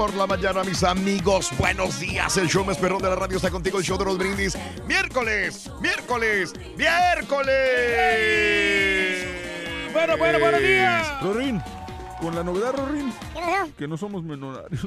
Por 0.00 0.14
la 0.14 0.26
mañana, 0.26 0.64
mis 0.64 0.82
amigos. 0.82 1.50
Buenos 1.58 2.00
días. 2.00 2.34
El 2.38 2.48
show 2.48 2.64
más 2.64 2.78
perrón 2.78 3.02
de 3.02 3.10
la 3.10 3.16
radio 3.16 3.36
está 3.36 3.50
contigo. 3.50 3.76
El 3.76 3.84
show 3.84 3.98
de 3.98 4.06
los 4.06 4.16
brindis. 4.16 4.56
Miércoles, 4.86 5.70
miércoles, 5.82 6.54
miércoles. 6.74 7.52
Bueno, 9.92 10.16
bueno, 10.16 10.38
buenos 10.38 10.62
días. 10.62 11.22
Rorín, 11.22 11.62
con 12.18 12.34
la 12.34 12.42
novedad, 12.42 12.72
Rorín, 12.74 13.12
que 13.76 13.86
no 13.86 13.98
somos 13.98 14.22
menonarios. 14.22 14.86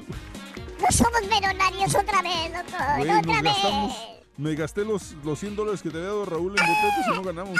No 0.81 0.91
somos 0.91 1.21
menonarios 1.29 1.93
otra 1.93 2.23
vez, 2.23 2.51
loco. 2.51 2.83
Güey, 2.97 3.11
otra 3.11 3.41
vez. 3.43 3.53
gastamos. 3.53 3.95
Me 4.37 4.55
gasté 4.55 4.83
los, 4.83 5.11
los 5.23 5.39
100 5.39 5.55
dólares 5.55 5.83
que 5.83 5.91
te 5.91 5.97
había 5.97 6.09
dado 6.09 6.25
Raúl 6.25 6.55
en 6.57 6.65
boletos 6.65 7.05
y 7.05 7.11
no 7.11 7.21
ganamos. 7.21 7.59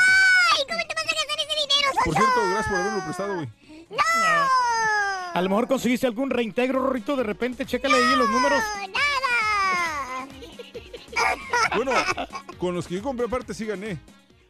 Ay, 0.55 0.63
¿cómo 0.67 0.79
te 0.88 0.95
vas 0.95 1.03
a 1.03 1.16
gastar 1.16 1.38
ese 1.38 1.53
dinero, 1.53 1.91
Por 2.03 2.16
cierto, 2.16 2.49
gracias 2.49 2.67
por 2.67 2.78
haberlo 2.78 3.03
prestado, 3.03 3.35
güey. 3.35 3.47
A 5.33 5.41
lo 5.41 5.49
mejor 5.49 5.67
conseguiste 5.67 6.05
algún 6.07 6.29
reintegro, 6.29 6.79
Rorrito, 6.79 7.16
de 7.16 7.23
repente, 7.23 7.66
chécale 7.66 7.95
ahí 7.95 8.16
los 8.16 8.29
números. 8.29 8.61
¡Nada! 8.79 10.27
Bueno, 11.75 11.91
con 12.59 12.75
los 12.75 12.88
que 12.88 12.95
yo 12.95 13.01
compré 13.03 13.25
aparte 13.25 13.53
sí 13.53 13.66
gané. 13.66 13.97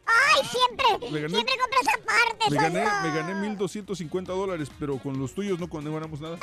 ¡Ay, 0.06 0.42
siempre! 0.46 0.84
Gané- 1.10 1.30
Siempre 1.30 1.54
compras 1.58 1.96
aparte, 1.98 2.50
Me 2.50 2.56
gané, 2.56 2.84
Sonso. 2.84 3.02
me 3.02 3.14
gané 3.16 3.34
1250 3.48 4.32
dólares, 4.32 4.68
pero 4.78 4.98
con 4.98 5.18
los 5.18 5.34
tuyos 5.34 5.58
no, 5.58 5.66
no 5.80 5.94
ganamos 5.94 6.20
nada. 6.20 6.36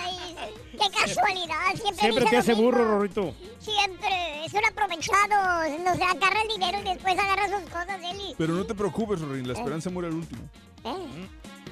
¡Ay! 0.00 0.34
¡Qué 0.72 0.90
casualidad! 0.98 1.74
Siempre, 1.76 2.00
Siempre 2.00 2.24
te 2.26 2.36
hace 2.36 2.50
mismo. 2.54 2.64
burro, 2.66 2.84
Rorrito. 2.84 3.34
Siempre. 3.60 4.44
Es 4.44 4.52
un 4.52 4.64
aprovechado. 4.64 5.78
Nos 5.84 6.00
agarra 6.00 6.42
el 6.42 6.48
dinero 6.48 6.80
y 6.80 6.84
después 6.84 7.16
agarra 7.18 7.48
sus 7.48 7.70
cosas, 7.70 7.98
Eli. 8.02 8.34
Pero 8.36 8.54
no 8.54 8.64
te 8.66 8.74
preocupes, 8.74 9.20
Rorín, 9.20 9.46
la 9.46 9.54
esperanza 9.54 9.88
muere 9.90 10.08
al 10.08 10.14
último. 10.14 10.42
¿Eh? 10.84 11.28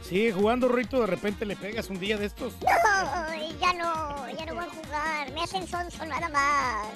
Sigue 0.09 0.33
jugando, 0.33 0.69
Rorrito, 0.69 1.01
de 1.01 1.07
repente 1.07 1.47
le 1.47 1.55
pegas 1.57 1.89
un 1.89 1.99
día 2.01 2.17
de 2.19 2.27
estos. 2.27 2.55
No, 2.61 3.35
ya 3.61 3.73
no. 3.75 4.29
Ya 4.39 4.47
no 4.47 4.55
voy 4.55 4.65
a 4.65 4.69
jugar. 4.69 5.33
Me 5.33 5.43
hacen 5.43 5.67
sonso 5.67 6.05
nada 6.07 6.29
más. 6.29 6.89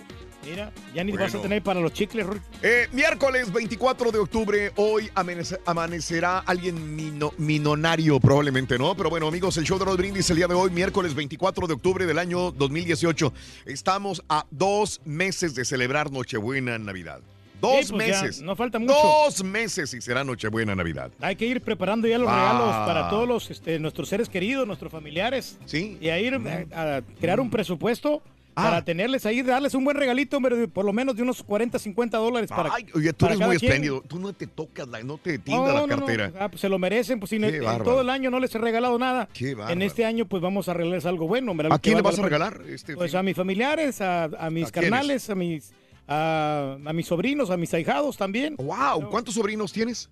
Mira, 0.45 0.73
ya 0.95 1.03
ni 1.03 1.11
Bueno. 1.13 1.27
vas 1.27 1.35
a 1.35 1.43
tener 1.43 1.61
para 1.63 1.81
los 1.81 1.93
chicles, 1.93 2.25
Rorrito. 2.27 2.47
Eh, 2.63 2.89
miércoles 2.93 3.53
24 3.53 4.13
de 4.13 4.19
octubre, 4.19 4.73
hoy 4.77 5.11
amanece- 5.15 5.59
amanecerá 5.67 6.39
alguien 6.41 6.95
mino- 6.95 7.33
minonario, 7.39 8.21
probablemente, 8.21 8.79
¿no? 8.79 8.97
Pero 8.97 9.11
bueno, 9.11 9.27
amigos, 9.27 9.57
el 9.57 9.65
show 9.65 9.79
de 9.79 9.85
los 9.87 9.97
brindis 9.97 10.29
el 10.31 10.37
día 10.37 10.47
de 10.47 10.55
hoy, 10.55 10.71
miércoles 10.71 11.15
24 11.15 11.67
de 11.67 11.75
octubre 11.75 12.07
del 12.07 12.19
año 12.19 12.53
2018. 12.53 13.33
Estamos 13.65 14.23
a 14.29 14.47
dos 14.51 15.01
meses 15.05 15.55
de 15.57 15.65
celebrar 15.65 16.13
Nochebuena 16.13 16.79
Navidad. 16.79 17.21
Dos 17.61 17.87
Sí, 17.87 17.93
pues 17.93 18.09
meses. 18.23 18.43
no 18.43 18.55
falta 18.57 18.79
mucho. 18.79 18.93
Dos 18.95 19.43
meses 19.45 19.93
y 19.95 20.01
será 20.01 20.25
Nochebuena 20.25 20.75
Navidad. 20.75 21.11
Hay 21.21 21.37
que 21.37 21.47
ir 21.47 21.61
preparando 21.61 22.07
ya 22.07 22.19
los 22.19 22.29
Ah. 22.31 22.37
regalos 22.53 22.87
para 22.87 23.09
todos 23.09 23.27
los, 23.27 23.51
este, 23.51 23.79
nuestros 23.79 24.09
seres 24.09 24.29
queridos, 24.29 24.67
nuestros 24.67 24.93
familiares. 24.93 25.59
Sí. 25.65 25.97
Y 26.01 26.09
a 26.11 26.19
ir 26.19 26.35
a, 26.73 26.97
a 26.97 27.03
crear 27.21 27.41
un 27.41 27.51
presupuesto 27.51 28.23
Ah. 28.59 28.63
para 28.65 28.85
tenerles 28.87 29.27
ahí, 29.27 29.43
darles 29.43 29.75
un 29.75 29.85
buen 29.85 29.97
regalito, 29.99 30.39
de 30.41 30.67
por 30.69 30.85
lo 30.87 30.93
menos 30.95 31.15
de 31.15 31.23
unos 31.23 31.43
40, 31.43 31.79
50 31.79 32.17
dólares 32.17 32.49
para 32.49 32.71
Ay, 32.75 32.87
oye, 32.95 33.13
tú 33.13 33.27
eres 33.27 33.39
muy 33.39 33.57
espléndido. 33.57 34.03
Tú 34.09 34.19
no 34.19 34.33
te 34.33 34.47
tocas, 34.47 34.89
la- 34.89 35.03
no 35.03 35.19
te 35.19 35.39
tienda 35.39 35.67
No, 35.67 35.75
la 35.75 35.87
no. 35.87 35.89
cartera. 35.99 36.33
Ah, 36.41 36.49
pues 36.49 36.63
se 36.63 36.69
lo 36.71 36.79
merecen, 36.79 37.21
pues 37.21 37.29
si 37.31 37.37
en 37.37 37.61
todo 37.85 38.01
el 38.01 38.09
año 38.09 38.31
no 38.31 38.41
les 38.41 38.55
he 38.55 38.59
regalado 38.59 38.99
nada. 38.99 39.29
Qué 39.35 39.55
En 39.69 39.83
este 39.83 40.05
año 40.07 40.25
pues 40.25 40.41
vamos 40.43 40.69
a 40.71 40.73
regalarles 40.75 41.05
algo 41.05 41.27
bueno. 41.29 41.51
hombre, 41.51 41.69
¿A 41.71 41.79
quién 41.79 41.97
le 41.97 42.03
vas 42.03 42.19
a 42.19 42.23
regalar? 42.23 42.63
Este 42.67 42.95
Pues 42.97 43.11
fin? 43.11 43.21
a 43.21 43.23
mis 43.23 43.37
familiares, 43.37 44.01
a, 44.01 44.25
a 44.25 44.49
mis 44.51 44.69
¿A 44.69 44.73
carnales, 44.73 45.29
a 45.29 45.35
mis 45.35 45.73
a, 46.09 46.79
a 46.85 46.93
mis 46.93 47.07
sobrinos, 47.07 47.51
a 47.51 47.57
mis 47.57 47.73
ahijados 47.75 48.17
también. 48.17 48.57
¡Wow! 48.57 49.11
¿Cuántos 49.11 49.35
sobrinos 49.35 49.73
tienes? 49.73 50.09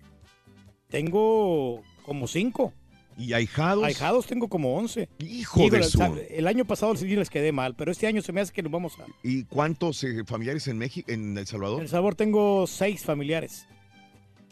Tengo 0.89 1.81
como 2.03 2.27
cinco. 2.27 2.73
¿Y 3.17 3.31
ahijados? 3.33 3.83
Ahijados 3.83 4.27
tengo 4.27 4.49
como 4.49 4.75
once. 4.75 5.07
Hijo 5.19 5.61
Híjole, 5.61 5.77
de 5.77 5.83
su... 5.83 6.01
El 6.29 6.47
año 6.47 6.65
pasado 6.65 6.95
sí 6.97 7.07
les 7.07 7.29
quedé 7.29 7.51
mal, 7.51 7.75
pero 7.75 7.91
este 7.91 8.07
año 8.07 8.21
se 8.21 8.33
me 8.33 8.41
hace 8.41 8.51
que 8.51 8.61
nos 8.61 8.71
vamos 8.71 8.99
a... 8.99 9.05
¿Y 9.23 9.45
cuántos 9.45 10.03
eh, 10.03 10.23
familiares 10.25 10.67
en 10.67 10.77
México, 10.77 11.09
en 11.11 11.31
El 11.31 11.37
En 11.39 11.45
Salvador? 11.45 11.81
El 11.81 11.87
Sabor 11.87 12.15
tengo 12.15 12.67
seis 12.67 13.03
familiares. 13.03 13.67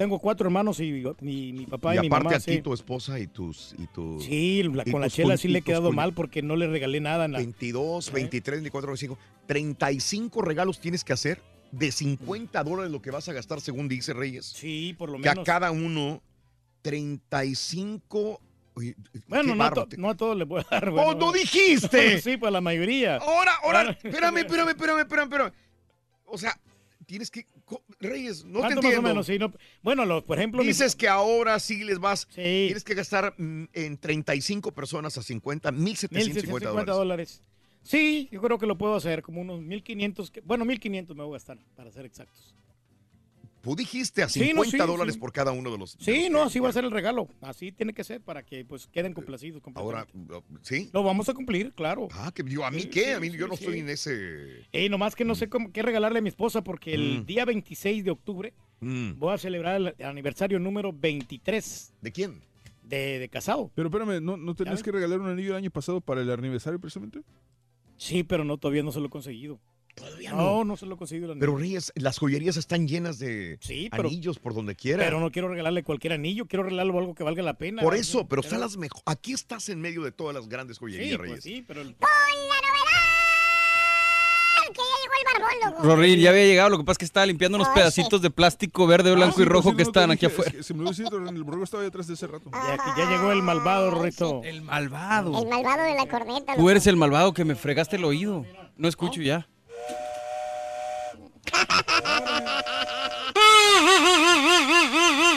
Tengo 0.04 0.20
cuatro 0.20 0.46
hermanos 0.48 0.80
y 0.82 1.02
mi, 1.22 1.54
mi 1.54 1.66
papá 1.66 1.96
y, 1.96 1.98
y 1.98 2.02
mi 2.02 2.08
aparte 2.08 2.24
mamá. 2.26 2.36
a 2.36 2.40
ti, 2.42 2.56
sí. 2.56 2.62
tu 2.62 2.74
esposa 2.74 3.18
y 3.20 3.28
tus... 3.28 3.74
Y 3.78 3.88
tu 3.88 4.20
Sí, 4.20 4.64
la- 4.64 4.84
y 4.86 4.92
con 4.92 5.00
la 5.00 5.10
chela 5.10 5.38
sí 5.38 5.48
le 5.48 5.60
he 5.60 5.62
quedado 5.62 5.94
mal 5.94 6.14
porque 6.14 6.42
no 6.42 6.58
le 6.58 6.68
regalé 6.68 7.00
nada. 7.00 7.24
En 7.24 7.32
la... 7.32 7.38
22, 7.40 8.12
23, 8.12 8.58
24, 8.60 8.88
25, 8.90 9.18
35 9.48 10.42
regalos 10.42 10.80
tienes 10.82 11.06
que 11.06 11.14
hacer 11.14 11.42
de 11.72 11.90
50 11.92 12.64
dólares 12.66 12.92
lo 12.92 13.02
que 13.02 13.12
vas 13.12 13.30
a 13.30 13.34
gastar 13.34 13.62
según 13.62 13.88
dice 13.88 14.12
Reyes. 14.14 14.46
Sí, 14.46 14.94
por 14.98 15.10
lo 15.10 15.22
Que 15.22 15.30
a 15.30 15.32
menos. 15.32 15.46
cada 15.46 15.72
uno 15.72 16.22
35... 16.82 18.42
Oye, 18.76 18.96
Bueno, 19.28 19.56
no 19.56 19.64
a, 19.64 19.72
to- 19.72 19.88
no 19.98 20.10
a 20.10 20.16
todos 20.18 20.48
voy 20.48 20.62
a 20.62 20.66
dar. 20.70 20.90
¡Oh, 20.90 20.92
bueno, 20.92 21.14
no 21.16 21.32
dijiste! 21.32 22.20
sí, 22.22 22.36
pues 22.38 22.50
a 22.50 22.52
la 22.52 22.60
mayoría. 22.62 23.18
Ahora, 23.18 23.52
ahora, 23.64 23.92
espérame, 24.04 24.40
espérame, 24.40 24.70
espérame, 24.70 25.00
espérame, 25.00 25.24
espérame. 25.26 25.52
O 26.26 26.38
sea, 26.38 26.60
tienes 27.06 27.32
que... 27.32 27.46
Reyes, 28.00 28.44
no 28.46 28.54
te 28.54 28.60
¿Cuánto 28.60 28.76
entiendo. 28.82 29.02
más 29.02 29.10
o 29.12 29.14
menos? 29.14 29.26
Sí, 29.28 29.40
no- 29.40 29.54
Bueno, 29.82 30.06
lo- 30.06 30.24
por 30.26 30.38
ejemplo... 30.38 30.62
mi- 30.62 30.68
Dices 30.68 30.96
que 30.96 31.08
ahora 31.08 31.60
sí 31.60 31.84
les 31.84 32.00
vas... 32.00 32.28
Sí. 32.30 32.42
Tienes 32.68 32.84
que 32.84 32.94
gastar 32.96 33.34
mm, 33.38 33.66
en 33.74 33.98
35 33.98 34.72
personas 34.74 35.18
a 35.18 35.24
50, 35.24 35.72
1,750 35.72 36.70
1,750 36.70 36.70
dólares. 36.70 36.96
dólares. 36.96 37.42
Sí, 37.84 38.30
yo 38.32 38.42
creo 38.42 38.58
que 38.60 38.66
lo 38.66 38.78
puedo 38.78 38.96
hacer, 38.96 39.22
como 39.24 39.42
unos 39.42 39.60
1.500, 39.62 40.32
que- 40.32 40.42
bueno, 40.42 40.64
1.500 40.66 41.16
me 41.16 41.24
voy 41.24 41.32
a 41.32 41.38
gastar, 41.38 41.58
para 41.76 41.92
ser 41.92 42.06
exactos. 42.06 42.56
Tú 43.64 43.78
dijiste 43.78 44.22
a 44.22 44.28
Sí, 44.28 44.42
50 44.42 44.78
no, 44.78 44.86
sí, 44.86 44.92
dólares 44.92 45.14
sí. 45.14 45.20
por 45.22 45.32
cada 45.32 45.54
uno 45.54 45.72
de 45.72 45.78
los. 45.78 45.98
de 45.98 46.04
Sí, 46.04 46.22
los 46.24 46.32
no, 46.32 46.38
que- 46.40 46.44
así 46.48 46.60
va 46.60 46.68
a 46.68 46.74
ser 46.74 46.84
el 46.84 46.92
regalo. 46.92 47.30
Así 47.40 47.72
tiene 47.72 47.94
que 47.94 48.04
ser 48.04 48.20
para 48.20 48.44
que 48.44 48.66
pues 48.66 48.88
queden 48.88 49.14
complacidos. 49.14 49.62
Ahora, 49.76 50.06
completamente. 50.06 50.60
¿sí? 50.64 50.90
Lo 50.92 51.02
vamos 51.02 51.30
a 51.30 51.34
cumplir, 51.34 51.72
claro. 51.74 52.10
Ah, 52.12 52.32
que 52.36 52.44
yo, 52.46 52.66
¿a 52.66 52.72
mí 52.72 52.82
Sí, 52.82 52.90
qué? 52.90 53.06
sí, 53.06 53.12
A 53.12 53.20
mí 53.22 53.32
yo 53.32 53.48
no 53.48 53.56
sí. 53.56 53.64
estoy 53.64 53.80
en 53.80 53.88
ese. 53.88 54.68
Y 54.74 54.90
nomás 54.90 55.16
que 55.16 55.24
no 55.24 55.34
sé 55.34 55.48
cómo, 55.48 55.72
qué 55.72 55.82
regalarle 55.82 56.20
a 56.20 56.22
mi 56.22 56.28
esposa 56.28 56.62
porque 56.62 56.94
el 56.94 57.22
Mm. 57.22 57.26
día 57.26 57.46
26 57.46 58.04
de 58.04 58.12
octubre 58.12 58.54
Mm. 58.82 59.14
voy 59.18 59.34
a 59.34 59.38
celebrar 59.38 59.80
el 59.98 60.06
aniversario 60.06 60.60
número 60.60 60.92
23 60.92 61.94
¿De 62.02 62.12
quién? 62.12 62.42
de, 62.84 63.18
de 63.20 63.30
casado. 63.30 63.72
Pero 63.76 63.88
espérame, 63.88 64.22
¿no, 64.22 64.36
no 64.36 64.56
tenías 64.56 64.84
que 64.84 64.92
regalar 64.92 65.22
un 65.22 65.28
anillo 65.30 65.52
el 65.52 65.56
año 65.58 65.72
pasado 65.72 66.02
para 66.02 66.20
el 66.20 66.30
aniversario 66.30 66.80
precisamente? 66.82 67.22
Sí, 67.96 68.24
pero 68.24 68.44
no, 68.44 68.58
todavía 68.58 68.84
no 68.84 68.92
se 68.92 69.00
lo 69.00 69.06
he 69.06 69.10
conseguido. 69.10 69.58
Todavía 69.96 70.32
No, 70.32 70.64
no 70.66 70.76
se 70.76 70.86
lo 70.88 70.96
he 70.96 70.98
conseguido. 70.98 71.32
el 71.34 71.40
Pero. 71.40 71.56
Reyes, 71.58 71.92
las 71.96 72.18
joyerías 72.18 72.58
están 72.58 72.88
llenas 72.88 73.20
de 73.20 73.58
Sí, 73.62 73.90
pero- 73.92 74.08
anillos 74.10 74.40
por 74.40 74.54
donde 74.56 74.76
quiera. 74.76 75.04
Pero 75.04 75.20
no 75.20 75.32
quiero 75.32 75.50
regalarle 75.50 75.84
cualquier 75.84 76.14
anillo, 76.14 76.46
quiero 76.48 76.64
regalarle 76.64 76.98
algo 76.98 77.14
que 77.16 77.24
valga 77.24 77.44
la 77.44 77.54
pena. 77.54 77.82
por 77.84 77.96
eso, 77.96 78.28
pero 78.28 78.42
están 78.42 78.60
las 78.60 78.76
mejores. 78.78 79.04
Aquí 79.06 79.34
estás 79.34 79.70
en 79.70 79.80
medio 79.82 80.02
de 80.04 80.12
todas 80.12 80.34
las 80.36 80.48
grandes 80.50 80.78
Sí, 80.78 80.80
joyerías, 80.82 81.18
pues 81.18 81.30
Reyes. 81.30 81.44
sí, 81.44 81.64
pero 81.68 81.82
el- 81.82 81.96
¡Con 81.96 82.10
la 82.10 82.56
novedad! 82.68 83.04
¡Que 84.74 84.80
ya 84.80 84.84
llegó 85.04 85.14
el 85.20 85.40
barbón, 85.40 85.76
loco! 85.84 85.96
Rorín, 85.96 86.20
ya 86.20 86.30
había 86.32 86.46
llegado, 86.46 86.70
lo 86.70 86.78
que 86.80 86.84
pasa 86.86 86.94
es 86.94 86.98
que 87.00 87.06
estaba 87.06 87.26
limpiando 87.28 87.58
unos 87.58 87.68
Ah, 87.68 87.74
pedacitos 87.76 88.22
de 88.22 88.32
plástico 88.32 88.88
verde, 88.88 89.14
blanco 89.14 89.40
y 89.42 89.44
Ah, 89.44 89.48
rojo 89.48 89.70
sí, 89.72 89.76
que 89.76 89.84
no 89.84 89.90
están 89.90 90.12
aquí 90.12 90.26
afuera. 90.26 90.50
es 90.52 90.58
que 90.58 90.64
se 90.64 90.74
me 90.74 90.84
decirte, 90.90 91.16
Ron, 91.16 91.36
el 91.36 91.44
borrego 91.44 91.64
estaba 91.66 91.84
ahí 91.84 91.90
atrás 91.90 92.08
de 92.08 92.16
ese 92.16 92.26
rato. 92.28 92.50
ya, 92.52 92.78
que 92.78 93.02
ya 93.02 93.10
llegó 93.10 93.32
el 93.32 93.44
malvado, 93.44 93.92
Rorrito. 93.92 94.42
El 94.44 94.62
malvado. 94.64 95.40
El 95.42 95.48
malvado 95.50 95.84
de 95.84 95.96
la 95.96 96.08
corneta. 96.08 96.56
Tú 96.56 96.70
eres 96.70 96.88
el 96.88 96.96
malvado 96.96 97.34
que 97.34 97.46
me 97.46 97.56
fregaste 97.56 97.98
el 97.98 98.06
oído. 98.06 98.46
No 98.78 98.88
escucho 98.88 99.22
ya. 99.22 99.48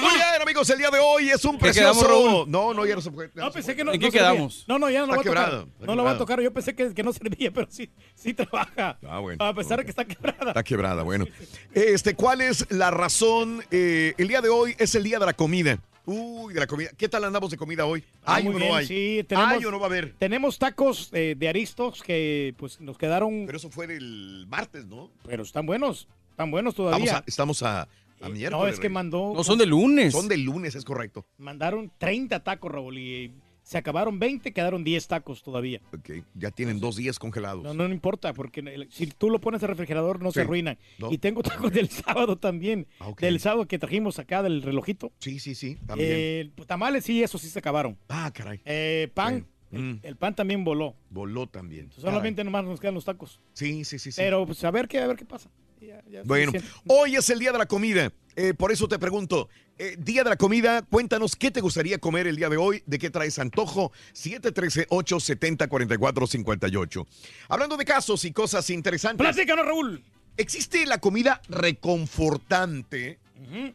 Muy 0.00 0.14
bien, 0.14 0.42
amigos, 0.42 0.68
el 0.70 0.78
día 0.78 0.90
de 0.90 0.98
hoy 0.98 1.30
es 1.30 1.44
un 1.44 1.58
¿Qué 1.58 1.72
quedamos, 1.72 1.98
precioso. 1.98 2.06
Raúl? 2.36 2.50
No, 2.50 2.72
no, 2.74 2.86
ya 2.86 2.94
no 2.94 3.00
se 3.00 3.10
puede. 3.10 3.30
No, 3.34 3.50
pensé 3.50 3.74
que 3.74 3.84
no. 3.84 3.92
¿En 3.92 4.00
no 4.00 4.06
qué 4.06 4.12
servía. 4.12 4.30
quedamos? 4.32 4.64
No, 4.68 4.78
no, 4.78 4.90
ya 4.90 5.00
no 5.00 5.06
lo 5.06 5.12
Está 5.14 5.16
voy 5.16 5.20
a 5.20 5.24
quebrado, 5.24 5.50
tocar. 5.60 5.72
está 5.74 5.86
No 5.86 5.94
lo 5.94 6.02
voy 6.02 6.12
a 6.12 6.18
tocar. 6.18 6.40
Yo 6.40 6.52
pensé 6.52 6.74
que, 6.74 6.94
que 6.94 7.02
no 7.02 7.12
servía, 7.12 7.50
pero 7.52 7.66
sí, 7.70 7.90
sí 8.14 8.34
trabaja. 8.34 8.98
Ah, 9.08 9.18
bueno. 9.20 9.44
A 9.44 9.54
pesar 9.54 9.78
de 9.78 9.84
que 9.84 9.90
está 9.90 10.04
quebrada. 10.04 10.48
Está 10.48 10.62
quebrada, 10.62 11.02
bueno. 11.02 11.26
Este, 11.72 12.14
¿cuál 12.14 12.40
es 12.40 12.66
la 12.70 12.90
razón? 12.90 13.64
Eh, 13.70 14.14
el 14.18 14.28
día 14.28 14.40
de 14.40 14.48
hoy 14.48 14.74
es 14.78 14.94
el 14.94 15.02
día 15.04 15.18
de 15.18 15.26
la 15.26 15.32
comida. 15.34 15.78
Uy, 16.06 16.54
de 16.54 16.60
la 16.60 16.66
comida. 16.68 16.90
¿Qué 16.96 17.08
tal 17.08 17.24
andamos 17.24 17.50
de 17.50 17.56
comida 17.56 17.84
hoy? 17.84 18.02
Ah, 18.24 18.36
¿Hay 18.36 18.46
o 18.46 18.52
bien, 18.52 18.68
no 18.68 18.74
hay? 18.76 18.86
sí, 18.86 19.24
tenemos- 19.28 19.52
¿Hay 19.52 19.64
o 19.64 19.70
no 19.72 19.78
va 19.80 19.86
a 19.86 19.88
haber? 19.88 20.14
Tenemos 20.18 20.58
tacos 20.58 21.10
eh, 21.12 21.34
de 21.36 21.48
aristos 21.48 22.02
que 22.02 22.54
pues 22.56 22.80
nos 22.80 22.96
quedaron, 22.96 23.44
Pero 23.46 23.58
eso 23.58 23.70
fue 23.70 23.86
del 23.88 24.46
martes, 24.48 24.86
¿no? 24.86 25.10
pero 25.26 25.42
están 25.42 25.66
buenos. 25.66 26.06
Están 26.30 26.50
buenos 26.50 26.72
Estamos 26.74 26.90
todavía. 26.92 27.16
a, 27.18 27.24
estamos 27.26 27.62
a, 27.64 27.82
a 27.82 27.88
Eh, 28.20 28.28
miércoles. 28.30 28.50
no, 28.52 28.66
es 28.68 28.78
que 28.78 28.88
mandó. 28.88 29.32
No, 29.34 29.42
son 29.42 29.58
de 29.58 29.66
lunes. 29.66 30.12
Son 30.12 30.28
de 30.28 30.36
lunes, 30.36 30.74
es 30.76 30.84
correcto. 30.84 31.26
Mandaron 31.38 31.90
30 31.98 32.44
tacos, 32.44 32.70
Raúl, 32.70 32.98
y 32.98 33.32
se 33.66 33.78
acabaron 33.78 34.20
20, 34.20 34.52
quedaron 34.52 34.84
10 34.84 35.08
tacos 35.08 35.42
todavía. 35.42 35.80
Ok, 35.92 36.22
ya 36.34 36.52
tienen 36.52 36.78
dos 36.78 36.94
días 36.94 37.18
congelados. 37.18 37.64
No, 37.64 37.74
no, 37.74 37.88
no 37.88 37.92
importa, 37.92 38.32
porque 38.32 38.60
el- 38.60 38.86
si 38.92 39.08
tú 39.08 39.28
lo 39.28 39.40
pones 39.40 39.60
al 39.64 39.70
refrigerador 39.70 40.22
no 40.22 40.30
Sí, 40.30 40.34
se 40.34 40.40
arruinan. 40.42 40.78
no. 40.98 41.10
Y 41.10 41.18
tengo 41.18 41.42
tacos 41.42 41.72
del 41.72 41.88
sábado 41.90 42.36
también. 42.38 42.86
Ah. 43.00 43.10
Del 43.20 43.40
sábado 43.40 43.66
que 43.66 43.80
trajimos 43.80 44.20
acá 44.20 44.44
del 44.44 44.62
relojito. 44.62 45.10
Sí, 45.18 45.40
sí, 45.40 45.56
sí, 45.56 45.78
también. 45.84 46.10
Eh, 46.12 46.50
tamales, 46.66 47.04
sí, 47.04 47.24
eso 47.24 47.38
sí 47.38 47.48
se 47.48 47.58
acabaron. 47.58 47.98
ah, 48.08 48.30
caray. 48.32 48.60
Eh, 48.64 49.10
pan, 49.12 49.40
Sí. 49.72 49.76
el, 49.76 49.82
Mm. 49.82 50.00
el 50.04 50.14
pan 50.16 50.36
también 50.36 50.62
voló. 50.62 50.94
Voló 51.10 51.48
también. 51.48 51.90
Solamente 51.90 52.44
nomás 52.44 52.64
nos 52.64 52.78
quedan 52.78 52.94
los 52.94 53.04
tacos. 53.04 53.40
Sí, 53.52 53.84
sí, 53.84 53.98
sí, 53.98 54.12
sí. 54.12 54.20
Pero 54.20 54.46
pues 54.46 54.62
a 54.62 54.70
ver 54.70 54.86
qué, 54.86 55.00
a 55.00 55.08
ver 55.08 55.16
qué 55.16 55.24
pasa. 55.24 55.50
Ya- 55.80 56.02
ya 56.08 56.20
es 56.20 56.26
Bueno, 56.26 56.52
hoy 56.86 57.16
es 57.16 57.28
el 57.30 57.40
día 57.40 57.50
de 57.50 57.58
la 57.58 57.66
comida. 57.66 58.12
Eh, 58.36 58.54
por 58.54 58.70
eso 58.70 58.86
te 58.86 58.98
pregunto, 58.98 59.48
eh, 59.78 59.96
día 59.98 60.24
de 60.24 60.30
la 60.30 60.36
comida, 60.36 60.80
cuéntanos 60.82 61.36
qué 61.36 61.50
te 61.50 61.60
gustaría 61.60 61.98
comer 61.98 62.26
el 62.26 62.36
día 62.36 62.48
de 62.48 62.56
hoy, 62.56 62.82
de 62.86 62.98
qué 62.98 63.10
traes 63.10 63.38
antojo, 63.38 63.92
713-870-4458. 64.14 67.06
Hablando 67.48 67.76
de 67.76 67.84
casos 67.84 68.24
y 68.24 68.32
cosas 68.32 68.70
interesantes, 68.70 69.24
Platícanos, 69.24 69.66
Raúl. 69.66 70.02
existe 70.36 70.84
la 70.86 70.98
comida 70.98 71.40
reconfortante. 71.48 73.18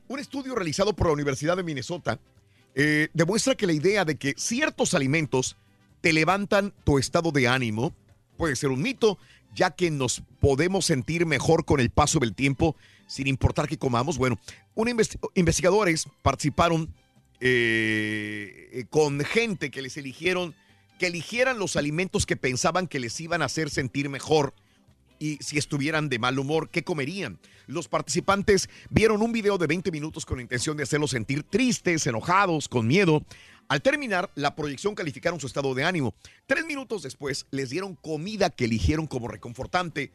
Un 0.08 0.20
estudio 0.20 0.56
realizado 0.56 0.94
por 0.94 1.06
la 1.08 1.14
Universidad 1.14 1.56
de 1.56 1.64
Minnesota 1.64 2.20
eh, 2.74 3.10
demuestra 3.14 3.54
que 3.56 3.68
la 3.68 3.74
idea 3.74 4.06
de 4.06 4.16
que 4.16 4.34
ciertos 4.38 4.96
alimentos 4.96 5.58
te 6.02 6.14
levantan 6.14 6.74
tu 6.84 6.98
estado 6.98 7.32
de 7.32 7.48
ánimo 7.48 7.94
puede 8.38 8.56
ser 8.56 8.70
un 8.70 8.82
mito, 8.82 9.20
ya 9.54 9.70
que 9.72 9.92
nos 9.92 10.24
podemos 10.40 10.86
sentir 10.86 11.28
mejor 11.28 11.66
con 11.66 11.80
el 11.80 11.92
paso 11.92 12.18
del 12.20 12.34
tiempo 12.34 12.76
sin 13.12 13.28
importar 13.28 13.68
qué 13.68 13.78
comamos. 13.78 14.18
Bueno, 14.18 14.40
un 14.74 14.88
investi- 14.88 15.20
investigadores 15.36 16.08
participaron 16.22 16.94
eh, 17.42 18.70
eh, 18.72 18.86
con 18.90 19.20
gente 19.26 19.70
que 19.70 19.82
les 19.82 19.98
eligieron, 19.98 20.56
que 20.98 21.08
eligieran 21.08 21.60
los 21.60 21.76
alimentos 21.76 22.26
que 22.26 22.38
pensaban 22.38 22.88
que 22.88 23.00
les 23.02 23.20
iban 23.20 23.42
a 23.42 23.46
hacer 23.46 23.70
sentir 23.70 24.08
mejor 24.08 24.54
y 25.20 25.38
si 25.42 25.58
estuvieran 25.58 26.08
de 26.08 26.20
mal 26.20 26.40
humor, 26.40 26.70
¿qué 26.70 26.84
comerían? 26.84 27.38
Los 27.68 27.88
participantes 27.90 28.70
vieron 28.90 29.22
un 29.22 29.34
video 29.34 29.58
de 29.58 29.68
20 29.68 29.92
minutos 29.92 30.26
con 30.26 30.38
la 30.38 30.44
intención 30.44 30.78
de 30.78 30.84
hacerlos 30.84 31.12
sentir 31.12 31.44
tristes, 31.44 32.08
enojados, 32.08 32.70
con 32.70 32.88
miedo. 32.88 33.24
Al 33.68 33.82
terminar, 33.82 34.32
la 34.36 34.56
proyección 34.56 34.96
calificaron 34.96 35.40
su 35.40 35.48
estado 35.48 35.74
de 35.76 35.84
ánimo. 35.84 36.14
Tres 36.48 36.66
minutos 36.66 37.04
después, 37.04 37.46
les 37.52 37.70
dieron 37.70 37.96
comida 37.96 38.50
que 38.50 38.66
eligieron 38.66 39.06
como 39.06 39.28
reconfortante, 39.28 40.12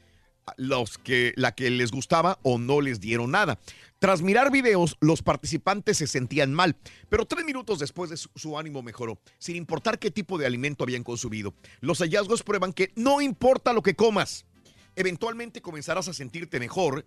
los 0.56 0.98
que, 0.98 1.32
la 1.37 1.54
que 1.54 1.70
les 1.70 1.90
gustaba 1.90 2.38
o 2.43 2.58
no 2.58 2.81
les 2.81 3.00
dieron 3.00 3.31
nada. 3.31 3.58
Tras 3.98 4.22
mirar 4.22 4.52
videos, 4.52 4.96
los 5.00 5.22
participantes 5.22 5.96
se 5.96 6.06
sentían 6.06 6.52
mal, 6.52 6.76
pero 7.08 7.26
tres 7.26 7.44
minutos 7.44 7.78
después 7.78 8.10
de 8.10 8.16
su, 8.16 8.28
su 8.34 8.58
ánimo 8.58 8.82
mejoró, 8.82 9.19
sin 9.38 9.56
importar 9.56 9.98
qué 9.98 10.10
tipo 10.10 10.38
de 10.38 10.46
alimento 10.46 10.84
habían 10.84 11.02
consumido. 11.02 11.54
Los 11.81 11.98
hallazgos 11.98 12.43
prueban 12.43 12.72
que 12.72 12.93
no 12.94 13.20
importa 13.20 13.72
lo 13.72 13.82
que 13.82 13.94
comas, 13.96 14.44
eventualmente 14.96 15.62
comenzarás 15.62 16.08
a 16.08 16.14
sentirte 16.14 16.60
mejor 16.60 17.06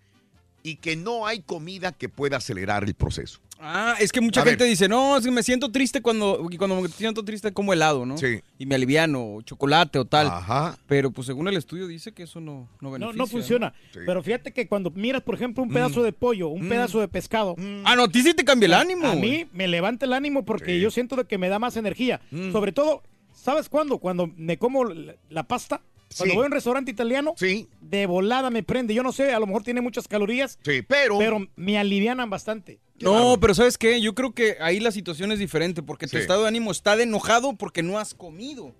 y 0.63 0.75
que 0.77 0.95
no 0.95 1.25
hay 1.25 1.41
comida 1.41 1.91
que 1.91 2.09
pueda 2.09 2.37
acelerar 2.37 2.83
el 2.83 2.93
proceso. 2.93 3.39
Ah, 3.61 3.95
es 3.99 4.13
que 4.13 4.21
mucha 4.21 4.39
A 4.39 4.45
ver. 4.45 4.53
gente 4.53 4.63
dice, 4.63 4.87
no, 4.87 5.17
es 5.17 5.25
que 5.25 5.31
me 5.31 5.43
siento 5.43 5.69
triste 5.69 6.01
cuando, 6.01 6.47
y 6.49 6.55
cuando 6.55 6.79
me 6.81 6.87
siento 6.87 7.25
triste 7.25 7.51
como 7.51 7.73
helado, 7.73 8.05
¿no? 8.05 8.17
Sí. 8.17 8.39
Y 8.57 8.65
me 8.65 8.75
aliviano, 8.75 9.35
o 9.35 9.41
chocolate 9.41 9.99
o 9.99 10.05
tal. 10.05 10.27
Ajá. 10.27 10.77
Pero 10.87 11.11
pues 11.11 11.27
según 11.27 11.45
el 11.49 11.57
estudio 11.57 11.85
dice 11.85 12.13
que 12.13 12.23
eso 12.23 12.39
no, 12.39 12.69
no 12.79 12.87
No, 12.87 12.91
beneficia. 12.91 13.17
no 13.17 13.27
funciona. 13.27 13.73
Sí. 13.91 13.99
Pero 14.05 14.23
fíjate 14.23 14.53
que 14.53 14.65
cuando 14.69 14.91
miras, 14.91 15.23
por 15.23 15.35
ejemplo, 15.35 15.61
un 15.61 15.69
pedazo 15.71 16.03
de 16.03 16.13
pollo, 16.13 16.47
un 16.47 16.67
Mm. 16.67 16.69
pedazo 16.69 17.01
de 17.01 17.09
pescado, 17.09 17.55
Ah, 17.83 17.97
no, 17.97 18.03
a 18.03 18.07
ti 18.07 18.21
sí 18.21 18.33
te 18.33 18.45
cambia 18.45 18.67
el 18.67 18.73
ánimo. 18.75 19.07
a 19.07 19.15
mí 19.15 19.45
me 19.51 19.67
levanta 19.67 20.05
el 20.05 20.13
ánimo 20.13 20.45
porque 20.45 20.75
Sí. 20.75 20.79
yo 20.79 20.89
siento 20.89 21.17
de 21.17 21.25
que 21.25 21.37
me 21.37 21.49
da 21.49 21.59
más 21.59 21.75
energía. 21.75 22.21
Mm. 22.31 22.53
Sobre 22.53 22.71
todo, 22.71 23.03
¿sabes 23.33 23.67
cuándo? 23.67 23.97
Cuando 23.97 24.31
me 24.37 24.57
como 24.57 24.85
la, 24.85 25.15
la 25.29 25.43
pasta. 25.43 25.81
Cuando 26.17 26.31
Sí. 26.33 26.35
voy 26.37 26.43
a 26.43 26.47
un 26.47 26.51
restaurante 26.51 26.91
italiano, 26.91 27.33
Sí, 27.37 27.67
de 27.81 28.05
volada 28.05 28.49
me 28.49 28.63
prende. 28.63 28.93
Yo 28.93 29.03
no 29.03 29.11
sé, 29.11 29.31
a 29.33 29.39
lo 29.39 29.45
mejor 29.47 29.63
tiene 29.63 29.81
muchas 29.81 30.07
calorías, 30.07 30.57
sí, 30.63 30.81
pero... 30.81 31.17
pero 31.17 31.47
me 31.55 31.77
alivianan 31.77 32.29
bastante. 32.29 32.79
No, 32.99 33.37
pero 33.39 33.53
¿sabes 33.53 33.77
qué? 33.77 34.01
Yo 34.01 34.13
creo 34.15 34.33
que 34.33 34.57
ahí 34.59 34.79
la 34.79 34.91
situación 34.91 35.31
es 35.31 35.39
diferente 35.39 35.81
porque 35.81 36.07
tu 36.07 36.17
estado 36.17 36.41
de 36.41 36.47
ánimo 36.49 36.71
está 36.71 36.97
de 36.97 37.03
enojado 37.03 37.55
porque 37.55 37.81
no 37.83 37.97
has 37.99 38.13
comido. 38.13 38.73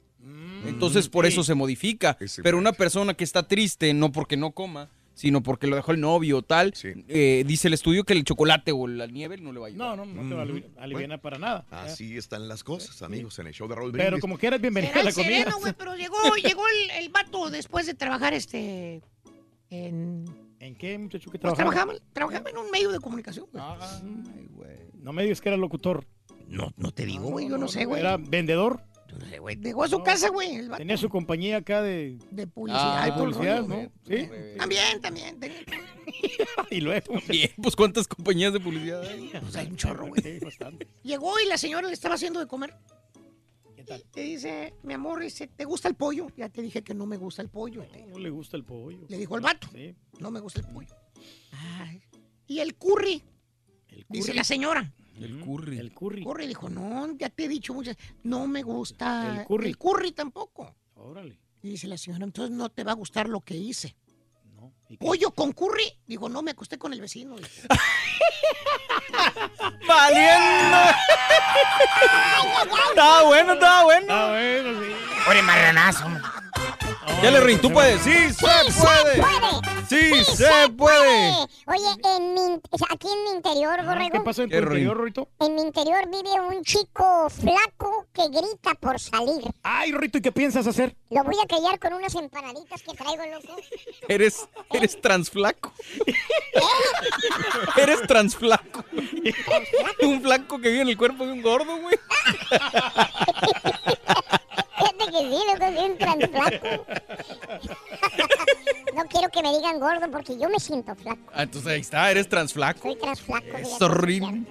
Entonces 0.65 1.07
por 1.07 1.25
sí. 1.25 1.31
eso 1.31 1.43
se 1.43 1.53
modifica. 1.55 2.17
Pero 2.43 2.57
una 2.57 2.73
persona 2.73 3.13
que 3.13 3.23
está 3.23 3.47
triste, 3.47 3.93
no 3.93 4.11
porque 4.11 4.35
no 4.35 4.51
coma, 4.51 4.89
sino 5.19 5.43
porque 5.43 5.67
lo 5.67 5.75
dejó 5.75 5.91
el 5.91 5.99
novio 5.99 6.37
o 6.37 6.41
tal, 6.41 6.73
Sí. 6.75 6.89
eh, 7.09 7.43
dice 7.45 7.67
el 7.67 7.73
estudio 7.73 8.05
que 8.05 8.13
el 8.13 8.23
chocolate 8.23 8.71
o 8.71 8.87
la 8.87 9.05
nieve 9.07 9.37
no 9.37 9.51
le 9.51 9.59
va 9.59 9.65
a 9.65 9.69
ayudar. 9.69 9.97
No, 9.97 10.05
no, 10.05 10.13
no 10.23 10.29
te 10.29 10.35
va 10.35 10.41
a 10.43 10.45
alivi- 10.45 10.65
aliviar 10.77 11.19
para 11.19 11.37
nada. 11.37 11.65
Así 11.71 12.15
están 12.17 12.47
las 12.47 12.63
cosas, 12.63 13.01
amigos, 13.01 13.37
en 13.39 13.47
el 13.47 13.53
show 13.53 13.67
de 13.67 13.75
Raúl 13.75 13.91
Pero 13.91 14.03
Brindis. 14.05 14.21
como 14.21 14.37
quieras, 14.37 14.61
bienvenido 14.61 14.93
a 14.93 15.03
la 15.03 15.11
comida. 15.11 15.29
sereno, 15.39 15.59
güey, 15.59 15.73
pero 15.77 15.95
llegó, 15.95 16.15
llegó 16.43 16.63
el, 16.67 17.03
el 17.03 17.09
vato 17.09 17.49
después 17.49 17.85
de 17.85 17.95
trabajar 17.95 18.33
este 18.33 19.01
en 19.69 20.25
¿En 20.61 20.75
qué, 20.75 20.97
muchacho, 20.97 21.31
que 21.31 21.39
pues, 21.39 21.53
trabajaba? 21.53 21.71
trabajaba, 21.93 22.05
trabajaba 22.13 22.49
en 22.49 22.57
un 22.57 22.69
medio 22.71 22.91
de 22.91 22.99
comunicación. 22.99 23.45
güey. 23.51 23.63
Ay, 23.65 24.47
güey. 24.51 24.77
No 24.95 25.13
me 25.13 25.23
digas 25.23 25.39
que 25.41 25.47
era 25.49 25.57
locutor. 25.57 26.05
No, 26.47 26.73
no 26.77 26.91
te 26.91 27.05
digo, 27.05 27.29
güey, 27.29 27.47
yo 27.47 27.57
no 27.57 27.67
sé, 27.67 27.85
güey. 27.85 28.01
Era 28.01 28.17
vendedor. 28.17 28.81
Güey. 29.39 29.55
Llegó 29.57 29.83
a 29.83 29.87
su 29.87 30.01
casa, 30.03 30.29
güey, 30.29 30.55
el 30.55 30.69
vato 30.69 30.77
Tenía 30.79 30.97
su 30.97 31.09
compañía 31.09 31.57
acá 31.57 31.81
de, 31.81 32.17
de 32.31 32.47
publicidad. 32.47 33.03
Ah, 33.03 33.07
y 33.07 33.11
todo 33.11 33.23
el 33.25 33.31
publicidad, 33.31 33.61
rollo, 33.61 33.83
¿no? 33.83 33.91
Sí. 34.07 34.29
También, 34.57 35.01
también. 35.01 35.39
tenía- 35.39 35.65
y 36.69 36.81
luego. 36.81 37.13
Bien, 37.27 37.51
pues 37.61 37.75
cuántas 37.75 38.07
compañías 38.07 38.53
de 38.53 38.59
publicidad 38.59 39.01
hay. 39.03 39.29
Pues 39.41 39.55
hay 39.55 39.67
un 39.67 39.75
chorro, 39.77 40.07
güey. 40.07 40.39
Llegó 41.03 41.39
y 41.39 41.47
la 41.47 41.57
señora 41.57 41.87
le 41.87 41.93
estaba 41.93 42.15
haciendo 42.15 42.39
de 42.39 42.47
comer. 42.47 42.75
¿Qué 43.75 43.83
tal? 43.83 44.03
Le 44.15 44.21
dice, 44.23 44.73
mi 44.83 44.93
amor, 44.93 45.21
dice, 45.21 45.47
¿te 45.47 45.65
gusta 45.65 45.87
el 45.87 45.95
pollo? 45.95 46.27
Ya 46.35 46.49
te 46.49 46.61
dije 46.61 46.83
que 46.83 46.93
no 46.93 47.05
me 47.05 47.17
gusta 47.17 47.41
el 47.41 47.49
pollo. 47.49 47.85
No 48.09 48.19
le 48.19 48.29
gusta 48.29 48.57
el 48.57 48.63
pollo. 48.65 49.05
Le 49.07 49.17
dijo 49.17 49.35
el 49.35 49.41
vato, 49.41 49.67
Sí. 49.73 49.95
no 50.19 50.31
me 50.31 50.39
gusta 50.39 50.59
el 50.61 50.67
pollo. 50.67 50.93
Ay. 51.79 52.01
Y 52.47 52.59
el 52.59 52.75
curry, 52.75 53.23
El 53.89 54.05
dice 54.09 54.27
curry. 54.27 54.37
la 54.37 54.43
señora. 54.43 54.93
El 55.19 55.39
curry. 55.45 55.77
El 55.79 55.93
curry. 55.93 56.23
Curry 56.23 56.47
dijo, 56.47 56.69
no, 56.69 57.15
ya 57.17 57.29
te 57.29 57.45
he 57.45 57.47
dicho 57.47 57.73
muchas, 57.73 57.97
no 58.23 58.47
me 58.47 58.61
gusta 58.63 59.39
El 59.41 59.45
curry. 59.45 59.67
el 59.69 59.77
curry 59.77 60.11
tampoco. 60.13 60.75
Órale. 60.95 61.37
Y 61.61 61.69
dice 61.71 61.87
la 61.87 61.97
señora, 61.97 62.23
entonces 62.23 62.55
no 62.55 62.69
te 62.69 62.83
va 62.83 62.91
a 62.93 62.95
gustar 62.95 63.27
lo 63.27 63.41
que 63.41 63.55
hice. 63.55 63.95
No. 64.55 64.73
Pollo 64.99 65.31
con 65.31 65.51
curry. 65.53 65.83
Digo, 66.05 66.29
no, 66.29 66.41
me 66.41 66.51
acosté 66.51 66.77
con 66.77 66.93
el 66.93 67.01
vecino. 67.01 67.35
¡Valiendo! 69.87 70.77
Estaba 72.89 73.23
bueno, 73.23 73.53
estaba 73.53 73.83
bueno. 73.83 74.07
Ah, 74.09 74.29
bueno, 74.29 74.81
sí. 74.81 74.87
Oye, 75.29 75.41
marranazo. 75.41 76.05
Ya 77.21 77.31
le 77.31 77.39
rin, 77.41 77.59
tú 77.59 77.71
puedes. 77.71 78.01
Sí, 78.01 78.11
se 78.33 78.45
puede. 78.79 79.23
Sí, 79.89 80.23
se 80.35 80.69
puede. 80.77 81.31
Oye, 81.65 81.87
en 82.15 82.33
mi, 82.33 82.41
aquí 82.89 83.07
en 83.11 83.23
mi 83.23 83.29
interior, 83.35 83.73
Ah, 83.79 83.81
¿Qué 83.81 83.87
Borrego, 83.87 84.23
pasó 84.23 84.43
en 84.43 84.49
tu 84.49 84.55
Qué 84.55 84.61
interior, 84.61 84.95
Rorito? 84.97 85.27
en 85.39 85.55
mi 85.55 85.61
interior 85.61 86.05
vive 86.09 86.39
un 86.39 86.63
chico 86.63 87.29
flaco 87.29 88.05
que 88.13 88.27
grita 88.29 88.73
por 88.79 88.99
salir. 88.99 89.43
Ay, 89.63 89.91
Rorito, 89.91 90.19
¿y 90.19 90.21
qué 90.21 90.31
piensas 90.31 90.65
hacer? 90.67 90.95
Lo 91.09 91.23
voy 91.23 91.35
a 91.43 91.47
callar 91.47 91.77
con 91.79 91.93
unas 91.93 92.15
empanaditas 92.15 92.81
que 92.83 92.93
traigo, 92.93 93.23
loco. 93.25 93.55
Eres, 94.07 94.47
eres 94.71 95.01
transflaco. 95.01 95.73
Eres 97.77 98.01
transflaco. 98.07 98.85
Un 100.03 100.21
flaco 100.21 100.59
que 100.61 100.69
vive 100.69 100.81
en 100.83 100.89
el 100.89 100.97
cuerpo 100.97 101.25
de 101.25 101.31
un 101.33 101.41
gordo, 101.41 101.77
güey. 101.77 101.97
Que 105.11 105.17
sí, 105.17 105.39
loco, 105.51 105.75
soy 105.75 105.89
un 105.91 105.97
transflaco. 105.97 106.85
no 108.95 109.03
quiero 109.05 109.29
que 109.29 109.41
me 109.41 109.55
digan 109.57 109.79
gordo 109.79 110.09
porque 110.11 110.37
yo 110.39 110.49
me 110.49 110.59
siento 110.59 110.95
flaco. 110.95 111.21
Ah, 111.33 111.43
entonces 111.43 111.71
ahí 111.71 111.81
está, 111.81 112.09
eres 112.11 112.27
transflaco. 112.27 112.81
Soy 112.81 112.95
transflaco. 112.97 113.57
Eso, 113.57 113.87
Rin. 113.89 114.47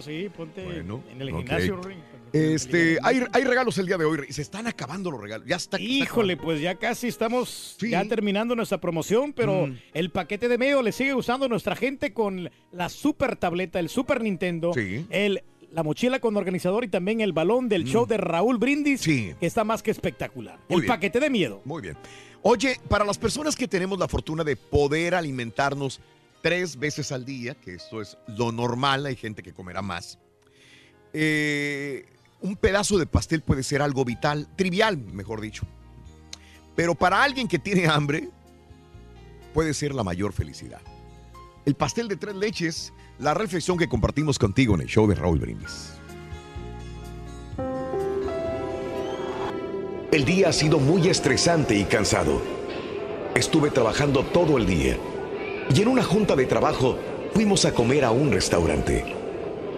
Sí, 0.00 0.30
ponte 0.34 0.64
Bueno, 0.64 1.02
en 1.10 1.20
el 1.22 1.32
ok. 1.32 1.38
gimnasio, 1.38 1.76
Rorín. 1.76 1.98
Este, 2.32 2.98
hay, 3.02 3.22
hay 3.32 3.44
regalos 3.44 3.76
el 3.76 3.86
día 3.86 3.98
de 3.98 4.06
hoy. 4.06 4.32
Se 4.32 4.40
están 4.40 4.66
acabando 4.66 5.10
los 5.10 5.20
regalos. 5.20 5.46
Ya 5.46 5.56
está. 5.56 5.76
está 5.76 5.86
Híjole, 5.86 6.36
pues 6.38 6.60
ya 6.62 6.76
casi 6.76 7.08
estamos 7.08 7.76
Sí. 7.78 7.90
ya 7.90 8.04
terminando 8.06 8.56
nuestra 8.56 8.78
promoción, 8.78 9.34
pero 9.34 9.66
Mm. 9.66 9.78
el 9.92 10.10
paquete 10.10 10.48
de 10.48 10.56
medio 10.56 10.80
le 10.82 10.92
sigue 10.92 11.14
usando 11.14 11.46
nuestra 11.48 11.76
gente 11.76 12.14
con 12.14 12.50
la 12.70 12.88
super 12.88 13.36
tableta, 13.36 13.78
el 13.80 13.90
Super 13.90 14.22
Nintendo, 14.22 14.72
Sí. 14.72 15.04
el, 15.10 15.42
la 15.72 15.82
mochila 15.82 16.18
con 16.20 16.36
organizador 16.36 16.84
y 16.84 16.88
también 16.88 17.20
el 17.20 17.32
balón 17.32 17.68
del 17.68 17.84
show 17.84 18.06
de 18.06 18.16
Raúl 18.18 18.58
Brindis, 18.58 19.00
Mm. 19.00 19.04
Sí. 19.04 19.34
que 19.40 19.46
está 19.46 19.64
más 19.64 19.82
que 19.82 19.90
espectacular. 19.90 20.58
Muy 20.68 20.76
el 20.76 20.82
bien. 20.82 20.88
paquete 20.94 21.18
de 21.20 21.30
miedo. 21.30 21.62
Muy 21.64 21.82
bien. 21.82 21.96
Oye, 22.42 22.78
para 22.88 23.04
las 23.04 23.18
personas 23.18 23.56
que 23.56 23.66
tenemos 23.68 23.98
la 23.98 24.08
fortuna 24.08 24.44
de 24.44 24.56
poder 24.56 25.14
alimentarnos 25.14 26.00
tres 26.42 26.76
veces 26.76 27.12
al 27.12 27.24
día, 27.24 27.54
que 27.54 27.74
esto 27.74 28.02
es 28.02 28.18
lo 28.26 28.50
normal, 28.52 29.06
hay 29.06 29.16
gente 29.16 29.42
que 29.42 29.52
comerá 29.52 29.80
más, 29.80 30.18
eh, 31.12 32.06
un 32.40 32.56
pedazo 32.56 32.98
de 32.98 33.06
pastel 33.06 33.42
puede 33.42 33.62
ser 33.62 33.80
algo 33.82 34.04
vital, 34.04 34.48
trivial, 34.56 34.96
mejor 34.98 35.40
dicho. 35.40 35.64
Pero 36.74 36.94
para 36.94 37.22
alguien 37.22 37.46
que 37.48 37.58
tiene 37.58 37.86
hambre, 37.86 38.28
puede 39.54 39.74
ser 39.74 39.94
la 39.94 40.02
mayor 40.02 40.32
felicidad. 40.32 40.80
El 41.64 41.74
pastel 41.76 42.08
de 42.08 42.16
tres 42.16 42.34
leches, 42.34 42.92
la 43.22 43.34
reflexión 43.34 43.78
que 43.78 43.88
compartimos 43.88 44.36
contigo 44.36 44.74
en 44.74 44.80
el 44.80 44.88
show 44.88 45.06
de 45.06 45.14
Raúl 45.14 45.38
Brindis. 45.38 45.92
El 50.10 50.24
día 50.24 50.48
ha 50.48 50.52
sido 50.52 50.80
muy 50.80 51.08
estresante 51.08 51.76
y 51.76 51.84
cansado. 51.84 52.42
Estuve 53.36 53.70
trabajando 53.70 54.24
todo 54.24 54.58
el 54.58 54.66
día 54.66 54.98
y 55.72 55.80
en 55.80 55.88
una 55.88 56.02
junta 56.02 56.34
de 56.34 56.46
trabajo 56.46 56.98
fuimos 57.32 57.64
a 57.64 57.72
comer 57.72 58.04
a 58.04 58.10
un 58.10 58.32
restaurante. 58.32 59.14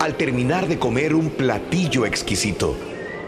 Al 0.01 0.17
terminar 0.17 0.67
de 0.67 0.79
comer 0.79 1.15
un 1.15 1.29
platillo 1.29 2.07
exquisito, 2.07 2.75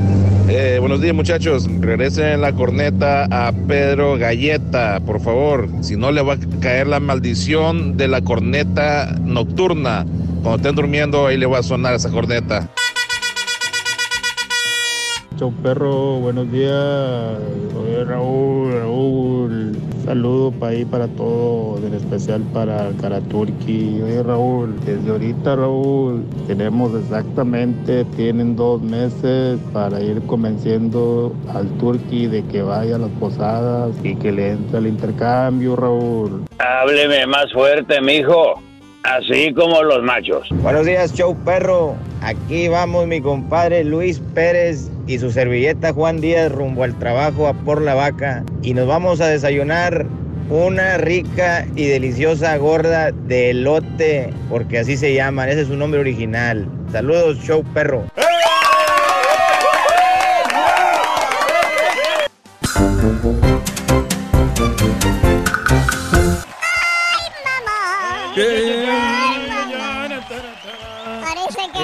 Eh, 0.49 0.77
buenos 0.79 1.01
días 1.01 1.13
muchachos, 1.13 1.67
regresen 1.81 2.39
la 2.39 2.53
corneta 2.53 3.27
a 3.29 3.51
Pedro 3.51 4.17
Galleta, 4.17 5.01
por 5.05 5.19
favor, 5.19 5.67
si 5.81 5.97
no 5.97 6.09
le 6.13 6.21
va 6.21 6.35
a 6.35 6.37
caer 6.61 6.87
la 6.87 7.01
maldición 7.01 7.97
de 7.97 8.07
la 8.07 8.21
corneta 8.21 9.13
nocturna. 9.25 10.05
Cuando 10.41 10.55
estén 10.55 10.75
durmiendo 10.75 11.27
ahí 11.27 11.35
le 11.35 11.47
va 11.47 11.59
a 11.59 11.63
sonar 11.63 11.95
esa 11.95 12.09
corneta. 12.09 12.69
Chau 15.37 15.51
perro, 15.61 16.19
buenos 16.19 16.49
días. 16.49 17.37
Raúl, 18.07 18.71
Raúl. 18.71 18.96
Saludo 20.07 20.53
para 20.53 20.71
ahí 20.71 20.85
para 20.85 21.09
todos, 21.09 21.83
en 21.83 21.93
especial 21.93 22.41
para 22.53 22.87
el 22.87 22.95
Karaturki. 22.95 24.01
Oye 24.01 24.23
Raúl, 24.23 24.79
desde 24.85 25.11
ahorita 25.11 25.57
Raúl, 25.57 26.23
tenemos 26.47 26.95
exactamente, 26.95 28.05
tienen 28.15 28.55
dos 28.55 28.81
meses 28.81 29.59
para 29.73 29.99
ir 29.99 30.21
convenciendo 30.21 31.35
al 31.53 31.67
Turki 31.77 32.27
de 32.27 32.41
que 32.45 32.61
vaya 32.61 32.95
a 32.95 32.99
las 32.99 33.09
posadas 33.19 33.91
y 34.01 34.15
que 34.15 34.31
le 34.31 34.51
entre 34.51 34.77
al 34.77 34.87
intercambio, 34.87 35.75
Raúl. 35.75 36.45
Hábleme 36.59 37.27
más 37.27 37.51
fuerte, 37.51 37.99
mijo. 37.99 38.61
Así 39.03 39.53
como 39.53 39.83
los 39.83 40.03
machos. 40.03 40.47
Buenos 40.61 40.85
días, 40.85 41.13
show 41.13 41.35
perro. 41.43 41.95
Aquí 42.21 42.69
vamos 42.69 43.07
mi 43.07 43.19
compadre 43.19 43.83
Luis 43.83 44.21
Pérez 44.33 44.89
y 45.07 45.19
su 45.19 45.31
servilleta 45.31 45.93
Juan 45.93 46.21
Díaz 46.21 46.51
rumbo 46.51 46.83
al 46.83 46.97
trabajo 46.99 47.47
a 47.47 47.53
por 47.53 47.81
la 47.81 47.95
vaca. 47.95 48.43
Y 48.61 48.73
nos 48.73 48.87
vamos 48.87 49.21
a 49.21 49.27
desayunar 49.27 50.05
una 50.49 50.97
rica 50.97 51.65
y 51.75 51.87
deliciosa 51.87 52.55
gorda 52.57 53.11
de 53.11 53.49
elote, 53.51 54.33
porque 54.49 54.79
así 54.79 54.97
se 54.97 55.13
llaman, 55.13 55.49
ese 55.49 55.61
es 55.61 55.67
su 55.67 55.75
nombre 55.75 55.99
original. 55.99 56.67
Saludos, 56.91 57.39
show 57.39 57.63
perro. 57.73 58.05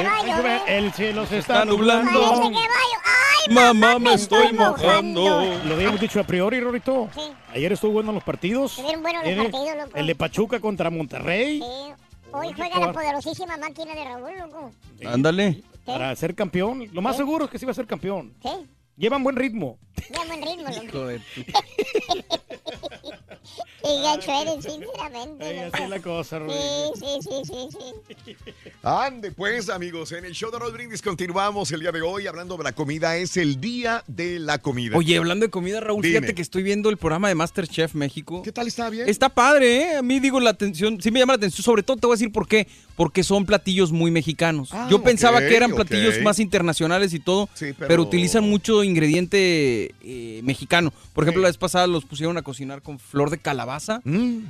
Parece 0.03 0.25
que 0.25 0.31
va 0.31 0.55
a 0.55 0.59
llover. 0.59 0.61
El 0.67 0.93
cielo 0.93 1.25
se 1.25 1.37
está 1.39 1.65
nublando. 1.65 2.11
Parece 2.11 2.41
que 2.49 2.55
va 2.55 2.59
a 2.59 2.61
llover. 2.61 2.69
¡Ay, 3.47 3.53
Mamá, 3.53 3.99
me 3.99 4.13
estoy 4.13 4.53
mojando. 4.53 5.43
Lo 5.65 5.73
habíamos 5.75 5.99
dicho 5.99 6.19
a 6.19 6.23
priori, 6.23 6.59
Rorito. 6.61 7.09
Ayer 7.53 7.73
estuvo 7.73 7.91
bueno 7.93 8.11
los 8.11 8.23
partidos. 8.23 8.71
Estuvieron 8.71 9.01
buenos 9.03 9.23
los 9.23 9.33
Viene 9.33 9.49
partidos, 9.49 9.77
loco. 9.77 9.97
El 9.97 10.07
de 10.07 10.15
Pachuca 10.15 10.59
contra 10.59 10.89
Monterrey. 10.89 11.59
Sí. 11.59 11.93
Hoy 12.31 12.51
juega 12.55 12.79
la 12.79 12.91
poderosísima 12.91 13.57
máquina 13.57 13.93
de 13.93 14.03
Raúl, 14.05 14.37
loco. 14.39 14.71
Ándale. 15.05 15.61
para 15.85 16.15
ser 16.15 16.33
campeón. 16.35 16.87
Lo 16.93 17.01
más 17.01 17.17
seguro 17.17 17.45
es 17.45 17.51
que 17.51 17.59
sí 17.59 17.65
va 17.65 17.71
a 17.71 17.75
ser 17.75 17.85
campeón. 17.85 18.33
Sí. 18.41 18.49
Llevan 18.95 19.23
buen 19.23 19.35
ritmo. 19.35 19.77
Ya 20.09 20.23
buen 20.25 20.41
ritmo, 20.41 20.69
loco. 20.69 21.09
Y 23.83 24.01
gacho 24.01 24.31
eres, 24.41 24.63
sinceramente. 24.65 25.59
Así 25.73 25.83
es 25.83 25.89
la 25.89 25.99
cosa, 25.99 26.39
Rodríguez. 26.39 26.91
Sí, 26.95 27.05
sí, 27.21 27.29
sí, 27.43 27.67
sí, 27.71 28.17
sí. 28.25 28.35
Ande 28.83 29.31
pues, 29.31 29.69
amigos, 29.69 30.11
en 30.11 30.25
el 30.25 30.33
show 30.33 30.51
de 30.51 30.59
Raúl 30.59 30.73
Brindis 30.73 31.01
continuamos 31.01 31.71
el 31.71 31.79
día 31.81 31.91
de 31.91 32.01
hoy 32.01 32.27
hablando 32.27 32.57
de 32.57 32.63
la 32.63 32.71
comida. 32.73 33.15
Es 33.17 33.37
el 33.37 33.59
día 33.59 34.03
de 34.07 34.39
la 34.39 34.57
comida. 34.59 34.97
Oye, 34.97 35.17
hablando 35.17 35.45
de 35.45 35.49
comida, 35.49 35.79
Raúl, 35.79 36.01
Dime. 36.01 36.17
fíjate 36.17 36.35
que 36.35 36.41
estoy 36.41 36.63
viendo 36.63 36.89
el 36.89 36.97
programa 36.97 37.27
de 37.29 37.35
Masterchef 37.35 37.93
México. 37.95 38.41
¿Qué 38.43 38.51
tal 38.51 38.67
está 38.67 38.89
bien? 38.89 39.07
Está 39.07 39.29
padre, 39.29 39.77
¿eh? 39.77 39.95
A 39.97 40.01
mí 40.01 40.19
digo 40.19 40.39
la 40.39 40.49
atención, 40.51 41.01
sí 41.01 41.11
me 41.11 41.19
llama 41.19 41.33
la 41.33 41.37
atención, 41.37 41.63
sobre 41.63 41.83
todo 41.83 41.97
te 41.97 42.07
voy 42.07 42.13
a 42.13 42.17
decir 42.17 42.31
por 42.31 42.47
qué, 42.47 42.67
porque 42.95 43.23
son 43.23 43.45
platillos 43.45 43.91
muy 43.91 44.11
mexicanos. 44.11 44.69
Ah, 44.73 44.87
Yo 44.89 45.01
pensaba 45.01 45.39
que 45.39 45.55
eran 45.55 45.71
platillos 45.71 46.21
más 46.21 46.39
internacionales 46.39 47.13
y 47.13 47.19
todo, 47.19 47.49
Sí, 47.53 47.73
pero... 47.77 47.87
pero- 47.87 48.03
utilizan 48.03 48.43
mucho 48.43 48.83
ingrediente 48.83 49.95
eh, 50.03 50.41
mexicano. 50.43 50.93
Por 51.13 51.23
ejemplo, 51.23 51.41
la 51.41 51.49
vez 51.49 51.57
pasada 51.57 51.87
los 51.87 52.05
pusieron 52.05 52.37
a 52.37 52.41
cocinar 52.41 52.81
con 52.81 52.99
flor 52.99 53.29
de 53.29 53.37
calabaza. 53.37 53.72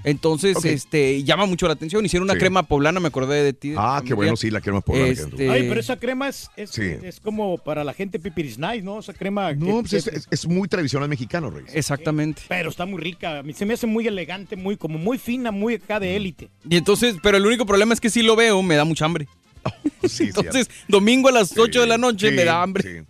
Entonces, 0.04 0.56
Mm. 0.56 0.60
Ok. 0.60 0.66
este, 0.66 1.24
llama 1.24 1.46
mucho 1.46 1.68
la 1.68 1.74
atención. 1.74 2.06
Hicieron 2.06 2.26
una 2.26 2.34
Sí. 2.34 2.40
crema 2.40 2.64
poblana, 2.64 3.00
me 3.00 3.08
acordé 3.08 3.44
de 3.44 3.54
ti. 3.54 3.70
de 3.72 3.76
Ah, 3.78 4.02
qué 4.06 4.14
bueno, 4.14 4.36
sí, 4.36 4.50
la 4.52 4.62
crema 4.62 4.82
poblana. 4.82 5.08
Este, 5.08 5.50
Ay, 5.50 5.68
pero 5.68 5.80
esa 5.80 5.98
crema 5.98 6.28
es, 6.30 6.50
es, 6.56 6.70
Sí. 6.72 6.84
es 7.04 7.20
como 7.20 7.58
para 7.58 7.84
la 7.84 7.94
gente 7.94 8.20
pipiris 8.20 8.58
nice, 8.58 8.82
¿no? 8.82 9.00
Esa 9.00 9.14
crema. 9.14 9.54
No, 9.54 9.66
que- 9.66 9.72
pues 9.82 9.94
es, 9.94 10.04
que- 10.10 10.16
es- 10.18 10.28
es 10.32 10.48
muy 10.48 10.68
tradicional 10.68 11.08
mexicano, 11.10 11.50
Reyes. 11.50 11.74
Exactamente. 11.76 12.44
Pero 12.48 12.70
está 12.70 12.86
muy 12.86 13.02
rica. 13.02 13.40
A 13.40 13.44
mí 13.44 13.54
se 13.54 13.66
me 13.66 13.74
hace 13.74 13.88
muy 13.88 14.08
elegante, 14.08 14.56
muy 14.56 14.78
como 14.78 14.98
muy 14.98 15.18
fina, 15.18 15.52
muy 15.52 15.76
acá 15.76 15.98
Mm. 15.98 16.02
de 16.02 16.16
élite. 16.16 16.50
Y 16.70 16.78
entonces, 16.78 17.16
pero 17.22 17.38
el 17.38 17.46
único 17.46 17.66
problema 17.66 17.94
es 17.94 18.02
que 18.02 18.10
si 18.10 18.22
lo 18.22 18.36
veo, 18.36 18.62
me 18.64 18.76
da 18.76 18.86
mucha 18.86 19.06
hambre. 19.06 19.28
Sí, 20.10 20.26
entonces, 20.26 20.70
domingo 20.90 21.30
a 21.30 21.32
las 21.32 21.58
8 21.58 21.82
de 21.82 21.88
la 21.88 21.98
noche 21.98 22.32
me 22.32 22.44
da 22.44 22.62
hambre. 22.62 23.06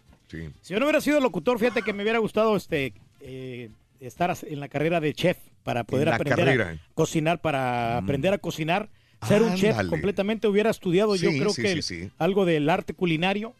Si 0.62 0.74
yo 0.74 0.80
no 0.80 0.86
hubiera 0.86 1.02
sido 1.02 1.20
locutor, 1.20 1.60
fíjate 1.60 1.82
que 1.84 1.94
me 1.94 2.04
hubiera 2.04 2.20
gustado 2.20 2.56
este 2.56 2.94
eh, 3.22 3.70
estar 4.00 4.36
en 4.44 4.60
la 4.60 4.68
carrera 4.68 5.00
de 5.00 5.14
chef 5.14 5.38
para 5.64 5.84
poder 5.84 6.10
aprender 6.10 6.46
carrera. 6.46 6.74
Mm. 6.74 6.78
a 6.78 6.94
cocinar, 6.94 7.42
para 7.42 7.98
aprender 7.98 8.34
a 8.34 8.38
cocinar, 8.38 8.90
ser 9.28 9.42
un 9.42 9.56
chef 9.56 9.76
completamente. 9.90 10.48
Hubiera 10.48 10.70
estudiado 10.70 11.16
yo 11.16 11.30
creo 11.30 11.50
sí, 11.52 11.62
que 11.62 11.68
sí, 11.70 11.74
el- 11.76 11.84
sí. 11.84 12.12
algo 12.18 12.46
del 12.46 12.70
arte 12.70 12.94
culinario. 12.94 13.54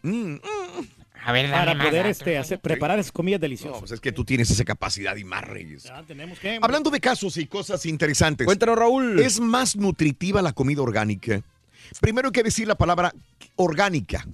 A 1.26 1.32
ver, 1.32 1.48
dame 1.48 1.72
para 1.72 1.84
poder 1.84 2.06
este, 2.06 2.36
hacer, 2.36 2.58
preparar 2.60 2.98
esas 2.98 3.10
comidas 3.12 3.40
No, 3.40 3.42
deliciosas. 3.42 3.78
pues 3.80 3.92
es 3.92 4.00
que 4.00 4.12
tú 4.12 4.24
tienes 4.26 4.50
esa 4.50 4.64
capacidad 4.64 5.16
y 5.16 5.24
más, 5.24 5.42
Reyes. 5.44 5.84
Ya 5.84 6.02
tenemos 6.02 6.38
que. 6.38 6.58
Hablando 6.60 6.90
de 6.90 7.00
casos 7.00 7.38
y 7.38 7.46
cosas 7.46 7.86
interesantes. 7.86 8.44
Cuéntanos, 8.44 8.76
Raúl. 8.76 9.18
¿Es 9.20 9.40
más 9.40 9.74
nutritiva 9.74 10.42
la 10.42 10.52
comida 10.52 10.82
orgánica? 10.82 11.40
Primero 12.00 12.28
hay 12.28 12.32
que 12.32 12.42
decir 12.42 12.68
la 12.68 12.74
palabra 12.74 13.14
orgánica. 13.56 14.26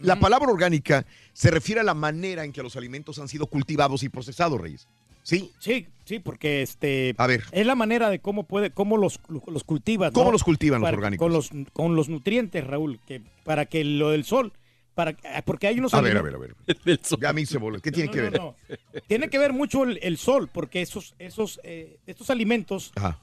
La 0.00 0.20
palabra 0.20 0.48
orgánica 0.50 1.04
se 1.32 1.50
refiere 1.50 1.80
a 1.80 1.84
la 1.84 1.94
manera 1.94 2.44
en 2.44 2.52
que 2.52 2.62
los 2.62 2.76
alimentos 2.76 3.18
han 3.18 3.26
sido 3.26 3.46
cultivados 3.48 4.04
y 4.04 4.08
procesados, 4.08 4.60
Reyes. 4.60 4.86
¿Sí? 5.22 5.52
Sí, 5.58 5.86
sí, 6.04 6.18
porque 6.18 6.62
este 6.62 7.14
A 7.18 7.26
ver. 7.26 7.44
es 7.52 7.66
la 7.66 7.74
manera 7.74 8.08
de 8.10 8.20
cómo 8.20 8.44
puede, 8.44 8.70
cómo 8.70 8.96
los, 8.96 9.20
los 9.28 9.64
cultivas. 9.64 10.12
¿Cómo 10.12 10.26
¿no? 10.26 10.32
los 10.32 10.42
cultivan 10.44 10.80
los 10.80 10.90
orgánicos? 10.92 11.24
Con 11.24 11.32
los, 11.32 11.50
con 11.72 11.94
los 11.96 12.08
nutrientes, 12.08 12.66
Raúl, 12.66 13.00
que 13.06 13.22
para 13.44 13.66
que 13.66 13.84
lo 13.84 14.10
del 14.10 14.24
sol, 14.24 14.52
para 14.94 15.14
porque 15.44 15.66
hay 15.68 15.78
unos 15.78 15.94
A 15.94 16.00
ver, 16.00 16.16
a 16.16 16.22
ver, 16.22 16.34
a 16.34 16.38
ver. 16.38 16.54
Ya 17.20 17.32
me 17.32 17.42
hice 17.42 17.58
bolas. 17.58 17.80
¿Qué 17.82 17.92
tiene 17.92 18.06
No, 18.06 18.12
que 18.12 18.18
no, 18.22 18.30
ver? 18.30 18.40
no. 18.40 19.00
Tiene 19.06 19.28
que 19.28 19.38
ver 19.38 19.52
mucho 19.52 19.84
el, 19.84 19.98
el 20.02 20.16
sol, 20.16 20.48
porque 20.52 20.80
esos, 20.82 21.14
esos, 21.18 21.60
eh, 21.64 21.98
estos 22.06 22.30
alimentos 22.30 22.92
Ajá. 22.96 23.20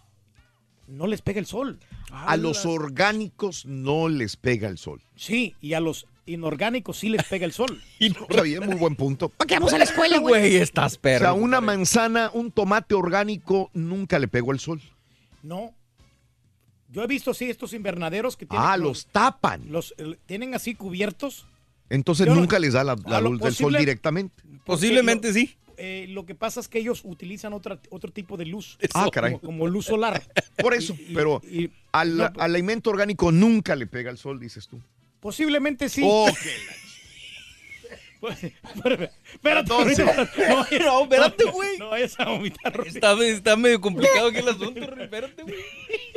no 0.88 1.08
les 1.08 1.22
pega 1.22 1.40
el 1.40 1.46
sol. 1.46 1.80
A 2.12 2.38
los 2.38 2.66
orgánicos 2.66 3.66
no 3.66 4.08
les 4.08 4.38
pega 4.38 4.70
el 4.70 4.78
sol. 4.78 5.02
Sí, 5.16 5.56
y 5.62 5.74
a 5.74 5.80
los 5.82 6.08
inorgánicos 6.28 6.98
sí 7.00 7.10
les 7.10 7.24
pega 7.24 7.46
el 7.46 7.52
sol. 7.54 7.82
Está 8.00 8.42
bien, 8.44 8.66
muy 8.66 8.76
buen 8.76 8.96
punto. 8.96 9.30
¿Para 9.30 9.48
qué 9.48 9.56
vamos 9.56 9.74
a 9.74 9.78
la 9.80 9.84
escuela, 9.86 10.20
güey? 10.20 10.42
Güey, 10.42 10.56
estás 10.58 10.96
O 10.96 11.02
perro. 11.02 11.20
sea, 11.26 11.34
una 11.34 11.60
manzana, 11.62 12.30
un 12.34 12.52
tomate 12.52 12.94
orgánico 12.96 13.72
nunca 13.74 14.20
le 14.20 14.28
pegó 14.28 14.52
el 14.52 14.60
sol. 14.60 14.82
No. 15.44 15.74
Yo 16.90 17.04
he 17.04 17.08
visto 17.08 17.34
sí 17.34 17.50
estos 17.50 17.74
invernaderos 17.74 18.38
que 18.38 18.46
tienen 18.46 18.66
Ah, 18.68 18.78
los 18.78 19.08
tapan. 19.08 19.64
los 19.72 19.94
eh, 19.98 20.18
tienen 20.26 20.54
así 20.56 20.74
cubiertos. 20.76 21.46
Entonces 21.90 22.28
Yo 22.28 22.36
no- 22.36 22.42
nunca 22.42 22.60
les 22.60 22.74
da 22.74 22.84
la, 22.84 22.96
la 23.06 23.18
a 23.18 23.22
lo 23.22 23.32
luz 23.32 23.42
del 23.42 23.54
sol 23.56 23.72
posible- 23.74 23.80
directamente. 23.80 24.44
Posiblemente 24.66 25.34
sí. 25.34 25.56
eh, 25.78 26.06
lo 26.10 26.26
que 26.26 26.34
pasa 26.36 26.60
es 26.60 26.68
que 26.68 26.80
ellos 26.80 27.02
utilizan 27.04 27.54
otra, 27.54 27.80
otro 27.90 28.12
tipo 28.12 28.36
de 28.38 28.46
luz. 28.46 28.78
Ah, 28.94 29.08
caray. 29.12 29.34
Como, 29.34 29.46
como 29.46 29.68
luz 29.68 29.86
solar. 29.86 30.22
Por 30.58 30.74
eso, 30.74 30.96
Y- 30.98 31.12
y- 31.12 31.14
pero 31.14 31.42
y- 31.50 31.70
al, 31.92 32.18
no, 32.18 32.24
al 32.26 32.34
alimento 32.56 32.90
orgánico 32.90 33.32
nunca 33.32 33.76
le 33.76 33.86
pega 33.88 34.10
el 34.12 34.18
sol, 34.18 34.40
dices 34.40 34.68
tú. 34.68 34.82
Posiblemente 35.20 35.90
sí. 35.90 36.04
Pues, 38.20 38.40
espérate, 39.34 39.72
Entonces- 39.72 40.06
no, 40.06 40.56
No, 40.80 41.04
espérate, 41.04 41.44
güey. 41.46 41.78
No 41.78 41.90
vayas 41.90 42.20
a 42.20 42.26
vomitar. 42.26 42.74
Está, 42.86 43.14
está 43.26 43.56
medio 43.56 43.80
complicado 43.82 44.28
aquí 44.28 44.38
el 44.40 44.48
asunto, 44.50 44.80
espérate, 45.02 45.44
güey. 45.44 45.56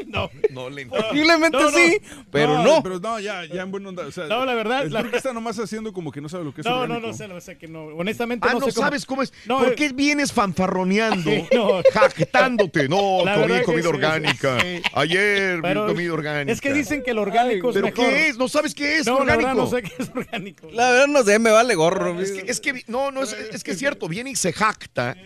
No, 0.07 0.31
No 0.51 0.69
le 0.71 0.87
Posiblemente 0.87 1.57
No, 1.59 1.71
no. 1.71 1.77
sí, 1.77 1.99
pero 2.31 2.63
no. 2.63 2.83
Pero 2.83 2.99
no, 3.01 3.21
ya, 3.21 3.45
ya 3.45 3.63
en 3.63 3.71
buena 3.71 3.91
onda. 3.91 4.07
O 4.07 4.11
sea, 4.13 4.25
No, 4.27 4.45
la 4.45 4.55
verdad, 4.55 4.83
El 4.85 4.93
la- 4.93 5.03
turco 5.03 5.17
está 5.17 5.33
nomás 5.33 5.59
haciendo 5.59 5.93
como 5.93 6.11
que 6.11 6.21
no 6.21 6.29
sabe 6.29 6.45
lo 6.45 6.53
que 6.55 6.63
es 6.63 6.67
no, 6.67 6.73
no, 6.75 6.81
orgánico. 6.83 7.07
no 7.09 7.13
sé, 7.15 7.29
no 7.29 7.41
sé 7.41 7.59
que 7.59 7.69
no. 7.69 7.85
Honestamente 7.87 8.47
Ah, 8.49 8.55
no, 8.55 8.61
no, 8.61 8.67
sé 8.67 8.73
sabes 8.73 9.05
cómo 9.07 9.23
es. 9.23 9.33
No, 9.47 9.59
¿Por 9.59 9.69
eh, 9.73 9.75
qué 9.77 9.91
vienes 9.91 10.33
fanfarroneando, 10.33 11.31
No. 11.55 11.83
jactándote? 11.93 12.89
No, 12.89 13.21
La 13.25 13.35
comí 13.37 13.55
que 13.55 13.63
comida 13.63 13.83
sí, 13.83 13.89
orgánica. 13.89 14.61
sí. 14.61 14.83
Ayer 14.95 15.61
Pero 15.63 15.87
vi 15.87 15.93
comida 15.95 16.13
orgánica. 16.15 16.53
Es 16.53 16.61
que 16.61 16.73
dicen 16.73 17.03
que 17.03 17.11
el 17.13 17.19
orgánico 17.19 17.69
es 17.71 17.75
¿Pero 17.75 17.87
mejor. 17.87 18.07
qué 18.07 18.29
es? 18.29 18.39
¿No 18.39 18.49
sabes 18.49 18.75
qué 18.75 18.99
es 18.99 19.07
No, 19.07 19.15
la 19.25 19.35
orgánico? 19.35 19.47
verdad 19.49 19.63
no 19.63 19.71
sé 19.71 19.83
qué 19.83 19.93
es 20.03 20.11
orgánico. 20.15 20.69
La 20.73 20.91
verdad 20.91 21.07
no 21.09 21.23
sé, 21.23 21.39
me 21.39 21.51
vale 21.51 21.75
gorro. 21.75 22.21
Es 22.21 22.33
que, 22.33 22.51
es 22.51 22.61
que 22.61 22.73
vi- 22.73 22.85
no, 23.01 23.11
no, 23.11 23.23
es, 23.23 23.33
es 23.33 23.65
que 23.65 23.71
es 23.73 23.79
cierto, 23.79 24.09
viene 24.09 24.31
y 24.31 24.37
se 24.37 24.53
jacta. 24.53 25.17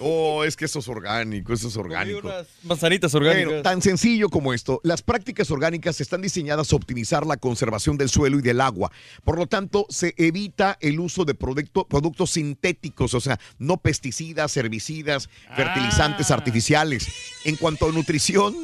Oh, 0.00 0.44
es 0.44 0.56
que 0.56 0.64
eso 0.64 0.78
es 0.78 0.88
orgánico, 0.88 1.52
eso 1.52 1.68
es 1.68 1.76
orgánico. 1.76 2.26
unas 2.26 2.46
manzanitas 2.62 3.14
orgánicas. 3.14 3.46
Bueno, 3.46 3.62
tan 3.62 3.82
sencillo 3.82 4.28
como 4.30 4.52
esto, 4.54 4.80
las 4.82 5.02
prácticas 5.02 5.50
orgánicas 5.50 6.00
están 6.00 6.22
diseñadas 6.22 6.72
a 6.72 6.76
optimizar 6.76 7.26
la 7.26 7.36
conservación 7.36 7.96
del 7.98 8.08
suelo 8.08 8.38
y 8.38 8.42
del 8.42 8.60
agua. 8.60 8.90
Por 9.24 9.38
lo 9.38 9.46
tanto, 9.46 9.86
se 9.90 10.14
evita 10.16 10.76
el 10.80 10.98
uso 11.00 11.24
de 11.24 11.34
producto- 11.34 11.86
productos 11.86 12.30
sintéticos, 12.30 13.14
o 13.14 13.20
sea, 13.20 13.38
no 13.58 13.76
pesticidas, 13.76 14.56
herbicidas, 14.56 15.28
fertilizantes 15.54 16.30
Ah. 16.30 16.34
artificiales. 16.34 17.06
En 17.44 17.56
cuanto 17.56 17.86
a 17.88 17.92
nutrición, 17.92 18.54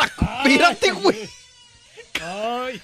mírate, 0.46 0.92
güey. 0.92 1.16
Ay, 2.22 2.80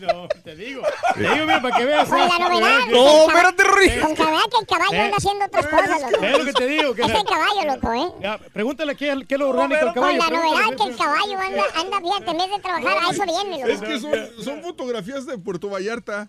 no, 0.00 0.28
te 0.44 0.54
digo. 0.56 0.82
Te 1.14 1.20
digo, 1.20 1.34
mira, 1.46 1.60
para 1.60 1.76
que 1.76 1.84
veas. 1.84 2.08
Con 2.08 2.18
la 2.18 2.26
¿eh? 2.26 2.38
novedad. 2.38 2.78
No, 2.90 3.26
espérate, 3.28 3.64
Rui. 3.64 3.90
Con 4.00 4.14
que 4.14 4.24
vea 4.24 4.40
que 4.50 4.58
el 4.60 4.66
caballo 4.66 4.92
Eh. 4.92 5.00
anda 5.00 5.16
haciendo 5.16 5.44
otras 5.44 5.66
cosas, 5.66 6.12
loco. 6.12 6.24
Es 6.24 6.38
lo 6.38 6.44
que 6.44 6.52
te 6.52 6.66
digo. 6.66 6.94
Que 6.94 7.02
Es 7.02 7.08
la- 7.08 7.18
el 7.18 7.24
caballo, 7.24 7.74
loco, 7.74 7.92
¿eh? 7.92 8.12
Ya, 8.22 8.38
pregúntale 8.38 8.96
qué, 8.96 9.12
es- 9.12 9.26
qué 9.26 9.34
es 9.34 9.40
lo 9.40 9.48
orgánico 9.50 9.76
del 9.84 9.84
Con 9.86 9.94
caballo. 9.94 10.18
la 10.18 10.26
pregúntale, 10.26 10.54
novedad 10.60 10.76
que 10.76 10.90
el 10.90 10.96
caballo 10.96 11.38
anda, 11.38 11.62
anda, 11.76 12.00
fíjate, 12.00 12.30
en 12.30 12.38
vez 12.38 12.50
de 12.50 12.58
trabajar, 12.60 12.96
a 13.06 13.10
eso 13.10 13.24
viene, 13.24 13.60
Es 13.62 13.68
loco. 13.80 13.86
que 13.86 14.00
son, 14.00 14.44
son 14.44 14.62
fotografías 14.62 15.26
de 15.26 15.38
Puerto 15.38 15.68
Vallarta, 15.68 16.28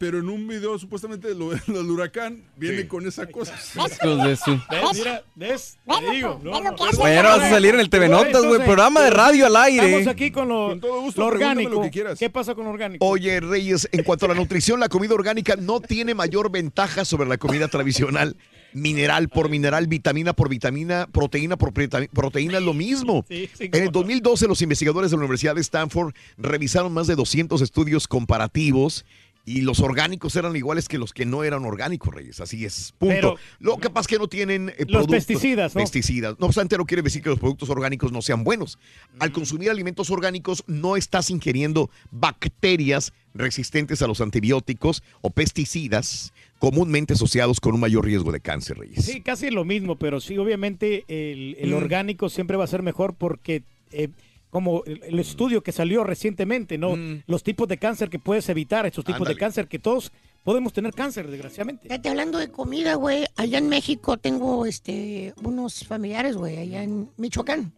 pero 0.00 0.18
en 0.18 0.30
un 0.30 0.48
video 0.48 0.78
supuestamente 0.78 1.34
lo, 1.34 1.50
lo 1.66 1.82
del 1.82 1.90
huracán 1.90 2.42
viene 2.56 2.78
Sí. 2.82 2.86
con 2.86 3.06
esa 3.06 3.26
cosa. 3.26 3.54
Hijos 3.76 4.24
de 4.24 4.34
su- 4.34 4.52
¿Ves? 4.70 4.82
Mira, 4.94 5.22
¿ves? 5.34 5.78
¿Ves, 5.86 5.98
Te 6.00 6.10
digo. 6.10 6.40
No, 6.42 6.52
¿Ves 6.52 6.64
lo 6.64 6.70
no, 6.74 6.90
el 6.90 6.98
Mañana 6.98 7.28
vas 7.36 7.40
a 7.42 7.50
salir 7.50 7.74
en 7.74 7.80
el 7.80 7.90
TV 7.90 8.08
Notas, 8.08 8.42
güey. 8.46 8.64
Programa 8.64 9.02
de 9.02 9.10
radio 9.10 9.44
al 9.44 9.56
aire. 9.56 9.84
Estamos 9.98 10.06
aquí 10.06 10.30
con 10.30 10.48
lo, 10.48 10.68
Con 10.70 10.80
todo 10.80 11.00
gusto, 11.02 11.20
lo 11.20 11.28
pregúntame 11.28 11.52
orgánico. 11.66 11.74
lo 11.76 11.82
que 11.82 11.90
quieras. 11.90 12.18
¿Qué 12.18 12.30
pasa 12.30 12.54
con 12.54 12.64
lo 12.64 12.70
orgánico? 12.70 13.04
Oye, 13.06 13.40
Reyes, 13.40 13.86
en 13.92 14.02
cuanto 14.02 14.24
a 14.24 14.28
la 14.30 14.34
nutrición, 14.34 14.80
la 14.80 14.88
comida 14.88 15.12
orgánica 15.14 15.56
no 15.56 15.80
tiene 15.82 16.14
mayor 16.14 16.50
ventaja 16.50 17.04
sobre 17.04 17.28
la 17.28 17.36
comida 17.36 17.68
tradicional. 17.68 18.36
Mineral 18.72 19.28
por 19.28 19.50
mineral, 19.50 19.86
vitamina 19.88 20.32
por 20.32 20.48
vitamina, 20.48 21.08
proteína 21.12 21.58
por 21.58 21.72
proteína 21.74 22.58
es 22.58 22.64
lo 22.64 22.72
mismo. 22.72 23.26
Sí, 23.28 23.50
sí, 23.52 23.64
En 23.64 23.74
el 23.82 23.84
no. 23.86 23.90
2012, 23.90 24.46
los 24.46 24.62
investigadores 24.62 25.10
de 25.10 25.16
la 25.16 25.20
Universidad 25.24 25.56
de 25.56 25.60
Stanford 25.60 26.14
revisaron 26.38 26.92
más 26.94 27.06
de 27.08 27.16
200 27.16 27.60
estudios 27.62 28.06
comparativos 28.08 29.04
y 29.50 29.62
los 29.62 29.80
orgánicos 29.80 30.36
eran 30.36 30.54
iguales 30.54 30.86
que 30.88 30.98
los 30.98 31.12
que 31.12 31.24
no 31.26 31.42
eran 31.44 31.64
orgánicos, 31.64 32.14
Reyes. 32.14 32.40
Así 32.40 32.64
es. 32.64 32.92
Punto. 32.98 33.14
Pero- 33.14 33.34
lo 33.58 33.76
que 33.78 33.90
pasa 33.90 34.02
es 34.02 34.06
que 34.08 34.18
no 34.18 34.28
tienen 34.28 34.68
eh, 34.70 34.74
Los 34.86 35.06
productos- 35.06 35.16
pesticidas, 35.26 35.74
¿no? 35.74 35.80
Pesticidas. 35.80 36.36
No 36.38 36.46
obstante, 36.46 36.76
no 36.78 36.84
quiere 36.86 37.02
decir 37.02 37.22
que 37.22 37.30
los 37.30 37.38
productos 37.38 37.68
orgánicos 37.70 38.12
no 38.12 38.22
sean 38.22 38.44
buenos. 38.44 38.78
Mm. 39.14 39.22
Al 39.22 39.32
consumir 39.32 39.70
alimentos 39.70 40.10
orgánicos, 40.10 40.62
no 40.66 40.96
estás 40.96 41.30
ingiriendo 41.30 41.90
bacterias 42.10 43.12
resistentes 43.34 44.02
a 44.02 44.06
los 44.06 44.20
antibióticos 44.20 45.02
o 45.20 45.30
pesticidas 45.30 46.32
comúnmente 46.58 47.14
asociados 47.14 47.58
con 47.60 47.74
un 47.74 47.80
mayor 47.80 48.04
riesgo 48.04 48.32
de 48.32 48.40
cáncer, 48.40 48.78
Reyes. 48.78 49.04
Sí, 49.04 49.20
casi 49.20 49.50
lo 49.50 49.64
mismo, 49.64 49.96
pero 49.96 50.20
sí, 50.20 50.36
obviamente 50.38 51.04
el, 51.08 51.56
el 51.58 51.70
Mm. 51.70 51.74
orgánico 51.74 52.28
siempre 52.28 52.56
va 52.56 52.64
a 52.64 52.68
ser 52.68 52.82
mejor 52.82 53.14
porque, 53.14 53.62
eh, 53.92 54.08
como 54.50 54.82
el, 54.84 55.00
el 55.04 55.18
estudio 55.18 55.62
que 55.62 55.72
salió 55.72 56.04
recientemente, 56.04 56.76
¿no? 56.76 56.96
Los 57.26 57.42
tipos 57.42 57.68
de 57.68 57.78
cáncer 57.78 58.10
que 58.10 58.18
puedes 58.18 58.48
evitar, 58.48 58.84
esos 58.86 59.04
tipos 59.04 59.20
Mm. 59.20 59.22
Ándale. 59.22 59.34
de 59.34 59.40
cáncer 59.40 59.68
que 59.68 59.78
todos 59.78 60.12
podemos 60.42 60.72
tener 60.72 60.92
cáncer, 60.92 61.28
desgraciadamente. 61.30 61.88
Fíjate, 61.88 62.08
hablando 62.08 62.38
de 62.38 62.50
comida, 62.50 62.94
güey, 62.94 63.26
allá 63.36 63.58
en 63.58 63.68
México 63.68 64.16
tengo 64.16 64.66
este 64.66 65.34
unos 65.42 65.84
familiares, 65.86 66.36
güey, 66.36 66.56
allá 66.58 66.82
en 66.82 67.08
Michoacán. 67.16 67.72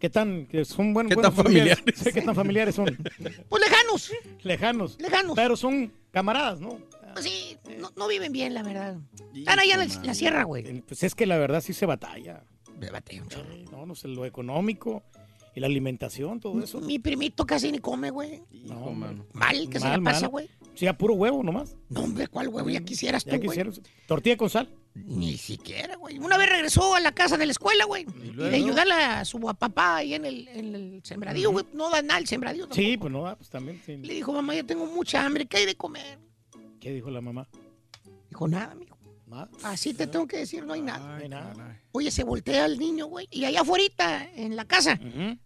¿Qué 0.00 0.10
tan, 0.10 0.46
que 0.46 0.64
son 0.64 0.92
buen- 0.92 1.08
¿Qué 1.08 1.14
buenos 1.14 1.34
tan 1.34 1.44
familiares? 1.44 1.82
Sí, 1.94 2.10
¿Qué 2.12 2.22
tan 2.22 2.34
familiares 2.34 2.74
son? 2.74 2.86
Pues 3.48 3.62
lejanos. 3.62 4.10
Lejanos. 4.42 4.96
Lejanos. 5.00 5.36
Pero 5.36 5.56
son 5.56 5.92
camaradas, 6.10 6.60
¿no? 6.60 6.78
Pues 7.12 7.24
sí, 7.26 7.56
no, 7.78 7.90
no 7.96 8.08
viven 8.08 8.32
bien, 8.32 8.52
la 8.52 8.62
verdad. 8.64 8.96
Están 9.34 9.60
allá 9.60 9.74
en 9.74 9.88
la, 9.88 10.02
la 10.02 10.14
sierra, 10.14 10.42
güey. 10.42 10.80
Pues 10.82 11.02
es 11.04 11.14
que 11.14 11.26
la 11.26 11.38
verdad 11.38 11.60
sí 11.60 11.72
se 11.72 11.86
batalla. 11.86 12.42
Se 12.80 12.90
batalla 12.90 13.22
un 13.22 13.28
chorro. 13.28 13.54
No, 13.70 13.86
no 13.86 13.94
sé, 13.94 14.08
lo 14.08 14.24
económico 14.26 15.02
y 15.54 15.60
la 15.60 15.66
alimentación, 15.66 16.40
todo 16.40 16.62
eso. 16.62 16.80
Mi 16.80 16.98
primito 16.98 17.46
casi 17.46 17.70
ni 17.70 17.78
come, 17.78 18.10
güey. 18.10 18.42
No, 18.50 18.90
mano. 18.92 19.26
Mal 19.32 19.68
que 19.68 19.78
se 19.78 19.88
le 19.88 20.00
pasa, 20.00 20.26
güey. 20.26 20.48
Sí, 20.74 20.86
a 20.88 20.98
puro 20.98 21.14
huevo 21.14 21.42
nomás. 21.42 21.76
No, 21.88 22.00
hombre, 22.02 22.26
¿cuál 22.26 22.48
huevo? 22.48 22.68
Ya 22.68 22.80
quisieras 22.80 23.24
Ya 23.24 23.32
tú, 23.32 23.36
güey. 23.36 23.48
quisieras. 23.48 23.80
Tortilla 24.08 24.36
con 24.36 24.50
sal. 24.50 24.68
Ni 24.94 25.36
siquiera, 25.36 25.96
güey. 25.96 26.18
Una 26.18 26.36
vez 26.36 26.48
regresó 26.48 26.94
a 26.94 27.00
la 27.00 27.12
casa 27.12 27.36
de 27.36 27.46
la 27.46 27.52
escuela, 27.52 27.84
güey. 27.84 28.06
Y, 28.22 28.30
de 28.32 28.56
ayudarle 28.56 28.94
a 28.94 29.24
su 29.24 29.38
papá 29.40 29.96
ahí 29.96 30.14
en 30.14 30.24
el, 30.24 30.48
en 30.48 30.74
el 30.74 31.00
sembradío, 31.04 31.52
güey. 31.52 31.64
No 31.72 31.90
da 31.90 32.02
nada 32.02 32.18
el 32.18 32.26
sembradío. 32.26 32.64
tampoco. 32.64 32.80
Sí, 32.80 32.96
pues 32.96 33.12
no, 33.12 33.26
ah, 33.26 33.36
pues 33.36 33.48
también. 33.48 33.80
sí. 33.86 33.96
Le 33.96 34.14
dijo, 34.14 34.32
mamá, 34.32 34.54
ya 34.54 34.64
tengo 34.64 34.86
mucha 34.86 35.24
hambre. 35.24 35.46
¿Qué 35.46 35.58
hay 35.58 35.66
de 35.66 35.76
comer? 35.76 36.18
¿Qué 36.80 36.92
dijo 36.92 37.10
la 37.10 37.20
mamá? 37.20 37.48
Dijo, 38.28 38.48
nada, 38.48 38.74
mijo. 38.74 38.93
Así 39.62 39.94
te 39.94 40.06
tengo 40.06 40.26
que 40.26 40.38
decir, 40.38 40.64
no 40.64 40.72
hay 40.72 40.82
nada. 40.82 41.06
No 41.06 41.14
hay 41.22 41.28
nada. 41.28 41.80
Oye, 41.92 42.10
se 42.10 42.24
voltea 42.24 42.66
el 42.66 42.78
niño, 42.78 43.06
güey. 43.06 43.28
Y 43.30 43.44
allá 43.44 43.60
afuera, 43.62 44.28
en 44.34 44.56
la 44.56 44.64
casa, 44.64 44.98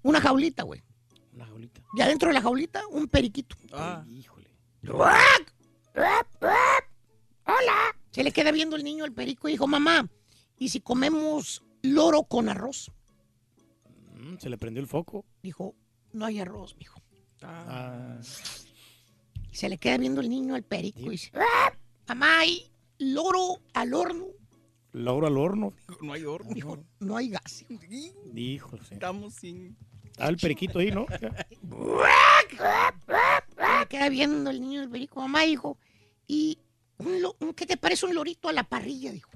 una 0.02 0.20
jaulita, 0.20 0.62
güey. 0.62 0.82
Una 1.34 1.46
jaulita. 1.46 1.80
Y 1.94 2.00
adentro 2.00 2.28
de 2.28 2.34
la 2.34 2.42
jaulita, 2.42 2.86
un 2.88 3.08
periquito. 3.08 3.56
Ah. 3.72 4.04
Híjole. 4.08 4.48
¡Hola! 7.44 7.96
Se 8.10 8.22
le 8.22 8.32
queda 8.32 8.52
viendo 8.52 8.76
el 8.76 8.84
niño 8.84 9.04
al 9.04 9.12
perico 9.12 9.48
y 9.48 9.52
dijo, 9.52 9.66
mamá, 9.66 10.08
¿y 10.58 10.68
si 10.68 10.80
comemos 10.80 11.62
loro 11.82 12.24
con 12.24 12.48
arroz? 12.48 12.90
Mm, 14.14 14.36
se 14.38 14.48
le 14.48 14.58
prendió 14.58 14.82
el 14.82 14.88
foco. 14.88 15.24
Dijo, 15.42 15.74
no 16.12 16.24
hay 16.26 16.40
arroz, 16.40 16.76
mijo. 16.76 17.00
Ah, 17.42 18.18
Y 19.52 19.56
se 19.56 19.68
le 19.68 19.78
queda 19.78 19.96
viendo 19.98 20.20
el 20.20 20.28
niño 20.28 20.54
al 20.54 20.62
perico 20.62 21.00
y 21.00 21.10
dice, 21.10 21.30
mamá, 22.06 22.40
¿hay 22.40 22.70
loro 22.98 23.60
al 23.74 23.94
horno? 23.94 24.26
logro 24.92 25.26
al 25.26 25.36
horno. 25.36 25.72
No 26.00 26.12
hay 26.12 26.24
horno. 26.24 26.52
Dijo, 26.54 26.78
no 27.00 27.16
hay 27.16 27.28
gas. 27.28 27.64
Híjole. 28.34 28.82
sí. 28.84 28.94
Estamos 28.94 29.34
sin. 29.34 29.76
Estaba 30.04 30.30
el 30.30 30.36
periquito 30.38 30.78
ahí, 30.80 30.90
¿no? 30.90 31.06
Queda 33.88 34.08
viendo 34.08 34.50
el 34.50 34.60
niño 34.60 34.82
al 34.82 34.90
perico, 34.90 35.20
mamá, 35.20 35.42
dijo, 35.42 35.78
¿y 36.26 36.58
un 36.98 37.22
lo- 37.22 37.36
un- 37.40 37.54
qué 37.54 37.66
te 37.66 37.76
parece 37.76 38.06
un 38.06 38.14
lorito 38.14 38.48
a 38.48 38.52
la 38.52 38.64
parrilla? 38.64 39.12
Dijo, 39.12 39.30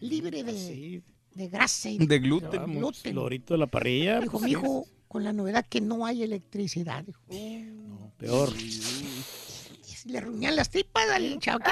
libre 0.00 0.42
de, 0.42 0.52
Sí. 0.52 1.02
de 1.34 1.48
grasa 1.48 1.90
y 1.90 1.98
De 1.98 2.18
gluten. 2.18 2.60
Vamos, 2.60 2.76
gluten. 2.76 3.14
lorito 3.14 3.54
de 3.54 3.58
la 3.58 3.66
parrilla. 3.66 4.20
Dijo, 4.20 4.32
pues, 4.32 4.44
mi 4.44 4.50
hijo, 4.52 4.86
con 5.08 5.24
la 5.24 5.32
novedad 5.32 5.66
que 5.68 5.80
no 5.80 6.06
hay 6.06 6.22
electricidad. 6.22 7.04
Dijo. 7.04 7.20
no, 7.30 8.12
peor. 8.18 8.50
Y 8.58 10.10
le 10.10 10.20
ruñan 10.20 10.56
las 10.56 10.70
tripas 10.70 11.08
al 11.10 11.38
chavo. 11.38 11.64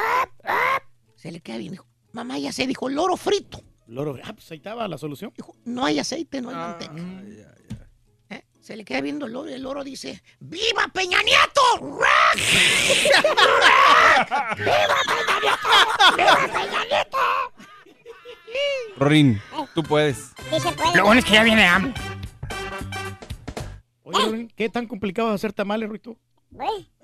Se 1.23 1.31
le 1.31 1.41
queda 1.41 1.59
bien. 1.59 1.71
Dijo, 1.71 1.87
mamá, 2.11 2.37
ya 2.37 2.51
sé. 2.51 2.67
Dijo, 2.67 2.89
loro 2.89 3.17
frito. 3.17 3.63
Loro, 3.87 4.19
ah, 4.25 4.33
pues 4.33 4.51
ahí 4.51 4.57
estaba 4.57 4.89
la 4.89 4.99
solución. 4.99 5.33
Dijo, 5.37 5.55
no 5.65 5.85
hay 5.85 6.01
aceite, 6.01 6.43
no 6.43 6.49
hay 6.49 6.57
manteca. 6.57 6.97
¿Eh? 8.29 8.43
Se 8.61 8.75
le 8.75 8.85
queda 8.85 9.01
viendo 9.03 9.27
el 9.27 9.33
loro 9.33 9.49
y 9.49 9.53
el 9.53 9.63
loro 9.63 9.85
dice, 9.85 10.21
¡Viva 10.41 10.89
Peña 10.93 11.23
Nieto! 11.23 11.61
¡Rock! 11.79 12.03
¡Viva 14.59 14.97
Peña 15.07 15.39
Nieto! 15.41 15.69
¡Viva 16.17 16.49
Peña 16.53 16.85
Nieto! 16.87 17.19
Rin, 18.97 19.41
tú 19.77 19.85
puedes. 19.85 20.33
Sí 20.51 20.59
se 20.59 20.73
puede. 20.73 20.97
Lo 20.97 21.05
bueno 21.05 21.21
es 21.21 21.25
que 21.25 21.35
ya 21.35 21.45
viene 21.45 21.65
hambre. 21.65 21.95
Oye, 24.03 24.27
Loren, 24.27 24.49
¿qué 24.57 24.69
tan 24.69 24.89
complicado 24.89 25.29
es 25.29 25.37
hacer 25.37 25.53
tamales, 25.53 25.89
Ruito? 25.89 26.19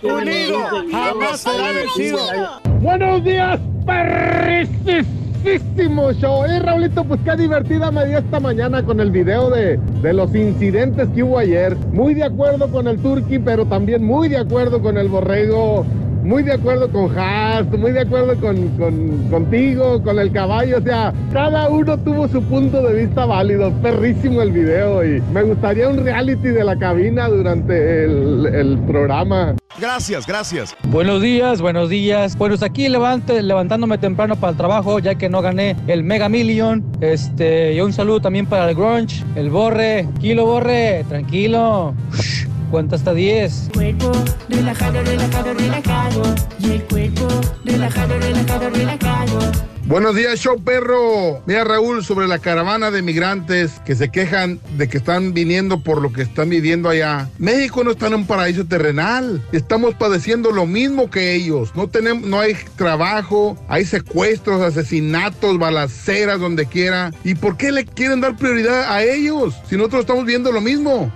Unido, 0.02 0.58
jamás 0.90 1.40
será 1.40 1.70
vencido. 1.70 2.18
Buenos 2.80 3.22
días, 3.24 3.60
perrísimo 3.86 5.04
show. 6.14 6.44
Eh, 6.44 6.58
Raulito, 6.58 7.04
pues 7.04 7.20
qué 7.24 7.36
divertida 7.36 7.92
me 7.92 8.04
dio 8.06 8.18
esta 8.18 8.40
mañana 8.40 8.82
con 8.84 8.98
el 8.98 9.12
video 9.12 9.48
de, 9.50 9.76
de 10.02 10.12
los 10.12 10.34
incidentes 10.34 11.08
que 11.14 11.22
hubo 11.22 11.38
ayer. 11.38 11.76
Muy 11.92 12.14
de 12.14 12.24
acuerdo 12.24 12.68
con 12.72 12.88
el 12.88 12.98
Turqui, 12.98 13.38
pero 13.38 13.64
también 13.66 14.04
muy 14.04 14.28
de 14.28 14.38
acuerdo 14.38 14.82
con 14.82 14.98
el 14.98 15.06
Borrego. 15.08 15.86
Muy 16.22 16.44
de 16.44 16.52
acuerdo 16.52 16.88
con 16.90 17.18
Haas, 17.18 17.66
muy 17.76 17.90
de 17.90 18.00
acuerdo 18.00 18.36
con, 18.36 18.68
con- 18.78 19.28
contigo, 19.28 20.00
con 20.02 20.18
el 20.20 20.30
caballo. 20.30 20.78
O 20.78 20.82
sea, 20.82 21.12
cada 21.32 21.68
uno 21.68 21.98
tuvo 21.98 22.28
su 22.28 22.40
punto 22.44 22.80
de 22.82 23.06
vista 23.06 23.26
válido. 23.26 23.72
Perrísimo 23.82 24.40
el 24.40 24.52
video 24.52 25.04
y 25.04 25.20
me 25.32 25.42
gustaría 25.42 25.88
un 25.88 25.98
reality 26.04 26.48
de 26.48 26.62
la 26.62 26.76
cabina 26.78 27.28
durante 27.28 28.04
el, 28.04 28.46
el 28.46 28.78
programa. 28.86 29.56
Gracias, 29.80 30.26
gracias. 30.26 30.76
Buenos 30.90 31.22
días, 31.22 31.60
buenos 31.60 31.88
días. 31.90 32.36
Pues 32.36 32.62
aquí 32.62 32.88
levante, 32.88 33.42
levantándome 33.42 33.98
temprano 33.98 34.36
para 34.36 34.52
el 34.52 34.56
trabajo, 34.56 35.00
ya 35.00 35.16
que 35.16 35.28
no 35.28 35.42
gané 35.42 35.74
el 35.88 36.04
Mega 36.04 36.28
Million. 36.28 36.84
Este, 37.00 37.74
y 37.74 37.80
un 37.80 37.92
saludo 37.92 38.20
también 38.20 38.46
para 38.46 38.68
el 38.68 38.76
Grunge, 38.76 39.24
el 39.34 39.50
Borre. 39.50 40.06
Kilo 40.20 40.46
Borre, 40.46 41.04
tranquilo. 41.08 41.94
Cuenta 42.72 42.96
hasta 42.96 43.12
10. 43.12 43.68
Cuerpo 43.74 44.10
relajado, 44.48 45.02
relajado, 45.02 45.52
relajado. 45.52 46.22
Y 46.58 46.70
el 46.70 46.82
cuerpo 46.84 47.28
relajado, 47.66 48.18
relajado, 48.18 48.70
relajado. 48.70 49.52
Buenos 49.84 50.16
días, 50.16 50.40
show 50.40 50.58
perro. 50.58 51.42
Mira, 51.44 51.64
Raúl, 51.64 52.02
sobre 52.02 52.26
la 52.26 52.38
caravana 52.38 52.90
de 52.90 53.02
migrantes 53.02 53.72
que 53.84 53.94
se 53.94 54.08
quejan 54.08 54.58
de 54.78 54.88
que 54.88 54.96
están 54.96 55.34
viniendo 55.34 55.82
por 55.82 56.00
lo 56.00 56.14
que 56.14 56.22
están 56.22 56.48
viviendo 56.48 56.88
allá. 56.88 57.28
México 57.36 57.84
no 57.84 57.90
está 57.90 58.06
en 58.06 58.14
un 58.14 58.26
paraíso 58.26 58.64
terrenal. 58.64 59.42
Estamos 59.52 59.94
padeciendo 59.94 60.50
lo 60.50 60.64
mismo 60.64 61.10
que 61.10 61.34
ellos. 61.34 61.76
No 61.76 61.88
tenemos, 61.88 62.26
no 62.26 62.40
hay 62.40 62.56
trabajo, 62.76 63.62
hay 63.68 63.84
secuestros, 63.84 64.62
asesinatos, 64.62 65.58
balaceras 65.58 66.40
donde 66.40 66.64
quiera. 66.64 67.10
¿Y 67.22 67.34
por 67.34 67.58
qué 67.58 67.70
le 67.70 67.84
quieren 67.84 68.22
dar 68.22 68.34
prioridad 68.34 68.90
a 68.90 69.02
ellos 69.02 69.54
si 69.68 69.76
nosotros 69.76 70.00
estamos 70.00 70.24
viendo 70.24 70.50
lo 70.50 70.62
mismo? 70.62 71.12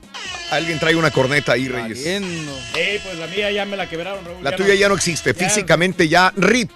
Alguien 0.49 0.79
trae 0.79 0.95
una 0.95 1.12
corneta 1.12 1.51
ahí, 1.51 1.67
Reyes. 1.67 2.03
Eh, 2.03 2.99
pues 3.03 3.17
la 3.19 3.27
mía 3.27 3.51
ya 3.51 3.65
me 3.65 3.77
la 3.77 3.88
quebraron, 3.88 4.25
Raúl. 4.25 4.43
La 4.43 4.55
tuya 4.55 4.73
ya 4.73 4.89
no 4.89 4.95
existe. 4.95 5.36
Físicamente 5.36 6.08
ya 6.08 6.34
RIP. 6.36 6.71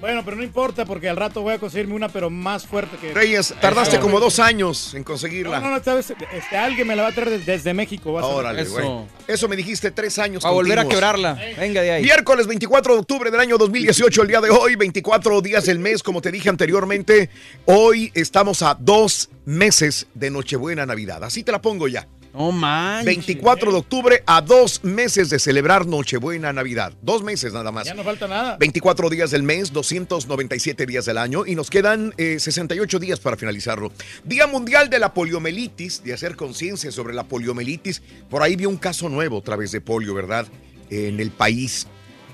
Bueno, 0.00 0.24
pero 0.24 0.36
no 0.36 0.42
importa 0.42 0.86
porque 0.86 1.08
al 1.10 1.16
rato 1.16 1.42
voy 1.42 1.52
a 1.54 1.58
conseguirme 1.58 1.94
una, 1.94 2.08
pero 2.08 2.30
más 2.30 2.66
fuerte 2.66 2.96
que. 2.96 3.12
Reyes, 3.12 3.54
tardaste 3.60 3.98
como 4.00 4.12
güey. 4.12 4.24
dos 4.24 4.38
años 4.38 4.94
en 4.94 5.00
No, 5.00 5.04
conseguirla. 5.04 5.60
no, 5.60 5.70
no, 5.70 5.76
esta 5.76 5.94
vez 5.94 6.10
este, 6.10 6.56
alguien 6.56 6.86
me 6.86 6.96
la 6.96 7.02
va 7.02 7.08
a 7.08 7.12
traer 7.12 7.30
desde, 7.30 7.52
desde 7.52 7.74
México. 7.74 8.12
vas 8.14 8.24
a 8.24 8.28
ver. 8.28 8.36
Órale, 8.36 8.64
güey. 8.64 8.88
Eso 9.28 9.46
me 9.46 9.56
dijiste 9.56 9.90
tres 9.90 10.18
años. 10.18 10.44
A 10.44 10.50
volver 10.50 10.78
a 10.78 10.88
quebrarla. 10.88 11.38
Venga 11.58 11.82
de 11.82 11.90
ahí. 11.92 12.02
Miércoles 12.02 12.46
24 12.46 12.94
de 12.94 13.00
octubre 13.00 13.30
del 13.30 13.40
año 13.40 13.58
2018, 13.58 14.22
el 14.22 14.28
día 14.28 14.40
de 14.40 14.50
hoy, 14.50 14.74
24 14.76 15.42
días 15.42 15.66
del 15.66 15.78
mes, 15.78 16.02
como 16.02 16.22
te 16.22 16.30
dije 16.32 16.48
anteriormente, 16.48 17.28
hoy 17.66 18.10
estamos 18.14 18.62
a 18.62 18.74
dos 18.80 19.28
meses 19.44 20.06
de 20.14 20.30
Nochebuena 20.30 20.86
Navidad. 20.86 21.22
Así 21.24 21.42
te 21.44 21.52
la 21.52 21.60
pongo 21.60 21.88
ya. 21.88 22.08
No 22.32 22.52
manches. 22.52 23.06
24 23.06 23.72
de 23.72 23.78
octubre 23.78 24.22
a 24.26 24.40
dos 24.40 24.84
meses 24.84 25.30
de 25.30 25.38
celebrar 25.38 25.86
Nochebuena 25.86 26.52
Navidad. 26.52 26.92
Dos 27.02 27.22
meses 27.22 27.52
nada 27.52 27.72
más. 27.72 27.86
Ya 27.86 27.94
no 27.94 28.04
falta 28.04 28.28
nada. 28.28 28.56
24 28.58 29.10
días 29.10 29.30
del 29.30 29.42
mes, 29.42 29.72
297 29.72 30.86
días 30.86 31.04
del 31.04 31.18
año 31.18 31.44
y 31.46 31.54
nos 31.54 31.70
quedan 31.70 32.14
eh, 32.16 32.38
68 32.38 32.98
días 32.98 33.20
para 33.20 33.36
finalizarlo. 33.36 33.92
Día 34.24 34.46
Mundial 34.46 34.90
de 34.90 34.98
la 34.98 35.12
Poliomelitis, 35.12 36.04
de 36.04 36.12
hacer 36.12 36.36
conciencia 36.36 36.92
sobre 36.92 37.14
la 37.14 37.24
poliomelitis. 37.24 38.02
Por 38.28 38.42
ahí 38.42 38.56
vi 38.56 38.66
un 38.66 38.76
caso 38.76 39.08
nuevo 39.08 39.38
otra 39.38 39.56
vez 39.56 39.72
de 39.72 39.80
polio, 39.80 40.14
¿verdad? 40.14 40.46
En 40.88 41.20
el 41.20 41.30
país, 41.30 41.86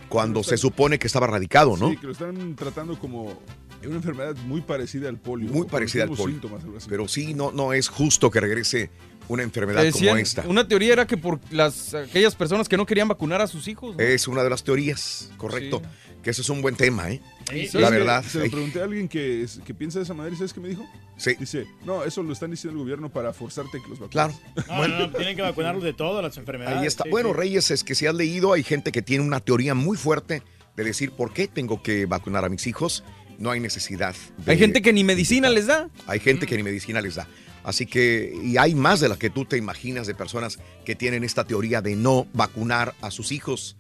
cuando 0.08 0.42
se 0.42 0.56
supone 0.56 0.98
que 0.98 1.06
estaba 1.06 1.26
radicado, 1.26 1.76
¿no? 1.76 1.90
Sí, 1.90 1.96
que 1.96 2.06
lo 2.06 2.12
están 2.12 2.54
tratando 2.56 2.98
como 2.98 3.40
una 3.88 3.96
enfermedad 3.96 4.36
muy 4.46 4.60
parecida 4.60 5.08
al 5.08 5.18
polio. 5.18 5.50
Muy 5.50 5.66
parecida 5.66 6.04
al 6.04 6.10
polio. 6.10 6.26
mismos 6.26 6.40
síntomas, 6.42 6.64
algo 6.64 6.76
así. 6.78 6.86
Pero 6.88 7.08
sí, 7.08 7.34
no, 7.34 7.52
no 7.52 7.72
es 7.72 7.88
justo 7.88 8.30
que 8.30 8.40
regrese 8.40 8.90
una 9.28 9.42
enfermedad 9.42 9.82
Decían, 9.82 10.10
como 10.10 10.16
esta. 10.22 10.42
Una 10.46 10.66
teoría 10.68 10.92
era 10.92 11.06
que 11.06 11.16
por 11.16 11.40
las 11.50 11.94
aquellas 11.94 12.34
personas 12.34 12.68
que 12.68 12.76
no 12.76 12.86
querían 12.86 13.08
vacunar 13.08 13.40
a 13.40 13.46
sus 13.46 13.66
hijos. 13.68 13.96
¿no? 13.96 14.02
Es 14.02 14.28
una 14.28 14.42
de 14.44 14.50
las 14.50 14.62
teorías, 14.62 15.30
correcto. 15.36 15.82
Que 16.22 16.30
eso 16.30 16.42
es 16.42 16.48
un 16.48 16.60
buen 16.60 16.74
tema, 16.74 17.08
¿eh? 17.10 17.20
¿Sabes 17.46 17.74
La 17.74 17.88
verdad. 17.90 18.24
Se 18.24 18.40
lo 18.40 18.50
pregunté 18.50 18.80
a 18.80 18.84
alguien 18.84 19.06
que, 19.06 19.42
es- 19.42 19.60
que 19.64 19.72
piensa 19.74 20.00
de 20.00 20.04
esa 20.04 20.12
manera 20.14 20.34
y 20.34 20.36
¿sabes 20.38 20.52
qué 20.52 20.58
me 20.58 20.68
dijo? 20.68 20.84
Sí. 21.16 21.34
Dice, 21.38 21.68
no, 21.84 22.02
eso 22.02 22.20
lo 22.24 22.32
están 22.32 22.50
diciendo 22.50 22.76
el 22.76 22.82
gobierno 22.82 23.08
para 23.10 23.32
forzarte 23.32 23.80
que 23.80 23.88
los 23.88 24.00
vacunes. 24.00 24.10
Claro. 24.10 24.34
No, 24.68 24.88
no, 24.88 24.98
no, 25.06 25.10
tienen 25.12 25.36
que 25.36 25.42
vacunarlos 25.42 25.84
de 25.84 25.92
todas 25.92 26.24
las 26.24 26.36
enfermedades. 26.36 26.80
Ahí 26.80 26.86
está. 26.86 27.04
sí, 27.04 27.10
bueno, 27.10 27.28
sí. 27.28 27.34
Reyes, 27.36 27.70
es 27.70 27.84
que 27.84 27.94
si 27.94 28.06
has 28.06 28.14
leído, 28.14 28.52
hay 28.52 28.64
gente 28.64 28.90
que 28.90 29.02
tiene 29.02 29.24
una 29.24 29.38
teoría 29.38 29.74
muy 29.74 29.96
fuerte 29.96 30.42
de 30.74 30.84
decir 30.84 31.12
por 31.12 31.32
qué 31.32 31.46
tengo 31.46 31.80
que 31.80 32.06
vacunar 32.06 32.44
a 32.44 32.48
mis 32.48 32.66
hijos. 32.66 33.04
No 33.38 33.50
hay 33.50 33.60
necesidad. 33.60 34.14
de- 34.38 34.52
Hay 34.52 34.58
gente 34.58 34.82
que 34.82 34.92
ni 34.92 35.04
medicina 35.04 35.48
les 35.50 35.66
da. 35.66 35.88
Hay 36.06 36.20
gente 36.20 36.46
que 36.46 36.56
ni 36.56 36.62
medicina 36.62 37.00
les 37.00 37.16
da. 37.16 37.26
Así 37.64 37.84
que, 37.86 38.32
y 38.44 38.56
hay 38.58 38.74
más 38.76 39.00
de 39.00 39.08
las 39.08 39.18
que 39.18 39.28
tú 39.28 39.44
te 39.44 39.56
imaginas 39.56 40.06
de 40.06 40.14
personas 40.14 40.58
que 40.84 40.94
tienen 40.94 41.24
esta 41.24 41.44
teoría 41.44 41.80
de 41.82 41.96
no 41.96 42.26
vacunar 42.32 42.94
a 43.02 43.10
sus 43.10 43.32
hijos. 43.32 43.76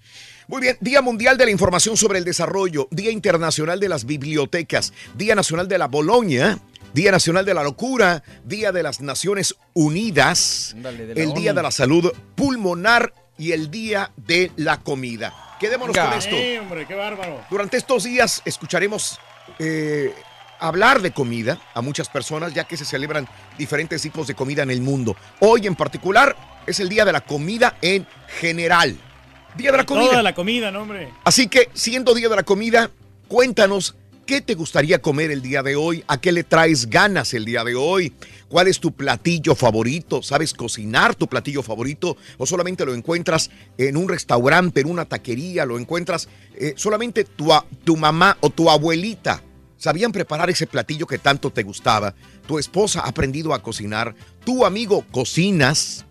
Muy 0.48 0.60
bien, 0.60 0.76
Día 0.80 1.02
Mundial 1.02 1.38
de 1.38 1.44
la 1.44 1.50
Información 1.52 1.96
sobre 1.96 2.18
el 2.18 2.24
Desarrollo, 2.24 2.88
Día 2.90 3.10
Internacional 3.12 3.78
de 3.78 3.88
las 3.88 4.04
Bibliotecas, 4.04 4.92
Día 5.16 5.34
Nacional 5.36 5.68
de 5.68 5.78
la 5.78 5.86
Boloña, 5.86 6.58
Día 6.94 7.12
Nacional 7.12 7.44
de 7.44 7.54
la 7.54 7.62
Locura, 7.62 8.24
Día 8.44 8.72
de 8.72 8.82
las 8.82 9.00
Naciones 9.00 9.54
Unidas, 9.74 10.74
el 11.14 11.32
Día 11.34 11.50
ONU. 11.52 11.56
de 11.56 11.62
la 11.62 11.70
Salud 11.70 12.12
Pulmonar 12.34 13.12
y 13.38 13.52
el 13.52 13.70
Día 13.70 14.10
de 14.16 14.50
la 14.56 14.80
Comida. 14.80 15.32
Quedémonos 15.60 15.94
Venga. 15.94 16.10
con 16.10 16.18
esto. 16.18 16.36
Hombre, 16.62 16.86
qué 16.86 16.94
bárbaro. 16.94 17.44
Durante 17.50 17.76
estos 17.76 18.04
días 18.04 18.42
escucharemos 18.44 19.18
eh, 19.58 20.14
hablar 20.58 21.02
de 21.02 21.12
comida 21.12 21.60
a 21.74 21.82
muchas 21.82 22.08
personas, 22.08 22.54
ya 22.54 22.64
que 22.64 22.76
se 22.76 22.84
celebran 22.84 23.28
diferentes 23.58 24.02
tipos 24.02 24.26
de 24.26 24.34
comida 24.34 24.62
en 24.62 24.70
el 24.70 24.80
mundo. 24.80 25.16
Hoy 25.40 25.66
en 25.66 25.74
particular 25.74 26.36
es 26.66 26.80
el 26.80 26.88
día 26.88 27.04
de 27.04 27.12
la 27.12 27.20
comida 27.20 27.76
en 27.82 28.06
general. 28.40 28.96
Día 29.56 29.72
de 29.72 29.78
la 29.78 29.86
comida. 29.86 30.10
Toda 30.10 30.22
la 30.22 30.34
comida, 30.34 30.70
no, 30.70 30.82
hombre. 30.82 31.10
Así 31.24 31.48
que, 31.48 31.70
siendo 31.72 32.14
día 32.14 32.28
de 32.28 32.36
la 32.36 32.42
comida, 32.42 32.90
cuéntanos 33.28 33.96
qué 34.26 34.40
te 34.40 34.54
gustaría 34.54 35.00
comer 35.00 35.30
el 35.30 35.40
día 35.40 35.62
de 35.62 35.76
hoy, 35.76 36.04
a 36.08 36.20
qué 36.20 36.32
le 36.32 36.42
traes 36.42 36.90
ganas 36.90 37.32
el 37.32 37.44
día 37.44 37.62
de 37.64 37.76
hoy, 37.76 38.12
cuál 38.48 38.66
es 38.66 38.80
tu 38.80 38.92
platillo 38.92 39.54
favorito, 39.54 40.20
sabes 40.20 40.52
cocinar 40.52 41.14
tu 41.14 41.28
platillo 41.28 41.62
favorito 41.62 42.16
o 42.36 42.44
solamente 42.44 42.84
lo 42.84 42.92
encuentras 42.92 43.50
en 43.78 43.96
un 43.96 44.08
restaurante, 44.08 44.80
en 44.80 44.90
una 44.90 45.04
taquería, 45.04 45.64
lo 45.64 45.78
encuentras 45.78 46.28
eh, 46.56 46.74
solamente 46.76 47.24
tu, 47.24 47.52
tu 47.84 47.96
mamá 47.96 48.36
o 48.40 48.50
tu 48.50 48.68
abuelita. 48.68 49.42
Sabían 49.76 50.12
preparar 50.12 50.50
ese 50.50 50.66
platillo 50.66 51.06
que 51.06 51.18
tanto 51.18 51.50
te 51.50 51.62
gustaba. 51.62 52.14
Tu 52.46 52.58
esposa 52.58 53.00
ha 53.00 53.08
aprendido 53.08 53.54
a 53.54 53.62
cocinar. 53.62 54.14
Tu 54.44 54.64
amigo 54.64 55.04
cocinas 55.10 56.06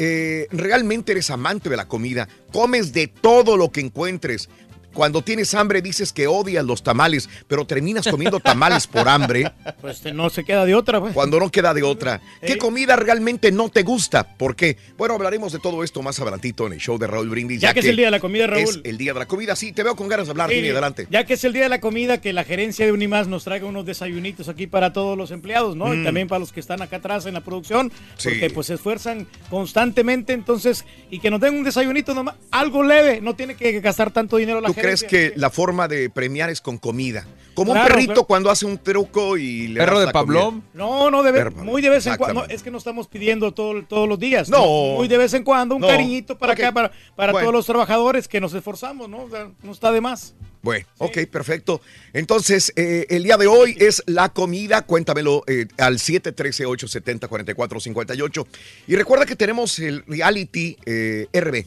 eh, 0.00 0.46
realmente 0.52 1.10
eres 1.10 1.28
amante 1.30 1.68
de 1.68 1.76
la 1.76 1.88
comida, 1.88 2.28
comes 2.52 2.92
de 2.92 3.08
todo 3.08 3.56
lo 3.56 3.72
que 3.72 3.80
encuentres. 3.80 4.48
Cuando 4.92 5.22
tienes 5.22 5.54
hambre 5.54 5.80
dices 5.82 6.12
que 6.12 6.26
odias 6.26 6.64
los 6.64 6.82
tamales, 6.82 7.28
pero 7.46 7.66
terminas 7.66 8.06
comiendo 8.08 8.40
tamales 8.40 8.86
por 8.86 9.08
hambre. 9.08 9.52
Pues 9.80 10.02
no 10.12 10.28
se 10.30 10.44
queda 10.44 10.64
de 10.64 10.74
otra, 10.74 11.00
pues. 11.00 11.14
Cuando 11.14 11.38
no 11.38 11.50
queda 11.50 11.72
de 11.72 11.82
otra. 11.82 12.20
¿Qué 12.40 12.54
Eh. 12.54 12.58
comida 12.58 12.96
realmente 12.96 13.52
no 13.52 13.68
te 13.68 13.82
gusta? 13.82 14.36
¿Por 14.36 14.56
qué? 14.56 14.76
Bueno, 14.96 15.14
hablaremos 15.14 15.52
de 15.52 15.58
todo 15.60 15.84
esto 15.84 16.02
más 16.02 16.18
adelantito 16.20 16.66
en 16.66 16.72
el 16.72 16.78
show 16.80 16.98
de 16.98 17.06
Raúl 17.06 17.28
Brindis. 17.28 17.60
Ya 17.60 17.72
que 17.74 17.80
es 17.80 17.86
el 17.86 17.96
día 17.96 18.06
de 18.06 18.10
la 18.10 18.20
comida, 18.20 18.46
Raúl. 18.46 18.62
Es 18.62 18.80
el 18.84 18.98
día 18.98 19.12
de 19.12 19.18
la 19.20 19.26
comida, 19.26 19.54
sí, 19.56 19.72
te 19.72 19.82
veo 19.82 19.94
con 19.94 20.08
ganas 20.08 20.26
de 20.26 20.30
hablar, 20.32 20.50
Sí, 20.50 20.68
adelante. 20.68 21.06
Ya 21.10 21.24
que 21.24 21.34
es 21.34 21.44
el 21.44 21.52
día 21.52 21.62
de 21.64 21.68
la 21.68 21.80
comida, 21.80 22.20
que 22.20 22.32
la 22.32 22.44
gerencia 22.44 22.84
de 22.86 22.92
Unimás 22.92 23.28
nos 23.28 23.44
traiga 23.44 23.66
unos 23.66 23.86
desayunitos 23.86 24.48
aquí 24.48 24.66
para 24.66 24.92
todos 24.92 25.16
los 25.16 25.30
empleados, 25.30 25.76
¿no? 25.76 25.86
Mm. 25.86 26.00
Y 26.00 26.04
también 26.04 26.28
para 26.28 26.40
los 26.40 26.52
que 26.52 26.60
están 26.60 26.82
acá 26.82 26.96
atrás 26.96 27.26
en 27.26 27.34
la 27.34 27.40
producción, 27.42 27.92
Sí. 28.16 28.30
porque 28.30 28.50
pues 28.50 28.66
se 28.66 28.74
esfuerzan 28.74 29.26
constantemente, 29.50 30.32
entonces, 30.32 30.84
y 31.10 31.18
que 31.20 31.30
nos 31.30 31.40
den 31.40 31.54
un 31.54 31.64
desayunito 31.64 32.14
nomás, 32.14 32.34
algo 32.50 32.82
leve, 32.82 33.20
no 33.20 33.34
tiene 33.34 33.54
que 33.54 33.80
gastar 33.80 34.10
tanto 34.10 34.36
dinero 34.38 34.60
la 34.60 34.68
¿Tú 34.68 34.74
crees 34.78 35.02
que 35.04 35.32
la 35.36 35.50
forma 35.50 35.88
de 35.88 36.10
premiar 36.10 36.50
es 36.50 36.60
con 36.60 36.78
comida? 36.78 37.26
Como 37.54 37.72
Claro, 37.72 37.86
un 37.88 37.92
perrito 37.92 38.12
claro. 38.12 38.24
cuando 38.26 38.50
hace 38.50 38.66
un 38.66 38.78
truco 38.78 39.36
y 39.36 39.66
le 39.68 39.80
Perro 39.80 39.98
de 39.98 40.12
comida. 40.12 40.52
No, 40.74 41.10
no, 41.10 41.22
de 41.24 41.32
ve- 41.32 41.38
Perro, 41.38 41.64
muy 41.64 41.82
de 41.82 41.90
vez 41.90 42.06
en 42.06 42.16
cuando. 42.16 42.44
es 42.46 42.62
que 42.62 42.70
no 42.70 42.78
estamos 42.78 43.08
pidiendo 43.08 43.52
todo, 43.52 43.82
todos 43.84 44.08
los 44.08 44.16
días. 44.18 44.48
No. 44.48 44.64
Muy 44.96 45.08
de 45.08 45.18
vez 45.18 45.34
en 45.34 45.42
cuando, 45.42 45.74
un 45.74 45.80
No. 45.80 45.88
cariñito 45.88 46.38
para 46.38 46.52
Ok. 46.52 46.60
acá, 46.60 46.72
para, 46.72 46.92
para 47.16 47.32
Bueno. 47.32 47.46
todos 47.46 47.54
los 47.54 47.66
trabajadores 47.66 48.28
que 48.28 48.40
nos 48.40 48.54
esforzamos, 48.54 49.08
¿no? 49.08 49.24
O 49.24 49.30
sea, 49.30 49.50
no 49.64 49.72
está 49.72 49.90
de 49.90 50.00
más. 50.00 50.34
Bueno, 50.62 50.86
ok, 50.98 51.18
perfecto. 51.30 51.80
Entonces, 52.12 52.72
eh, 52.76 53.06
el 53.10 53.24
día 53.24 53.36
de 53.36 53.46
hoy 53.48 53.76
es 53.80 54.02
la 54.06 54.28
comida. 54.28 54.82
Cuéntamelo 54.82 55.42
eh, 55.48 55.66
al 55.78 55.98
713-870-4458. 55.98 58.46
Y 58.86 58.96
recuerda 58.96 59.26
que 59.26 59.36
tenemos 59.36 59.78
el 59.78 60.04
reality 60.06 60.76
eh, 60.86 61.26
RB. 61.32 61.64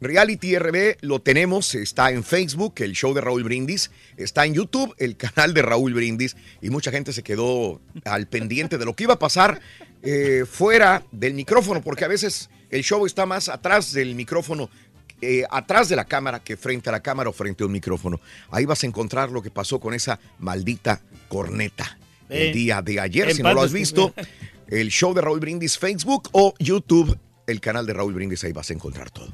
Reality 0.00 0.58
RB 0.58 0.96
lo 1.02 1.20
tenemos, 1.20 1.74
está 1.74 2.10
en 2.10 2.24
Facebook, 2.24 2.74
el 2.78 2.92
show 2.92 3.12
de 3.12 3.20
Raúl 3.20 3.44
Brindis, 3.44 3.90
está 4.16 4.46
en 4.46 4.54
YouTube, 4.54 4.94
el 4.98 5.16
canal 5.16 5.52
de 5.52 5.60
Raúl 5.60 5.92
Brindis, 5.92 6.36
y 6.62 6.70
mucha 6.70 6.90
gente 6.90 7.12
se 7.12 7.22
quedó 7.22 7.82
al 8.04 8.26
pendiente 8.26 8.78
de 8.78 8.86
lo 8.86 8.96
que 8.96 9.04
iba 9.04 9.14
a 9.14 9.18
pasar 9.18 9.60
eh, 10.02 10.44
fuera 10.50 11.04
del 11.12 11.34
micrófono, 11.34 11.82
porque 11.82 12.06
a 12.06 12.08
veces 12.08 12.48
el 12.70 12.82
show 12.82 13.04
está 13.04 13.26
más 13.26 13.50
atrás 13.50 13.92
del 13.92 14.14
micrófono 14.14 14.70
eh, 15.20 15.44
atrás 15.50 15.90
de 15.90 15.96
la 15.96 16.06
cámara 16.06 16.40
que 16.40 16.56
frente 16.56 16.88
a 16.88 16.92
la 16.92 17.00
cámara 17.00 17.28
o 17.28 17.32
frente 17.34 17.62
a 17.62 17.66
un 17.66 17.72
micrófono. 17.72 18.20
Ahí 18.50 18.64
vas 18.64 18.82
a 18.82 18.86
encontrar 18.86 19.30
lo 19.30 19.42
que 19.42 19.50
pasó 19.50 19.78
con 19.78 19.92
esa 19.92 20.18
maldita 20.38 21.02
corneta 21.28 21.98
el 22.30 22.54
día 22.54 22.80
de 22.80 23.00
ayer. 23.00 23.34
Si 23.34 23.42
no 23.42 23.52
lo 23.52 23.60
has 23.60 23.72
visto, 23.72 24.14
el 24.68 24.88
show 24.88 25.12
de 25.12 25.20
Raúl 25.20 25.40
Brindis 25.40 25.76
Facebook 25.76 26.30
o 26.32 26.54
YouTube, 26.58 27.18
el 27.46 27.60
canal 27.60 27.84
de 27.84 27.92
Raúl 27.92 28.14
Brindis, 28.14 28.44
ahí 28.44 28.52
vas 28.52 28.70
a 28.70 28.72
encontrar 28.72 29.10
todo. 29.10 29.30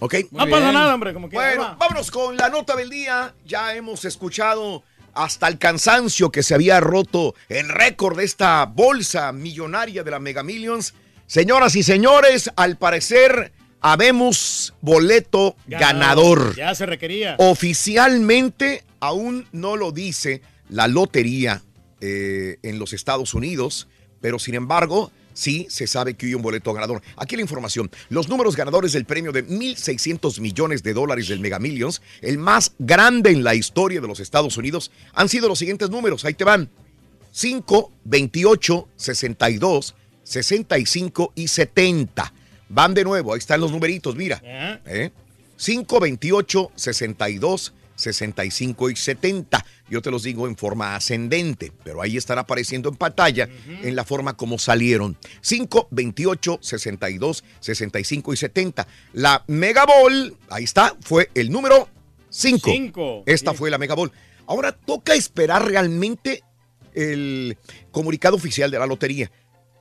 ¿Ok? 0.00 0.14
no 0.30 0.46
pasa 0.48 0.72
nada, 0.72 0.94
hombre, 0.94 1.14
como 1.14 1.28
Bueno, 1.28 1.76
vámonos 1.78 2.10
con 2.10 2.36
la 2.36 2.48
nota 2.48 2.76
del 2.76 2.90
día. 2.90 3.34
Ya 3.44 3.74
hemos 3.74 4.04
escuchado 4.04 4.82
hasta 5.14 5.48
el 5.48 5.58
cansancio 5.58 6.30
que 6.30 6.42
se 6.42 6.54
había 6.54 6.80
roto 6.80 7.34
el 7.48 7.68
récord 7.68 8.18
de 8.18 8.24
esta 8.24 8.64
bolsa 8.66 9.32
millonaria 9.32 10.04
de 10.04 10.10
la 10.10 10.18
Mega 10.18 10.42
Millions. 10.42 10.94
Señoras 11.26 11.74
y 11.74 11.82
señores, 11.82 12.50
al 12.56 12.76
parecer 12.76 13.52
habemos 13.80 14.74
boleto 14.80 15.56
ganador. 15.66 16.54
Ya 16.54 16.74
se 16.74 16.86
requería. 16.86 17.36
Oficialmente 17.38 18.84
aún 19.00 19.46
no 19.52 19.76
lo 19.76 19.92
dice 19.92 20.42
la 20.68 20.88
lotería 20.88 21.62
eh, 22.00 22.58
en 22.62 22.78
los 22.78 22.92
Estados 22.92 23.32
Unidos, 23.34 23.88
pero 24.20 24.38
sin 24.38 24.54
embargo 24.54 25.10
sí 25.36 25.66
se 25.70 25.86
sabe 25.86 26.14
que 26.14 26.26
hay 26.26 26.34
un 26.34 26.42
boleto 26.42 26.72
ganador. 26.72 27.02
Aquí 27.16 27.36
la 27.36 27.42
información. 27.42 27.90
Los 28.08 28.28
números 28.28 28.56
ganadores 28.56 28.92
del 28.92 29.04
premio 29.04 29.30
de 29.30 29.46
1.600 29.46 30.40
millones 30.40 30.82
de 30.82 30.94
dólares 30.94 31.28
del 31.28 31.40
Mega 31.40 31.58
Millions, 31.58 32.02
el 32.22 32.38
más 32.38 32.72
grande 32.78 33.30
en 33.30 33.44
la 33.44 33.54
historia 33.54 34.00
de 34.00 34.08
los 34.08 34.20
Estados 34.20 34.56
Unidos, 34.56 34.90
han 35.12 35.28
sido 35.28 35.48
los 35.48 35.58
siguientes 35.58 35.90
números. 35.90 36.24
Ahí 36.24 36.34
te 36.34 36.44
van. 36.44 36.70
5, 37.32 37.92
28, 38.04 38.88
62, 38.96 39.94
65 40.24 41.32
y 41.34 41.48
70. 41.48 42.32
Van 42.68 42.94
de 42.94 43.04
nuevo, 43.04 43.32
ahí 43.32 43.38
están 43.38 43.60
los 43.60 43.70
numeritos, 43.70 44.16
mira. 44.16 44.40
¿Eh? 44.86 45.10
5, 45.56 46.00
28, 46.00 46.72
62, 46.74 47.74
65 47.94 48.90
y 48.90 48.96
70. 48.96 49.66
Yo 49.88 50.02
te 50.02 50.10
los 50.10 50.22
digo 50.24 50.48
en 50.48 50.56
forma 50.56 50.96
ascendente, 50.96 51.72
pero 51.84 52.02
ahí 52.02 52.16
están 52.16 52.38
apareciendo 52.38 52.88
en 52.88 52.96
pantalla 52.96 53.48
en 53.82 53.94
la 53.94 54.04
forma 54.04 54.36
como 54.36 54.58
salieron. 54.58 55.16
5, 55.40 55.88
28, 55.90 56.58
62, 56.60 57.44
65 57.60 58.32
y 58.32 58.36
70. 58.36 58.86
La 59.12 59.44
Mega 59.46 59.84
Ball, 59.86 60.36
ahí 60.50 60.64
está, 60.64 60.96
fue 61.00 61.30
el 61.34 61.50
número 61.50 61.88
5. 62.30 62.70
Cinco. 62.70 63.22
Esta 63.26 63.54
fue 63.54 63.70
la 63.70 63.78
Mega 63.78 63.94
Ball. 63.94 64.10
Ahora 64.46 64.72
toca 64.72 65.14
esperar 65.14 65.64
realmente 65.64 66.42
el 66.94 67.56
comunicado 67.92 68.36
oficial 68.36 68.70
de 68.70 68.78
la 68.78 68.86
lotería. 68.86 69.30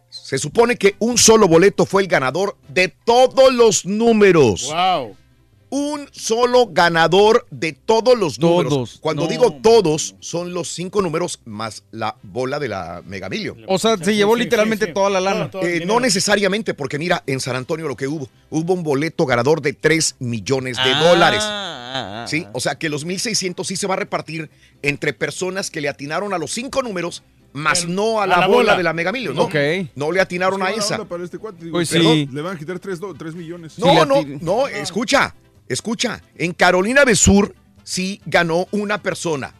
Se 0.09 0.37
supone 0.37 0.75
que 0.77 0.95
un 0.99 1.17
solo 1.17 1.47
boleto 1.47 1.85
fue 1.85 2.03
el 2.03 2.07
ganador 2.07 2.57
de 2.69 2.89
todos 2.89 3.53
los 3.53 3.85
números. 3.85 4.71
Wow. 4.71 5.17
Un 5.77 6.07
solo 6.13 6.67
ganador 6.71 7.45
de 7.51 7.73
todos 7.73 8.17
los 8.17 8.39
números. 8.39 8.69
Todos, 8.73 8.97
Cuando 9.01 9.23
no. 9.23 9.27
digo 9.27 9.51
todos, 9.61 10.15
son 10.21 10.53
los 10.53 10.69
cinco 10.69 11.01
números 11.01 11.41
más 11.43 11.83
la 11.91 12.15
bola 12.23 12.59
de 12.59 12.69
la 12.69 13.01
Mega 13.05 13.27
Million. 13.27 13.57
O 13.67 13.77
sea, 13.77 13.97
se 13.97 14.15
llevó 14.15 14.37
literalmente 14.37 14.87
toda 14.87 15.09
la 15.09 15.19
lana. 15.19 15.49
Eh, 15.63 15.83
no 15.85 15.99
necesariamente, 15.99 16.73
porque 16.75 16.97
mira, 16.97 17.23
en 17.27 17.41
San 17.41 17.57
Antonio 17.57 17.89
lo 17.89 17.97
que 17.97 18.07
hubo, 18.07 18.29
hubo 18.49 18.73
un 18.73 18.83
boleto 18.83 19.25
ganador 19.25 19.61
de 19.61 19.73
3 19.73 20.15
millones 20.19 20.77
de 20.77 20.91
Ah, 20.93 21.03
dólares. 21.03 21.41
ah, 21.43 22.23
ah. 22.23 22.25
¿Sí? 22.27 22.47
O 22.53 22.61
sea 22.61 22.75
que 22.75 22.87
los 22.87 23.05
1.600 23.05 23.65
sí 23.65 23.75
se 23.75 23.85
va 23.85 23.95
a 23.95 23.97
repartir 23.97 24.49
entre 24.81 25.11
personas 25.11 25.69
que 25.71 25.81
le 25.81 25.89
atinaron 25.89 26.33
a 26.33 26.37
los 26.37 26.51
cinco 26.51 26.83
números, 26.83 27.21
más 27.51 27.85
no 27.85 28.21
a 28.21 28.27
la, 28.27 28.35
a 28.35 28.39
la 28.39 28.47
bola. 28.47 28.57
bola. 28.59 28.77
de 28.77 28.83
la 28.83 28.93
Mega 28.93 29.11
Million, 29.11 29.35
¿no? 29.35 29.43
Ok. 29.43 29.55
No 29.95 30.11
le 30.13 30.21
atinaron 30.21 30.61
a 30.61 30.69
Es 30.69 30.71
que 30.71 30.75
mala 30.75 30.85
esa. 30.85 30.95
onda 30.95 31.09
para 31.09 31.23
este 31.25 31.37
cuate, 31.37 31.65
digo, 31.65 31.73
Pues 31.73 31.89
sí. 31.89 32.29
Le 32.31 32.41
van 32.41 32.55
a 32.55 32.59
quitar 32.59 32.79
3 32.79 33.01
millones. 33.35 33.77
No, 33.77 34.05
no, 34.05 34.23
no, 34.41 34.67
escucha, 34.67 35.35
escucha. 35.69 36.21
En 36.35 36.53
Carolina 36.53 37.05
del 37.05 37.17
Sur 37.17 37.55
sí 37.83 38.21
ganó 38.25 38.67
una 38.71 39.01
persona 39.01 39.53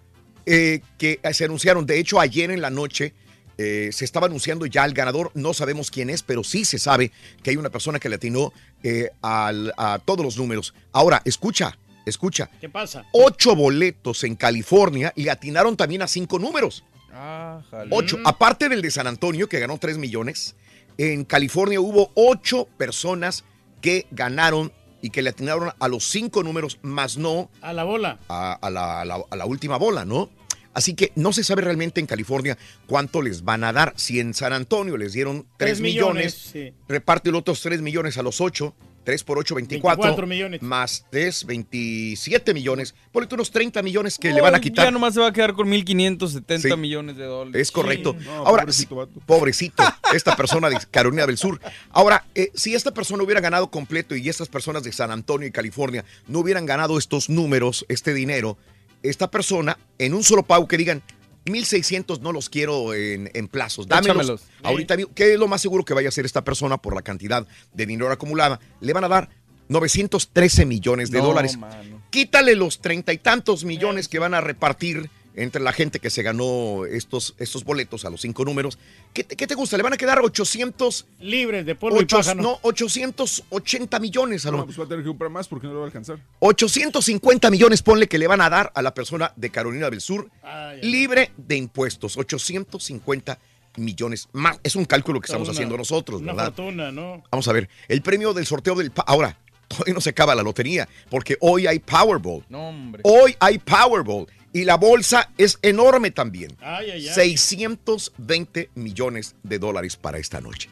eh, 0.45 0.81
que 0.97 1.19
se 1.33 1.45
anunciaron. 1.45 1.85
De 1.85 1.99
hecho, 1.99 2.19
ayer 2.19 2.51
en 2.51 2.61
la 2.61 2.69
noche 2.69 3.13
eh, 3.57 3.89
se 3.93 4.05
estaba 4.05 4.27
anunciando 4.27 4.65
ya 4.65 4.85
el 4.85 4.93
ganador. 4.93 5.31
No 5.33 5.53
sabemos 5.53 5.89
quién 5.91 6.09
es, 6.09 6.23
pero 6.23 6.43
sí 6.43 6.65
se 6.65 6.77
sabe 6.79 7.11
que 7.41 7.51
hay 7.51 7.57
una 7.57 7.69
persona 7.69 7.99
que 7.99 8.09
le 8.09 8.15
atinó 8.15 8.51
eh, 8.83 9.09
al- 9.21 9.73
a 9.77 9.99
todos 10.03 10.25
los 10.25 10.37
números. 10.37 10.73
Ahora, 10.91 11.21
escucha, 11.25 11.77
escucha. 12.05 12.49
¿Qué 12.59 12.69
pasa? 12.69 13.05
Ocho 13.13 13.55
boletos 13.55 14.23
en 14.23 14.35
California 14.35 15.13
le 15.15 15.31
atinaron 15.31 15.77
también 15.77 16.01
a 16.01 16.07
cinco 16.07 16.37
números. 16.39 16.83
Ah. 17.11 17.61
Ocho. 17.91 18.17
Aparte 18.25 18.67
del 18.67 18.81
de 18.81 18.91
San 18.91 19.07
Antonio, 19.07 19.47
que 19.47 19.59
ganó 19.59 19.77
3 19.77 19.97
millones, 19.97 20.55
en 20.97 21.23
California 21.23 21.79
hubo 21.79 22.11
ocho 22.13 22.67
personas 22.77 23.45
que 23.81 24.05
ganaron 24.11 24.73
y 25.05 25.11
que 25.11 25.21
le 25.21 25.29
atinaron 25.29 25.71
a 25.79 25.87
los 25.87 26.03
cinco 26.09 26.41
números, 26.41 26.79
más 26.81 27.17
no 27.17 27.51
A 27.61 27.73
la 27.73 27.83
bola. 27.83 28.17
a, 28.27 28.53
a 28.53 28.69
la, 28.71 29.01
a 29.01 29.05
la- 29.05 29.23
a 29.29 29.35
la 29.35 29.45
última 29.45 29.77
bola, 29.77 30.03
¿no? 30.03 30.31
Así 30.73 30.93
que 30.95 31.11
no 31.15 31.31
se 31.31 31.43
sabe 31.43 31.61
realmente 31.61 31.99
en 32.01 32.07
California 32.07 32.57
cuánto 32.87 33.21
les 33.21 33.43
van 33.43 33.63
a 33.63 33.71
dar. 33.71 33.93
Si 33.95 34.19
en 34.19 34.33
San 34.33 34.51
Antonio 34.51 34.97
les 34.97 35.13
dieron 35.13 35.43
3 35.43 35.49
Tres 35.57 35.79
millones, 35.81 36.51
millones, 36.53 36.73
sí. 36.73 36.73
reparte 36.89 37.31
los 37.31 37.41
otros 37.41 37.61
3 37.61 37.81
millones 37.81 38.17
a 38.17 38.23
los 38.23 38.41
8. 38.41 38.73
3 39.05 39.23
por 39.23 39.37
8, 39.37 39.55
24. 39.55 40.01
24 40.03 40.27
millones. 40.27 40.61
Más 40.61 41.05
3, 41.11 41.45
27 41.45 42.53
millones. 42.53 42.93
Ponle 43.11 43.29
unos 43.31 43.51
30 43.51 43.81
millones 43.81 44.17
que 44.17 44.29
No, 44.29 44.35
le 44.35 44.41
van 44.41 44.55
a 44.55 44.59
quitar. 44.59 44.85
Ya 44.85 44.91
nomás 44.91 45.13
se 45.13 45.21
va 45.21 45.27
a 45.27 45.31
quedar 45.31 45.53
con 45.53 45.69
1.570 45.69 46.59
Sí. 46.59 46.75
millones 46.75 47.15
de 47.15 47.23
dólares. 47.25 47.61
Es 47.61 47.71
correcto. 47.71 48.15
Sí. 48.19 48.27
Ahora, 48.27 48.63
pobrecito, 48.63 49.09
pobrecito, 49.25 49.83
esta 50.13 50.35
persona 50.35 50.69
de 50.69 50.77
Carolina 50.91 51.25
del 51.25 51.37
Sur. 51.37 51.61
Ahora, 51.91 52.25
eh, 52.35 52.51
si 52.55 52.75
esta 52.75 52.93
persona 52.93 53.23
hubiera 53.23 53.39
ganado 53.39 53.69
completo 53.69 54.15
y 54.15 54.27
estas 54.27 54.49
personas 54.49 54.83
de 54.83 54.91
San 54.91 55.11
Antonio 55.11 55.47
y 55.47 55.51
California 55.51 56.03
no 56.27 56.39
hubieran 56.39 56.65
ganado 56.65 56.97
estos 56.97 57.29
números, 57.29 57.85
este 57.87 58.13
dinero, 58.13 58.57
esta 59.03 59.29
persona, 59.29 59.77
en 59.99 60.13
un 60.15 60.23
solo 60.23 60.43
pago 60.43 60.67
que 60.67 60.77
digan, 60.77 61.03
1600 61.45 62.21
no 62.21 62.31
los 62.31 62.49
quiero 62.49 62.93
en, 62.93 63.29
en 63.33 63.47
plazos, 63.47 63.87
dámelos. 63.87 64.15
Échamelos. 64.15 64.41
Ahorita, 64.63 64.97
¿qué 65.13 65.33
es 65.33 65.39
lo 65.39 65.47
más 65.47 65.61
seguro 65.61 65.85
que 65.85 65.93
vaya 65.93 66.07
a 66.07 66.09
hacer 66.09 66.25
esta 66.25 66.43
persona 66.43 66.77
por 66.77 66.95
la 66.95 67.01
cantidad 67.01 67.47
de 67.73 67.85
dinero 67.85 68.11
acumulada? 68.11 68.59
Le 68.81 68.93
van 68.93 69.03
a 69.03 69.07
dar 69.07 69.29
913 69.69 70.65
millones 70.65 71.11
de 71.11 71.19
No, 71.19 71.25
dólares. 71.27 71.57
mano. 71.57 72.01
Quítale 72.09 72.55
los 72.55 72.81
treinta 72.81 73.13
y 73.13 73.17
tantos 73.17 73.63
millones 73.65 74.07
que 74.07 74.19
van 74.19 74.33
a 74.33 74.41
repartir 74.41 75.09
entre 75.35 75.61
la 75.61 75.73
gente 75.73 75.99
que 75.99 76.09
se 76.09 76.23
ganó 76.23 76.85
estos, 76.85 77.35
estos 77.37 77.63
boletos 77.63 78.05
a 78.05 78.09
los 78.09 78.21
cinco 78.21 78.45
números. 78.45 78.77
¿Qué, 79.13 79.23
te- 79.23 79.35
qué 79.35 79.47
te 79.47 79.55
gusta? 79.55 79.75
Le 79.77 79.83
van 79.83 79.93
a 79.93 79.97
quedar 79.97 80.19
800... 80.19 81.05
Libres 81.19 81.65
de 81.65 81.75
polvo 81.75 81.97
ocho- 81.97 82.17
y 82.17 82.19
pájaro. 82.21 82.41
no, 82.41 82.59
880 82.61 83.99
millones 83.99 84.45
a 84.45 84.51
lo 84.51 84.57
No, 84.59 84.65
pues 84.65 84.79
va 84.79 84.83
a 84.85 84.87
tener 84.87 85.03
que 85.03 85.09
comprar 85.09 85.29
más 85.29 85.47
porque 85.47 85.67
no 85.67 85.73
lo 85.73 85.79
va 85.79 85.85
a 85.85 85.87
alcanzar. 85.87 86.19
850 86.39 87.49
millones, 87.51 87.81
ponle 87.81 88.07
que 88.07 88.17
le 88.17 88.27
van 88.27 88.41
a 88.41 88.49
dar 88.49 88.71
a 88.75 88.81
la 88.81 88.93
persona 88.93 89.31
de 89.35 89.49
Carolina 89.49 89.89
del 89.89 90.01
Sur 90.01 90.29
Ay, 90.43 90.81
libre 90.81 91.31
de 91.37 91.57
impuestos. 91.57 92.17
850 92.17 93.37
millones 93.77 94.29
más. 94.31 94.59
Es 94.63 94.75
un 94.75 94.85
cálculo 94.85 95.19
que 95.19 95.25
estamos 95.25 95.47
una- 95.49 95.53
haciendo 95.55 95.77
nosotros, 95.77 96.21
Una 96.21 96.33
¿verdad? 96.33 96.53
fortuna, 96.53 96.91
¿no? 96.91 97.23
Vamos 97.31 97.47
a 97.47 97.53
ver, 97.53 97.67
el 97.87 98.01
premio 98.01 98.33
del 98.33 98.45
sorteo 98.45 98.75
del... 98.75 98.91
Ahora, 99.05 99.37
todavía 99.67 99.93
no 99.93 100.01
se 100.01 100.11
acaba 100.11 100.33
la 100.35 100.43
lotería, 100.43 100.87
porque 101.09 101.37
hoy 101.41 101.67
hay 101.67 101.79
Powerball. 101.79 102.45
No, 102.49 102.69
hombre. 102.69 103.01
Hoy 103.03 103.35
hay 103.39 103.57
Powerball 103.59 104.27
y 104.55 104.63
la 104.63 104.77
bolsa 104.77 105.31
es 105.37 105.59
enorme 105.63 106.11
también. 106.11 106.55
Ay, 106.61 106.89
ay, 106.91 107.07
ay. 107.09 107.13
620 107.13 108.69
millones 108.75 109.35
de 109.43 109.59
dólares 109.59 109.97
para 109.97 110.17
esta 110.17 110.39
noche. 110.39 110.69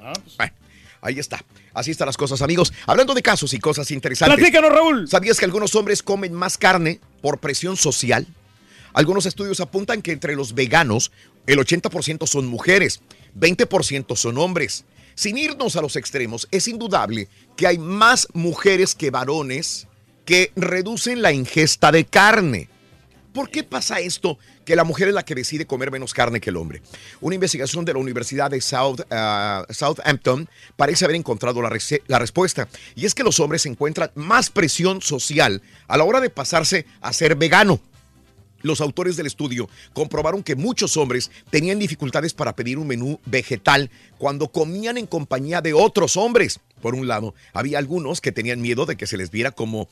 Ah, 0.00 0.14
pues, 0.14 0.38
Bueno, 0.38 0.54
ahí 1.02 1.18
está. 1.18 1.44
Así 1.74 1.90
están 1.90 2.06
las 2.06 2.16
cosas, 2.16 2.40
amigos. 2.40 2.72
Hablando 2.86 3.12
de 3.12 3.20
casos 3.20 3.52
y 3.52 3.58
cosas 3.58 3.90
interesantes. 3.90 4.34
Platícanos, 4.34 4.72
Raúl. 4.72 5.08
¿Sabías 5.08 5.38
que 5.38 5.44
algunos 5.44 5.74
hombres 5.74 6.02
comen 6.02 6.32
más 6.32 6.56
carne 6.56 7.00
por 7.20 7.36
presión 7.36 7.76
social? 7.76 8.26
Algunos 8.94 9.26
estudios 9.26 9.60
apuntan 9.60 10.00
que 10.00 10.12
entre 10.12 10.34
los 10.34 10.54
veganos, 10.54 11.12
el 11.46 11.58
80% 11.58 12.26
son 12.26 12.46
mujeres, 12.46 13.02
20% 13.38 14.16
son 14.16 14.38
hombres. 14.38 14.86
Sin 15.14 15.36
irnos 15.36 15.76
a 15.76 15.82
los 15.82 15.96
extremos, 15.96 16.48
es 16.50 16.66
indudable 16.66 17.28
que 17.58 17.66
hay 17.66 17.76
más 17.76 18.26
mujeres 18.32 18.94
que 18.94 19.10
varones 19.10 19.86
que 20.24 20.50
reducen 20.56 21.20
la 21.20 21.32
ingesta 21.32 21.92
de 21.92 22.06
carne. 22.06 22.70
¿Por 23.32 23.50
qué 23.50 23.62
pasa 23.62 24.00
esto? 24.00 24.38
Que 24.64 24.76
la 24.76 24.84
mujer 24.84 25.08
es 25.08 25.14
la 25.14 25.24
que 25.24 25.34
decide 25.34 25.66
comer 25.66 25.90
menos 25.90 26.14
carne 26.14 26.40
que 26.40 26.50
el 26.50 26.56
hombre. 26.56 26.82
Una 27.20 27.34
investigación 27.34 27.84
de 27.84 27.92
la 27.92 27.98
Universidad 27.98 28.50
de 28.50 28.60
South, 28.60 29.00
ah, 29.10 29.64
Southampton 29.70 30.48
parece 30.76 31.04
haber 31.04 31.16
encontrado 31.16 31.60
la, 31.62 31.70
la 32.06 32.18
respuesta. 32.18 32.68
Y 32.94 33.06
es 33.06 33.14
que 33.14 33.22
los 33.22 33.38
hombres 33.40 33.66
encuentran 33.66 34.10
más 34.14 34.50
presión 34.50 35.02
social 35.02 35.62
a 35.86 35.96
la 35.96 36.04
hora 36.04 36.20
de 36.20 36.30
pasarse 36.30 36.86
a 37.00 37.12
ser 37.12 37.36
vegano. 37.36 37.80
Los 38.60 38.80
autores 38.80 39.16
del 39.16 39.26
estudio 39.26 39.68
comprobaron 39.92 40.42
que 40.42 40.56
muchos 40.56 40.96
hombres 40.96 41.30
tenían 41.50 41.78
dificultades 41.78 42.34
para 42.34 42.56
pedir 42.56 42.78
un 42.78 42.88
menú 42.88 43.20
vegetal 43.24 43.88
cuando 44.18 44.48
comían 44.48 44.98
en 44.98 45.06
compañía 45.06 45.60
de 45.60 45.74
otros 45.74 46.16
hombres. 46.16 46.58
Por 46.82 46.96
un 46.96 47.06
lado, 47.06 47.34
había 47.52 47.78
algunos 47.78 48.20
que 48.20 48.32
tenían 48.32 48.60
miedo 48.60 48.84
de 48.84 48.96
que 48.96 49.06
se 49.06 49.16
les 49.16 49.30
viera 49.30 49.52
como 49.52 49.88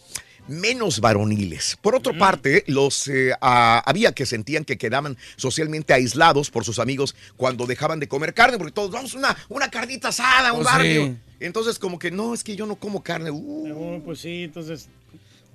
menos 0.49 1.01
varoniles. 1.01 1.77
Por 1.81 1.95
otra 1.95 2.17
parte, 2.17 2.65
los 2.67 3.09
eh, 3.09 3.33
ah, 3.41 3.83
había 3.87 4.13
que 4.13 4.27
sentían 4.27 4.65
que 4.65 4.79
quedaban 4.79 5.17
socialmente 5.37 5.93
aislados 5.93 6.51
por 6.51 6.65
sus 6.65 6.79
amigos 6.79 7.15
cuando 7.37 7.67
dejaban 7.67 8.01
de 8.01 8.09
comer 8.09 8.35
carne, 8.35 8.59
porque 8.59 8.73
todos 8.73 8.91
vamos 8.91 9.15
una, 9.15 9.37
una 9.49 9.69
carnita 9.71 10.09
asada, 10.09 10.53
un 10.53 10.63
Pues 10.63 10.73
barrio. 10.75 11.07
sí. 11.07 11.17
Entonces, 11.41 11.79
como 11.79 11.99
que 11.99 12.11
no, 12.11 12.33
es 12.33 12.43
que 12.43 12.57
yo 12.57 12.65
no 12.67 12.77
como 12.77 13.03
carne. 13.03 13.31
Uh, 13.31 13.97
Oh, 13.97 14.03
pues 14.05 14.21
sí, 14.21 14.45
entonces. 14.45 14.89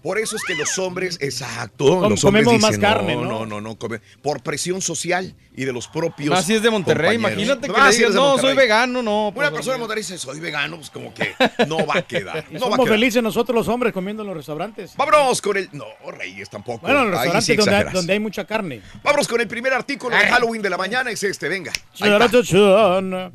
Por 0.02 0.18
eso 0.18 0.36
es 0.36 0.44
que 0.44 0.56
los 0.56 0.78
hombres, 0.80 1.18
exacto, 1.22 1.86
los 2.10 2.24
hombres 2.24 2.44
comemos 2.46 2.60
más 2.60 2.78
carne, 2.80 3.16
no, 3.16 3.22
¿no? 3.24 3.30
no, 3.32 3.46
no, 3.46 3.62
no, 3.62 3.76
come- 3.78 4.02
por 4.22 4.42
presión 4.42 4.82
social 4.82 5.36
y 5.56 5.66
de 5.66 5.72
los 5.74 5.88
propios 5.88 6.44
si 6.44 6.56
es 6.56 6.64
de 6.64 6.70
Monterrey, 6.72 7.18
compañeros. 7.18 7.44
imagínate 7.44 7.68
que 7.74 7.82
le 7.82 7.96
digas, 7.98 8.14
no, 8.16 8.22
Monterrey". 8.30 8.50
soy 8.50 8.58
vegano, 8.58 9.02
no. 9.04 9.28
Una 9.36 9.52
persona 9.52 9.74
de 9.74 9.80
Monterrey 9.80 10.02
dice, 10.04 10.18
soy 10.18 10.40
vegano, 10.40 10.78
pues 10.78 10.90
como 10.90 11.14
que 11.14 11.34
no 11.68 11.86
va 11.86 11.98
a 11.98 12.02
quedar. 12.02 12.46
No 12.52 12.60
va 12.62 12.66
a 12.68 12.70
somos 12.72 12.78
quedar. 12.86 12.98
felices 12.98 13.22
nosotros 13.24 13.56
los 13.56 13.68
hombres 13.68 13.94
comiendo 13.94 14.24
en 14.24 14.28
los 14.28 14.38
restaurantes. 14.38 14.96
Vámonos 14.98 15.42
con 15.42 15.58
el... 15.58 15.70
No, 15.72 15.86
Reyes 16.18 16.50
tampoco. 16.50 16.80
Bueno, 16.82 17.04
en 17.04 17.12
los 17.12 17.20
sí 17.22 17.26
restaurantes 17.28 17.58
donde, 17.58 17.62
hay, 17.62 17.76
exageras. 17.76 17.94
donde 17.94 18.14
hay 18.14 18.20
mucha 18.20 18.46
carne. 18.46 18.82
Vámonos 19.04 19.28
con 19.28 19.40
el 19.42 19.48
primer 19.48 19.74
artículo 19.74 20.16
de 20.18 20.26
Halloween 20.28 20.62
de 20.62 20.70
la 20.72 20.78
mañana, 20.78 21.12
es 21.12 21.22
este, 21.24 21.48
venga. 21.48 21.72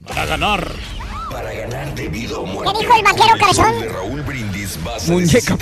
Para 0.06 0.26
ganar. 0.26 0.68
Para 1.30 1.52
ganar 1.52 1.94
de 1.94 2.08
vida 2.08 2.38
o 2.38 2.44
¿Qué 2.44 2.52
muerte. 2.52 2.72
dijo 2.80 2.94
el 2.94 3.02
vaquero 3.04 3.38
con 3.38 3.48
el 3.48 3.54
show 3.54 3.64
cabezón? 3.64 3.80
de 3.80 3.88
Raúl 3.88 4.22
Brindis 4.22 4.78
vas 4.84 5.08
a 5.08 5.12
Muñeca 5.12 5.58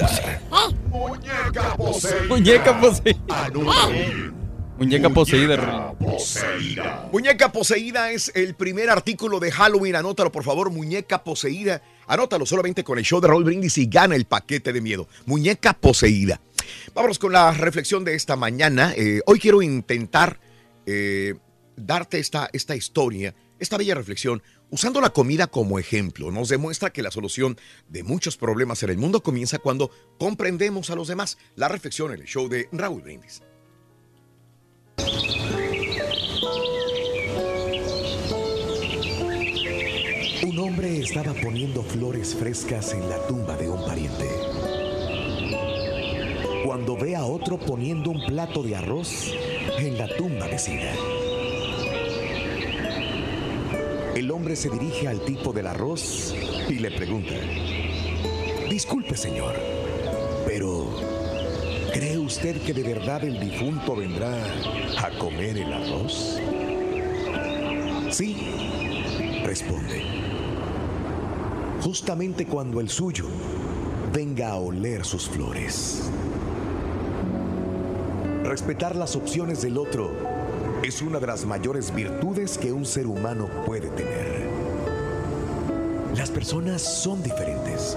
Muñeca 0.90 1.76
poseída. 1.76 2.24
Muñeca 2.28 2.80
poseída. 2.80 3.44
Anuel. 3.44 4.32
Muñeca 4.76 5.10
poseída, 5.10 5.56
Rey. 5.56 5.76
Poseída. 6.00 7.08
Muñeca 7.12 7.52
poseída 7.52 8.10
es 8.10 8.32
el 8.34 8.54
primer 8.54 8.90
artículo 8.90 9.38
de 9.38 9.52
Halloween. 9.52 9.94
Anótalo, 9.96 10.32
por 10.32 10.42
favor. 10.42 10.70
Muñeca 10.70 11.22
poseída. 11.22 11.80
Anótalo 12.06 12.44
solamente 12.44 12.82
con 12.82 12.98
el 12.98 13.04
show 13.04 13.20
de 13.20 13.28
Raúl 13.28 13.44
Brindis 13.44 13.78
y 13.78 13.86
gana 13.86 14.16
el 14.16 14.24
paquete 14.24 14.72
de 14.72 14.80
miedo. 14.80 15.08
Muñeca 15.26 15.74
poseída. 15.74 16.40
Vámonos 16.92 17.18
con 17.18 17.32
la 17.32 17.52
reflexión 17.52 18.04
de 18.04 18.14
esta 18.14 18.36
mañana. 18.36 18.92
Eh, 18.96 19.20
hoy 19.26 19.38
quiero 19.38 19.62
intentar 19.62 20.40
eh, 20.86 21.34
darte 21.76 22.18
esta, 22.18 22.50
esta 22.52 22.74
historia, 22.74 23.34
esta 23.58 23.76
bella 23.78 23.94
reflexión, 23.94 24.42
usando 24.70 25.00
la 25.00 25.10
comida 25.10 25.46
como 25.46 25.78
ejemplo. 25.78 26.30
Nos 26.30 26.48
demuestra 26.48 26.92
que 26.92 27.02
la 27.02 27.10
solución 27.10 27.56
de 27.88 28.02
muchos 28.02 28.36
problemas 28.36 28.82
en 28.82 28.90
el 28.90 28.98
mundo 28.98 29.22
comienza 29.22 29.58
cuando 29.58 29.90
comprendemos 30.18 30.90
a 30.90 30.96
los 30.96 31.08
demás. 31.08 31.38
La 31.56 31.68
reflexión 31.68 32.12
en 32.12 32.20
el 32.20 32.26
show 32.26 32.48
de 32.48 32.68
Raúl 32.72 33.02
Brindis. 33.02 33.42
Un 40.46 40.58
hombre 40.58 41.00
estaba 41.00 41.32
poniendo 41.34 41.82
flores 41.82 42.34
frescas 42.34 42.92
en 42.92 43.08
la 43.08 43.18
tumba 43.26 43.56
de 43.56 43.68
un 43.68 43.84
pariente. 43.84 44.28
Cuando 46.64 46.96
ve 46.96 47.16
a 47.16 47.24
otro 47.24 47.58
poniendo 47.58 48.10
un 48.10 48.24
plato 48.26 48.62
de 48.62 48.76
arroz 48.76 49.32
en 49.78 49.98
la 49.98 50.08
tumba 50.16 50.46
vecina. 50.46 50.92
El 54.14 54.30
hombre 54.30 54.54
se 54.54 54.70
dirige 54.70 55.08
al 55.08 55.20
tipo 55.24 55.52
del 55.52 55.66
arroz 55.66 56.32
y 56.68 56.74
le 56.74 56.92
pregunta, 56.92 57.34
disculpe 58.70 59.16
señor, 59.16 59.56
pero 60.46 60.88
¿cree 61.92 62.16
usted 62.18 62.62
que 62.62 62.72
de 62.72 62.84
verdad 62.84 63.24
el 63.24 63.40
difunto 63.40 63.96
vendrá 63.96 64.32
a 65.02 65.10
comer 65.18 65.58
el 65.58 65.72
arroz? 65.72 66.38
Sí, 68.12 68.36
responde. 69.44 70.04
Justamente 71.82 72.46
cuando 72.46 72.78
el 72.80 72.90
suyo 72.90 73.26
venga 74.12 74.50
a 74.50 74.58
oler 74.58 75.04
sus 75.04 75.28
flores. 75.28 76.08
Respetar 78.44 78.94
las 78.94 79.16
opciones 79.16 79.60
del 79.60 79.76
otro 79.76 80.33
es 80.86 81.00
una 81.00 81.18
de 81.18 81.26
las 81.26 81.46
mayores 81.46 81.94
virtudes 81.94 82.58
que 82.58 82.70
un 82.70 82.84
ser 82.84 83.06
humano 83.06 83.48
puede 83.64 83.88
tener. 83.88 84.46
Las 86.14 86.30
personas 86.30 86.82
son 86.82 87.22
diferentes, 87.22 87.96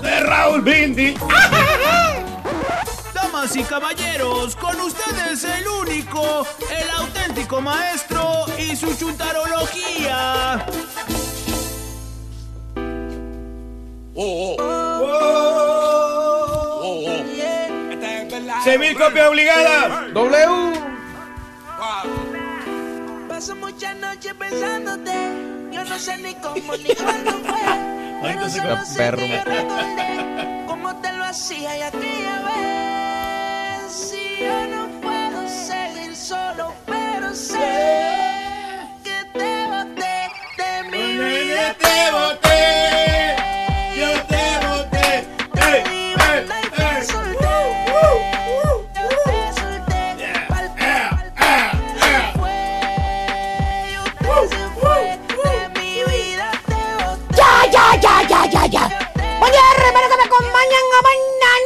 De 0.03 0.20
Raúl 0.22 0.62
Brindis. 0.62 1.20
Damas 3.14 3.55
y 3.55 3.62
caballeros, 3.62 4.57
con 4.57 4.81
ustedes 4.81 5.45
el 5.45 5.68
único, 5.68 6.45
el 6.68 6.91
auténtico 6.91 7.61
maestro 7.61 8.47
y 8.59 8.74
su 8.74 8.93
chuntarología. 8.97 10.66
Semil 18.71 18.97
copia 18.97 19.29
obligada. 19.29 20.07
W. 20.12 20.73
Paso 23.29 23.57
muchas 23.57 23.97
noches 23.97 24.33
pensándote. 24.35 25.12
Yo 25.73 25.85
no 25.85 25.99
sé 25.99 26.16
ni 26.18 26.35
cómo 26.37 26.77
ni 26.77 26.95
cuándo 26.95 27.33
fue. 27.33 27.61
Solo 28.51 28.62
queda 28.62 28.85
sé 28.85 28.97
perro, 28.99 29.16
que 29.18 29.29
yo 29.29 29.35
me- 29.45 29.45
recordé 29.45 30.64
cómo 30.66 30.95
te 31.01 31.12
lo 31.14 31.25
hacía 31.25 31.79
y 31.79 31.83
aquella 31.83 32.37
vez. 32.51 33.93
Si 33.93 34.37
yo 34.41 34.66
no 34.66 34.87
puedo 35.01 35.49
seguir 35.49 36.14
solo, 36.14 36.73
pero 36.87 37.35
sé 37.35 37.59
que 39.03 39.25
te 39.39 39.66
boté 39.66 40.31
de 40.59 40.91
mi 40.91 41.18
vida. 41.18 41.75
Te 41.79 42.11
boté. 42.12 42.50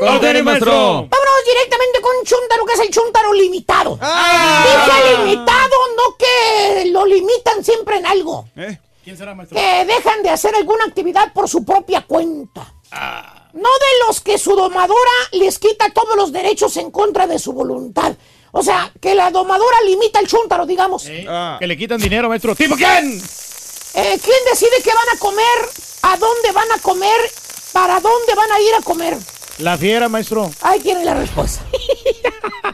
Bailar. 0.05 0.21
¿Cómo 0.21 0.29
tenés, 0.29 0.45
maestro? 0.45 0.73
Vámonos 0.73 1.45
directamente 1.47 2.01
con 2.01 2.13
Chuntaro, 2.25 2.65
que 2.65 2.73
es 2.75 2.81
el 2.81 2.91
Chuntaro 2.91 3.33
limitado. 3.33 3.99
Ah. 4.01 4.65
Dije 4.67 5.17
limitado, 5.19 5.77
no 5.97 6.17
que 6.17 6.85
lo 6.91 7.07
limitan 7.07 7.65
siempre 7.65 7.99
en 7.99 8.07
algo. 8.07 8.49
¿Quién 9.03 9.17
será, 9.17 9.35
maestro? 9.35 9.59
Que 9.59 9.85
dejan 9.85 10.23
de 10.23 10.31
hacer 10.31 10.55
alguna 10.55 10.85
actividad 10.85 11.33
por 11.33 11.49
su 11.49 11.65
propia 11.65 12.03
cuenta. 12.07 12.73
Ah. 12.91 13.49
No 13.53 13.69
de 13.69 14.07
los 14.07 14.21
que 14.21 14.39
su 14.39 14.57
domadora 14.57 15.13
les 15.33 15.59
quita 15.59 15.91
todos 15.91 16.17
los 16.17 16.33
derechos 16.33 16.77
en 16.77 16.91
contra 16.91 17.27
de 17.27 17.39
su 17.39 17.53
voluntad. 17.53 18.15
O 18.51 18.63
sea, 18.63 18.93
que 19.01 19.15
la 19.15 19.31
domadora 19.31 19.81
limita 19.83 20.21
el 20.21 20.29
chúntaro, 20.29 20.65
digamos. 20.65 21.05
Que 21.05 21.67
le 21.67 21.77
quitan 21.77 22.01
dinero, 22.01 22.29
maestro. 22.29 22.55
¿Tipo 22.55 22.77
quién? 22.77 23.21
Eh, 23.95 24.19
¿Quién 24.23 24.39
decide 24.51 24.83
qué 24.83 24.91
van 24.91 25.17
a 25.17 25.19
comer? 25.19 25.71
¿A 26.03 26.17
dónde 26.17 26.53
van 26.53 26.71
a 26.73 26.79
comer? 26.79 27.21
¿Para 27.73 28.01
dónde 28.01 28.35
van 28.35 28.51
a 28.51 28.61
ir 28.61 28.75
a 28.75 28.83
comer? 28.83 29.17
La 29.59 29.79
fiera, 29.79 30.09
maestro. 30.09 30.51
Ahí 30.63 30.81
tiene 30.81 31.05
la 31.05 31.15
respuesta. 31.15 31.65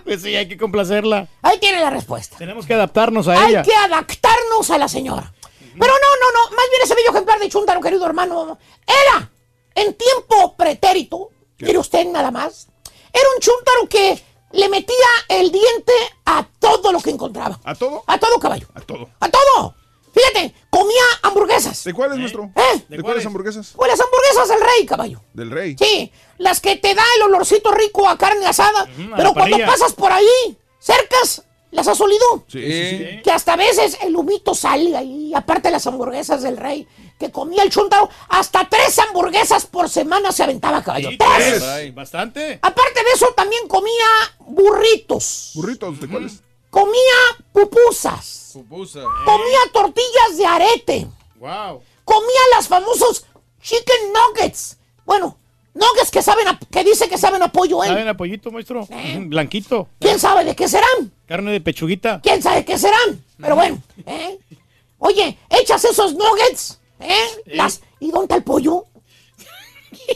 Pues 0.04 0.22
sí, 0.22 0.34
hay 0.34 0.48
que 0.48 0.56
complacerla. 0.56 1.28
Ahí 1.42 1.58
tiene 1.58 1.80
la 1.80 1.90
respuesta. 1.90 2.36
Tenemos 2.36 2.64
que 2.66 2.74
adaptarnos 2.74 3.26
a 3.28 3.32
Hay 3.32 3.50
ella. 3.50 3.62
que 3.62 3.74
adaptarnos 3.74 4.70
a 4.70 4.78
la 4.78 4.88
señora. 4.88 5.32
Pero 5.58 5.92
no, 5.92 6.16
no, 6.20 6.32
no. 6.32 6.56
Más 6.56 6.64
bien 6.70 6.82
ese 6.84 6.94
bello 6.94 7.10
ejemplar 7.10 7.38
de 7.38 7.48
Chuntaro, 7.48 7.80
querido 7.80 8.06
hermano, 8.06 8.58
era 8.86 9.30
en 9.74 9.94
tiempo 9.94 10.56
pretérito. 10.56 11.30
Mire 11.58 11.78
usted 11.78 12.06
nada 12.06 12.30
más. 12.30 12.68
Era 13.12 13.24
un 13.36 13.40
Chuntaro 13.40 13.88
que 13.88 14.22
le 14.52 14.68
metía 14.68 14.94
el 15.28 15.50
diente 15.52 15.92
a 16.24 16.44
todo 16.58 16.92
lo 16.92 17.00
que 17.00 17.10
encontraba. 17.10 17.58
¿A 17.64 17.74
todo? 17.74 18.02
A 18.06 18.18
todo 18.18 18.38
caballo. 18.40 18.66
A 18.74 18.80
todo. 18.80 19.08
A 19.20 19.28
todo. 19.28 19.74
Fíjate, 20.12 20.54
comía 20.70 21.02
hamburguesas. 21.22 21.84
¿De 21.84 21.92
cuáles, 21.92 22.18
maestro? 22.18 22.50
¿Eh? 22.54 22.84
¿De, 22.88 23.02
cuáles 23.02 23.26
hamburguesas? 23.26 23.72
Pues 23.76 23.90
las 23.90 24.00
hamburguesas 24.00 24.48
del 24.48 24.60
rey, 24.60 24.86
caballo. 24.86 25.20
Del 25.34 25.50
rey. 25.50 25.76
Sí, 25.78 26.12
las 26.38 26.60
que 26.60 26.76
te 26.76 26.94
da 26.94 27.04
el 27.16 27.22
olorcito 27.22 27.72
rico 27.72 28.08
a 28.08 28.16
carne 28.16 28.46
asada. 28.46 28.82
a 28.82 29.16
pero 29.16 29.34
cuando 29.34 29.58
pasas 29.66 29.92
por 29.92 30.12
ahí, 30.12 30.56
cercas, 30.78 31.42
las 31.70 31.88
has 31.88 32.00
olido. 32.00 32.44
Sí, 32.48 32.60
sí, 32.62 32.98
sí. 32.98 33.22
Que 33.22 33.30
hasta 33.30 33.54
a 33.54 33.56
veces 33.56 33.98
el 34.02 34.16
humito 34.16 34.54
sale 34.54 34.96
ahí, 34.96 35.32
aparte 35.34 35.70
las 35.70 35.86
hamburguesas 35.86 36.42
del 36.42 36.56
rey, 36.56 36.86
que 37.18 37.30
comía 37.30 37.62
el 37.62 37.70
chuntaro, 37.70 38.08
hasta 38.28 38.68
tres 38.68 38.98
hamburguesas 38.98 39.66
por 39.66 39.88
semana 39.88 40.32
se 40.32 40.42
aventaba, 40.42 40.82
caballo. 40.82 41.10
¡Tres! 41.18 41.62
Ay, 41.62 41.90
Bastante. 41.90 42.58
Aparte 42.62 43.04
de 43.04 43.10
eso, 43.14 43.26
también 43.36 43.68
comía 43.68 44.06
burritos. 44.38 45.52
¿Burritos? 45.54 46.00
¿De 46.00 46.08
cuáles? 46.08 46.40
Comía 46.70 47.18
pupusas. 47.52 48.50
Pupusa. 48.52 49.00
Comía 49.24 49.58
tortillas 49.72 50.36
de 50.38 50.46
arete. 50.46 51.06
Wow. 51.36 51.82
Comía 52.04 52.40
las 52.54 52.68
famosos 52.68 53.24
chicken 53.60 54.12
nuggets. 54.12 54.78
Bueno, 55.04 55.36
Nuggets 55.72 56.10
que 56.10 56.20
saben 56.20 56.48
a- 56.48 56.58
que 56.58 56.82
dice 56.82 57.08
que 57.08 57.16
saben 57.16 57.42
a 57.42 57.52
pollo, 57.52 57.80
¿Saben 57.82 58.06
¿eh? 58.06 58.10
a 58.10 58.16
pollito, 58.16 58.50
maestro? 58.50 58.86
Blanquito. 59.20 59.88
¿Quién 60.00 60.18
sabe 60.18 60.44
de 60.44 60.56
qué 60.56 60.66
serán? 60.68 61.12
Carne 61.26 61.52
de 61.52 61.60
pechuguita. 61.60 62.20
¿Quién 62.22 62.42
sabe 62.42 62.64
qué 62.64 62.76
serán? 62.76 63.24
Pero 63.40 63.54
bueno, 63.54 63.80
¿eh? 64.04 64.38
Oye, 64.98 65.38
echas 65.48 65.84
esos 65.84 66.14
nuggets, 66.14 66.80
¿eh? 66.98 67.26
Las, 67.46 67.80
¿Y 68.00 68.10
dónde 68.10 68.24
está 68.24 68.36
el 68.36 68.42
pollo? 68.44 68.84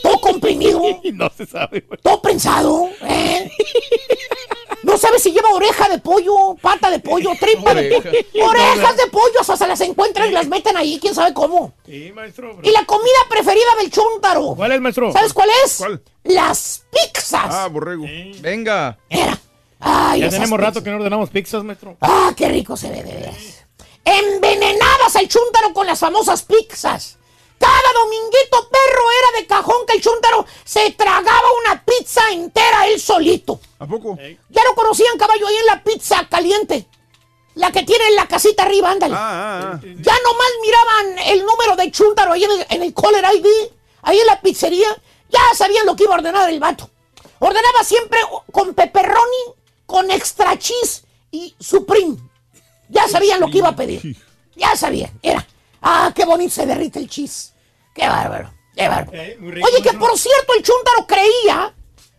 Todo 0.02 0.20
comprimido, 0.20 0.80
no 1.14 1.30
se 1.36 1.46
sabe, 1.46 1.80
güey. 1.86 2.00
todo 2.02 2.20
prensado, 2.20 2.88
¿eh? 3.02 3.50
No 4.82 4.98
sabes 4.98 5.22
si 5.22 5.32
lleva 5.32 5.48
oreja 5.50 5.88
de 5.88 5.98
pollo, 5.98 6.56
pata 6.60 6.90
de 6.90 6.98
pollo, 6.98 7.30
tripa 7.40 7.72
de 7.74 7.86
Oreja. 7.86 8.10
pollo. 8.10 8.46
Orejas 8.48 8.96
de 8.98 9.06
pollo, 9.06 9.40
hasta 9.40 9.56
se 9.56 9.66
las 9.66 9.80
encuentran 9.80 10.28
y 10.28 10.32
las 10.32 10.46
meten 10.46 10.76
ahí, 10.76 10.98
quién 11.00 11.14
sabe 11.14 11.32
cómo. 11.32 11.72
Sí, 11.86 12.12
maestro. 12.14 12.58
Y 12.62 12.70
la 12.70 12.84
comida 12.84 13.08
preferida 13.30 13.64
del 13.80 13.90
chúntaro. 13.90 14.54
¿Cuál 14.56 14.72
es, 14.72 14.80
maestro? 14.80 15.10
¿Sabes 15.12 15.32
cuál 15.32 15.48
es? 15.64 15.76
¿Cuál? 15.78 16.02
Las 16.24 16.84
pizzas. 16.90 17.46
Ah, 17.48 17.68
borrego. 17.68 18.04
Venga. 18.40 18.98
Ay, 19.80 20.20
ya 20.20 20.26
esas 20.26 20.38
tenemos 20.40 20.58
pizzas. 20.58 20.74
rato 20.74 20.84
que 20.84 20.90
no 20.90 20.96
ordenamos 20.96 21.30
pizzas, 21.30 21.64
maestro. 21.64 21.96
Ah, 22.00 22.32
qué 22.36 22.48
rico 22.48 22.76
se 22.76 22.90
ve 22.90 23.02
de 23.02 23.12
veras. 23.14 23.36
Envenenadas 24.04 25.16
al 25.16 25.28
chúntaro 25.28 25.72
con 25.72 25.86
las 25.86 25.98
famosas 25.98 26.42
pizzas. 26.42 27.18
Cada 27.64 27.92
dominguito 27.94 28.68
perro 28.68 29.04
era 29.20 29.40
de 29.40 29.46
cajón 29.46 29.86
que 29.86 29.94
el 29.96 30.02
chúntaro 30.02 30.44
se 30.64 30.90
tragaba 30.90 31.48
una 31.64 31.82
pizza 31.82 32.20
entera 32.30 32.86
él 32.88 33.00
solito. 33.00 33.58
¿A 33.78 33.86
poco? 33.86 34.18
Ya 34.50 34.62
lo 34.64 34.74
conocían 34.74 35.16
caballo 35.16 35.46
ahí 35.46 35.56
en 35.56 35.66
la 35.66 35.82
pizza 35.82 36.28
caliente. 36.28 36.86
La 37.54 37.72
que 37.72 37.82
tiene 37.84 38.06
en 38.08 38.16
la 38.16 38.26
casita 38.28 38.64
arriba, 38.64 38.90
ándale. 38.90 39.14
Ah, 39.16 39.80
Ya 39.82 40.12
nomás 40.24 40.48
miraban 40.60 41.18
el 41.30 41.46
número 41.46 41.74
de 41.76 41.90
chúntaro 41.90 42.32
ahí 42.32 42.44
en 42.44 42.50
el, 42.50 42.66
en 42.68 42.82
el 42.82 42.92
caller 42.92 43.24
ID, 43.34 43.46
ahí 44.02 44.18
en 44.18 44.26
la 44.26 44.40
pizzería. 44.42 44.88
Ya 45.30 45.40
sabían 45.56 45.86
lo 45.86 45.96
que 45.96 46.02
iba 46.04 46.14
a 46.14 46.18
ordenar 46.18 46.50
el 46.50 46.60
vato. 46.60 46.90
Ordenaba 47.38 47.82
siempre 47.82 48.18
con 48.52 48.74
pepperoni, 48.74 49.54
con 49.86 50.10
extra 50.10 50.58
cheese 50.58 51.04
y 51.30 51.54
supreme. 51.58 52.16
Ya 52.90 53.08
sabían 53.08 53.40
lo 53.40 53.48
que 53.48 53.58
iba 53.58 53.68
a 53.68 53.76
pedir. 53.76 54.16
Ya 54.54 54.76
sabían. 54.76 55.18
Era, 55.22 55.46
ah, 55.80 56.12
qué 56.14 56.26
bonito 56.26 56.54
se 56.54 56.66
derrite 56.66 56.98
el 56.98 57.08
cheese. 57.08 57.53
Qué 57.94 58.06
bárbaro, 58.08 58.50
qué 58.74 58.88
bárbaro. 58.88 59.18
Oye, 59.38 59.82
que 59.82 59.92
por 59.96 60.18
cierto 60.18 60.52
el 60.56 60.62
chúntaro 60.62 61.06
creía, 61.06 61.74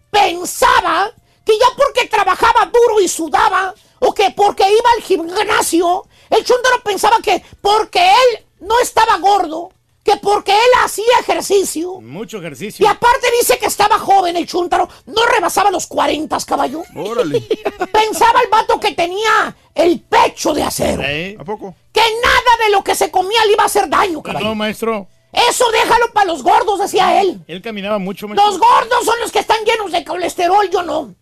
pensaba, 0.09 1.11
que 1.45 1.53
ya 1.59 1.67
porque 1.77 2.07
trabajaba 2.07 2.65
duro 2.65 2.99
y 3.01 3.07
sudaba, 3.07 3.73
o 3.99 4.13
que 4.13 4.31
porque 4.31 4.63
iba 4.63 4.91
al 4.95 5.01
gimnasio, 5.03 6.05
el 6.29 6.43
chúntaro 6.43 6.81
pensaba 6.83 7.17
que 7.21 7.43
porque 7.61 7.99
él 7.99 8.45
no 8.61 8.79
estaba 8.79 9.17
gordo, 9.17 9.71
que 10.03 10.17
porque 10.17 10.51
él 10.53 10.69
hacía 10.83 11.19
ejercicio, 11.19 11.99
Mucho 11.99 12.37
y 12.37 12.39
ejercicio. 12.41 12.87
aparte 12.87 13.27
dice 13.39 13.57
que 13.57 13.65
estaba 13.65 13.97
joven 13.99 14.37
el 14.37 14.47
chúntaro, 14.47 14.87
no 15.07 15.25
rebasaba 15.25 15.71
los 15.71 15.87
40, 15.87 16.37
caballo. 16.45 16.83
Órale. 16.95 17.41
Pensaba 17.91 18.39
el 18.41 18.49
vato 18.49 18.79
que 18.79 18.91
tenía 18.93 19.55
el 19.73 19.99
pecho 20.01 20.53
de 20.53 20.63
acero. 20.63 21.01
¿Eh? 21.03 21.35
¿A 21.39 21.43
poco? 21.43 21.75
Que 21.91 22.01
nada 22.01 22.65
de 22.65 22.71
lo 22.71 22.83
que 22.83 22.95
se 22.95 23.09
comía 23.11 23.43
le 23.45 23.53
iba 23.53 23.63
a 23.63 23.65
hacer 23.67 23.89
daño, 23.89 24.21
caballo. 24.21 24.45
No, 24.45 24.55
maestro. 24.55 25.07
Eso 25.49 25.65
déjalo 25.71 26.11
para 26.13 26.27
los 26.27 26.41
gordos, 26.43 26.79
decía 26.79 27.21
él. 27.21 27.41
Él 27.47 27.61
caminaba 27.61 27.97
mucho, 27.99 28.27
maestro. 28.27 28.49
Los 28.49 28.59
gordos 28.59 29.03
son 29.05 29.19
los 29.19 29.31
que 29.31 29.39
están 29.39 29.57
llenos 29.65 29.91
de 29.91 30.03
colesterol, 30.05 30.69
yo 30.71 30.81
no. 30.83 31.13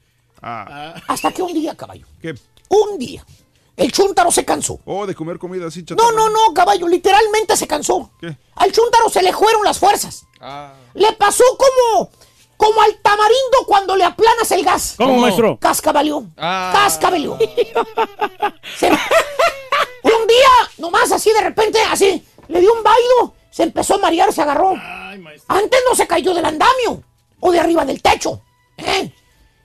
Ah. 0.42 0.94
Hasta 1.08 1.32
que 1.32 1.42
un 1.42 1.54
día, 1.54 1.76
caballo, 1.76 2.06
¿Qué? 2.22 2.36
un 2.70 2.98
día, 3.00 3.26
el 3.78 3.92
chúntaro 3.92 4.30
se 4.32 4.44
cansó. 4.46 4.80
Oh, 4.86 5.06
de 5.06 5.16
comer 5.16 5.40
comida 5.40 5.68
así 5.68 5.80
No, 5.80 5.86
chatarra. 5.86 6.12
no, 6.12 6.30
no, 6.30 6.54
caballo, 6.54 6.88
literalmente 6.88 7.56
se 7.58 7.66
cansó. 7.66 8.12
¿Qué? 8.20 8.36
Al 8.56 8.72
chúntaro 8.72 9.10
se 9.10 9.22
le 9.24 9.34
fueron 9.34 9.64
las 9.64 9.80
fuerzas. 9.80 10.26
Le 10.94 11.14
pasó 11.14 11.44
como, 11.58 12.12
como 12.58 12.82
al 12.82 12.96
tamarindo 13.02 13.66
cuando 13.66 13.96
le 13.96 14.04
aplanas 14.04 14.52
el 14.52 14.64
gas. 14.64 14.96
¿Cómo, 14.98 15.18
maestro? 15.18 15.58
Cascabeleó. 15.60 16.26
Ah. 16.38 16.72
Cascabeleó. 16.76 17.38
Se- 18.78 18.90
un 20.04 20.28
día, 20.28 20.50
nomás 20.78 21.12
así 21.12 21.32
de 21.32 21.42
repente, 21.42 21.80
así, 21.90 22.24
le 22.50 22.60
dio 22.60 22.74
un 22.74 22.84
bailo, 22.84 23.34
se 23.54 23.62
empezó 23.62 23.94
a 23.96 23.98
marear, 24.00 24.34
se 24.34 24.42
agarró. 24.42 24.74
Antes 25.48 25.80
no 25.88 25.96
se 25.96 26.08
cayó 26.08 26.34
del 26.34 26.44
andamio 26.44 27.04
o 27.40 27.52
de 27.52 27.60
arriba 27.60 27.86
del 27.86 28.02
techo. 28.02 28.42
¿eh? 28.78 29.12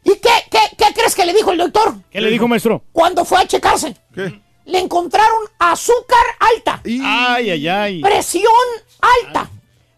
¿Y 0.05 0.11
qué, 0.17 0.29
qué, 0.51 0.59
qué 0.77 0.93
crees 0.95 1.15
que 1.15 1.25
le 1.25 1.33
dijo 1.33 1.53
el 1.53 1.59
doctor? 1.59 1.95
¿Qué 2.11 2.21
le 2.21 2.29
dijo, 2.31 2.47
maestro? 2.47 2.83
Cuando 2.93 3.25
fue 3.25 3.41
a 3.41 3.47
checarse. 3.47 3.97
¿Qué? 4.15 4.43
Le 4.67 4.79
encontraron 4.79 5.41
azúcar 5.59 6.23
alta, 6.39 6.83
Ay, 6.85 7.51
ay, 7.51 7.67
ay. 7.69 8.03
presión 8.03 8.45
alta. 9.01 9.49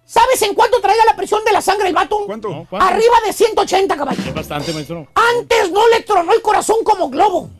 ¿Sabes 0.04 0.40
en 0.42 0.54
cuánto 0.54 0.80
traía 0.80 1.04
la 1.04 1.16
presión 1.16 1.44
de 1.44 1.50
la 1.52 1.60
sangre 1.60 1.88
el 1.88 1.94
vato? 1.94 2.24
¿Cuánto? 2.26 2.48
No, 2.48 2.66
¿cuánto? 2.70 2.86
Arriba 2.86 3.16
de 3.26 3.32
180, 3.32 3.96
caballo. 3.96 4.22
Es 4.24 4.34
bastante, 4.34 4.72
maestro. 4.72 5.08
Antes 5.14 5.72
no 5.72 5.88
le 5.88 6.02
tronó 6.02 6.32
el 6.32 6.42
corazón 6.42 6.76
como 6.84 7.10
globo. 7.10 7.50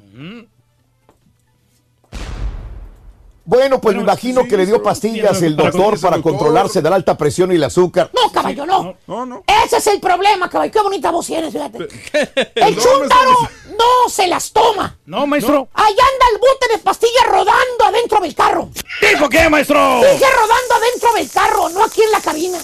Bueno, 3.51 3.81
pues 3.81 3.97
me 3.97 4.03
imagino 4.03 4.43
sí, 4.43 4.49
que 4.49 4.57
le 4.57 4.65
dio 4.65 4.81
pastillas 4.81 5.41
sí, 5.41 5.47
el 5.47 5.57
doctor 5.57 6.01
para 6.01 6.23
controlarse 6.23 6.81
de 6.81 6.89
la 6.89 6.95
alta 6.95 7.19
presión 7.19 7.51
y 7.51 7.57
el 7.57 7.65
azúcar. 7.65 8.09
No, 8.15 8.31
caballo, 8.31 8.65
no. 8.65 8.95
No, 9.09 9.27
no. 9.27 9.43
Ese 9.65 9.79
es 9.79 9.89
el 9.89 9.99
problema, 9.99 10.49
caballo. 10.49 10.71
Qué 10.71 10.81
bonita 10.81 11.11
voz 11.11 11.27
tienes, 11.27 11.53
fíjate. 11.53 11.79
El 12.55 12.77
chúntaro 12.81 13.35
no 13.71 14.09
se 14.09 14.29
las 14.29 14.53
toma. 14.53 14.97
No, 15.05 15.27
maestro. 15.27 15.69
Allá 15.75 15.89
anda 15.89 16.27
el 16.33 16.39
bote 16.39 16.69
de 16.71 16.79
pastillas 16.79 17.27
rodando 17.27 17.85
adentro 17.87 18.21
del 18.21 18.37
carro. 18.37 18.69
¿Dijo 19.01 19.29
qué, 19.29 19.49
maestro? 19.49 20.01
Sigue 20.01 20.27
rodando 20.31 20.75
adentro 20.77 21.13
del 21.15 21.31
carro, 21.33 21.69
no 21.71 21.83
aquí 21.83 22.03
en 22.03 22.13
la 22.13 22.21
cabina. 22.21 22.59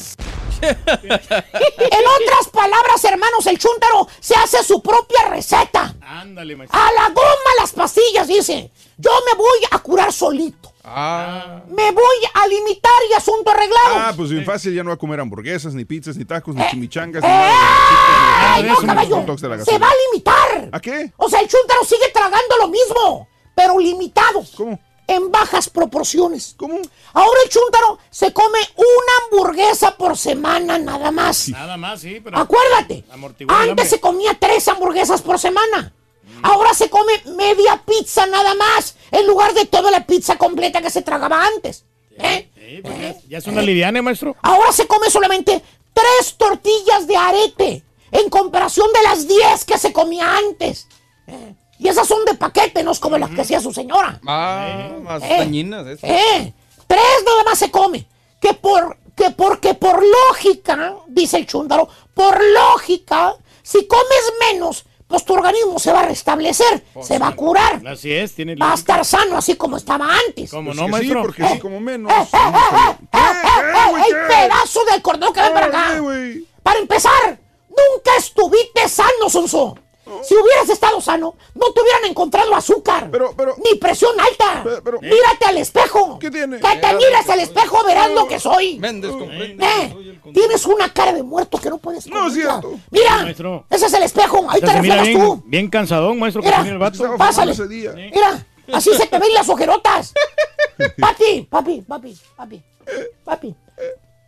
en 0.62 2.04
otras 2.06 2.48
palabras, 2.52 3.04
hermanos, 3.04 3.44
el 3.48 3.58
chúntaro 3.58 4.06
se 4.20 4.36
hace 4.36 4.62
su 4.62 4.80
propia 4.80 5.30
receta. 5.30 5.96
Ándale, 6.00 6.54
maestro. 6.54 6.78
A 6.78 6.92
la 6.92 7.08
goma 7.08 7.50
las 7.58 7.72
pastillas, 7.72 8.28
dice. 8.28 8.70
Yo 8.98 9.10
me 9.26 9.36
voy 9.36 9.58
a 9.72 9.80
curar 9.80 10.12
solito. 10.12 10.75
Ah. 10.88 11.62
Me 11.68 11.90
voy 11.90 12.16
a 12.32 12.46
limitar 12.46 12.92
y 13.10 13.14
asunto 13.14 13.50
arreglado. 13.50 13.94
Ah, 13.96 14.12
pues 14.16 14.30
bien 14.30 14.44
fácil, 14.44 14.72
ya 14.72 14.84
no 14.84 14.90
va 14.90 14.94
a 14.94 14.98
comer 14.98 15.18
hamburguesas, 15.18 15.74
ni 15.74 15.84
pizzas, 15.84 16.16
ni 16.16 16.24
tacos, 16.24 16.54
ni 16.54 16.64
chimichangas, 16.68 17.22
ni 17.22 17.28
¡Eh! 17.28 17.32
nada. 17.32 18.54
¡Ay, 18.54 18.62
de 18.62 18.68
no, 18.68 18.80
ni 18.80 18.86
caballo! 18.86 19.36
Se 19.36 19.78
va 19.78 19.88
a 19.88 19.94
limitar. 20.12 20.68
¿A 20.70 20.80
qué? 20.80 21.12
O 21.16 21.28
sea, 21.28 21.40
el 21.40 21.48
chúntaro 21.48 21.84
sigue 21.84 22.08
tragando 22.12 22.56
lo 22.60 22.68
mismo, 22.68 23.28
pero 23.54 23.78
limitado. 23.78 24.44
¿Cómo? 24.56 24.78
En 25.08 25.30
bajas 25.30 25.68
proporciones. 25.68 26.54
¿Cómo? 26.56 26.80
Ahora 27.12 27.40
el 27.44 27.50
chúntaro 27.50 27.98
se 28.10 28.32
come 28.32 28.58
una 28.76 29.12
hamburguesa 29.40 29.96
por 29.96 30.16
semana 30.16 30.78
nada 30.78 31.10
más. 31.10 31.48
Nada 31.48 31.76
más, 31.76 32.00
sí, 32.00 32.20
pero. 32.22 32.38
Acuérdate, 32.38 33.04
antes 33.48 33.90
se 33.90 34.00
comía 34.00 34.36
tres 34.38 34.66
hamburguesas 34.68 35.22
por 35.22 35.38
semana. 35.38 35.92
Ahora 36.42 36.74
se 36.74 36.90
come 36.90 37.12
media 37.36 37.82
pizza 37.86 38.26
nada 38.26 38.54
más, 38.54 38.96
en 39.10 39.26
lugar 39.26 39.54
de 39.54 39.64
toda 39.66 39.90
la 39.90 40.04
pizza 40.06 40.36
completa 40.36 40.80
que 40.82 40.90
se 40.90 41.02
tragaba 41.02 41.44
antes. 41.46 41.84
¿Eh? 42.18 42.50
Sí, 42.54 42.80
pues 42.82 42.98
ya, 43.00 43.14
ya 43.28 43.38
es 43.38 43.46
una 43.46 43.62
liviana, 43.62 44.00
maestro. 44.02 44.36
Ahora 44.42 44.72
se 44.72 44.86
come 44.86 45.10
solamente 45.10 45.62
tres 45.92 46.34
tortillas 46.36 47.06
de 47.06 47.16
arete, 47.16 47.82
en 48.10 48.28
comparación 48.30 48.88
de 48.92 49.02
las 49.02 49.26
diez 49.28 49.64
que 49.64 49.78
se 49.78 49.92
comía 49.92 50.36
antes. 50.36 50.88
¿Eh? 51.26 51.54
Y 51.78 51.88
esas 51.88 52.08
son 52.08 52.24
de 52.24 52.34
paquete, 52.34 52.82
no 52.82 52.92
es 52.92 52.98
como 52.98 53.18
las 53.18 53.30
que 53.30 53.42
hacía 53.42 53.60
su 53.60 53.72
señora. 53.72 54.18
Ah, 54.26 54.90
más 55.02 55.22
Eh. 55.22 55.36
dañinas. 55.38 55.86
¿Eh? 56.02 56.52
Tres 56.86 57.22
nada 57.24 57.44
más 57.44 57.58
se 57.58 57.70
come. 57.70 58.06
Que 58.40 58.54
por, 58.54 58.96
que 59.16 59.30
porque 59.30 59.74
por 59.74 60.02
lógica, 60.28 60.94
dice 61.08 61.36
el 61.38 61.46
chúndaro, 61.46 61.88
por 62.14 62.38
lógica, 62.42 63.34
si 63.62 63.86
comes 63.86 64.32
menos, 64.52 64.84
pues 65.06 65.24
tu 65.24 65.34
organismo 65.34 65.78
se 65.78 65.92
va 65.92 66.00
a 66.00 66.06
restablecer, 66.08 66.84
se 67.00 67.18
va 67.18 67.28
a 67.28 67.36
curar, 67.36 67.80
Así 67.86 68.12
es, 68.12 68.34
tiene 68.34 68.56
va 68.56 68.72
a 68.72 68.74
estar 68.74 69.04
sano 69.04 69.36
así 69.36 69.54
como 69.54 69.76
estaba 69.76 70.08
antes. 70.26 70.50
¿Cómo 70.50 70.70
Pues 70.70 70.76
no, 70.76 70.86
sí, 70.86 70.90
maestro? 70.90 71.22
porque 71.22 71.46
sí, 71.48 71.58
como 71.60 71.80
menos. 71.80 72.10
¡Eh, 72.12 72.14
eh, 72.32 72.36
eh, 72.36 72.96
eh, 73.12 73.18
eh, 73.18 73.18
eh, 73.18 74.02
¡Ey, 74.04 74.12
pedazo 74.28 74.80
de 74.92 75.02
cordón 75.02 75.32
que 75.32 75.40
ven 75.42 75.52
para 75.52 75.66
acá! 75.66 76.02
Para 76.62 76.80
empezar, 76.80 77.38
nunca 77.68 78.16
estuviste 78.18 78.88
sano, 78.88 79.30
Sonso. 79.30 79.78
Si 80.22 80.34
hubieras 80.34 80.68
estado 80.68 81.00
sano, 81.00 81.34
no 81.54 81.72
te 81.72 81.80
hubieran 81.80 82.04
encontrado 82.04 82.54
azúcar. 82.54 83.08
Pero, 83.10 83.34
pero- 83.36 83.54
Ni 83.64 83.76
presión 83.78 84.12
alta. 84.20 84.60
Pero- 84.62 84.82
pero- 84.82 85.00
Mírate 85.00 85.44
al 85.46 85.58
espejo. 85.58 86.18
¿Qué 86.18 86.30
tiene? 86.30 86.58
Que 86.60 86.76
te 86.76 86.94
mires 86.94 87.28
al 87.28 87.40
espejo, 87.40 87.84
verás 87.84 88.10
lo 88.12 88.26
que 88.28 88.38
soy. 88.38 88.78
Méndez 88.78 89.10
comprende. 89.10 89.64
Eh, 89.64 90.20
tienes 90.32 90.64
una 90.66 90.92
cara 90.92 91.12
de 91.12 91.22
muerto 91.22 91.58
que 91.58 91.68
no 91.70 91.78
puedes 91.78 92.06
No 92.06 92.28
es 92.28 92.34
cierto. 92.34 92.74
Mira, 92.90 93.16
Maestro. 93.22 93.64
ese 93.70 93.86
es 93.86 93.92
el 93.92 94.02
espejo. 94.04 94.46
Ahí 94.48 94.60
te 94.60 94.66
mira 94.66 94.96
reflejas 94.96 95.06
bien, 95.08 95.20
tú. 95.20 95.42
bien 95.46 95.68
cansadón, 95.68 96.18
maestro, 96.18 96.42
Mira. 96.42 96.60
el 96.66 96.78
vato. 96.78 97.16
Pásale. 97.16 97.52
ese 97.52 97.66
día. 97.68 97.92
Mira, 97.92 98.46
así 98.72 98.90
se 98.94 99.06
te 99.06 99.18
ven 99.18 99.34
las 99.34 99.48
ojerotas. 99.48 100.12
Papi, 101.00 101.46
papi, 101.50 101.80
papi, 101.82 102.16
papi, 102.36 102.62
papi. 103.24 103.54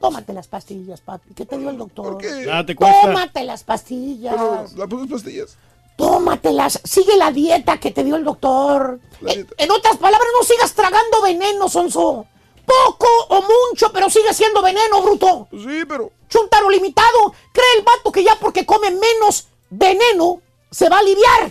Tómate 0.00 0.32
las 0.32 0.46
pastillas, 0.46 1.00
papi. 1.00 1.34
¿Qué 1.34 1.44
te 1.44 1.58
dio 1.58 1.70
el 1.70 1.78
doctor? 1.78 2.12
¿Por 2.12 2.18
qué? 2.18 2.46
Nada 2.46 2.64
te 2.64 2.76
cuesta. 2.76 3.00
Tómate 3.02 3.44
las 3.44 3.64
pastillas. 3.64 4.34
Pero, 4.34 4.66
¿La 4.76 4.86
putas 4.86 5.08
pastillas? 5.10 5.56
Tómatelas. 5.96 6.80
Sigue 6.84 7.16
la 7.16 7.32
dieta 7.32 7.78
que 7.78 7.90
te 7.90 8.04
dio 8.04 8.14
el 8.14 8.24
doctor. 8.24 9.00
En, 9.26 9.70
otras 9.70 9.96
palabras, 9.96 10.28
no 10.38 10.44
sigas 10.44 10.72
tragando 10.72 11.20
veneno, 11.22 11.68
Sonso. 11.68 12.26
Poco 12.64 13.08
o 13.30 13.42
mucho, 13.42 13.90
pero 13.92 14.08
sigue 14.08 14.32
siendo 14.32 14.62
veneno, 14.62 15.02
bruto. 15.02 15.48
Sí, 15.50 15.84
pero. 15.88 16.12
Chuntaro 16.28 16.70
limitado. 16.70 17.34
Cree 17.52 17.78
el 17.78 17.82
vato 17.82 18.12
que 18.12 18.22
ya 18.22 18.36
porque 18.36 18.64
come 18.64 18.90
menos 18.90 19.48
veneno 19.70 20.40
se 20.70 20.88
va 20.88 20.96
a 20.96 21.00
aliviar. 21.00 21.50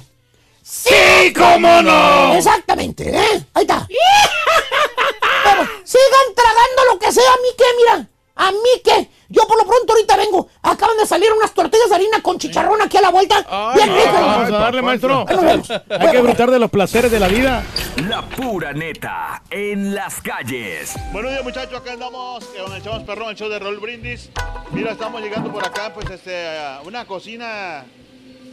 ¡Sí, 0.64 1.34
cómo 1.36 1.82
no! 1.82 2.36
Exactamente, 2.36 3.10
¿eh? 3.10 3.46
Ahí 3.54 3.64
está. 3.64 3.88
Pero 5.44 5.62
sigan 5.84 6.36
tragando 6.36 6.94
lo 6.94 7.00
que 7.00 7.12
sea, 7.12 7.32
a 7.32 7.38
mí 7.38 7.48
qué, 7.58 7.64
mira. 7.78 8.10
A 8.38 8.52
mí 8.52 8.82
qué. 8.84 9.10
Yo 9.30 9.46
por 9.48 9.58
lo 9.58 9.66
pronto 9.66 9.94
ahorita 9.94 10.16
vengo. 10.16 10.48
Acaban 10.62 10.98
de 10.98 11.06
salir 11.06 11.32
unas 11.34 11.54
tortillas 11.54 11.90
de 11.90 11.96
harina 11.96 12.22
con 12.22 12.38
chicharrón 12.38 12.82
aquí 12.82 12.98
a 12.98 13.02
la 13.02 13.10
vuelta. 13.10 13.46
Bien 13.76 13.90
rico. 13.94 14.14
Vamos 14.14 14.48
a 14.50 14.58
darle, 14.58 14.82
maestro. 14.82 15.26
Hay 15.28 16.12
que 16.12 16.18
disfrutar 16.18 16.52
de 16.52 16.60
los 16.60 16.70
placeres 16.70 17.12
de 17.12 17.20
la 17.20 17.28
vida. 17.28 17.64
La 18.08 18.22
pura 18.22 18.74
neta 18.74 19.42
en 19.50 19.96
las 19.96 20.22
calles. 20.22 20.94
Buenos 21.12 21.32
días 21.32 21.44
muchachos, 21.44 21.80
acá 21.80 21.94
andamos 21.94 22.44
eh, 22.56 22.62
con 22.64 22.74
el 22.74 22.84
Chavos 22.84 23.04
Perrón, 23.04 23.30
el 23.30 23.36
show 23.36 23.50
de 23.50 23.58
Raúl 23.58 23.80
Brindis. 23.80 24.30
Mira, 24.72 24.92
estamos 24.92 25.20
llegando 25.22 25.52
por 25.52 25.66
acá, 25.66 25.94
pues, 25.94 26.10
este, 26.12 26.48
a 26.60 26.82
una 26.86 27.06
cocina 27.06 27.86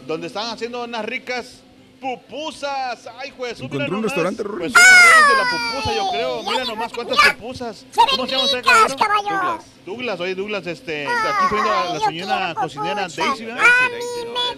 donde 0.06 0.28
están 0.28 0.50
haciendo 0.50 0.84
unas 0.84 1.04
ricas 1.04 1.62
pupusas. 2.04 3.08
Ay, 3.18 3.32
juez, 3.34 3.60
Encontró 3.60 3.96
un 3.96 4.02
restaurante, 4.02 4.44
Pues 4.44 4.72
son 4.72 4.82
los 4.82 5.02
reyes 5.02 5.28
de 5.28 5.36
la 5.36 5.44
pupusa, 5.50 5.96
yo 5.96 6.10
creo. 6.10 6.42
Mira 6.42 6.64
nomás 6.64 6.92
cuántas 6.92 7.18
pupusas. 7.18 7.86
¿Cómo 8.10 8.26
se 8.26 8.32
llama 8.32 8.44
usted, 8.44 8.64
caballero? 8.64 8.96
Douglas. 8.96 9.64
Douglas, 9.86 10.20
oye, 10.20 10.34
Douglas, 10.34 10.66
este, 10.66 11.06
aquí 11.06 11.44
estoy 11.44 11.58
viendo 11.58 11.72
a 11.72 11.94
la 11.94 12.00
señora 12.00 12.54
cocinera 12.54 13.08
Daisy, 13.08 13.44
¿verdad? 13.46 13.62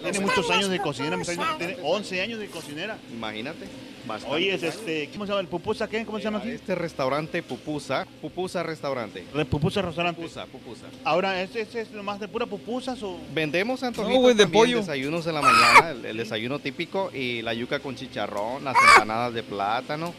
Tiene 0.01 0.19
muchos 0.19 0.49
años 0.49 0.69
de 0.69 0.79
cocinera, 0.79 1.15
me 1.15 1.23
está 1.23 1.33
diciendo 1.33 1.57
que 1.57 1.65
tiene 1.65 1.81
11 1.83 2.21
años 2.21 2.39
de 2.39 2.47
cocinera. 2.49 2.97
Imagínate. 3.11 3.67
Bastante. 4.07 4.35
Oye, 4.35 4.53
es 4.53 4.63
este, 4.63 5.09
¿cómo 5.11 5.25
se 5.25 5.29
llama 5.31 5.41
el 5.41 5.47
pupusa? 5.47 5.87
¿Qué? 5.87 6.05
¿Cómo 6.05 6.17
se 6.17 6.23
llama 6.23 6.39
aquí? 6.39 6.49
Este 6.49 6.73
restaurante 6.75 7.43
Pupusa, 7.43 8.05
Pupusa 8.21 8.63
Restaurante. 8.63 9.25
Re- 9.33 9.45
Pupusa 9.45 9.81
Restaurante. 9.81 10.21
Pupusa, 10.21 10.45
Pupusa. 10.45 10.85
Ahora, 11.03 11.41
¿este, 11.41 11.61
este 11.61 11.81
es 11.81 11.91
nomás 11.91 12.19
de 12.19 12.27
pura 12.27 12.45
pupusas 12.45 13.01
o...? 13.03 13.19
Vendemos 13.33 13.83
antojitos 13.83 14.15
No, 14.15 14.21
güey, 14.21 14.35
de 14.35 14.43
también, 14.43 14.63
pollo. 14.63 14.77
desayunos 14.79 15.27
en 15.27 15.33
la 15.35 15.41
mañana, 15.41 15.91
el, 15.91 16.05
el 16.05 16.17
desayuno 16.17 16.59
típico 16.59 17.11
y 17.13 17.41
la 17.41 17.53
yuca 17.53 17.79
con 17.79 17.95
chicharrón, 17.95 18.63
las 18.63 18.75
empanadas 18.93 19.33
de 19.33 19.43
plátano, 19.43 20.13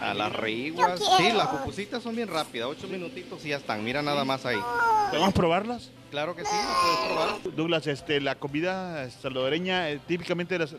a 0.00 0.14
las 0.14 0.32
riguas. 0.32 1.00
Sí, 1.18 1.30
las 1.32 1.48
pupusitas 1.48 2.02
son 2.02 2.16
bien 2.16 2.28
rápidas, 2.28 2.68
ocho 2.68 2.88
minutitos 2.88 3.44
y 3.44 3.50
ya 3.50 3.56
están. 3.56 3.84
Mira 3.84 4.02
nada 4.02 4.24
más 4.24 4.44
ahí. 4.46 4.58
¿Podemos 5.10 5.32
probarlas? 5.32 5.90
Claro 6.10 6.34
que 6.36 6.42
sí, 6.44 6.50
lo 6.50 6.80
puedes 6.82 6.98
probar. 7.40 7.56
Douglas, 7.56 7.86
este, 7.86 8.20
la 8.20 8.34
comida 8.34 9.08
salvadoreña, 9.10 9.88
eh, 9.90 10.00
típicamente 10.06 10.58
las, 10.58 10.74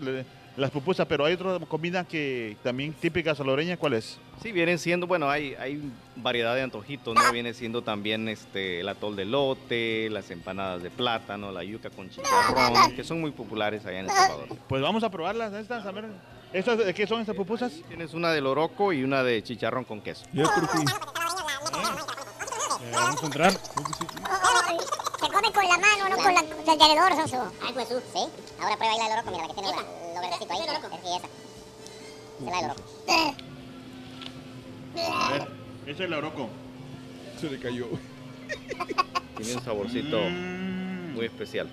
las 0.57 0.71
pupusas, 0.71 1.07
pero 1.07 1.25
hay 1.25 1.33
otra 1.33 1.59
comida 1.67 2.03
que 2.03 2.57
también 2.63 2.93
típica 2.93 3.33
salvadoreña, 3.33 3.77
¿cuál 3.77 3.93
es? 3.93 4.19
Sí, 4.41 4.51
vienen 4.51 4.77
siendo, 4.77 5.07
bueno, 5.07 5.29
hay, 5.29 5.55
hay 5.55 5.81
variedad 6.15 6.55
de 6.55 6.61
antojitos, 6.61 7.15
¿no? 7.15 7.31
Viene 7.31 7.53
siendo 7.53 7.81
también 7.81 8.27
este, 8.27 8.81
el 8.81 8.89
atol 8.89 9.15
de 9.15 9.25
lote, 9.25 10.09
las 10.09 10.29
empanadas 10.31 10.83
de 10.83 10.89
plátano, 10.89 11.51
la 11.51 11.63
yuca 11.63 11.89
con 11.89 12.09
chicharrón, 12.09 12.95
que 12.95 13.03
son 13.03 13.21
muy 13.21 13.31
populares 13.31 13.85
allá 13.85 13.99
en 13.99 14.05
El 14.05 14.11
Salvador. 14.11 14.47
Pues 14.67 14.81
vamos 14.81 15.03
a 15.03 15.09
probarlas, 15.09 15.53
estas, 15.53 15.85
a 15.85 15.91
ver. 15.91 16.05
¿Estas, 16.51 16.77
¿De 16.77 16.93
qué 16.93 17.07
son 17.07 17.21
estas 17.21 17.35
pupusas? 17.35 17.71
Tienes 17.87 18.13
una 18.13 18.31
de 18.31 18.41
loroco 18.41 18.93
y 18.93 19.03
una 19.03 19.23
de 19.23 19.41
chicharrón 19.41 19.85
con 19.85 20.01
queso. 20.01 20.25
Vamos 22.91 23.21
a 23.23 23.25
entrar. 23.25 23.51
Se 23.53 25.27
come 25.31 25.51
con 25.53 25.67
la 25.67 25.77
mano, 25.77 26.09
no 26.09 26.17
con 26.17 26.33
la, 26.33 26.39
el 26.41 26.47
tenedor, 26.77 27.15
Soso. 27.15 27.51
Ay, 27.61 27.73
pues 27.73 27.87
tú, 27.89 27.95
sí. 28.13 28.19
Ahora 28.59 28.75
prueba 28.77 28.93
ahí 28.93 28.97
la 28.99 29.03
de 29.05 29.09
loroco, 29.11 29.31
mira, 29.31 29.43
la 29.43 29.47
que 29.47 29.53
tiene 29.53 29.69
lo 29.69 30.21
verdecito 30.21 30.53
ahí. 30.53 30.59
Sí, 31.03 31.09
esa. 31.15 31.27
Esa 32.39 32.45
es 32.45 32.51
la 32.51 32.55
de 32.55 32.61
loroco. 32.67 32.81
A 34.97 35.31
ver, 35.31 35.47
ese 35.83 35.91
es 35.91 35.99
el 35.99 36.13
oroco. 36.13 36.49
Se 37.39 37.49
le 37.49 37.59
cayó. 37.59 37.87
Tiene 39.37 39.55
un 39.55 39.63
saborcito 39.63 40.17
Mm. 40.19 41.13
muy 41.15 41.25
especial. 41.25 41.69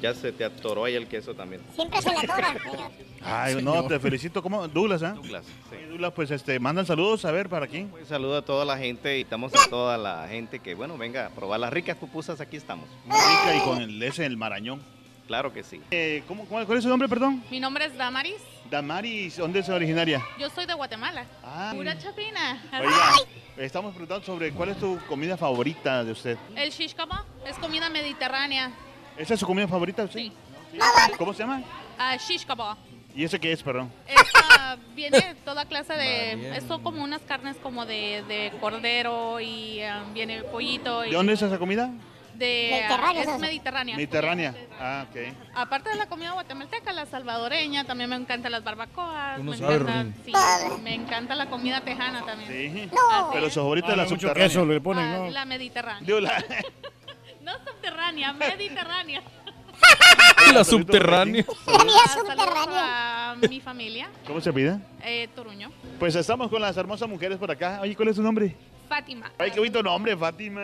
Ya 0.00 0.12
se 0.14 0.32
te 0.32 0.44
atoró 0.44 0.84
ahí 0.84 0.94
el 0.94 1.06
queso 1.08 1.34
también. 1.34 1.62
Siempre 1.74 2.00
se 2.02 2.10
le 2.10 2.18
atora, 2.18 2.52
señor. 2.70 2.90
Ay, 3.22 3.62
no, 3.62 3.86
te 3.86 3.98
felicito. 3.98 4.42
¿Cómo? 4.42 4.68
Douglas, 4.68 5.02
¿ah? 5.02 5.12
Douglas, 5.12 5.44
sí. 5.70 5.76
Douglas, 5.88 6.12
pues 6.14 6.30
este, 6.30 6.58
mandan 6.60 6.84
saludos, 6.84 7.24
a 7.24 7.30
ver, 7.30 7.48
¿para 7.48 7.66
quién? 7.66 7.90
Un 7.98 8.04
saludo 8.06 8.36
a 8.38 8.42
toda 8.42 8.64
la 8.64 8.76
gente 8.76 9.18
y 9.18 9.22
estamos 9.22 9.52
a 9.54 9.70
toda 9.70 9.96
la 9.96 10.26
gente 10.28 10.58
que, 10.58 10.74
bueno, 10.74 10.98
venga 10.98 11.26
a 11.26 11.30
probar 11.30 11.58
las 11.60 11.72
ricas 11.72 11.96
pupusas, 11.96 12.40
aquí 12.40 12.56
estamos. 12.56 12.86
Muy 13.06 13.16
rica 13.18 13.56
y 13.56 13.60
con 13.60 13.80
el 13.80 14.02
ese, 14.02 14.26
el 14.26 14.36
marañón. 14.36 14.82
Claro 15.26 15.54
que 15.54 15.62
sí. 15.64 15.80
Eh, 15.90 16.22
¿cómo, 16.28 16.44
cómo- 16.46 16.66
¿Cuál 16.66 16.76
es 16.76 16.84
su 16.84 16.90
nombre, 16.90 17.08
perdón? 17.08 17.42
Mi 17.50 17.58
nombre 17.58 17.86
es 17.86 17.96
Damaris. 17.96 18.36
Damaris, 18.70 19.38
¿dónde 19.38 19.60
es 19.60 19.68
originaria? 19.70 20.22
Yo 20.38 20.50
soy 20.50 20.66
de 20.66 20.74
Guatemala. 20.74 21.24
Ah. 21.42 21.72
Pura 21.74 21.96
chapina. 21.96 22.62
Oiga, 22.78 23.12
estamos 23.56 23.92
preguntando 23.92 24.22
sobre 24.26 24.52
cuál 24.52 24.70
es 24.70 24.78
tu 24.78 24.98
comida 25.08 25.38
favorita 25.38 26.04
de 26.04 26.12
usted. 26.12 26.36
El 26.56 26.70
shish 26.70 26.94
kebab 26.94 27.24
es 27.46 27.56
comida 27.56 27.88
mediterránea. 27.88 28.70
¿Esa 29.16 29.34
es 29.34 29.40
su 29.40 29.46
comida 29.46 29.68
favorita? 29.68 30.06
Sí. 30.08 30.32
Sí. 30.72 30.78
¿Cómo 31.18 31.32
se 31.32 31.40
llama? 31.40 31.62
Ah, 31.98 32.16
shish 32.16 32.44
kebab. 32.44 32.76
¿Y 33.14 33.22
ese 33.22 33.38
qué 33.38 33.52
es, 33.52 33.62
perdón? 33.62 33.92
Esta 34.08 34.76
viene 34.96 35.36
toda 35.44 35.66
clase 35.66 35.92
de... 35.94 36.56
Esto 36.56 36.82
como 36.82 37.04
unas 37.04 37.22
carnes 37.22 37.56
como 37.62 37.86
de, 37.86 38.24
de 38.26 38.52
cordero 38.60 39.38
y 39.40 39.80
ah, 39.82 40.02
viene 40.12 40.42
pollito. 40.42 41.04
Y 41.04 41.10
¿De 41.10 41.16
dónde 41.16 41.34
es 41.34 41.42
esa 41.42 41.58
comida? 41.58 41.92
De, 42.34 42.70
Mediterránea, 42.72 43.20
es 43.22 43.28
¿no? 43.28 43.38
mediterránea. 43.38 43.94
Mediterránea. 43.96 44.54
Ah, 44.80 45.06
ok. 45.08 45.16
Aparte 45.54 45.90
de 45.90 45.94
la 45.94 46.06
comida 46.06 46.32
guatemalteca, 46.32 46.92
la 46.92 47.06
salvadoreña, 47.06 47.84
también 47.84 48.10
me 48.10 48.16
encantan 48.16 48.50
las 48.50 48.64
barbacoas. 48.64 49.38
No 49.38 49.52
me, 49.52 49.56
sí, 49.56 50.32
me 50.82 50.94
encanta 50.94 51.36
la 51.36 51.46
comida 51.46 51.80
tejana 51.82 52.24
también. 52.26 52.50
Sí. 52.50 52.88
Así 52.90 53.26
Pero 53.32 53.46
es. 53.46 53.54
su 53.54 53.60
favorita 53.60 53.92
es 53.92 53.96
la 53.96 54.02
Ah, 54.02 54.06
mucho 54.06 54.16
subterránea. 54.26 54.48
queso 54.48 54.66
le 54.66 54.80
ponen, 54.80 55.04
Ah, 55.04 55.16
¿no? 55.18 55.30
La 55.30 55.44
mediterránea. 55.44 56.04
No 57.44 57.52
subterránea, 57.64 58.32
mediterránea. 58.32 59.22
La 60.54 60.64
subterránea. 60.64 61.44
Saludos 61.64 62.76
a 62.76 63.36
mi 63.48 63.60
familia, 63.60 64.08
¿Cómo 64.26 64.40
se 64.40 64.52
pide? 64.52 64.78
eh, 65.02 65.28
Toruño. 65.34 65.70
Pues 65.98 66.14
estamos 66.14 66.48
con 66.48 66.60
las 66.62 66.76
hermosas 66.76 67.08
mujeres 67.08 67.38
por 67.38 67.50
acá. 67.50 67.80
Oye, 67.82 67.94
¿cuál 67.96 68.08
es 68.08 68.16
su 68.16 68.22
nombre? 68.22 68.54
Fátima. 68.88 69.30
Ay, 69.38 69.50
qué 69.50 69.58
bonito 69.58 69.82
nombre, 69.82 70.16
Fátima. 70.16 70.60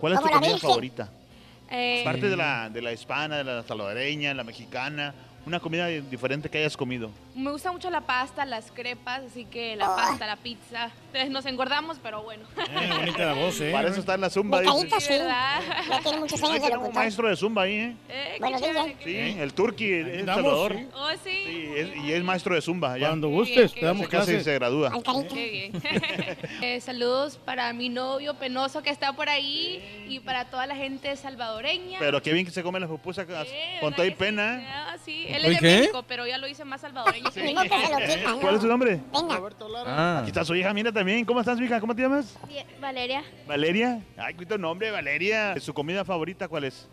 ¿Cuál 0.00 0.12
es 0.14 0.18
tu 0.18 0.22
Como 0.24 0.34
la 0.34 0.40
comida 0.40 0.52
Virgen. 0.52 0.60
favorita? 0.68 1.08
Eh, 1.70 2.00
Aparte 2.02 2.28
de 2.28 2.36
la, 2.36 2.68
de 2.68 2.82
la 2.82 2.92
hispana, 2.92 3.38
de 3.38 3.44
la 3.44 3.62
salvadoreña, 3.62 4.34
la 4.34 4.44
mexicana, 4.44 5.14
una 5.46 5.60
comida 5.60 5.86
diferente 5.86 6.48
que 6.48 6.58
hayas 6.58 6.76
comido. 6.76 7.10
Me 7.36 7.50
gusta 7.50 7.70
mucho 7.70 7.90
la 7.90 8.00
pasta, 8.00 8.46
las 8.46 8.70
crepas, 8.72 9.22
así 9.24 9.44
que 9.44 9.76
la 9.76 9.94
pasta, 9.94 10.26
la 10.26 10.36
pizza. 10.36 10.90
Eh, 11.12 11.28
Nos 11.28 11.44
engordamos, 11.46 11.98
pero 12.02 12.22
bueno. 12.22 12.44
Eh, 12.56 12.90
bonita 12.98 13.26
la 13.26 13.32
voz, 13.34 13.60
¿eh? 13.60 13.70
Para 13.72 13.88
eso 13.88 14.00
está 14.00 14.14
en 14.14 14.22
la 14.22 14.30
zumba. 14.30 14.62
Carita, 14.62 14.98
sí. 15.00 15.08
¿verdad? 15.10 15.60
Ya 15.88 16.00
tiene 16.00 16.18
muchos 16.20 16.42
años 16.42 16.54
de 16.60 16.62
un 16.64 16.70
locutor. 16.72 16.94
maestro 16.94 17.28
de 17.28 17.36
zumba 17.36 17.62
ahí, 17.62 17.74
¿eh? 17.74 17.96
Eh, 18.08 18.36
Bueno, 18.40 18.58
chévere. 18.58 18.96
Sí, 19.04 19.38
el 19.40 19.52
turqui 19.54 19.90
El 19.92 20.24
Salvador. 20.26 20.76
sí. 20.76 20.88
Oh, 20.94 21.10
sí. 21.24 21.42
Sí, 21.46 21.68
es- 21.76 21.96
y 22.04 22.12
es 22.12 22.22
maestro 22.24 22.54
de 22.54 22.62
zumba. 22.62 22.92
allá. 22.94 23.08
Cuando 23.08 23.28
gustes, 23.28 23.72
te 23.74 23.84
damos 23.84 24.08
clases. 24.08 24.42
se 24.42 24.54
gradúa. 24.54 24.90
Al. 24.94 25.28
Qué 25.28 25.50
bien. 25.50 25.82
Eh, 26.62 26.80
saludos 26.80 27.38
para 27.44 27.72
mi 27.74 27.88
novio 27.90 28.34
penoso 28.34 28.82
que 28.82 28.88
está 28.90 29.12
por 29.12 29.28
ahí 29.28 29.82
y 30.08 30.20
para 30.20 30.46
toda 30.46 30.66
la 30.66 30.74
gente 30.74 31.14
salvadoreña. 31.16 31.98
Pero 31.98 32.22
qué 32.22 32.32
bien 32.32 32.46
que 32.46 32.50
se 32.52 32.62
come 32.62 32.80
las 32.80 32.88
pupusas 32.88 33.26
con 33.80 33.92
toda 33.94 34.06
y 34.06 34.10
pena. 34.12 34.58
¿eh? 34.62 34.66
Ah, 34.68 34.96
sí, 35.04 35.26
él 35.28 35.44
¿Oye, 35.44 35.54
es 35.56 35.60
de? 35.60 35.78
México, 35.80 36.04
pero 36.08 36.26
ya 36.26 36.38
lo 36.38 36.48
hice 36.48 36.64
más 36.64 36.80
salvadoreño. 36.80 37.25
Ni 37.34 37.54
modo 37.54 37.64
que 37.64 37.68
se 37.68 37.92
lo 37.92 37.98
quita, 37.98 38.30
¿no? 38.30 38.40
¿Cuál 38.40 38.54
es 38.54 38.60
su 38.60 38.66
nombre? 38.66 39.00
Venga. 39.12 39.40
Ah. 39.86 40.18
Aquí 40.20 40.30
está 40.30 40.44
su 40.44 40.54
hija, 40.54 40.72
mira 40.72 40.92
también. 40.92 41.24
¿Cómo 41.24 41.40
estás, 41.40 41.60
hija? 41.60 41.80
¿Cómo 41.80 41.94
te 41.94 42.02
llamas? 42.02 42.38
Valeria. 42.80 43.24
Valeria. 43.46 44.02
Ay, 44.16 44.34
cuánto 44.34 44.58
nombre, 44.58 44.90
Valeria. 44.90 45.58
¿Su 45.60 45.74
comida 45.74 46.04
favorita 46.04 46.48
cuál 46.48 46.64
es? 46.64 46.88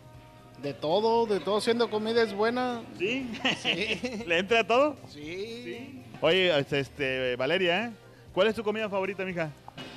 De 0.62 0.72
todo, 0.72 1.26
de 1.26 1.40
todo, 1.40 1.60
siendo 1.60 1.90
comida 1.90 2.22
es 2.22 2.32
buena. 2.32 2.82
¿Sí? 2.98 3.30
¿Le 4.26 4.38
entra 4.38 4.60
a 4.60 4.66
todo? 4.66 4.96
Sí. 5.08 6.02
Oye, 6.20 6.58
este, 6.58 6.80
este, 6.80 7.36
Valeria, 7.36 7.86
¿eh? 7.86 7.92
¿Cuál 8.32 8.48
es 8.48 8.54
tu 8.54 8.64
comida 8.64 8.88
favorita, 8.88 9.24
mija? 9.24 9.50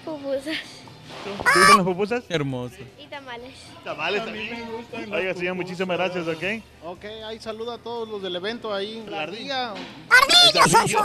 Pupusas 0.04 0.87
¿Te 1.24 1.60
gustan 1.60 1.78
las 1.78 1.86
pupusas? 1.86 2.24
Hermoso. 2.30 2.76
y 2.98 3.08
tamales. 3.08 3.54
Tamales 3.84 4.26
también. 4.26 4.68
Oiga, 5.12 5.34
señor, 5.34 5.56
muchísimas 5.56 5.98
gracias, 5.98 6.28
¿ok? 6.28 6.44
Ok, 6.86 7.06
ahí 7.26 7.40
saluda 7.40 7.76
a 7.76 7.78
todos 7.78 8.08
los 8.08 8.22
del 8.22 8.36
evento 8.36 8.74
ahí. 8.74 9.04
La 9.08 9.24
ardilla. 9.24 9.72
¡Ardilla, 9.72 10.64
Soso! 10.68 11.00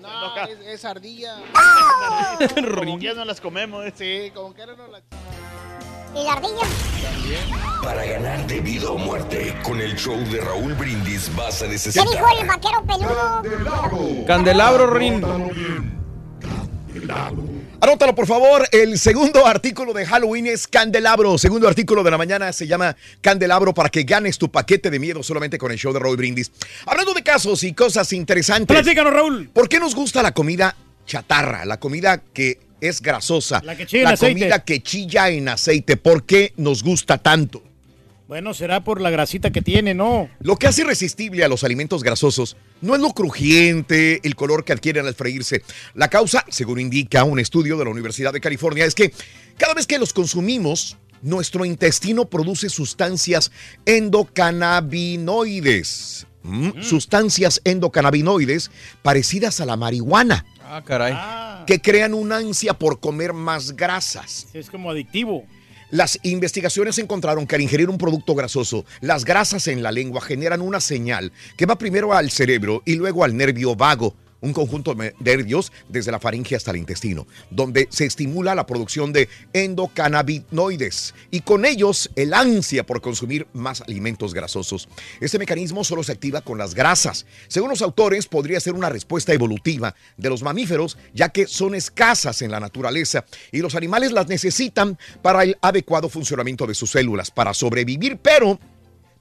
No, 0.00 0.36
es, 0.46 0.58
es 0.60 0.84
ardilla. 0.84 1.36
Como 2.74 2.98
que 2.98 3.14
no 3.14 3.24
las 3.24 3.40
comemos. 3.40 3.84
¿eh? 3.86 3.92
Sí, 3.96 4.30
como 4.34 4.54
que 4.54 4.66
no 4.66 4.88
la... 4.88 5.00
¿Y 6.14 6.24
la 6.24 6.32
ardilla? 6.32 6.64
Para 7.82 8.04
ganar 8.04 8.46
de 8.46 8.60
vida 8.60 8.90
o 8.90 8.98
muerte, 8.98 9.54
con 9.62 9.80
el 9.80 9.94
show 9.96 10.16
de 10.30 10.40
Raúl 10.40 10.74
Brindis 10.74 11.34
vas 11.36 11.62
a 11.62 11.66
¿Qué 11.66 11.72
necesitar 11.72 12.08
dijo 12.08 12.26
el 12.40 12.46
vaquero 12.46 12.82
peludo? 12.84 14.24
Candelabro, 14.26 14.86
Rin. 14.90 15.97
Anótalo, 17.80 18.14
por 18.14 18.26
favor. 18.26 18.66
El 18.72 18.98
segundo 18.98 19.46
artículo 19.46 19.92
de 19.92 20.04
Halloween 20.06 20.46
es 20.46 20.66
Candelabro. 20.66 21.38
Segundo 21.38 21.68
artículo 21.68 22.02
de 22.02 22.10
la 22.10 22.18
mañana 22.18 22.52
se 22.52 22.66
llama 22.66 22.96
Candelabro 23.20 23.72
para 23.74 23.88
que 23.88 24.02
ganes 24.02 24.38
tu 24.38 24.50
paquete 24.50 24.90
de 24.90 24.98
miedo 24.98 25.22
solamente 25.22 25.58
con 25.58 25.70
el 25.70 25.78
show 25.78 25.92
de 25.92 25.98
Raúl 26.00 26.16
Brindis. 26.16 26.50
Hablando 26.86 27.14
de 27.14 27.22
casos 27.22 27.62
y 27.62 27.72
cosas 27.74 28.12
interesantes. 28.12 28.74
Platícanos, 28.74 29.12
Raúl. 29.12 29.48
¿Por 29.52 29.68
qué 29.68 29.78
nos 29.78 29.94
gusta 29.94 30.22
la 30.22 30.32
comida 30.32 30.74
chatarra? 31.06 31.64
La 31.64 31.78
comida 31.78 32.20
que 32.32 32.58
es 32.80 33.00
grasosa. 33.00 33.60
La 33.64 33.76
que 33.76 33.86
chilla 33.86 34.02
en 34.02 34.04
La 34.08 34.10
aceite. 34.14 34.40
comida 34.40 34.64
que 34.64 34.82
chilla 34.82 35.28
en 35.30 35.48
aceite. 35.48 35.96
¿Por 35.96 36.24
qué 36.24 36.52
nos 36.56 36.82
gusta 36.82 37.18
tanto? 37.18 37.62
Bueno, 38.28 38.52
será 38.52 38.84
por 38.84 39.00
la 39.00 39.08
grasita 39.08 39.50
que 39.50 39.62
tiene, 39.62 39.94
¿no? 39.94 40.28
Lo 40.40 40.56
que 40.56 40.66
hace 40.66 40.82
irresistible 40.82 41.44
a 41.44 41.48
los 41.48 41.64
alimentos 41.64 42.02
grasosos 42.02 42.58
no 42.82 42.94
es 42.94 43.00
lo 43.00 43.14
crujiente, 43.14 44.20
el 44.22 44.36
color 44.36 44.66
que 44.66 44.74
adquieren 44.74 45.06
al 45.06 45.14
freírse. 45.14 45.62
La 45.94 46.08
causa, 46.08 46.44
según 46.50 46.78
indica 46.78 47.24
un 47.24 47.38
estudio 47.38 47.78
de 47.78 47.86
la 47.86 47.90
Universidad 47.90 48.34
de 48.34 48.42
California, 48.42 48.84
es 48.84 48.94
que 48.94 49.14
cada 49.56 49.72
vez 49.72 49.86
que 49.86 49.98
los 49.98 50.12
consumimos, 50.12 50.98
nuestro 51.22 51.64
intestino 51.64 52.26
produce 52.26 52.68
sustancias 52.68 53.50
endocannabinoides. 53.86 56.26
Mm, 56.42 56.82
Sustancias 56.82 57.62
endocannabinoides 57.64 58.70
parecidas 59.02 59.60
a 59.60 59.66
la 59.66 59.76
marihuana, 59.76 60.44
Ah, 60.62 60.82
caray. 60.84 61.64
que 61.66 61.80
crean 61.80 62.12
una 62.12 62.36
ansia 62.36 62.74
por 62.74 63.00
comer 63.00 63.32
más 63.32 63.74
grasas. 63.74 64.48
Es 64.52 64.68
como 64.68 64.90
adictivo. 64.90 65.46
Las 65.90 66.18
investigaciones 66.22 66.98
encontraron 66.98 67.46
que 67.46 67.54
al 67.54 67.62
ingerir 67.62 67.88
un 67.88 67.96
producto 67.96 68.34
grasoso, 68.34 68.84
las 69.00 69.24
grasas 69.24 69.68
en 69.68 69.82
la 69.82 69.90
lengua 69.90 70.20
generan 70.20 70.60
una 70.60 70.80
señal 70.80 71.32
que 71.56 71.64
va 71.64 71.78
primero 71.78 72.12
al 72.12 72.30
cerebro 72.30 72.82
y 72.84 72.96
luego 72.96 73.24
al 73.24 73.34
nervio 73.34 73.74
vago, 73.74 74.14
un 74.40 74.52
conjunto 74.52 74.94
de 74.94 75.14
nervios 75.20 75.72
desde 75.88 76.12
la 76.12 76.20
faringe 76.20 76.56
hasta 76.56 76.70
el 76.70 76.76
intestino, 76.76 77.26
donde 77.50 77.88
se 77.90 78.06
estimula 78.06 78.54
la 78.54 78.66
producción 78.66 79.12
de 79.12 79.28
endocannabinoides 79.52 81.14
y 81.30 81.40
con 81.40 81.64
ellos 81.64 82.10
el 82.16 82.34
ansia 82.34 82.84
por 82.84 83.00
consumir 83.00 83.46
más 83.52 83.82
alimentos 83.82 84.34
grasosos. 84.34 84.88
Este 85.20 85.38
mecanismo 85.38 85.84
solo 85.84 86.02
se 86.02 86.12
activa 86.12 86.40
con 86.40 86.58
las 86.58 86.74
grasas. 86.74 87.26
Según 87.48 87.70
los 87.70 87.82
autores, 87.82 88.26
podría 88.26 88.60
ser 88.60 88.74
una 88.74 88.88
respuesta 88.88 89.32
evolutiva 89.32 89.94
de 90.16 90.30
los 90.30 90.42
mamíferos, 90.42 90.98
ya 91.14 91.30
que 91.30 91.46
son 91.46 91.74
escasas 91.74 92.42
en 92.42 92.50
la 92.50 92.60
naturaleza 92.60 93.24
y 93.52 93.58
los 93.58 93.74
animales 93.74 94.12
las 94.12 94.28
necesitan 94.28 94.98
para 95.22 95.42
el 95.42 95.56
adecuado 95.60 96.08
funcionamiento 96.08 96.66
de 96.66 96.74
sus 96.74 96.90
células, 96.90 97.30
para 97.30 97.54
sobrevivir, 97.54 98.18
pero 98.18 98.58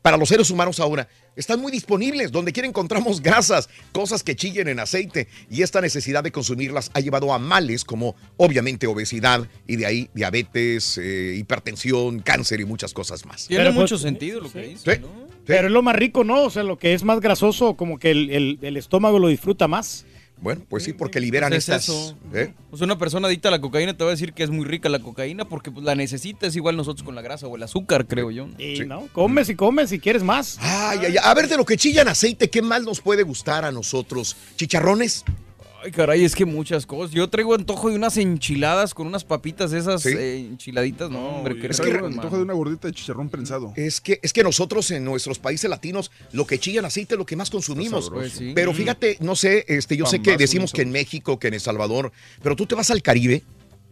para 0.02 0.18
los 0.18 0.30
seres 0.30 0.50
humanos 0.50 0.80
ahora 0.80 1.08
están 1.36 1.60
muy 1.60 1.72
disponibles. 1.72 2.32
Donde 2.32 2.54
quiera 2.54 2.68
encontramos 2.68 3.22
grasas, 3.22 3.70
cosas 3.91 4.24
que 4.24 4.36
chillen 4.36 4.68
en 4.68 4.80
aceite. 4.80 5.28
Y 5.50 5.62
esta 5.62 5.82
necesidad 5.82 6.24
de 6.24 6.32
consumirlas 6.32 6.89
ha 6.93 7.00
llevado 7.00 7.34
a 7.34 7.39
males 7.39 7.84
como 7.84 8.16
obviamente 8.38 8.88
obesidad 8.88 9.48
y 9.68 9.76
de 9.76 9.86
ahí 9.86 10.10
diabetes, 10.14 10.98
eh, 10.98 11.36
hipertensión, 11.38 12.20
cáncer 12.20 12.60
y 12.62 12.66
muchas 12.66 12.93
cosas 12.93 13.26
más. 13.26 13.48
Tiene 13.48 13.64
Pero, 13.64 13.76
pues, 13.76 13.82
mucho 13.91 13.98
sentido 13.98 14.39
lo 14.41 14.52
que 14.52 14.62
dice. 14.62 14.95
Sí. 14.95 15.02
Pero 15.45 15.68
es 15.68 15.74
lo 15.74 15.82
más 15.82 15.95
rico, 15.95 16.24
¿no? 16.24 16.43
O 16.43 16.50
sea, 16.50 16.64
lo 16.64 16.78
que 16.78 16.93
es 16.93 17.04
más 17.04 17.20
grasoso, 17.22 17.76
como 17.76 18.00
que 18.00 18.12
el, 18.12 18.30
el- 18.32 18.60
el 18.62 18.78
estómago 18.78 19.18
lo 19.20 19.30
disfruta 19.30 19.68
más. 19.68 20.06
Bueno, 20.39 20.61
pues 20.69 20.83
sí, 20.83 20.93
porque 20.93 21.19
liberan 21.19 21.49
Pues 21.49 21.67
es 21.67 21.75
estas. 21.75 21.83
eso. 21.89 22.17
¿eh? 22.33 22.53
Pues 22.69 22.81
una 22.81 22.97
persona 22.97 23.27
adicta 23.27 23.47
a 23.47 23.51
la 23.51 23.59
cocaína 23.59 23.97
te 23.97 24.03
va 24.03 24.11
a 24.11 24.13
decir 24.13 24.33
que 24.33 24.43
es 24.43 24.49
muy 24.49 24.65
rica 24.65 24.88
la 24.88 24.99
cocaína 24.99 25.45
porque 25.45 25.71
pues, 25.71 25.83
la 25.83 25.95
necesita, 25.95 26.45
es 26.47 26.55
igual 26.55 26.77
nosotros 26.77 27.03
con 27.03 27.15
la 27.15 27.21
grasa 27.21 27.47
o 27.47 27.55
el 27.55 27.63
azúcar, 27.63 28.05
creo 28.07 28.29
yo. 28.29 28.47
Y 28.59 28.81
no, 28.81 29.07
comes 29.13 29.49
y 29.49 29.55
comes 29.55 29.91
y 29.91 29.99
quieres 29.99 30.23
más. 30.23 30.57
Ay, 30.61 30.99
ay, 31.01 31.05
ay. 31.07 31.15
A 31.23 31.33
ver, 31.33 31.47
de 31.47 31.57
lo 31.57 31.65
que 31.65 31.75
chilla 31.77 32.03
en 32.03 32.09
aceite, 32.09 32.49
¿qué 32.49 32.61
más 32.61 32.83
nos 32.83 33.01
puede 33.01 33.23
gustar 33.23 33.65
a 33.65 33.71
nosotros? 33.71 34.35
¿Chicharrones? 34.57 35.23
Ay, 35.88 35.91
caray, 35.93 36.25
es 36.25 36.35
que 36.35 36.43
muchas 36.43 36.85
cosas. 36.85 37.11
Yo 37.15 37.29
traigo 37.29 37.55
antojo 37.55 37.89
de 37.89 37.95
unas 37.95 38.17
enchiladas 38.17 38.93
con 38.93 39.07
unas 39.07 39.23
papitas 39.23 39.71
esas 39.71 40.01
¿Sí? 40.01 40.09
eh, 40.09 40.39
enchiladitas. 40.39 41.09
No, 41.09 41.38
hombre, 41.38 41.55
es 41.65 41.79
que-. 41.79 41.91
Antojo 41.91 42.35
de 42.35 42.43
una 42.43 42.51
gordita 42.51 42.89
de 42.89 42.93
chicharrón 42.93 43.29
prensado. 43.29 43.71
Es 43.77 44.01
que, 44.01 44.19
es 44.21 44.33
que 44.33 44.43
nosotros 44.43 44.91
en 44.91 45.05
nuestros 45.05 45.39
países 45.39 45.69
latinos 45.69 46.11
lo 46.33 46.45
que 46.45 46.59
chilla 46.59 46.79
en 46.79 46.85
aceite 46.88 47.13
es 47.13 47.17
lo 47.17 47.25
que 47.25 47.38
más 47.38 47.49
consumimos. 47.49 48.09
Pues 48.09 48.33
sí. 48.33 48.51
Pero 48.53 48.73
Mm. 48.73 48.75
fíjate, 48.75 49.17
no 49.21 49.38
sé, 49.38 49.63
este, 49.69 49.95
yo 49.95 50.05
sé 50.05 50.21
que 50.21 50.35
decimos 50.35 50.73
que 50.73 50.81
en 50.81 50.91
México, 50.91 51.39
que 51.39 51.47
en 51.47 51.53
El 51.53 51.61
Salvador, 51.61 52.11
pero 52.43 52.57
tú 52.57 52.65
te 52.65 52.75
vas 52.75 52.91
al 52.91 53.01
Caribe 53.01 53.43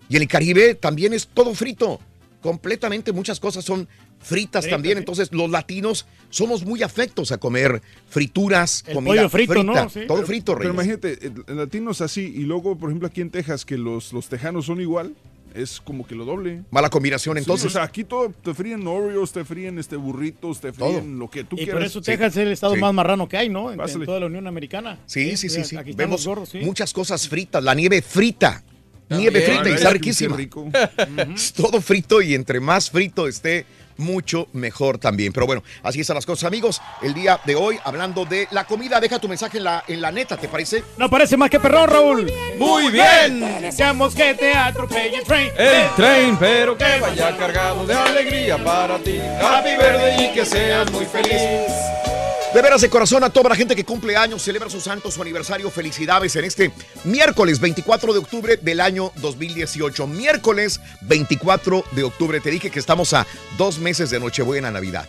y 0.10 0.18
en 0.18 0.22
el 0.22 0.28
Caribe 0.28 0.76
también 0.76 1.14
es 1.14 1.28
todo 1.28 1.56
frito. 1.56 2.02
Completamente 2.42 3.14
muchas 3.14 3.40
cosas 3.40 3.64
son 3.64 3.88
fritas 4.26 4.68
también. 4.68 4.96
sí. 4.96 5.00
Entonces 5.00 5.30
los 5.32 5.50
latinos 5.50 6.06
somos 6.30 6.66
muy 6.66 6.84
afectos 6.84 7.32
a 7.32 7.38
comer 7.38 7.82
frituras, 8.10 8.84
El 8.88 8.96
comida 8.96 9.16
pollo 9.16 9.30
frito, 9.30 9.54
frita, 9.54 9.64
¿no? 9.84 9.90
Sí. 9.90 10.02
todo 10.08 10.18
Pero- 10.18 10.28
frito, 10.28 10.54
Pero 10.58 10.74
Reyes. 10.74 10.74
imagínate, 10.74 11.28
el, 11.28 11.44
el 11.48 11.56
latino 11.58 11.92
es 11.92 12.02
así, 12.02 12.22
y 12.36 12.42
luego, 12.42 12.78
por 12.78 12.90
ejemplo, 12.90 13.08
aquí 13.08 13.22
en 13.22 13.30
Texas, 13.30 13.66
que 13.66 13.78
los, 13.78 14.12
los 14.14 14.28
tejanos 14.30 14.66
son 14.66 14.82
igual, 14.82 15.14
es 15.54 15.80
como 15.80 16.06
que 16.06 16.16
lo 16.16 16.26
doble. 16.26 16.64
Mala 16.72 16.90
combinación, 16.90 17.36
Sí, 17.38 17.40
entonces. 17.40 17.68
o 17.68 17.70
sea, 17.70 17.84
aquí 17.84 18.04
todo, 18.04 18.30
te 18.44 18.54
fríen 18.54 18.86
Oreos, 18.88 19.32
te 19.32 19.46
fríen 19.46 19.80
este 19.80 19.96
burritos, 19.96 20.60
te 20.60 20.74
fríen 20.74 21.18
lo 21.18 21.30
que 21.30 21.44
tú 21.46 21.56
Y 21.56 21.60
quieras. 21.60 21.74
por 21.76 21.84
eso 21.84 22.02
Texas 22.02 22.34
es 22.36 22.38
el 22.38 22.52
estado 22.52 22.74
Sí. 22.76 22.82
más 22.82 22.94
marrano 22.94 23.30
que 23.30 23.38
hay, 23.38 23.48
¿no? 23.48 23.72
En, 23.72 23.80
en 23.80 24.06
toda 24.06 24.20
la 24.20 24.26
Unión 24.26 24.48
Americana. 24.48 25.00
Sí, 25.06 25.38
sí, 25.38 25.48
sí, 25.48 25.64
sí. 25.64 25.78
Aquí 25.78 25.94
Vemos 25.94 26.26
gordos, 26.28 26.54
muchas 26.56 26.92
cosas 26.92 27.28
fritas, 27.30 27.64
la 27.64 27.74
nieve 27.74 28.02
frita. 28.02 28.64
Nieve 29.10 29.40
También. 29.40 29.56
frita 29.64 29.70
y 29.70 29.74
está 29.76 29.90
riquísima. 29.92 30.36
rico. 30.36 30.68
Es 31.36 31.54
todo 31.54 31.80
frito 31.80 32.22
y 32.22 32.34
entre 32.34 32.60
más 32.60 32.90
frito 32.90 33.28
esté, 33.28 33.66
mucho 33.98 34.48
mejor 34.54 34.98
también. 34.98 35.34
Pero 35.34 35.46
bueno, 35.46 35.64
así 35.84 36.02
están 36.02 36.16
las 36.16 36.26
cosas, 36.26 36.46
amigos. 36.46 36.82
El 37.02 37.14
día 37.14 37.40
de 37.46 37.56
hoy, 37.56 37.80
hablando 37.84 38.26
de 38.26 38.48
la 38.52 38.66
comida, 38.66 39.00
deja 39.00 39.20
tu 39.20 39.28
mensaje 39.28 39.58
en 39.58 39.64
la, 39.64 39.84
en 39.88 40.02
la 40.02 40.12
neta, 40.12 40.38
¿te 40.38 40.48
parece? 40.48 40.84
No 40.98 41.10
parece 41.10 41.38
más 41.38 41.50
que 41.50 41.60
perrón, 41.60 41.90
Raúl. 41.90 42.32
Muy 42.58 42.92
bien. 42.92 43.62
Deseamos 43.62 44.16
que 44.16 44.34
te 44.34 44.54
atropelle 44.54 45.18
el 45.18 45.24
tren. 45.24 45.52
El 45.58 45.90
tren, 45.96 46.38
pero 46.38 46.78
que 46.78 47.00
vaya 47.00 47.36
cargado 47.38 47.86
de 47.86 47.94
alegría 47.94 48.64
para 48.64 48.98
ti. 49.00 49.20
Happy 49.42 49.76
Verde 49.76 50.26
y 50.26 50.34
que 50.34 50.46
seas 50.46 50.92
muy 50.92 51.06
feliz. 51.06 51.72
De 52.56 52.62
veras 52.62 52.80
de 52.80 52.90
corazón 52.90 53.22
a 53.26 53.30
toda 53.30 53.50
la 53.50 53.56
gente 53.58 53.76
que 53.76 53.84
cumple 53.84 54.16
años, 54.16 54.42
celebra 54.42 54.70
su 54.70 54.80
santo, 54.80 55.12
su 55.12 55.22
aniversario, 55.22 55.70
felicidades 55.70 56.38
en 56.38 56.46
este 56.46 56.72
miércoles 57.04 57.60
24 57.60 58.14
de 58.14 58.20
octubre 58.20 58.56
del 58.56 58.80
año 58.80 59.12
2018. 59.18 60.08
Miércoles 60.08 60.80
24 61.02 61.84
de 61.92 62.04
octubre, 62.04 62.40
te 62.40 62.52
dije 62.52 62.72
que 62.72 62.80
estamos 62.80 63.12
a 63.12 63.28
dos 63.58 63.80
meses 63.80 64.10
de 64.10 64.22
Nochebuena 64.22 64.72
Navidad. 64.72 65.06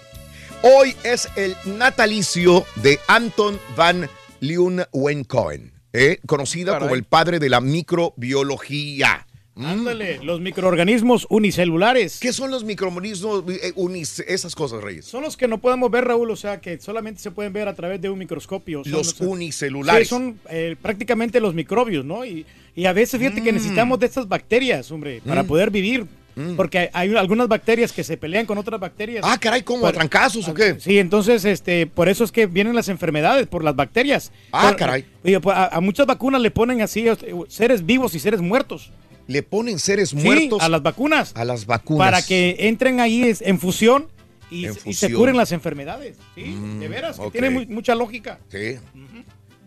Hoy 0.62 0.96
es 1.04 1.28
el 1.36 1.56
natalicio 1.66 2.66
de 2.82 2.98
Anton 3.06 3.60
van 3.76 4.10
Leeuwenhoek, 4.40 5.72
¿eh? 5.92 6.18
conocido 6.26 6.72
Caray. 6.72 6.88
como 6.88 6.96
el 6.96 7.04
padre 7.04 7.38
de 7.38 7.48
la 7.48 7.60
microbiología. 7.60 9.24
Mm. 9.56 9.64
Ándale, 9.64 10.22
los 10.22 10.40
microorganismos 10.40 11.26
unicelulares. 11.30 12.18
¿Qué 12.20 12.32
son 12.34 12.50
los 12.50 12.62
microorganismos, 12.64 13.42
eh, 13.48 13.72
unis- 13.74 14.22
esas 14.28 14.54
cosas, 14.54 14.82
Reyes? 14.82 15.06
Son 15.06 15.22
los 15.22 15.36
que 15.36 15.48
no 15.48 15.56
podemos 15.58 15.90
ver, 15.90 16.04
Raúl, 16.04 16.30
o 16.30 16.36
sea, 16.36 16.60
que 16.60 16.78
solamente 16.78 17.22
se 17.22 17.30
pueden 17.30 17.54
ver 17.54 17.66
a 17.66 17.74
través 17.74 18.00
de 18.02 18.10
un 18.10 18.18
microscopio. 18.18 18.84
Son 18.84 18.92
Los 18.92 19.18
unicelulares. 19.20 20.08
Sí, 20.08 20.14
son 20.14 20.38
eh, 20.50 20.76
prácticamente 20.80 21.40
los 21.40 21.54
microbios, 21.54 22.04
¿no? 22.04 22.24
Y, 22.26 22.44
y 22.74 22.84
a 22.84 22.92
veces 22.92 23.18
fíjate 23.18 23.42
que 23.42 23.50
Mm. 23.50 23.54
necesitamos 23.54 23.98
de 23.98 24.04
estas 24.06 24.28
bacterias, 24.28 24.90
hombre, 24.90 25.22
para 25.26 25.42
Mm. 25.42 25.46
poder 25.46 25.70
vivir. 25.70 26.06
Porque 26.54 26.90
hay- 26.92 27.16
algunas 27.16 27.48
bacterias 27.48 27.92
que 27.92 28.04
se 28.04 28.18
pelean 28.18 28.44
con 28.44 28.58
otras 28.58 28.78
bacterias. 28.78 29.24
Ah, 29.26 29.38
caray, 29.40 29.62
¿cómo? 29.62 29.86
¿A 29.86 29.92
trancazos 29.94 30.46
o 30.46 30.52
qué? 30.52 30.76
Sí, 30.78 30.98
entonces, 30.98 31.46
este, 31.46 31.86
por 31.86 32.10
eso 32.10 32.24
es 32.24 32.30
que 32.30 32.44
vienen 32.44 32.74
las 32.74 32.90
enfermedades, 32.90 33.46
por 33.46 33.64
las 33.64 33.74
bacterias. 33.74 34.30
Ah, 34.52 34.66
Por- 34.68 34.76
caray. 34.76 35.06
pues, 35.22 35.56
a, 35.56 35.68
a 35.74 35.80
muchas 35.80 36.04
vacunas 36.06 36.42
le 36.42 36.50
ponen 36.50 36.82
así 36.82 37.08
eh, 37.08 37.16
seres 37.48 37.86
vivos 37.86 38.14
y 38.14 38.18
seres 38.18 38.42
muertos. 38.42 38.92
Le 39.26 39.42
ponen 39.42 39.78
seres 39.78 40.10
Sí, 40.10 40.16
muertos 40.16 40.62
a 40.62 40.68
las 40.68 40.82
vacunas. 40.82 41.32
a 41.34 41.44
las 41.44 41.66
vacunas. 41.66 41.98
Para 42.06 42.22
que 42.22 42.56
entren 42.60 43.00
ahí 43.00 43.32
en 43.40 43.58
fusión 43.58 44.06
y, 44.50 44.66
En 44.66 44.70
y 44.72 44.74
se 44.74 44.80
fusión. 44.80 45.12
curen 45.14 45.36
las 45.36 45.50
enfermedades. 45.52 46.16
Sí, 46.34 46.42
Mm, 46.44 46.78
de 46.80 46.88
veras, 46.88 47.16
que 47.16 47.22
ok. 47.22 47.32
tiene 47.32 47.50
mu- 47.50 47.64
mucha 47.68 47.94
lógica. 47.94 48.38
Sí. 48.48 48.76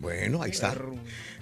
Bueno, 0.00 0.42
ahí 0.42 0.50
está. 0.50 0.74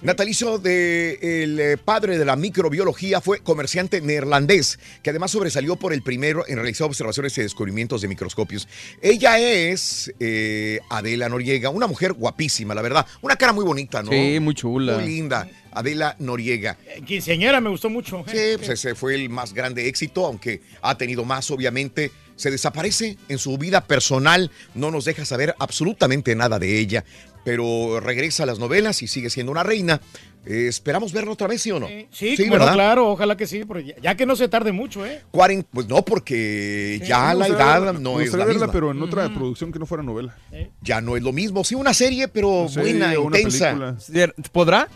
Natalicio 0.01 0.59
de 0.59 1.43
el 1.43 1.59
eh, 1.59 1.77
padre 1.77 2.17
de 2.17 2.25
la 2.25 2.35
microbiología 2.35 3.21
fue 3.21 3.39
comerciante 3.39 4.01
neerlandés, 4.01 4.79
que 5.01 5.09
además 5.11 5.31
sobresalió 5.31 5.77
por 5.77 5.93
el 5.93 6.03
primero 6.03 6.45
en 6.45 6.55
realizar 6.55 6.87
observaciones 6.87 7.37
y 7.37 7.41
descubrimientos 7.41 8.01
de 8.01 8.09
microscopios. 8.09 8.67
Ella 9.01 9.39
es 9.39 10.13
eh, 10.19 10.79
Adela 10.89 11.29
Noriega, 11.29 11.69
una 11.69 11.87
mujer 11.87 12.13
guapísima, 12.13 12.75
la 12.75 12.81
verdad. 12.81 13.05
Una 13.21 13.37
cara 13.37 13.53
muy 13.53 13.63
bonita, 13.63 14.03
¿no? 14.03 14.11
Sí, 14.11 14.39
muy 14.41 14.53
chula. 14.55 14.97
Muy 14.97 15.05
linda. 15.05 15.49
Adela 15.71 16.15
Noriega. 16.19 16.77
En 16.95 17.05
Quinceañera 17.05 17.61
me 17.61 17.69
gustó 17.69 17.89
mucho. 17.89 18.25
Sí, 18.27 18.57
pues 18.57 18.69
ese 18.69 18.95
fue 18.95 19.15
el 19.15 19.29
más 19.29 19.53
grande 19.53 19.87
éxito, 19.87 20.25
aunque 20.25 20.61
ha 20.81 20.97
tenido 20.97 21.23
más, 21.23 21.49
obviamente. 21.51 22.11
Se 22.35 22.49
desaparece 22.49 23.17
en 23.27 23.37
su 23.37 23.57
vida 23.57 23.85
personal, 23.85 24.49
no 24.73 24.91
nos 24.91 25.03
deja 25.03 25.25
saber 25.25 25.55
absolutamente 25.59 26.35
nada 26.35 26.57
de 26.57 26.79
ella, 26.79 27.03
pero 27.43 27.99
regresa 27.99 28.43
a 28.43 28.45
las 28.45 28.59
novelas 28.59 29.01
y 29.01 29.07
sigue 29.07 29.29
siendo 29.29 29.51
una 29.51 29.63
reina. 29.63 30.01
Eh, 30.45 30.67
esperamos 30.67 31.11
verla 31.11 31.31
otra 31.31 31.47
vez, 31.47 31.61
¿sí 31.61 31.69
o 31.71 31.79
no? 31.79 31.87
Sí, 32.11 32.35
bueno, 32.47 32.65
claro, 32.71 33.09
ojalá 33.11 33.35
que 33.35 33.45
sí, 33.45 33.65
porque 33.65 33.87
ya, 33.87 33.95
ya 34.01 34.15
que 34.15 34.25
no 34.25 34.35
se 34.37 34.47
tarde 34.47 34.71
mucho, 34.71 35.05
¿eh? 35.05 35.21
Cuaren- 35.33 35.65
pues 35.69 35.87
no, 35.87 36.03
porque 36.03 37.01
ya 37.05 37.33
la 37.33 37.47
edad 37.47 37.81
verla- 37.81 37.99
no 37.99 38.19
es 38.21 38.31
la 38.31 38.45
verla, 38.45 38.53
misma. 38.53 38.71
pero 38.71 38.91
en 38.91 39.01
otra 39.01 39.27
producción 39.33 39.71
que 39.71 39.79
no 39.79 39.85
fuera 39.85 40.01
novela. 40.03 40.37
Ya 40.81 41.01
no 41.01 41.17
es 41.17 41.23
lo 41.23 41.33
mismo. 41.33 41.63
Sí, 41.63 41.75
una 41.75 41.93
serie, 41.93 42.27
pero 42.29 42.67
serie 42.69 42.93
buena, 42.93 43.19
una 43.19 43.37
intensa. 43.39 43.97
película. 44.07 44.33
¿Podrá? 44.51 44.87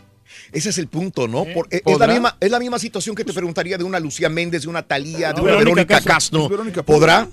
Ese 0.51 0.69
es 0.69 0.77
el 0.79 0.87
punto, 0.87 1.27
¿no? 1.27 1.45
Por- 1.45 1.67
es, 1.69 1.81
¿Podrá? 1.81 2.07
la 2.07 2.13
misma, 2.13 2.37
es 2.39 2.49
la 2.49 2.59
misma 2.59 2.79
situación 2.79 3.15
que 3.15 3.23
te 3.23 3.33
preguntaría 3.33 3.77
de 3.77 3.83
una 3.83 3.99
Lucía 3.99 4.29
Méndez, 4.29 4.63
de 4.63 4.69
una 4.69 4.81
Talía, 4.81 5.31
de 5.33 5.41
una 5.41 5.51
Verónica 5.57 5.83
Verónica 5.85 6.01
Castro. 6.01 6.39
Pues 6.39 6.49
Verónica 6.51 6.83
¿Podrá? 6.83 7.27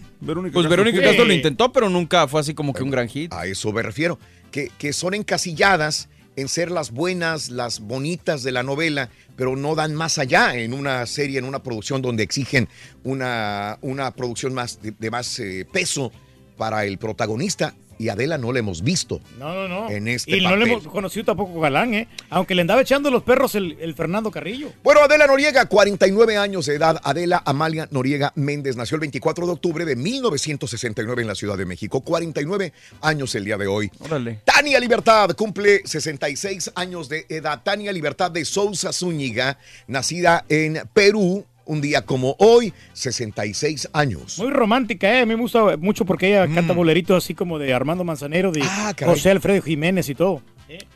Pues 0.53 0.69
Verónica 0.69 1.01
Castro 1.01 1.25
lo 1.25 1.33
intentó, 1.33 1.73
pero 1.73 1.89
nunca 1.89 2.29
fue 2.29 2.41
así 2.41 2.53
como 2.55 2.75
que 2.75 2.83
un 2.83 2.91
gran 2.91 3.09
hit. 3.09 3.33
A 3.33 3.47
eso 3.47 3.73
me 3.73 3.83
refiero. 3.83 4.19
Que, 4.51 4.93
son 4.93 5.15
encasilladas 5.15 6.09
en 6.37 6.49
ser 6.49 6.71
las 6.71 6.91
buenas, 6.91 7.51
las 7.51 7.81
bonitas 7.81 8.43
de 8.43 8.53
la 8.53 8.63
novela, 8.63 9.11
pero 9.37 9.57
no 9.57 9.75
dan 9.75 9.95
más 9.95 10.19
allá 10.19 10.55
en 10.55 10.73
una 10.73 11.07
serie, 11.07 11.39
en 11.39 11.45
una 11.45 11.63
producción 11.63 12.03
donde 12.03 12.23
exigen 12.23 12.69
una, 13.05 13.79
una 13.83 14.11
producción 14.13 14.55
más 14.55 14.81
de, 14.83 14.93
de 14.93 15.11
más 15.11 15.39
eh, 15.39 15.67
peso 15.71 16.13
para 16.57 16.85
el 16.85 16.99
protagonista. 16.99 17.75
Y 18.01 18.09
Adela 18.09 18.39
no 18.39 18.51
la 18.51 18.61
hemos 18.61 18.83
visto. 18.83 19.21
No, 19.39 19.53
no, 19.53 19.69
no. 19.69 19.91
En 19.91 20.09
este 20.09 20.35
y 20.35 20.41
no 20.41 20.57
le 20.57 20.65
hemos 20.73 20.89
conocido 20.89 21.27
tampoco 21.27 21.61
Galán, 21.61 21.93
¿eh? 21.93 22.09
Aunque 22.31 22.55
le 22.55 22.63
andaba 22.63 22.81
echando 22.81 23.11
los 23.11 23.23
perros 23.23 23.55
el, 23.57 23.77
el 23.79 23.95
Fernando 23.95 24.31
Carrillo. 24.31 24.73
Bueno, 24.83 25.03
Adela 25.03 25.27
Noriega, 25.27 25.67
49 25.67 26.39
años 26.39 26.65
de 26.65 26.77
edad. 26.77 26.99
Adela 27.05 27.43
Amalia 27.45 27.89
Noriega 27.91 28.33
Méndez 28.37 28.75
nació 28.77 28.95
el 28.95 29.01
24 29.01 29.45
de 29.45 29.53
octubre 29.53 29.85
de 29.85 29.97
1969 29.97 31.21
en 31.21 31.29
la 31.29 31.35
Ciudad 31.35 31.59
de 31.59 31.67
México. 31.67 32.01
49 32.01 32.73
años 33.03 33.35
el 33.35 33.45
día 33.45 33.59
de 33.59 33.67
hoy. 33.67 33.91
Órale. 33.99 34.41
Tania 34.47 34.81
Libertad 34.81 35.29
cumple 35.37 35.83
66 35.85 36.73
años 36.77 37.11
de 37.11 37.27
edad. 37.29 37.61
Tania 37.63 37.93
Libertad 37.93 38.31
de 38.31 38.47
Sousa 38.47 38.95
Zúñiga, 38.95 39.59
nacida 39.87 40.47
en 40.49 40.89
Perú. 40.95 41.45
Un 41.67 41.81
día 41.81 42.03
como 42.05 42.35
hoy, 42.39 42.73
66 42.95 43.91
años. 43.93 44.39
Muy 44.39 44.51
romántica, 44.51 45.13
¿eh? 45.13 45.21
A 45.21 45.27
mí 45.27 45.35
me 45.37 45.41
gusta 45.41 45.77
mucho 45.77 46.05
porque 46.05 46.29
ella 46.29 46.53
canta 46.53 46.73
boleritos 46.73 47.23
así 47.23 47.35
como 47.35 47.59
de 47.59 47.73
Armando 47.73 48.03
Manzanero, 48.03 48.51
de 48.51 48.61
Mm. 48.61 48.67
Ah. 48.69 48.95
José 49.05 49.31
Alfredo 49.31 49.63
Jiménez 49.63 50.09
y 50.09 50.15
todo. 50.15 50.43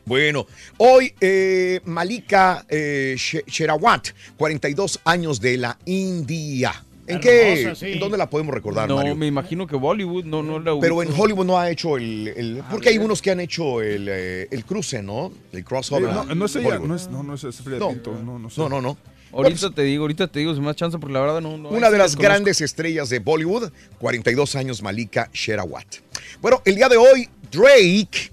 Bueno, 0.05 0.47
hoy 0.79 1.13
eh, 1.21 1.81
Malika 1.85 2.65
eh, 2.69 3.15
She- 3.19 3.43
Sherawat, 3.47 4.09
42 4.37 5.01
años 5.05 5.41
de 5.41 5.57
la 5.59 5.77
India. 5.85 6.73
¿En 7.07 7.21
qué? 7.21 7.61
Hermosa, 7.63 7.75
sí. 7.85 7.93
¿En 7.93 7.99
dónde 7.99 8.17
la 8.17 8.31
podemos 8.31 8.55
recordar, 8.55 8.89
No, 8.89 8.97
Mario? 8.97 9.15
me 9.15 9.27
imagino 9.27 9.67
que 9.67 9.77
Bollywood 9.77 10.25
no, 10.25 10.43
no 10.43 10.59
la 10.59 10.79
Pero 10.81 10.97
ubico. 10.97 11.03
en 11.13 11.21
Hollywood 11.21 11.45
no 11.47 11.59
ha 11.59 11.71
hecho 11.71 11.99
el... 11.99 12.29
el- 12.29 12.63
porque 12.71 12.89
hay 12.91 12.99
unos 12.99 13.21
que 13.21 13.31
han 13.31 13.41
hecho 13.41 13.83
el, 13.83 14.07
eh, 14.11 14.49
el 14.51 14.65
cruce, 14.65 15.03
¿no? 15.03 15.31
El 15.53 15.65
crossover. 15.65 16.05
No, 16.15 16.25
no 16.35 16.45
es 16.47 16.57
ella, 16.57 16.79
no 16.79 16.95
es, 16.95 17.09
no, 17.11 17.23
no 17.23 17.35
es 17.35 17.43
Frida 17.63 17.79
No. 17.79 17.91
Pinto, 17.91 18.13
no, 18.25 18.39
no 18.39 18.49
sé. 18.49 18.61
No, 18.61 18.69
no, 18.71 18.81
no. 18.81 18.97
Ahorita 19.35 19.71
te 19.71 19.83
digo, 19.83 20.05
ahorita 20.05 20.27
te 20.29 20.39
digo, 20.41 20.55
si 20.55 20.61
das 20.63 20.77
chance, 20.77 20.99
porque 20.99 21.13
la 21.15 21.21
verdad 21.21 21.41
no. 21.41 21.57
no 21.59 21.69
Una 21.71 21.91
de 21.91 21.97
sí 21.97 22.03
las 22.03 22.17
grandes 22.17 22.61
estrellas 22.61 23.09
de 23.09 23.19
Bollywood, 23.19 23.71
42 23.99 24.55
años, 24.57 24.83
Malika 24.83 25.29
Sherawat. 25.33 25.87
Bueno, 26.41 26.63
el 26.65 26.77
día 26.77 26.89
de 26.89 26.97
hoy, 26.97 27.29
Drake, 27.51 28.31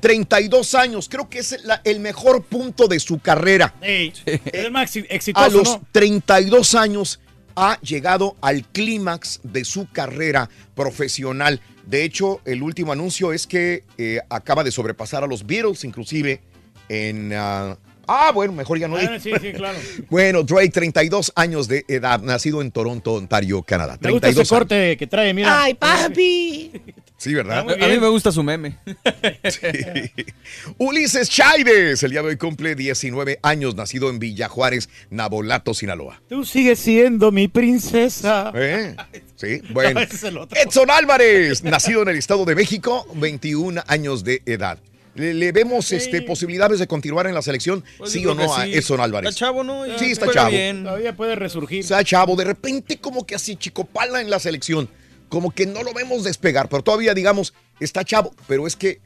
32 0.00 0.74
años, 0.74 1.08
creo 1.08 1.28
que 1.28 1.38
es 1.38 1.64
la- 1.64 1.80
el 1.84 2.00
mejor 2.00 2.42
punto 2.44 2.88
de 2.88 3.00
su 3.00 3.18
carrera. 3.20 3.74
Ey, 3.80 4.12
Es 4.26 4.40
el 4.52 4.70
más 4.70 4.94
exi- 4.94 5.06
exitoso, 5.08 5.44
A 5.46 5.48
los 5.48 5.68
¿no? 5.68 5.86
32 5.92 6.74
años 6.74 7.20
ha 7.56 7.80
llegado 7.80 8.36
al 8.40 8.64
clímax 8.66 9.40
de 9.44 9.64
su 9.64 9.88
carrera 9.90 10.50
profesional. 10.74 11.60
De 11.86 12.04
hecho, 12.04 12.40
el 12.44 12.62
último 12.62 12.92
anuncio 12.92 13.32
es 13.32 13.46
que 13.46 13.84
eh, 13.96 14.18
acaba 14.28 14.64
de 14.64 14.70
sobrepasar 14.72 15.24
a 15.24 15.26
los 15.26 15.46
Beatles, 15.46 15.84
inclusive 15.84 16.40
en... 16.88 17.32
ah, 17.34 17.78
ah, 18.08 18.30
bueno, 18.34 18.52
mejor 18.52 18.78
ya 18.78 18.88
no 18.88 18.96
Ah, 18.96 19.00
digo. 19.00 19.12
sí, 19.20 19.32
sí, 19.40 19.52
claro. 19.52 19.78
Bueno, 20.10 20.42
Drake, 20.42 20.70
32 20.70 21.32
años 21.36 21.68
de 21.68 21.84
edad, 21.88 22.20
nacido 22.20 22.62
en 22.62 22.70
Toronto, 22.70 23.14
Ontario, 23.14 23.62
Canadá. 23.62 23.98
Me 24.00 24.10
gusta 24.10 24.28
ese 24.28 24.36
32 24.36 24.38
años. 24.38 24.48
corte 24.48 24.96
que 24.96 25.06
trae, 25.06 25.34
mira. 25.34 25.62
Ay, 25.62 25.74
papi. 25.74 26.72
Sí, 27.16 27.32
¿verdad? 27.32 27.60
A, 27.60 27.88
mí 27.88 27.98
me 27.98 28.08
gusta 28.08 28.30
su 28.32 28.42
meme. 28.42 28.76
Ulises 30.78 31.30
Chávez, 31.30 32.02
el 32.02 32.10
día 32.10 32.22
de 32.22 32.28
hoy 32.28 32.36
cumple 32.36 32.74
19 32.74 33.38
años, 33.42 33.74
nacido 33.76 34.10
en 34.10 34.18
Villa 34.18 34.48
Juárez, 34.48 34.88
Nabolato, 35.10 35.74
Sinaloa. 35.74 36.20
Tú 36.28 36.44
sigues 36.44 36.78
siendo 36.78 37.32
mi 37.32 37.48
princesa. 37.48 38.52
¿Eh? 38.54 38.96
Sí, 39.36 39.62
bueno. 39.70 40.00
Ese 40.04 40.16
es 40.16 40.24
el 40.24 40.38
otro. 40.38 40.58
Edson 40.60 40.90
Álvarez, 40.90 41.62
nacido 41.62 42.02
en 42.02 42.08
el 42.08 42.16
Estado 42.16 42.44
de 42.44 42.54
México, 42.54 43.06
21 43.14 43.82
años 43.86 44.24
de 44.24 44.42
edad. 44.46 44.78
¿Le, 45.14 45.32
le 45.32 45.52
vemos 45.52 45.92
este, 45.92 46.22
posibilidades 46.22 46.78
de 46.80 46.86
continuar 46.86 47.26
en 47.26 47.34
la 47.34 47.42
selección? 47.42 47.84
Pues 47.98 48.12
sí 48.12 48.26
o 48.26 48.34
no 48.34 48.46
que 48.46 48.62
a 48.62 48.64
sí. 48.64 48.74
Edson 48.74 49.00
Álvarez. 49.00 49.30
Está 49.30 49.46
chavo, 49.46 49.62
¿no? 49.62 49.84
Sí, 49.98 50.10
está 50.10 50.30
chavo. 50.30 50.50
bien. 50.50 50.82
Todavía 50.84 51.14
puede 51.16 51.36
resurgir. 51.36 51.80
Está 51.80 52.02
chavo, 52.02 52.34
de 52.36 52.44
repente 52.44 52.98
como 52.98 53.24
que 53.24 53.34
así 53.34 53.56
chicopala 53.56 54.20
en 54.20 54.30
la 54.30 54.38
selección. 54.38 54.88
Como 55.28 55.50
que 55.52 55.66
no 55.66 55.82
lo 55.82 55.92
vemos 55.94 56.24
despegar, 56.24 56.68
pero 56.68 56.82
todavía 56.82 57.14
digamos, 57.14 57.54
está 57.80 58.04
chavo, 58.04 58.34
pero 58.46 58.66
es 58.66 58.76
que 58.76 59.00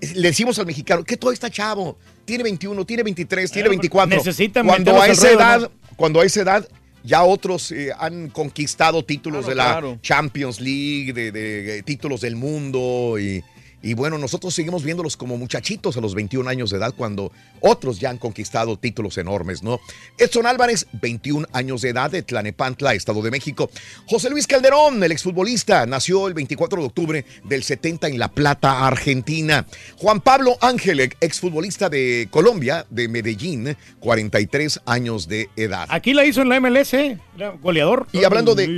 eh, 0.00 0.12
le 0.14 0.28
decimos 0.28 0.58
al 0.58 0.66
mexicano 0.66 1.04
que 1.04 1.16
todavía 1.16 1.34
está 1.34 1.50
chavo. 1.50 1.98
Tiene 2.24 2.44
21, 2.44 2.84
tiene 2.84 3.02
23, 3.02 3.50
tiene 3.50 3.68
24. 3.68 4.16
necesitan 4.16 4.66
cuando 4.66 4.92
meterlos 4.92 5.02
a 5.02 5.12
esa 5.12 5.22
ruedo, 5.22 5.40
edad, 5.40 5.60
¿no? 5.62 5.70
cuando 5.96 6.20
a 6.20 6.24
esa 6.24 6.40
edad 6.42 6.68
ya 7.02 7.22
otros 7.24 7.72
eh, 7.72 7.90
han 7.98 8.28
conquistado 8.28 9.04
títulos 9.04 9.46
Claro, 9.46 9.50
de 9.50 9.54
la 9.56 9.70
claro. 9.72 9.98
Champions 10.02 10.60
League, 10.60 11.12
de, 11.12 11.32
de, 11.32 11.78
eh, 11.78 11.82
títulos 11.82 12.20
del 12.20 12.36
mundo 12.36 13.16
y, 13.18 13.42
y 13.82 13.94
bueno, 13.94 14.18
nosotros 14.18 14.54
seguimos 14.54 14.84
viéndolos 14.84 15.16
como 15.16 15.36
muchachitos 15.36 15.96
a 15.96 16.00
los 16.00 16.14
21 16.14 16.48
años 16.48 16.70
de 16.70 16.78
edad 16.78 16.94
cuando 16.96 17.32
otros 17.60 17.98
ya 17.98 18.10
han 18.10 18.18
conquistado 18.18 18.76
títulos 18.78 19.16
enormes, 19.18 19.62
¿no? 19.62 19.80
Edson 20.18 20.46
Álvarez, 20.46 20.86
21 20.92 21.46
años 21.52 21.82
de 21.82 21.90
edad 21.90 22.10
de 22.10 22.22
Tlanepantla, 22.22 22.94
Estado 22.94 23.22
de 23.22 23.30
México. 23.30 23.70
José 24.06 24.30
Luis 24.30 24.46
Calderón, 24.46 25.02
el 25.02 25.12
exfutbolista, 25.12 25.86
nació 25.86 26.28
el 26.28 26.34
24 26.34 26.80
de 26.80 26.86
octubre 26.86 27.24
del 27.44 27.62
70 27.62 28.08
en 28.08 28.18
La 28.18 28.28
Plata, 28.28 28.86
Argentina. 28.86 29.66
Juan 29.96 30.20
Pablo 30.20 30.56
Ángel, 30.60 31.00
exfutbolista 31.20 31.88
de 31.88 32.28
Colombia, 32.30 32.86
de 32.90 33.08
Medellín, 33.08 33.76
43 34.00 34.80
años 34.86 35.28
de 35.28 35.48
edad. 35.56 35.86
Aquí 35.90 36.12
la 36.12 36.24
hizo 36.24 36.42
en 36.42 36.48
la 36.48 36.60
MLS, 36.60 36.94
¿eh? 36.94 37.18
Goleador. 37.62 38.06
Y 38.12 38.24
hablando 38.24 38.54
de-. 38.54 38.68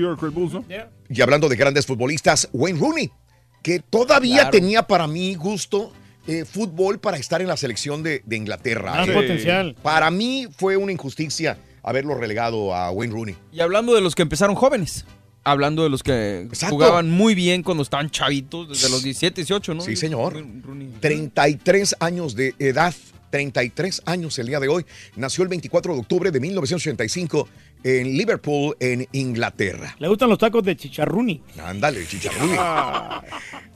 Y 1.08 1.20
hablando 1.20 1.48
de 1.48 1.56
grandes 1.56 1.86
futbolistas, 1.86 2.48
Wayne 2.52 2.78
Rooney, 2.78 3.10
que 3.62 3.78
todavía 3.80 4.34
Claro. 4.42 4.50
tenía 4.50 4.82
para 4.86 5.06
mí 5.06 5.34
gusto 5.34 5.92
eh, 6.26 6.44
fútbol 6.44 6.98
para 7.00 7.16
estar 7.16 7.40
en 7.40 7.48
la 7.48 7.56
selección 7.56 8.02
de, 8.02 8.22
de 8.24 8.36
Inglaterra. 8.36 8.94
Más 8.94 9.08
eh. 9.08 9.12
potencial. 9.12 9.76
Para 9.82 10.10
mí 10.10 10.46
fue 10.56 10.76
una 10.76 10.92
injusticia 10.92 11.58
haberlo 11.82 12.14
relegado 12.14 12.74
a 12.74 12.90
Wayne 12.92 13.12
Rooney. 13.12 13.36
Y 13.52 13.60
hablando 13.60 13.94
de 13.94 14.00
los 14.00 14.14
que 14.14 14.22
empezaron 14.22 14.54
jóvenes. 14.54 15.04
Hablando 15.44 15.82
de 15.82 15.90
los 15.90 16.04
que 16.04 16.42
Exacto. 16.42 16.76
jugaban 16.76 17.10
muy 17.10 17.34
bien 17.34 17.64
cuando 17.64 17.82
estaban 17.82 18.08
chavitos, 18.10 18.68
desde 18.68 18.88
los 18.88 19.02
17, 19.02 19.40
18, 19.40 19.74
¿no? 19.74 19.80
Sí, 19.80 19.96
señor. 19.96 20.34
Rooney. 20.62 20.90
33 21.00 21.96
años 21.98 22.36
de 22.36 22.54
edad. 22.60 22.94
33 23.30 24.02
años 24.04 24.38
el 24.38 24.46
día 24.46 24.60
de 24.60 24.68
hoy. 24.68 24.84
Nació 25.16 25.42
el 25.42 25.48
24 25.48 25.94
de 25.94 26.00
octubre 26.00 26.30
de 26.30 26.38
1985 26.38 27.48
en 27.84 28.16
Liverpool, 28.16 28.76
en 28.80 29.06
Inglaterra. 29.12 29.94
Le 29.98 30.08
gustan 30.08 30.28
los 30.28 30.38
tacos 30.38 30.62
de 30.62 30.76
chicharruni. 30.76 31.42
Ándale, 31.64 32.06
chicharruni. 32.06 32.56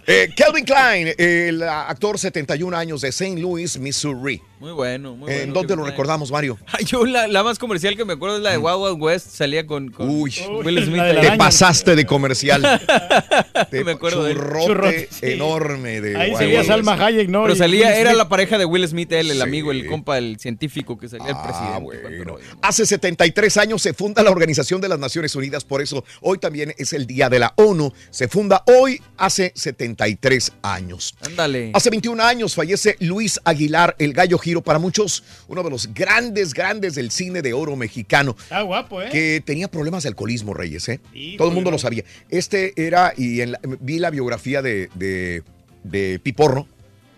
Eh, 0.09 0.29
Kelvin 0.37 0.65
Klein, 0.65 1.13
el 1.19 1.65
actor 1.65 2.17
71 2.17 2.77
años 2.77 3.01
de 3.01 3.09
St. 3.09 3.41
Louis, 3.41 3.77
Missouri. 3.77 4.41
Muy 4.61 4.71
bueno, 4.71 5.17
muy 5.17 5.27
bueno. 5.27 5.43
¿En 5.43 5.53
dónde 5.53 5.75
lo 5.75 5.83
Klein. 5.83 5.91
recordamos, 5.91 6.31
Mario? 6.31 6.57
Ay, 6.69 6.85
Yo 6.85 7.05
la, 7.05 7.27
la 7.27 7.43
más 7.43 7.59
comercial 7.59 7.97
que 7.97 8.05
me 8.05 8.13
acuerdo 8.13 8.37
es 8.37 8.43
la 8.45 8.53
de 8.53 8.59
Wild 8.59 8.79
Wild 8.83 9.03
West. 9.03 9.31
Salía 9.31 9.67
con, 9.67 9.91
con 9.91 10.09
Uy, 10.09 10.33
Will 10.65 10.85
Smith. 10.85 10.95
te 11.03 11.11
araña. 11.11 11.37
pasaste 11.37 11.97
de 11.97 12.07
comercial. 12.07 12.63
Te- 13.73 13.83
Me 13.83 13.91
acuerdo 13.93 14.31
churrote 14.33 14.65
Churrote, 14.67 15.09
sí. 15.11 15.27
enorme 15.33 16.01
de 16.01 16.17
Ahí 16.17 16.31
Wild 16.31 16.53
Wild 16.55 16.67
Salma 16.67 16.93
West. 16.93 17.03
Hayek, 17.03 17.29
¿no? 17.29 17.43
Pero 17.43 17.57
salía, 17.57 17.97
era 17.99 18.13
la 18.15 18.29
pareja 18.29 18.59
de 18.59 18.65
Will 18.65 18.87
Smith, 18.87 19.11
él, 19.11 19.33
el 19.33 19.39
Sí. 19.39 19.43
amigo, 19.43 19.73
el 19.73 19.87
compa, 19.89 20.19
el 20.19 20.39
científico 20.39 20.97
que 20.97 21.09
salía 21.09 21.31
el 21.31 21.37
presidente. 21.43 21.73
Ah, 21.75 21.79
bueno. 21.81 22.37
Hace 22.63 22.87
73 22.87 23.57
años 23.57 23.83
se 23.83 23.93
funda 23.97 24.23
la 24.23 24.31
Organización 24.31 24.81
de 24.81 24.89
las 24.89 24.99
Naciones 25.01 25.35
Unidas, 25.35 25.65
por 25.65 25.83
eso 25.83 26.05
hoy 26.21 26.39
también 26.39 26.73
es 26.79 26.93
el 26.93 27.07
Día 27.07 27.29
de 27.29 27.39
la 27.41 27.53
ONU. 27.57 27.93
Se 28.11 28.29
funda 28.29 28.63
hoy 28.67 29.01
hace 29.17 29.53
73 29.57 30.53
años. 30.63 31.17
Ándale. 31.27 31.71
Hace 31.75 31.91
21 31.91 32.23
años 32.23 32.55
fallece 32.55 32.97
Luis 33.01 33.41
Aguilar, 33.45 33.97
el 33.99 34.13
gallo 34.13 34.39
giro, 34.39 34.63
para 34.63 34.79
muchos 34.79 35.25
uno 35.49 35.63
de 35.63 35.71
los 35.71 35.93
grandes, 35.93 36.55
grandes 36.55 36.95
del 36.95 37.11
cine 37.11 37.43
de 37.43 37.53
oro 37.53 37.75
mexicano. 37.77 38.37
Está 38.39 38.61
guapo, 38.63 39.03
¿eh? 39.03 39.09
que 39.11 39.43
tenía 39.45 39.69
problemas 39.69 40.03
de 40.05 40.11
alcoholismo, 40.11 40.55
Reyes, 40.55 40.89
¿eh? 40.89 41.01
Sí, 41.13 41.35
Todo 41.39 41.49
el 41.49 41.55
mundo 41.55 41.71
lo 41.71 41.79
sabía. 41.79 42.05
Este 42.29 42.73
era, 42.77 43.13
y 43.17 43.41
en 43.41 43.53
la- 43.53 43.61
vi 43.81 43.99
la 43.99 44.11
biografía 44.11 44.63
de, 44.63 44.91
de, 44.95 45.43
de 45.83 46.19
Piporro, 46.23 46.67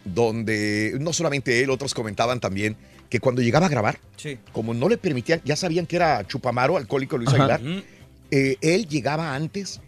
donde 0.05 0.97
no 1.01 1.13
solamente 1.13 1.63
él, 1.63 1.71
otros 1.71 1.95
comentaban 1.95 2.41
también 2.41 2.77
que 3.09 3.21
cuando 3.21 3.41
llegaba 3.43 3.67
a 3.67 3.69
grabar, 3.69 3.99
Sí. 4.17 4.39
como 4.53 4.75
no 4.75 4.89
le 4.89 4.99
permitían, 4.99 5.41
ya 5.45 5.57
sabían 5.57 5.87
que 5.87 5.97
era 5.97 6.27
chupamaro, 6.27 6.77
alcohólico 6.77 7.17
Luis 7.17 7.31
Ajá. 7.33 7.55
Aguilar, 7.55 7.83
eh, 8.31 8.57
él 8.61 8.87
llegaba 8.89 9.35
antes 9.35 9.81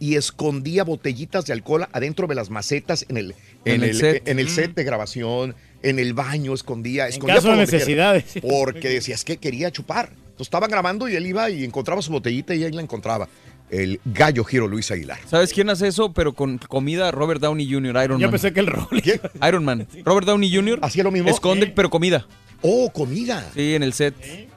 y 0.00 0.16
escondía 0.16 0.84
botellitas 0.84 1.44
de 1.46 1.52
alcohol 1.52 1.86
adentro 1.92 2.26
de 2.26 2.34
las 2.34 2.50
macetas 2.50 3.04
en 3.08 3.16
el, 3.16 3.34
en 3.64 3.74
En 3.76 3.82
el 3.84 3.90
el, 3.90 3.96
set. 3.96 4.28
en 4.28 4.38
el 4.38 4.46
Mm. 4.46 4.50
set 4.50 4.74
de 4.74 4.84
grabación, 4.84 5.54
en 5.82 5.98
el 5.98 6.14
baño, 6.14 6.54
escondía, 6.54 7.04
En 7.06 7.10
escondía 7.12 7.36
caso 7.36 7.48
de 7.48 7.54
por 7.54 7.60
necesidades. 7.72 8.24
Porque 8.42 8.88
decía, 8.88 9.14
es 9.14 9.24
que 9.24 9.36
quería 9.36 9.70
chupar. 9.70 10.08
Entonces 10.10 10.46
estaban 10.46 10.70
grabando 10.70 11.08
y 11.08 11.14
él 11.14 11.26
iba 11.26 11.48
y 11.50 11.64
encontraba 11.64 12.00
su 12.02 12.10
botellita 12.10 12.54
y 12.54 12.64
ahí 12.64 12.72
la 12.72 12.82
encontraba. 12.82 13.28
El 13.70 14.00
gallo 14.04 14.44
giro 14.44 14.66
Luis 14.68 14.90
Aguilar. 14.90 15.18
¿Sabes 15.26 15.52
quién 15.52 15.70
hace 15.70 15.88
eso? 15.88 16.12
Pero 16.12 16.32
con 16.34 16.58
comida, 16.58 17.10
Robert 17.10 17.40
Downey 17.40 17.70
Jr., 17.70 17.96
Iron 18.04 18.18
Yo 18.20 18.26
Man. 18.26 18.30
pensé 18.32 18.52
que 18.52 18.60
el 18.60 18.66
Rolly. 18.66 19.00
¿Quién? 19.02 19.20
Iron 19.46 19.64
Man. 19.64 19.86
Robert 20.04 20.26
Downey 20.26 20.54
Jr. 20.54 20.78
¿Hacía 20.82 21.02
lo 21.04 21.10
mismo? 21.10 21.28
Esconde, 21.30 21.66
pero 21.68 21.88
comida. 21.90 22.26
Oh, 22.66 22.90
comida. 22.90 23.50
Sí, 23.54 23.74
en 23.74 23.82
el 23.82 23.92
set 23.92 24.14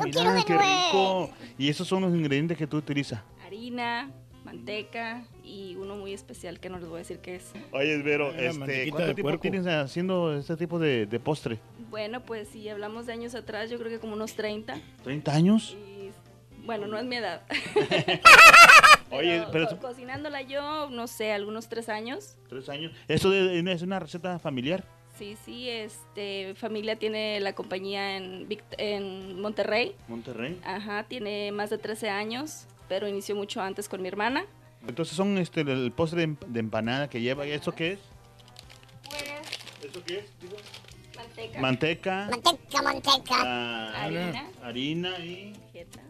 Mira, 0.04 0.44
qué 0.46 0.56
rico. 0.56 1.30
Y 1.58 1.68
esos 1.68 1.88
son 1.88 2.02
los 2.02 2.14
ingredientes 2.14 2.56
que 2.56 2.66
tú 2.66 2.76
utilizas. 2.76 3.20
Harina, 3.44 4.10
manteca 4.50 5.22
y 5.44 5.76
uno 5.76 5.96
muy 5.96 6.12
especial 6.12 6.58
que 6.60 6.68
no 6.68 6.78
les 6.78 6.88
voy 6.88 6.96
a 6.96 6.98
decir 6.98 7.18
qué 7.18 7.36
es. 7.36 7.52
Oye, 7.72 7.98
Vero, 8.02 8.32
la 8.32 8.38
este, 8.42 8.90
¿cuánto 8.90 9.06
de 9.08 9.14
tiempo 9.14 9.22
puerco. 9.22 9.40
tienes 9.42 9.66
haciendo 9.66 10.36
este 10.36 10.56
tipo 10.56 10.78
de, 10.78 11.06
de 11.06 11.20
postre? 11.20 11.58
Bueno, 11.88 12.20
pues 12.24 12.48
si 12.48 12.68
hablamos 12.68 13.06
de 13.06 13.12
años 13.12 13.34
atrás, 13.34 13.70
yo 13.70 13.78
creo 13.78 13.90
que 13.90 13.98
como 14.00 14.14
unos 14.14 14.34
30. 14.34 14.76
¿30 15.04 15.28
años? 15.28 15.76
Bueno, 16.64 16.86
no 16.86 16.98
es 16.98 17.04
mi 17.04 17.16
edad. 17.16 17.42
Oye, 19.10 19.42
pero 19.50 19.68
Co- 19.68 19.78
cocinándola 19.78 20.42
yo, 20.42 20.88
no 20.90 21.06
sé, 21.08 21.32
algunos 21.32 21.68
tres 21.68 21.88
años. 21.88 22.36
tres 22.48 22.68
años. 22.68 22.92
¿Eso 23.08 23.30
de- 23.30 23.58
es 23.72 23.82
una 23.82 23.98
receta 23.98 24.38
familiar? 24.38 24.84
Sí, 25.18 25.36
sí, 25.44 25.68
este, 25.68 26.54
familia 26.54 26.96
tiene 26.96 27.40
la 27.40 27.52
compañía 27.54 28.16
en, 28.16 28.48
Vict- 28.48 28.74
en 28.78 29.40
Monterrey. 29.40 29.94
Monterrey. 30.08 30.58
Ajá, 30.64 31.04
tiene 31.08 31.50
más 31.52 31.70
de 31.70 31.78
13 31.78 32.08
años, 32.08 32.66
pero 32.90 33.06
inició 33.06 33.36
mucho 33.36 33.62
antes 33.62 33.88
con 33.88 34.02
mi 34.02 34.08
hermana. 34.08 34.44
Entonces 34.86 35.16
son 35.16 35.38
este 35.38 35.60
el 35.60 35.92
postre 35.92 36.16
de, 36.18 36.24
em- 36.24 36.36
empanada 36.56 37.08
que 37.08 37.20
lleva. 37.20 37.46
¿Eso 37.46 37.72
qué 37.72 37.92
es? 37.92 38.00
¿Eso 39.88 40.02
qué 40.04 40.18
es? 40.18 40.24
digo? 40.40 40.56
Manteca. 41.16 41.60
Manteca. 41.60 42.28
Manteca, 42.30 42.82
manteca. 42.82 43.34
ah, 43.36 43.92
Harina. 44.04 44.50
Harina 44.62 45.18
y. 45.20 45.52
Cajeta. 45.72 46.00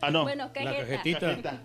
Ah, 0.00 0.10
no. 0.12 0.22
Bueno, 0.22 0.52
cajeta. 0.52 0.70
La 0.72 0.78
cajetita. 0.78 1.20
Cajeta. 1.20 1.60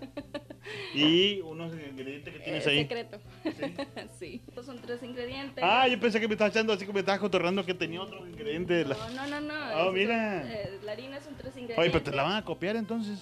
Y 0.96 1.42
unos 1.42 1.72
ingredientes 1.74 2.34
que 2.34 2.40
tienes 2.40 2.66
Eh, 2.66 2.70
ahí. 2.72 2.78
secreto. 2.80 3.20
Sí. 4.20 4.42
Estos 4.48 4.66
son 4.66 4.80
tres 4.82 5.04
ingredientes. 5.04 5.64
Ah, 5.64 5.88
yo 5.88 6.00
pensé 6.00 6.20
que 6.20 6.28
me 6.28 6.34
estabas 6.34 6.52
echando 6.56 6.74
así 6.74 6.86
como 6.86 6.96
me 6.96 7.02
estabas 7.02 7.20
cotorrando 7.22 7.64
que 7.64 7.76
tenía 7.76 8.02
otros 8.02 8.28
ingredientes. 8.28 8.88
No, 8.88 9.10
no, 9.12 9.28
no, 9.28 9.42
no. 9.42 9.88
Oh, 9.88 9.92
mira. 9.92 10.42
son, 10.42 10.52
eh, 10.52 10.80
la 10.84 10.92
harina 10.94 11.22
son 11.22 11.36
tres 11.36 11.50
ingredientes. 11.58 11.78
Oye, 11.78 11.92
pero 11.92 12.04
te 12.04 12.12
la 12.16 12.24
van 12.24 12.38
a 12.38 12.44
copiar 12.44 12.76
entonces. 12.78 13.20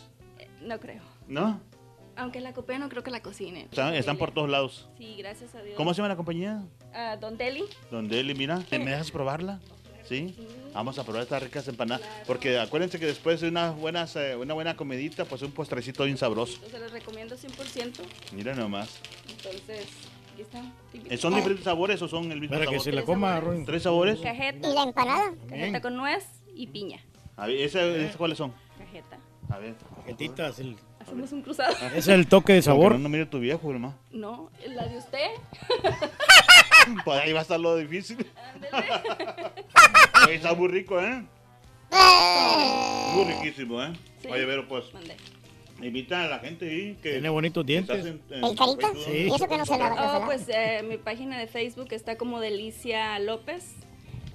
Eh, 0.64 0.68
No 0.68 0.80
creo. 0.80 1.02
¿No? 1.28 1.60
Aunque 2.16 2.40
la 2.42 2.54
copia 2.54 2.78
no 2.78 2.90
creo 2.90 3.02
que 3.04 3.10
la 3.12 3.22
cocine. 3.22 3.64
Están, 3.64 3.96
están 3.96 4.18
por 4.18 4.32
todos 4.32 4.48
lados. 4.50 4.88
Sí, 5.00 5.16
gracias 5.18 5.56
a 5.56 5.62
Dios. 5.64 5.76
¿Cómo 5.76 5.94
se 5.94 5.98
llama 5.98 6.10
la 6.10 6.16
compañía? 6.16 6.64
Ah, 6.94 7.18
Don 7.20 7.38
Deli. 7.38 7.64
Don 7.90 8.08
Deli, 8.08 8.36
mira. 8.36 8.62
¿Me 8.70 8.78
dejas 8.86 9.10
probarla? 9.10 9.60
Sí. 10.04 10.36
Vamos 10.74 11.00
a 11.00 11.04
probar 11.04 11.24
estas 11.24 11.42
ricas 11.42 11.68
empanadas. 11.68 12.08
Porque 12.28 12.60
acuérdense 12.60 13.00
que 13.00 13.06
después 13.08 13.42
de 13.42 13.48
unas 13.50 13.76
buenas, 13.76 14.16
eh, 14.16 14.36
una 14.36 14.54
buena 14.54 14.76
comidita, 14.76 15.26
pues 15.26 15.42
un 15.42 15.52
postrecito 15.54 16.04
bien 16.04 16.18
sabroso. 16.18 16.60
Se 16.70 16.78
los 16.78 16.92
recomiendo 16.92 17.36
100%. 17.36 18.02
Mira 18.34 18.54
nomás. 18.54 19.00
Entonces, 19.30 19.88
aquí 20.34 20.42
están. 20.44 20.72
Eh, 21.10 21.18
¿Son 21.18 21.34
diferentes 21.34 21.64
sabores 21.64 22.00
o 22.02 22.08
son 22.08 22.32
el 22.32 22.40
mismo 22.42 22.56
Para 22.58 22.70
que 22.70 22.80
se 22.80 22.92
la 22.92 23.04
coma. 23.04 23.42
¿Tres 23.66 23.84
sabores? 23.84 24.20
Cajeta. 24.20 24.70
¿Y 24.70 24.74
la 24.74 24.84
empanada? 24.84 25.34
Cajeta 25.50 25.82
con 25.82 25.96
nuez 25.96 26.28
y 26.54 26.68
piña. 26.68 27.00
A 27.38 27.48
ver, 27.48 27.58
¿ese- 27.58 28.06
ese 28.08 28.18
¿cuáles 28.18 28.38
son? 28.38 28.54
Cajeta. 28.78 29.18
A 29.50 29.58
ver. 29.58 29.76
Cajetitas, 29.98 30.60
el- 30.60 30.76
Hacemos 31.00 31.32
un 31.34 31.42
cruzado. 31.42 31.76
Es 31.96 32.08
el 32.08 32.28
toque 32.28 32.54
de 32.54 32.62
sabor. 32.62 32.94
No, 32.94 33.00
no 33.00 33.10
mire 33.10 33.26
tu 33.26 33.40
viejo, 33.40 33.70
hermano. 33.72 33.96
No, 34.12 34.50
la 34.68 34.86
de 34.88 34.98
usted. 34.98 35.28
Pues 37.06 37.18
ahí 37.22 37.32
va 37.32 37.40
a 37.40 37.42
estar 37.44 37.58
lo 37.58 37.78
difícil. 37.78 38.18
Oye, 40.26 40.36
está 40.36 40.54
muy 40.54 40.68
rico, 40.68 41.00
¿eh? 41.00 41.24
Muy 43.16 43.24
riquísimo, 43.34 43.82
¿eh? 43.82 43.94
Sí. 44.22 44.28
Oye, 44.30 44.46
pero 44.46 44.68
pues, 44.68 44.94
Mandé. 44.94 45.16
invita 45.82 46.24
a 46.24 46.28
la 46.28 46.40
gente 46.40 46.70
ahí 46.70 46.98
que... 47.02 47.12
Tiene 47.14 47.30
bonitos 47.30 47.66
dientes. 47.66 48.06
en- 48.06 48.22
en 48.30 48.44
¿El 48.44 48.56
carita? 48.58 48.92
Sí. 49.06 49.12
¿Y 49.12 49.28
eso 49.34 49.48
que 49.48 49.58
no 49.58 49.66
se 49.66 49.76
se 49.76 49.82
Oh, 49.82 50.24
pues 50.26 50.46
eh, 50.50 50.84
mi 50.88 50.98
página 50.98 51.38
de 51.40 51.48
Facebook 51.48 51.88
está 51.92 52.18
como 52.18 52.42
Delicia 52.42 53.18
López. 53.20 53.76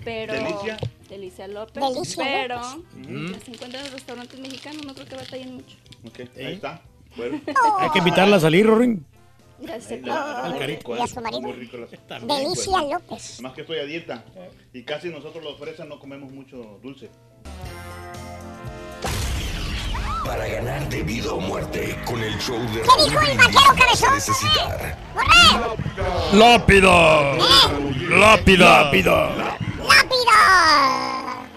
Pero. 0.09 0.33
¿Delicia? 0.33 0.79
Delicia 1.11 1.49
López. 1.49 1.83
Delicia 1.85 2.25
pero. 2.25 2.57
López. 2.57 3.31
las 3.33 3.49
encuentran 3.49 3.85
en 3.85 3.93
restaurantes 3.93 4.41
mexicanos, 4.41 4.87
no 4.87 4.95
creo 4.95 5.07
que 5.07 5.17
batallen 5.17 5.55
mucho. 5.57 5.77
Ok, 6.07 6.21
ahí 6.39 6.55
está. 6.55 6.81
Bueno. 7.15 7.41
Hay 7.79 7.91
que 7.91 7.99
invitarla 7.99 8.37
a 8.37 8.41
salir, 8.41 8.65
Rory. 8.67 8.99
Gracias. 9.61 10.01
Rico, 10.61 10.97
¿y 10.97 11.01
a 11.01 11.07
su 11.07 11.21
marido? 11.21 11.43
Muy 11.43 11.53
rico 11.53 11.77
las- 11.77 11.91
Delicia 12.27 12.83
López. 12.83 13.41
Más 13.43 13.53
que 13.53 13.61
estoy 13.63 13.79
a 13.81 13.85
dieta. 13.85 14.25
Y 14.73 14.83
casi 14.85 15.11
nosotros 15.11 15.45
los 15.45 15.59
fresas 15.59 15.87
no 15.87 15.99
comemos 15.99 16.33
mucho 16.33 16.79
dulce. 16.83 17.11
Para 20.29 20.47
ganar 20.47 20.87
de 20.91 21.03
vida 21.03 21.33
o 21.33 21.41
muerte 21.41 21.99
con 22.05 22.23
el 22.23 22.39
show 22.39 22.61
de 22.75 22.83
¿Qué 22.83 23.05
dijo 23.09 23.19
el 23.23 23.39
vaquero 23.39 23.75
cabezón? 23.79 24.13
necesitar 24.13 24.99
¡Lápida! 26.35 27.33
¡Lápida! 28.11 28.69
¡Lápida! 28.91 29.35
¡Lápida! 29.89 31.48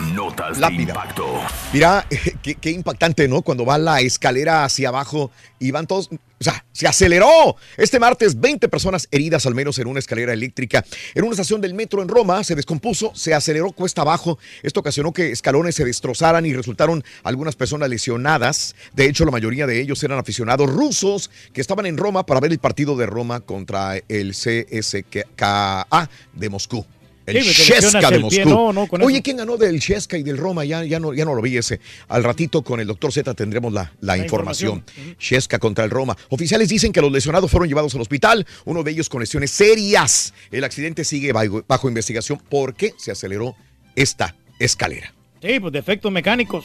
Notas 0.00 0.58
de 0.58 0.66
impacto. 0.72 1.26
Mira, 1.72 2.06
qué, 2.42 2.54
qué 2.54 2.70
impactante, 2.70 3.28
¿no? 3.28 3.42
Cuando 3.42 3.66
va 3.66 3.76
la 3.76 4.00
escalera 4.00 4.64
hacia 4.64 4.88
abajo 4.88 5.30
y 5.58 5.70
van 5.70 5.86
todos. 5.86 6.08
O 6.08 6.44
sea, 6.44 6.64
se 6.72 6.88
aceleró. 6.88 7.56
Este 7.76 8.00
martes, 8.00 8.40
20 8.40 8.68
personas 8.68 9.06
heridas 9.10 9.44
al 9.46 9.54
menos 9.54 9.78
en 9.78 9.86
una 9.86 9.98
escalera 9.98 10.32
eléctrica. 10.32 10.84
En 11.14 11.24
una 11.24 11.32
estación 11.32 11.60
del 11.60 11.74
metro 11.74 12.02
en 12.02 12.08
Roma 12.08 12.42
se 12.42 12.54
descompuso, 12.54 13.12
se 13.14 13.34
aceleró 13.34 13.70
cuesta 13.72 14.02
abajo. 14.02 14.38
Esto 14.62 14.80
ocasionó 14.80 15.12
que 15.12 15.30
escalones 15.30 15.74
se 15.74 15.84
destrozaran 15.84 16.46
y 16.46 16.54
resultaron 16.54 17.04
algunas 17.22 17.54
personas 17.54 17.88
lesionadas. 17.88 18.74
De 18.94 19.04
hecho, 19.04 19.24
la 19.24 19.30
mayoría 19.30 19.66
de 19.66 19.80
ellos 19.80 20.02
eran 20.02 20.18
aficionados 20.18 20.70
rusos 20.70 21.30
que 21.52 21.60
estaban 21.60 21.86
en 21.86 21.96
Roma 21.96 22.24
para 22.24 22.40
ver 22.40 22.50
el 22.50 22.58
partido 22.58 22.96
de 22.96 23.06
Roma 23.06 23.40
contra 23.40 23.98
el 24.08 24.32
CSKA 24.32 26.08
de 26.32 26.48
Moscú. 26.48 26.86
El 27.24 27.42
Sí, 27.44 27.72
de 27.72 27.78
pie, 27.78 28.18
Moscú. 28.18 28.48
no, 28.48 29.06
Oye. 29.06 29.22
¿quién 29.22 29.36
ganó 29.36 29.56
del 29.56 29.80
Cheska 29.80 30.18
y 30.18 30.22
del 30.22 30.36
Roma? 30.38 30.64
Ya, 30.64 30.84
ya, 30.84 30.98
no, 30.98 31.14
ya 31.14 31.24
no 31.24 31.34
lo 31.34 31.42
vi 31.42 31.56
ese. 31.56 31.78
Al 32.08 32.24
ratito 32.24 32.62
con 32.62 32.80
el 32.80 32.86
doctor 32.86 33.12
Z 33.12 33.32
tendremos 33.34 33.72
la, 33.72 33.92
la 34.00 34.16
información. 34.18 34.78
información. 35.18 35.60
Contra 35.60 35.84
el 35.84 35.90
Roma. 35.90 36.16
Oficiales 36.30 36.68
dicen 36.68 36.92
que 36.92 37.00
los 37.00 37.12
lesionados 37.12 37.50
fueron 37.50 37.68
llevados 37.68 37.94
al 37.94 38.00
hospital, 38.00 38.46
uno 38.64 38.82
de 38.82 38.90
ellos 38.90 39.08
con 39.08 39.20
lesiones 39.20 39.50
serias. 39.52 40.34
El 40.50 40.64
accidente 40.64 41.04
sigue 41.04 41.32
bajo, 41.32 41.64
bajo 41.68 41.88
investigación 41.88 42.42
porque 42.48 42.94
se 42.98 43.12
aceleró 43.12 43.54
esta 43.94 44.34
escalera. 44.58 45.12
Sí, 45.40 45.60
pues 45.60 45.72
defectos 45.72 46.10
mecánicos. 46.10 46.64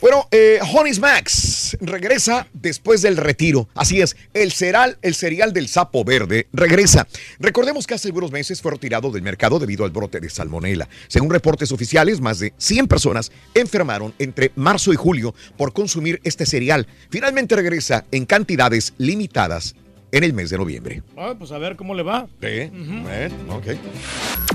Bueno, 0.00 0.26
eh, 0.30 0.60
Honey's 0.72 0.98
Max 0.98 1.76
regresa 1.80 2.46
después 2.54 3.02
del 3.02 3.18
retiro. 3.18 3.68
Así 3.74 4.00
es, 4.00 4.16
el 4.32 4.50
cereal, 4.50 4.96
el 5.02 5.14
cereal 5.14 5.52
del 5.52 5.68
sapo 5.68 6.04
verde 6.04 6.46
regresa. 6.54 7.06
Recordemos 7.38 7.86
que 7.86 7.94
hace 7.94 8.08
algunos 8.08 8.32
meses 8.32 8.62
fue 8.62 8.72
retirado 8.72 9.10
del 9.10 9.20
mercado 9.20 9.58
debido 9.58 9.84
al 9.84 9.90
brote 9.90 10.18
de 10.18 10.30
salmonela. 10.30 10.88
Según 11.08 11.30
reportes 11.30 11.70
oficiales, 11.70 12.20
más 12.22 12.38
de 12.38 12.54
100 12.56 12.88
personas 12.88 13.30
enfermaron 13.52 14.14
entre 14.18 14.52
marzo 14.56 14.90
y 14.94 14.96
julio 14.96 15.34
por 15.58 15.74
consumir 15.74 16.18
este 16.24 16.46
cereal. 16.46 16.86
Finalmente 17.10 17.54
regresa 17.54 18.06
en 18.10 18.24
cantidades 18.24 18.94
limitadas 18.96 19.74
en 20.12 20.24
el 20.24 20.32
mes 20.32 20.48
de 20.48 20.56
noviembre. 20.56 21.02
Ah, 21.18 21.34
pues 21.38 21.52
a 21.52 21.58
ver 21.58 21.76
cómo 21.76 21.94
le 21.94 22.02
va. 22.02 22.26
Sí, 22.40 22.70
bueno, 22.70 23.56
ok. 23.56 24.49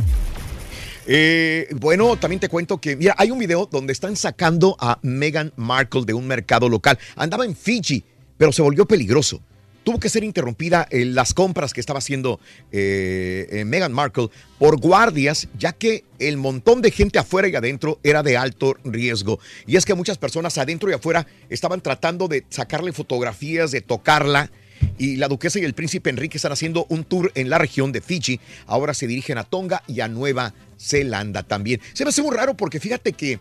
Eh, 1.07 1.67
bueno, 1.75 2.17
también 2.17 2.39
te 2.39 2.49
cuento 2.49 2.79
que, 2.79 2.97
hay 3.15 3.31
un 3.31 3.37
video 3.37 3.67
donde 3.71 3.93
están 3.93 4.15
sacando 4.15 4.75
a 4.79 4.99
Meghan 5.03 5.53
Markle 5.55 6.03
de 6.05 6.13
un 6.13 6.27
mercado 6.27 6.67
local. 6.69 6.97
Andaba 7.15 7.45
en 7.45 7.55
Fiji, 7.55 8.03
pero 8.37 8.51
se 8.51 8.61
volvió 8.61 8.85
peligroso. 8.85 9.41
Tuvo 9.83 9.99
que 9.99 10.09
ser 10.09 10.23
interrumpida 10.23 10.87
en 10.89 11.13
las 11.13 11.35
compras 11.35 11.71
que 11.71 11.79
estaba 11.79 11.99
haciendo 11.99 12.39
eh, 12.71 13.47
eh, 13.51 13.65
Meghan 13.65 13.93
Markle 13.93 14.29
por 14.57 14.79
guardias, 14.79 15.47
ya 15.59 15.73
que 15.73 16.03
el 16.17 16.37
montón 16.37 16.81
de 16.81 16.89
gente 16.89 17.19
afuera 17.19 17.47
y 17.47 17.55
adentro 17.55 17.99
era 18.01 18.23
de 18.23 18.35
alto 18.35 18.75
riesgo. 18.83 19.39
Y 19.67 19.75
es 19.75 19.85
que 19.85 19.93
muchas 19.93 20.17
personas 20.17 20.57
adentro 20.57 20.89
y 20.89 20.93
afuera 20.93 21.27
estaban 21.49 21.81
tratando 21.81 22.27
de 22.27 22.45
sacarle 22.49 22.93
fotografías, 22.93 23.69
de 23.69 23.81
tocarla 23.81 24.49
y 24.97 25.17
la 25.17 25.27
duquesa 25.27 25.59
y 25.59 25.63
el 25.63 25.73
príncipe 25.73 26.09
Enrique 26.09 26.37
están 26.37 26.51
haciendo 26.51 26.85
un 26.89 27.03
tour 27.03 27.31
en 27.35 27.49
la 27.49 27.57
región 27.57 27.91
de 27.91 28.01
Fiji. 28.01 28.39
Ahora 28.65 28.93
se 28.93 29.07
dirigen 29.07 29.37
a 29.37 29.43
Tonga 29.43 29.83
y 29.87 30.01
a 30.01 30.07
Nueva 30.07 30.53
Zelanda 30.79 31.43
también. 31.43 31.79
Se 31.93 32.03
me 32.03 32.09
hace 32.09 32.21
muy 32.21 32.35
raro 32.35 32.55
porque 32.55 32.79
fíjate 32.79 33.13
que, 33.13 33.39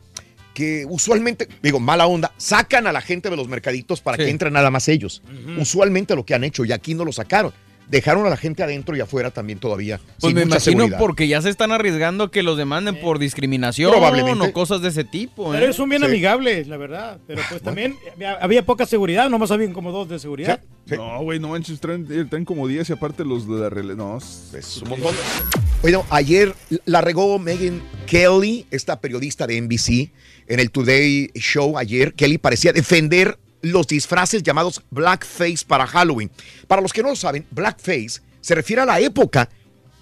que 0.55 0.87
usualmente, 0.89 1.49
digo, 1.63 1.81
mala 1.81 2.07
onda, 2.07 2.33
sacan 2.37 2.87
a 2.87 2.93
la 2.93 3.01
gente 3.01 3.31
de 3.31 3.37
los 3.37 3.49
mercaditos 3.49 4.01
para 4.01 4.17
Sí. 4.17 4.25
que 4.25 4.31
entren 4.31 4.53
nada 4.53 4.71
más 4.71 4.89
ellos. 4.89 5.23
Usualmente 5.59 6.15
lo 6.15 6.25
que 6.25 6.35
han 6.35 6.45
hecho 6.45 6.65
y 6.65 6.73
aquí 6.73 6.95
no 6.95 7.05
lo 7.05 7.13
sacaron. 7.13 7.53
Dejaron 7.89 8.27
a 8.27 8.31
la 8.31 8.37
gente 8.37 8.63
adentro 8.63 8.97
y 8.97 9.01
afuera 9.01 9.31
también 9.31 9.59
todavía. 9.59 9.99
Pues 9.99 10.31
sin 10.31 10.35
me 10.35 10.45
mucha 10.45 10.57
imagino 10.57 10.79
seguridad. 10.79 10.99
porque 10.99 11.29
ya 11.29 11.43
se 11.43 11.51
están 11.51 11.71
arriesgando 11.73 12.31
que 12.31 12.43
los 12.43 12.57
demanden 12.57 13.01
por 13.01 13.19
discriminación 13.19 13.91
Probablemente. 13.93 14.47
o 14.47 14.53
cosas 14.53 14.81
de 14.83 14.89
ese 14.89 15.05
tipo. 15.05 15.55
¿eh? 15.55 15.59
Pero 15.61 15.73
son 15.73 15.89
bien 15.89 16.03
amigables, 16.05 16.67
la 16.67 16.77
verdad. 16.77 17.19
Pero 17.27 17.43
pues 17.49 17.63
también 17.63 17.97
había, 18.15 18.35
había 18.35 18.65
poca 18.65 18.87
seguridad, 18.87 19.29
nomás 19.29 19.51
habían 19.51 19.73
como 19.73 19.93
dos 19.93 20.09
de 20.09 20.19
seguridad. 20.19 20.61
No, 20.87 21.23
güey, 21.23 21.41
no 21.41 21.49
manches, 21.49 21.81
traen, 21.81 22.07
traen 22.29 22.45
como 22.45 22.69
10 22.69 22.91
y 22.91 22.93
aparte 22.93 23.25
los 23.25 23.49
de 23.49 23.55
la 23.55 23.71
rele... 23.71 23.95
No, 23.95 24.19
es 24.19 24.81
un 24.83 24.91
montón. 24.91 25.15
Bueno, 25.81 26.05
ayer 26.11 26.55
la 26.85 27.01
regó 27.01 27.39
Megan 27.39 27.83
Kelly, 28.07 28.67
esta 28.71 29.01
periodista 29.01 29.47
de 29.47 29.61
NBC, 29.61 30.11
en 30.47 30.61
el 30.61 30.71
Today 30.71 31.31
Show 31.35 31.79
ayer. 31.79 32.13
Kelly 32.15 32.39
parecía 32.39 32.73
defender 32.73 33.39
los 33.65 33.87
disfraces 33.87 34.43
llamados 34.43 34.83
blackface 34.91 35.65
para 35.67 35.87
Halloween. 35.87 36.31
Para 36.67 36.83
los 36.83 36.93
que 36.93 37.03
no 37.03 37.09
lo 37.11 37.17
saben, 37.17 37.47
blackface 37.51 38.21
se 38.41 38.55
refiere 38.55 38.83
a 38.83 38.87
la 38.87 39.01
época, 39.01 39.49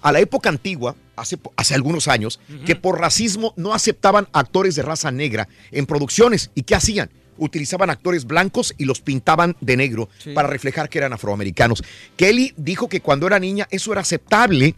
a 0.01 0.11
la 0.11 0.19
época 0.19 0.49
antigua, 0.49 0.95
hace, 1.15 1.37
hace 1.55 1.73
algunos 1.75 2.07
años, 2.07 2.39
que 2.65 2.75
por 2.75 2.99
racismo 2.99 3.53
no 3.55 3.73
aceptaban 3.73 4.27
actores 4.33 4.75
de 4.75 4.81
raza 4.81 5.11
negra 5.11 5.47
en 5.71 5.85
producciones. 5.85 6.51
¿Y 6.55 6.63
qué 6.63 6.75
hacían? 6.75 7.09
Utilizaban 7.37 7.89
actores 7.89 8.25
blancos 8.25 8.75
y 8.77 8.85
los 8.85 9.01
pintaban 9.01 9.55
de 9.61 9.77
negro 9.77 10.09
Sí. 10.19 10.33
para 10.33 10.47
reflejar 10.49 10.89
que 10.89 10.99
eran 10.99 11.13
afroamericanos. 11.13 11.83
Kelly 12.15 12.53
dijo 12.57 12.87
que 12.89 13.01
cuando 13.01 13.25
era 13.27 13.39
niña 13.39 13.67
eso 13.71 13.91
era 13.91 14.01
aceptable 14.01 14.75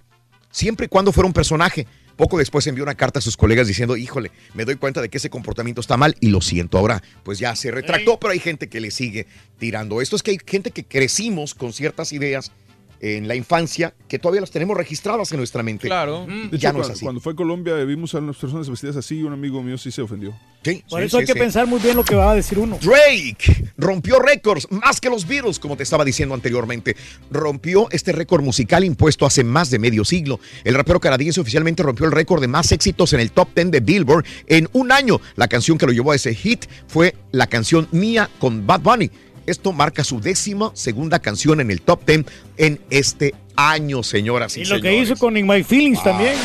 siempre 0.51 0.85
y 0.85 0.89
cuando 0.89 1.11
fuera 1.11 1.27
un 1.27 1.33
personaje. 1.33 1.85
Poco 2.15 2.37
después 2.37 2.65
envió 2.67 2.83
una 2.83 2.95
carta 2.95 3.19
a 3.19 3.21
sus 3.21 3.37
colegas 3.37 3.67
diciendo, 3.67 3.97
híjole, 3.97 4.31
me 4.53 4.65
doy 4.65 4.75
cuenta 4.75 5.01
de 5.01 5.09
que 5.09 5.17
ese 5.17 5.29
comportamiento 5.29 5.81
está 5.81 5.97
mal 5.97 6.15
y 6.19 6.29
lo 6.29 6.41
siento. 6.41 6.77
Ahora, 6.77 7.03
pues 7.23 7.39
ya 7.39 7.55
se 7.55 7.71
retractó, 7.71 8.19
pero 8.19 8.31
hay 8.31 8.39
gente 8.39 8.69
que 8.69 8.79
le 8.79 8.91
sigue 8.91 9.27
tirando. 9.59 10.01
Esto 10.01 10.15
es 10.15 10.23
que 10.23 10.31
hay 10.31 10.39
gente 10.45 10.71
que 10.71 10.85
crecimos 10.85 11.53
con 11.53 11.73
ciertas 11.73 12.13
ideas 12.13 12.51
en 12.99 13.27
la 13.27 13.35
infancia 13.35 13.93
que 14.07 14.19
todavía 14.19 14.41
las 14.41 14.51
tenemos 14.51 14.77
registradas 14.77 15.31
en 15.31 15.37
nuestra 15.37 15.63
mente. 15.63 15.87
Claro. 15.87 16.25
De 16.27 16.57
Ya 16.57 16.71
no 16.71 16.79
es 16.79 16.87
cuando, 16.87 16.93
así. 16.93 17.03
cuando 17.05 17.21
fue 17.21 17.33
a 17.33 17.35
Colombia 17.35 17.75
vimos 17.83 18.13
a 18.15 18.19
unas 18.19 18.37
personas 18.37 18.69
vestidas 18.69 18.95
así 18.95 19.19
y 19.19 19.23
un 19.23 19.33
amigo 19.33 19.61
mío 19.63 19.77
sí 19.77 19.91
se 19.91 20.01
ofendió. 20.01 20.33
Sí, 20.63 20.83
Por 20.89 20.99
sí, 21.01 21.05
eso 21.05 21.17
hay 21.19 21.27
sí, 21.27 21.33
que 21.33 21.39
pensar 21.39 21.67
muy 21.67 21.79
bien 21.79 21.95
lo 21.95 22.03
que 22.03 22.15
va 22.15 22.31
a 22.31 22.35
decir 22.35 22.57
uno. 22.57 22.79
Drake 22.81 23.71
rompió 23.77 24.19
récords 24.19 24.67
más 24.71 24.99
que 24.99 25.09
los 25.09 25.27
Beatles, 25.27 25.59
como 25.59 25.77
te 25.77 25.83
estaba 25.83 26.03
diciendo 26.03 26.33
anteriormente. 26.33 26.95
Rompió 27.29 27.87
este 27.91 28.11
récord 28.11 28.43
musical 28.43 28.83
impuesto 28.83 29.25
hace 29.25 29.43
más 29.43 29.69
de 29.69 29.77
medio 29.79 30.03
siglo. 30.05 30.39
El 30.63 30.73
rapero 30.73 30.99
canadiense 30.99 31.39
oficialmente 31.39 31.83
rompió 31.83 32.05
el 32.07 32.11
récord 32.11 32.41
de 32.41 32.47
más 32.47 32.71
éxitos 32.71 33.13
en 33.13 33.19
el 33.19 33.31
top 33.31 33.49
10 33.55 33.71
de 33.71 33.79
Billboard 33.79 34.25
en 34.47 34.67
un 34.73 34.91
año. 34.91 35.21
La 35.35 35.47
canción 35.47 35.77
que 35.77 35.85
lo 35.85 35.91
llevó 35.91 36.11
a 36.11 36.15
ese 36.15 36.33
hit 36.33 36.65
fue 36.87 37.15
la 37.31 37.47
canción 37.47 37.87
Mía 37.91 38.29
con 38.39 38.65
Bad 38.65 38.81
Bunny. 38.81 39.11
Esto 39.45 39.71
marca 39.73 40.03
su 40.03 40.19
décima 40.19 40.71
segunda 40.73 41.19
canción 41.19 41.59
en 41.61 41.71
el 41.71 41.81
top 41.81 42.05
10 42.05 42.25
en 42.57 42.79
este 42.89 43.35
año, 43.55 44.03
señoras 44.03 44.57
y, 44.57 44.61
Y 44.61 44.65
lo 44.65 44.81
que 44.81 44.97
hizo 44.97 45.15
con 45.15 45.37
In 45.37 45.47
My 45.47 45.63
Feelings 45.63 45.99
Ah, 46.01 46.03
también. 46.05 46.35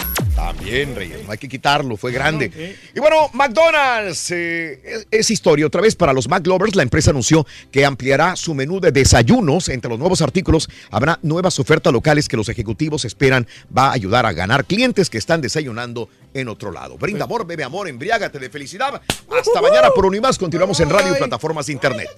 También, 0.40 0.96
Reyes, 0.96 1.24
no 1.26 1.32
hay 1.32 1.38
que 1.38 1.48
quitarlo, 1.48 1.98
fue 1.98 2.12
grande. 2.12 2.46
Ok. 2.46 2.96
Y 2.96 3.00
bueno, 3.00 3.28
McDonald's 3.34 4.30
eh, 4.30 4.80
es, 4.82 5.06
es 5.10 5.30
historia. 5.30 5.66
Otra 5.66 5.82
vez 5.82 5.94
para 5.94 6.14
los 6.14 6.28
McLovers, 6.28 6.74
la 6.76 6.82
empresa 6.82 7.10
anunció 7.10 7.46
que 7.70 7.84
ampliará 7.84 8.34
su 8.36 8.54
menú 8.54 8.80
de 8.80 8.90
desayunos. 8.90 9.68
Entre 9.68 9.90
los 9.90 9.98
nuevos 9.98 10.22
artículos 10.22 10.68
habrá 10.90 11.18
nuevas 11.22 11.58
ofertas 11.58 11.92
locales 11.92 12.26
que 12.26 12.38
los 12.38 12.48
ejecutivos 12.48 13.04
esperan 13.04 13.46
va 13.76 13.88
a 13.88 13.92
ayudar 13.92 14.24
a 14.24 14.32
ganar 14.32 14.64
clientes 14.64 15.10
que 15.10 15.18
están 15.18 15.42
desayunando 15.42 16.08
en 16.32 16.48
otro 16.48 16.70
lado. 16.72 16.96
Brinda 16.96 17.24
amor, 17.24 17.46
bebe 17.46 17.64
amor, 17.64 17.88
embriágate 17.88 18.38
de 18.38 18.48
felicidad. 18.50 19.00
Hasta 19.38 19.60
mañana 19.60 19.90
por 19.94 20.06
Unimás. 20.06 20.38
Continuamos 20.38 20.80
en 20.80 20.88
radio 20.88 21.12
y 21.14 21.18
plataformas 21.18 21.66
de 21.66 21.72
internet. 21.74 22.08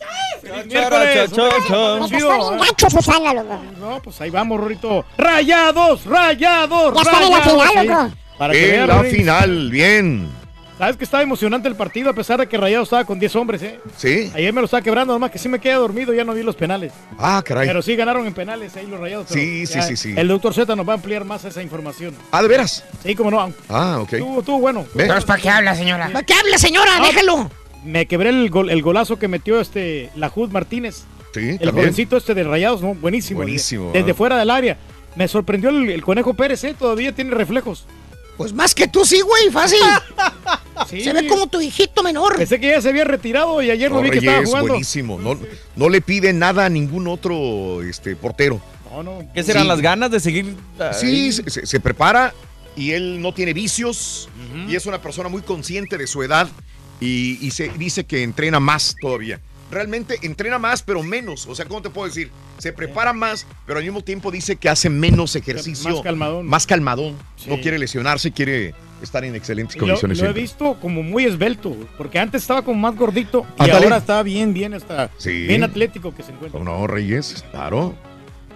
No, 3.81 4.01
pues 4.03 4.21
ahí 4.21 4.31
vamos, 4.31 4.61
Rorito. 4.61 5.05
Rayados, 5.19 6.05
rayados, 6.05 6.95
Ya 6.95 7.01
están 7.03 7.23
en 7.23 7.31
la 7.31 7.39
rayados. 7.41 7.71
final, 7.73 7.87
loco. 7.87 8.12
Para 8.39 8.53
que 8.53 8.65
En 8.65 8.71
vean, 8.87 8.89
la 8.89 9.05
final, 9.05 9.71
bien. 9.71 10.29
Sabes 10.79 10.97
que 10.97 11.05
estaba 11.05 11.23
emocionante 11.23 11.69
el 11.69 11.77
partido 11.77 12.11
a 12.11 12.13
pesar 12.13 12.41
de 12.41 12.49
que 12.49 12.57
Rayados 12.57 12.87
estaba 12.87 13.05
con 13.05 13.21
10 13.21 13.37
hombres, 13.37 13.63
¿eh? 13.63 13.79
Sí. 13.97 14.33
Ayer 14.35 14.53
me 14.53 14.61
lo 14.61 14.65
estaba 14.65 14.83
quebrando, 14.83 15.13
nomás 15.13 15.31
que 15.31 15.39
sí 15.39 15.49
me 15.49 15.61
quedé 15.61 15.75
dormido, 15.75 16.13
ya 16.13 16.25
no 16.25 16.35
vi 16.35 16.43
los 16.43 16.57
penales. 16.57 16.93
Ah, 17.19 17.41
caray. 17.47 17.69
Pero 17.69 17.83
sí 17.83 17.95
ganaron 17.95 18.27
en 18.27 18.35
penales 18.35 18.75
ahí 18.77 18.87
los 18.89 18.99
Rayados. 18.99 19.29
Sí, 19.29 19.65
sí, 19.67 19.81
sí, 19.83 19.97
sí. 19.97 20.15
El 20.17 20.27
doctor 20.27 20.53
Z 20.55 20.75
nos 20.75 20.89
va 20.89 20.93
a 20.93 20.97
ampliar 20.97 21.25
más 21.25 21.45
esa 21.45 21.63
información. 21.63 22.15
Ah, 22.33 22.43
¿de 22.43 22.49
veras? 22.49 22.85
Sí, 23.05 23.15
como 23.15 23.31
no. 23.31 23.53
Ah, 23.69 23.99
ok. 24.01 24.13
Estuvo, 24.15 24.41
estuvo 24.41 24.59
bueno. 24.59 24.85
Entonces, 24.97 25.25
¿para 25.25 25.41
qué 25.41 25.51
habla, 25.51 25.77
señora? 25.77 26.09
¿Para 26.13 26.25
qué 26.27 26.35
habla, 26.35 26.59
señora? 26.59 26.99
No, 26.99 27.07
Déjalo. 27.07 27.51
Me 27.85 28.07
quebré 28.07 28.31
el, 28.31 28.51
gol- 28.51 28.71
el 28.71 28.83
golazo 28.83 29.19
que 29.21 29.29
metió 29.29 29.61
este 29.61 30.11
Lajud 30.17 30.51
Martínez. 30.51 31.05
Sí, 31.35 31.41
El 31.51 31.59
también. 31.59 31.75
jovencito 31.75 32.17
este 32.17 32.35
de 32.35 32.43
Rayados, 32.45 32.83
¿no? 32.83 32.95
Buenísimo. 32.95 33.39
Buenísimo, 33.39 33.87
Desde, 33.89 33.99
desde 34.01 34.11
ah. 34.13 34.15
fuera 34.15 34.37
del 34.39 34.51
área. 34.51 34.79
Me 35.15 35.29
sorprendió 35.29 35.71
el, 35.71 35.91
el 35.91 36.03
Conejo 36.03 36.35
Pérez, 36.35 36.65
¿eh? 36.65 36.75
Todavía 36.77 37.13
tiene 37.13 37.31
reflejos. 37.33 37.87
Pues 38.43 38.53
más 38.53 38.75
que 38.75 38.89
tú 38.89 39.05
sí, 39.05 39.21
güey, 39.21 39.51
fácil. 39.51 39.79
Sí. 40.89 41.01
Se 41.05 41.13
ve 41.13 41.27
como 41.29 41.47
tu 41.47 41.61
hijito 41.61 42.03
menor. 42.03 42.37
Pensé 42.37 42.59
que 42.61 42.69
ya 42.69 42.81
se 42.81 42.89
había 42.89 43.05
retirado 43.05 43.63
y 43.63 43.71
ayer 43.71 43.91
no, 43.91 43.97
No, 43.99 44.03
vi 44.03 44.11
que 44.11 44.19
estaba 44.19 44.45
jugando. 44.45 44.69
buenísimo. 44.69 45.19
No, 45.19 45.39
no 45.77 45.89
le 45.89 46.01
pide 46.01 46.33
nada 46.33 46.67
a 46.67 46.69
ningún 46.69 47.07
otro 47.09 47.83
este, 47.83 48.17
portero. 48.17 48.61
No, 48.91 49.03
no. 49.03 49.23
¿Qué 49.35 49.43
serán 49.43 49.63
Sí. 49.63 49.69
las 49.69 49.81
ganas 49.81 50.11
de 50.11 50.21
seguir? 50.21 50.57
ahí? 50.79 50.93
Sí, 51.01 51.33
se, 51.33 51.49
se- 51.51 51.67
se 51.67 51.81
prepara 51.81 52.35
y 52.77 52.91
él 52.93 53.21
no 53.23 53.33
tiene 53.35 53.53
vicios 53.53 54.29
y 54.69 54.75
es 54.77 54.87
una 54.87 55.01
persona 55.01 55.29
muy 55.29 55.43
consciente 55.43 55.97
de 55.99 56.07
su 56.07 56.23
edad 56.23 56.49
y, 57.01 57.39
y 57.47 57.51
se 57.53 57.69
dice 57.71 58.05
que 58.05 58.23
entrena 58.23 58.61
más 58.61 58.95
todavía. 59.01 59.41
Realmente 59.73 60.19
entrena 60.23 60.59
más, 60.59 60.83
pero 60.83 61.03
menos. 61.03 61.47
O 61.47 61.55
sea, 61.55 61.65
¿cómo 61.65 61.81
te 61.83 61.89
puedo 61.91 62.07
decir? 62.07 62.31
Se 62.59 62.73
prepara 62.73 63.13
más, 63.13 63.47
pero 63.67 63.79
al 63.79 63.85
mismo 63.85 64.03
tiempo 64.03 64.31
dice 64.31 64.57
que 64.57 64.69
hace 64.69 64.91
menos 64.91 65.35
ejercicio. 65.35 65.91
Más 65.91 66.01
calmadón. 66.03 66.47
Más 66.47 66.67
calmadón. 66.67 67.17
Sí. 67.37 67.49
No 67.49 67.59
quiere 67.61 67.79
lesionarse, 67.79 68.33
quiere 68.33 68.75
estar 69.03 69.25
en 69.25 69.35
excelentes 69.35 69.75
Y 69.77 69.79
Lo, 69.81 69.87
condiciones. 69.87 70.19
lo 70.21 70.29
he 70.29 70.33
visto 70.35 70.79
como 70.81 71.03
muy 71.03 71.25
esbelto, 71.25 71.75
porque 71.97 72.19
antes 72.19 72.43
estaba 72.43 72.63
como 72.63 72.79
más 72.79 72.95
gordito 72.97 73.45
y 73.59 73.71
ahora 73.71 73.97
está 73.97 74.23
bien, 74.23 74.53
bien, 74.55 74.75
está 74.75 75.11
Sí. 75.17 75.47
bien 75.47 75.65
atlético 75.65 76.15
que 76.15 76.23
se 76.23 76.33
encuentra. 76.33 76.59
¿Cómo 76.61 76.71
no, 76.71 76.87
Reyes? 76.87 77.43
Claro. 77.51 77.95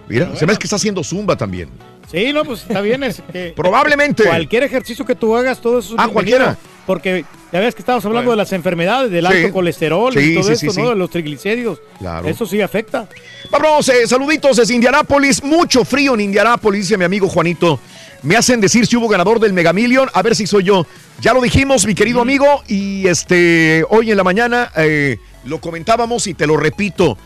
Mira, 0.07 0.35
se 0.35 0.45
ve 0.45 0.55
que 0.55 0.63
está 0.65 0.77
haciendo 0.77 1.03
zumba 1.03 1.35
también. 1.35 1.69
Sí, 2.09 2.31
no, 2.31 2.45
pues 2.45 2.61
está 2.61 2.79
bien. 2.79 3.03
Es 3.03 3.21
que 3.33 3.51
Probablemente. 3.55 4.23
Cualquier 4.23 4.63
ejercicio 4.63 5.03
que 5.03 5.15
tú 5.15 5.35
hagas, 5.35 5.59
todo 5.59 5.79
eso 5.79 5.95
es 5.95 5.99
Ah, 5.99 6.05
bienvenido, 6.05 6.37
cualquiera. 6.37 6.57
Porque 6.85 7.25
ya 7.51 7.59
ves 7.59 7.73
que 7.75 7.81
estábamos 7.81 8.05
hablando 8.05 8.31
de 8.31 8.37
las 8.37 8.51
enfermedades, 8.53 9.09
del 9.11 9.25
Sí. 9.27 9.33
alto 9.33 9.53
colesterol 9.53 10.13
Sí, 10.13 10.19
y 10.19 10.35
todo 10.35 10.55
sí, 10.55 10.67
esto, 10.67 10.81
¿no? 10.81 10.89
De 10.89 10.95
los 10.95 11.09
triglicéridos. 11.09 11.79
Claro. 11.99 12.27
Eso 12.27 12.45
sí 12.45 12.61
afecta. 12.61 13.07
Vamos, 13.49 13.87
eh, 13.89 14.05
saluditos 14.07 14.57
desde 14.57 14.73
Indianápolis. 14.75 15.43
Mucho 15.43 15.85
frío 15.85 16.13
en 16.15 16.21
Indianápolis, 16.21 16.81
dice 16.81 16.97
mi 16.97 17.05
amigo 17.05 17.27
Juanito. 17.29 17.79
Me 18.23 18.35
hacen 18.35 18.59
decir 18.59 18.85
si 18.87 18.95
hubo 18.97 19.07
ganador 19.07 19.39
del 19.39 19.53
Mega 19.53 19.73
Million. 19.73 20.09
A 20.13 20.21
ver 20.21 20.35
si 20.35 20.47
soy 20.47 20.63
yo. 20.63 20.85
Ya 21.21 21.33
lo 21.33 21.41
dijimos, 21.41 21.85
mi 21.85 21.95
querido 21.95 22.21
amigo. 22.21 22.63
Y 22.67 23.07
este, 23.07 23.85
hoy 23.89 24.11
en 24.11 24.17
la 24.17 24.23
mañana 24.23 24.71
eh, 24.75 25.17
lo 25.45 25.61
comentábamos 25.61 26.27
y 26.27 26.33
te 26.33 26.47
lo 26.47 26.57
repito. 26.57 27.17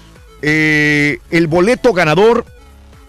Eh, 0.42 1.20
el 1.32 1.48
boleto 1.48 1.94
ganador, 1.94 2.46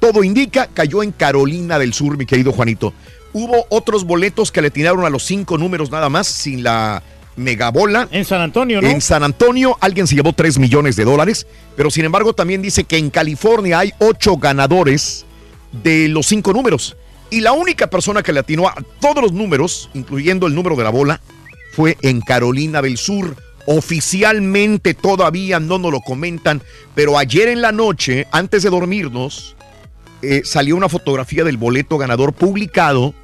todo 0.01 0.23
indica, 0.25 0.69
cayó 0.73 1.03
en 1.03 1.13
Carolina 1.13 1.79
del 1.79 1.93
Sur, 1.93 2.17
mi 2.17 2.25
querido 2.27 2.53
Juanito. 2.53 2.93
Hubo 3.33 3.67
otros 3.71 4.05
boletos 4.05 4.53
que 4.53 4.63
le 4.63 4.71
tiraron 4.71 5.05
a 5.05 5.11
los 5.11 5.25
cinco 5.25 5.59
números 5.59 5.91
nada 5.91 6.09
más, 6.09 6.27
sin 6.27 6.63
la 6.63 7.03
megabola. 7.37 8.09
En 8.11 8.25
San 8.25 8.41
Antonio, 8.41 8.81
¿no? 8.83 8.89
En 8.89 9.01
San 9.01 9.23
Antonio 9.23 9.77
alguien 9.81 10.07
se 10.07 10.15
llevó 10.15 10.33
3 10.33 10.59
millones 10.59 10.97
de 10.97 11.05
dólares, 11.05 11.47
pero 11.77 11.91
sin 11.91 12.05
embargo 12.05 12.35
también 12.35 12.63
dice 12.63 12.85
que 12.85 12.99
en 12.99 13.11
California 13.11 13.79
hay 13.79 13.93
8 14.01 14.37
ganadores 14.37 15.25
de 15.73 16.09
los 16.09 16.27
5 16.27 16.53
números. 16.53 16.97
Y 17.31 17.41
la 17.41 17.53
única 17.53 17.87
persona 17.87 18.23
que 18.23 18.33
le 18.33 18.41
atinó 18.41 18.69
a 18.69 18.75
todos 19.01 19.23
los 19.23 19.33
números, 19.33 19.89
incluyendo 19.95 20.47
el 20.47 20.55
número 20.55 20.77
de 20.77 20.85
la 20.85 20.91
bola, 20.91 21.21
fue 21.73 21.97
en 22.03 22.21
Carolina 22.21 22.83
del 22.83 22.99
Sur. 22.99 23.37
Oficialmente 23.65 24.93
todavía 24.93 25.59
no 25.59 25.79
nos 25.79 25.93
lo 25.93 26.01
comentan, 26.01 26.63
pero 26.95 27.17
ayer 27.17 27.49
en 27.49 27.63
la 27.63 27.73
noche, 27.73 28.27
antes 28.33 28.65
de 28.65 28.71
dormirnos, 28.71 29.57
eh, 30.21 30.43
salió 30.45 30.77
una 30.77 30.89
fotografía 30.89 31.43
del 31.43 31.57
boleto 31.57 31.97
ganador 31.97 32.33
publicado 32.35 33.15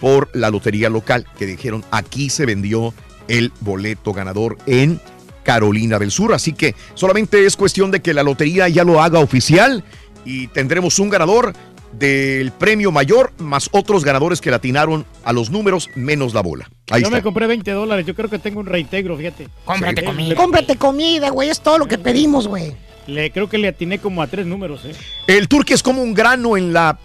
por 0.00 0.28
la 0.34 0.50
lotería 0.50 0.88
local, 0.90 1.26
que 1.38 1.46
dijeron 1.46 1.84
aquí 1.90 2.30
se 2.30 2.46
vendió 2.46 2.92
el 3.28 3.52
boleto 3.60 4.12
ganador 4.12 4.58
en 4.66 5.00
Carolina 5.42 5.98
del 5.98 6.10
Sur. 6.10 6.34
Así 6.34 6.52
que 6.52 6.74
solamente 6.94 7.44
es 7.46 7.56
cuestión 7.56 7.90
de 7.90 8.00
que 8.00 8.14
la 8.14 8.22
lotería 8.22 8.68
ya 8.68 8.84
lo 8.84 9.02
haga 9.02 9.18
oficial 9.20 9.84
y 10.24 10.46
tendremos 10.48 10.98
un 10.98 11.10
ganador 11.10 11.52
del 11.92 12.50
premio 12.50 12.90
mayor 12.90 13.32
más 13.38 13.68
otros 13.72 14.04
ganadores 14.04 14.40
que 14.40 14.50
latinaron 14.50 15.06
a 15.22 15.32
los 15.32 15.50
números 15.50 15.90
menos 15.94 16.34
la 16.34 16.40
bola. 16.42 16.68
Ahí 16.90 17.02
yo 17.02 17.06
está. 17.06 17.18
me 17.18 17.22
compré 17.22 17.46
20 17.46 17.70
dólares, 17.70 18.04
yo 18.04 18.14
creo 18.16 18.28
que 18.28 18.38
tengo 18.40 18.58
un 18.60 18.66
reintegro, 18.66 19.16
fíjate. 19.16 19.48
Cómprate 19.64 20.00
Sí. 20.00 20.06
comida. 20.06 20.34
Cómprate 20.34 20.76
comida, 20.76 21.30
güey. 21.30 21.50
Es 21.50 21.60
todo 21.60 21.78
lo 21.78 21.86
que 21.86 21.98
pedimos, 21.98 22.48
güey. 22.48 22.72
Le, 23.06 23.30
creo 23.30 23.48
que 23.48 23.58
le 23.58 23.68
atiné 23.68 23.98
como 24.00 24.22
a 24.22 24.26
tres 24.26 24.44
números, 24.46 24.84
¿eh? 24.86 24.92
El 25.28 25.46
turque 25.46 25.74
es 25.74 25.82
como 25.82 26.02
un 26.02 26.14
grano 26.14 26.56
en 26.56 26.72
la... 26.72 26.98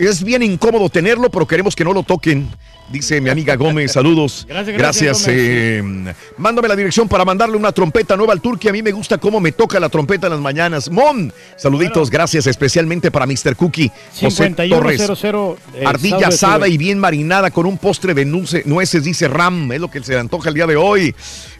Es 0.00 0.24
bien 0.24 0.42
incómodo 0.42 0.88
tenerlo, 0.88 1.30
pero 1.30 1.46
queremos 1.46 1.76
que 1.76 1.84
no 1.84 1.92
lo 1.92 2.02
toquen. 2.02 2.48
Dice 2.90 3.20
mi 3.20 3.28
amiga 3.30 3.54
Gómez, 3.54 3.92
saludos. 3.94 4.46
Gracias, 4.48 4.76
gracias, 4.76 5.24
eh, 5.28 5.82
mándame 6.38 6.66
la 6.66 6.74
dirección 6.74 7.06
para 7.06 7.24
mandarle 7.24 7.56
una 7.56 7.70
trompeta 7.70 8.16
nueva 8.16 8.32
al 8.32 8.40
turque. 8.40 8.68
A 8.68 8.72
mí 8.72 8.82
me 8.82 8.92
gusta 8.92 9.18
cómo 9.18 9.38
me 9.40 9.52
toca 9.52 9.78
la 9.78 9.88
trompeta 9.90 10.26
en 10.26 10.32
las 10.32 10.40
mañanas. 10.40 10.90
Mon, 10.90 11.32
saluditos, 11.56 12.08
gracias 12.10 12.46
especialmente 12.46 13.10
para 13.10 13.26
Mr. 13.26 13.54
Cookie. 13.54 13.92
José 14.18 14.50
Torres. 14.50 14.96
5100 15.02 15.56
eh, 15.74 15.84
Ardilla 15.86 16.28
asada 16.28 16.66
y 16.66 16.78
bien 16.78 16.98
marinada 16.98 17.50
con 17.50 17.66
un 17.66 17.76
postre 17.78 18.14
de 18.14 18.26
nuce- 18.26 18.64
nueces, 18.64 19.04
dice 19.04 19.28
Ram. 19.28 19.70
Es 19.70 19.80
lo 19.80 19.90
que 19.90 20.02
se 20.02 20.14
le 20.14 20.18
antoja 20.18 20.48
el 20.48 20.54
día 20.54 20.66
de 20.66 20.76
hoy. 20.76 21.14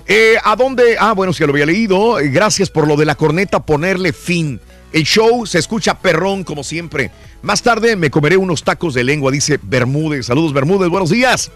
Eh, 0.07 0.35
¿A 0.43 0.57
dónde? 0.57 0.97
Ah, 0.99 1.13
bueno, 1.13 1.33
si 1.35 1.45
lo 1.45 1.53
había 1.53 1.67
leído. 1.67 2.17
Gracias 2.23 2.71
por 2.71 2.89
lo 2.89 2.97
de 2.97 3.05
la 3.05 3.15
corneta, 3.15 3.61
ponerle 3.61 4.13
fin. 4.15 4.61
El 4.93 5.05
show 5.05 5.47
se 5.47 5.61
escucha 5.61 5.97
perrón 6.01 6.43
como 6.43 6.65
siempre. 6.65 7.13
Más 7.43 7.63
tarde 7.63 7.97
me 7.97 8.11
comeré 8.11 8.37
unos 8.37 8.63
tacos 8.63 8.93
de 8.95 9.05
lengua, 9.05 9.33
dice 9.33 9.59
Bermúdez. 9.63 10.27
Saludos, 10.27 10.53
Bermúdez, 10.53 10.91
buenos 10.91 11.11
días. 11.11 11.51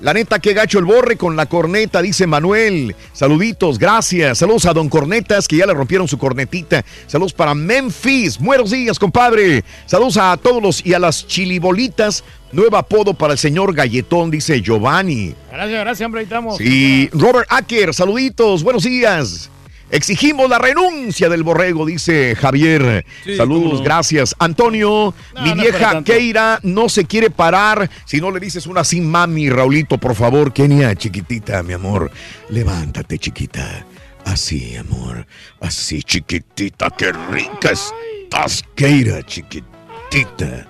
La 0.00 0.12
neta, 0.12 0.38
qué 0.38 0.52
gacho 0.52 0.78
el 0.78 0.84
borre 0.84 1.16
con 1.16 1.36
la 1.36 1.46
corneta, 1.46 2.02
dice 2.02 2.26
Manuel. 2.26 2.94
Saluditos, 3.12 3.78
gracias. 3.78 4.38
Saludos 4.38 4.66
a 4.66 4.74
Don 4.74 4.90
Cornetas, 4.90 5.48
que 5.48 5.56
ya 5.56 5.66
le 5.66 5.72
rompieron 5.72 6.06
su 6.06 6.18
cornetita. 6.18 6.84
Saludos 7.06 7.32
para 7.32 7.54
Memphis. 7.54 8.38
Buenos 8.38 8.70
días, 8.70 8.98
compadre. 8.98 9.64
Saludos 9.86 10.18
a 10.18 10.36
todos 10.36 10.62
los 10.62 10.84
y 10.84 10.92
a 10.92 10.98
las 10.98 11.26
chilibolitas. 11.26 12.24
Nuevo 12.52 12.76
apodo 12.76 13.14
para 13.14 13.32
el 13.32 13.38
señor 13.38 13.74
Galletón, 13.74 14.30
dice 14.30 14.60
Giovanni. 14.60 15.34
Gracias, 15.50 15.80
gracias, 15.80 16.06
hombre, 16.06 16.20
ahí 16.20 16.24
estamos. 16.24 16.58
Sí, 16.58 17.08
Robert 17.12 17.46
Acker, 17.50 17.94
saluditos, 17.94 18.62
buenos 18.62 18.84
días. 18.84 19.50
Exigimos 19.90 20.48
la 20.50 20.58
renuncia 20.58 21.28
del 21.28 21.42
borrego, 21.44 21.86
dice 21.86 22.34
Javier. 22.34 23.06
Sí, 23.24 23.36
Saludos, 23.36 23.78
no. 23.80 23.84
gracias. 23.84 24.34
Antonio, 24.38 25.14
No, 25.34 25.42
mi 25.42 25.52
vieja. 25.54 26.02
Keira 26.02 26.58
no 26.62 26.88
se 26.88 27.04
quiere 27.04 27.30
parar. 27.30 27.88
Si 28.04 28.20
no 28.20 28.30
le 28.30 28.40
dices 28.40 28.66
una 28.66 28.80
así, 28.80 29.00
mami, 29.00 29.48
Raulito, 29.48 29.98
por 29.98 30.14
favor. 30.14 30.52
Kenia, 30.52 30.94
chiquitita, 30.94 31.62
mi 31.62 31.72
amor. 31.72 32.10
Levántate, 32.50 33.18
chiquita. 33.18 33.86
Así, 34.24 34.76
amor. 34.76 35.24
Así, 35.60 36.02
chiquitita. 36.02 36.90
Qué 36.90 37.12
rica 37.30 37.70
estás, 37.70 38.64
Keira, 38.74 39.22
chiquitita. 39.24 40.66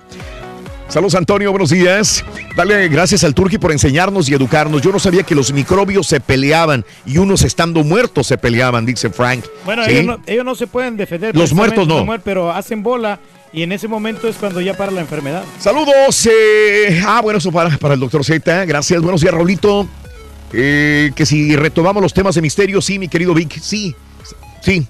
Saludos 0.89 1.15
Antonio, 1.15 1.51
buenos 1.51 1.69
días. 1.69 2.23
Dale 2.55 2.87
gracias 2.87 3.23
al 3.25 3.33
Turqui 3.35 3.57
por 3.57 3.71
enseñarnos 3.73 4.29
y 4.29 4.33
educarnos. 4.33 4.81
Yo 4.81 4.91
no 4.91 4.99
sabía 4.99 5.23
que 5.23 5.35
los 5.35 5.51
microbios 5.51 6.07
se 6.07 6.19
peleaban 6.21 6.85
y 7.05 7.17
unos 7.17 7.43
estando 7.43 7.83
muertos 7.83 8.27
se 8.27 8.37
peleaban, 8.37 8.85
dice 8.85 9.09
Frank. 9.09 9.43
Bueno, 9.65 9.83
¿Sí? 9.83 9.91
ellos, 9.91 10.05
no, 10.05 10.19
ellos 10.25 10.45
no 10.45 10.55
se 10.55 10.65
pueden 10.65 10.95
defender. 10.95 11.35
Los 11.35 11.53
muertos 11.53 11.87
no. 11.87 12.05
muer- 12.05 12.21
Pero 12.23 12.51
hacen 12.51 12.83
bola 12.83 13.19
y 13.51 13.63
en 13.63 13.73
ese 13.73 13.87
momento 13.89 14.27
es 14.29 14.37
cuando 14.37 14.61
ya 14.61 14.75
para 14.75 14.91
la 14.91 15.01
enfermedad. 15.01 15.43
Saludos. 15.59 16.25
eh, 16.31 17.01
ah, 17.05 17.19
bueno, 17.21 17.39
eso 17.39 17.51
para, 17.51 17.77
para 17.77 17.93
el 17.93 17.99
doctor 17.99 18.23
Z. 18.23 18.65
Gracias. 18.65 19.01
Buenos 19.01 19.19
días, 19.21 19.33
Raulito. 19.33 19.87
Eh, 20.53 21.11
que 21.15 21.25
si 21.25 21.55
retomamos 21.57 22.01
los 22.01 22.13
temas 22.13 22.33
de 22.35 22.41
misterio, 22.41 22.81
sí, 22.81 22.97
mi 22.97 23.09
querido 23.09 23.33
Vic. 23.33 23.59
Sí, 23.61 23.93
sí. 24.61 24.87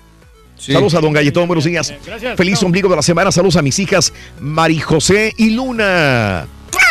Saludos 0.57 0.95
a 0.95 0.99
don 1.01 1.13
Galletón, 1.13 1.47
buenos 1.47 1.65
días. 1.65 1.93
Gracias, 2.05 2.35
Feliz 2.35 2.59
chao. 2.59 2.67
ombligo 2.67 2.89
de 2.89 2.95
la 2.95 3.01
semana. 3.01 3.31
Saludos 3.31 3.55
a 3.57 3.61
mis 3.61 3.77
hijas 3.79 4.11
Mari 4.39 4.79
José 4.79 5.33
y 5.37 5.51
Luna. 5.51 6.41
¡Ah, 6.43 6.47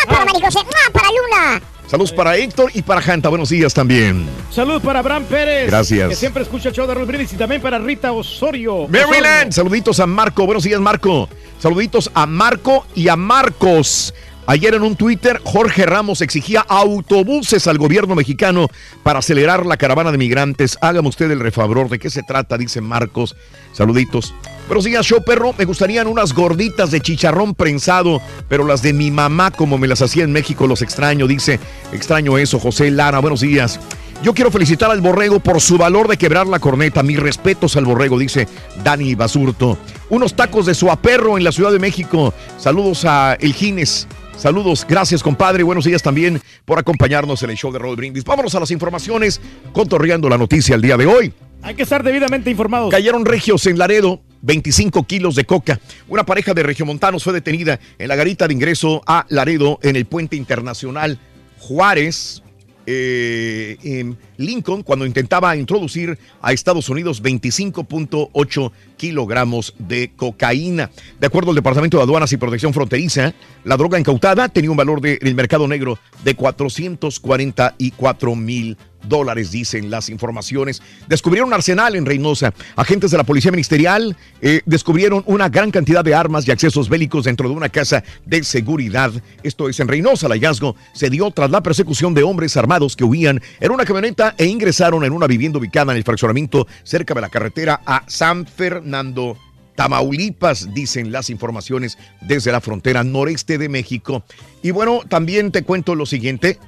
para 0.09 0.25
Maricose! 0.25 0.59
¡Ah, 0.61 0.91
para 0.93 1.09
Luna! 1.09 1.63
Saludos 1.87 2.13
para 2.13 2.37
Héctor 2.37 2.71
y 2.75 2.83
para 2.83 3.01
Janta. 3.01 3.29
Buenos 3.29 3.49
días 3.49 3.73
también. 3.73 4.27
Saludos 4.51 4.83
para 4.83 4.99
Abraham 4.99 5.25
Pérez. 5.25 5.69
Gracias. 5.69 6.09
Que 6.09 6.17
siempre 6.17 6.43
escucha 6.43 6.71
el 6.71 6.75
show 6.75 6.87
de 6.87 6.95
Raúl 6.95 7.07
Brindis 7.07 7.33
y 7.33 7.37
también 7.37 7.61
para 7.63 7.79
Rita 7.79 8.11
Osorio. 8.13 8.89
Maryland. 8.89 9.53
Saluditos 9.53 10.01
a 10.01 10.07
Marco. 10.07 10.47
Buenos 10.47 10.65
días, 10.65 10.81
Marco. 10.81 11.29
Saluditos 11.61 12.11
a 12.15 12.27
Marco 12.27 12.87
y 12.95 13.09
a 13.09 13.15
Marcos. 13.15 14.13
Ayer 14.49 14.75
en 14.75 14.83
un 14.83 14.95
Twitter, 14.95 15.41
Jorge 15.43 15.87
Ramos 15.87 16.21
exigía 16.21 16.65
autobuses 16.69 17.67
al 17.67 17.79
gobierno 17.79 18.15
mexicano 18.15 18.69
para 19.03 19.19
acelerar 19.19 19.67
la 19.67 19.77
caravana 19.77 20.13
de 20.13 20.19
migrantes. 20.19 20.79
Hágame 20.81 21.09
usted 21.09 21.29
el 21.33 21.41
refavor. 21.41 21.89
¿De 21.89 21.99
qué 21.99 22.11
se 22.11 22.23
trata? 22.23 22.57
Dice 22.57 22.81
Marcos. 22.81 23.35
Saluditos. 23.73 24.33
Buenos 24.69 24.85
días, 24.85 25.05
show 25.05 25.23
perro. 25.25 25.53
Me 25.59 25.65
gustarían 25.65 26.07
unas 26.07 26.33
gorditas 26.33 26.93
de 26.93 27.01
chicharrón 27.01 27.57
prensado, 27.57 28.23
pero 28.49 28.65
las 28.65 28.83
de 28.83 28.93
mi 28.93 29.11
mamá, 29.11 29.51
como 29.51 29.79
me 29.79 29.89
las 29.89 30.01
hacía 30.01 30.23
en 30.23 30.31
México, 30.31 30.69
los 30.69 30.81
extraño. 30.81 31.27
Dice, 31.27 31.59
extraño 31.93 32.39
eso, 32.39 32.61
José 32.61 32.93
Lara. 32.93 33.19
Buenos 33.19 33.41
días. 33.41 33.81
Yo 34.23 34.33
quiero 34.33 34.51
felicitar 34.51 34.91
al 34.93 35.01
Borrego 35.01 35.41
por 35.41 35.61
su 35.61 35.77
valor 35.77 36.07
de 36.09 36.17
quebrar 36.17 36.47
la 36.47 36.61
corneta. 36.61 37.03
Mis 37.03 37.19
respetos 37.19 37.77
al 37.77 37.85
Borrego, 37.85 38.17
dice 38.17 38.47
Dani 38.85 39.17
Basurto. 39.17 39.77
Unos 40.09 40.35
tacos 40.35 40.67
de 40.67 40.75
suaperro 40.75 41.37
en 41.37 41.43
la 41.43 41.53
Ciudad 41.53 41.73
de 41.73 41.81
México. 41.81 42.33
Saludos 42.59 43.05
a 43.05 43.35
El 43.41 43.53
Gines. 43.53 44.07
Saludos, 44.37 44.87
gracias 44.89 45.23
compadre. 45.23 45.63
Buenos 45.63 45.85
días 45.85 46.03
también 46.03 46.41
por 46.65 46.79
acompañarnos 46.79 47.43
en 47.43 47.51
el 47.51 47.57
show 47.57 47.73
de 47.73 47.79
Roll 47.79 47.97
Brindis. 47.97 48.25
Vámonos 48.25 48.55
a 48.55 48.61
las 48.61 48.71
informaciones, 48.71 49.41
contorreando 49.73 50.29
la 50.29 50.37
noticia 50.37 50.75
el 50.75 50.83
día 50.83 50.97
de 50.97 51.07
hoy. 51.07 51.33
Hay 51.63 51.75
que 51.75 51.83
estar 51.83 52.03
debidamente 52.03 52.51
informados. 52.51 52.91
Cayeron 52.91 53.25
regios 53.25 53.67
en 53.67 53.79
Laredo, 53.79 54.21
25 54.43 55.05
kilos 55.05 55.35
de 55.37 55.45
coca. 55.45 55.81
Una 56.09 56.25
pareja 56.25 56.53
de 56.53 56.63
regiomontanos 56.63 57.25
fue 57.25 57.33
detenida 57.33 57.81
en 57.99 58.09
la 58.09 58.15
garita 58.15 58.47
de 58.47 58.55
ingreso 58.55 59.03
a 59.07 59.25
Laredo 59.31 59.79
en 59.83 59.97
el 59.97 60.05
puente 60.05 60.37
internacional 60.37 61.19
Juárez. 61.59 62.43
eh, 62.89 63.79
en 63.83 64.17
Lincoln 64.39 64.83
cuando 64.83 65.07
intentaba 65.07 65.57
introducir 65.57 66.19
a 66.43 66.53
Estados 66.53 66.89
Unidos 66.89 67.23
25.8 67.23 68.73
kilogramos 68.97 69.75
de 69.79 70.11
cocaína. 70.17 70.91
De 71.21 71.27
acuerdo 71.27 71.51
al 71.51 71.57
Departamento 71.57 71.97
de 71.99 72.03
Aduanas 72.03 72.33
y 72.33 72.37
Protección 72.37 72.73
Fronteriza, 72.73 73.35
la 73.65 73.77
droga 73.77 73.99
incautada 73.99 74.49
tenía 74.49 74.71
un 74.71 74.77
valor 74.77 75.01
de- 75.01 75.19
en 75.21 75.27
el 75.29 75.35
mercado 75.35 75.69
negro 75.69 75.99
de 76.25 76.35
444 76.35 78.35
mil 78.37 78.77
dólares, 79.07 79.53
dicen 79.53 79.89
las 79.89 80.09
informaciones. 80.09 80.83
Descubrieron 81.07 81.49
un 81.51 81.55
arsenal 81.55 81.95
en 81.95 82.07
Reynosa. 82.07 82.53
Agentes 82.75 83.13
de 83.13 83.17
la 83.19 83.23
Policía 83.23 83.53
Ministerial 83.53 84.17
eh, 84.41 84.63
descubrieron 84.67 85.23
una 85.27 85.49
gran 85.49 85.71
cantidad 85.71 86.05
de 86.05 86.13
armas 86.15 86.49
y 86.49 86.51
accesos 86.51 86.89
bélicos 86.89 87.25
dentro 87.25 87.49
de 87.49 87.55
una 87.55 87.69
casa 87.69 88.03
de 88.25 88.43
seguridad. 88.43 89.13
Esto 89.45 89.69
es 89.69 89.79
en 89.79 89.87
Reynosa. 89.87 90.27
El 90.27 90.33
hallazgo 90.33 90.75
se 90.93 91.09
dio 91.09 91.31
tras 91.31 91.51
la 91.53 91.63
persecución 91.63 92.15
de 92.15 92.25
hombres 92.25 92.57
armados 92.57 92.97
que 92.97 93.05
huían 93.05 93.41
en 93.61 93.71
una 93.71 93.85
e 94.37 94.47
ingresaron 94.47 95.05
en 95.05 95.13
una 95.13 95.27
vivienda 95.27 95.59
ubicada 95.59 95.93
en 95.93 95.99
el 95.99 96.05
fraccionamiento 96.05 96.67
cerca 96.83 97.15
de 97.15 97.21
la 97.21 97.29
carretera 97.29 97.81
a 97.85 98.05
San 98.07 98.47
Fernando. 98.47 99.37
Tamaulipas, 99.75 100.73
dicen 100.75 101.13
las 101.13 101.31
informaciones 101.31 101.99
desde 102.23 102.51
la 102.51 102.61
frontera 102.61 103.05
noreste 103.05 103.59
de 103.59 103.69
México. 103.69 104.25
Y 104.63 104.71
bueno, 104.71 105.03
también 105.09 105.53
te 105.53 105.63
cuento 105.63 105.95
lo 105.95 106.07
siguiente. 106.07 106.59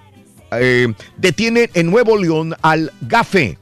Eh, 0.52 0.92
detienen 1.16 1.70
en 1.74 1.90
Nuevo 1.90 2.16
León 2.16 2.54
al 2.62 2.92
GAFE. 3.00 3.58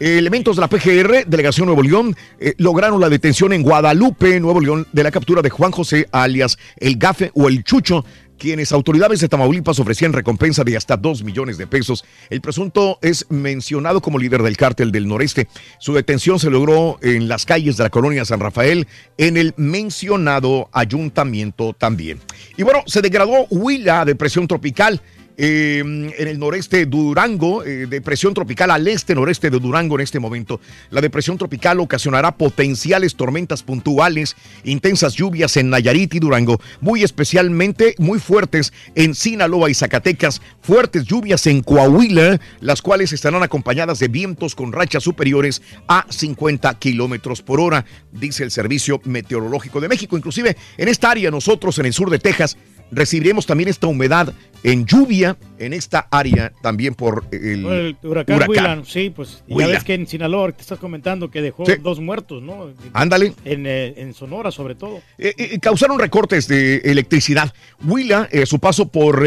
Elementos 0.00 0.56
de 0.56 0.60
la 0.60 0.68
PGR, 0.68 1.24
Delegación 1.26 1.66
Nuevo 1.66 1.82
León, 1.82 2.16
eh, 2.40 2.54
lograron 2.58 3.00
la 3.00 3.08
detención 3.08 3.52
en 3.52 3.62
Guadalupe, 3.62 4.40
Nuevo 4.40 4.60
León, 4.60 4.86
de 4.92 5.04
la 5.04 5.12
captura 5.12 5.40
de 5.40 5.50
Juan 5.50 5.70
José, 5.70 6.08
alias 6.10 6.58
el 6.76 6.96
GAFE 6.96 7.30
o 7.34 7.48
el 7.48 7.62
Chucho, 7.62 8.04
quienes 8.38 8.72
autoridades 8.72 9.20
de 9.20 9.28
Tamaulipas 9.28 9.78
ofrecían 9.78 10.12
recompensa 10.12 10.64
de 10.64 10.76
hasta 10.76 10.96
2 10.96 11.24
millones 11.24 11.58
de 11.58 11.66
pesos. 11.66 12.04
El 12.30 12.40
presunto 12.40 12.98
es 13.02 13.26
mencionado 13.30 14.00
como 14.00 14.18
líder 14.18 14.42
del 14.42 14.56
cártel 14.56 14.92
del 14.92 15.08
noreste. 15.08 15.48
Su 15.78 15.94
detención 15.94 16.38
se 16.38 16.50
logró 16.50 16.98
en 17.02 17.28
las 17.28 17.46
calles 17.46 17.76
de 17.76 17.84
la 17.84 17.90
colonia 17.90 18.24
San 18.24 18.40
Rafael, 18.40 18.86
en 19.18 19.36
el 19.36 19.54
mencionado 19.56 20.68
ayuntamiento 20.72 21.72
también. 21.72 22.20
Y 22.56 22.62
bueno, 22.62 22.82
se 22.86 23.02
degradó 23.02 23.46
Huila 23.50 24.00
a 24.00 24.04
depresión 24.04 24.46
tropical. 24.48 25.00
Eh, 25.36 25.78
en 25.80 26.28
el 26.28 26.38
noreste 26.38 26.78
de 26.78 26.86
Durango, 26.86 27.64
eh, 27.64 27.86
depresión 27.86 28.34
tropical 28.34 28.70
al 28.70 28.86
este-noreste 28.86 29.50
de 29.50 29.58
Durango 29.58 29.96
en 29.96 30.02
este 30.02 30.20
momento. 30.20 30.60
La 30.90 31.00
depresión 31.00 31.38
tropical 31.38 31.80
ocasionará 31.80 32.36
potenciales 32.36 33.16
tormentas 33.16 33.62
puntuales, 33.62 34.36
intensas 34.62 35.14
lluvias 35.14 35.56
en 35.56 35.70
Nayarit 35.70 36.14
y 36.14 36.20
Durango, 36.20 36.60
muy 36.80 37.02
especialmente 37.02 37.94
muy 37.98 38.18
fuertes 38.18 38.72
en 38.94 39.14
Sinaloa 39.14 39.70
y 39.70 39.74
Zacatecas, 39.74 40.40
fuertes 40.60 41.04
lluvias 41.04 41.46
en 41.46 41.62
Coahuila, 41.62 42.40
las 42.60 42.80
cuales 42.80 43.12
estarán 43.12 43.42
acompañadas 43.42 43.98
de 43.98 44.08
vientos 44.08 44.54
con 44.54 44.72
rachas 44.72 45.02
superiores 45.02 45.62
a 45.88 46.06
50 46.08 46.78
kilómetros 46.78 47.42
por 47.42 47.60
hora, 47.60 47.84
dice 48.12 48.44
el 48.44 48.50
Servicio 48.50 49.00
Meteorológico 49.04 49.80
de 49.80 49.88
México. 49.88 50.16
Inclusive 50.16 50.56
en 50.76 50.88
esta 50.88 51.10
área, 51.10 51.30
nosotros 51.30 51.78
en 51.78 51.86
el 51.86 51.92
sur 51.92 52.10
de 52.10 52.18
Texas, 52.18 52.56
recibiremos 52.94 53.46
también 53.46 53.68
esta 53.68 53.86
humedad 53.86 54.32
en 54.62 54.86
lluvia 54.86 55.36
en 55.58 55.72
esta 55.72 56.08
área 56.10 56.52
también 56.62 56.94
por 56.94 57.24
el, 57.30 57.62
Por 57.62 57.72
el 57.74 57.96
huracán, 58.02 58.48
huracán. 58.48 58.84
Sí, 58.86 59.10
pues 59.14 59.42
ya 59.46 59.54
Willan. 59.54 59.70
ves 59.72 59.84
que 59.84 59.94
en 59.94 60.06
Sinaloa 60.06 60.50
te 60.52 60.62
estás 60.62 60.78
comentando 60.78 61.30
que 61.30 61.42
dejó 61.42 61.64
Sí. 61.66 61.72
dos 61.82 62.00
muertos, 62.00 62.42
¿no? 62.42 62.70
Ándale. 62.92 63.34
En, 63.44 63.66
eh, 63.66 63.94
en 63.98 64.14
Sonora, 64.14 64.50
sobre 64.50 64.74
todo. 64.74 65.00
Eh, 65.18 65.34
eh, 65.36 65.58
causaron 65.60 65.98
recortes 65.98 66.48
de 66.48 66.76
electricidad. 66.78 67.52
Huila, 67.86 68.28
eh, 68.32 68.46
su 68.46 68.58
paso 68.58 68.88
por 68.88 69.26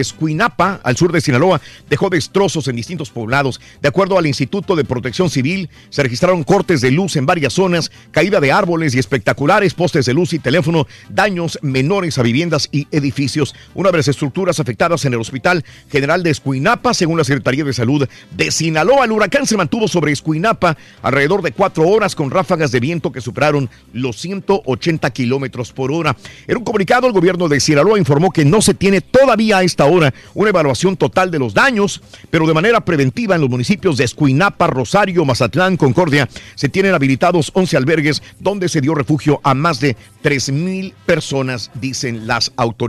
Escuinapa, 0.00 0.80
al 0.82 0.96
sur 0.96 1.12
de 1.12 1.20
Sinaloa, 1.20 1.60
dejó 1.88 2.08
destrozos 2.10 2.68
en 2.68 2.76
distintos 2.76 3.10
poblados. 3.10 3.60
De 3.80 3.88
acuerdo 3.88 4.18
al 4.18 4.26
Instituto 4.26 4.76
de 4.76 4.84
Protección 4.84 5.30
Civil, 5.30 5.68
se 5.90 6.02
registraron 6.02 6.44
cortes 6.44 6.80
de 6.80 6.90
luz 6.90 7.16
en 7.16 7.26
varias 7.26 7.52
zonas, 7.52 7.90
caída 8.10 8.40
de 8.40 8.52
árboles 8.52 8.94
y 8.94 8.98
espectaculares 8.98 9.74
postes 9.74 10.06
de 10.06 10.14
luz 10.14 10.32
y 10.32 10.38
teléfono, 10.38 10.86
daños 11.10 11.58
menores 11.62 12.18
a 12.18 12.22
viviendas 12.22 12.68
y 12.72 12.86
edificios. 12.90 13.05
Una 13.74 13.90
de 13.90 13.98
las 13.98 14.08
estructuras 14.08 14.60
afectadas 14.60 15.04
en 15.04 15.14
el 15.14 15.20
Hospital 15.20 15.64
General 15.90 16.22
de 16.22 16.30
Escuinapa, 16.30 16.94
según 16.94 17.18
la 17.18 17.24
Secretaría 17.24 17.64
de 17.64 17.72
Salud 17.72 18.08
de 18.30 18.50
Sinaloa. 18.50 19.04
El 19.04 19.12
huracán 19.12 19.46
se 19.46 19.56
mantuvo 19.56 19.88
sobre 19.88 20.12
Escuinapa 20.12 20.76
alrededor 21.02 21.42
de 21.42 21.52
cuatro 21.52 21.86
horas 21.88 22.14
con 22.14 22.30
ráfagas 22.30 22.72
de 22.72 22.80
viento 22.80 23.12
que 23.12 23.20
superaron 23.20 23.70
los 23.92 24.16
180 24.20 25.10
kilómetros 25.10 25.72
por 25.72 25.92
hora. 25.92 26.16
En 26.46 26.58
un 26.58 26.64
comunicado, 26.64 27.06
el 27.06 27.12
gobierno 27.12 27.48
de 27.48 27.60
Sinaloa 27.60 27.98
informó 27.98 28.30
que 28.30 28.44
no 28.44 28.60
se 28.60 28.74
tiene 28.74 29.00
todavía 29.00 29.58
a 29.58 29.62
esta 29.62 29.84
hora 29.84 30.12
una 30.34 30.50
evaluación 30.50 30.96
total 30.96 31.30
de 31.30 31.38
los 31.38 31.54
daños, 31.54 32.02
pero 32.30 32.46
de 32.46 32.54
manera 32.54 32.84
preventiva 32.84 33.34
en 33.34 33.40
los 33.40 33.50
municipios 33.50 33.96
de 33.96 34.04
Escuinapa, 34.04 34.66
Rosario, 34.66 35.24
Mazatlán, 35.24 35.76
Concordia, 35.76 36.28
se 36.54 36.68
tienen 36.68 36.94
habilitados 36.94 37.50
11 37.54 37.76
albergues 37.76 38.22
donde 38.40 38.68
se 38.68 38.80
dio 38.80 38.94
refugio 38.94 39.40
a 39.42 39.54
más 39.54 39.80
de 39.80 39.96
3 40.22 40.52
mil 40.52 40.94
personas, 41.06 41.70
dicen 41.74 42.26
las 42.26 42.52
autoridades. 42.56 42.85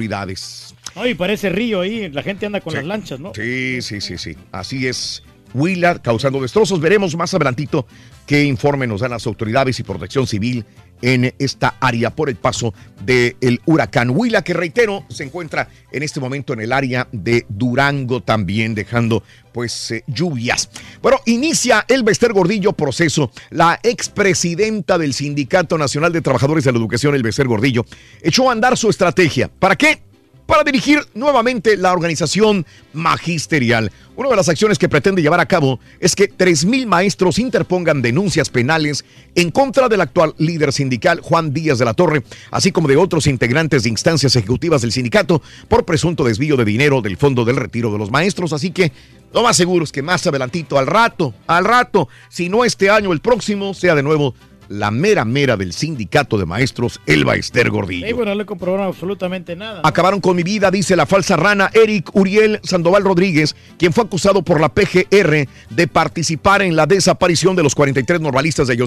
Ay, 0.96 1.14
parece 1.14 1.50
río 1.50 1.82
ahí, 1.82 2.10
la 2.10 2.24
gente 2.24 2.46
anda 2.46 2.62
con 2.62 2.74
las 2.74 2.86
lanchas, 2.86 3.20
¿no? 3.20 3.34
Sí, 3.34 3.82
sí, 3.82 4.02
sí, 4.02 4.18
sí. 4.18 4.36
Así 4.52 4.88
es. 4.88 5.24
Huila 5.54 6.00
causando 6.02 6.42
destrozos. 6.42 6.80
Veremos 6.80 7.16
más 7.16 7.34
adelantito 7.34 7.88
qué 8.26 8.44
informe 8.44 8.88
nos 8.88 9.02
dan 9.02 9.12
las 9.12 9.26
autoridades 9.26 9.80
y 9.80 9.84
protección 9.84 10.28
civil 10.28 10.66
en 11.02 11.34
esta 11.40 11.76
área 11.80 12.16
por 12.16 12.30
el 12.30 12.36
paso 12.36 12.74
del 13.04 13.62
huracán 13.66 14.10
Huila, 14.10 14.42
que 14.42 14.54
reitero, 14.54 15.06
se 15.10 15.24
encuentra 15.24 15.70
en 15.92 16.04
este 16.04 16.20
momento 16.20 16.54
en 16.54 16.62
el 16.62 16.74
área 16.74 17.08
de 17.12 17.46
Durango 17.50 18.22
también, 18.22 18.76
dejando 18.76 19.24
pues 19.52 19.92
eh, 19.92 20.04
lluvias. 20.08 20.70
Bueno, 21.02 21.20
inicia 21.26 21.86
el 21.88 22.04
Bester 22.04 22.34
Gordillo 22.34 22.74
proceso. 22.74 23.32
La 23.50 23.80
expresidenta 23.84 24.98
del 24.98 25.14
Sindicato 25.14 25.78
Nacional 25.78 26.12
de 26.12 26.22
Trabajadores 26.22 26.64
de 26.64 26.72
la 26.72 26.78
Educación, 26.78 27.16
el 27.16 27.24
Bester 27.24 27.48
Gordillo, 27.48 27.86
echó 28.22 28.50
a 28.50 28.52
andar 28.52 28.78
su 28.78 28.90
estrategia. 28.90 29.48
¿Para 29.48 29.76
qué? 29.76 30.07
Para 30.48 30.64
dirigir 30.64 31.06
nuevamente 31.14 31.78
la 31.78 31.94
organización 31.94 32.66
magisterial. 32.94 33.92
Una 34.16 34.30
de 34.30 34.36
las 34.36 34.50
acciones 34.50 34.80
que 34.80 34.90
pretende 34.90 35.22
llevar 35.22 35.40
a 35.40 35.46
cabo 35.46 35.80
es 36.00 36.16
que 36.16 36.32
3.000 36.32 36.88
maestros 36.88 37.38
interpongan 37.38 38.02
denuncias 38.02 38.50
penales 38.50 39.06
en 39.36 39.52
contra 39.52 39.90
del 39.90 40.02
actual 40.02 40.34
líder 40.40 40.74
sindical 40.74 41.20
Juan 41.20 41.54
Díaz 41.54 41.78
de 41.78 41.86
la 41.86 41.94
Torre, 41.94 42.24
así 42.50 42.72
como 42.72 42.88
de 42.88 42.98
otros 42.98 43.28
integrantes 43.28 43.84
de 43.84 43.90
instancias 43.90 44.36
ejecutivas 44.36 44.82
del 44.82 44.92
sindicato 44.92 45.44
por 45.68 45.86
presunto 45.86 46.24
desvío 46.24 46.56
de 46.58 46.66
dinero 46.66 47.02
del 47.02 47.18
Fondo 47.18 47.46
del 47.46 47.58
Retiro 47.58 47.92
de 47.92 48.00
los 48.00 48.10
Maestros. 48.10 48.54
Así 48.54 48.72
que 48.72 48.92
lo 49.34 49.44
más 49.44 49.58
seguro 49.58 49.84
es 49.84 49.92
que 49.92 50.02
más 50.02 50.26
adelantito, 50.26 50.80
al 50.80 50.88
rato, 50.88 51.34
al 51.46 51.66
rato, 51.66 52.08
si 52.30 52.50
no 52.50 52.64
este 52.64 52.90
año, 52.90 53.12
el 53.12 53.20
próximo, 53.20 53.74
sea 53.74 53.94
de 53.94 54.04
nuevo 54.04 54.34
la 54.70 54.92
mera 54.92 55.26
mera 55.26 55.58
del 55.58 55.74
sindicato 55.74 56.38
de 56.38 56.46
maestros, 56.46 57.00
Elba 57.06 57.36
Ester 57.36 57.70
Gordillo. 57.70 58.08
Sí, 58.08 58.14
bueno, 58.14 58.32
no 58.32 58.38
le 58.38 58.46
comprobaron 58.46 58.88
absolutamente 58.88 59.56
nada. 59.56 59.82
Acabaron 59.84 60.22
con 60.22 60.36
mi 60.36 60.44
vida, 60.44 60.72
dice 60.72 60.96
la 60.96 61.06
falsa 61.06 61.36
rana 61.36 61.70
Eric 61.74 62.16
Uriel 62.16 62.60
Sandoval 62.64 63.04
Rodríguez, 63.04 63.56
quien 63.78 63.94
fue 63.94 64.04
acusado 64.04 64.42
por 64.44 64.60
la 64.60 64.70
PGR 64.70 65.48
de 65.70 65.88
participar 65.88 66.62
en 66.62 66.76
la 66.76 66.86
desaparición 66.86 67.56
de 67.56 67.64
los 67.64 67.76
43 67.76 68.22
normalistas 68.22 68.68
de 68.68 68.78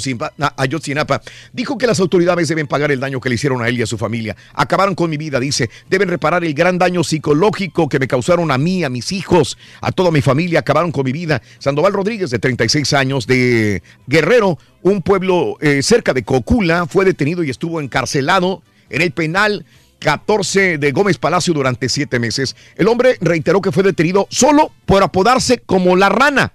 Ayotzinapa. 0.57 1.23
Dijo 1.53 1.79
que 1.79 1.87
las 1.87 2.01
autoridades 2.01 2.49
deben 2.49 2.67
pagar 2.67 2.91
el 2.91 3.01
daño 3.01 3.21
que 3.21 3.29
le 3.29 3.35
hicieron 3.37 3.63
a 3.63 3.69
él 3.69 3.79
y 3.79 3.83
a 3.83 3.87
su 3.87 3.99
familia. 3.99 4.37
Acabaron 4.55 4.95
con 4.95 5.11
mi 5.11 5.17
vida, 5.17 5.41
dice. 5.41 5.71
Deben 5.89 6.09
reparar 6.09 6.45
el 6.45 6.55
gran 6.55 6.79
daño 6.79 7.05
psicológico 7.05 7.89
que 7.89 7.99
me 7.99 8.09
causaron 8.09 8.51
a 8.51 8.59
mí, 8.59 8.85
a 8.85 8.91
mis 8.91 9.13
hijos, 9.13 9.59
a 9.81 9.93
toda 9.93 10.11
mi 10.11 10.21
familia. 10.21 10.61
Acabaron 10.61 10.93
con 10.93 11.05
mi 11.05 11.13
vida. 11.13 11.43
Sandoval 11.59 11.93
Rodríguez, 11.93 12.31
de 12.31 12.39
36 12.39 12.93
años, 12.93 13.27
de 13.27 13.83
Guerrero, 14.07 14.59
un 14.83 15.03
pueblo 15.03 15.57
eh, 15.61 15.83
cerca 15.83 16.13
de 16.13 16.23
Cocula, 16.23 16.87
fue 16.87 17.05
detenido 17.05 17.43
y 17.43 17.51
estuvo 17.51 17.81
encarcelado 17.81 18.63
en 18.89 19.03
el 19.03 19.13
penal 19.13 19.65
14 20.01 20.79
de 20.79 20.93
Gómez 20.93 21.19
Palacio 21.19 21.55
durante 21.55 21.89
siete 21.89 22.19
meses. 22.19 22.57
El 22.77 22.89
hombre 22.89 23.19
reiteró 23.21 23.61
que 23.61 23.73
fue 23.73 23.83
detenido 23.83 24.27
solo 24.31 24.73
por 24.87 25.03
apodarse 25.03 25.59
como 25.59 25.97
la 25.97 26.09
rana. 26.09 26.53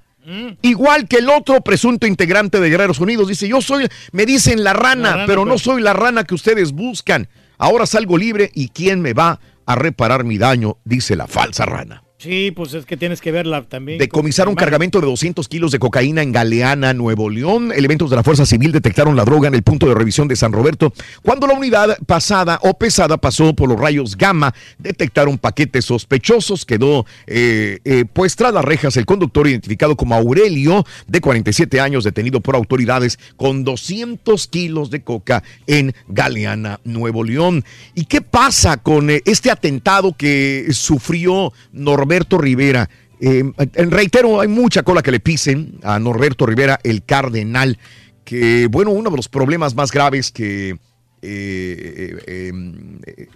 Igual 0.63 1.07
que 1.07 1.17
el 1.17 1.29
otro 1.29 1.61
presunto 1.61 2.07
integrante 2.07 2.59
de 2.59 2.69
Guerreros 2.71 2.99
Unidos. 2.99 3.27
Dice, 3.27 3.47
yo 3.47 3.61
soy, 3.61 3.87
me 4.11 4.25
dicen 4.25 4.63
la 4.63 4.73
rana, 4.73 5.09
La 5.09 5.11
rana, 5.11 5.25
pero 5.27 5.45
no 5.45 5.51
pues. 5.51 5.61
soy 5.61 5.81
la 5.83 5.93
rana 5.93 6.23
que 6.23 6.33
ustedes 6.33 6.71
buscan. 6.71 7.29
Ahora 7.59 7.85
salgo 7.85 8.17
libre 8.17 8.49
y 8.55 8.69
¿quién 8.69 9.01
me 9.01 9.13
va 9.13 9.39
a 9.67 9.75
reparar 9.75 10.23
mi 10.23 10.39
daño? 10.39 10.77
Dice 10.83 11.15
la 11.15 11.27
falsa 11.27 11.65
rana. 11.65 12.04
Sí, 12.17 12.51
pues 12.51 12.73
es 12.73 12.85
que 12.85 12.95
tienes 12.95 13.19
que 13.19 13.31
verla 13.33 13.63
también. 13.63 13.99
Decomisaron 13.99 14.51
un 14.51 14.55
cargamento 14.55 15.01
de 15.01 15.07
200 15.07 15.49
kilos 15.49 15.71
de 15.71 15.79
cocaína 15.79 16.21
en 16.21 16.31
Galeana, 16.31 16.93
Nuevo 16.93 17.29
León. 17.29 17.73
Elementos 17.75 18.09
de 18.09 18.15
la 18.15 18.23
Fuerza 18.23 18.45
Civil 18.45 18.71
detectaron 18.71 19.17
la 19.17 19.25
droga 19.25 19.49
en 19.49 19.53
el 19.53 19.63
punto 19.63 19.85
de 19.87 19.95
revisión 19.95 20.29
de 20.29 20.37
San 20.37 20.53
Roberto. 20.53 20.93
Cuando 21.21 21.45
la 21.45 21.55
unidad 21.55 21.97
pasada 22.05 22.57
o 22.63 22.75
pesada 22.75 23.17
pasó 23.17 23.53
por 23.53 23.67
los 23.67 23.77
rayos 23.77 24.15
gamma, 24.15 24.53
detectaron 24.77 25.37
paquetes 25.37 25.83
sospechosos. 25.85 26.65
Quedó 26.65 27.05
eh, 27.27 27.79
eh, 27.83 28.05
pues 28.11 28.37
tras 28.37 28.53
las 28.53 28.63
rejas 28.63 28.95
el 28.95 29.05
conductor 29.05 29.47
identificado 29.47 29.97
como 29.97 30.15
Aurelio, 30.15 30.85
de 31.07 31.19
47 31.19 31.81
años, 31.81 32.05
detenido 32.05 32.39
por 32.39 32.55
autoridades 32.55 33.19
con 33.35 33.65
200 33.65 34.47
kilos 34.47 34.89
de 34.89 35.03
coca 35.03 35.43
en 35.67 35.93
Galeana, 36.07 36.79
Nuevo 36.85 37.25
León. 37.25 37.65
¿Y 37.93 38.05
qué 38.05 38.21
pasa 38.21 38.77
con 38.77 39.09
eh, 39.09 39.21
este 39.25 39.51
atentado 39.51 40.15
que 40.17 40.67
sufrió 40.71 41.51
Norberto 41.73 42.04
Rivera? 42.37 42.89
Eh, 43.19 43.43
reitero, 43.89 44.41
hay 44.41 44.47
mucha 44.47 44.83
cola 44.83 45.01
que 45.01 45.11
le 45.11 45.19
pisen 45.19 45.79
a 45.83 45.99
Norberto 45.99 46.45
Rivera, 46.45 46.79
el 46.83 47.03
cardenal, 47.03 47.79
que, 48.23 48.67
bueno, 48.69 48.91
uno 48.91 49.09
de 49.09 49.15
los 49.15 49.29
problemas 49.29 49.75
más 49.75 49.91
graves 49.91 50.31
que 50.31 50.77
eh, 51.21 52.17
eh, 52.27 53.27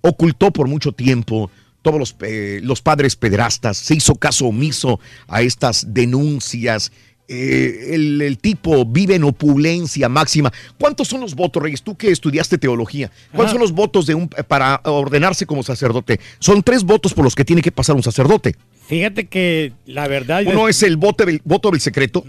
ocultó 0.00 0.52
por 0.52 0.68
mucho 0.68 0.92
tiempo 0.92 1.50
todos 1.82 1.98
los, 1.98 2.16
los 2.62 2.82
padres 2.82 3.16
pederastas, 3.16 3.76
se 3.78 3.94
hizo 3.94 4.16
caso 4.16 4.46
omiso 4.46 5.00
a 5.28 5.42
estas 5.42 5.94
denuncias. 5.94 6.92
Eh, 7.28 7.88
el, 7.94 8.22
el 8.22 8.38
tipo 8.38 8.84
vive 8.84 9.16
en 9.16 9.24
opulencia 9.24 10.08
máxima. 10.08 10.52
¿Cuántos 10.78 11.08
son 11.08 11.20
los 11.20 11.34
votos, 11.34 11.60
Reyes? 11.60 11.82
Tú 11.82 11.96
que 11.96 12.10
estudiaste 12.12 12.56
teología, 12.56 13.10
¿cuántos 13.32 13.46
Ajá. 13.46 13.52
son 13.54 13.60
los 13.62 13.72
votos 13.72 14.06
de 14.06 14.14
un, 14.14 14.28
para 14.28 14.80
ordenarse 14.84 15.44
como 15.44 15.64
sacerdote? 15.64 16.20
Son 16.38 16.62
tres 16.62 16.84
votos 16.84 17.12
por 17.14 17.24
los 17.24 17.34
que 17.34 17.44
tiene 17.44 17.62
que 17.62 17.72
pasar 17.72 17.96
un 17.96 18.02
sacerdote. 18.04 18.54
Fíjate 18.86 19.26
que 19.26 19.72
la 19.86 20.06
verdad. 20.06 20.44
Uno 20.46 20.68
es 20.68 20.82
el 20.84 20.96
voto 20.96 21.24
del, 21.24 21.40
voto 21.44 21.72
del 21.72 21.80
secreto. 21.80 22.24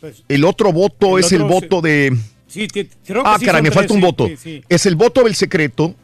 Pues, 0.00 0.24
El 0.28 0.44
otro 0.44 0.72
voto 0.72 1.18
El 1.18 1.24
es 1.24 1.32
el 1.32 1.42
voto 1.44 1.80
de. 1.80 2.16
sí, 2.48 2.66
ti- 2.68 2.88
creo 3.04 3.22
que 3.22 3.28
Ah, 3.28 3.36
sí 3.38 3.44
caray, 3.46 3.62
me 3.62 3.68
tres, 3.70 3.74
falta 3.80 3.94
un 3.94 4.00
voto. 4.00 4.28
Es 4.68 4.86
el 4.86 4.96
voto 4.96 5.22
del 5.24 5.34
secreto. 5.34 5.94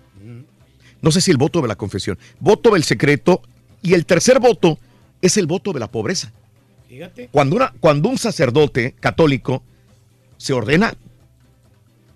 No 1.00 1.10
sé 1.12 1.20
si 1.20 1.30
el 1.30 1.36
voto 1.36 1.62
de 1.62 1.68
la 1.68 1.76
confesión. 1.76 2.18
Voto 2.40 2.70
del 2.70 2.84
secreto. 2.84 3.42
Y 3.82 3.94
el 3.94 4.04
tercer 4.06 4.40
voto 4.40 4.78
es 5.22 5.36
el 5.36 5.46
voto 5.46 5.72
de 5.72 5.80
la 5.80 5.90
pobreza. 5.90 6.32
Fíjate. 6.88 7.28
Cuando, 7.30 7.56
una, 7.56 7.72
cuando 7.80 8.08
un 8.08 8.18
sacerdote 8.18 8.94
católico 8.98 9.62
se 10.36 10.52
ordena 10.52 10.94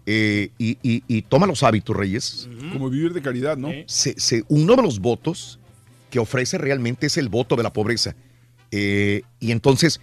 eh, 0.06 0.50
y, 0.58 0.78
y- 0.82 1.04
y 1.06 1.22
toma 1.22 1.46
los 1.46 1.62
hábitos, 1.62 1.94
Reyes. 1.96 2.48
Como 2.72 2.90
vivir 2.90 3.12
de 3.12 3.22
caridad, 3.22 3.56
¿no? 3.56 3.68
se- 3.86 4.18
se- 4.18 4.44
uno 4.48 4.74
de 4.76 4.82
los 4.82 4.98
votos 4.98 5.58
que 6.10 6.18
ofrece 6.18 6.58
realmente 6.58 7.06
es 7.06 7.16
el 7.16 7.28
voto 7.28 7.54
de 7.56 7.62
la 7.62 7.72
pobreza. 7.72 8.16
Eh, 8.70 9.22
y 9.38 9.52
entonces 9.52 10.00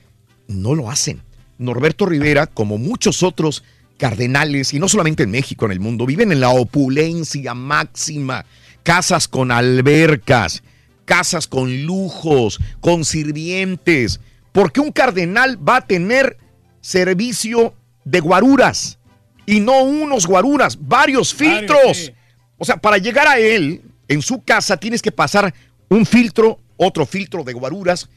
no 0.47 0.75
lo 0.75 0.89
hacen. 0.89 1.21
Norberto 1.57 2.05
Rivera, 2.05 2.47
como 2.47 2.77
muchos 2.77 3.23
otros 3.23 3.63
cardenales, 3.97 4.73
y 4.73 4.79
no 4.79 4.87
solamente 4.87 5.23
en 5.23 5.31
México, 5.31 5.65
en 5.65 5.73
el 5.73 5.79
mundo, 5.81 6.05
viven 6.05 6.31
en 6.31 6.39
la 6.39 6.49
opulencia 6.51 7.53
máxima. 7.53 8.45
casas 8.83 9.27
con 9.27 9.51
albercas, 9.51 10.63
casas 11.05 11.47
con 11.47 11.83
lujos, 11.83 12.59
con 12.79 13.03
sirvientes. 13.03 14.21
Porque 14.51 14.79
un 14.79 14.91
cardenal 14.91 15.57
va 15.67 15.77
a 15.77 15.87
tener 15.87 16.37
servicio 16.81 17.73
de 18.05 18.19
guaruras 18.19 18.99
y 19.45 19.59
no 19.59 19.83
unos 19.83 20.27
guaruras, 20.27 20.77
varios 20.79 21.33
filtros. 21.33 22.11
O 22.57 22.65
sea, 22.65 22.77
para 22.77 22.97
llegar 22.97 23.27
a 23.27 23.39
él, 23.39 23.81
en 24.07 24.21
su 24.21 24.43
casa, 24.43 24.77
tienes 24.77 25.01
que 25.01 25.11
pasar 25.11 25.53
un 25.89 26.05
filtro, 26.05 26.59
otro 26.77 27.05
filtro 27.05 27.43
de 27.43 27.53
guaruras. 27.53 28.09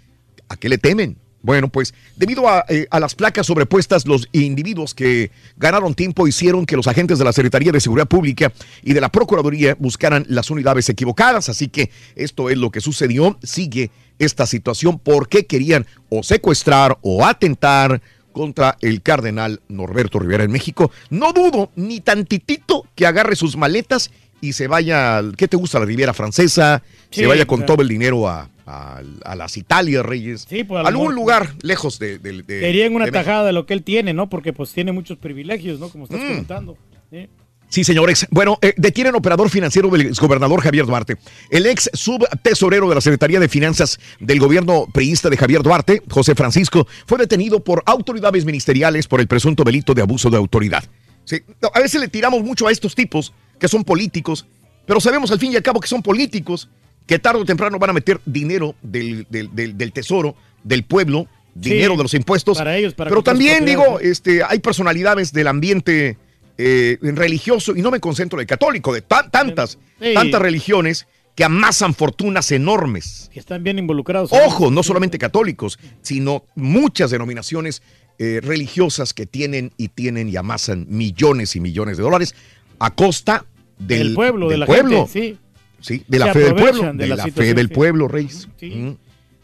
¿A 0.48 0.56
qué 0.56 0.68
le 0.68 0.78
temen? 0.78 1.18
Bueno, 1.42 1.68
pues 1.68 1.92
debido 2.16 2.48
a, 2.48 2.64
eh, 2.68 2.86
a, 2.90 3.00
las 3.00 3.14
placas 3.14 3.46
sobrepuestas, 3.46 4.06
los 4.06 4.28
individuos 4.32 4.94
que 4.94 5.30
ganaron 5.56 5.94
tiempo 5.94 6.28
hicieron 6.28 6.66
que 6.66 6.76
los 6.76 6.86
agentes 6.86 7.18
de 7.18 7.24
la 7.24 7.32
Secretaría 7.32 7.72
de 7.72 7.80
Seguridad 7.80 8.06
Pública 8.06 8.52
y 8.82 8.92
de 8.92 9.00
la 9.00 9.10
Procuraduría 9.10 9.76
buscaran 9.78 10.24
las 10.28 10.50
unidades 10.50 10.88
equivocadas. 10.88 11.48
Así 11.48 11.68
que 11.68 11.90
esto 12.14 12.48
es 12.48 12.58
lo 12.58 12.70
que 12.70 12.80
sucedió. 12.80 13.38
Sigue 13.42 13.90
esta 14.18 14.46
situación 14.46 14.98
porque 14.98 15.46
querían 15.46 15.86
o 16.08 16.22
secuestrar 16.22 16.96
o 17.02 17.26
atentar 17.26 18.00
contra 18.32 18.78
el 18.80 19.02
cardenal 19.02 19.60
Norberto 19.68 20.18
Rivera 20.18 20.44
en 20.44 20.52
México. 20.52 20.90
No 21.10 21.32
dudo 21.32 21.70
ni 21.76 22.00
tantitito 22.00 22.86
que 22.94 23.06
agarre 23.06 23.36
sus 23.36 23.56
maletas 23.56 24.10
y 24.40 24.54
se 24.54 24.66
vaya, 24.66 25.22
¿qué 25.36 25.48
te 25.48 25.56
gusta? 25.56 25.78
La 25.78 25.86
Riviera 25.86 26.14
Francesa, 26.14 26.82
Sí, 27.10 27.20
se 27.20 27.26
vaya 27.26 27.46
con 27.46 27.58
claro. 27.58 27.74
todo 27.74 27.82
el 27.82 27.88
dinero 27.88 28.26
a, 28.26 28.48
a- 28.66 29.00
a 29.24 29.34
las 29.36 29.56
Italias, 29.56 30.04
Reyes. 30.04 30.46
Sí, 30.48 30.64
pues, 30.64 30.84
a 30.84 30.88
algún 30.88 31.08
mejor- 31.08 31.14
lugar 31.14 31.54
lejos 31.62 31.98
de... 31.98 32.18
de, 32.18 32.42
de- 32.42 32.60
Querían 32.60 32.94
una 32.94 33.06
de 33.06 33.12
tajada 33.12 33.44
de 33.44 33.52
lo 33.52 33.66
que 33.66 33.74
él 33.74 33.82
tiene, 33.82 34.12
¿no? 34.14 34.28
Porque 34.28 34.52
pues 34.52 34.72
tiene 34.72 34.92
muchos 34.92 35.18
privilegios, 35.18 35.80
¿no? 35.80 35.88
Como 35.88 36.04
estás 36.04 36.20
Mm. 36.20 36.26
comentando. 36.28 36.76
¿sí? 37.10 37.28
Sí, 37.68 37.84
señores. 37.84 38.26
Bueno, 38.30 38.58
eh, 38.60 38.74
detienen 38.76 39.14
operador 39.14 39.48
financiero 39.48 39.88
del 39.88 40.02
exgobernador 40.02 40.60
Javier 40.60 40.84
Duarte. 40.84 41.16
El 41.50 41.64
ex 41.64 41.88
subtesorero 41.94 42.86
de 42.88 42.94
la 42.94 43.00
Secretaría 43.00 43.40
de 43.40 43.48
Finanzas 43.48 43.98
del 44.20 44.38
gobierno 44.40 44.86
priista 44.92 45.30
de 45.30 45.38
Javier 45.38 45.62
Duarte, 45.62 46.02
José 46.10 46.34
Francisco, 46.34 46.86
fue 47.06 47.16
detenido 47.18 47.60
por 47.60 47.82
autoridades 47.86 48.44
ministeriales 48.44 49.08
por 49.08 49.20
el 49.20 49.26
presunto 49.26 49.64
delito 49.64 49.94
de 49.94 50.02
abuso 50.02 50.28
de 50.28 50.36
autoridad. 50.36 50.84
Sí, 51.24 51.40
no, 51.62 51.70
a 51.72 51.80
veces 51.80 52.00
le 52.00 52.08
tiramos 52.08 52.42
mucho 52.42 52.66
a 52.68 52.72
estos 52.72 52.94
tipos 52.94 53.32
que 53.58 53.68
son 53.68 53.84
políticos, 53.84 54.44
pero 54.84 55.00
sabemos 55.00 55.30
al 55.30 55.38
fin 55.38 55.52
y 55.52 55.56
al 55.56 55.62
cabo 55.62 55.80
que 55.80 55.88
son 55.88 56.02
políticos, 56.02 56.68
que 57.06 57.18
tarde 57.18 57.40
o 57.40 57.44
temprano 57.44 57.78
van 57.78 57.90
a 57.90 57.92
meter 57.92 58.20
dinero 58.24 58.74
del, 58.82 59.26
del- 59.30 59.54
del- 59.54 59.76
del 59.76 59.92
tesoro, 59.92 60.34
del 60.62 60.84
pueblo, 60.84 61.26
Sí, 61.54 61.70
dinero 61.70 61.96
de 61.96 62.02
los 62.04 62.14
impuestos. 62.14 62.56
para 62.58 62.76
ellos, 62.78 62.94
para 62.94 63.10
pero 63.10 63.22
también 63.22 63.64
digo, 63.66 64.00
este, 64.00 64.42
hay 64.42 64.58
personalidades 64.60 65.32
del 65.32 65.48
ambiente 65.48 66.16
eh, 66.58 66.98
religioso, 67.00 67.74
y 67.76 67.82
no 67.82 67.90
me 67.90 67.98
concentro 67.98 68.38
en 68.38 68.42
el 68.42 68.46
católico, 68.46 68.92
de 68.92 69.00
tan- 69.02 69.30
tantas, 69.30 69.78
Sí. 70.00 70.14
tantas 70.14 70.40
religiones 70.40 71.06
que 71.34 71.44
amasan 71.44 71.94
fortunas 71.94 72.52
enormes. 72.52 73.30
Que 73.32 73.40
están 73.40 73.64
bien 73.64 73.78
involucrados. 73.78 74.30
Ojo, 74.32 74.70
no 74.70 74.82
solamente 74.82 75.18
católicos, 75.18 75.78
sino 76.02 76.44
muchas 76.54 77.10
denominaciones 77.10 77.82
eh, 78.18 78.40
religiosas 78.42 79.14
que 79.14 79.24
tienen 79.26 79.72
y 79.78 79.88
tienen 79.88 80.28
y 80.28 80.36
amasan 80.36 80.86
millones 80.90 81.56
y 81.56 81.60
millones 81.60 81.96
de 81.96 82.02
dólares 82.02 82.34
a 82.78 82.90
costa 82.94 83.46
del, 83.78 84.14
pueblo, 84.14 84.46
de 84.48 84.52
del 84.52 84.60
la 84.60 84.66
pueblo. 84.66 85.06
gente, 85.08 85.12
sí. 85.32 85.38
Sí, 85.82 86.04
de 86.08 86.18
la 86.18 86.32
fe 86.32 86.38
del 86.38 86.54
pueblo, 86.54 86.82
de, 86.84 86.92
de 86.94 87.06
la 87.08 87.16
la, 87.16 87.26
fe 87.26 87.54
del 87.54 87.68
pueblo, 87.68 88.08
Reyes. 88.08 88.48
Sí. 88.58 88.70
Mm. 88.70 88.96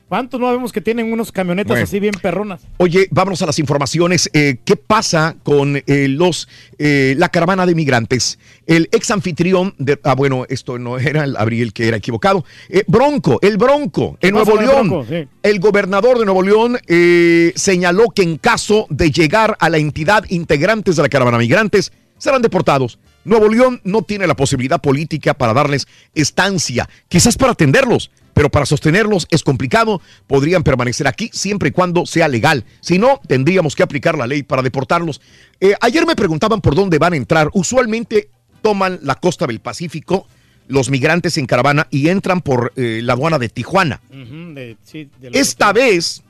¿Cuántos 0.09 0.41
no 0.41 0.51
vemos 0.51 0.73
que 0.73 0.81
tienen 0.81 1.13
unos 1.13 1.31
camionetas 1.31 1.73
Bueno. 1.73 1.85
así 1.85 2.01
bien 2.01 2.15
perronas? 2.23 2.63
Oye, 2.79 3.09
vámonos 3.11 3.43
a 3.43 3.47
las 3.47 3.59
informaciones. 3.59 4.31
Eh, 4.33 4.57
¿Qué 4.65 4.77
pasa 4.77 5.37
con 5.43 5.77
eh, 5.87 6.09
los 6.09 6.49
eh, 6.79 7.15
la 7.19 7.29
caravana 7.29 7.67
de 7.67 7.75
migrantes? 7.75 8.39
El 8.67 8.89
ex 8.91 9.11
anfitrión 9.11 9.75
de. 9.77 10.01
Ah, 10.05 10.15
bueno, 10.15 10.47
esto 10.49 10.79
no 10.79 10.99
era 10.99 11.25
el 11.25 11.37
Abril 11.37 11.75
que 11.75 11.89
era 11.89 11.99
equivocado. 11.99 12.43
Eh, 12.71 12.85
Bronco, 12.87 13.39
el 13.43 13.59
Bronco, 13.59 14.17
en 14.23 14.33
Nuevo 14.33 14.59
el 14.59 14.67
León. 14.67 14.89
Bronco? 14.89 15.07
Sí. 15.11 15.29
El 15.43 15.61
gobernador 15.61 16.19
de 16.19 16.25
Nuevo 16.25 16.43
León 16.43 16.79
eh, 16.87 17.53
señaló 17.55 18.09
que 18.09 18.23
en 18.23 18.39
caso 18.39 18.87
de 18.89 19.11
llegar 19.11 19.59
a 19.61 19.69
la 19.69 19.77
entidad 19.77 20.25
integrantes 20.31 20.97
de 20.97 21.03
la 21.03 21.11
caravana 21.11 21.37
migrantes, 21.37 21.93
serán 22.17 22.41
deportados. 22.41 22.99
Nuevo 23.25 23.49
León 23.49 23.81
no 23.85 24.03
tiene 24.03 24.27
la 24.27 24.37
posibilidad 24.37 24.81
política 24.81 25.35
para 25.35 25.53
darles 25.53 25.87
estancia, 26.15 26.89
quizás 27.09 27.37
para 27.37 27.53
atenderlos, 27.53 28.11
pero 28.35 28.51
para 28.51 28.67
sostenerlos 28.67 29.27
es 29.31 29.43
complicado. 29.43 30.01
Podrían 30.27 30.63
permanecer 30.63 31.07
aquí 31.09 31.31
siempre 31.33 31.69
y 31.71 31.73
cuando 31.73 32.07
sea 32.07 32.29
legal. 32.29 32.65
Si 32.81 32.99
no, 32.99 33.21
tendríamos 33.27 33.75
que 33.77 33.83
aplicar 33.83 34.17
la 34.17 34.27
ley 34.27 34.43
para 34.43 34.63
deportarlos. 34.63 35.21
Eh, 35.61 35.75
ayer 35.81 36.07
me 36.07 36.17
preguntaban 36.17 36.61
por 36.61 36.75
dónde 36.75 36.99
van 36.99 37.13
a 37.13 37.17
entrar. 37.17 37.51
Usualmente 37.53 38.31
toman 38.63 39.01
la 39.03 39.15
costa 39.17 39.47
del 39.47 39.61
Pacífico 39.61 40.27
los 40.69 40.91
migrantes 40.91 41.39
en 41.39 41.47
caravana 41.47 41.87
y 41.91 42.09
entran 42.09 42.43
por 42.43 42.73
eh, 42.77 43.01
la 43.03 43.15
aduana 43.15 43.39
de 43.39 43.49
Tijuana. 43.49 44.01
Ujú, 44.11 44.53
de- 44.55 44.77
sí, 44.85 45.09
de 45.19 45.31
los- 45.31 45.41
Esta 45.41 45.73
vez 45.73 46.23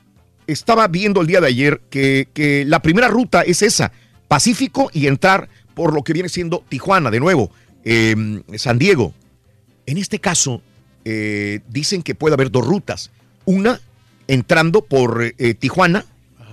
estaba 0.47 0.87
viendo 0.87 1.19
el 1.21 1.27
día 1.27 1.41
de 1.41 1.47
ayer 1.47 1.81
que, 1.89 2.29
que 2.33 2.63
la 2.65 2.81
primera 2.81 3.07
ruta 3.09 3.41
es 3.41 3.61
esa, 3.61 3.91
Pacífico 4.29 4.89
y 4.93 5.07
entrar 5.07 5.49
por 5.79 5.93
lo 5.93 6.03
que 6.03 6.11
viene 6.11 6.27
siendo 6.27 6.61
Tijuana, 6.67 7.09
de 7.09 7.21
nuevo, 7.21 7.51
eh, 7.85 8.13
San 8.57 8.77
Diego. 8.77 9.13
En 9.85 9.97
este 9.97 10.19
caso, 10.19 10.61
eh, 11.05 11.61
dicen 11.69 12.03
que 12.03 12.15
puede 12.15 12.33
haber 12.33 12.51
dos 12.51 12.67
rutas. 12.67 13.11
Una 13.45 13.79
entrando 14.27 14.81
por 14.81 15.23
eh, 15.23 15.53
Tijuana, 15.53 16.03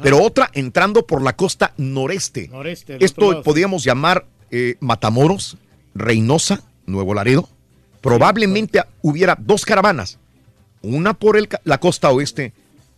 pero 0.01 0.23
otra 0.23 0.49
entrando 0.53 1.09
por 1.09 1.23
la 1.23 1.35
costa 1.35 1.75
noreste. 1.77 2.47
Noreste, 2.53 2.99
Esto 3.01 3.43
podríamos 3.43 3.83
llamar 3.83 4.27
eh, 4.53 4.77
Matamoros, 4.79 5.57
Reynosa, 5.97 6.63
Nuevo 6.87 7.13
Laredo. 7.13 7.49
Probablemente 8.03 8.81
hubiera 9.03 9.37
dos 9.37 9.65
caravanas, 9.65 10.21
una 10.83 11.15
por 11.15 11.37
el 11.37 11.49
la 11.65 11.79
costa 11.79 12.13
oeste, 12.13 12.53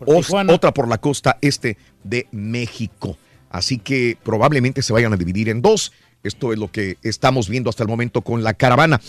Tijuana. 0.04 0.52
otra 0.52 0.74
por 0.74 0.88
la 0.88 0.98
costa 0.98 1.38
este 1.40 1.78
de 2.04 2.26
México. 2.32 3.16
Así 3.50 3.78
que 3.78 4.18
probablemente 4.22 4.82
se 4.82 4.92
vayan 4.92 5.14
a 5.14 5.16
dividir 5.16 5.48
en 5.48 5.62
dos. 5.62 5.92
Esto 6.22 6.52
es 6.52 6.58
lo 6.58 6.70
que 6.70 6.96
estamos 7.02 7.48
viendo 7.48 7.70
hasta 7.70 7.82
el 7.82 7.88
momento 7.88 8.22
con 8.22 8.42
la 8.42 8.54
caravana. 8.54 9.00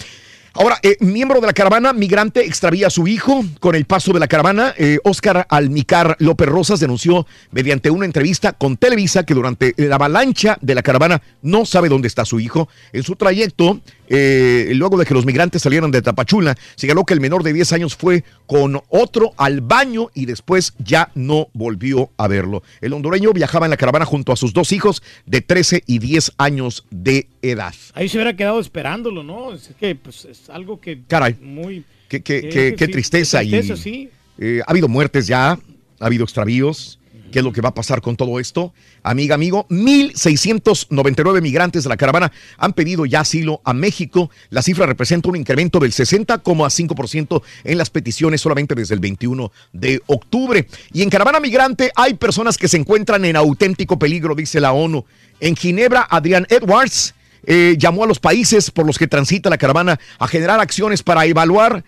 Ahora, 0.61 0.77
eh, 0.84 0.98
miembro 0.99 1.40
de 1.40 1.48
la 1.48 1.53
caravana 1.53 1.94
migrante 1.94 2.45
extravía 2.45 2.88
a 2.88 2.90
su 2.90 3.07
hijo. 3.07 3.45
Con 3.61 3.76
el 3.76 3.86
paso 3.86 4.11
de 4.11 4.19
la 4.19 4.27
caravana, 4.27 4.73
eh, 4.77 4.99
Óscar 5.06 5.48
Almicar 5.49 6.18
López 6.19 6.49
Rosas 6.49 6.81
denunció 6.81 7.26
mediante 7.52 7.90
una 7.90 8.03
entrevista 8.03 8.52
con 8.52 8.76
Televisa 8.76 9.23
que 9.23 9.34
durante 9.34 9.73
la 9.77 9.95
avalancha 9.95 10.57
de 10.60 10.76
la 10.76 10.84
caravana 10.84 11.22
no 11.41 11.64
sabe 11.64 11.88
dónde 11.88 12.10
está 12.10 12.26
su 12.26 12.41
hijo. 12.41 12.68
En 12.91 13.03
su 13.03 13.15
trayecto, 13.15 13.80
eh, 14.10 14.73
luego 14.76 14.98
de 14.98 15.06
que 15.06 15.14
los 15.14 15.26
migrantes 15.26 15.61
salieron 15.61 15.91
de 15.91 16.02
Tapachula, 16.02 16.57
señaló 16.76 17.06
que 17.06 17.14
el 17.14 17.22
menor 17.22 17.44
de 17.44 17.53
10 17.53 17.72
años 17.72 17.95
fue 17.95 18.26
con 18.45 18.81
otro 18.90 19.31
al 19.38 19.61
baño 19.61 20.10
y 20.14 20.26
después 20.26 20.73
ya 20.80 21.10
no 21.15 21.48
volvió 21.53 22.10
a 22.18 22.27
verlo. 22.27 22.64
El 22.81 22.91
hondureño 22.91 23.31
viajaba 23.31 23.65
en 23.65 23.69
la 23.69 23.77
caravana 23.77 24.03
junto 24.03 24.34
a 24.34 24.36
sus 24.36 24.52
dos 24.52 24.73
hijos 24.73 25.03
de 25.26 25.40
13 25.40 25.84
y 25.86 25.99
10 25.99 26.34
años 26.38 26.86
de 26.90 27.30
edad. 27.41 27.73
Ahí 27.94 28.10
se 28.10 28.18
hubiera 28.18 28.36
quedado 28.36 28.60
esperándolo, 28.60 29.23
¿no? 29.23 29.53
Es 29.53 29.69
que 29.80 29.95
pues, 29.95 30.26
es 30.26 30.49
algo 30.52 30.80
que 30.80 31.02
Caray. 31.08 31.36
muy... 31.42 31.84
Qué, 32.08 32.22
qué- 32.22 32.42
tristeza. 32.42 32.76
qué 32.76 32.88
tristeza, 32.88 33.44
y, 33.44 33.78
sí. 33.78 34.10
eh, 34.40 34.62
ha 34.66 34.72
habido 34.72 34.88
muertes 34.88 35.28
ya, 35.28 35.52
ha 35.52 35.60
habido 36.00 36.24
extravíos. 36.24 37.00
¿Qué 37.32 37.38
es 37.40 37.46
lo 37.46 37.54
que 37.54 37.62
va 37.62 37.70
a 37.70 37.74
pasar 37.76 38.02
con 38.02 38.16
todo 38.16 38.40
esto? 38.40 38.74
Amiga, 39.04 39.36
amigo, 39.36 39.68
1.699 39.70 41.42
migrantes 41.44 41.84
de 41.84 41.90
la 41.90 41.96
caravana 41.96 42.32
han 42.58 42.74
pedido 42.74 43.06
ya 43.06 43.20
asilo 43.20 43.62
a 43.64 43.74
México. 43.74 44.32
La 44.50 44.64
cifra 44.64 44.88
representa 44.88 45.30
un 45.30 45.36
incremento 45.36 45.80
del 45.80 45.92
60,5% 45.92 47.42
en 47.66 47.78
las 47.78 47.92
peticiones 47.92 48.42
solamente 48.42 48.74
desde 48.74 48.96
el 48.96 49.00
21 49.00 49.52
de 49.74 50.02
octubre. 50.08 50.68
Y 50.92 51.04
en 51.04 51.10
caravana 51.12 51.40
migrante 51.40 51.92
hay 51.96 52.16
personas 52.16 52.58
que 52.58 52.68
se 52.68 52.78
encuentran 52.78 53.24
en 53.26 53.36
auténtico 53.36 54.00
peligro, 54.00 54.34
dice 54.34 54.60
la 54.60 54.72
ONU. 54.74 55.06
En 55.40 55.56
Ginebra, 55.56 56.08
Adrián 56.10 56.48
Edwards 56.50 57.14
eh, 57.45 57.76
llamó 57.78 58.03
a 58.03 58.07
los 58.07 58.20
países 58.20 58.72
por 58.72 58.86
los 58.86 58.98
que 58.98 59.07
transita 59.07 59.49
la 59.49 59.57
caravana 59.57 59.99
a 60.18 60.28
generar 60.28 60.60
acciones 60.60 61.03
para 61.03 61.26
evaluar 61.26 61.84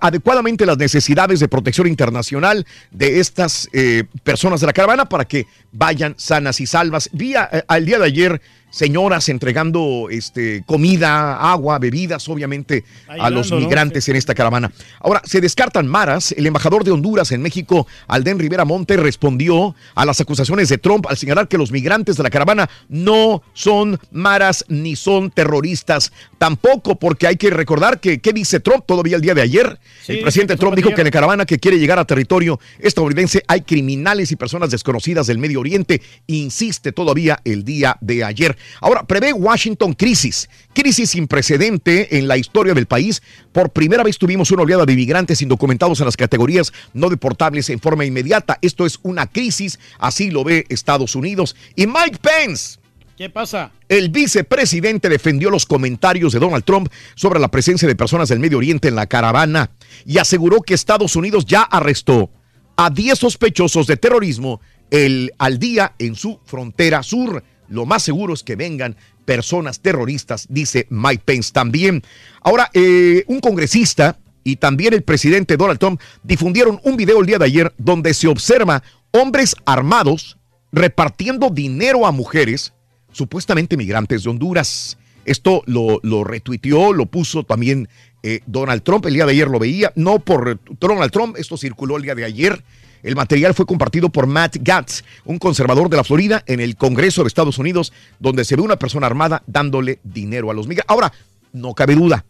adecuadamente 0.00 0.64
las 0.64 0.78
necesidades 0.78 1.38
de 1.40 1.48
protección 1.48 1.86
internacional 1.86 2.66
de 2.90 3.20
estas 3.20 3.68
eh, 3.72 4.04
personas 4.24 4.60
de 4.60 4.66
la 4.66 4.72
caravana 4.72 5.06
para 5.08 5.26
que 5.26 5.46
vayan 5.72 6.14
sanas 6.16 6.60
y 6.60 6.66
salvas. 6.66 7.10
Vi 7.12 7.34
a- 7.34 7.48
eh, 7.52 7.62
al 7.68 7.84
día 7.84 7.98
de 7.98 8.06
ayer 8.06 8.40
señoras 8.70 9.28
entregando 9.28 10.08
este, 10.10 10.62
comida, 10.66 11.36
agua, 11.36 11.78
bebidas, 11.78 12.28
obviamente, 12.28 12.84
a 13.08 13.30
los 13.30 13.52
migrantes 13.52 14.08
en 14.08 14.16
esta 14.16 14.34
caravana. 14.34 14.70
Ahora, 15.00 15.22
se 15.24 15.40
descartan 15.40 15.86
maras. 15.86 16.32
El 16.32 16.46
embajador 16.46 16.84
de 16.84 16.90
Honduras 16.90 17.32
en 17.32 17.42
México, 17.42 17.86
Alden 18.06 18.38
Rivera 18.38 18.64
Monte, 18.64 18.96
respondió 18.96 19.74
a 19.94 20.04
las 20.04 20.20
acusaciones 20.20 20.68
de 20.68 20.78
Trump 20.78 21.06
al 21.08 21.16
señalar 21.16 21.48
que 21.48 21.58
los 21.58 21.72
migrantes 21.72 22.16
de 22.16 22.22
la 22.22 22.30
caravana 22.30 22.68
no 22.88 23.42
son 23.54 23.98
maras 24.10 24.64
ni 24.68 24.96
son 24.96 25.30
terroristas. 25.30 26.12
Tampoco, 26.38 26.96
porque 26.96 27.26
hay 27.26 27.36
que 27.36 27.50
recordar 27.50 28.00
que, 28.00 28.18
¿qué 28.18 28.32
dice 28.32 28.60
Trump 28.60 28.84
todavía 28.86 29.16
el 29.16 29.22
día 29.22 29.34
de 29.34 29.42
ayer? 29.42 29.78
Sí, 30.02 30.12
el 30.12 30.20
presidente 30.20 30.56
Trump 30.56 30.76
dijo 30.76 30.90
que 30.90 31.00
en 31.00 31.06
la 31.06 31.10
caravana 31.10 31.46
que 31.46 31.58
quiere 31.58 31.78
llegar 31.78 31.98
a 31.98 32.04
territorio 32.04 32.60
estadounidense 32.78 33.42
hay 33.48 33.62
criminales 33.62 34.32
y 34.32 34.36
personas 34.36 34.70
desconocidas 34.70 35.26
del 35.26 35.38
Medio 35.38 35.60
Oriente. 35.60 36.02
Insiste 36.26 36.92
todavía 36.92 37.40
el 37.44 37.64
día 37.64 37.96
de 38.00 38.24
ayer. 38.24 38.55
Ayer. 38.56 38.78
Ahora, 38.80 39.06
prevé 39.06 39.32
Washington 39.32 39.92
crisis. 39.94 40.48
Crisis 40.74 41.10
sin 41.10 41.26
precedente 41.26 42.18
en 42.18 42.28
la 42.28 42.36
historia 42.36 42.74
del 42.74 42.86
país. 42.86 43.22
Por 43.52 43.70
primera 43.70 44.02
vez 44.02 44.18
tuvimos 44.18 44.50
una 44.50 44.62
oleada 44.62 44.84
de 44.84 44.92
inmigrantes 44.92 45.42
indocumentados 45.42 46.00
en 46.00 46.06
las 46.06 46.16
categorías 46.16 46.72
no 46.92 47.08
deportables 47.08 47.70
en 47.70 47.80
forma 47.80 48.04
inmediata. 48.04 48.58
Esto 48.62 48.86
es 48.86 48.98
una 49.02 49.26
crisis, 49.26 49.78
así 49.98 50.30
lo 50.30 50.44
ve 50.44 50.66
Estados 50.68 51.14
Unidos. 51.14 51.56
Y 51.74 51.86
Mike 51.86 52.18
Pence. 52.20 52.78
¿Qué 53.16 53.30
pasa? 53.30 53.72
El 53.88 54.10
vicepresidente 54.10 55.08
defendió 55.08 55.48
los 55.48 55.64
comentarios 55.64 56.34
de 56.34 56.38
Donald 56.38 56.64
Trump 56.64 56.92
sobre 57.14 57.40
la 57.40 57.48
presencia 57.48 57.88
de 57.88 57.96
personas 57.96 58.28
del 58.28 58.40
Medio 58.40 58.58
Oriente 58.58 58.88
en 58.88 58.94
la 58.94 59.06
caravana 59.06 59.70
y 60.04 60.18
aseguró 60.18 60.60
que 60.60 60.74
Estados 60.74 61.16
Unidos 61.16 61.46
ya 61.46 61.62
arrestó 61.62 62.30
a 62.76 62.90
10 62.90 63.18
sospechosos 63.18 63.86
de 63.86 63.96
terrorismo 63.96 64.60
el, 64.90 65.32
al 65.38 65.58
día 65.58 65.94
en 65.98 66.14
su 66.14 66.40
frontera 66.44 67.02
sur. 67.02 67.42
Lo 67.68 67.86
más 67.86 68.02
seguro 68.02 68.34
es 68.34 68.42
que 68.42 68.56
vengan 68.56 68.96
personas 69.24 69.80
terroristas, 69.80 70.46
dice 70.48 70.86
Mike 70.90 71.22
Pence 71.24 71.52
también. 71.52 72.02
Ahora, 72.42 72.70
eh, 72.74 73.24
un 73.26 73.40
congresista 73.40 74.18
y 74.44 74.56
también 74.56 74.94
el 74.94 75.02
presidente 75.02 75.56
Donald 75.56 75.80
Trump 75.80 76.00
difundieron 76.22 76.80
un 76.84 76.96
video 76.96 77.20
el 77.20 77.26
día 77.26 77.38
de 77.38 77.46
ayer 77.46 77.74
donde 77.78 78.14
se 78.14 78.28
observa 78.28 78.82
hombres 79.10 79.56
armados 79.64 80.38
repartiendo 80.72 81.50
dinero 81.50 82.06
a 82.06 82.12
mujeres 82.12 82.72
supuestamente 83.10 83.76
migrantes 83.76 84.22
de 84.22 84.30
Honduras. 84.30 84.98
Esto 85.24 85.62
lo, 85.66 85.98
lo 86.02 86.22
retuiteó, 86.22 86.92
lo 86.92 87.06
puso 87.06 87.42
también 87.42 87.88
eh, 88.22 88.40
Donald 88.46 88.82
Trump. 88.82 89.06
El 89.06 89.14
día 89.14 89.26
de 89.26 89.32
ayer 89.32 89.48
lo 89.48 89.58
veía, 89.58 89.92
no 89.96 90.18
por 90.18 90.60
Donald 90.78 91.10
Trump, 91.10 91.36
esto 91.38 91.56
circuló 91.56 91.96
el 91.96 92.02
día 92.02 92.14
de 92.14 92.24
ayer. 92.24 92.62
El 93.06 93.14
material 93.14 93.54
fue 93.54 93.66
compartido 93.66 94.08
por 94.08 94.26
Matt 94.26 94.56
Gatz, 94.60 95.04
un 95.24 95.38
conservador 95.38 95.88
de 95.88 95.96
la 95.96 96.02
Florida, 96.02 96.42
en 96.44 96.58
el 96.58 96.74
Congreso 96.74 97.22
de 97.22 97.28
Estados 97.28 97.56
Unidos, 97.56 97.92
donde 98.18 98.44
se 98.44 98.56
ve 98.56 98.62
una 98.62 98.80
persona 98.80 99.06
armada 99.06 99.44
dándole 99.46 100.00
dinero 100.02 100.50
a 100.50 100.54
los 100.54 100.66
migrantes. 100.66 100.90
Ahora, 100.92 101.12
no 101.52 101.72
cabe 101.72 101.94
duda, 101.94 102.24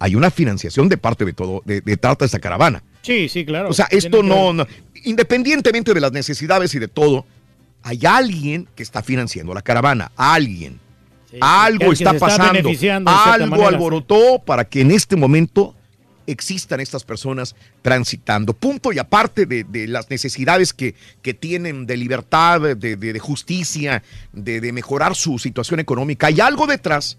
hay 0.00 0.16
una 0.16 0.32
financiación 0.32 0.88
de 0.88 0.96
parte 0.96 1.24
de 1.24 1.32
todo, 1.32 1.62
de, 1.64 1.80
de 1.80 1.96
trata 1.96 2.24
de 2.24 2.26
esta 2.26 2.40
caravana. 2.40 2.82
Sí, 3.02 3.28
sí, 3.28 3.44
claro. 3.44 3.68
O 3.68 3.72
sea, 3.72 3.86
esto 3.88 4.24
no, 4.24 4.66
independientemente 5.04 5.94
de 5.94 6.00
las 6.00 6.10
necesidades 6.10 6.74
y 6.74 6.80
de 6.80 6.88
todo, 6.88 7.24
hay 7.84 8.00
alguien 8.04 8.66
que 8.74 8.82
está 8.82 9.00
financiando 9.00 9.54
la 9.54 9.62
caravana, 9.62 10.10
alguien. 10.16 10.80
algo 11.40 11.92
está 11.92 12.14
pasando, 12.14 12.68
algo 13.06 13.68
alborotó 13.68 14.42
para 14.44 14.64
que 14.64 14.80
en 14.80 14.90
este 14.90 15.14
momento 15.14 15.76
existan 16.26 16.80
estas 16.80 17.04
personas 17.04 17.54
transitando. 17.82 18.52
Punto 18.54 18.92
y 18.92 18.98
aparte 18.98 19.46
de, 19.46 19.64
de 19.64 19.86
las 19.88 20.10
necesidades 20.10 20.72
que, 20.72 20.94
que 21.22 21.34
tienen 21.34 21.86
de 21.86 21.96
libertad, 21.96 22.60
de, 22.60 22.74
de- 22.74 22.96
de 22.96 23.18
justicia, 23.18 24.02
de, 24.32 24.60
de 24.60 24.72
mejorar 24.72 25.14
su 25.14 25.38
situación 25.38 25.80
económica, 25.80 26.28
hay 26.28 26.40
algo 26.40 26.66
detrás 26.66 27.18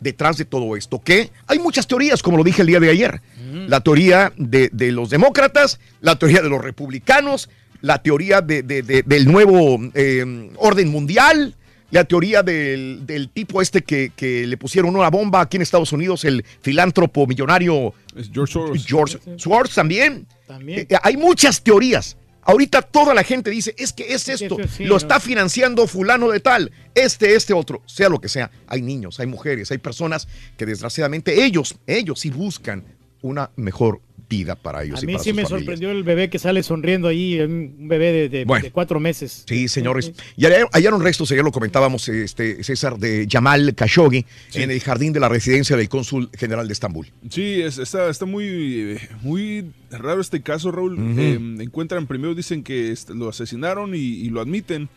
detrás 0.00 0.36
de 0.36 0.44
todo 0.44 0.76
esto, 0.76 1.00
que 1.00 1.30
hay 1.46 1.60
muchas 1.60 1.86
teorías, 1.86 2.24
como 2.24 2.36
lo 2.36 2.42
dije 2.42 2.62
el 2.62 2.66
día 2.66 2.80
de 2.80 2.90
ayer. 2.90 3.20
La 3.68 3.80
teoría 3.80 4.32
de, 4.36 4.68
de 4.72 4.90
los 4.90 5.10
demócratas, 5.10 5.78
la 6.00 6.16
teoría 6.18 6.42
de 6.42 6.48
los 6.48 6.60
republicanos, 6.60 7.48
la 7.82 8.02
teoría 8.02 8.40
de- 8.40 8.64
de- 8.64 8.82
de- 8.82 9.04
del 9.04 9.30
nuevo 9.30 9.78
eh, 9.94 10.50
orden 10.56 10.88
mundial, 10.88 11.54
la 11.92 12.04
teoría 12.04 12.42
del, 12.42 13.02
del 13.06 13.28
tipo 13.28 13.60
este 13.60 13.82
que, 13.82 14.12
que 14.16 14.46
le 14.46 14.56
pusieron 14.56 14.96
una 14.96 15.10
bomba 15.10 15.42
aquí 15.42 15.58
en 15.58 15.62
Estados 15.62 15.92
Unidos, 15.92 16.24
el 16.24 16.42
filántropo 16.62 17.26
millonario 17.26 17.92
George 18.32 18.54
Soros. 18.54 18.86
George 18.86 19.18
Soros 19.36 19.74
también. 19.74 20.26
También. 20.46 20.86
Eh, 20.88 20.96
hay 21.02 21.18
muchas 21.18 21.62
teorías. 21.62 22.16
Ahorita 22.44 22.80
toda 22.80 23.12
la 23.12 23.22
gente 23.22 23.50
dice, 23.50 23.74
es 23.76 23.92
que 23.92 24.14
es 24.14 24.26
esto, 24.28 24.56
sí, 24.68 24.84
lo 24.84 24.94
¿no? 24.94 24.96
está 24.96 25.20
financiando 25.20 25.86
fulano 25.86 26.30
de 26.30 26.40
tal, 26.40 26.72
este, 26.94 27.36
este, 27.36 27.52
otro, 27.52 27.82
sea 27.86 28.08
lo 28.08 28.20
que 28.20 28.28
sea. 28.28 28.50
Hay 28.66 28.82
niños, 28.82 29.20
hay 29.20 29.26
mujeres, 29.26 29.70
hay 29.70 29.78
personas 29.78 30.26
que 30.56 30.66
desgraciadamente 30.66 31.44
ellos, 31.44 31.76
ellos 31.86 32.18
sí 32.18 32.30
buscan 32.30 32.84
una 33.20 33.50
mejor 33.54 34.00
vida 34.32 34.54
para 34.56 34.82
ellos. 34.82 35.00
A 35.00 35.04
y 35.04 35.06
mí 35.06 35.12
para 35.12 35.22
sí 35.24 35.30
sus 35.30 35.36
me 35.36 35.42
familias. 35.42 35.60
sorprendió 35.60 35.90
el 35.90 36.02
bebé 36.02 36.30
que 36.30 36.38
sale 36.38 36.62
sonriendo 36.62 37.08
ahí, 37.08 37.38
un 37.40 37.86
bebé 37.88 38.12
de, 38.12 38.28
de- 38.28 38.44
Bueno. 38.46 38.64
de 38.64 38.70
cuatro 38.70 38.98
meses. 38.98 39.44
Sí, 39.46 39.68
señores. 39.68 40.12
Y 40.36 40.44
hallaron, 40.46 40.68
hallaron 40.72 41.02
restos, 41.02 41.30
ayer 41.32 41.44
lo 41.44 41.52
comentábamos, 41.52 42.08
este, 42.08 42.64
César, 42.64 42.98
de 42.98 43.26
Jamal 43.30 43.74
Khashoggi 43.74 44.24
en 44.54 44.70
el 44.70 44.80
jardín 44.80 45.12
de 45.12 45.20
la 45.20 45.28
residencia 45.28 45.76
del 45.76 45.88
cónsul 45.88 46.30
general 46.36 46.66
de 46.66 46.72
Estambul. 46.72 47.06
Sí, 47.30 47.60
es- 47.60 47.78
está, 47.78 48.08
está 48.08 48.24
muy, 48.24 48.98
muy 49.22 49.70
raro 49.90 50.20
este 50.20 50.40
caso, 50.42 50.70
Raúl. 50.72 50.94
Ujú. 50.98 51.20
Eh, 51.20 51.34
encuentran, 51.60 52.06
primero 52.06 52.34
dicen 52.34 52.62
que 52.62 52.90
est- 52.92 53.10
lo 53.10 53.28
asesinaron 53.28 53.94
y, 53.94 53.98
y 53.98 54.30
lo 54.30 54.40
admiten, 54.40 54.88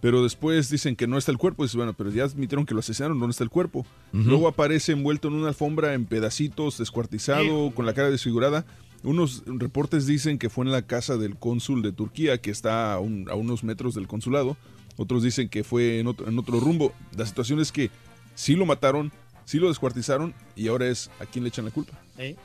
pero 0.00 0.22
después 0.22 0.70
dicen 0.70 0.96
que 0.96 1.06
no 1.06 1.18
está 1.18 1.30
el 1.32 1.38
cuerpo. 1.38 1.62
Dices, 1.62 1.76
bueno, 1.76 1.92
pero 1.94 2.10
ya 2.10 2.24
admitieron 2.24 2.64
que 2.66 2.74
lo 2.74 2.80
asesinaron, 2.80 3.18
¿dónde 3.18 3.32
está 3.32 3.44
el 3.44 3.50
cuerpo? 3.50 3.84
Luego 4.12 4.48
aparece 4.48 4.92
envuelto 4.92 5.28
en 5.28 5.34
una 5.34 5.48
alfombra 5.48 5.94
en 5.94 6.06
pedacitos, 6.06 6.78
descuartizado, 6.78 7.72
con 7.74 7.86
la 7.86 7.94
cara 7.94 8.10
desfigurada. 8.10 8.64
Unos 9.02 9.42
reportes 9.46 10.06
dicen 10.06 10.38
que 10.38 10.50
fue 10.50 10.64
en 10.66 10.72
la 10.72 10.82
casa 10.82 11.16
del 11.16 11.36
cónsul 11.36 11.80
de 11.82 11.92
Turquía, 11.92 12.38
que 12.38 12.50
está 12.50 12.92
a, 12.92 12.98
un- 13.00 13.28
a 13.30 13.34
unos 13.34 13.64
metros 13.64 13.94
del 13.94 14.06
consulado. 14.06 14.56
Otros 14.96 15.22
dicen 15.22 15.48
que 15.48 15.64
fue 15.64 16.00
en 16.00 16.06
otro, 16.06 16.28
en 16.28 16.38
otro 16.38 16.60
rumbo. 16.60 16.92
La 17.16 17.24
situación 17.24 17.60
es 17.60 17.72
que 17.72 17.90
sí 18.34 18.56
lo 18.56 18.66
mataron, 18.66 19.10
sí 19.46 19.58
lo 19.58 19.68
descuartizaron 19.68 20.34
y 20.54 20.68
ahora 20.68 20.86
es 20.88 21.10
a 21.20 21.24
quién 21.26 21.44
le 21.44 21.48
echan 21.48 21.64
la 21.64 21.70
culpa. 21.70 21.98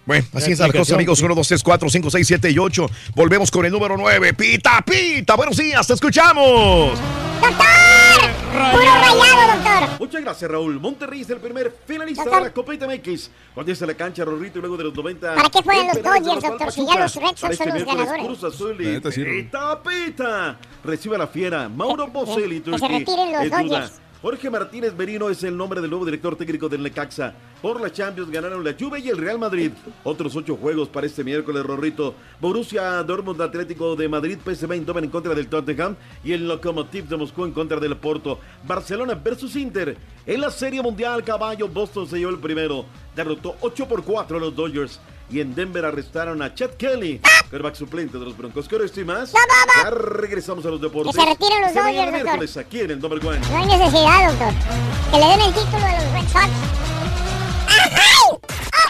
Bueno, 0.06 0.26
así 0.34 0.52
es 0.52 0.60
la 0.60 0.72
cosa, 0.72 0.96
amigos. 0.96 1.22
1, 1.22 1.36
2, 1.36 1.48
3, 1.48 1.64
4, 1.64 1.90
5, 1.90 2.10
6, 2.10 2.28
7 2.28 2.52
y 2.52 2.58
8. 2.58 2.90
Volvemos 3.16 3.52
con 3.52 3.66
el 3.66 3.72
número 3.72 3.98
9. 3.98 4.34
Pita, 4.34 4.84
pita. 4.86 5.36
Buenos 5.36 5.58
días, 5.58 5.86
te 5.86 5.94
escuchamos. 5.94 6.98
Puro 7.40 8.84
rayado, 8.86 9.58
doctor. 9.58 10.00
Muchas 10.00 10.22
gracias, 10.22 10.52
Raúl. 10.52 10.80
Monterrey 10.80 11.22
es 11.22 11.30
el 11.30 11.40
primer 11.40 11.76
finalista 11.86 12.24
Doctor. 12.24 12.44
de 12.44 12.50
la 12.50 12.54
Copa 12.54 12.74
MX. 12.74 13.30
Cuando 13.54 13.72
es 13.72 13.82
la 13.82 13.94
cancha, 13.94 14.24
Rorrito, 14.24 14.60
y 14.60 14.62
luego 14.62 14.78
de 14.78 14.86
los 14.86 14.96
90. 14.96 15.36
¿Para 15.36 15.50
qué 15.50 15.62
juegan 15.62 15.88
los 15.88 16.02
Dodgers, 16.02 16.42
doctor? 16.44 16.72
Si 16.72 16.86
ya 16.86 17.00
los 17.00 17.16
Red 17.16 17.36
Sox 17.36 17.44
este 17.44 17.56
son 17.56 17.74
los 17.74 17.86
ganadores. 17.86 18.26
Cruz 18.26 18.44
Azul 18.44 18.78
y 18.80 19.00
pita, 19.00 19.82
pita. 19.84 20.58
Recibe 20.84 21.16
a 21.16 21.20
la 21.20 21.28
fiera. 21.28 21.68
Mauro 21.68 22.08
Boselli, 22.08 22.62
que 22.62 22.80
se 22.80 22.88
retiren 22.88 23.32
los. 23.32 23.50
Dodgers. 23.50 24.05
Jorge 24.26 24.50
Martínez 24.50 24.96
Merino 24.96 25.30
es 25.30 25.44
el 25.44 25.56
nombre 25.56 25.80
del 25.82 25.92
nuevo 25.92 26.04
director 26.04 26.36
técnico 26.36 26.68
del 26.68 26.82
Necaxa. 26.82 27.36
Por 27.62 27.80
la 27.80 27.92
Champions 27.92 28.32
ganaron 28.32 28.64
la 28.64 28.74
Juve 28.74 29.00
y 29.00 29.10
el 29.10 29.20
Real 29.20 29.38
Madrid. 29.38 29.70
Otros 30.04 30.36
ocho 30.36 30.56
juegos 30.56 30.90
para 30.90 31.06
este 31.06 31.24
miércoles, 31.24 31.64
Rorrito. 31.64 32.16
Borussia 32.42 33.04
Dortmund 33.04 33.40
Atlético 33.40 33.96
de 33.96 34.10
Madrid, 34.10 34.40
PSV 34.44 34.72
Eindhoven 34.72 35.04
en 35.04 35.10
contra 35.12 35.36
del 35.36 35.46
Tottenham 35.46 35.96
y 36.24 36.32
el 36.32 36.48
Lokomotiv 36.48 37.08
de 37.08 37.18
Moscú 37.18 37.46
en 37.46 37.52
contra 37.52 37.80
del 37.80 37.98
Porto. 37.98 38.40
Barcelona 38.64 39.14
versus 39.14 39.56
Inter. 39.58 39.96
En 40.26 40.42
la 40.42 40.50
Serie 40.50 40.82
Mundial, 40.82 41.24
caballo, 41.24 41.68
Boston 41.68 42.08
se 42.08 42.18
llevó 42.18 42.32
el 42.32 42.40
primero. 42.40 42.88
Derrotó 43.16 43.56
8 43.62 43.88
por 43.88 44.04
4 44.04 44.38
a 44.38 44.40
los 44.40 44.56
Dodgers. 44.56 45.00
Y 45.30 45.40
en 45.40 45.56
Denver 45.56 45.84
arrestaron 45.86 46.42
a 46.42 46.54
Chet 46.54 46.78
Kelly, 46.78 47.20
quarterback 47.50 47.76
suplente 47.76 48.18
de 48.20 48.26
los 48.26 48.38
Broncos. 48.38 48.68
¿Qué 48.68 48.76
hora 48.76 48.86
estoy 48.86 49.06
más? 49.06 49.34
Ya 49.84 49.90
regresamos 49.90 50.66
a 50.66 50.70
los 50.70 50.80
deportes. 50.80 51.16
Que 51.16 51.22
se 51.22 51.28
retiren 51.28 51.62
los 51.62 51.74
Dodgers, 51.74 52.12
miércoles 52.12 52.58
aquí 52.58 52.82
en 52.82 52.92
el 52.92 53.00
Number 53.00 53.26
One. 53.26 53.40
No 53.40 53.58
hay 53.58 53.66
necesidad, 53.66 54.30
doctor. 54.30 54.54
Que 55.12 55.18
le 55.18 55.26
den 55.26 55.42
el 55.42 55.54
título 55.54 55.86
a 55.86 55.92
los 55.96 56.12
Red 56.14 56.28
Sox. 56.32 56.50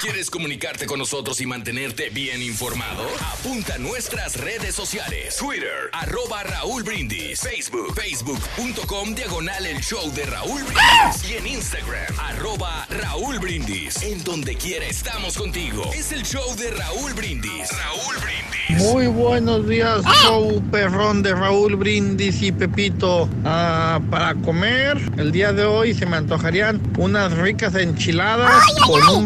¿Quieres 0.05 0.29
comunicarte 0.29 0.85
con 0.85 0.99
nosotros 0.99 1.41
y 1.41 1.47
mantenerte 1.47 2.11
bien 2.11 2.39
informado? 2.43 3.01
Apunta 3.39 3.73
a 3.73 3.77
nuestras 3.79 4.39
redes 4.39 4.75
sociales. 4.75 5.35
Twitter, 5.37 5.89
arroba 5.93 6.43
Raúl 6.43 6.83
Brindis. 6.83 7.39
Facebook, 7.39 7.91
facebook.com, 7.95 9.15
diagonal 9.15 9.65
el 9.65 9.81
show 9.81 10.11
de 10.13 10.27
Raúl 10.27 10.61
Brindis. 10.61 11.27
Y 11.27 11.37
en 11.37 11.47
Instagram, 11.47 12.19
arroba 12.19 12.85
Raúl 12.91 13.39
Brindis. 13.39 14.03
En 14.03 14.23
donde 14.23 14.55
quiera 14.55 14.85
estamos 14.85 15.39
contigo. 15.39 15.89
Es 15.91 16.11
el 16.11 16.21
show 16.21 16.55
de 16.55 16.69
Raúl 16.69 17.15
Brindis. 17.15 17.67
Raúl 17.71 18.15
Brindis. 18.17 18.45
Muy 18.91 19.07
buenos 19.07 19.67
días, 19.67 20.03
show 20.21 20.61
perrón 20.71 21.23
de 21.23 21.33
Raúl 21.33 21.75
Brindis 21.77 22.43
y 22.43 22.51
Pepito. 22.51 23.27
Ah, 23.43 23.99
para 24.11 24.35
comer, 24.35 24.99
el 25.17 25.31
día 25.31 25.51
de 25.51 25.65
hoy 25.65 25.95
se 25.95 26.05
me 26.05 26.17
antojarían 26.17 26.79
unas 26.99 27.35
ricas 27.37 27.73
enchiladas 27.73 28.63
con 28.85 29.01
un 29.09 29.25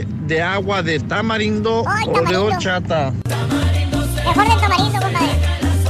de 0.00 0.42
agua 0.42 0.82
de 0.82 0.98
tamarindo 1.00 1.82
o 1.82 2.20
de 2.28 2.36
horchata. 2.36 3.12
Mejor 4.24 4.48
del 4.48 4.60
tamarindo, 4.60 5.00
compadre. 5.00 5.28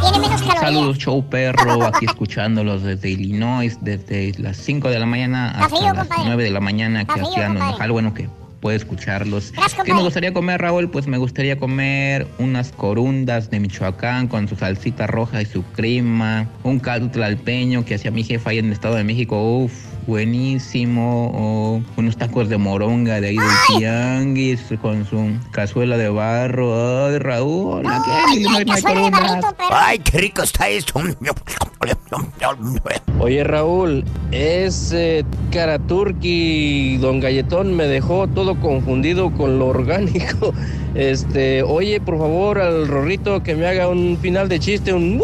Tiene 0.01 0.19
menos 0.19 0.41
calorías. 0.43 0.61
Saludos, 0.61 0.99
show 0.99 1.29
perro, 1.29 1.85
aquí 1.85 2.07
escuchándolos 2.07 2.83
desde 2.83 3.11
Illinois, 3.11 3.79
desde 3.81 4.33
las 4.39 4.57
5 4.57 4.91
de 4.91 4.99
la 4.99 5.07
mañana 5.07 5.51
hasta 5.51 5.69
frío, 5.69 5.93
las 5.95 6.07
compadre. 6.07 6.25
9 6.27 6.45
de 6.45 6.51
la 6.51 6.61
mañana, 6.61 7.01
Está 7.03 7.15
aquí 7.15 7.23
estudiando 7.23 7.61
en 7.61 7.93
bueno 7.93 8.15
que 8.15 8.29
puede 8.61 8.77
escucharlos. 8.77 9.53
Gracias, 9.53 9.85
¿Qué 9.85 9.93
me 9.93 10.03
gustaría 10.03 10.33
comer, 10.33 10.61
Raúl? 10.61 10.89
Pues 10.89 11.07
me 11.07 11.19
gustaría 11.19 11.59
comer 11.59 12.27
unas 12.39 12.71
corundas 12.73 13.51
de 13.51 13.61
Michoacán 13.61 14.29
con 14.29 14.49
su 14.49 14.57
salsita 14.57 15.07
roja 15.07 15.43
y 15.43 15.47
su 15.47 15.65
crema, 15.65 16.49
un 16.63 16.79
caldo 16.79 17.11
tlalpeño 17.11 17.85
que 17.85 17.97
hacía 17.97 18.13
mi 18.13 18.23
jefa 18.23 18.51
ahí 18.51 18.59
en 18.59 18.67
el 18.67 18.73
Estado 18.73 18.95
de 18.95 19.05
México, 19.05 19.43
uff, 19.43 19.92
buenísimo, 20.07 21.31
o 21.35 21.83
unos 21.97 22.17
tacos 22.17 22.49
de 22.49 22.59
moronga 22.59 23.21
de 23.21 23.29
ahí 23.29 23.37
del 23.37 23.79
tianguis 23.79 24.61
con 24.81 25.07
su 25.07 25.33
cazuela 25.51 25.97
de 25.97 26.09
barro. 26.09 27.07
Ay, 27.07 27.19
Raúl, 27.19 27.83
no 27.83 27.93
hay 27.93 28.83
corundas. 28.83 29.45
Ay, 29.71 29.99
qué 29.99 30.19
rico 30.19 30.43
está 30.43 30.69
esto. 30.69 31.01
Oye 33.19 33.45
Raúl, 33.45 34.05
ese 34.31 35.25
cara 35.51 35.79
turqui, 35.79 36.97
don 36.99 37.21
Galletón 37.21 37.75
me 37.75 37.87
dejó 37.87 38.27
todo 38.29 38.59
confundido 38.61 39.31
con 39.33 39.59
lo 39.59 39.69
orgánico. 39.69 40.53
Este, 40.95 41.63
oye, 41.63 42.03
por 42.03 42.19
favor, 42.19 42.59
al 42.59 42.87
Rorrito 42.87 43.43
que 43.43 43.55
me 43.55 43.67
haga 43.67 43.89
un 43.89 44.19
final 44.21 44.51
de 44.51 44.61
chiste, 44.61 44.93
un... 44.93 45.23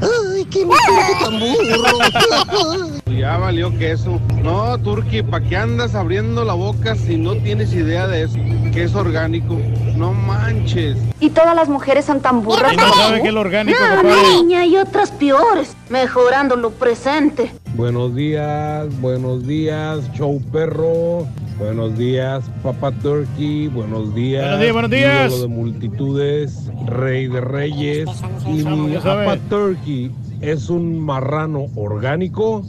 ¡Ay, 0.00 0.46
qué 0.46 0.66
tan 1.20 1.38
burro! 1.38 2.93
Ya 3.16 3.38
valió 3.38 3.76
queso. 3.78 4.20
No, 4.42 4.76
Turki, 4.78 5.22
¿para 5.22 5.44
qué 5.44 5.56
andas 5.56 5.94
abriendo 5.94 6.44
la 6.44 6.54
boca 6.54 6.96
si 6.96 7.16
no 7.16 7.36
tienes 7.36 7.72
idea 7.72 8.06
de 8.06 8.24
eso? 8.24 8.36
Que 8.72 8.84
es 8.84 8.94
orgánico. 8.94 9.58
No 9.96 10.12
manches. 10.12 10.98
Y 11.20 11.30
todas 11.30 11.54
las 11.54 11.68
mujeres 11.68 12.04
son 12.04 12.20
tan 12.20 12.42
burras. 12.42 12.72
Y 12.72 12.76
no 12.76 12.92
sabe 12.94 13.22
que 13.22 13.28
es 13.28 13.34
lo 13.34 13.40
orgánico, 13.40 13.78
No, 14.02 14.22
niña, 14.42 14.66
y 14.66 14.76
otras 14.76 15.10
peores. 15.12 15.76
Mejorando 15.88 16.56
lo 16.56 16.70
presente. 16.70 17.52
Buenos 17.74 18.14
días, 18.14 18.86
buenos 19.00 19.46
días, 19.46 20.00
show 20.12 20.40
perro. 20.52 21.26
Buenos 21.58 21.96
días, 21.98 22.44
Papa 22.62 22.92
Turkey. 22.92 23.68
Buenos 23.68 24.14
días. 24.14 24.42
Buenos 24.42 24.60
días, 24.60 24.72
buenos 24.72 24.90
días. 24.90 25.26
ídolo 25.32 25.42
de 25.42 25.48
multitudes, 25.48 26.70
rey 26.86 27.26
de 27.28 27.40
reyes. 27.40 28.08
Y 28.46 28.64
mi. 28.64 28.94
Papa 28.96 29.36
Turkey 29.48 30.12
es 30.40 30.70
un 30.70 31.00
marrano 31.00 31.66
orgánico. 31.74 32.64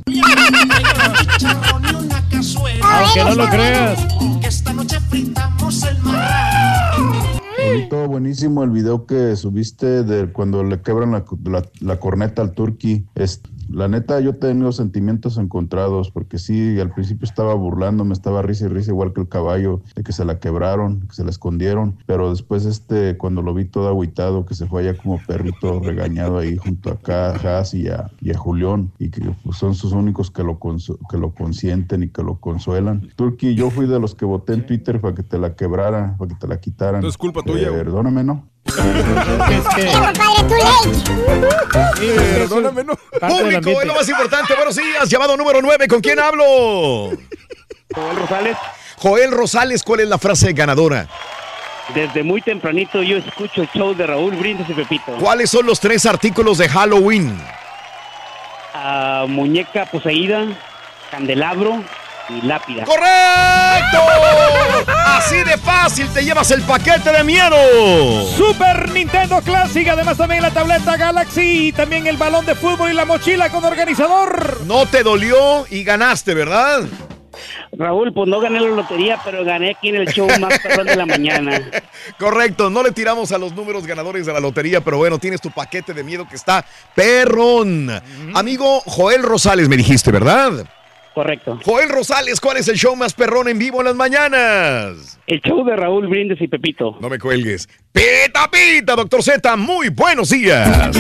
Aunque 2.83 3.23
no 3.23 3.35
lo 3.35 3.49
creas. 3.49 3.99
Esta 4.43 4.73
noche 4.73 4.99
fritamos 5.09 5.83
el 5.83 5.97
Bonito, 7.67 8.07
buenísimo 8.07 8.63
el 8.63 8.69
video 8.69 9.05
que 9.05 9.35
subiste 9.35 10.03
de 10.03 10.31
cuando 10.31 10.63
le 10.63 10.81
quebran 10.81 11.11
la, 11.11 11.25
la- 11.45 11.65
la 11.81 11.99
corneta 11.99 12.41
al 12.43 12.53
turqui. 12.53 13.05
Es, 13.15 13.41
la 13.69 13.87
neta, 13.87 14.19
yo 14.19 14.31
he 14.31 14.33
tenido 14.33 14.71
sentimientos 14.71 15.37
encontrados, 15.37 16.11
porque 16.11 16.37
sí, 16.37 16.79
al 16.79 16.91
principio 16.91 17.25
estaba 17.25 17.53
burlando, 17.53 18.05
me 18.05 18.13
estaba 18.13 18.41
risa 18.41 18.65
y 18.65 18.69
risa, 18.69 18.91
igual 18.91 19.13
que 19.13 19.21
el 19.21 19.29
caballo, 19.29 19.81
de 19.95 20.03
que 20.03 20.11
se 20.11 20.25
la 20.25 20.39
quebraron, 20.39 21.01
que 21.07 21.15
se 21.15 21.23
la 21.23 21.29
escondieron, 21.29 21.97
pero 22.05 22.29
después, 22.29 22.65
este, 22.65 23.17
cuando 23.17 23.41
lo 23.41 23.53
vi 23.53 23.65
todo 23.65 23.87
agüitado, 23.87 24.45
que 24.45 24.55
se 24.55 24.67
fue 24.67 24.81
allá 24.81 24.97
como 24.97 25.19
perrito 25.25 25.79
regañado 25.79 26.37
ahí 26.37 26.57
junto 26.57 26.91
a 26.91 26.97
Cajas 26.97 27.73
y 27.73 27.87
a, 27.87 28.11
y 28.21 28.31
a 28.31 28.37
Julián, 28.37 28.91
y 28.99 29.09
que 29.09 29.21
pues, 29.43 29.57
son 29.57 29.75
sus 29.75 29.91
únicos 29.93 30.31
que 30.31 30.43
lo, 30.43 30.59
que 31.09 31.17
lo 31.17 31.31
consienten 31.31 32.03
y 32.03 32.09
que 32.09 32.23
lo 32.23 32.39
consuelan. 32.39 33.09
Turqui, 33.15 33.55
yo 33.55 33.69
fui 33.69 33.87
de 33.87 33.99
los 33.99 34.15
que 34.15 34.25
voté 34.25 34.53
en 34.53 34.65
Twitter 34.65 35.01
para 35.01 35.15
que 35.15 35.23
te 35.23 35.37
la 35.37 35.55
quebrara, 35.55 36.15
para 36.17 36.29
que 36.29 36.35
te 36.35 36.47
la 36.47 36.59
quitaran. 36.59 36.95
Entonces, 36.95 37.17
culpa 37.17 37.41
tuya. 37.43 37.71
Perdóname, 37.71 38.23
¿no? 38.23 38.54
Perdóname, 42.35 42.83
no. 42.83 42.95
Público, 42.95 43.81
es 43.81 43.87
lo 43.87 43.95
más 43.95 44.09
importante. 44.09 44.55
Buenos 44.55 44.75
días, 44.75 45.09
llamado 45.09 45.37
número 45.37 45.61
9. 45.61 45.87
¿Con 45.87 46.01
quién 46.01 46.19
hablo? 46.19 47.11
Joel 47.93 48.15
Rosales. 48.17 48.57
Joel 48.97 49.31
Rosales, 49.31 49.83
¿cuál 49.83 49.99
es 50.01 50.07
la 50.07 50.17
frase 50.17 50.53
ganadora? 50.53 51.07
Desde 51.93 52.23
muy 52.23 52.41
tempranito 52.41 53.03
yo 53.03 53.17
escucho 53.17 53.61
el 53.61 53.69
show 53.69 53.93
de 53.93 54.07
Raúl 54.07 54.35
Brindis 54.35 54.67
y 54.69 54.73
Pepito. 54.73 55.15
¿Cuáles 55.19 55.51
son 55.51 55.67
los 55.67 55.79
tres 55.79 56.05
artículos 56.05 56.57
de 56.57 56.67
Halloween? 56.67 57.37
Ah, 58.73 59.25
muñeca 59.27 59.85
poseída, 59.85 60.47
candelabro 61.11 61.83
y 62.29 62.41
lápida. 62.45 62.85
¡Correcto! 62.85 63.99
Así 65.05 65.37
de 65.43 65.57
fácil 65.57 66.07
te 66.09 66.23
llevas 66.23 66.49
el 66.51 66.61
paquete 66.61 67.11
de 67.11 67.23
miedo. 67.23 67.55
Super 68.35 68.89
Nintendo 68.91 69.41
Classic, 69.41 69.87
además 69.87 70.17
también 70.17 70.41
la 70.41 70.51
tableta 70.51 70.97
Galaxy 70.97 71.67
y 71.67 71.71
también 71.71 72.07
el 72.07 72.17
balón 72.17 72.45
de 72.45 72.55
fútbol 72.55 72.91
y 72.91 72.93
la 72.93 73.05
mochila 73.05 73.49
con 73.49 73.63
organizador. 73.63 74.61
No 74.65 74.85
te 74.85 75.03
dolió 75.03 75.65
y 75.69 75.83
ganaste, 75.83 76.33
¿verdad? 76.33 76.83
Raúl, 77.77 78.13
pues 78.13 78.29
no 78.29 78.39
gané 78.39 78.59
la 78.61 78.69
lotería, 78.69 79.19
pero 79.23 79.43
gané 79.43 79.71
aquí 79.71 79.89
en 79.89 79.95
el 79.95 80.07
show 80.07 80.27
más 80.39 80.59
perrón 80.63 80.87
de 80.87 80.95
la 80.95 81.05
mañana. 81.05 81.61
Correcto, 82.17 82.69
no 82.69 82.81
le 82.83 82.91
tiramos 82.91 83.31
a 83.31 83.37
los 83.37 83.53
números 83.53 83.85
ganadores 83.85 84.25
de 84.25 84.33
la 84.33 84.39
lotería, 84.39 84.81
pero 84.81 84.97
bueno, 84.97 85.19
tienes 85.19 85.41
tu 85.41 85.51
paquete 85.51 85.93
de 85.93 86.03
miedo 86.03 86.27
que 86.27 86.35
está 86.35 86.65
perrón. 86.93 87.89
Amigo 88.33 88.81
Joel 88.85 89.23
Rosales, 89.23 89.67
me 89.67 89.77
dijiste, 89.77 90.11
¿verdad? 90.11 90.65
Correcto. 91.15 91.57
Joel 91.63 91.87
Rosales, 91.87 92.41
¿cuál 92.41 92.57
es 92.57 92.67
el 92.67 92.75
show 92.75 92.93
más 92.93 93.13
perrón 93.13 93.47
en 93.47 93.57
vivo 93.57 93.79
en 93.79 93.85
las 93.85 93.95
mañanas? 93.95 95.17
El 95.25 95.39
show 95.39 95.63
de 95.63 95.73
Raúl 95.73 96.07
Brindis 96.09 96.41
y 96.41 96.49
Pepito. 96.49 96.97
No 96.99 97.09
me 97.09 97.17
cuelgues. 97.17 97.69
Pita, 97.93 98.51
pita, 98.51 98.97
doctor 98.97 99.23
Z, 99.23 99.55
muy 99.55 99.87
buenos 99.87 100.29
días. 100.29 100.91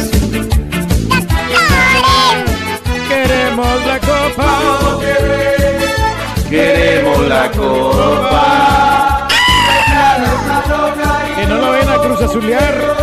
Queremos 3.09 3.85
la 3.85 3.99
copa. 3.99 4.99
Queremos 6.49 7.27
la 7.27 7.51
copa. 7.51 9.27
Que 11.35 11.45
no 11.45 11.57
lo 11.57 11.71
ven 11.71 11.89
a 11.89 11.97
Cruz 11.97 12.21
Azulear. 12.21 12.95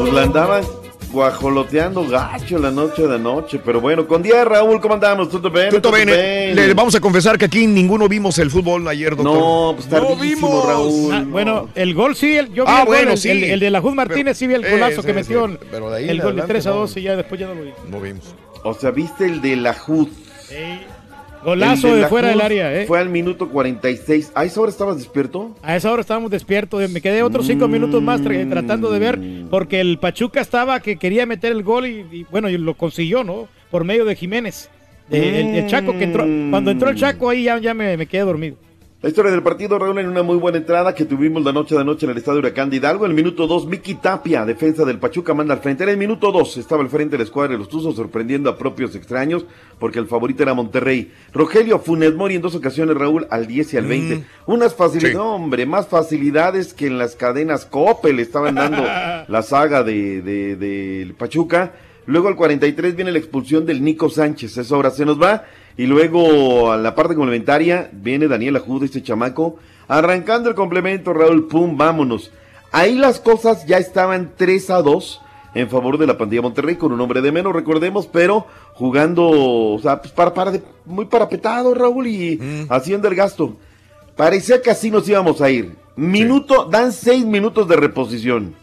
Pues 0.00 0.12
la 0.14 0.22
andaban 0.22 0.83
guajoloteando 1.14 2.06
gacho 2.08 2.58
la 2.58 2.70
noche 2.70 3.06
de 3.06 3.14
anoche. 3.14 3.58
Pero 3.64 3.80
bueno, 3.80 4.06
con 4.06 4.22
día 4.22 4.44
Raúl, 4.44 4.80
¿cómo 4.80 4.94
andamos? 4.94 5.30
¿Todo 5.30 5.48
bien? 5.50 5.70
Tutto 5.70 5.90
bene. 5.90 6.54
Le 6.54 6.74
vamos 6.74 6.94
a 6.94 7.00
confesar 7.00 7.38
que 7.38 7.46
aquí 7.46 7.66
ninguno 7.66 8.08
vimos 8.08 8.38
el 8.38 8.50
fútbol 8.50 8.86
ayer, 8.88 9.16
doctor. 9.16 9.34
No, 9.34 9.72
pues 9.76 9.88
tardísimo, 9.88 10.64
Raúl. 10.66 11.14
Ah, 11.14 11.24
bueno, 11.26 11.68
el 11.74 11.94
gol 11.94 12.14
sí, 12.16 12.36
el- 12.36 12.52
yo 12.52 12.64
vi 12.64 12.70
Ah, 12.70 12.80
el, 12.80 12.86
gol, 12.86 12.96
bueno, 12.96 13.16
sí. 13.16 13.30
el, 13.30 13.44
el 13.44 13.60
de 13.60 13.70
la 13.70 13.80
Juz 13.80 13.94
Martínez, 13.94 14.36
sí 14.36 14.46
vi 14.46 14.54
el 14.54 14.60
Pero- 14.62 14.74
golazo 14.74 15.00
sí, 15.00 15.06
que 15.06 15.12
sí, 15.12 15.18
metió 15.20 15.48
sí. 15.48 15.56
Pero 15.70 15.90
de 15.90 15.96
ahí 15.98 16.08
el 16.10 16.16
gol 16.18 16.34
de 16.36 16.42
adelante, 16.42 16.52
3 16.52 16.66
a 16.66 16.70
no. 16.70 16.76
2 16.76 16.96
y 16.98 17.02
ya 17.02 17.16
después 17.16 17.40
ya 17.40 17.46
no 17.46 17.54
lo 17.54 17.62
vi. 17.62 17.70
No 17.88 18.00
vimos. 18.00 18.34
O 18.64 18.74
sea, 18.74 18.90
¿viste 18.90 19.24
el 19.24 19.40
de 19.40 19.56
la 19.56 19.74
HUD? 19.86 20.08
Golazo 21.44 21.94
de 21.94 22.06
fuera 22.08 22.28
del 22.28 22.40
área, 22.40 22.74
¿eh? 22.74 22.86
Fue 22.86 22.98
al 22.98 23.08
minuto 23.10 23.48
46. 23.48 24.32
¿A 24.34 24.44
esa 24.44 24.60
hora 24.60 24.70
estabas 24.70 24.96
despierto? 24.96 25.54
A 25.62 25.76
esa 25.76 25.92
hora 25.92 26.00
estábamos 26.00 26.30
despiertos, 26.30 26.88
me 26.90 27.00
quedé 27.00 27.22
otros 27.22 27.46
cinco 27.46 27.68
minutos 27.68 28.02
más 28.02 28.20
tra- 28.22 28.48
tratando 28.48 28.90
de 28.90 28.98
ver, 28.98 29.18
porque 29.50 29.80
el 29.80 29.98
Pachuca 29.98 30.40
estaba 30.40 30.80
que 30.80 30.96
quería 30.96 31.26
meter 31.26 31.52
el 31.52 31.62
gol 31.62 31.86
y, 31.86 32.04
y, 32.10 32.26
bueno, 32.30 32.48
y 32.48 32.56
lo 32.58 32.74
consiguió, 32.74 33.22
¿no? 33.24 33.48
Por 33.70 33.84
medio 33.84 34.04
de 34.04 34.16
Jiménez. 34.16 34.70
De- 35.08 35.40
el, 35.40 35.54
el 35.56 35.66
Chaco 35.66 35.92
que 35.98 36.04
entró, 36.04 36.24
cuando 36.50 36.70
entró 36.70 36.88
el 36.88 36.96
Chaco 36.96 37.28
ahí 37.28 37.44
ya, 37.44 37.58
ya 37.58 37.74
me, 37.74 37.96
me 37.96 38.06
quedé 38.06 38.22
dormido. 38.22 38.56
La 39.04 39.10
historia 39.10 39.30
del 39.30 39.42
partido, 39.42 39.78
Raúl, 39.78 39.98
en 39.98 40.08
una 40.08 40.22
muy 40.22 40.38
buena 40.38 40.56
entrada 40.56 40.94
que 40.94 41.04
tuvimos 41.04 41.44
la 41.44 41.52
noche 41.52 41.74
de 41.74 41.82
anoche 41.82 42.06
en 42.06 42.12
el 42.12 42.16
estadio 42.16 42.38
Huracán 42.38 42.70
de 42.70 42.76
Hidalgo. 42.76 43.04
En 43.04 43.10
el 43.10 43.14
minuto 43.14 43.46
2, 43.46 43.66
Miki 43.66 43.96
Tapia, 43.96 44.46
defensa 44.46 44.82
del 44.86 44.98
Pachuca, 44.98 45.34
manda 45.34 45.52
al 45.52 45.60
frente. 45.60 45.84
En 45.84 45.90
el 45.90 45.98
minuto 45.98 46.32
2 46.32 46.56
estaba 46.56 46.82
al 46.82 46.88
frente 46.88 47.10
de 47.12 47.18
la 47.18 47.24
escuadra 47.24 47.52
de 47.52 47.58
los 47.58 47.68
Tuzos, 47.68 47.96
sorprendiendo 47.96 48.48
a 48.48 48.56
propios 48.56 48.94
extraños, 48.94 49.44
porque 49.78 49.98
el 49.98 50.06
favorito 50.06 50.42
era 50.42 50.54
Monterrey. 50.54 51.12
Rogelio 51.34 51.80
Funes 51.80 52.14
Mori 52.14 52.36
en 52.36 52.40
dos 52.40 52.54
ocasiones, 52.54 52.96
Raúl, 52.96 53.26
al 53.30 53.46
10 53.46 53.74
y 53.74 53.76
al 53.76 53.84
20. 53.84 54.24
Unas 54.46 54.74
facilidades, 54.74 55.12
Sí. 55.18 55.22
hombre, 55.22 55.66
más 55.66 55.86
facilidades 55.86 56.72
que 56.72 56.86
en 56.86 56.96
las 56.96 57.14
cadenas 57.14 57.66
Coppel 57.66 58.18
estaban 58.20 58.54
dando 58.54 58.82
la 59.28 59.42
saga 59.42 59.82
de, 59.82 60.22
de, 60.22 60.56
del 60.56 61.12
Pachuca. 61.12 61.74
Luego 62.06 62.28
al 62.28 62.36
43 62.36 62.96
viene 62.96 63.12
la 63.12 63.18
expulsión 63.18 63.66
del 63.66 63.84
Nico 63.84 64.08
Sánchez, 64.08 64.56
esa 64.56 64.76
hora 64.78 64.88
se 64.90 65.04
nos 65.04 65.20
va. 65.20 65.44
Y 65.76 65.86
luego 65.86 66.70
a 66.72 66.76
la 66.76 66.94
parte 66.94 67.14
complementaria 67.14 67.90
viene 67.92 68.28
Daniel 68.28 68.56
Ajuda, 68.56 68.84
este 68.86 69.02
chamaco. 69.02 69.56
Arrancando 69.88 70.48
el 70.48 70.54
complemento, 70.54 71.12
Raúl, 71.12 71.46
pum, 71.48 71.76
vámonos. 71.76 72.30
Ahí 72.72 72.94
las 72.94 73.20
cosas 73.20 73.66
ya 73.66 73.78
estaban 73.78 74.32
3 74.36 74.70
a 74.70 74.82
2 74.82 75.20
en 75.54 75.68
favor 75.68 75.98
de 75.98 76.06
la 76.06 76.18
pandilla 76.18 76.42
Monterrey 76.42 76.74
con 76.76 76.90
un 76.92 77.00
hombre 77.00 77.20
de 77.22 77.30
menos, 77.30 77.52
recordemos, 77.52 78.06
pero 78.08 78.46
jugando, 78.72 79.28
o 79.28 79.78
sea, 79.80 80.00
pues 80.00 80.12
para, 80.12 80.34
para 80.34 80.50
de- 80.50 80.62
muy 80.84 81.04
parapetado, 81.04 81.74
Raúl, 81.74 82.06
y 82.08 82.66
haciendo 82.68 83.06
el 83.06 83.14
gasto. 83.14 83.56
Parecía 84.16 84.60
que 84.62 84.70
así 84.70 84.90
nos 84.90 85.08
íbamos 85.08 85.40
a 85.40 85.50
ir. 85.50 85.76
Minuto, 85.96 86.64
dan 86.64 86.92
seis 86.92 87.24
minutos 87.24 87.68
de 87.68 87.76
reposición. 87.76 88.54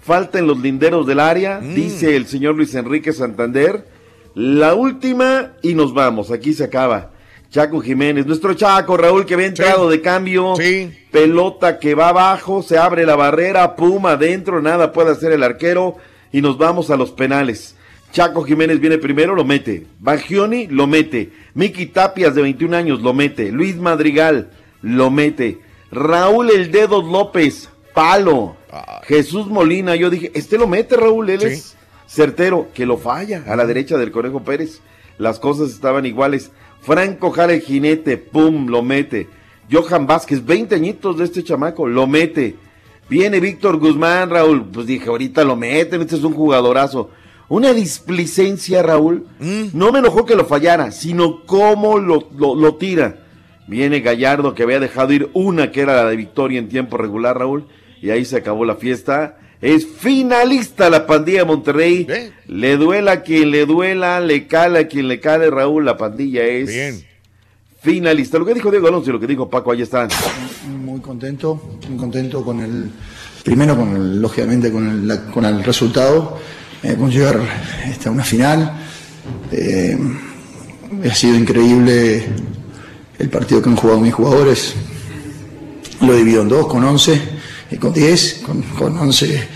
Falta 0.00 0.40
en 0.40 0.48
los 0.48 0.58
linderos 0.58 1.06
del 1.06 1.20
área, 1.20 1.60
dice 1.60 2.16
el 2.16 2.26
señor 2.26 2.56
Luis 2.56 2.74
Enrique 2.74 3.12
Santander. 3.12 3.86
La 4.34 4.74
última 4.74 5.52
y 5.62 5.74
nos 5.74 5.92
vamos, 5.92 6.30
aquí 6.30 6.52
se 6.52 6.64
acaba. 6.64 7.10
Chaco 7.50 7.82
Jiménez, 7.82 8.24
nuestro 8.24 8.54
Chaco, 8.54 8.96
Raúl, 8.96 9.26
que 9.26 9.34
había 9.34 9.46
entrado 9.46 9.90
de 9.90 10.00
cambio. 10.00 10.54
Pelota 11.10 11.78
que 11.78 11.94
va 11.94 12.08
abajo, 12.08 12.62
se 12.62 12.78
abre 12.78 13.04
la 13.04 13.14
barrera, 13.14 13.76
puma 13.76 14.12
adentro, 14.12 14.62
nada 14.62 14.90
puede 14.92 15.10
hacer 15.10 15.32
el 15.32 15.42
arquero 15.42 15.96
y 16.32 16.40
nos 16.40 16.56
vamos 16.56 16.90
a 16.90 16.96
los 16.96 17.10
penales. 17.10 17.76
Chaco 18.10 18.42
Jiménez 18.42 18.80
viene 18.80 18.96
primero, 18.96 19.34
lo 19.34 19.44
mete. 19.44 19.86
Bagioni 19.98 20.66
lo 20.66 20.86
mete. 20.86 21.30
Miki 21.54 21.86
Tapias 21.86 22.34
de 22.34 22.42
21 22.42 22.74
años 22.74 23.02
lo 23.02 23.12
mete. 23.12 23.52
Luis 23.52 23.76
Madrigal 23.76 24.50
lo 24.80 25.10
mete. 25.10 25.60
Raúl 25.90 26.50
El 26.50 26.70
Dedos 26.70 27.04
López, 27.04 27.68
palo. 27.92 28.56
Jesús 29.04 29.46
Molina, 29.48 29.94
yo 29.94 30.08
dije, 30.08 30.30
este 30.34 30.56
lo 30.56 30.66
mete 30.66 30.96
Raúl, 30.96 31.28
él 31.28 31.42
es 31.42 31.76
certero, 32.12 32.68
que 32.74 32.84
lo 32.84 32.98
falla 32.98 33.44
a 33.46 33.56
la 33.56 33.66
derecha 33.66 33.96
del 33.96 34.12
Conejo 34.12 34.42
Pérez. 34.44 34.80
Las 35.18 35.38
cosas 35.38 35.70
estaban 35.70 36.04
iguales. 36.04 36.50
Franco 36.82 37.30
Jara 37.30 37.54
el 37.54 37.62
jinete, 37.62 38.18
pum, 38.18 38.68
lo 38.68 38.82
mete. 38.82 39.28
Johan 39.70 40.06
Vázquez, 40.06 40.44
20 40.44 40.74
añitos 40.74 41.16
de 41.16 41.24
este 41.24 41.42
chamaco, 41.42 41.86
lo 41.86 42.06
mete. 42.06 42.56
Viene 43.08 43.40
Víctor 43.40 43.78
Guzmán, 43.78 44.30
Raúl, 44.30 44.66
pues 44.70 44.86
dije, 44.86 45.08
ahorita 45.08 45.44
lo 45.44 45.56
meten, 45.56 46.02
este 46.02 46.16
es 46.16 46.24
un 46.24 46.34
jugadorazo. 46.34 47.10
una 47.48 47.72
displicencia, 47.72 48.82
Raúl. 48.82 49.26
Mm. 49.38 49.66
No 49.72 49.92
me 49.92 50.00
enojó 50.00 50.26
que 50.26 50.34
lo 50.34 50.44
fallara, 50.44 50.90
sino 50.90 51.44
cómo 51.46 51.98
lo, 51.98 52.28
lo, 52.36 52.54
lo 52.54 52.74
tira. 52.76 53.24
Viene 53.66 54.00
Gallardo, 54.00 54.54
que 54.54 54.64
había 54.64 54.80
dejado 54.80 55.12
ir 55.12 55.30
una 55.32 55.70
que 55.70 55.80
era 55.80 55.96
la 55.96 56.10
de 56.10 56.16
victoria 56.16 56.58
en 56.58 56.68
tiempo 56.68 56.98
regular, 56.98 57.38
Raúl, 57.38 57.68
y 58.02 58.10
ahí 58.10 58.24
se 58.24 58.36
acabó 58.36 58.64
la 58.64 58.76
fiesta. 58.76 59.38
Es 59.62 59.86
finalista 59.86 60.90
la 60.90 61.06
pandilla 61.06 61.38
de 61.40 61.44
Monterrey. 61.44 62.04
Le 62.48 62.76
duela 62.76 63.12
a 63.12 63.22
quien 63.22 63.50
le 63.52 63.64
duela, 63.64 64.20
le 64.20 64.46
cala 64.48 64.80
a 64.80 64.84
quien 64.88 65.06
le 65.08 65.20
cale, 65.20 65.48
Raúl. 65.50 65.84
La 65.84 65.96
pandilla 65.96 66.42
es 66.44 66.68
finalista. 67.80 68.38
Lo 68.38 68.44
que 68.44 68.54
dijo 68.54 68.70
Diego 68.72 68.88
Alonso 68.88 69.10
y 69.10 69.12
lo 69.12 69.20
que 69.20 69.26
dijo 69.28 69.48
Paco, 69.48 69.70
ahí 69.72 69.82
están. 69.82 70.08
Muy 70.84 71.00
contento, 71.00 71.78
muy 71.88 71.96
contento 71.96 72.44
con 72.44 72.60
el, 72.60 72.90
primero 73.44 73.76
con 73.76 73.94
el, 73.94 74.20
lógicamente 74.20 74.70
con 74.72 74.88
el, 74.88 75.06
la- 75.08 75.26
con 75.30 75.44
el 75.44 75.62
resultado, 75.62 76.38
eh, 76.82 76.96
con 76.98 77.10
llegar 77.10 77.38
este, 77.86 78.08
a 78.08 78.12
una 78.12 78.24
final. 78.24 78.80
Eh, 79.52 79.96
ha 81.08 81.14
sido 81.14 81.36
increíble 81.36 82.24
el 83.18 83.28
partido 83.30 83.62
que 83.62 83.68
han 83.70 83.76
jugado 83.76 84.00
mis 84.00 84.12
jugadores. 84.12 84.74
Lo 86.00 86.14
divido 86.16 86.42
en 86.42 86.48
dos, 86.48 86.66
con 86.66 86.82
11 86.82 87.41
y 87.72 87.76
con 87.76 87.92
10. 87.92 88.42
Con, 88.46 88.62
con 88.62 88.98
11 88.98 89.48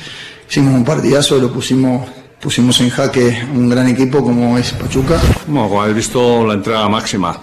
hicimos 0.49 0.75
un 0.75 0.85
partidazo, 0.85 1.39
lo 1.39 1.53
pusimos, 1.53 2.09
pusimos 2.41 2.81
en 2.81 2.91
jaque 2.91 3.43
un 3.55 3.69
gran 3.69 3.89
equipo 3.89 4.23
como 4.23 4.57
es 4.59 4.73
Pachuca. 4.73 5.21
Bueno, 5.47 5.69
como 5.69 5.83
habéis 5.83 5.97
visto, 5.97 6.47
la 6.47 6.55
entrega 6.55 6.89
máxima 6.89 7.39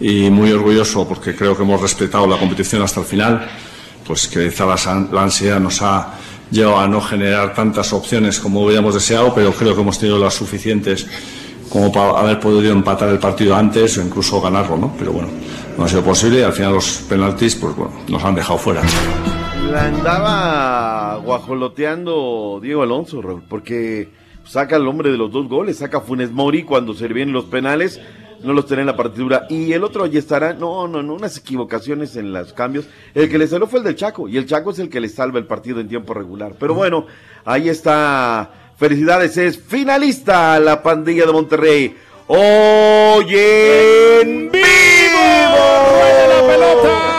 y 0.00 0.30
muy 0.30 0.52
orgulloso 0.52 1.06
porque 1.08 1.34
creo 1.34 1.56
que 1.56 1.62
hemos 1.62 1.80
respetado 1.80 2.26
la 2.26 2.38
competición 2.38 2.82
hasta 2.82 3.00
el 3.00 3.06
final, 3.06 3.48
pues 4.06 4.28
que 4.28 4.48
quizá 4.48 4.66
la, 4.66 5.08
la 5.12 5.22
ansiedad 5.22 5.58
nos 5.58 5.80
ha 5.82 6.14
llevado 6.50 6.78
a 6.78 6.86
no 6.86 7.00
generar 7.00 7.54
tantas 7.54 7.92
opciones 7.92 8.38
como 8.38 8.64
hubiéramos 8.64 8.94
deseado, 8.94 9.34
pero 9.34 9.52
creo 9.52 9.74
que 9.74 9.80
hemos 9.80 9.98
tenido 9.98 10.18
las 10.18 10.34
suficientes 10.34 11.06
como 11.68 11.90
para 11.90 12.20
haber 12.20 12.38
podido 12.38 12.72
empatar 12.72 13.08
el 13.08 13.18
partido 13.18 13.56
antes 13.56 13.98
o 13.98 14.02
incluso 14.02 14.40
ganarlo, 14.40 14.76
¿no? 14.76 14.94
Pero 14.96 15.12
bueno, 15.12 15.28
no 15.76 15.84
ha 15.84 15.88
sido 15.88 16.02
posible 16.02 16.40
y 16.40 16.42
al 16.42 16.52
final 16.52 16.74
los 16.74 16.86
penaltis 17.08 17.56
pues 17.56 17.74
bueno, 17.74 17.92
nos 18.08 18.22
han 18.22 18.34
dejado 18.34 18.58
fuera. 18.58 18.82
La 19.70 19.86
andaba 19.86 21.16
guajoloteando 21.16 22.60
Diego 22.62 22.82
Alonso, 22.82 23.20
Raúl, 23.20 23.42
porque 23.48 24.08
saca 24.44 24.76
al 24.76 24.86
hombre 24.86 25.10
de 25.10 25.18
los 25.18 25.32
dos 25.32 25.48
goles, 25.48 25.78
saca 25.78 25.98
a 25.98 26.00
Funes 26.00 26.30
Mori 26.30 26.62
cuando 26.62 26.94
se 26.94 27.08
vienen 27.08 27.34
los 27.34 27.46
penales, 27.46 28.00
no 28.42 28.52
los 28.52 28.66
tenía 28.66 28.82
en 28.82 28.86
la 28.86 28.96
partitura. 28.96 29.46
Y 29.50 29.72
el 29.72 29.84
otro 29.84 30.04
allí 30.04 30.18
estará, 30.18 30.54
no, 30.54 30.86
no, 30.88 31.02
no, 31.02 31.14
unas 31.14 31.36
equivocaciones 31.36 32.16
en 32.16 32.32
los 32.32 32.52
cambios. 32.52 32.86
El 33.14 33.28
que 33.28 33.38
le 33.38 33.48
salió 33.48 33.66
fue 33.66 33.80
el 33.80 33.84
del 33.84 33.96
Chaco, 33.96 34.28
y 34.28 34.36
el 34.36 34.46
Chaco 34.46 34.70
es 34.70 34.78
el 34.78 34.88
que 34.88 35.00
le 35.00 35.08
salva 35.08 35.38
el 35.38 35.46
partido 35.46 35.80
en 35.80 35.88
tiempo 35.88 36.14
regular. 36.14 36.54
Pero 36.58 36.74
bueno, 36.74 37.06
ahí 37.44 37.68
está. 37.68 38.72
Felicidades, 38.76 39.36
es 39.38 39.58
finalista 39.58 40.60
la 40.60 40.82
pandilla 40.82 41.26
de 41.26 41.32
Monterrey. 41.32 41.96
Oye, 42.28 44.20
en 44.20 44.50
Rueda 44.52 46.28
la 46.28 46.46
pelota, 46.46 47.15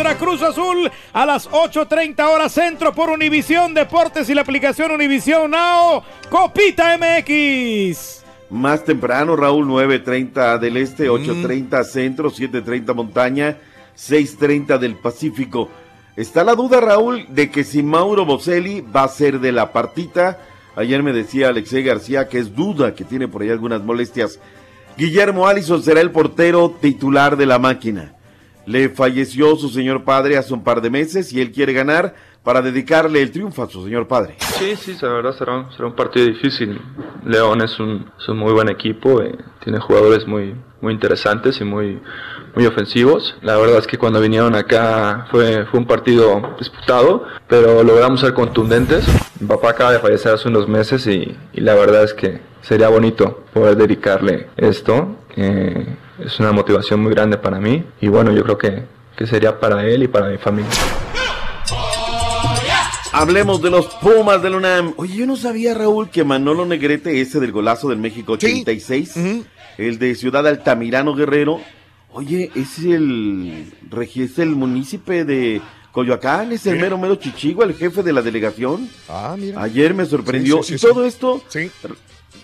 contra 0.00 0.16
Cruz 0.16 0.40
Azul 0.40 0.90
a 1.12 1.26
las 1.26 1.50
8.30 1.50 2.26
horas 2.26 2.52
centro 2.52 2.94
por 2.94 3.10
Univisión 3.10 3.74
Deportes 3.74 4.30
y 4.30 4.34
la 4.34 4.40
aplicación 4.40 4.92
Univisión 4.92 5.50
Now. 5.50 6.02
Copita 6.30 6.96
MX. 6.96 8.22
Más 8.48 8.82
temprano, 8.82 9.36
Raúl, 9.36 9.66
9.30 9.66 10.58
del 10.58 10.78
este, 10.78 11.10
8.30 11.10 11.84
centro, 11.84 12.30
7.30 12.30 12.94
montaña, 12.94 13.58
6.30 13.94 14.78
del 14.78 14.96
Pacífico. 14.96 15.68
Está 16.16 16.44
la 16.44 16.54
duda, 16.54 16.80
Raúl, 16.80 17.26
de 17.28 17.50
que 17.50 17.62
si 17.62 17.82
Mauro 17.82 18.24
Boselli 18.24 18.80
va 18.80 19.04
a 19.04 19.08
ser 19.08 19.38
de 19.38 19.52
la 19.52 19.70
partita. 19.70 20.38
Ayer 20.76 21.02
me 21.02 21.12
decía 21.12 21.48
Alexei 21.48 21.82
García 21.82 22.26
que 22.26 22.38
es 22.38 22.56
duda, 22.56 22.94
que 22.94 23.04
tiene 23.04 23.28
por 23.28 23.42
ahí 23.42 23.50
algunas 23.50 23.82
molestias. 23.82 24.40
Guillermo 24.96 25.46
Allison 25.46 25.82
será 25.82 26.00
el 26.00 26.10
portero 26.10 26.74
titular 26.80 27.36
de 27.36 27.44
la 27.44 27.58
máquina. 27.58 28.14
Le 28.66 28.88
falleció 28.88 29.56
su 29.56 29.68
señor 29.68 30.04
padre 30.04 30.36
hace 30.36 30.52
un 30.54 30.62
par 30.62 30.80
de 30.80 30.90
meses 30.90 31.32
y 31.32 31.40
él 31.40 31.52
quiere 31.52 31.72
ganar 31.72 32.14
para 32.42 32.62
dedicarle 32.62 33.20
el 33.22 33.30
triunfo 33.30 33.62
a 33.62 33.68
su 33.68 33.84
señor 33.84 34.08
padre. 34.08 34.36
Sí, 34.40 34.76
sí, 34.76 34.96
la 35.02 35.12
verdad 35.12 35.32
será 35.36 35.70
será 35.76 35.88
un 35.88 35.94
partido 35.94 36.26
difícil. 36.26 36.80
León 37.24 37.60
es 37.62 37.78
un, 37.78 38.10
es 38.18 38.28
un 38.28 38.38
muy 38.38 38.52
buen 38.52 38.68
equipo, 38.68 39.20
eh, 39.22 39.36
tiene 39.62 39.78
jugadores 39.78 40.26
muy, 40.26 40.54
muy 40.80 40.92
interesantes 40.92 41.60
y 41.60 41.64
muy, 41.64 42.00
muy 42.54 42.66
ofensivos. 42.66 43.36
La 43.42 43.56
verdad 43.56 43.78
es 43.78 43.86
que 43.86 43.98
cuando 43.98 44.20
vinieron 44.20 44.54
acá 44.54 45.26
fue, 45.30 45.66
fue 45.66 45.80
un 45.80 45.86
partido 45.86 46.54
disputado, 46.58 47.24
pero 47.48 47.82
logramos 47.82 48.20
ser 48.20 48.32
contundentes. 48.34 49.04
Mi 49.40 49.46
papá 49.46 49.70
acaba 49.70 49.92
de 49.92 49.98
fallecer 49.98 50.32
hace 50.34 50.48
unos 50.48 50.68
meses 50.68 51.06
y, 51.06 51.36
y 51.52 51.60
la 51.60 51.74
verdad 51.74 52.04
es 52.04 52.14
que 52.14 52.40
sería 52.62 52.88
bonito 52.88 53.44
poder 53.52 53.76
dedicarle 53.76 54.48
esto. 54.56 55.16
eh, 55.36 55.86
es 56.18 56.38
una 56.38 56.52
motivación 56.52 57.00
muy 57.00 57.12
grande 57.14 57.38
para 57.38 57.58
mí 57.60 57.82
y 58.00 58.08
bueno, 58.08 58.30
yo 58.32 58.42
creo 58.42 58.58
que, 58.58 58.82
que 59.16 59.26
sería 59.26 59.58
para 59.58 59.86
él 59.86 60.02
y 60.02 60.08
para 60.08 60.28
mi 60.28 60.36
familia. 60.36 60.70
Hablemos 63.12 63.60
de 63.60 63.70
los 63.70 63.86
Pumas 63.96 64.40
del 64.42 64.54
UNAM. 64.54 64.94
Oye, 64.96 65.16
yo 65.16 65.26
no 65.26 65.36
sabía, 65.36 65.74
Raúl, 65.74 66.10
que 66.10 66.22
Manolo 66.24 66.64
Negrete, 66.64 67.20
ese 67.20 67.40
del 67.40 67.50
golazo 67.52 67.88
del 67.88 67.98
México 67.98 68.34
86, 68.34 69.14
el 69.80 69.98
de 69.98 70.14
Ciudad 70.14 70.46
Altamirano 70.46 71.14
Guerrero, 71.14 71.60
oye, 72.12 72.50
es 72.54 72.78
el, 72.78 73.72
es 74.14 74.38
el 74.38 74.50
munícipe 74.50 75.24
de 75.24 75.60
Coyoacán, 75.92 76.52
es 76.52 76.66
el 76.66 76.78
mero 76.78 76.98
mero 76.98 77.16
Chichigua, 77.16 77.64
el 77.64 77.74
jefe 77.74 78.02
de 78.02 78.12
la 78.12 78.22
delegación. 78.22 78.88
Ah, 79.08 79.36
mira. 79.38 79.62
Ayer 79.62 79.94
me 79.94 80.04
sorprendió. 80.06 80.62
Sí, 80.62 80.78
sí, 80.78 80.86
y 80.86 80.88
todo 80.88 81.04
esto, 81.04 81.42
Sí. 81.48 81.70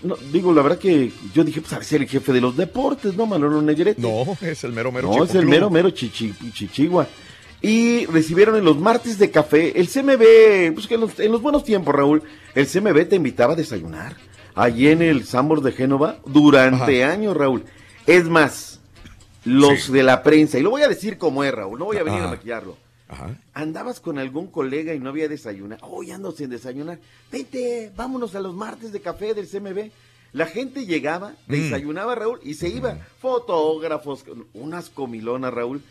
no, 0.03 0.15
digo, 0.33 0.53
la 0.53 0.61
verdad 0.61 0.79
que 0.79 1.11
yo 1.33 1.43
dije, 1.43 1.61
pues 1.61 1.73
a 1.73 1.95
era 1.95 2.03
el 2.03 2.09
jefe 2.09 2.33
de 2.33 2.41
los 2.41 2.57
deportes, 2.57 3.15
¿no, 3.15 3.25
Manolo 3.25 3.61
Negrete? 3.61 4.01
No, 4.01 4.37
es 4.41 4.63
el 4.63 4.73
mero 4.73 4.91
mero 4.91 5.09
No, 5.15 5.23
es 5.23 5.33
el 5.35 5.45
mero, 5.45 5.69
mero 5.69 5.89
chichi, 5.91 6.33
chichigua. 6.53 7.07
Y 7.61 8.05
recibieron 8.05 8.55
en 8.55 8.63
los 8.65 8.77
martes 8.77 9.17
de 9.17 9.31
café, 9.31 9.79
el 9.79 9.87
CMB, 9.87 10.73
pues 10.75 10.85
que 10.85 10.93
en 10.93 11.01
los, 11.01 11.19
en 11.19 11.31
los 11.31 11.41
buenos 11.41 11.63
tiempos, 11.63 11.95
Raúl, 11.95 12.21
el 12.53 12.67
CMB 12.67 13.07
te 13.09 13.15
invitaba 13.15 13.53
a 13.53 13.55
desayunar. 13.55 14.15
Allí 14.57 14.87
en 14.87 15.01
el 15.01 15.25
Sambor 15.25 15.61
de 15.61 15.71
Génova, 15.71 16.17
durante 16.25 17.03
años, 17.03 17.37
Raúl. 17.37 17.63
Es 18.05 18.25
más, 18.25 18.79
los 19.45 19.91
de 19.91 20.03
la 20.03 20.23
prensa, 20.23 20.57
y 20.57 20.63
lo 20.63 20.71
voy 20.71 20.81
a 20.81 20.87
decir 20.87 21.17
como 21.17 21.43
es, 21.43 21.53
Raúl, 21.53 21.77
no 21.77 21.85
voy 21.85 21.97
a 21.97 22.03
venir 22.03 22.19
a 22.19 22.23
Ajá. 22.23 22.31
maquillarlo. 22.31 22.77
Andabas 23.53 23.99
con 23.99 24.17
algún 24.19 24.47
colega 24.47 24.93
y 24.93 24.99
no 24.99 25.09
había 25.09 25.29
desayunar. 25.29 25.79
Hoy 25.81 26.11
ando 26.11 26.31
sin 26.31 26.49
desayunar. 26.49 26.99
Vete, 27.31 27.91
vámonos 27.95 28.35
a 28.35 28.39
los 28.39 28.53
martes 28.53 28.91
de 28.91 28.99
café 28.99 29.33
del 29.33 29.47
CMB. 29.47 29.91
La 30.33 30.45
gente 30.45 30.85
llegaba, 30.85 31.33
desayunaba 31.47 32.15
Raúl 32.15 32.39
y 32.43 32.55
se 32.55 32.67
iba. 32.67 32.97
Fotógrafos, 33.21 34.25
unas 34.53 34.89
comilonas 34.89 35.53
Raúl. 35.53 35.81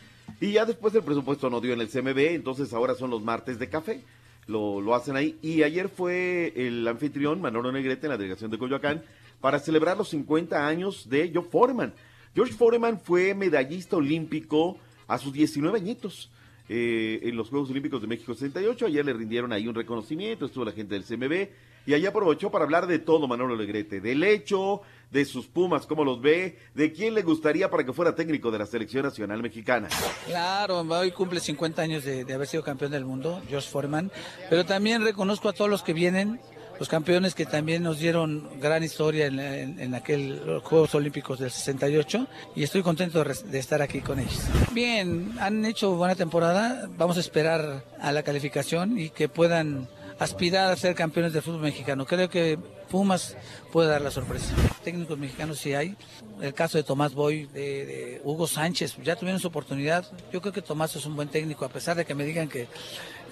Y 0.40 0.52
ya 0.52 0.66
después 0.66 0.94
el 0.94 1.02
presupuesto 1.02 1.48
no 1.48 1.60
dio 1.60 1.72
en 1.72 1.80
el 1.80 1.88
CMB, 1.88 2.18
entonces 2.34 2.72
ahora 2.72 2.94
son 2.94 3.10
los 3.10 3.22
martes 3.22 3.58
de 3.58 3.68
café. 3.68 4.02
Lo, 4.46 4.80
lo 4.80 4.94
hacen 4.94 5.16
ahí. 5.16 5.38
Y 5.42 5.62
ayer 5.62 5.88
fue 5.88 6.52
el 6.54 6.86
anfitrión 6.86 7.40
Manolo 7.40 7.72
Negrete 7.72 8.06
en 8.06 8.10
la 8.10 8.16
delegación 8.16 8.50
de 8.50 8.58
Coyoacán 8.58 9.02
para 9.40 9.58
celebrar 9.58 9.96
los 9.96 10.08
50 10.10 10.66
años 10.66 11.08
de 11.08 11.28
George 11.30 11.50
Foreman. 11.50 11.94
George 12.34 12.52
Foreman 12.52 13.00
fue 13.00 13.34
medallista 13.34 13.96
olímpico 13.96 14.78
a 15.08 15.18
sus 15.18 15.32
19 15.32 15.78
añitos 15.78 16.30
eh, 16.68 17.20
en 17.22 17.36
los 17.36 17.48
Juegos 17.48 17.70
Olímpicos 17.70 18.02
de 18.02 18.08
México 18.08 18.34
68. 18.34 18.86
Ayer 18.86 19.04
le 19.04 19.12
rindieron 19.12 19.52
ahí 19.52 19.68
un 19.68 19.74
reconocimiento, 19.74 20.46
estuvo 20.46 20.64
la 20.64 20.72
gente 20.72 20.94
del 20.94 21.04
CMB 21.04 21.48
y 21.86 21.94
allá 21.94 22.08
aprovechó 22.08 22.50
para 22.50 22.64
hablar 22.64 22.86
de 22.86 22.98
todo 22.98 23.28
Manolo 23.28 23.56
Negrete, 23.56 24.00
del 24.00 24.24
hecho, 24.24 24.82
de 25.10 25.24
sus 25.24 25.46
Pumas, 25.46 25.86
cómo 25.86 26.04
los 26.04 26.20
ve, 26.20 26.58
de 26.74 26.92
quién 26.92 27.14
le 27.14 27.22
gustaría 27.22 27.70
para 27.70 27.84
que 27.84 27.92
fuera 27.92 28.14
técnico 28.14 28.50
de 28.50 28.58
la 28.58 28.66
selección 28.66 29.04
nacional 29.04 29.42
mexicana. 29.42 29.88
Claro, 30.26 30.80
hoy 30.80 31.12
cumple 31.12 31.40
50 31.40 31.82
años 31.82 32.04
de, 32.04 32.32
haber 32.32 32.46
sido 32.46 32.62
campeón 32.62 32.92
del 32.92 33.04
mundo, 33.04 33.40
Josh 33.50 33.68
Foreman, 33.68 34.10
pero 34.50 34.64
también 34.64 35.02
reconozco 35.02 35.48
a 35.48 35.52
todos 35.52 35.70
los 35.70 35.82
que 35.82 35.92
vienen, 35.92 36.40
los 36.78 36.88
campeones 36.88 37.34
que 37.34 37.46
también 37.46 37.82
nos 37.82 37.98
dieron 37.98 38.60
gran 38.60 38.82
historia 38.82 39.26
en, 39.26 39.38
en, 39.38 39.80
en 39.80 39.94
aquel 39.94 40.44
los 40.44 40.62
Juegos 40.62 40.94
Olímpicos 40.94 41.38
del 41.38 41.50
68 41.50 42.26
y 42.54 42.64
estoy 42.64 42.82
contento 42.82 43.24
de, 43.24 43.34
de 43.34 43.58
estar 43.58 43.80
aquí 43.80 44.00
con 44.00 44.18
ellos. 44.18 44.42
Bien, 44.72 45.34
han 45.40 45.64
hecho 45.64 45.94
buena 45.94 46.14
temporada, 46.14 46.86
vamos 46.98 47.16
a 47.16 47.20
esperar 47.20 47.84
a 47.98 48.12
la 48.12 48.22
calificación 48.22 48.98
y 48.98 49.08
que 49.08 49.28
puedan 49.30 49.88
aspirar 50.18 50.70
a 50.70 50.76
ser 50.76 50.94
campeones 50.94 51.32
del 51.32 51.42
fútbol 51.42 51.62
mexicano. 51.62 52.04
Creo 52.04 52.28
que 52.28 52.58
Pumas 52.90 53.36
puede 53.72 53.88
dar 53.88 54.00
la 54.00 54.10
sorpresa. 54.10 54.54
Técnicos 54.84 55.18
mexicanos 55.18 55.58
sí 55.58 55.74
hay. 55.74 55.96
El 56.40 56.54
caso 56.54 56.78
de 56.78 56.84
Tomás 56.84 57.14
Boy, 57.14 57.46
de, 57.46 58.20
Hugo 58.24 58.46
Sánchez, 58.46 58.96
ya 59.02 59.16
tuvieron 59.16 59.40
su 59.40 59.48
oportunidad. 59.48 60.06
Yo 60.32 60.40
creo 60.40 60.52
que 60.52 60.62
Tomás 60.62 60.94
es 60.96 61.06
un 61.06 61.16
buen 61.16 61.28
técnico, 61.28 61.64
a 61.64 61.68
pesar 61.68 61.96
de 61.96 62.04
que 62.04 62.14
me 62.14 62.24
digan 62.24 62.48
que, 62.48 62.68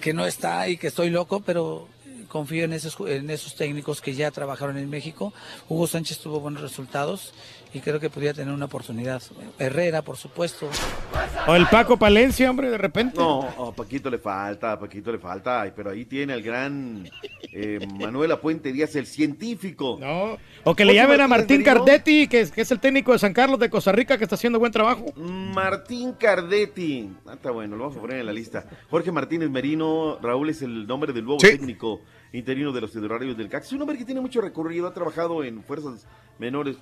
que 0.01 0.13
no 0.13 0.25
está 0.25 0.67
y 0.67 0.77
que 0.77 0.87
estoy 0.87 1.09
loco, 1.09 1.41
pero 1.41 1.87
confío 2.27 2.65
en 2.65 2.73
esos, 2.73 2.97
en 3.07 3.29
esos 3.29 3.55
técnicos 3.55 4.01
que 4.01 4.13
ya 4.13 4.29
trabajaron 4.31 4.77
en 4.77 4.89
México. 4.89 5.33
Hugo 5.69 5.87
Sánchez 5.87 6.19
tuvo 6.19 6.39
buenos 6.39 6.61
resultados 6.61 7.33
y 7.75 7.81
creo 7.81 7.99
que 7.99 8.09
podría 8.09 8.33
tener 8.33 8.53
una 8.53 8.65
oportunidad. 8.65 9.21
Herrera, 9.59 10.01
por 10.01 10.15
supuesto. 10.15 10.69
O 11.45 11.55
el 11.55 11.67
Paco 11.67 11.97
Palencia, 11.97 12.49
hombre, 12.49 12.69
de 12.69 12.77
repente. 12.77 13.17
No, 13.17 13.41
a 13.41 13.75
Paquito 13.75 14.09
le 14.09 14.17
falta, 14.17 14.71
a 14.71 14.79
Paquito 14.79 15.11
le 15.11 15.19
falta, 15.19 15.61
ay, 15.61 15.73
pero 15.75 15.91
ahí 15.91 16.05
tiene 16.05 16.31
al 16.31 16.41
gran 16.41 17.05
eh, 17.51 17.85
Manuela 17.99 18.39
Puente 18.39 18.71
Díaz, 18.71 18.95
el 18.95 19.05
científico. 19.05 19.97
No. 19.99 20.37
O 20.63 20.73
que 20.73 20.85
le 20.85 20.95
llamen 20.95 21.19
a 21.19 21.27
Martín 21.27 21.63
Cardetti, 21.63 22.29
que 22.29 22.39
es, 22.39 22.51
que 22.51 22.61
es 22.61 22.71
el 22.71 22.79
técnico 22.79 23.11
de 23.11 23.19
San 23.19 23.33
Carlos 23.33 23.59
de 23.59 23.69
Costa 23.69 23.91
Rica, 23.91 24.17
que 24.17 24.23
está 24.23 24.35
haciendo 24.35 24.57
buen 24.57 24.71
trabajo. 24.71 25.07
Martín 25.17 26.13
Cardetti. 26.13 27.09
Ah, 27.27 27.33
está 27.33 27.51
bueno, 27.51 27.75
lo 27.75 27.83
vamos 27.83 27.97
a 27.97 28.01
poner 28.01 28.21
en 28.21 28.25
la 28.25 28.33
lista. 28.33 28.65
Jorge 28.89 29.11
Martínez 29.11 29.49
Merino, 29.49 30.17
Raúl 30.21 30.49
es 30.49 30.61
el 30.61 30.87
nombre 30.87 31.11
del 31.11 31.25
nuevo 31.25 31.39
técnico 31.39 31.99
interino 32.35 32.71
de 32.71 32.81
los 32.81 32.95
hidrorrayos 32.95 33.37
del 33.37 33.49
CAC. 33.49 33.63
Es 33.63 33.73
un 33.73 33.81
hombre 33.81 33.97
que 33.97 34.05
tiene 34.05 34.21
mucho 34.21 34.41
recorrido, 34.41 34.87
ha 34.87 34.93
trabajado 34.93 35.43
en 35.43 35.63
fuerzas 35.63 36.07
menores 36.37 36.77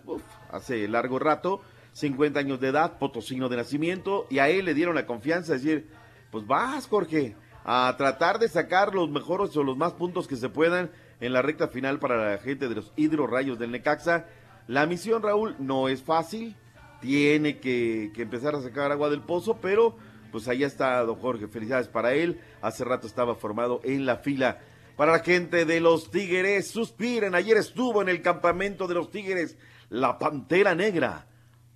hace 0.51 0.87
largo 0.87 1.19
rato, 1.19 1.61
50 1.93 2.39
años 2.39 2.59
de 2.59 2.69
edad, 2.69 2.97
potosino 2.97 3.49
de 3.49 3.57
nacimiento, 3.57 4.25
y 4.29 4.39
a 4.39 4.49
él 4.49 4.65
le 4.65 4.73
dieron 4.73 4.95
la 4.95 5.05
confianza 5.05 5.53
de 5.53 5.59
decir, 5.59 5.89
pues 6.31 6.47
vas, 6.47 6.87
Jorge, 6.87 7.35
a 7.63 7.93
tratar 7.97 8.39
de 8.39 8.49
sacar 8.49 8.93
los 8.93 9.09
mejores 9.09 9.55
o 9.55 9.63
los 9.63 9.77
más 9.77 9.93
puntos 9.93 10.27
que 10.27 10.35
se 10.35 10.49
puedan 10.49 10.91
en 11.19 11.33
la 11.33 11.41
recta 11.41 11.67
final 11.67 11.99
para 11.99 12.31
la 12.31 12.37
gente 12.39 12.67
de 12.67 12.75
los 12.75 12.91
hidrorrayos 12.95 13.59
del 13.59 13.71
Necaxa. 13.71 14.25
La 14.67 14.85
misión, 14.85 15.21
Raúl, 15.21 15.55
no 15.59 15.87
es 15.87 16.01
fácil, 16.01 16.55
tiene 16.99 17.59
que, 17.59 18.11
que 18.13 18.23
empezar 18.23 18.55
a 18.55 18.61
sacar 18.61 18.91
agua 18.91 19.09
del 19.09 19.21
pozo, 19.21 19.57
pero 19.61 19.95
pues 20.31 20.47
allá 20.47 20.65
está 20.65 20.99
don 21.03 21.15
Jorge, 21.15 21.47
felicidades 21.47 21.87
para 21.87 22.13
él, 22.13 22.41
hace 22.61 22.83
rato 22.83 23.05
estaba 23.05 23.35
formado 23.35 23.81
en 23.83 24.07
la 24.07 24.17
fila. 24.17 24.59
Para 24.95 25.13
la 25.13 25.19
gente 25.19 25.65
de 25.65 25.79
los 25.79 26.11
Tigres, 26.11 26.67
suspiren, 26.67 27.33
ayer 27.33 27.57
estuvo 27.57 28.01
en 28.01 28.09
el 28.09 28.21
campamento 28.21 28.87
de 28.87 28.93
los 28.93 29.09
Tigres 29.09 29.57
la 29.89 30.17
Pantera 30.19 30.75
Negra, 30.75 31.27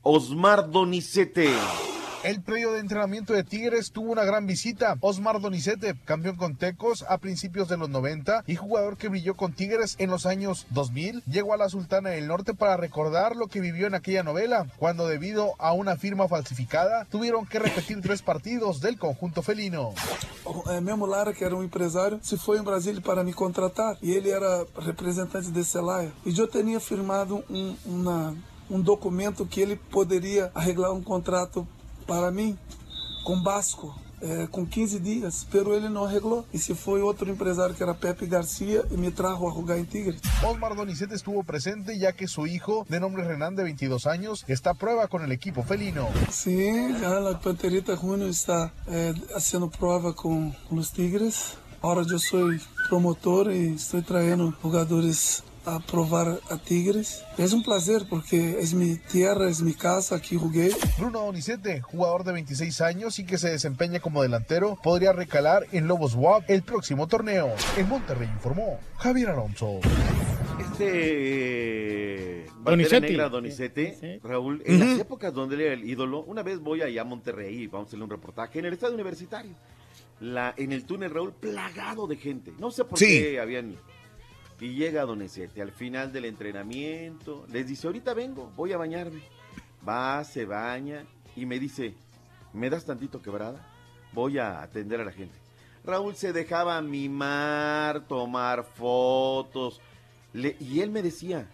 Osmar 0.02 0.70
Donizete. 0.70 1.50
El 2.28 2.42
predio 2.42 2.74
de 2.74 2.82
entrenamiento 2.82 3.32
de 3.32 3.46
Tigres 3.46 3.94
tuvo 3.94 4.12
una 4.12 4.26
gran 4.26 4.46
visita. 4.46 4.98
Osmar 5.00 5.40
Donizete, 5.40 5.96
campeón 6.04 6.36
con 6.36 6.58
Tecos 6.58 7.06
a 7.08 7.20
principios 7.20 7.70
de 7.70 7.78
los 7.78 7.88
90 7.90 8.44
y 8.48 8.58
jugador 8.58 8.98
que 8.98 9.08
brilló 9.08 9.38
con 9.38 9.54
Tigres 9.54 9.96
en 9.98 10.10
los 10.10 10.26
años 10.26 10.68
2000, 10.72 11.24
llegó 11.24 11.54
a 11.54 11.58
la 11.58 11.70
Sultana 11.70 12.10
del 12.10 12.28
Norte 12.28 12.54
para 12.54 12.76
recordar 12.76 13.38
lo 13.38 13.48
que 13.48 13.62
vivió 13.62 13.88
en 13.88 13.96
aquella 13.96 14.24
novela, 14.24 14.68
cuando 14.78 15.08
debido 15.08 15.54
a 15.58 15.72
una 15.72 15.96
firma 15.96 16.28
falsificada 16.28 17.06
tuvieron 17.06 17.46
que 17.46 17.60
repetir 17.60 18.02
tres 18.02 18.22
partidos 18.22 18.82
del 18.82 19.00
conjunto 19.00 19.42
felino. 19.42 19.94
É, 20.68 20.82
mesmo 20.82 21.06
Lara, 21.06 21.34
que 21.34 21.46
era 21.46 21.56
um 21.56 21.64
empresário, 21.64 22.20
se 22.22 22.38
foi 22.38 22.60
em 22.60 22.64
Brasília 22.64 23.02
para 23.02 23.24
me 23.24 23.34
contratar 23.34 23.98
e 24.02 24.12
ele 24.12 24.32
era 24.32 24.66
representante 24.80 25.50
de 25.50 25.64
Celaya. 25.64 26.12
E 26.26 26.38
eu 26.38 26.46
tinha 26.46 26.80
firmado 26.82 27.42
um, 27.50 27.74
uma, 27.86 28.36
um 28.70 28.82
documento 28.82 29.46
que 29.46 29.62
ele 29.62 29.78
poderia 29.78 30.52
arreglar 30.54 30.92
um 30.92 31.02
contrato 31.02 31.66
para 32.08 32.32
mim 32.32 32.58
com 33.24 33.40
Basco. 33.44 33.94
é, 34.22 34.48
com 34.48 34.66
15 34.66 35.00
dias, 35.00 35.46
pero 35.52 35.76
ele 35.76 35.90
não 35.90 36.06
arreglou. 36.06 36.46
E 36.54 36.58
se 36.58 36.74
foi 36.74 37.02
outro 37.02 37.30
empresário 37.30 37.76
que 37.76 37.84
era 37.84 37.94
Pepe 37.94 38.26
Garcia 38.26 38.84
e 38.92 38.98
me 38.98 39.12
trajo 39.12 39.48
a 39.48 39.54
jugar 39.54 39.78
em 39.78 39.84
Tigres. 39.84 40.20
Osmar 40.44 40.76
Donizete 40.76 41.14
estuvo 41.14 41.44
presente 41.44 41.98
ya 41.98 42.14
que 42.14 42.28
su 42.28 42.48
hijo, 42.48 42.86
de 42.90 43.00
nombre 43.00 43.24
Renan 43.24 43.56
de 43.56 43.64
22 43.64 44.08
años, 44.08 44.46
está 44.48 44.72
a 44.72 44.74
prueba 44.74 45.08
con 45.08 45.24
el 45.24 45.32
equipo 45.32 45.64
felino. 45.64 46.08
Sim, 46.32 46.98
já 47.00 47.30
a 47.30 47.40
Panterita 47.40 47.96
Júnior 47.96 48.30
está 48.30 48.72
é, 48.88 49.14
fazendo 49.32 49.70
prova 49.70 50.14
com, 50.14 50.54
os 50.72 50.90
Tigres. 50.92 51.58
Agora 51.82 52.06
eu 52.10 52.20
sou 52.20 52.50
promotor 52.90 53.52
e 53.52 53.76
estou 53.76 54.02
traindo 54.02 54.54
jogadores 54.64 55.44
a 55.68 55.80
provar 55.82 56.40
a 56.50 56.58
Tigres. 56.58 57.26
Es 57.38 57.52
un 57.52 57.62
placer 57.62 58.04
porque 58.10 58.60
es 58.60 58.74
mi 58.74 58.96
tierra, 58.96 59.50
es 59.50 59.62
mi 59.62 59.74
casa, 59.74 60.16
aquí 60.16 60.38
jugué. 60.38 60.72
Bruno 60.98 61.20
Donizete, 61.20 61.82
jugador 61.82 62.24
de 62.24 62.32
26 62.32 62.80
años 62.82 63.20
y 63.20 63.26
que 63.26 63.38
se 63.38 63.50
desempeña 63.50 64.00
como 64.00 64.22
delantero, 64.24 64.78
podría 64.82 65.12
recalar 65.12 65.66
en 65.74 65.88
Lobos 65.88 66.16
WAP 66.16 66.50
el 66.50 66.64
próximo 66.64 67.08
torneo. 67.08 67.54
En 67.76 67.90
Monterrey 67.90 68.30
informó 68.34 68.80
Javier 68.98 69.30
Alonso. 69.30 69.82
Este 70.60 72.44
eh, 72.44 72.46
Donizetti. 72.64 73.08
Negra 73.08 73.28
Donizete, 73.30 74.20
Raúl, 74.24 74.62
en 74.66 74.80
las 74.80 75.00
épocas 75.00 75.34
donde 75.34 75.56
él 75.56 75.62
era 75.62 75.74
el 75.74 75.84
ídolo, 75.84 76.22
una 76.24 76.44
vez 76.44 76.60
voy 76.62 76.82
allá 76.82 77.02
a 77.02 77.06
Monterrey 77.06 77.64
y 77.64 77.68
vamos 77.68 77.88
a 77.88 77.90
hacerle 77.90 78.06
un 78.06 78.12
reportaje 78.12 78.60
en 78.60 78.66
el 78.66 78.74
estadio 78.74 78.96
universitario. 78.96 79.52
La, 80.22 80.54
en 80.58 80.72
el 80.72 80.86
túnel, 80.86 81.12
Raúl, 81.14 81.34
plagado 81.34 82.08
de 82.08 82.16
gente. 82.16 82.52
No 82.58 82.72
sé 82.72 82.86
por 82.86 82.98
Sí. 82.98 83.06
qué 83.06 83.40
habían. 83.40 83.76
Y 84.60 84.74
llega 84.76 85.06
Donizete 85.06 85.62
al 85.62 85.72
final 85.72 86.12
del 86.12 86.26
entrenamiento. 86.26 87.46
Les 87.52 87.68
dice, 87.68 87.88
ahorita 87.88 88.14
vengo, 88.14 88.52
voy 88.56 88.74
a 88.74 88.78
bañarme. 88.78 89.22
Va, 89.88 90.24
se 90.24 90.46
baña 90.46 91.06
y 91.36 91.46
me 91.46 91.60
dice, 91.60 91.94
¿me 92.54 92.70
das 92.70 92.86
tantito 92.86 93.22
quebrada? 93.22 93.66
Voy 94.14 94.38
a 94.40 94.62
atender 94.62 95.00
a 95.02 95.06
la 95.06 95.12
gente. 95.12 95.36
Raúl 95.84 96.16
se 96.16 96.34
dejaba 96.34 96.82
mimar, 96.82 98.08
tomar 98.08 98.64
fotos. 98.64 99.80
Le- 100.34 100.58
y 100.60 100.82
él 100.82 100.90
me 100.90 101.02
decía, 101.04 101.48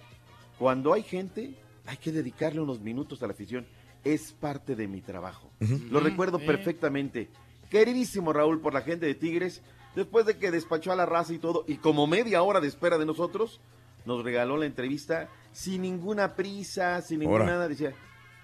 cuando 0.57 0.93
hay 0.93 1.03
gente, 1.03 1.55
hay 1.85 1.97
que 1.97 2.11
dedicarle 2.11 2.61
unos 2.61 2.80
minutos 2.80 3.21
a 3.21 3.27
la 3.27 3.34
afición. 3.34 3.67
Es 4.03 4.31
parte 4.34 4.75
de 4.75 4.88
mi 4.88 5.01
trabajo. 5.01 5.49
Lo 5.91 5.99
recuerdo 5.99 6.39
perfectamente. 6.39 7.30
Queridísimo 7.69 8.34
Raúl 8.34 8.59
por 8.61 8.73
la 8.73 8.81
gente 8.81 9.05
de 9.05 9.15
Tigres, 9.15 9.61
después 9.95 10.26
de 10.26 10.38
que 10.38 10.52
despachó 10.52 10.91
a 10.91 10.95
la 10.95 11.06
raza 11.06 11.34
y 11.34 11.40
todo, 11.40 11.64
y 11.68 11.78
como 11.78 12.07
media 12.07 12.44
hora 12.44 12.60
de 12.60 12.68
espera 12.68 12.98
de 12.98 13.06
nosotros, 13.06 13.60
nos 14.06 14.24
regaló 14.24 14.57
la 14.57 14.65
entrevista 14.65 15.30
sin 15.52 15.84
ninguna 15.84 16.36
prisa, 16.36 17.02
sin 17.02 17.20
ninguna 17.20 17.45
nada. 17.45 17.68
Decía, 17.68 17.94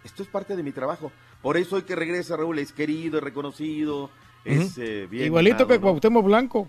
esto 0.04 0.24
es 0.24 0.30
parte 0.30 0.56
de 0.56 0.64
mi 0.64 0.72
trabajo. 0.72 1.12
Por 1.42 1.58
eso 1.58 1.78
hoy 1.78 1.84
que 1.84 1.96
regresa 1.96 2.38
Raúl 2.38 2.60
es 2.60 2.72
querido, 2.72 3.18
es 3.18 3.24
reconocido, 3.24 4.10
es 4.46 4.78
eh, 4.78 5.08
bien. 5.10 5.26
Igualito 5.26 5.68
que 5.68 5.76
¿no? 5.76 5.82
Cuauhtémoc 5.82 6.26
Blanco. 6.26 6.68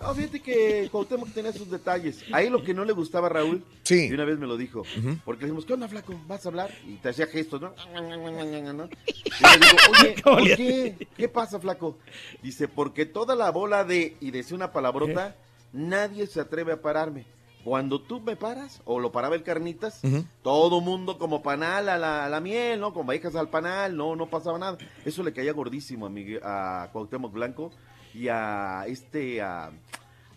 No, 0.00 0.14
fíjate 0.14 0.40
que 0.42 0.88
Cuauhtémoc 0.92 1.30
tenía 1.32 1.52
sus 1.52 1.70
detalles. 1.70 2.22
Ahí 2.32 2.50
lo 2.50 2.62
que 2.62 2.74
no 2.74 2.84
le 2.84 2.92
gustaba 2.92 3.28
a 3.28 3.30
Raúl, 3.30 3.64
Sí. 3.82 4.08
y 4.08 4.12
una 4.12 4.24
vez 4.26 4.38
me 4.38 4.46
lo 4.46 4.56
dijo, 4.58 4.82
porque 5.24 5.42
le 5.42 5.46
dijimos, 5.46 5.64
¿qué 5.64 5.72
onda, 5.72 5.88
flaco? 5.88 6.14
¿Vas 6.26 6.44
a 6.44 6.50
hablar? 6.50 6.70
Y 6.86 6.96
te 6.96 7.08
hacía 7.08 7.26
gestos, 7.26 7.60
¿no? 7.62 7.72
Y 7.94 8.00
le 8.00 9.66
digo, 9.66 9.76
oye, 9.90 10.14
¿Cómo 10.22 10.36
¿por 10.36 10.44
qué? 10.56 11.08
¿Qué 11.16 11.28
pasa, 11.28 11.58
flaco? 11.58 11.96
Dice, 12.42 12.68
porque 12.68 13.06
toda 13.06 13.34
la 13.34 13.50
bola 13.50 13.84
de, 13.84 14.16
y 14.20 14.30
decía 14.30 14.54
una 14.56 14.72
palabrota, 14.72 15.34
nadie 15.72 16.26
se 16.26 16.40
atreve 16.40 16.72
a 16.72 16.82
pararme. 16.82 17.24
Cuando 17.64 18.00
tú 18.00 18.20
me 18.20 18.36
paras, 18.36 18.80
o 18.84 19.00
lo 19.00 19.10
paraba 19.10 19.34
el 19.34 19.42
Carnitas, 19.42 20.00
todo 20.42 20.80
mundo 20.80 21.18
como 21.18 21.42
panal 21.42 21.88
a 21.88 21.98
la, 21.98 22.24
a 22.24 22.28
la 22.28 22.40
miel, 22.40 22.78
¿no? 22.78 22.92
Como 22.92 23.06
vallejas 23.08 23.34
al 23.34 23.48
panal, 23.48 23.96
no, 23.96 24.14
no 24.14 24.28
pasaba 24.30 24.56
nada. 24.58 24.78
Eso 25.04 25.22
le 25.24 25.32
caía 25.32 25.52
gordísimo 25.52 26.06
a, 26.06 26.10
Miguel- 26.10 26.40
a 26.44 26.90
Cuauhtémoc 26.92 27.32
Blanco 27.32 27.72
y 28.14 28.28
a 28.28 28.84
este, 28.86 29.42
a, 29.42 29.72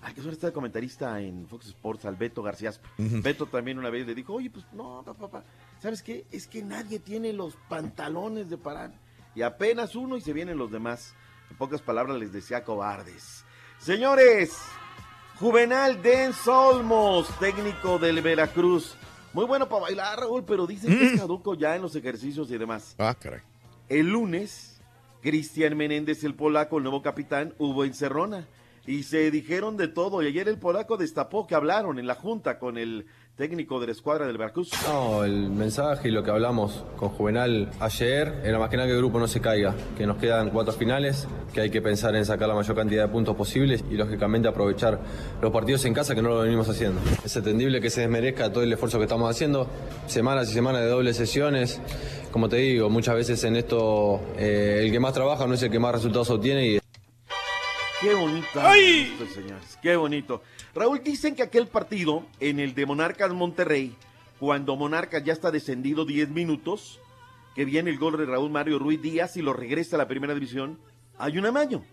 Ay, 0.02 0.14
que 0.14 0.22
suele 0.22 0.36
estar 0.36 0.50
de 0.50 0.54
comentarista 0.54 1.20
en 1.20 1.48
Fox 1.48 1.68
Sports, 1.68 2.06
al 2.06 2.16
Beto 2.16 2.42
García. 2.42 2.72
Ujú. 2.98 3.22
Beto 3.22 3.46
también 3.48 3.78
una 3.78 3.90
vez 3.90 4.08
le 4.08 4.16
dijo, 4.16 4.34
oye, 4.34 4.50
pues 4.50 4.66
no, 4.72 5.04
papá, 5.06 5.28
papá, 5.28 5.44
¿sabes 5.82 6.02
qué? 6.02 6.26
Es 6.32 6.48
que 6.48 6.64
nadie 6.64 7.00
tiene 7.00 7.34
los 7.34 7.56
pantalones 7.68 8.50
de 8.50 8.58
parar. 8.58 8.94
Y 9.36 9.42
apenas 9.42 9.96
uno 9.96 10.18
y 10.18 10.22
se 10.22 10.34
vienen 10.34 10.58
los 10.58 10.72
demás. 10.72 11.14
En 11.50 11.58
pocas 11.58 11.82
palabras 11.82 12.18
les 12.18 12.32
decía 12.32 12.64
cobardes. 12.64 13.44
Señores, 13.78 14.58
Juvenal 15.36 16.02
Denz 16.02 16.48
Olmos, 16.48 17.28
técnico 17.40 17.98
del 18.00 18.22
Veracruz. 18.22 18.96
Muy 19.34 19.46
bueno 19.46 19.70
para 19.70 19.84
bailar, 19.84 20.20
Raúl, 20.20 20.44
pero 20.44 20.66
dicen 20.66 20.98
que 20.98 21.14
es 21.14 21.20
caduco 21.20 21.54
ya 21.54 21.76
en 21.76 21.82
los 21.82 21.96
ejercicios 21.96 22.50
y 22.52 22.58
demás. 22.58 22.96
Ah, 22.98 23.16
caray. 23.18 23.42
El 23.88 24.10
lunes, 24.10 24.82
Cristian 25.22 25.78
Menéndez, 25.78 26.24
el 26.24 26.36
polaco, 26.36 26.78
el 26.78 26.84
nuevo 26.84 27.02
capitán, 27.02 27.54
hubo 27.58 27.84
encerrona. 27.86 28.48
Y 28.90 29.04
se 29.04 29.30
dijeron 29.30 29.78
de 29.78 29.88
todo. 29.88 30.24
Y 30.24 30.26
ayer 30.26 30.48
el 30.48 30.58
polaco 30.58 30.98
destapó 30.98 31.46
que 31.46 31.54
hablaron 31.54 32.00
en 32.00 32.08
la 32.08 32.16
junta 32.16 32.58
con 32.58 32.76
el 32.76 33.06
técnico 33.36 33.80
de 33.80 33.86
la 33.86 33.92
escuadra 33.92 34.26
del 34.26 34.40
Veracruz. 34.40 34.72
No, 34.88 35.24
el 35.24 35.52
mensaje 35.52 36.08
y 36.08 36.12
lo 36.12 36.24
que 36.24 36.32
hablamos 36.32 36.84
con 36.98 37.10
Juvenal 37.10 37.70
ayer 37.80 38.42
era 38.44 38.58
más 38.58 38.72
que 38.72 38.78
nada 38.78 38.88
que 38.88 38.94
el 38.94 38.98
grupo 38.98 39.20
no 39.20 39.28
se 39.28 39.42
caiga, 39.42 39.76
que 39.96 40.08
nos 40.08 40.18
quedan 40.18 40.50
cuatro 40.50 40.74
finales, 40.74 41.28
que 41.54 41.62
hay 41.62 41.70
que 41.70 41.84
pensar 41.84 42.16
en 42.16 42.26
sacar 42.26 42.48
la 42.48 42.56
mayor 42.56 42.76
cantidad 42.76 43.04
de 43.04 43.10
puntos 43.10 43.36
posibles 43.36 43.84
y 43.92 43.94
lógicamente 43.94 44.48
aprovechar 44.48 45.00
los 45.40 45.52
partidos 45.52 45.86
en 45.86 45.94
casa 45.94 46.16
que 46.16 46.24
no 46.24 46.30
lo 46.30 46.40
venimos 46.40 46.68
haciendo. 46.68 47.00
Es 47.24 47.36
entendible 47.36 47.82
que 47.82 47.92
se 47.92 48.02
desmerezca 48.02 48.52
todo 48.52 48.64
el 48.64 48.74
esfuerzo 48.74 48.98
que 48.98 49.04
estamos 49.04 49.30
haciendo, 49.30 49.68
semanas 50.08 50.50
y 50.50 50.54
semanas 50.54 50.82
de 50.82 50.88
dobles 50.88 51.16
sesiones. 51.16 51.80
Como 52.32 52.50
te 52.50 52.56
digo, 52.56 52.90
muchas 52.90 53.14
veces 53.14 53.44
en 53.44 53.56
esto 53.56 54.20
eh, 54.36 54.80
el 54.82 54.92
que 54.92 55.00
más 55.00 55.14
trabaja 55.14 55.46
no 55.46 55.54
es 55.54 55.62
el 55.62 55.70
que 55.70 55.78
más 55.78 55.94
resultados 55.94 56.32
obtiene 56.32 56.66
y 56.66 56.80
Qué 58.02 58.14
bonito. 58.14 58.48
esto, 58.74 59.28
señores. 59.28 59.78
Qué 59.82 59.96
bonito. 59.98 60.42
Raúl, 60.74 61.02
dicen 61.04 61.36
que 61.36 61.44
aquel 61.44 61.68
partido 61.68 62.26
en 62.40 62.60
el 62.60 62.74
de 62.74 62.86
Monarcas 62.86 63.32
Monterrey, 63.32 63.96
cuando 64.40 64.78
Monarcas 64.78 65.24
ya 65.24 65.34
está 65.34 65.52
descendido 65.52 66.06
10 66.06 66.30
minutos, 66.30 67.02
que 67.56 67.66
viene 67.66 67.90
el 67.90 68.00
gol 68.00 68.18
de 68.18 68.26
Raúl 68.26 68.52
Mario 68.52 68.80
Ruiz 68.80 69.02
Díaz 69.02 69.36
y 69.36 69.42
lo 69.42 69.52
regresa 69.52 69.98
a 69.98 70.00
la 70.00 70.08
primera 70.08 70.34
división, 70.34 70.80
hay 71.18 71.38
un 71.38 71.46
amaño. 71.46 71.84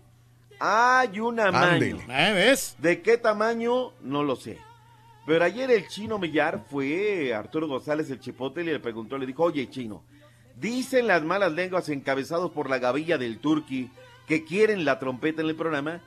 Hay 0.59 1.19
un 1.19 1.39
amaño. 1.41 1.99
Ah, 2.07 2.33
¿De 2.77 3.01
qué 3.01 3.17
tamaño? 3.17 3.91
No 4.01 4.23
lo 4.23 4.37
sé. 4.37 4.57
Pero 5.25 5.43
ayer 5.43 5.69
el 5.69 5.89
chino 5.89 6.17
Millar 6.17 6.63
fue 6.69 7.33
Arturo 7.33 7.67
González 7.67 8.09
el 8.09 8.21
Chipote 8.21 8.61
y 8.61 8.63
le 8.63 8.79
preguntó, 8.79 9.17
le 9.17 9.25
dijo, 9.25 9.43
oye 9.43 9.69
chino, 9.69 10.03
dicen 10.55 11.05
las 11.05 11.21
malas 11.23 11.51
lenguas 11.51 11.89
encabezados 11.89 12.51
por 12.51 12.69
la 12.69 12.79
gavilla 12.79 13.17
del 13.17 13.39
Turqui 13.39 13.91
que 14.27 14.43
quieren 14.43 14.85
la 14.85 14.99
trompeta 14.99 15.41
en 15.41 15.47
el 15.47 15.55
programa, 15.55 16.01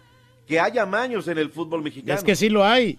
que 0.46 0.60
hay 0.60 0.78
amaños 0.78 1.26
en 1.26 1.38
el 1.38 1.50
fútbol 1.50 1.82
mexicano. 1.82 2.16
Es 2.16 2.22
que 2.24 2.36
sí 2.36 2.48
lo 2.48 2.64
hay. 2.64 2.98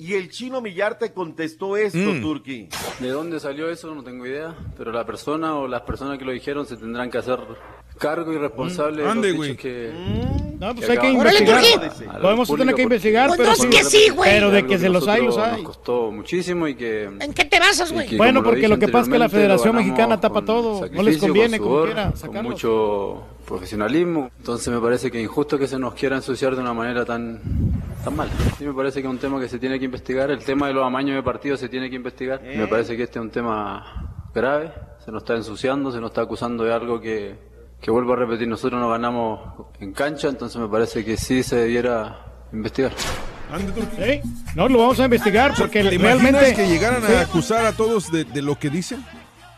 Y 0.00 0.14
el 0.14 0.30
chino 0.30 0.60
Millar 0.60 0.96
te 0.98 1.12
contestó 1.12 1.76
esto, 1.76 1.98
Mm. 1.98 2.20
Turki. 2.22 2.68
¿De 3.00 3.08
dónde 3.08 3.40
salió 3.40 3.68
eso? 3.68 3.92
No 3.94 4.04
tengo 4.04 4.24
idea. 4.26 4.54
Pero 4.76 4.92
la 4.92 5.04
persona 5.04 5.56
o 5.56 5.66
las 5.66 5.82
personas 5.82 6.18
que 6.18 6.24
lo 6.24 6.30
dijeron 6.30 6.66
se 6.66 6.76
tendrán 6.76 7.10
que 7.10 7.18
hacer 7.18 7.38
cargo 7.98 8.32
y 8.32 8.38
responsable 8.38 9.02
de 9.02 9.08
Ande, 9.08 9.32
güey. 9.32 9.56
que... 9.56 9.92
No, 10.58 10.74
pues 10.74 10.86
que 10.86 10.92
hay 10.92 10.98
que 10.98 11.10
investigar. 11.10 11.64
A 12.08 12.12
la 12.14 12.20
Podemos 12.20 12.48
tener 12.48 12.74
que 12.74 12.82
investigar, 12.82 13.30
pero 13.36 13.44
Pues 13.44 13.58
sí. 13.58 13.64
no, 13.66 13.70
que 13.70 13.84
sí, 13.84 14.08
güey. 14.08 14.30
Pero 14.30 14.50
de 14.50 14.66
que 14.66 14.78
se 14.78 14.88
los 14.88 15.06
hay, 15.06 15.24
los 15.24 15.38
hay. 15.38 15.62
Nos 15.62 15.76
costó 15.76 16.10
muchísimo 16.10 16.66
y 16.66 16.74
que... 16.74 17.04
¿En 17.04 17.32
qué 17.32 17.44
te 17.44 17.60
basas, 17.60 17.92
güey? 17.92 18.16
Bueno, 18.16 18.42
porque 18.42 18.66
lo 18.68 18.78
que 18.78 18.88
pasa 18.88 19.04
es 19.04 19.12
que 19.12 19.18
la 19.18 19.28
Federación 19.28 19.76
Mexicana 19.76 20.20
tapa 20.20 20.42
todo. 20.44 20.88
No 20.90 21.02
les 21.02 21.18
conviene 21.18 21.58
con 21.58 21.68
como 21.68 21.84
quiera 21.84 22.10
con 22.10 22.16
sacarlos. 22.16 22.52
mucho 22.52 23.22
profesionalismo. 23.46 24.30
Entonces 24.38 24.68
me 24.72 24.80
parece 24.80 25.10
que 25.10 25.18
es 25.18 25.24
injusto 25.24 25.58
que 25.58 25.66
se 25.66 25.78
nos 25.78 25.94
quiera 25.94 26.16
ensuciar 26.16 26.54
de 26.54 26.60
una 26.62 26.74
manera 26.74 27.04
tan, 27.04 27.40
tan 28.04 28.16
mala. 28.16 28.30
Sí 28.58 28.64
me 28.64 28.72
parece 28.74 29.00
que 29.00 29.06
es 29.08 29.12
un 29.12 29.18
tema 29.18 29.40
que 29.40 29.48
se 29.48 29.58
tiene 29.58 29.78
que 29.78 29.84
investigar. 29.84 30.30
El 30.30 30.44
tema 30.44 30.66
de 30.68 30.74
los 30.74 30.84
amaños 30.84 31.14
de 31.16 31.22
partidos 31.22 31.60
se 31.60 31.68
tiene 31.68 31.88
que 31.88 31.96
investigar. 31.96 32.42
Me 32.42 32.66
parece 32.66 32.96
que 32.96 33.04
este 33.04 33.18
es 33.18 33.22
un 33.24 33.30
tema 33.30 34.10
grave. 34.34 34.72
Se 35.04 35.12
nos 35.12 35.22
está 35.22 35.34
ensuciando, 35.36 35.90
se 35.90 36.00
nos 36.00 36.10
está 36.10 36.22
acusando 36.22 36.64
de 36.64 36.72
algo 36.72 37.00
que, 37.00 37.34
que 37.80 37.90
vuelvo 37.90 38.12
a 38.12 38.16
repetir, 38.16 38.48
nosotros 38.48 38.80
no 38.80 38.88
ganamos 38.88 39.40
en 39.80 39.92
cancha, 39.92 40.28
entonces 40.28 40.60
me 40.60 40.68
parece 40.68 41.04
que 41.04 41.16
sí 41.16 41.42
se 41.42 41.56
debiera 41.56 42.24
investigar. 42.52 42.92
Sí, 43.96 44.20
No, 44.54 44.68
lo 44.68 44.78
vamos 44.78 45.00
a 45.00 45.04
investigar 45.04 45.54
porque 45.56 45.82
¿Te 45.82 45.96
realmente... 45.96 46.54
que 46.54 46.68
llegaran 46.68 47.02
a 47.04 47.20
acusar 47.20 47.64
a 47.64 47.72
todos 47.72 48.10
de, 48.12 48.24
de 48.24 48.42
lo 48.42 48.58
que 48.58 48.68
dicen? 48.68 49.04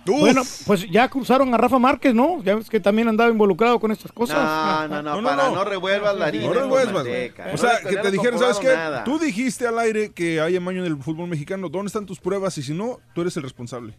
Bueno, 0.07 0.43
pues 0.67 0.91
ya 0.91 1.05
acusaron 1.05 1.53
a 1.55 1.57
Rafa 1.59 1.79
Márquez, 1.79 2.15
¿no? 2.15 2.43
Ya 2.43 2.55
ves 2.57 2.71
que 2.71 2.81
también 2.81 3.09
andaba 3.09 3.31
involucrado 3.31 3.79
con 3.79 3.93
estas 3.93 4.11
cosas. 4.13 4.89
No, 4.89 5.03
no, 5.03 5.21
no, 5.21 5.29
para 5.29 5.51
no, 5.51 5.65
revuelvas 5.65 6.17
la 6.17 6.27
harina. 6.27 6.47
No 6.47 6.53
revuelvas. 6.55 7.05
O 7.05 7.53
No 7.53 7.59
sea, 7.59 7.81
que 7.87 7.97
no 7.97 8.03
te 8.03 8.11
dijeron, 8.11 8.39
¿sabes 8.39 8.59
qué? 8.59 8.69
nada. 8.69 9.05
Tú 9.05 9.19
dijiste 9.19 9.67
al 9.67 9.79
aire 9.79 10.13
que 10.13 10.41
hay 10.41 10.57
amaño 10.57 10.85
en 10.85 10.87
el 10.93 10.97
fútbol 11.03 11.29
mexicano. 11.29 11.69
¿Dónde 11.69 11.89
están 11.89 12.07
tus 12.07 12.19
pruebas? 12.19 12.57
Y 12.59 12.63
si 12.63 12.73
no, 12.75 12.99
tú 13.15 13.21
eres 13.21 13.37
el 13.37 13.43
responsable. 13.43 13.95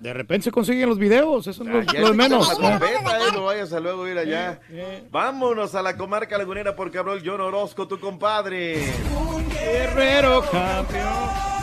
De 0.00 0.12
repente 0.12 0.44
se 0.44 0.50
consiguen 0.50 0.88
los 0.88 0.98
videos, 0.98 1.46
eso 1.46 1.62
es 1.62 1.68
lo, 1.68 2.08
de 2.08 2.12
menos. 2.12 2.48
la 2.48 2.54
trompeta, 2.56 3.18
eh, 3.18 3.32
no 3.32 3.44
vayas 3.44 3.72
a 3.72 3.80
luego 3.80 4.06
ir 4.06 4.18
allá. 4.18 4.60
Vámonos 5.10 5.74
a 5.74 5.82
la 5.82 5.96
comarca 5.96 6.36
lagunera 6.36 6.76
porque 6.76 6.98
habló 6.98 7.14
el 7.14 7.22
John 7.24 7.40
Orozco, 7.40 7.88
tu 7.88 7.98
compadre. 7.98 8.82
Guerrero 9.50 10.42
campeón. 10.50 11.54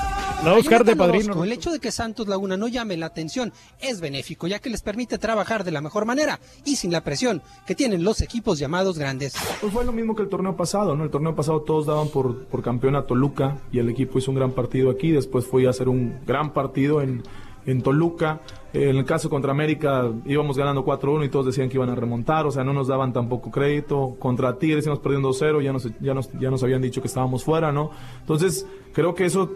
Lo 0.42 0.48
va 0.48 0.52
a 0.54 0.58
buscar 0.58 0.84
de 0.84 0.96
padrino. 0.96 1.26
Orozco, 1.26 1.44
El 1.44 1.52
hecho 1.52 1.70
de 1.70 1.80
que 1.80 1.92
Santos 1.92 2.28
Laguna 2.28 2.58
no 2.58 2.68
llame 2.68 2.98
la 2.98 3.06
atención 3.06 3.54
es 3.80 4.02
benéfico, 4.02 4.48
ya 4.48 4.58
que 4.58 4.72
les 4.72 4.82
permite 4.82 5.20
trabajar 5.20 5.64
de 5.64 5.70
la 5.70 5.82
mejor 5.82 6.06
manera 6.06 6.40
y 6.66 6.78
sin 6.78 6.92
la 6.92 7.02
presión 7.02 7.44
que 7.68 7.76
tienen 7.76 8.04
los 8.04 8.22
equipos 8.22 8.58
llamados 8.58 8.98
grandes. 8.98 9.36
Pues 9.60 9.72
fue 9.72 9.86
lo 9.86 9.92
mismo 9.92 10.16
que 10.16 10.24
el 10.24 10.30
torneo 10.30 10.58
pasado, 10.58 10.96
¿no? 10.96 11.04
El 11.04 11.12
torneo 11.12 11.36
pasado 11.36 11.62
todos 11.62 11.86
daban 11.86 12.08
por, 12.08 12.46
por 12.46 12.64
campeón 12.64 12.96
a 12.96 13.06
Toluca 13.06 13.60
y 13.72 13.78
el 13.78 13.90
equipo 13.90 14.18
hizo 14.18 14.32
un 14.32 14.38
gran 14.38 14.52
partido 14.52 14.90
aquí, 14.90 15.12
después 15.12 15.46
fui 15.46 15.68
a 15.68 15.70
hacer 15.70 15.88
un 15.88 16.20
gran 16.26 16.54
partido 16.54 17.04
en, 17.04 17.22
en 17.66 17.82
Toluca. 17.82 18.42
Eh, 18.74 18.90
En 18.90 18.98
el 18.98 19.06
caso 19.06 19.30
contra 19.30 19.52
América 19.52 20.10
íbamos 20.26 20.58
ganando 20.58 20.86
4-1 20.86 21.26
y 21.26 21.30
todos 21.30 21.48
decían 21.48 21.70
que 21.70 21.76
iban 21.78 21.90
a 21.90 21.96
remontar, 21.96 22.46
o 22.46 22.52
sea, 22.52 22.64
no 22.64 22.74
nos 22.74 22.88
daban 22.88 23.14
tampoco 23.14 23.52
crédito. 23.52 24.16
Contra 24.20 24.58
Tigres 24.58 24.86
íbamos 24.86 25.02
perdiendo 25.04 25.34
0, 25.34 25.62
ya 25.62 25.74
nos, 25.74 25.88
ya, 26.00 26.14
nos, 26.14 26.32
ya 26.40 26.50
nos 26.50 26.64
habían 26.64 26.82
dicho 26.82 27.02
que 27.02 27.08
estábamos 27.08 27.44
fuera, 27.44 27.72
¿no? 27.72 27.92
Entonces, 28.22 28.66
creo 28.94 29.14
que 29.16 29.26
eso 29.26 29.52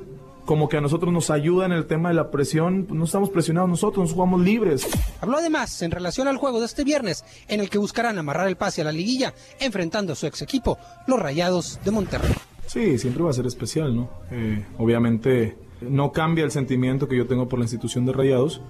como 0.46 0.70
que 0.70 0.78
a 0.78 0.82
nosotros 0.82 1.12
nos 1.12 1.32
ayuda 1.32 1.66
en 1.66 1.72
el 1.72 1.88
tema 1.88 2.10
de 2.10 2.16
la 2.16 2.30
presión, 2.30 2.86
no 2.92 3.06
estamos 3.06 3.32
presionados 3.32 3.68
nosotros, 3.68 4.04
nos 4.04 4.14
jugamos 4.14 4.42
libres. 4.42 4.88
Habló 5.20 5.38
además 5.38 5.82
en 5.82 5.90
relación 5.90 6.28
al 6.28 6.38
juego 6.38 6.60
de 6.60 6.68
este 6.68 6.84
viernes, 6.84 7.26
en 7.48 7.62
el 7.62 7.70
que 7.72 7.80
buscarán 7.80 8.20
amarrar 8.20 8.48
el 8.48 8.56
pase 8.56 8.82
a 8.82 8.86
la 8.86 8.92
liguilla, 8.92 9.34
enfrentando 9.60 10.14
a 10.14 10.16
su 10.16 10.28
ex 10.28 10.44
equipo, 10.44 10.78
los 11.08 11.20
Rayados 11.20 11.80
de 11.84 11.90
Monterrey. 11.90 12.36
Sí, 12.68 13.00
siempre 13.00 13.24
va 13.24 13.32
a 13.32 13.34
ser 13.34 13.48
especial, 13.48 13.96
¿no? 13.96 14.10
Eh, 14.30 14.64
obviamente 14.78 15.56
no 15.82 16.12
cambia 16.12 16.44
el 16.44 16.52
sentimiento 16.52 17.08
que 17.08 17.18
yo 17.18 17.28
tengo 17.28 17.48
por 17.48 17.60
la 17.60 17.66
institución 17.66 18.06
de 18.06 18.14
Rayados, 18.14 18.62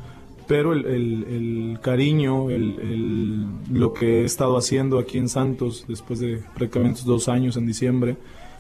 pero 0.48 0.73
el, 0.73 0.86
el- 0.86 1.80
cariño, 1.82 2.49
el- 2.49 3.45
lo 3.72 3.94
que 3.94 4.22
he 4.22 4.26
estado 4.26 4.57
haciendo 4.57 4.99
aquí 4.99 5.18
en 5.18 5.30
Santos 5.30 5.86
después 5.88 6.19
de 6.19 6.41
prácticamente 6.56 7.02
dos 7.06 7.27
años 7.30 7.57
en 7.57 7.65
diciembre, 7.65 8.18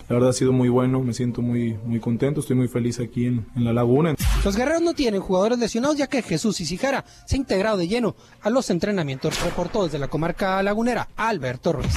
la 0.07 0.13
verdad 0.15 0.29
ha 0.29 0.33
sido 0.33 0.51
muy 0.53 0.69
bueno, 0.69 1.01
me 1.01 1.13
siento 1.15 1.41
muy, 1.41 1.75
muy 1.85 1.99
contento, 1.99 2.39
estoy 2.39 2.55
muy 2.55 2.67
feliz 2.67 2.99
aquí 2.99 3.25
en, 3.25 3.45
en 3.55 3.63
La 3.65 3.73
Laguna. 3.73 4.13
Los 4.43 4.55
guerreros 4.55 4.81
no 4.83 4.93
tienen 4.93 5.19
jugadores 5.21 5.57
lesionados 5.57 5.97
ya 5.97 6.05
que 6.07 6.21
Jesús 6.21 6.61
Isijara 6.61 7.03
se 7.25 7.35
ha 7.35 7.39
integrado 7.39 7.77
de 7.77 7.87
lleno 7.87 8.15
a 8.43 8.51
los 8.51 8.69
entrenamientos. 8.69 9.43
Reportó 9.43 9.83
desde 9.85 9.97
la 9.97 10.07
comarca 10.07 10.61
lagunera 10.61 11.07
Alberto 11.15 11.73
Ruiz. 11.73 11.93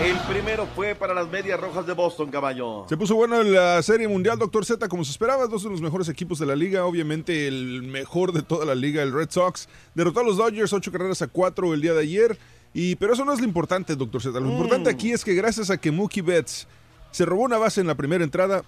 El 0.00 0.16
primero 0.32 0.66
fue 0.76 0.94
para 0.94 1.12
las 1.12 1.28
medias 1.28 1.58
rojas 1.58 1.84
de 1.84 1.92
Boston, 1.92 2.30
caballo. 2.30 2.86
Se 2.88 2.96
puso 2.96 3.16
buena 3.16 3.42
la 3.42 3.82
Serie 3.82 4.06
Mundial, 4.06 4.38
Doctor 4.38 4.64
Z, 4.64 4.88
como 4.88 5.04
se 5.04 5.10
esperaba. 5.10 5.46
Dos 5.48 5.64
de 5.64 5.70
los 5.70 5.80
mejores 5.80 6.08
equipos 6.08 6.38
de 6.38 6.46
la 6.46 6.54
liga. 6.54 6.84
Obviamente 6.84 7.48
el 7.48 7.82
mejor 7.82 8.32
de 8.32 8.42
toda 8.42 8.64
la 8.64 8.76
liga, 8.76 9.02
el 9.02 9.12
Red 9.12 9.30
Sox. 9.30 9.68
Derrotó 9.94 10.20
a 10.20 10.22
los 10.22 10.36
Dodgers, 10.36 10.72
ocho 10.72 10.92
carreras 10.92 11.20
a 11.22 11.26
cuatro 11.26 11.74
el 11.74 11.80
día 11.80 11.94
de 11.94 12.02
ayer. 12.02 12.38
Y, 12.72 12.94
pero 12.96 13.14
eso 13.14 13.24
no 13.24 13.32
es 13.32 13.40
lo 13.40 13.44
importante, 13.46 13.96
Doctor 13.96 14.22
Z. 14.22 14.38
Lo 14.38 14.46
Mm. 14.46 14.52
importante 14.52 14.88
aquí 14.90 15.10
es 15.10 15.24
que 15.24 15.34
gracias 15.34 15.68
a 15.70 15.76
que 15.78 15.90
Mookie 15.90 16.20
Betts 16.20 16.68
se 17.10 17.24
robó 17.24 17.42
una 17.42 17.58
base 17.58 17.80
en 17.80 17.88
la 17.88 17.96
primera 17.96 18.22
entrada, 18.22 18.62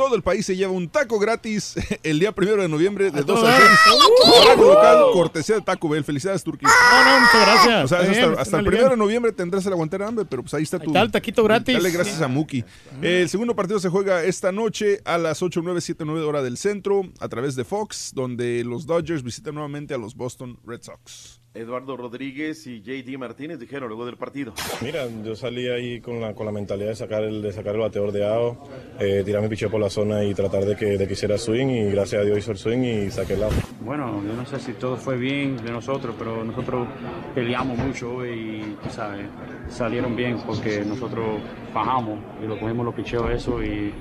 todo 0.00 0.16
el 0.16 0.22
país 0.22 0.46
se 0.46 0.56
lleva 0.56 0.72
un 0.72 0.88
taco 0.88 1.18
gratis 1.18 1.74
el 2.02 2.18
día 2.18 2.32
primero 2.32 2.62
de 2.62 2.70
noviembre 2.70 3.10
de 3.10 3.20
2 3.20 3.22
a 3.22 3.26
todo 3.26 3.46
6. 3.46 3.52
dar. 3.52 4.42
Horario 4.42 4.64
local, 4.64 4.98
cortesía 5.12 5.56
de 5.56 5.60
Taco 5.60 5.90
Bell. 5.90 6.02
Felicidades, 6.04 6.42
Turquía. 6.42 6.70
No, 6.70 7.04
no, 7.04 7.20
muchas 7.20 7.46
gracias. 7.46 7.84
O 7.84 7.88
sea, 7.88 8.00
bien, 8.08 8.24
hasta, 8.30 8.40
hasta 8.40 8.58
el 8.60 8.64
primero 8.64 8.88
de 8.88 8.96
noviembre 8.96 9.30
tendrás 9.30 9.66
el 9.66 9.74
aguantar 9.74 10.02
hambre, 10.02 10.24
pero 10.24 10.40
pues 10.40 10.54
ahí 10.54 10.62
está 10.62 10.78
tu. 10.78 10.86
está 10.86 11.02
el 11.02 11.10
taquito 11.10 11.44
gratis. 11.44 11.74
Dale 11.74 11.90
gracias 11.90 12.22
a 12.22 12.28
Muki. 12.28 12.64
El 13.02 13.28
segundo 13.28 13.54
partido 13.54 13.78
se 13.78 13.90
juega 13.90 14.24
esta 14.24 14.52
noche 14.52 15.02
a 15.04 15.18
las 15.18 15.42
8, 15.42 15.60
9, 15.62 15.82
7, 15.82 16.02
9 16.06 16.22
hora 16.22 16.42
del 16.42 16.56
centro 16.56 17.02
a 17.20 17.28
través 17.28 17.54
de 17.54 17.64
Fox, 17.64 18.12
donde 18.14 18.64
los 18.64 18.86
Dodgers 18.86 19.22
visitan 19.22 19.52
nuevamente 19.52 19.92
a 19.92 19.98
los 19.98 20.14
Boston 20.14 20.58
Red 20.64 20.80
Sox. 20.80 21.39
Eduardo 21.52 21.96
Rodríguez 21.96 22.64
y 22.68 22.80
JD 22.80 23.18
Martínez 23.18 23.58
dijeron 23.58 23.88
luego 23.88 24.06
del 24.06 24.16
partido. 24.16 24.54
Mira, 24.82 25.08
yo 25.24 25.34
salí 25.34 25.66
ahí 25.66 26.00
con 26.00 26.20
la, 26.20 26.32
con 26.32 26.46
la 26.46 26.52
mentalidad 26.52 26.90
de 26.90 26.94
sacar 26.94 27.24
el, 27.24 27.42
de 27.42 27.52
sacar 27.52 27.74
el 27.74 27.80
bateador 27.80 28.12
de 28.12 28.24
AO, 28.24 28.68
eh, 29.00 29.22
tirar 29.24 29.42
mi 29.42 29.48
picheo 29.48 29.68
por 29.68 29.80
la 29.80 29.90
zona 29.90 30.22
y 30.22 30.32
tratar 30.32 30.64
de 30.64 30.76
que, 30.76 30.96
de 30.96 31.08
que 31.08 31.14
hiciera 31.14 31.36
swing 31.36 31.66
y 31.66 31.90
gracias 31.90 32.22
a 32.22 32.24
Dios 32.24 32.38
hizo 32.38 32.52
el 32.52 32.58
swing 32.58 32.78
y 32.78 33.10
saqué 33.10 33.34
el 33.34 33.40
lado. 33.40 33.52
Bueno, 33.80 34.22
yo 34.24 34.32
no 34.32 34.46
sé 34.46 34.60
si 34.60 34.74
todo 34.74 34.96
fue 34.96 35.16
bien 35.16 35.56
de 35.56 35.72
nosotros, 35.72 36.14
pero 36.16 36.44
nosotros 36.44 36.86
peleamos 37.34 37.76
mucho 37.78 38.24
y, 38.24 38.76
sabes, 38.88 39.26
salieron 39.68 40.14
bien 40.14 40.38
porque 40.46 40.84
nosotros 40.84 41.40
bajamos 41.74 42.20
y 42.44 42.46
lo 42.46 42.60
cogimos 42.60 42.86
los 42.86 42.94
picheos 42.94 43.28
eso 43.28 43.60
y 43.60 43.92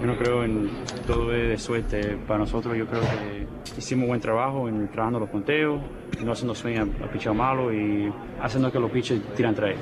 yo 0.00 0.06
no 0.06 0.16
creo 0.16 0.42
en 0.42 0.68
todo 1.06 1.32
es 1.32 1.48
de 1.48 1.58
suerte 1.58 2.16
para 2.26 2.40
nosotros. 2.40 2.76
Yo 2.76 2.88
creo 2.88 3.02
que 3.02 3.46
hicimos 3.78 4.08
buen 4.08 4.20
trabajo 4.20 4.68
en 4.68 4.88
trabajando 4.88 5.20
los 5.20 5.30
conteos, 5.30 5.80
no 6.24 6.32
haciendo 6.32 6.54
swing 6.54 6.71
a, 6.78 6.82
a 6.82 7.10
picheo 7.10 7.34
malo 7.34 7.72
y 7.72 8.12
haciendo 8.40 8.70
que 8.72 8.78
los 8.78 8.90
pitches 8.90 9.20
tiran 9.36 9.54
tres. 9.54 9.78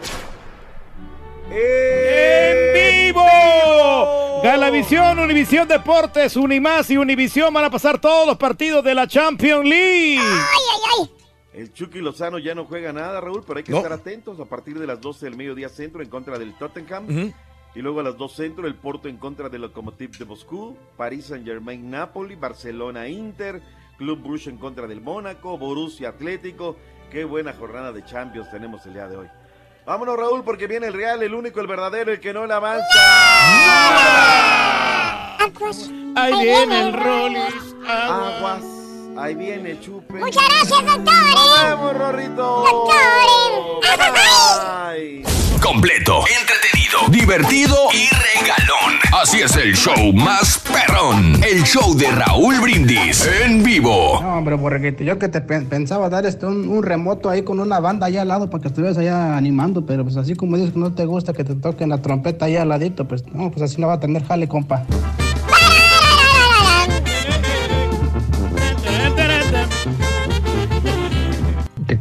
¡En 1.50 3.06
vivo! 3.06 4.40
Galavisión, 4.42 5.18
Univisión 5.18 5.68
Deportes, 5.68 6.36
Unimás 6.36 6.90
y 6.90 6.96
Univisión 6.96 7.52
van 7.52 7.64
a 7.64 7.70
pasar 7.70 8.00
todos 8.00 8.26
los 8.26 8.36
partidos 8.36 8.82
de 8.84 8.94
la 8.94 9.06
Champions 9.06 9.64
League. 9.68 10.20
El 11.52 11.72
Chucky 11.72 11.98
Lozano 11.98 12.38
ya 12.38 12.54
no 12.54 12.64
juega 12.64 12.92
nada, 12.92 13.20
Raúl, 13.20 13.42
pero 13.46 13.58
hay 13.58 13.64
que 13.64 13.72
No. 13.72 13.78
estar 13.78 13.92
atentos 13.92 14.38
a 14.40 14.44
partir 14.44 14.78
de 14.78 14.86
las 14.86 15.00
12 15.00 15.26
del 15.26 15.36
mediodía 15.36 15.68
centro 15.68 16.00
en 16.02 16.08
contra 16.08 16.38
del 16.38 16.54
Tottenham. 16.56 17.04
Ujú. 17.04 17.32
Y 17.74 17.82
luego 17.82 18.00
a 18.00 18.02
las 18.04 18.16
2 18.16 18.32
centro 18.32 18.66
el 18.66 18.74
Porto 18.76 19.08
en 19.08 19.16
contra 19.16 19.48
del 19.48 19.62
Lokomotiv 19.62 20.16
de 20.16 20.24
Moscú, 20.24 20.76
París 20.96 21.26
Saint 21.26 21.44
Germain 21.44 21.90
Napoli, 21.90 22.34
Barcelona 22.36 23.08
Inter, 23.08 23.60
Club 24.00 24.22
Bruges 24.22 24.46
en 24.46 24.56
contra 24.56 24.86
del 24.86 25.02
Mónaco, 25.02 25.58
Borussia 25.58 26.08
Atlético. 26.08 26.78
Qué 27.10 27.22
buena 27.22 27.52
jornada 27.52 27.92
de 27.92 28.02
Champions 28.02 28.50
tenemos 28.50 28.86
el 28.86 28.94
día 28.94 29.06
de 29.06 29.16
hoy. 29.18 29.28
Vámonos 29.84 30.16
Raúl 30.16 30.42
porque 30.42 30.66
viene 30.66 30.86
el 30.86 30.94
Real, 30.94 31.22
el 31.22 31.34
único, 31.34 31.60
el 31.60 31.66
verdadero, 31.66 32.10
el 32.10 32.18
que 32.18 32.32
no 32.32 32.46
le 32.46 32.54
avanza. 32.54 32.86
Ahí 36.16 36.32
viene 36.42 36.80
el 36.80 36.92
Rollis. 36.94 37.76
Aguas. 37.86 38.79
Ahí 39.18 39.34
viene 39.34 39.78
chupe. 39.80 40.14
Muchas 40.18 40.42
gracias, 40.48 40.84
doctor. 40.84 41.14
Nos 41.34 41.62
vemos, 41.62 41.96
Rorrito. 41.98 42.64
Doctor. 42.64 42.96
Bye. 44.12 45.22
Completo, 45.62 46.20
entretenido, 46.40 46.98
divertido 47.10 47.76
y 47.92 48.08
regalón. 48.08 48.98
Así 49.12 49.40
es 49.40 49.54
el 49.56 49.74
show 49.76 50.12
más 50.14 50.58
perrón. 50.72 51.42
El 51.44 51.62
show 51.64 51.94
de 51.96 52.10
Raúl 52.10 52.60
Brindis 52.60 53.28
en 53.44 53.62
vivo. 53.62 54.20
No, 54.22 54.38
hombre, 54.38 54.54
borreguito, 54.54 55.04
yo 55.04 55.18
que 55.18 55.28
te 55.28 55.40
pen- 55.42 55.66
pensaba 55.68 56.08
dar 56.08 56.24
este 56.24 56.46
un, 56.46 56.68
un 56.68 56.82
remoto 56.82 57.28
ahí 57.28 57.42
con 57.42 57.60
una 57.60 57.78
banda 57.78 58.06
allá 58.06 58.22
al 58.22 58.28
lado 58.28 58.48
para 58.48 58.62
que 58.62 58.68
estuvieras 58.68 58.96
allá 58.98 59.36
animando, 59.36 59.84
pero 59.84 60.02
pues 60.04 60.16
así 60.16 60.34
como 60.34 60.56
dices 60.56 60.72
que 60.72 60.78
no 60.78 60.92
te 60.94 61.04
gusta 61.04 61.32
que 61.34 61.44
te 61.44 61.54
toquen 61.54 61.90
la 61.90 62.00
trompeta 62.00 62.46
allá 62.46 62.62
al 62.62 62.68
ladito, 62.70 63.06
pues 63.06 63.26
no, 63.26 63.50
pues 63.50 63.62
así 63.62 63.80
no 63.80 63.86
va 63.86 63.94
a 63.94 64.00
tener 64.00 64.24
jale, 64.26 64.48
compa. 64.48 64.84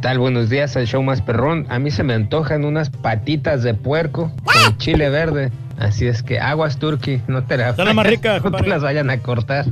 Tal? 0.00 0.18
Buenos 0.18 0.48
días 0.48 0.76
al 0.76 0.86
show 0.86 1.02
más 1.02 1.20
perrón. 1.20 1.66
A 1.68 1.78
mí 1.78 1.90
se 1.90 2.02
me 2.02 2.14
antojan 2.14 2.64
unas 2.64 2.90
patitas 2.90 3.62
de 3.62 3.74
puerco 3.74 4.32
con 4.44 4.78
chile 4.78 5.10
verde. 5.10 5.52
Así 5.78 6.06
es 6.06 6.22
que 6.22 6.38
aguas 6.38 6.78
turkey, 6.78 7.22
no 7.26 7.44
te 7.44 7.56
las, 7.56 7.78
más 7.94 8.06
ricas, 8.06 8.42
no 8.44 8.50
te 8.50 8.66
las 8.66 8.82
vayan 8.82 9.08
a 9.10 9.18
cortar. 9.18 9.66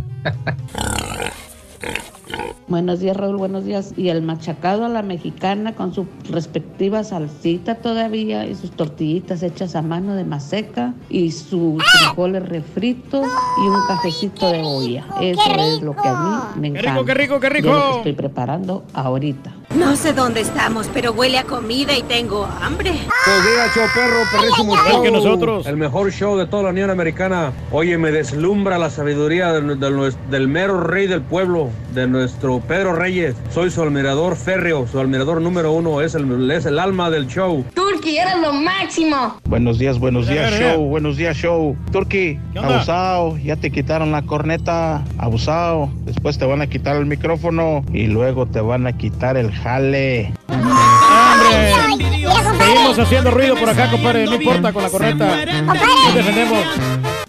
Buenos 2.66 3.00
días, 3.00 3.16
Raúl, 3.16 3.36
buenos 3.38 3.64
días. 3.64 3.94
Y 3.96 4.10
el 4.10 4.20
machacado 4.20 4.84
a 4.84 4.88
la 4.90 5.02
mexicana 5.02 5.74
con 5.74 5.94
su 5.94 6.06
respectiva 6.30 7.02
salsita 7.02 7.76
todavía 7.76 8.46
y 8.46 8.54
sus 8.54 8.70
tortillitas 8.72 9.42
hechas 9.42 9.74
a 9.74 9.80
mano 9.80 10.14
de 10.14 10.24
maseca 10.24 10.92
y 11.08 11.30
sus 11.30 11.82
frijoles 11.82 12.46
refritos 12.46 13.26
y 13.26 13.68
un 13.68 13.86
cafecito 13.86 14.50
de 14.50 14.62
olla. 14.62 15.06
Eso 15.20 15.54
es 15.58 15.82
lo 15.82 15.96
que 15.96 16.08
a 16.08 16.14
mí 16.14 16.60
me 16.60 16.72
¡Qué 16.72 16.80
encanta. 16.80 16.92
rico, 16.92 17.04
qué 17.06 17.14
rico, 17.14 17.40
qué 17.40 17.48
rico! 17.48 17.68
Y 17.68 17.70
es 17.70 17.76
lo 17.76 17.90
que 17.90 17.96
estoy 17.98 18.12
preparando 18.12 18.84
ahorita. 18.92 19.57
No 19.76 19.96
sé 19.96 20.14
dónde 20.14 20.40
estamos, 20.40 20.88
pero 20.94 21.12
huele 21.12 21.38
a 21.38 21.44
comida 21.44 21.96
y 21.96 22.02
tengo 22.02 22.46
hambre. 22.62 22.90
Buenos 22.90 23.44
días, 23.46 23.74
show 23.74 23.84
perro, 23.94 24.16
perrísimo 24.32 24.74
show. 24.76 25.02
que 25.02 25.10
nosotros. 25.10 25.66
El 25.66 25.76
mejor 25.76 26.10
show 26.10 26.38
de 26.38 26.46
toda 26.46 26.62
la 26.64 26.68
Unión 26.70 26.88
Americana. 26.88 27.52
Oye, 27.70 27.98
me 27.98 28.10
deslumbra 28.10 28.78
la 28.78 28.88
sabiduría 28.88 29.52
del, 29.52 29.78
del 29.78 29.94
nues- 29.94 30.16
del 30.30 30.48
mero 30.48 30.80
rey 30.82 31.06
del 31.06 31.20
pueblo, 31.20 31.68
de 31.94 32.06
nuestro 32.06 32.60
Pedro 32.60 32.94
Reyes. 32.94 33.36
Soy 33.52 33.70
su 33.70 33.82
admirador 33.82 34.36
férreo, 34.36 34.86
su 34.88 34.98
admirador 35.00 35.42
número 35.42 35.70
uno. 35.72 36.00
Es 36.00 36.14
el, 36.14 36.50
es 36.50 36.64
el 36.64 36.78
alma 36.78 37.10
del 37.10 37.26
show. 37.26 37.62
Turkey, 37.74 38.16
eres 38.16 38.38
lo 38.40 38.54
máximo. 38.54 39.36
Buenos 39.44 39.78
días, 39.78 39.98
buenos 39.98 40.26
días, 40.28 40.50
show. 40.58 40.82
Buenos 40.86 41.18
días, 41.18 41.36
show. 41.36 41.76
Turkey, 41.92 42.40
¿Qué 42.54 42.58
onda? 42.58 42.76
abusado. 42.76 43.36
Ya 43.36 43.56
te 43.56 43.70
quitaron 43.70 44.12
la 44.12 44.22
corneta. 44.22 45.04
Abusado. 45.18 45.90
Después 46.06 46.38
te 46.38 46.46
van 46.46 46.62
a 46.62 46.66
quitar 46.68 46.96
el 46.96 47.04
micrófono 47.06 47.84
y 47.92 48.06
luego 48.06 48.46
te 48.46 48.62
van 48.62 48.86
a 48.86 48.96
quitar 48.96 49.36
el 49.36 49.52
jale. 49.62 50.32
Seguimos 52.58 52.98
haciendo 52.98 53.30
ruido 53.30 53.56
por 53.56 53.68
acá, 53.68 53.90
compadre. 53.90 54.26
No 54.26 54.34
importa 54.34 54.72
con 54.72 54.82
la 54.82 54.90
corneta. 54.90 55.44
Nos 55.64 56.14
defendemos. 56.14 56.64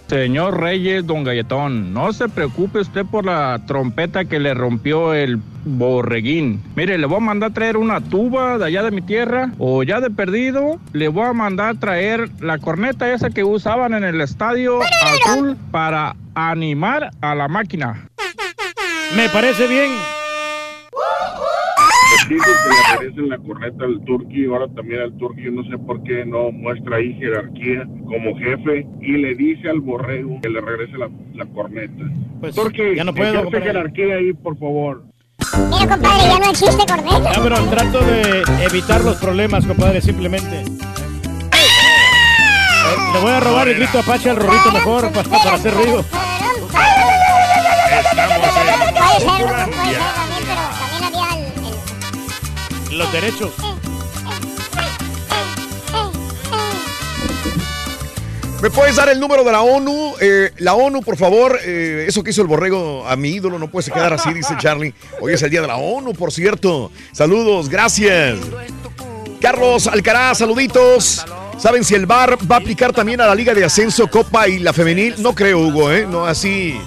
Señor 0.10 0.60
Reyes, 0.60 1.06
don 1.06 1.24
Galletón, 1.24 1.94
no 1.94 2.12
se 2.14 2.30
preocupe 2.30 2.80
usted 2.80 3.06
por 3.06 3.26
la 3.26 3.62
trompeta 3.68 4.26
que 4.26 4.40
le 4.40 4.56
rompió 4.56 5.14
el 5.14 5.40
borreguín. 5.66 6.64
Mire, 6.76 6.98
le 6.98 7.06
voy 7.06 7.18
a 7.18 7.20
mandar 7.20 7.54
traer 7.54 7.78
una 7.78 8.02
tuba 8.02 8.58
de 8.58 8.66
allá 8.66 8.82
de 8.82 8.90
mi 8.90 9.04
tierra 9.04 9.52
o 9.60 9.84
ya 9.84 10.02
de 10.02 10.10
perdido, 10.10 10.80
le 10.94 11.10
voy 11.10 11.26
a 11.26 11.34
mandar 11.34 11.78
traer 11.78 12.28
la 12.40 12.58
corneta 12.58 13.14
esa 13.14 13.30
que 13.30 13.44
usaban 13.44 13.94
en 13.94 14.04
el 14.04 14.20
estadio 14.20 14.80
azul 14.82 15.56
para 15.70 16.16
animar 16.34 17.12
a 17.22 17.36
la 17.36 17.48
máquina. 17.48 18.08
Me 19.16 19.30
parece 19.30 19.68
bien. 19.68 19.92
Dice 22.28 22.46
que 22.46 22.70
le 22.70 22.98
regresen 23.00 23.30
la 23.30 23.38
corneta 23.38 23.86
al 23.86 24.02
Turqui, 24.06 24.46
ahora 24.46 24.68
también 24.76 25.02
al 25.02 25.14
Turqui, 25.18 25.44
yo 25.44 25.52
no 25.52 25.64
sé 25.64 25.78
por 25.80 26.04
qué 26.04 26.26
no 26.26 26.52
muestra 26.52 26.98
ahí 26.98 27.14
jerarquía 27.14 27.86
como 28.06 28.38
jefe 28.38 28.86
y 29.02 29.14
le 29.18 29.34
dice 29.36 29.70
al 29.70 29.80
borrego 29.80 30.40
que 30.41 30.50
le 30.50 30.60
regrese 30.62 30.98
la, 30.98 31.10
la 31.36 31.46
corneta. 31.48 32.04
Pues 32.40 32.54
Turqui, 32.56 32.96
ya 32.96 33.04
no 33.04 33.14
puedo, 33.14 33.34
ejerce 33.48 33.62
jerarquía 33.62 34.16
ahí, 34.16 34.34
por 34.34 34.58
favor. 34.60 35.04
Mira, 35.72 35.88
compadre, 35.96 36.24
ya 36.30 36.40
no 36.40 36.50
existe 36.52 36.86
corneta. 36.86 37.32
Ya, 37.34 37.41
pero 37.41 37.56
trato 37.66 38.00
de 38.02 38.44
evitar 38.66 39.02
los 39.04 39.16
problemas, 39.18 39.66
compadre, 39.66 40.02
simplemente. 40.02 40.62
Eh, 40.62 40.66
Le 43.14 43.20
voy 43.22 43.32
a 43.32 43.40
robar 43.40 43.68
el 43.70 43.76
grito 43.76 44.00
Apache 44.00 44.30
al 44.30 44.36
Rorrito 44.38 44.72
mejor 44.72 45.12
pa- 45.12 45.24
para, 45.24 45.56
hacer 45.56 45.74
ruido. 45.74 46.04
Puede 46.04 46.14
ser, 48.54 48.80
Los 53.00 53.14
derechos. 53.14 53.54
¿Me 58.62 58.70
puedes 58.70 58.98
dar 58.98 59.08
el 59.08 59.22
número 59.22 59.46
de 59.46 59.54
la 59.54 59.62
ONU? 59.62 60.16
Eh, 60.20 60.52
la 60.58 60.74
ONU, 60.74 61.02
por 61.02 61.16
favor. 61.16 61.58
eh, 61.64 62.04
eso 62.10 62.22
que 62.22 62.32
hizo 62.32 62.42
el 62.42 62.50
borrego 62.50 63.08
a 63.08 63.16
mi 63.16 63.30
ídolo 63.30 63.58
no 63.58 63.72
puede 63.72 63.90
quedar 63.90 64.12
así, 64.12 64.34
dice 64.34 64.54
Charlie. 64.58 64.94
Hoy 65.22 65.32
es 65.32 65.42
el 65.42 65.50
día 65.50 65.62
de 65.62 65.68
la 65.68 65.78
ONU, 65.78 66.12
por 66.12 66.34
cierto. 66.34 66.92
Saludos, 67.14 67.70
gracias. 67.70 68.38
Carlos 69.40 69.88
Alcaraz, 69.88 70.40
saluditos. 70.40 71.26
¿Saben 71.58 71.86
si 71.86 71.96
el 71.96 72.06
VAR 72.06 72.38
va 72.52 72.58
a 72.58 72.60
aplicar 72.60 72.92
también 72.92 73.22
a 73.22 73.28
la 73.28 73.36
Liga 73.36 73.54
de 73.54 73.64
Ascenso, 73.64 74.10
Copa 74.10 74.50
y 74.50 74.60
la 74.60 74.74
Femenil? 74.74 75.16
No 75.20 75.34
creo, 75.34 75.60
Hugo, 75.60 75.90
¿eh? 75.90 76.06
No, 76.06 76.26
así. 76.26 76.78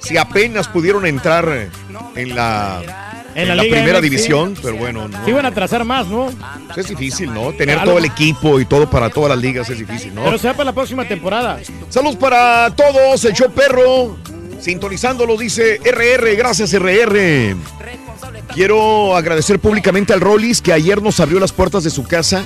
Si 0.00 0.16
apenas 0.16 0.66
pudieron 0.66 1.06
entrar 1.06 1.68
en 2.16 2.34
la, 2.34 3.05
En 3.36 3.48
la 3.48 3.54
la, 3.54 3.62
Liga 3.64 3.76
primera 3.76 3.98
MX, 3.98 4.04
sí. 4.04 4.10
división, 4.10 4.54
pero 4.62 4.76
bueno, 4.76 5.08
no. 5.08 5.24
Se 5.24 5.30
iban 5.30 5.44
a 5.44 5.52
trazar 5.52 5.84
más, 5.84 6.06
¿no? 6.06 6.32
Es 6.74 6.88
difícil, 6.88 7.34
¿no? 7.34 7.52
Tener 7.52 7.84
todo 7.84 7.98
el 7.98 8.06
equipo 8.06 8.58
y 8.58 8.64
todo 8.64 8.88
para 8.88 9.10
todas 9.10 9.28
las 9.28 9.38
ligas 9.38 9.68
es 9.68 9.78
difícil, 9.78 10.14
¿no? 10.14 10.24
Pero 10.24 10.38
será 10.38 10.54
para 10.54 10.64
la 10.64 10.72
próxima 10.72 11.06
temporada. 11.06 11.60
Saludos 11.90 12.16
para 12.16 12.74
todos, 12.74 13.22
el 13.26 13.34
show 13.34 13.50
perro. 13.52 14.16
Sintonizándolos, 14.58 15.38
dice 15.38 15.78
RR, 15.84 16.34
gracias 16.34 16.72
RR. 16.72 17.54
Quiero 18.54 19.14
agradecer 19.14 19.58
públicamente 19.58 20.14
al 20.14 20.22
Rollis 20.22 20.62
que 20.62 20.72
ayer 20.72 21.02
nos 21.02 21.20
abrió 21.20 21.38
las 21.38 21.52
puertas 21.52 21.84
de 21.84 21.90
su 21.90 22.04
casa. 22.04 22.42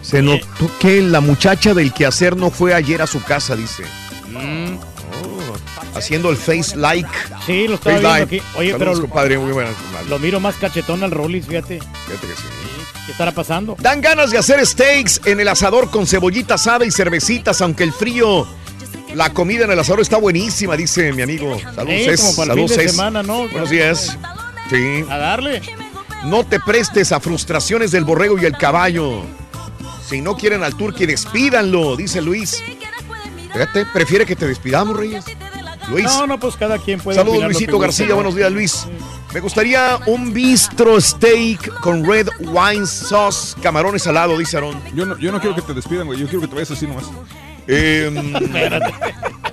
Se 0.00 0.22
notó 0.22 0.70
que 0.80 1.02
la 1.02 1.20
muchacha 1.20 1.74
del 1.74 1.92
quehacer 1.92 2.34
no 2.34 2.50
fue 2.50 2.72
ayer 2.72 3.02
a 3.02 3.06
su 3.06 3.22
casa, 3.22 3.54
dice. 3.54 3.84
Oh, 4.34 4.97
haciendo 5.98 6.30
el 6.30 6.36
face 6.36 6.76
like. 6.76 7.08
Sí, 7.46 7.68
lo 7.68 7.74
estaba 7.74 7.96
Face 7.96 8.00
viendo 8.00 8.08
like. 8.08 8.22
aquí. 8.24 8.46
Oye, 8.58 8.72
Saludos, 8.72 8.78
pero 8.96 9.00
compadre, 9.08 9.38
muy 9.38 9.52
buenas. 9.52 9.74
lo 10.08 10.18
miro 10.18 10.40
más 10.40 10.54
cachetón 10.56 11.02
al 11.02 11.10
Rollis, 11.10 11.46
fíjate. 11.46 11.78
Fíjate 11.80 12.26
que 12.26 12.34
sí. 12.34 12.42
¿Qué 13.06 13.12
estará 13.12 13.32
pasando? 13.32 13.76
Dan 13.80 14.00
ganas 14.02 14.30
de 14.30 14.38
hacer 14.38 14.64
steaks 14.66 15.20
en 15.24 15.40
el 15.40 15.48
asador 15.48 15.90
con 15.90 16.06
cebollita 16.06 16.54
asada 16.54 16.84
y 16.84 16.90
cervecitas, 16.90 17.60
aunque 17.62 17.82
el 17.84 17.92
frío, 17.92 18.46
la 19.14 19.32
comida 19.32 19.64
en 19.64 19.70
el 19.72 19.78
asador 19.78 20.00
está 20.00 20.18
buenísima, 20.18 20.76
dice 20.76 21.12
mi 21.14 21.22
amigo. 21.22 21.58
Saludos, 21.74 21.86
Sí, 21.98 22.04
Cés. 22.04 22.20
como 22.20 22.36
para 22.36 22.42
el 22.44 22.48
Saludos, 22.58 22.70
fin 22.70 22.76
de 22.78 22.82
Cés. 22.84 22.90
semana, 22.92 23.22
¿no? 23.22 23.48
Buenos 23.48 23.70
días. 23.70 24.18
Sí. 24.70 25.04
A 25.08 25.16
darle. 25.16 25.62
No 26.24 26.44
te 26.44 26.60
prestes 26.60 27.12
a 27.12 27.20
frustraciones 27.20 27.92
del 27.92 28.04
borrego 28.04 28.38
y 28.38 28.44
el 28.44 28.56
caballo. 28.58 29.22
Si 30.06 30.20
no 30.20 30.36
quieren 30.36 30.62
al 30.62 30.74
turqui, 30.76 31.06
despídanlo, 31.06 31.96
dice 31.96 32.20
Luis. 32.20 32.62
Fíjate, 33.52 33.86
prefiere 33.86 34.26
que 34.26 34.36
te 34.36 34.46
despidamos, 34.46 34.96
Reyes. 34.96 35.24
Luis. 35.90 36.04
No, 36.04 36.26
no, 36.26 36.38
pues 36.38 36.56
cada 36.56 36.78
quien 36.78 37.00
puede. 37.00 37.18
Saludos, 37.18 37.44
Luisito 37.44 37.78
García. 37.78 38.08
¿no? 38.08 38.14
Buenos 38.16 38.34
días, 38.34 38.52
Luis. 38.52 38.86
Me 39.32 39.40
gustaría 39.40 39.98
un 40.06 40.32
bistro 40.32 41.00
steak 41.00 41.80
con 41.80 42.04
red 42.04 42.28
wine 42.40 42.86
sauce, 42.86 43.54
camarones 43.60 44.02
salado, 44.02 44.38
dice 44.38 44.56
Aaron. 44.56 44.80
Yo 44.94 45.04
no, 45.04 45.18
yo 45.18 45.32
no 45.32 45.40
quiero 45.40 45.54
que 45.54 45.62
te 45.62 45.74
despidan, 45.74 46.06
güey. 46.06 46.18
Yo 46.18 46.26
quiero 46.26 46.40
que 46.40 46.48
te 46.48 46.54
vayas 46.54 46.70
así 46.70 46.86
nomás. 46.86 47.04
Em, 47.66 48.32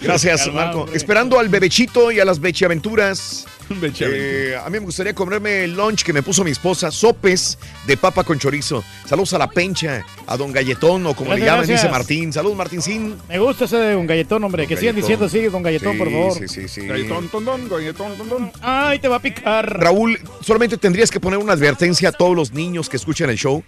gracias, 0.00 0.52
Marco. 0.52 0.80
hombre. 0.82 0.96
Esperando 0.96 1.38
al 1.38 1.48
bebechito 1.48 2.10
y 2.10 2.20
a 2.20 2.24
las 2.24 2.40
bechiaventuras. 2.40 3.46
Eh, 3.98 4.56
a 4.64 4.66
mí 4.66 4.78
me 4.78 4.84
gustaría 4.86 5.12
comerme 5.12 5.64
el 5.64 5.74
lunch 5.74 6.04
que 6.04 6.12
me 6.12 6.22
puso 6.22 6.44
mi 6.44 6.52
esposa, 6.52 6.92
sopes 6.92 7.58
de 7.88 7.96
papa 7.96 8.22
con 8.22 8.38
chorizo. 8.38 8.84
Saludos 9.06 9.32
a 9.32 9.38
la 9.38 9.50
pencha, 9.50 10.06
a 10.24 10.36
don 10.36 10.52
Galletón 10.52 11.04
o 11.04 11.14
como 11.16 11.34
le 11.34 11.40
Gracias, 11.40 11.66
llaman, 11.66 11.76
dice. 11.82 11.88
Martín. 11.88 12.32
Saludos, 12.32 12.56
Martín. 12.56 13.16
Me 13.28 13.40
gusta 13.40 13.64
ese 13.64 13.76
de 13.78 13.96
un 13.96 14.06
galletón, 14.06 14.44
hombre. 14.44 14.68
que 14.68 14.76
sigan 14.76 14.94
diciendo 14.94 15.24
así, 15.24 15.42
don 15.46 15.64
galletón, 15.64 15.98
por 15.98 16.08
favor. 16.08 16.34
sí, 16.34 16.46
sí, 16.46 16.68
sí. 16.68 16.86
Galletón, 16.86 17.28
tondón, 17.28 17.68
galletón, 17.68 18.16
tondón. 18.16 18.52
Ay, 18.62 19.00
te 19.00 19.08
va 19.08 19.16
a 19.16 19.20
picar. 19.20 19.80
Raúl, 19.80 20.16
solamente 20.42 20.76
tendrías 20.76 21.10
que 21.10 21.18
poner 21.18 21.40
una 21.40 21.54
advertencia 21.54 22.10
a 22.10 22.12
todos 22.12 22.36
los 22.36 22.52
niños 22.52 22.88
que 22.88 22.96
escuchan 22.98 23.30
el 23.30 23.36
show. 23.36 23.64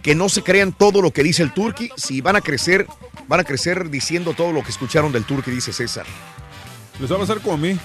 Que 0.00 0.14
no 0.14 0.28
se 0.28 0.42
crean 0.42 0.72
todo 0.72 1.02
lo 1.02 1.10
que 1.10 1.24
dice 1.24 1.42
el 1.42 1.52
turqui. 1.52 1.90
Si 1.96 2.20
van 2.20 2.36
a 2.36 2.40
crecer, 2.40 2.86
van 3.28 3.40
a 3.40 3.44
crecer 3.44 3.90
diciendo 3.90 4.34
todo 4.34 4.52
lo 4.52 4.62
que 4.62 4.70
escucharon 4.70 5.12
del 5.12 5.24
turqui, 5.24 5.50
dice 5.50 5.72
César. 5.72 6.06
Les 7.00 7.10
va 7.10 7.16
a 7.16 7.20
pasar 7.20 7.40
como 7.40 7.54
a 7.54 7.58
mí. 7.58 7.78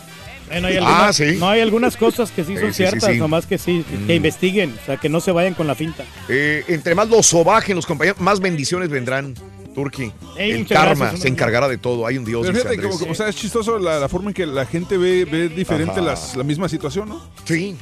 Bueno, 0.47 0.67
hay 0.67 0.77
Ah, 0.81 1.11
sí. 1.13 1.37
No 1.39 1.49
hay 1.49 1.61
algunas 1.61 1.95
cosas 1.97 2.31
que 2.31 2.43
sí 2.43 2.55
son 2.59 2.73
sí, 2.73 2.83
ciertas, 2.83 3.11
sí. 3.11 3.17
nomás 3.17 3.45
que 3.45 3.57
sí, 3.57 3.85
que 3.89 3.97
Mm. 3.97 4.11
investiguen, 4.11 4.77
o 4.81 4.85
sea, 4.85 4.97
que 4.97 5.09
no 5.09 5.19
se 5.21 5.31
vayan 5.31 5.53
con 5.53 5.67
la 5.67 5.75
finta. 5.75 6.03
Eh, 6.29 6.63
entre 6.67 6.93
más 6.95 7.09
los 7.09 7.25
sobajen 7.27 7.75
los 7.75 7.85
compañeros, 7.85 8.19
más 8.21 8.39
bendiciones 8.39 8.89
vendrán. 8.89 9.33
Turqui. 9.73 10.11
Ey, 10.37 10.51
el 10.51 10.67
karma 10.67 10.95
gracias, 10.95 11.21
se 11.21 11.27
encargará 11.29 11.67
de 11.67 11.77
todo. 11.77 12.05
Hay 12.05 12.17
un 12.17 12.25
Dios. 12.25 12.41
Pero 12.41 12.53
dice 12.53 12.67
fíjate, 12.69 12.81
Andrés. 12.85 12.99
como, 12.99 13.11
o 13.11 13.15
sea, 13.15 13.27
es 13.29 13.35
chistoso 13.35 13.79
la, 13.79 13.99
la 13.99 14.09
forma 14.09 14.29
en 14.29 14.33
que 14.33 14.45
la 14.45 14.65
gente 14.65 14.97
ve, 14.97 15.25
ve 15.25 15.47
diferente 15.49 16.01
las, 16.01 16.35
la 16.35 16.43
misma 16.43 16.67
situación, 16.69 17.09
¿no? 17.09 17.21
Sí. 17.45 17.77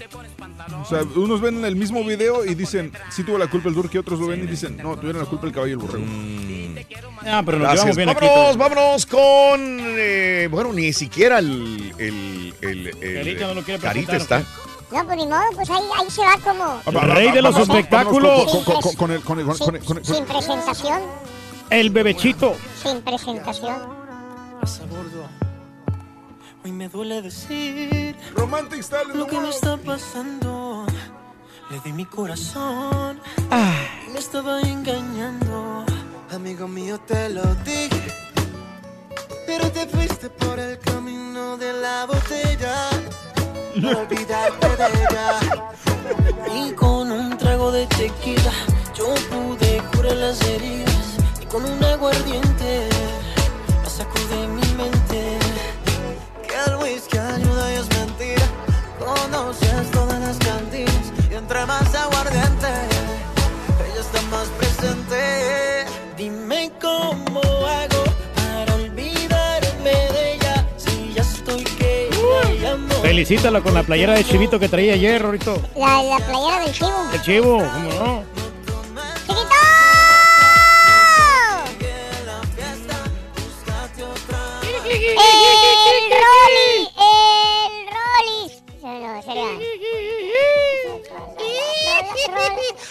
O 0.82 0.86
sea, 0.86 1.02
unos 1.16 1.42
ven 1.42 1.66
el 1.66 1.76
mismo 1.76 2.04
video 2.04 2.46
y 2.46 2.54
dicen, 2.54 2.92
sí 3.10 3.24
tuvo 3.24 3.38
la 3.38 3.48
culpa 3.48 3.70
el 3.70 3.76
Turqui, 3.76 3.98
otros 3.98 4.20
lo 4.20 4.28
ven 4.28 4.44
y 4.44 4.48
dicen, 4.48 4.78
no, 4.78 4.96
tuvieron 4.98 5.22
la 5.22 5.28
culpa 5.28 5.48
el 5.48 5.54
caballo 5.54 5.70
y 5.70 5.74
el 5.74 5.78
borrego. 5.78 6.06
Ah, 7.26 7.42
pero 7.46 7.60
nos 7.60 7.72
llevamos 7.74 7.96
bien 7.96 8.08
vámonos, 8.14 8.58
vámonos 8.58 9.06
con. 9.06 9.60
eh, 9.98 10.48
bueno, 10.52 10.72
ni 10.74 10.94
siquiera 10.94 11.40
el. 11.40 11.94
el, 11.98 12.54
el, 12.62 12.88
el- 13.02 13.16
Carita 13.16 13.48
no 13.48 13.54
lo 13.56 13.64
quiere 13.64 13.82
Carita 13.82 14.16
está. 14.16 14.44
No, 14.92 15.06
pues 15.06 15.18
ni 15.18 15.28
modo, 15.28 15.42
pues 15.54 15.70
ahí, 15.70 15.84
ahí 16.00 16.10
se 16.10 16.22
va 16.22 16.36
como... 16.44 17.00
Rey 17.14 17.32
de 17.32 17.44
los 17.44 17.56
espectáculos. 17.58 18.52
Con, 18.52 18.64
con- 18.64 18.82
con- 18.82 18.94
con 18.96 19.12
el, 19.12 19.22
con 19.22 19.40
el- 19.40 19.46
con 19.46 19.54
el- 19.54 19.60
con 19.60 19.76
el- 19.76 19.84
con 19.84 19.98
el- 20.00 20.06
Sin 20.06 20.26
presentación, 20.26 21.00
El 21.70 21.92
bebechito. 21.92 22.56
sin 22.82 23.02
presentación. 23.02 23.76
Pasa 24.60 24.84
gordo. 24.88 25.28
Hoy 26.64 26.72
me 26.72 26.90
duele 26.90 27.22
decir 27.22 28.16
Romantic 28.36 28.82
Style 28.82 29.14
lo 29.14 29.28
que 29.28 29.40
me 29.40 29.50
está 29.50 29.78
pasando. 29.78 30.86
Le 31.70 31.80
di 31.82 31.94
mi 31.94 32.06
corazón. 32.06 33.20
Ah. 33.52 33.76
Me 34.12 34.18
estaba 34.18 34.60
engañando. 34.62 35.86
Amigo 36.32 36.68
mío, 36.68 37.00
te 37.06 37.30
lo 37.30 37.44
dije. 37.64 38.14
Pero 39.46 39.72
te 39.72 39.86
fuiste 39.88 40.30
por 40.32 40.60
el 40.60 40.80
camino 40.80 41.56
de 41.58 41.74
la 41.74 42.06
botella. 42.08 42.90
No 43.76 43.90
olvidarte 43.92 44.68
de 44.68 44.86
ella. 44.86 45.40
Y 46.52 46.72
con 46.74 47.12
un 47.12 47.38
trago 47.38 47.72
de 47.72 47.86
tequila, 47.86 48.54
yo 48.96 49.14
pude 49.30 49.82
curar 49.94 50.18
las 50.18 50.42
heridas. 50.42 51.09
Con 51.52 51.66
un 51.66 51.84
aguardiente, 51.84 52.88
la 53.84 53.90
sacudí 53.90 54.24
de 54.26 54.48
mi 54.48 54.74
mente. 54.76 55.40
Que 56.48 56.56
el 56.72 56.76
whisky 56.78 57.18
ayuda 57.18 57.74
y 57.74 57.76
es 57.76 57.90
mentira. 57.98 58.46
Conoces 59.00 59.90
todas 59.92 60.20
las 60.20 60.38
cantinas. 60.38 61.12
Y 61.32 61.34
entre 61.34 61.66
más 61.66 61.96
aguardiente, 61.96 62.68
ella 63.88 64.00
está 64.00 64.22
más 64.30 64.48
presente. 64.60 65.86
Dime 66.18 66.72
cómo 66.80 67.42
hago 67.42 68.04
para 68.36 68.76
olvidarme 68.76 69.92
de 70.14 70.34
ella. 70.36 70.68
Si 70.78 71.14
ya 71.16 71.24
estoy 71.24 71.64
que 71.64 72.10
me 72.46 72.60
llamo. 72.60 72.94
Felicítalo 73.02 73.64
con 73.64 73.74
la 73.74 73.82
playera 73.82 74.14
de 74.14 74.24
chivito 74.24 74.60
que 74.60 74.70
traía 74.70 74.94
ayer, 74.94 75.20
Rorito. 75.20 75.60
La, 75.76 76.04
la 76.04 76.18
playera 76.20 76.66
del 76.66 76.74
chivo. 76.74 77.10
El 77.12 77.22
chivo, 77.24 77.58
¿cómo 77.58 77.90
no? 78.06 78.49
¡El 85.12 86.12
Rolly! 86.22 86.90
¡El 86.98 87.74
Rolly! 87.96 88.44
No, 88.82 89.22
sería. 89.24 89.52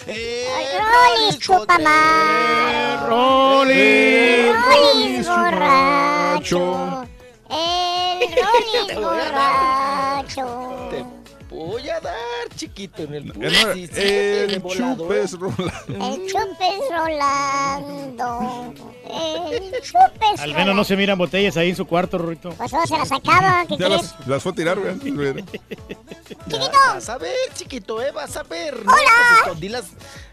¡El 0.07 0.67
Rolly 0.81 1.29
chupa 1.39 1.77
más! 1.79 3.07
Rolly, 3.07 4.51
Rolly 4.51 5.21
borracho. 5.23 6.61
El 7.49 8.19
Rolly 8.35 8.95
borracho. 8.95 10.45
Voy 11.49 11.89
a 11.89 11.99
dar, 11.99 12.15
chiquito, 12.55 13.01
en 13.03 13.13
el 13.15 13.29
Eh, 13.31 13.33
no, 13.65 13.73
17 13.73 14.01
de 14.01 14.43
El 14.45 14.59
volado. 14.59 15.03
chupes 15.03 15.31
Rolando. 15.33 15.71
El 15.87 16.27
chupes 16.27 16.79
Rolando. 16.91 18.73
El 19.09 19.71
chupes 19.81 20.39
Al 20.39 20.53
menos 20.53 20.75
no 20.75 20.83
se 20.83 20.95
miran 20.95 21.17
botellas 21.17 21.57
ahí 21.57 21.69
en 21.69 21.75
su 21.75 21.85
cuarto, 21.87 22.17
Rorito. 22.19 22.51
Pues 22.51 22.69
solo 22.69 22.85
se 22.85 22.97
las 22.97 23.07
sacaba, 23.09 23.65
¿qué 23.67 23.77
Ya 23.77 23.89
las, 23.89 24.15
las 24.27 24.43
fue 24.43 24.51
a 24.51 24.55
tirar, 24.55 24.79
güey. 24.79 25.43
Ya, 26.47 26.59
Vas 26.93 27.09
a 27.09 27.17
ver, 27.17 27.33
chiquito, 27.55 28.01
eh, 28.01 28.11
vas 28.11 28.37
a 28.37 28.43
ver. 28.43 28.75
No, 28.85 28.91
pues 28.91 29.39
escondí 29.41 29.69
las, 29.69 29.85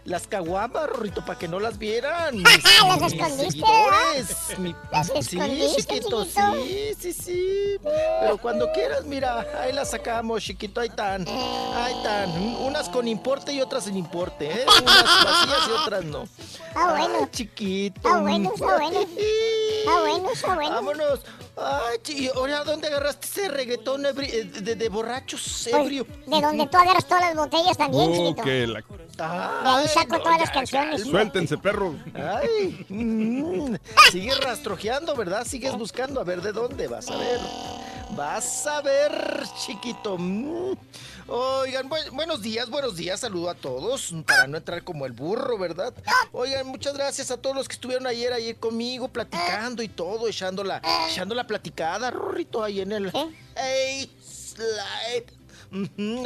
las 0.07 0.25
caguamas, 0.25 0.87
Rorrito, 0.89 1.23
para 1.25 1.37
que 1.37 1.47
no 1.49 1.59
las 1.59 1.77
vieran. 1.77 2.37
Mis, 2.41 2.45
¿Las 2.83 3.01
mis 3.01 3.13
escondiste, 3.13 3.51
seguidores. 3.51 4.59
Mi- 4.59 4.75
¿Las 4.91 5.07
sí, 5.07 5.13
escondiste, 5.17 5.81
chiquito, 5.83 6.23
chiquito? 6.23 6.53
sí, 6.55 6.93
sí, 6.99 7.13
sí. 7.13 7.75
Pero 8.21 8.37
cuando 8.37 8.71
quieras, 8.71 9.03
mira, 9.05 9.45
ahí 9.61 9.73
las 9.73 9.91
sacamos, 9.91 10.41
chiquito, 10.43 10.79
ahí 10.81 10.87
están. 10.87 11.25
Ahí 11.27 11.93
están. 11.93 12.29
Unas 12.61 12.87
con 12.89 13.07
importe 13.07 13.51
y 13.53 13.61
otras 13.61 13.83
sin 13.83 13.97
importe, 13.97 14.49
¿eh? 14.49 14.65
Unas 14.81 15.03
vacías 15.03 15.67
y 15.67 15.71
otras 15.83 16.03
no. 16.05 16.23
Ah, 16.73 16.91
bueno. 16.97 17.19
Ay, 17.21 17.27
chiquito. 17.31 17.97
Está 17.97 18.19
bueno, 18.21 18.51
está 18.55 18.77
bueno. 18.77 18.99
Está 19.01 19.99
bueno, 20.01 20.29
está 20.31 20.55
bueno. 20.55 20.71
Vámonos. 20.75 21.19
Ay, 21.57 21.97
¿y 22.15 22.27
ahora 22.29 22.63
dónde 22.63 22.87
agarraste 22.87 23.27
ese 23.27 23.49
reggaetón 23.49 24.03
ebri- 24.03 24.29
eh, 24.31 24.43
de, 24.43 24.75
de 24.75 24.89
borrachos 24.89 25.67
Pues, 25.71 25.75
ebrio? 25.83 26.05
de 26.27 26.41
donde 26.41 26.67
tú 26.67 26.77
agarras 26.77 27.05
todas 27.07 27.23
las 27.23 27.35
botellas 27.35 27.75
también, 27.77 28.11
Oh, 28.11 28.15
chiquito. 28.15 28.43
que 28.43 28.67
la- 28.67 28.83
De 29.17 29.69
ahí 29.69 29.87
saco 29.87 30.19
todas 30.19 30.39
las 30.39 30.51
canciones. 30.51 31.01
Suéltense, 31.03 31.57
perro. 31.57 31.95
Ay, 32.13 32.85
mm, 32.89 33.75
sigues 34.11 34.39
rastrojeando, 34.41 35.15
¿verdad? 35.15 35.45
Sigues 35.45 35.73
buscando 35.73 36.21
a 36.21 36.23
ver 36.23 36.41
de 36.41 36.51
dónde 36.53 36.87
vas 36.87 37.09
a 37.09 37.17
ver. 37.17 37.39
Vas 38.11 38.65
a 38.67 38.81
ver, 38.81 39.43
chiquito. 39.65 40.17
Mm. 40.17 40.75
Oigan, 41.29 41.89
bu- 41.89 42.09
buenos 42.11 42.41
días, 42.41 42.69
buenos 42.69 42.95
días, 42.95 43.19
saludo 43.19 43.49
a 43.49 43.55
todos, 43.55 44.13
para 44.25 44.47
no 44.47 44.55
entrar 44.57 44.81
como 44.85 45.05
el 45.05 45.11
burro, 45.11 45.57
¿verdad? 45.57 45.93
Oigan, 46.31 46.65
muchas 46.67 46.93
gracias 46.93 47.31
a 47.31 47.37
todos 47.37 47.53
los 47.53 47.67
que 47.67 47.73
estuvieron 47.73 48.07
ayer, 48.07 48.31
ayer 48.31 48.55
conmigo, 48.55 49.09
platicando 49.09 49.83
y 49.83 49.89
todo, 49.89 50.29
echando 50.29 50.63
la, 50.63 50.81
echando 51.09 51.35
la 51.35 51.45
platicada, 51.45 52.11
Rorrito, 52.11 52.63
ahí 52.63 52.79
en 52.79 52.93
el... 52.93 53.11
Hey, 53.57 54.09
slide. 54.23 55.36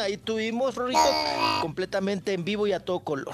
Ahí 0.01 0.17
tuvimos, 0.17 0.75
Rorrito, 0.75 0.99
completamente 1.61 2.33
en 2.33 2.43
vivo 2.43 2.67
y 2.67 2.73
a 2.73 2.79
todo 2.79 2.99
color. 2.99 3.33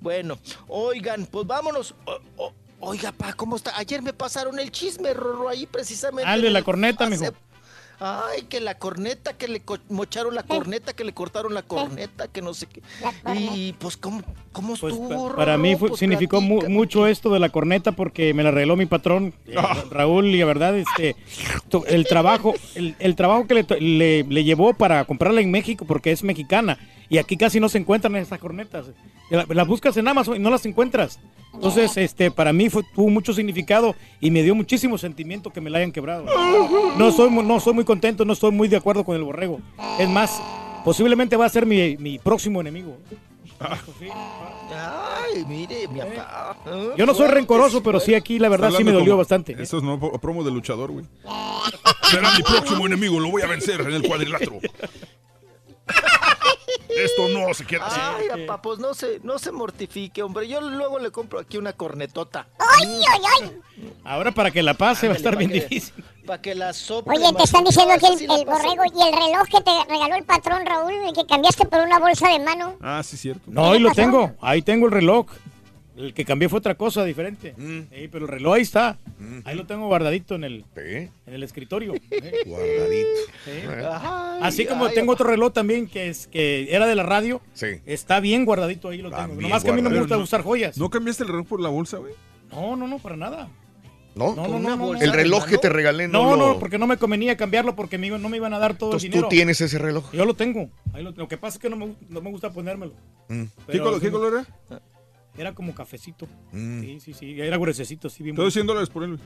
Bueno, 0.00 0.38
oigan, 0.68 1.26
pues 1.26 1.46
vámonos. 1.46 1.94
O- 2.06 2.18
o- 2.44 2.52
oiga, 2.80 3.12
pa, 3.12 3.32
¿cómo 3.34 3.56
está? 3.56 3.76
Ayer 3.76 4.02
me 4.02 4.12
pasaron 4.12 4.58
el 4.58 4.70
chisme, 4.70 5.12
Rorro, 5.14 5.48
ahí 5.48 5.66
precisamente. 5.66 6.28
Dale 6.30 6.46
en 6.48 6.52
la 6.52 6.62
corneta, 6.62 7.08
pase- 7.08 7.18
mijo. 7.30 7.34
Ay, 8.00 8.42
que 8.48 8.60
la 8.60 8.76
corneta, 8.78 9.32
que 9.34 9.48
le 9.48 9.60
co- 9.60 9.78
mocharon 9.88 10.34
la 10.34 10.42
corneta, 10.42 10.92
que 10.92 11.04
le 11.04 11.12
cortaron 11.12 11.54
la 11.54 11.62
corneta, 11.62 12.28
que 12.28 12.42
no 12.42 12.52
sé 12.54 12.66
qué. 12.66 12.82
Y 13.34 13.72
pues, 13.74 13.96
¿cómo, 13.96 14.22
cómo 14.52 14.76
Pues, 14.76 14.92
estuvo, 14.94 15.28
pa- 15.30 15.36
para 15.36 15.58
mí 15.58 15.76
fue- 15.76 15.88
Pues, 15.88 15.98
significó 16.00 16.40
mu- 16.40 16.68
mucho 16.68 17.06
esto 17.06 17.30
de 17.32 17.38
la 17.40 17.48
corneta 17.50 17.92
porque 17.92 18.34
me 18.34 18.42
la 18.42 18.48
arregló 18.50 18.76
mi 18.76 18.86
patrón, 18.86 19.34
eh, 19.46 19.54
Raúl, 19.90 20.26
y 20.26 20.38
la 20.38 20.44
verdad, 20.46 20.76
este, 20.76 21.16
el 21.88 22.04
trabajo, 22.06 22.54
el, 22.74 22.94
el 22.98 23.16
trabajo 23.16 23.46
que 23.46 23.54
le, 23.54 23.64
to- 23.64 23.76
le- 23.78 24.24
le 24.24 24.44
llevó 24.44 24.74
para 24.74 25.04
comprarla 25.04 25.40
en 25.40 25.50
México 25.50 25.84
porque 25.86 26.10
es 26.12 26.22
mexicana 26.24 26.78
y 27.08 27.18
aquí 27.18 27.36
casi 27.36 27.60
no 27.60 27.68
se 27.68 27.78
encuentran 27.78 28.16
esas 28.16 28.38
cornetas. 28.38 28.86
La- 29.30 29.46
Las 29.48 29.66
buscas 29.66 29.96
en 29.96 30.06
Amazon 30.08 30.36
y 30.36 30.38
no 30.38 30.50
las 30.50 30.64
encuentras. 30.66 31.18
Entonces, 31.52 31.96
este, 31.96 32.30
para 32.30 32.52
mí 32.52 32.68
fue, 32.68 32.82
tuvo 32.94 33.08
mucho 33.10 33.32
significado 33.32 33.94
y 34.20 34.30
me 34.30 34.42
dio 34.42 34.54
muchísimo 34.54 34.98
sentimiento 34.98 35.50
que 35.50 35.60
me 35.60 35.70
la 35.70 35.78
hayan 35.78 35.92
quebrado. 35.92 36.24
No 36.98 37.12
soy, 37.12 37.30
no 37.30 37.60
soy 37.60 37.74
muy 37.74 37.84
contento, 37.84 38.24
no 38.24 38.32
estoy 38.32 38.50
muy 38.50 38.66
de 38.68 38.76
acuerdo 38.76 39.04
con 39.04 39.14
el 39.16 39.22
borrego. 39.22 39.60
Es 39.98 40.08
más, 40.08 40.42
posiblemente 40.84 41.36
va 41.36 41.46
a 41.46 41.48
ser 41.48 41.64
mi, 41.66 41.96
mi 41.96 42.18
próximo 42.18 42.60
enemigo. 42.60 42.96
Ay, 43.60 45.44
mire, 45.46 45.86
mi 45.88 46.00
papá. 46.00 46.56
Yo 46.96 47.06
no 47.06 47.14
soy 47.14 47.28
rencoroso, 47.28 47.82
pero 47.82 48.00
sí 48.00 48.14
aquí 48.14 48.38
la 48.38 48.48
verdad 48.48 48.70
sí 48.76 48.82
me 48.84 48.92
dolió 48.92 49.16
bastante. 49.16 49.52
Eso 49.60 49.78
es 49.78 49.82
no 49.84 49.98
promo 50.20 50.42
de 50.42 50.50
luchador, 50.50 50.90
güey. 50.90 51.06
Será 52.10 52.34
mi 52.36 52.42
próximo 52.42 52.86
enemigo, 52.86 53.20
lo 53.20 53.30
voy 53.30 53.42
a 53.42 53.46
vencer 53.46 53.80
en 53.80 53.92
el 53.92 54.02
cuadrilátero. 54.02 54.58
Esto 56.96 57.28
no 57.28 57.52
se 57.54 57.64
queda 57.66 57.86
así. 57.86 58.00
Ay, 58.02 58.46
papá, 58.46 58.62
pues 58.62 58.78
no 58.78 58.94
se, 58.94 59.20
no 59.22 59.38
se 59.38 59.52
mortifique, 59.52 60.22
hombre. 60.22 60.48
Yo 60.48 60.60
luego 60.60 60.98
le 60.98 61.10
compro 61.10 61.38
aquí 61.40 61.56
una 61.58 61.72
cornetota. 61.72 62.46
¡Ay, 62.58 63.00
ay, 63.12 63.20
ay! 63.42 63.60
Ahora 64.04 64.32
para 64.32 64.50
que 64.50 64.62
la 64.62 64.74
pase 64.74 65.08
va 65.08 65.14
a 65.14 65.16
estar 65.16 65.36
bien 65.36 65.50
que- 65.50 65.60
difícil. 65.60 66.04
Para 66.26 66.40
que 66.40 66.54
la 66.54 66.72
sople. 66.72 67.18
Oye, 67.18 67.32
te 67.36 67.42
están 67.42 67.64
diciendo 67.64 67.94
que 68.00 68.06
el, 68.06 68.44
borrego 68.46 68.82
y 68.84 69.02
el 69.02 69.12
reloj 69.12 69.46
que 69.50 69.60
te 69.60 69.70
regaló 69.92 70.14
el 70.14 70.24
patrón 70.24 70.64
Raúl, 70.64 70.94
que 71.14 71.26
cambiaste 71.26 71.66
por 71.66 71.80
una 71.80 71.98
bolsa 71.98 72.28
de 72.30 72.38
mano. 72.40 72.76
Ah, 72.80 73.02
sí, 73.04 73.16
cierto. 73.16 73.42
No, 73.46 73.72
ahí 73.72 73.78
lo 73.78 73.90
tengo. 73.92 74.32
Ahí 74.40 74.62
tengo 74.62 74.86
el 74.86 74.92
reloj. 74.92 75.26
El 75.96 76.12
que 76.12 76.24
cambié 76.24 76.48
fue 76.48 76.58
otra 76.58 76.74
cosa 76.74 77.04
diferente. 77.04 77.54
Mm. 77.56 77.80
Sí, 77.94 78.08
pero 78.10 78.24
el 78.24 78.30
reloj 78.32 78.54
ahí 78.54 78.62
está. 78.62 78.98
Ahí 79.44 79.56
lo 79.56 79.64
tengo 79.64 79.86
guardadito 79.86 80.34
en 80.34 80.42
el, 80.44 80.64
en 80.76 81.10
el 81.26 81.42
escritorio. 81.42 81.92
Guardadito. 82.46 83.20
Ay, 83.46 84.40
Así 84.42 84.66
como 84.66 84.86
ay, 84.86 84.94
tengo 84.94 85.12
otro 85.12 85.28
reloj 85.28 85.52
también 85.52 85.86
que 85.86 86.08
es 86.08 86.26
que 86.26 86.74
era 86.74 86.86
de 86.86 86.94
la 86.94 87.04
radio. 87.04 87.40
Sí. 87.54 87.66
Está 87.86 88.20
bien 88.20 88.44
guardadito 88.44 88.88
ahí 88.88 89.02
lo 89.02 89.10
tengo. 89.10 89.40
Nomás 89.40 89.62
que 89.62 89.70
a 89.70 89.74
mí 89.74 89.82
no 89.82 89.90
me 89.90 89.98
gusta 90.00 90.16
usar 90.18 90.42
joyas. 90.42 90.76
¿No 90.78 90.90
cambiaste 90.90 91.22
el 91.22 91.28
reloj 91.28 91.46
por 91.46 91.60
la 91.60 91.68
bolsa, 91.68 91.98
güey? 91.98 92.14
No, 92.50 92.76
no, 92.76 92.86
no, 92.88 92.98
para 92.98 93.16
nada. 93.16 93.48
¿No? 94.14 94.34
No, 94.34 94.46
no, 94.46 94.60
no, 94.60 94.76
no, 94.76 94.94
El 94.94 95.12
reloj 95.12 95.44
que 95.46 95.58
te 95.58 95.68
regalé 95.68 96.06
no, 96.06 96.22
No, 96.22 96.36
lo- 96.36 96.52
no, 96.54 96.58
porque 96.60 96.78
no 96.78 96.86
me 96.86 96.96
convenía 96.98 97.36
cambiarlo 97.36 97.74
porque 97.74 97.98
me 97.98 98.10
no 98.10 98.28
me 98.28 98.36
iban 98.36 98.54
a 98.54 98.60
dar 98.60 98.76
todo 98.78 98.90
Entonces 98.90 99.06
el 99.06 99.10
tú 99.10 99.16
dinero. 99.16 99.28
tienes 99.28 99.60
ese 99.60 99.78
reloj. 99.78 100.12
Yo 100.12 100.24
lo 100.24 100.34
tengo. 100.34 100.70
Ahí 100.92 101.02
lo, 101.02 101.10
lo 101.10 101.26
que 101.26 101.36
pasa 101.36 101.56
es 101.56 101.62
que 101.62 101.68
no 101.68 101.74
me, 101.76 101.94
no 102.08 102.20
me 102.20 102.30
gusta 102.30 102.50
ponérmelo. 102.52 102.92
Mm. 103.28 103.44
¿Qué 103.68 103.78
color, 103.80 104.00
qué 104.00 104.10
color 104.12 104.44
era? 104.70 104.80
Era 105.36 105.52
como 105.54 105.74
cafecito. 105.74 106.26
Mm. 106.52 106.80
Sí, 106.80 107.00
sí, 107.00 107.12
sí. 107.14 107.40
Era 107.40 107.56
gruesecito, 107.58 108.08
sí, 108.08 108.22
bien 108.22 108.36
Te 108.36 108.42
doy 108.42 108.46
bonito. 108.46 108.54
100 108.54 108.66
dólares 108.66 108.88
por 108.90 109.04
él. 109.04 109.18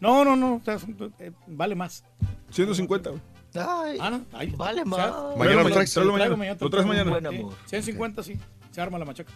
No, 0.00 0.24
no, 0.24 0.36
no. 0.36 0.56
o 0.56 0.62
sea, 0.64 0.76
eh, 1.20 1.30
vale 1.46 1.74
más. 1.74 2.04
150, 2.50 3.10
güey. 3.10 3.22
Ay, 3.54 3.98
Ah, 4.00 4.10
no. 4.10 4.24
ahí- 4.32 4.50
vale 4.56 4.84
más. 4.84 4.98
sea, 5.00 5.36
Mañana 5.38 5.62
lo 5.62 5.70
traes. 5.70 5.92
traigo 5.92 6.12
mañana. 6.36 6.56
te 6.58 6.64
Lo 6.64 6.70
traes 6.70 6.86
mañana. 6.86 7.10
Buen 7.12 7.22
Sí, 7.30 7.36
amor. 7.38 7.54
150, 7.66 8.22
sí. 8.22 8.38
Se 8.72 8.80
arma 8.80 8.98
la 8.98 9.04
machaca. 9.04 9.32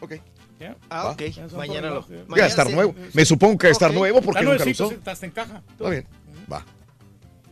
Ok. 0.00 0.14
¿Ya? 0.58 0.76
Ah, 0.90 1.10
ok. 1.10 1.22
Mañana 1.56 1.90
lo. 1.90 2.06
mañana 2.28 2.46
estar 2.48 2.66
sí. 2.66 2.74
nuevo. 2.74 2.94
Me 3.12 3.24
supongo 3.24 3.56
que 3.58 3.70
estar 3.70 3.90
Ok. 3.90 3.96
nuevo 3.96 4.20
porque 4.20 4.42
nunca 4.42 4.64
lo 4.64 4.70
usó. 4.70 4.92
hasta 5.06 5.26
en 5.26 5.32
caja. 5.32 5.62
Está 5.70 5.88
bien. 5.90 6.06
Va. 6.52 6.64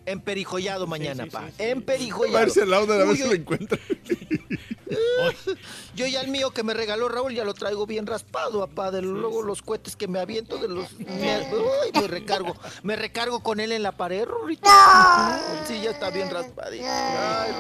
Emperijollado 0.06 0.86
mañana, 0.86 1.24
sí, 1.24 1.30
pa. 1.30 1.40
sí, 1.48 1.54
sí. 1.58 1.62
Emperijollado. 1.64 2.38
A 2.38 2.42
irse 2.42 2.62
al 2.62 2.70
lado 2.70 2.86
de 2.86 2.94
a 2.94 2.98
ver 2.98 3.08
Uy, 3.08 3.16
si 3.16 3.22
yo- 3.22 3.28
lo 3.28 3.34
encuentra. 3.34 3.78
Yo 5.94 6.06
ya 6.06 6.20
el 6.20 6.28
mío 6.28 6.50
que 6.50 6.62
me 6.62 6.74
regaló 6.74 7.08
Raúl 7.08 7.34
ya 7.34 7.44
lo 7.44 7.54
traigo 7.54 7.86
bien 7.86 8.06
raspado, 8.06 8.60
papá. 8.60 8.90
De 8.90 9.00
luego 9.00 9.42
los 9.42 9.62
cohetes 9.62 9.96
que 9.96 10.06
me 10.08 10.18
aviento 10.20 10.58
de 10.58 10.68
los. 10.68 10.92
Me, 10.98 11.38
uy, 11.52 11.92
me 12.00 12.08
recargo. 12.08 12.54
Me 12.82 12.96
recargo 12.96 13.42
con 13.42 13.58
él 13.60 13.72
en 13.72 13.82
la 13.82 13.92
pared, 13.92 14.24
Rorrito. 14.26 14.68
Sí, 15.66 15.80
ya 15.82 15.90
está 15.92 16.10
bien 16.10 16.28
raspadito. 16.30 16.84
Ay. 16.86 17.52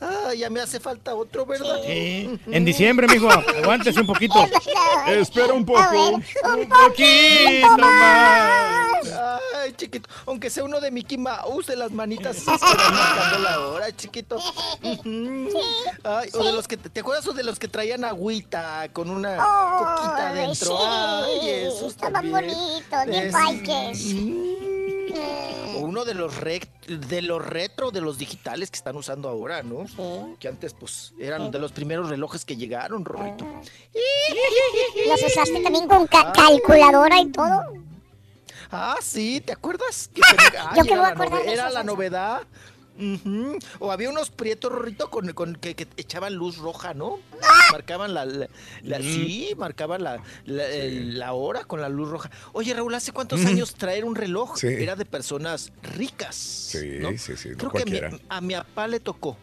Ay, 0.00 0.38
ya 0.38 0.50
me 0.50 0.60
hace 0.60 0.78
falta 0.80 1.14
otro, 1.14 1.46
¿verdad? 1.46 1.76
Sí. 1.86 2.38
En 2.46 2.64
diciembre, 2.64 3.06
mijo, 3.08 3.28
aguántese 3.30 4.00
un 4.00 4.06
poquito. 4.06 4.34
Espera 5.06 5.52
un 5.54 5.64
poco. 5.64 6.10
Un 6.16 6.68
poquito 6.68 7.78
más. 7.78 9.12
Ay, 9.60 9.72
chiquito. 9.76 10.08
Aunque 10.26 10.50
sea 10.50 10.64
uno 10.64 10.80
de 10.80 10.90
Mickey 10.90 11.18
Mouse, 11.22 11.66
de 11.66 11.76
las 11.76 11.90
manitas 11.92 12.36
esas 12.36 12.60
que 12.60 12.74
van 12.76 12.94
marcando 12.94 13.38
la 13.38 13.60
hora, 13.68 13.96
chiquito. 13.96 14.36
Ujú. 14.36 15.48
Ay, 16.04 16.28
o 16.34 16.44
de 16.44 16.52
los 16.52 16.68
que, 16.68 16.76
¿te 16.76 17.00
acuerdas 17.00 17.26
o 17.28 17.32
de 17.32 17.42
los 17.44 17.58
que 17.58 17.68
traían 17.68 18.04
agüita 18.04 18.88
con 18.92 19.08
una 19.10 19.36
coquita 19.36 20.28
Ay, 20.30 20.38
adentro? 20.38 20.76
sí, 20.78 20.84
Ay, 20.86 21.48
esos 21.66 21.82
estaban 21.92 22.12
también. 22.14 22.34
bonitos, 22.34 23.06
bien 23.06 23.26
Es- 23.26 23.32
paiques. 23.32 24.14
O 25.74 25.80
uno 25.80 26.04
de 26.04 26.14
los 26.14 26.32
de 26.86 27.22
los 27.22 27.44
retro, 27.44 27.90
de 27.90 28.00
los 28.00 28.18
digitales 28.18 28.70
que 28.70 28.76
están 28.76 28.96
usando 28.96 29.28
ahora, 29.28 29.62
¿no? 29.62 29.84
Que 30.38 30.48
antes, 30.48 30.74
pues, 30.74 31.12
eran 31.18 31.50
de 31.50 31.58
los 31.58 31.72
primeros 31.72 32.08
relojes 32.08 32.44
que 32.44 32.56
llegaron, 32.56 33.04
Rorrito. 33.04 33.44
¿Los 35.06 35.22
usaste 35.22 35.60
también 35.62 35.86
con 35.88 36.06
ca- 36.06 36.32
calculadora 36.32 37.20
y 37.20 37.26
todo? 37.30 37.62
Ah, 38.72 38.96
sí, 39.02 39.40
¿te 39.44 39.52
acuerdas? 39.52 40.08
Que 40.12 40.20
tenía- 40.36 40.70
ay, 40.70 40.78
Yo 40.78 40.82
que 40.84 40.92
era 40.92 40.96
voy 40.96 40.98
a 40.98 41.02
la 41.02 41.08
acordar 41.08 41.32
nove- 41.40 41.44
de 41.44 41.52
Era 41.52 41.62
esas 41.62 41.74
la 41.74 41.80
cosas. 41.80 41.84
novedad. 41.86 42.42
O 43.80 43.90
había 43.90 44.10
unos 44.10 44.30
prietos, 44.30 44.70
Rorrito, 44.70 45.10
con, 45.10 45.32
con- 45.32 45.56
que, 45.56 45.74
que 45.74 45.88
echaban 45.96 46.34
luz 46.34 46.58
roja, 46.58 46.92
¿no? 46.94 47.18
Marcaban 47.72 48.12
la... 48.14 48.24
la- 48.26 48.48
la- 48.82 48.98
Sí, 48.98 49.54
marcaban 49.56 50.04
la, 50.04 50.22
la, 50.44 50.66
el- 50.68 51.18
la 51.18 51.32
hora 51.32 51.64
con 51.64 51.80
la 51.80 51.88
luz 51.88 52.08
roja. 52.10 52.30
Oye, 52.52 52.74
Raúl, 52.74 52.94
¿hace 52.94 53.12
cuántos 53.12 53.40
Mm. 53.40 53.46
años 53.48 53.74
traer 53.74 54.04
un 54.04 54.14
reloj 54.14 54.56
Sí. 54.58 54.68
era 54.68 54.94
de 54.94 55.04
personas 55.06 55.72
ricas? 55.82 56.36
Sí, 56.36 56.98
¿no? 57.00 57.10
sí, 57.16 57.36
sí, 57.36 57.48
no 57.50 57.56
Creo 57.56 57.70
que 57.72 57.82
a 57.82 58.10
mi, 58.10 58.18
a 58.28 58.40
mi 58.40 58.54
papá 58.54 58.86
le 58.88 59.00
tocó. 59.00 59.36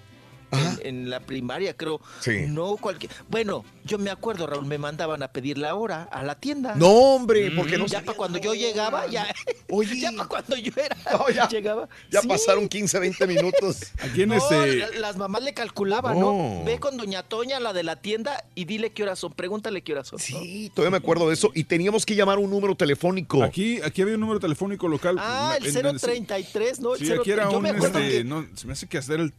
En, 0.52 0.80
en 0.88 1.10
la 1.10 1.20
primaria, 1.20 1.76
creo. 1.78 2.02
Sí. 2.22 2.46
No 2.48 2.76
cualquier. 2.78 3.12
Bueno, 3.30 3.64
yo 3.86 3.98
me 4.00 4.10
acuerdo, 4.10 4.48
Raúl, 4.48 4.66
me 4.66 4.78
mandaban 4.78 5.22
a 5.22 5.28
pedir 5.32 5.58
la 5.58 5.76
hora 5.76 6.04
a 6.12 6.24
la 6.24 6.36
tienda. 6.36 6.74
No, 6.76 6.88
hombre, 6.90 7.52
porque 7.52 7.78
no 7.78 7.86
Ya 7.86 8.02
para 8.02 8.18
cuando 8.18 8.40
yo 8.40 8.54
llegaba, 8.54 9.06
ya. 9.08 9.28
ya 10.00 10.12
para 10.12 10.28
cuando 10.28 10.56
yo 10.58 10.72
era. 10.76 10.98
llegaba. 11.50 11.88
Ya 12.12 12.22
Sí. 12.22 12.28
pasaron 12.28 12.68
15, 12.68 13.00
20 13.00 13.28
minutos. 13.28 13.78
Aquí 14.00 14.24
en 14.24 14.30
No, 14.30 14.36
este. 14.36 14.76
la- 14.78 14.90
las 15.00 15.18
mamás 15.18 15.44
le 15.44 15.54
calculaban, 15.54 16.20
No. 16.20 16.32
¿no? 16.60 16.64
Ve 16.66 16.80
con 16.80 16.98
doña 16.98 17.24
Toña, 17.24 17.60
la 17.60 17.74
de 17.74 17.84
la 17.84 17.98
tienda, 17.98 18.44
y 18.56 18.66
dile 18.66 18.92
qué 18.92 19.04
horas 19.04 19.20
son. 19.20 19.34
Pregúntale 19.34 19.82
qué 19.84 19.94
horas 19.94 20.08
son. 20.08 20.20
Sí, 20.20 20.72
todavía 20.74 20.92
me 20.92 20.98
acuerdo 20.98 21.28
de 21.28 21.34
eso. 21.36 21.52
Y 21.54 21.64
teníamos 21.66 22.06
que 22.06 22.16
llamar 22.16 22.40
un 22.40 22.50
número 22.50 22.76
telefónico. 22.76 23.44
Aquí, 23.44 23.80
aquí 23.84 24.02
había 24.02 24.16
un 24.16 24.22
número 24.22 24.40
telefónico 24.40 24.88
local. 24.88 25.18
Ah, 25.20 25.56
el 25.60 25.68
En- 25.68 25.86
en- 25.86 25.98
033, 26.00 26.80
¿no? 26.80 26.94
El 26.94 27.00
Sí, 27.00 27.06
0, 27.08 27.22
aquí 27.22 27.32
era 27.32 27.50
yo 27.52 27.58
un, 27.58 27.64
me 27.64 27.70
acuerdo 27.70 28.00
este, 28.00 28.18
que- 28.20 28.24
no, 28.24 28.46
se 28.56 28.66
me 28.68 28.74
hace 28.74 28.88
que 28.88 28.98
hacer 28.98 29.20
el 29.20 29.34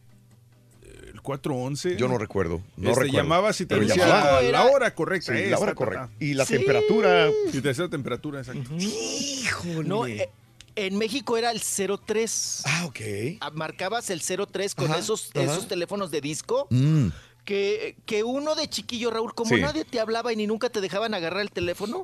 411. 1.21 1.95
Yo 1.97 2.07
no 2.07 2.17
recuerdo. 2.17 2.61
No 2.77 2.89
Este, 2.91 3.03
recuerdo. 3.03 3.23
llamabas 3.23 3.61
y 3.61 3.65
te 3.65 3.79
decía 3.79 3.95
llamaba. 4.07 4.41
la 4.41 4.65
hora 4.65 4.93
correcta. 4.95 5.33
Sí, 5.33 5.39
esta, 5.39 5.49
la 5.51 5.57
hora 5.59 5.71
ta, 5.71 5.75
correcta. 5.75 6.07
ta. 6.07 6.23
Y 6.25 6.33
la 6.33 6.45
Sí. 6.45 6.53
temperatura. 6.57 7.29
Y 7.47 7.51
te 7.51 7.61
decía 7.61 7.83
la 7.85 7.89
temperatura, 7.89 8.39
exacto. 8.39 8.69
Híjole. 8.77 9.87
No, 9.87 10.05
eh, 10.07 10.29
en 10.75 10.97
México 10.97 11.37
era 11.37 11.51
el 11.51 11.61
03. 11.61 12.63
Ah, 12.65 12.85
ok. 12.85 12.99
Ah, 13.41 13.51
Marcabas 13.53 14.09
el 14.09 14.21
03 14.21 14.75
con 14.75 14.89
Ajá, 14.91 14.99
esos, 14.99 15.31
ajá. 15.35 15.43
esos 15.43 15.67
teléfonos 15.67 16.11
de 16.11 16.21
disco. 16.21 16.67
Mm. 16.69 17.07
Que, 17.43 17.97
que 18.05 18.23
uno 18.23 18.53
de 18.53 18.69
chiquillo, 18.69 19.09
Raúl, 19.09 19.33
como 19.33 19.55
Sí. 19.55 19.61
nadie 19.61 19.83
te 19.83 19.99
hablaba 19.99 20.31
y 20.31 20.35
ni 20.35 20.45
nunca 20.45 20.69
te 20.69 20.79
dejaban 20.79 21.15
agarrar 21.15 21.41
el 21.41 21.49
teléfono, 21.49 22.03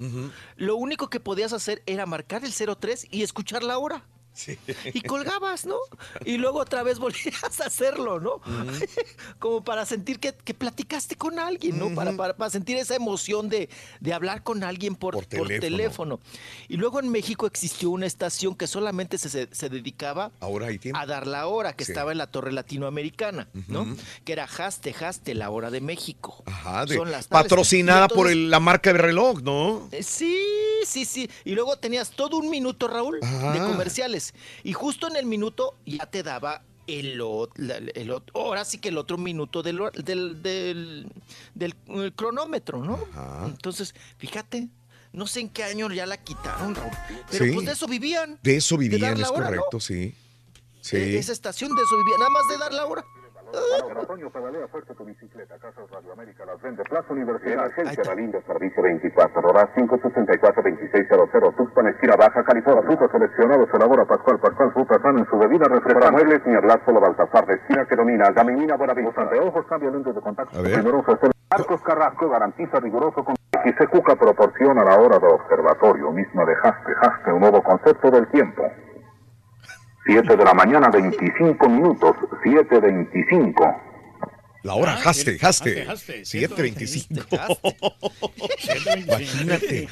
lo 0.56 0.76
único 0.76 1.10
que 1.12 1.20
podías 1.20 1.54
hacer 1.54 1.84
era 1.86 2.08
marcar 2.08 2.44
el 2.44 2.52
03 2.52 3.06
y 3.12 3.22
escuchar 3.22 3.62
la 3.62 3.78
hora. 3.78 4.04
Y 4.94 5.02
colgabas, 5.02 5.66
¿no? 5.66 5.78
Y 6.26 6.38
luego 6.38 6.60
otra 6.60 6.84
vez 6.84 7.00
volvías 7.00 7.60
a 7.62 7.66
hacerlo, 7.66 8.20
¿no? 8.20 8.42
Como 9.40 9.64
para 9.64 9.86
sentir 9.86 10.20
que, 10.20 10.34
platicaste 10.54 11.16
con 11.16 11.40
alguien, 11.40 11.78
¿no? 11.78 11.94
Para, 11.94 12.16
para, 12.16 12.36
para, 12.36 12.50
sentir 12.50 12.78
esa 12.78 12.96
emoción 12.96 13.50
de, 13.50 13.70
de 14.00 14.14
hablar 14.14 14.44
con 14.44 14.64
alguien 14.64 14.96
por, 14.96 15.14
por, 15.28 15.48
teléfono. 15.48 16.20
Y 16.68 16.78
luego 16.78 17.00
en 17.00 17.10
México 17.10 17.46
existió 17.46 17.90
una 17.90 18.06
estación 18.06 18.56
que 18.56 18.68
solamente 18.68 19.18
se, 19.18 19.30
se, 19.30 19.70
dedicaba 19.70 20.32
Ahora 20.40 20.68
a 20.94 21.06
dar 21.06 21.28
la 21.28 21.48
hora, 21.48 21.74
que 21.74 21.84
estaba 21.84 22.12
en 22.12 22.18
la 22.18 22.28
Torre 22.28 22.52
Latinoamericana, 22.52 23.48
¿no? 23.68 23.88
Que 24.24 24.34
era 24.34 24.46
Haste, 24.46 24.94
Haste, 25.00 25.34
la 25.36 25.50
hora 25.50 25.72
de 25.72 25.82
México. 25.82 26.44
Ajá, 26.46 26.86
de, 26.86 26.96
Son 26.96 27.10
patrocinada 27.30 28.08
por 28.08 28.34
la 28.34 28.60
marca 28.60 28.94
de 28.94 29.00
reloj, 29.00 29.42
¿no? 29.42 29.88
Eh, 29.92 30.04
sí, 30.04 30.38
sí, 30.86 31.06
sí. 31.06 31.30
Y 31.46 31.54
luego 31.54 31.78
tenías 31.78 32.12
todo 32.12 32.38
un 32.38 32.50
minuto, 32.50 32.88
Raúl, 32.88 33.20
de 33.20 33.60
comerciales. 33.60 34.27
Y 34.64 34.74
justo 34.74 35.08
en 35.08 35.16
el 35.16 35.26
minuto 35.26 35.78
ya 35.86 36.06
te 36.06 36.24
daba 36.24 36.64
el, 36.88 37.22
el, 37.96 38.22
ahora 38.34 38.66
sí 38.66 38.78
que 38.80 38.90
el 38.90 38.98
otro 38.98 39.18
minuto 39.18 39.62
del, 39.62 39.80
del, 40.04 40.42
del, 40.42 41.76
eh, 41.88 42.12
cronómetro, 42.16 42.84
¿no? 42.84 43.00
Entonces, 43.46 43.94
fíjate, 44.18 44.70
no 45.12 45.28
sé 45.28 45.42
en 45.42 45.50
qué 45.50 45.64
año 45.64 45.92
ya 45.92 46.06
la 46.06 46.18
quitaron, 46.18 46.76
Pero 47.30 47.54
pues 47.54 47.66
de 47.66 47.72
eso 47.74 47.88
vivían. 47.88 48.40
De 48.42 48.56
eso 48.56 48.78
vivían, 48.78 49.20
es 49.20 49.28
correcto, 49.28 49.80
sí. 49.80 50.16
sí. 50.82 50.98
Esa 50.98 51.34
estación 51.34 51.76
de 51.76 51.82
eso 51.82 51.98
vivían, 51.98 52.20
nada 52.20 52.30
más 52.30 52.48
de 52.50 52.58
dar 52.58 52.74
la 52.74 52.86
hora. 52.86 53.06
En 53.54 53.98
otoño 53.98 54.30
pedalea 54.30 54.68
fuerte 54.68 54.94
tu 54.94 55.06
bicicleta. 55.06 55.58
Casas 55.58 55.90
Radio 55.90 56.12
América 56.12 56.46
las 56.46 56.62
vende. 56.62 56.84
Plaza 56.84 57.14
Universidad. 57.14 57.66
Agencia 57.66 58.04
La 58.04 58.16
Linda, 58.16 58.42
servicio 58.46 58.84
24 58.84 59.42
horas 59.48 59.70
564-2600. 59.76 61.56
Tuxpan, 61.56 61.88
esquina 61.88 62.16
baja, 62.18 62.44
California. 62.44 62.84
Frutos 62.84 63.10
seleccionados. 63.12 63.70
Elabora 63.74 64.06
Pascual. 64.06 64.40
Pascual 64.40 64.74
Fruta 64.74 65.00
San 65.02 65.20
en 65.20 65.26
su 65.30 65.38
bebida 65.38 65.66
refrescante. 65.66 66.00
Para 66.00 66.12
muebles, 66.12 66.42
ni 66.46 66.56
hablar 66.56 66.82
solo 66.86 67.00
Baltasar. 67.00 67.46
De 67.46 67.54
esquina 67.56 67.86
que 67.86 67.96
domina. 67.96 68.32
Gaminina 68.32 68.76
Buenavista. 68.76 69.26
De 69.26 69.40
ojos, 69.40 69.66
cambio 69.68 69.92
lento 69.92 70.12
de 70.12 70.22
contacto. 70.22 70.60
A 70.60 70.62
ver. 70.62 70.74
Primoroso 70.74 71.14
es 71.14 71.24
el 71.24 71.32
Marcos 71.50 71.82
Carrasco 71.82 72.30
garantiza 72.30 72.82
riguroso 72.82 73.24
con 73.24 73.34
XC 73.64 73.90
Cuca 73.90 74.18
proporciona 74.18 74.84
la 74.84 74.98
hora 74.98 75.18
de 75.18 75.28
observatorio 75.28 76.12
misma 76.12 76.44
de 76.44 76.54
Haste. 76.62 76.92
Haste, 77.02 77.32
un 77.32 77.40
nuevo 77.40 77.64
concepto 77.64 78.12
del 78.12 78.28
tiempo. 78.28 78.64
7 80.08 80.36
de 80.38 80.44
la 80.44 80.54
mañana, 80.54 80.90
25 80.90 81.70
minutos. 81.70 82.16
7.25. 82.44 83.82
La 84.64 84.74
hora, 84.74 84.94
Ah, 84.98 85.10
haste, 85.10 85.38
haste. 85.42 85.86
haste, 85.88 86.26
725. 86.26 87.24
Imagínate. 89.06 89.88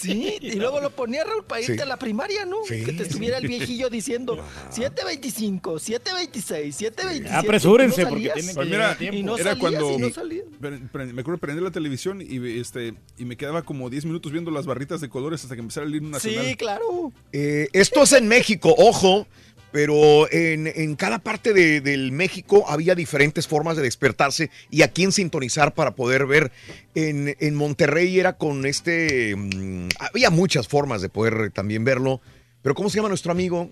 Sí, 0.00 0.38
y 0.40 0.52
luego 0.52 0.80
lo 0.80 0.90
ponía 0.90 1.24
Raúl 1.24 1.44
para 1.44 1.60
irte 1.60 1.74
Sí. 1.74 1.80
a 1.80 1.84
la 1.86 1.98
primaria, 1.98 2.44
¿no? 2.44 2.58
Sí, 2.66 2.84
que 2.84 2.92
te 2.92 3.02
estuviera 3.04 3.38
sí. 3.38 3.44
el 3.44 3.48
viejillo 3.48 3.90
diciendo 3.90 4.42
7.25, 4.72 5.60
7.26, 5.78 6.92
7.27. 6.94 7.30
Apresúrense, 7.32 8.02
no 8.02 8.08
porque 8.08 8.30
tienen 8.30 8.46
que 8.48 8.54
Pues 8.54 8.68
mira, 8.68 8.90
a 8.90 8.98
tiempo. 8.98 9.16
Y 9.18 9.22
no 9.22 9.36
era 9.36 9.54
salías, 9.54 9.58
cuando 9.60 9.90
y 9.92 9.98
no 10.00 11.12
me 11.12 11.20
acuerdo 11.20 11.38
prender 11.38 11.62
la 11.62 11.70
televisión 11.70 12.20
y 12.22 12.60
este 12.60 12.94
y 13.18 13.24
me 13.24 13.36
quedaba 13.36 13.62
como 13.62 13.90
10 13.90 14.04
minutos 14.06 14.32
viendo 14.32 14.50
las 14.50 14.66
barritas 14.66 15.00
de 15.00 15.08
colores 15.08 15.42
hasta 15.42 15.54
que 15.54 15.60
empezara 15.60 15.86
el 15.86 15.94
himno 15.94 16.10
nacional. 16.10 16.46
Sí, 16.46 16.56
claro. 16.56 17.12
Eh, 17.32 17.68
esto 17.72 18.02
es 18.02 18.12
en 18.12 18.28
México, 18.28 18.74
ojo, 18.78 19.26
pero 19.72 20.30
en, 20.32 20.66
en 20.66 20.96
cada 20.96 21.18
parte 21.18 21.52
de- 21.52 21.80
del 21.80 22.12
México 22.12 22.64
había 22.68 22.94
diferentes 22.94 23.46
formas 23.46 23.76
de 23.76 23.82
despertarse 23.82 24.50
y 24.70 24.82
a 24.82 24.88
quién 24.88 25.12
sintonizar 25.12 25.74
para 25.74 25.92
poder 25.94 26.26
ver. 26.26 26.50
En, 26.94 27.36
en 27.38 27.54
Monterrey 27.54 28.18
era 28.18 28.32
con 28.36 28.66
este... 28.66 29.34
mm, 29.36 29.88
había 30.00 30.30
muchas 30.30 30.66
formas 30.68 31.02
de 31.02 31.08
poder 31.08 31.50
también 31.52 31.84
verlo, 31.84 32.20
pero 32.62 32.74
¿cómo 32.74 32.90
se 32.90 32.96
llama 32.96 33.08
nuestro 33.08 33.32
amigo? 33.32 33.70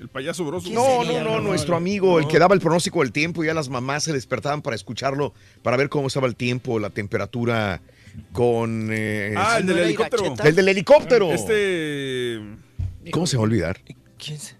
El 0.00 0.08
payaso 0.08 0.44
broso. 0.44 0.68
No, 0.70 1.04
no, 1.04 1.22
no, 1.22 1.40
nuestro 1.40 1.76
amigo, 1.76 2.18
el 2.18 2.26
que 2.26 2.38
daba 2.40 2.54
el 2.54 2.60
pronóstico 2.60 3.00
del 3.02 3.12
tiempo, 3.12 3.42
y 3.44 3.46
ya 3.46 3.54
las 3.54 3.68
mamás 3.68 4.02
se 4.04 4.12
despertaban 4.12 4.60
para 4.60 4.74
escucharlo, 4.74 5.32
para 5.62 5.76
ver 5.76 5.88
cómo 5.88 6.08
estaba 6.08 6.26
el 6.26 6.34
tiempo, 6.34 6.78
la 6.80 6.90
temperatura 6.90 7.80
con... 8.32 8.88
eh, 8.92 9.32
Ah, 9.36 9.58
el 9.58 9.66
del 9.66 9.78
helicóptero. 9.78 10.34
El 10.44 10.54
del 10.56 10.68
helicóptero. 10.68 11.32
Este. 11.32 12.40
¿Cómo 13.12 13.26
se 13.28 13.36
va 13.36 13.42
a 13.42 13.44
olvidar? 13.44 13.80
¿Quién 14.18 14.38
se? 14.38 14.55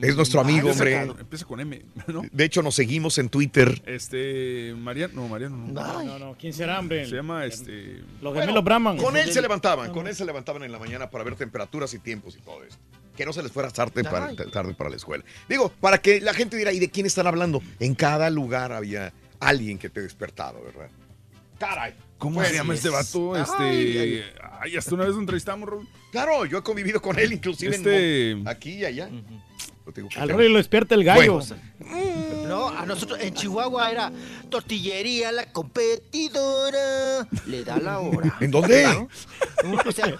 Es 0.00 0.16
nuestro 0.16 0.40
Ah, 0.40 0.44
amigo, 0.44 0.70
hombre. 0.70 0.96
Empieza 1.02 1.44
con 1.44 1.60
M, 1.60 1.82
¿no? 2.06 2.22
De 2.32 2.44
hecho, 2.44 2.62
nos 2.62 2.74
seguimos 2.74 3.18
en 3.18 3.28
Twitter. 3.28 3.82
Este. 3.84 4.74
Mariano, 4.78 5.12
no, 5.14 5.28
Mariano. 5.28 5.56
No, 5.56 5.72
No, 5.72 6.02
no, 6.04 6.18
no. 6.18 6.36
¿Quién 6.38 6.54
será, 6.54 6.78
hombre? 6.78 7.04
Se 7.06 7.16
llama 7.16 7.44
este. 7.44 8.02
Los 8.22 8.34
gemelos 8.34 8.64
Brahman. 8.64 8.96
Con 8.96 9.16
él 9.18 9.30
se 9.30 9.42
levantaban, 9.42 9.92
con 9.92 10.06
él 10.08 10.14
se 10.14 10.24
levantaban 10.24 10.62
en 10.62 10.72
la 10.72 10.78
mañana 10.78 11.10
para 11.10 11.24
ver 11.24 11.34
temperaturas 11.36 11.92
y 11.92 11.98
tiempos 11.98 12.36
y 12.36 12.40
todo 12.40 12.64
eso. 12.64 12.78
Que 13.16 13.26
no 13.26 13.34
se 13.34 13.42
les 13.42 13.52
fuera 13.52 13.68
tarde 13.70 14.02
para, 14.02 14.28
Ay. 14.28 14.36
tarde 14.50 14.72
para 14.72 14.88
la 14.88 14.96
escuela. 14.96 15.24
Digo, 15.46 15.68
para 15.80 15.98
que 15.98 16.22
la 16.22 16.32
gente 16.32 16.56
dirá, 16.56 16.72
¿y 16.72 16.78
de 16.78 16.88
quién 16.88 17.04
están 17.04 17.26
hablando? 17.26 17.62
En 17.80 17.94
cada 17.94 18.30
lugar 18.30 18.72
había 18.72 19.12
alguien 19.40 19.76
que 19.78 19.90
te 19.90 20.00
despertaba, 20.00 20.58
¿verdad? 20.60 20.88
Caray. 21.60 21.94
¿Cómo 22.18 22.36
Pues, 22.36 22.48
se 22.48 22.54
llama 22.54 22.74
este 22.74 22.88
vato? 22.88 23.34
Ay, 23.34 23.42
Este. 23.42 23.62
ay. 23.62 24.24
Ay, 24.62 24.76
hasta 24.76 24.94
una 24.94 25.04
vez 25.04 25.14
lo 25.14 25.20
entrevistamos, 25.20 25.68
Raúl. 25.68 25.88
Claro, 26.10 26.44
yo 26.46 26.58
he 26.58 26.62
convivido 26.62 27.00
con 27.00 27.18
él, 27.18 27.32
inclusive 27.34 27.74
en 27.76 27.80
Este- 27.82 28.34
Mon- 28.34 28.48
aquí 28.48 28.72
y 28.72 28.84
allá. 28.86 29.08
Lo 29.90 29.94
tengo 29.94 30.08
que 30.08 30.20
Al. 30.20 30.28
Rolly 30.28 30.48
lo 30.48 30.58
despierta 30.58 30.94
el 30.94 31.02
gallo. 31.02 31.40
Bueno. 31.40 31.56
No, 32.46 32.68
a 32.68 32.86
nosotros 32.86 33.18
en 33.20 33.34
Chihuahua 33.34 33.90
era 33.90 34.12
tortillería 34.48 35.32
la 35.32 35.50
competidora. 35.52 37.26
Le 37.46 37.64
da 37.64 37.78
la 37.78 37.98
hora. 37.98 38.36
¿En 38.40 38.50
dónde? 38.52 38.84
¿No? 38.84 39.08
O 39.84 39.90
sea, 39.92 40.06
en, 40.06 40.16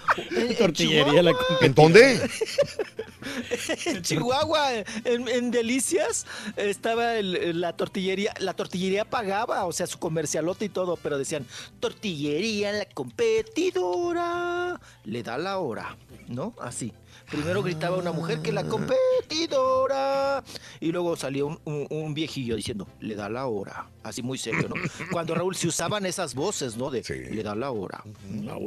en 0.49 0.57
Tortillería 0.57 1.23
la 1.23 1.33
¿En 1.61 1.73
dónde? 1.73 2.19
en 3.85 4.01
Chihuahua, 4.01 4.73
en, 5.05 5.27
en 5.29 5.51
Delicias, 5.51 6.25
estaba 6.57 7.15
el- 7.15 7.59
la 7.61 7.77
tortillería. 7.77 8.33
La 8.39 8.53
tortillería 8.53 9.05
pagaba, 9.05 9.65
o 9.65 9.71
sea, 9.71 9.87
su 9.87 9.97
comercialote 9.99 10.65
y 10.65 10.69
todo, 10.69 10.97
pero 10.97 11.17
decían, 11.17 11.45
tortillería, 11.79 12.73
la 12.73 12.85
competidora, 12.85 14.79
le 15.05 15.23
da 15.23 15.37
la 15.37 15.59
hora, 15.59 15.95
¿no? 16.27 16.53
Así. 16.59 16.91
Primero 17.31 17.63
gritaba 17.63 17.97
una 17.97 18.11
mujer 18.11 18.41
que 18.41 18.51
la 18.51 18.63
competidora. 18.65 20.43
Y 20.79 20.91
luego 20.91 21.15
salía 21.15 21.45
un, 21.45 21.59
un- 21.65 21.87
un 21.89 22.13
viejillo 22.13 22.55
diciendo, 22.55 22.87
le 22.99 23.15
da 23.15 23.29
la 23.29 23.47
hora. 23.47 23.89
Así 24.03 24.21
muy 24.21 24.37
serio, 24.37 24.67
¿no? 24.69 24.75
Cuando 25.11 25.33
Raúl 25.35 25.55
se 25.55 25.67
usaban 25.67 26.05
esas 26.05 26.35
voces, 26.35 26.75
¿no? 26.77 26.89
De 26.89 27.03
le 27.31 27.43
da 27.43 27.55
la 27.55 27.71
hora. 27.71 28.03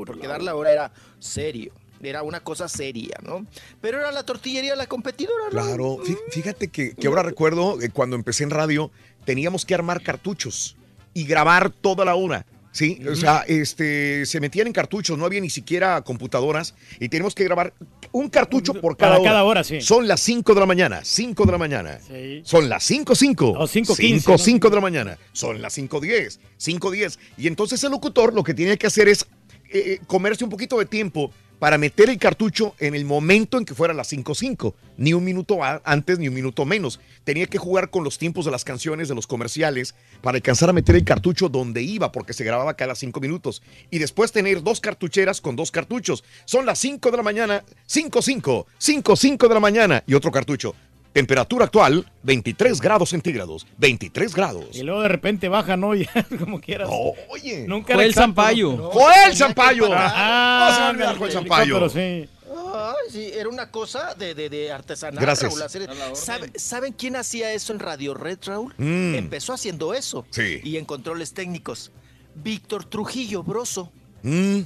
Porque 0.07 0.27
dar 0.27 0.43
la 0.43 0.55
hora 0.55 0.73
era 0.73 0.93
serio. 1.19 1.73
Era 2.03 2.23
una 2.23 2.41
cosa 2.41 2.69
seria, 2.69 3.17
¿no? 3.23 3.47
Pero 3.81 3.99
era 3.99 4.13
la 4.13 4.25
tortillería 4.25 4.77
la 4.77 4.87
competidora, 4.87 5.45
¿no? 5.45 5.51
Claro, 5.51 5.97
fí- 5.99 6.19
fíjate 6.31 6.69
que, 6.69 6.95
que 6.95 7.07
ahora 7.07 7.23
recuerdo 7.23 7.79
que 7.79 7.89
cuando 7.91 8.17
empecé 8.17 8.45
en 8.45 8.51
radio 8.51 8.91
teníamos 9.25 9.65
que 9.65 9.75
armar 9.75 10.03
cartuchos 10.03 10.77
y 11.15 11.25
grabar 11.25 11.71
toda 11.71 12.05
la 12.05 12.15
hora. 12.15 12.45
Sí, 12.75 13.01
o 13.09 13.15
sea, 13.15 13.45
este, 13.47 14.27
se 14.27 14.41
metían 14.41 14.67
en 14.67 14.73
cartuchos, 14.73 15.17
no 15.17 15.25
había 15.25 15.41
ni 15.41 15.49
siquiera 15.49 16.03
computadoras 16.03 16.75
y 16.99 17.09
tenemos 17.09 17.33
que 17.33 17.45
grabar 17.45 17.73
un 18.11 18.29
cartucho 18.29 18.75
por 18.75 18.97
cada 18.97 19.13
Para 19.13 19.21
hora. 19.21 19.31
cada 19.31 19.45
hora, 19.45 19.63
sí. 19.63 19.81
Son 19.81 20.09
las 20.09 20.21
5 20.23 20.55
de 20.55 20.61
la 20.61 20.67
mañana, 20.67 21.01
5 21.05 21.47
de 21.47 21.53
la 21.53 21.59
mañana. 21.59 22.01
Son 22.43 22.69
las 22.69 22.83
5, 22.83 23.15
5. 23.15 23.51
O 23.53 23.69
5:15, 23.69 23.95
5, 23.95 24.33
¿no? 24.33 24.39
5 24.39 24.71
de 24.71 24.75
la 24.75 24.81
mañana. 24.81 25.19
Son 25.33 25.63
las 25.63 25.73
5, 25.73 26.01
10. 26.01 26.41
5, 26.57 26.91
10. 26.91 27.19
Y 27.39 27.47
entonces 27.47 27.85
el 27.85 27.93
locutor 27.93 28.35
lo 28.35 28.43
que 28.43 28.55
tiene 28.55 28.77
que 28.77 28.89
hacer 28.89 29.07
es 29.07 29.25
eh, 29.73 30.01
comerse 30.09 30.43
un 30.43 30.51
poquito 30.51 30.77
de 30.77 30.87
tiempo 30.87 31.31
para 31.59 31.79
meter 31.79 32.11
el 32.11 32.19
cartucho 32.19 32.75
en 32.79 32.95
el 32.95 33.05
momento 33.05 33.59
en 33.59 33.65
que 33.65 33.75
fuera 33.75 33.95
las 33.95 34.13
5.5, 34.13 34.75
ni 34.97 35.13
un 35.13 35.25
minuto 35.25 35.59
antes 35.63 36.19
ni 36.19 36.29
un 36.29 36.35
minuto 36.35 36.65
menos. 36.65 37.01
Tenía 37.25 37.47
que 37.47 37.59
jugar 37.59 37.91
con 37.91 38.05
los 38.05 38.19
tiempos 38.19 38.45
de 38.45 38.51
las 38.51 38.65
canciones, 38.65 39.09
de 39.09 39.15
los 39.15 39.27
comerciales, 39.27 39.95
para 40.21 40.37
alcanzar 40.37 40.71
a 40.71 40.73
meter 40.73 40.97
el 40.97 41.05
cartucho 41.05 41.49
donde 41.49 41.83
iba, 41.83 42.13
porque 42.13 42.33
se 42.33 42.45
grababa 42.45 42.75
cada 42.75 42.95
5 42.95 43.21
minutos. 43.21 43.63
Y 43.91 43.99
después 43.99 44.33
tener 44.33 44.63
dos 44.63 44.81
cartucheras 44.81 45.41
con 45.41 45.57
dos 45.57 45.71
cartuchos. 45.71 46.25
Son 46.45 46.67
las 46.67 46.79
5 46.79 47.11
de 47.11 47.17
la 47.17 47.23
mañana, 47.23 47.65
5.5, 47.89 48.67
5.5 48.79 49.49
de 49.49 49.55
la 49.55 49.61
mañana 49.61 50.05
y 50.07 50.15
otro 50.15 50.31
cartucho. 50.31 50.75
Temperatura 51.15 51.65
actual, 51.65 52.05
23 52.25 52.79
grados 52.81 53.09
centígrados, 53.11 53.67
23 53.79 54.35
grados. 54.35 54.67
Y 54.77 54.83
luego 54.83 55.01
de 55.03 55.09
repente 55.09 55.49
baja, 55.49 55.77
¿no? 55.79 55.95
Ya, 55.95 56.11
como 56.39 56.61
quieras. 56.61 56.91
Oye. 57.31 57.65
Nunca 57.67 57.95
Joel 57.95 58.13
Sampaio. 58.13 58.73
¿no? 58.77 58.91
¡Joel 58.91 59.35
Sampaio! 59.35 59.89
Ah, 59.93 60.67
No 60.69 60.75
se 60.77 60.83
me 60.83 60.89
olvida 60.91 61.11
el 61.13 61.19
Joel 61.19 61.31
helicóptero, 61.31 61.89
Sampaio. 61.89 62.25
sí. 62.25 62.29
Ay, 62.77 63.11
sí, 63.13 63.31
era 63.33 63.49
una 63.49 63.71
cosa 63.71 64.15
de, 64.15 64.35
de, 64.35 64.49
de 64.51 64.73
artesanal, 64.73 65.21
Gracias. 65.21 65.51
Raúl. 65.53 65.63
hacer- 65.63 65.89
¿Sabe- 66.15 66.53
¿Saben 66.59 66.93
quién 66.93 67.15
hacía 67.17 67.53
eso 67.53 67.73
en 67.73 67.79
Radio 67.79 68.15
Red, 68.15 68.39
Raúl? 68.45 68.75
Mm. 68.77 69.15
Empezó 69.15 69.53
haciendo 69.53 69.95
eso. 69.95 70.27
Sí. 70.31 70.61
Y 70.65 70.77
en 70.77 70.85
controles 70.85 71.33
técnicos. 71.33 71.93
Víctor 72.35 72.85
Trujillo 72.85 73.43
Broso. 73.45 73.93
Mm, 74.25 74.63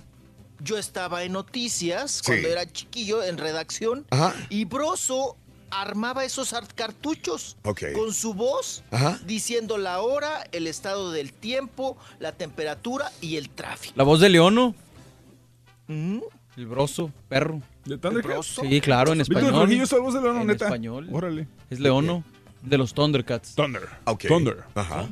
Yo 0.61 0.79
estaba 0.79 1.23
en 1.25 1.33
noticias 1.33 2.11
Sí. 2.13 2.23
cuando 2.27 2.49
era 2.49 2.67
chiquillo 2.73 3.23
en 3.23 3.37
redacción. 3.37 4.07
Ajá. 4.11 4.35
Y 4.49 4.65
Broso 4.65 5.37
armaba 5.71 6.25
esos 6.25 6.53
ar- 6.53 6.73
cartuchos 6.75 7.57
con 7.95 8.13
su 8.15 8.35
voz 8.35 8.83
Ajá. 8.91 9.19
diciendo 9.27 9.79
la 9.79 10.01
hora, 10.01 10.45
el 10.53 10.67
estado 10.67 11.13
del 11.13 11.33
tiempo, 11.33 11.97
la 12.19 12.33
temperatura 12.33 13.11
y 13.21 13.37
el 13.37 13.51
tráfico. 13.51 13.95
La 13.97 14.05
voz 14.05 14.21
de 14.21 14.29
Leono. 14.29 14.75
Mm. 15.87 16.19
El 16.57 16.67
broso, 16.67 17.13
perro. 17.29 17.63
¿De 17.85 17.97
Thundercats? 17.97 18.59
Sí, 18.61 18.81
claro, 18.81 19.13
en 19.13 19.21
español. 19.21 19.73
Es 19.73 19.93
la 19.93 19.99
voz 20.01 20.15
de 20.15 20.21
Leono, 20.21 20.41
En 20.43 20.47
neta. 20.49 20.65
español. 20.67 21.09
Órale. 21.13 21.47
Es 21.71 21.79
Leono, 21.81 22.25
de 22.63 22.77
los 22.77 22.93
Thundercats. 22.93 23.55
Thunder. 23.55 23.89
Ok. 24.05 24.25
Thunder. 24.27 24.65
Ajá. 24.75 25.09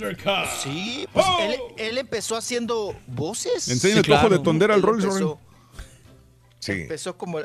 Sí, 0.62 1.06
pues 1.12 1.24
él, 1.40 1.60
él 1.78 1.98
empezó 1.98 2.36
haciendo 2.36 2.94
voces. 3.06 3.68
Enseña 3.68 3.98
el 4.00 4.06
cojo 4.06 4.28
de 4.28 4.38
tondera 4.40 4.74
al 4.74 4.82
Rolls 4.82 5.04
Royce. 5.04 5.34
Sí. 6.66 6.82
Empezó 6.82 7.16
como, 7.16 7.38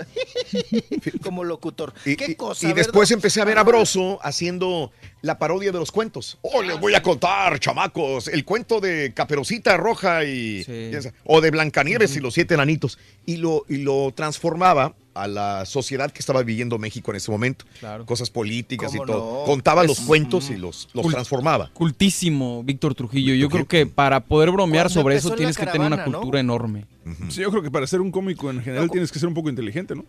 como 1.23 1.43
locutor. 1.43 1.93
Y, 2.06 2.15
¿Qué 2.15 2.35
cosa? 2.35 2.65
y 2.65 2.69
¿verdad? 2.69 2.84
después 2.85 3.11
empecé 3.11 3.41
a 3.41 3.45
ver 3.45 3.57
a 3.57 3.61
Ah, 3.61 3.64
Broso 3.64 4.19
haciendo 4.23 4.91
la 5.22 5.38
parodia 5.38 5.72
de 5.72 5.77
los 5.80 5.91
cuentos. 5.91 6.39
Oh, 6.41 6.64
les 6.64 6.80
voy 6.80 6.95
a 6.95 7.03
contar, 7.03 7.60
chamacos, 7.60 8.27
el 8.27 8.43
cuento 8.43 8.80
de 8.80 9.14
Caperucita 9.14 9.77
Roja 9.77 10.23
y, 10.26 10.65
y 10.68 10.95
esa- 10.95 11.14
o 11.26 11.41
de 11.41 11.52
Blancanieves 11.52 12.15
y 12.15 12.19
los 12.19 12.34
siete 12.34 12.56
enanitos. 12.56 12.98
Y 13.26 13.38
lo, 13.38 13.65
y 13.69 13.77
lo 13.77 14.11
transformaba 14.15 14.95
a 15.13 15.27
la 15.27 15.65
sociedad 15.65 16.09
que 16.11 16.19
estaba 16.19 16.41
viviendo 16.43 16.77
México 16.77 17.11
en 17.11 17.17
ese 17.17 17.31
momento. 17.31 17.65
Claro. 17.79 18.05
Cosas 18.05 18.29
políticas 18.29 18.93
y 18.93 18.97
¿Cómo 18.97 19.11
todo. 19.11 19.39
no? 19.41 19.45
Contaba 19.45 19.81
Es- 19.83 19.88
los 19.89 19.99
cuentos 20.01 20.49
y 20.49 20.57
los, 20.57 20.88
los 20.93 21.05
Cult- 21.05 21.11
transformaba. 21.11 21.69
Cultísimo, 21.73 22.63
Víctor 22.63 22.95
Trujillo. 22.95 23.33
Yo 23.33 23.49
creo 23.49 23.67
que 23.67 23.85
para 23.85 24.21
poder 24.21 24.51
bromear 24.51 24.85
Cuando 24.85 25.01
sobre 25.01 25.15
eso 25.17 25.29
en 25.31 25.35
tienes 25.35 25.57
que 25.57 25.65
tener 25.65 25.88
una 25.88 25.97
¿no? 25.97 26.03
cultura 26.19 26.39
enorme. 26.39 26.85
Sí, 27.29 27.41
yo 27.41 27.49
creo 27.51 27.63
que 27.63 27.71
para 27.71 27.85
ser 27.88 27.99
un 28.01 28.11
cómico 28.11 28.49
en 28.49 28.61
general 28.63 28.89
tienes 28.89 29.11
que 29.11 29.19
ser 29.19 29.27
un 29.27 29.33
poco 29.33 29.49
inteligente, 29.49 29.95
¿no? 29.95 30.05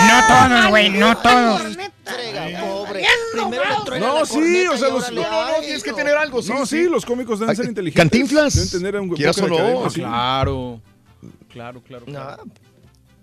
No 0.00 0.26
todos, 0.26 0.68
güey, 0.70 0.88
no 0.90 1.16
todos. 1.18 1.60
Frega, 2.04 2.60
pobre. 2.62 3.04
Primero 3.32 3.62
le 3.68 3.84
truena 3.84 4.06
No, 4.06 4.26
sí, 4.26 4.66
o 4.66 4.76
sea, 4.76 4.88
los- 4.88 5.12
no, 5.12 5.22
no, 5.22 5.46
no, 5.52 5.60
tienes 5.60 5.82
que 5.82 5.90
no. 5.90 5.96
tener 5.96 6.16
algo, 6.16 6.42
sí, 6.42 6.50
No, 6.52 6.64
sí, 6.66 6.84
sí. 6.84 6.88
los 6.90 7.04
cómicos 7.04 7.38
deben 7.38 7.50
Ay, 7.50 7.56
ser 7.56 7.66
inteligentes. 7.66 8.02
Cantinflas. 8.10 8.54
Deben 8.54 8.70
tener 8.70 9.00
un 9.00 9.10
Quieras 9.10 9.38
o 9.38 9.46
no. 9.48 9.84
Ah, 9.84 9.90
sí. 9.90 10.00
Claro. 10.00 10.80
Claro, 11.52 11.82
claro. 11.82 12.06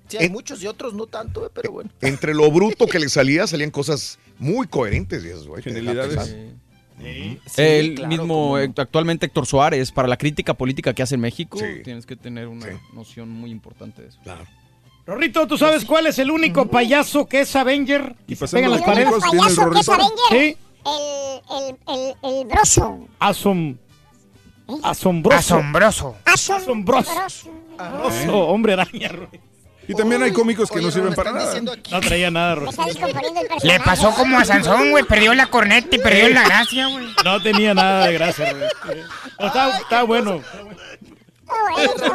Sí, 0.07 0.17
hay 0.17 0.25
En- 0.27 0.31
muchos 0.31 0.61
y 0.63 0.67
otros 0.67 0.93
no 0.93 1.05
tanto, 1.07 1.45
eh, 1.45 1.49
pero 1.53 1.71
bueno. 1.71 1.89
Entre 2.01 2.34
lo 2.34 2.49
bruto 2.51 2.88
que 2.88 2.99
le 2.99 3.09
salía, 3.09 3.45
salían 3.47 3.71
cosas 3.71 4.19
muy 4.39 4.67
coherentes. 4.67 5.23
Y 5.25 5.29
eso, 5.29 5.45
güey, 5.47 5.63
el 7.57 7.95
claro, 7.95 8.07
mismo, 8.09 8.55
actualmente 8.57 9.27
Héctor 9.27 9.45
Suárez, 9.45 9.91
para 9.91 10.07
la 10.07 10.17
crítica 10.17 10.53
política 10.55 10.93
que 10.93 11.03
hace 11.03 11.15
en 11.15 11.21
México, 11.21 11.59
Sí. 11.59 11.84
tienes 11.84 12.05
que 12.05 12.15
tener 12.15 12.47
una 12.47 12.67
noción 12.93 13.29
muy 13.29 13.51
importante 13.51 14.01
de 14.01 14.07
eso. 14.09 14.19
Claro. 14.23 14.45
Rorrito, 15.05 15.45
¿tú 15.47 15.57
sabes 15.57 15.85
cuál 15.85 16.07
es 16.07 16.19
el 16.19 16.31
único 16.31 16.67
payaso 16.67 17.27
que 17.27 17.41
es 17.41 17.55
Avenger? 17.55 18.15
Y 18.27 18.35
se 18.35 18.47
pega 18.47 18.65
en 18.65 18.71
las 18.71 18.79
El 18.81 18.85
paredes. 18.85 19.11
único 19.13 19.29
payaso 19.31 19.69
que 19.69 19.79
es 19.79 19.89
Avenger. 19.89 20.15
Sí. 20.31 20.57
El, 20.85 21.41
el, 21.57 22.13
el, 22.23 22.39
el 22.41 22.47
broso. 22.47 23.07
Asom... 23.19 23.77
Asombroso. 24.84 25.38
Asombroso. 25.55 26.15
Asombroso. 26.25 27.11
Asombroso, 27.21 28.38
hombre 28.47 28.73
araña. 28.73 29.07
Roy. 29.09 29.27
Y 29.88 29.93
también 29.95 30.22
hay 30.22 30.31
cómicos 30.34 30.69
que 30.69 30.77
Oye, 30.77 30.85
no 30.88 30.91
sirven 30.91 31.14
para 31.14 31.31
nada. 31.31 31.59
No 31.61 32.01
traía 32.01 32.30
nada, 32.30 32.53
el 32.55 33.68
Le 33.68 33.80
pasó 33.80 34.11
como 34.14 34.38
a 34.38 34.45
Sansón, 34.45 34.91
güey. 34.91 35.03
Perdió 35.05 35.34
la 35.34 35.47
corneta 35.47 35.95
y 35.95 35.99
perdió 35.99 36.30
la 36.30 36.43
gracia, 36.43 36.88
güey. 36.88 37.07
No 37.23 37.41
tenía 37.41 37.73
nada 37.73 38.07
de 38.07 38.14
gracia. 38.14 38.53
No, 39.39 39.47
está, 39.47 39.77
está 39.77 40.03
bueno. 40.03 40.41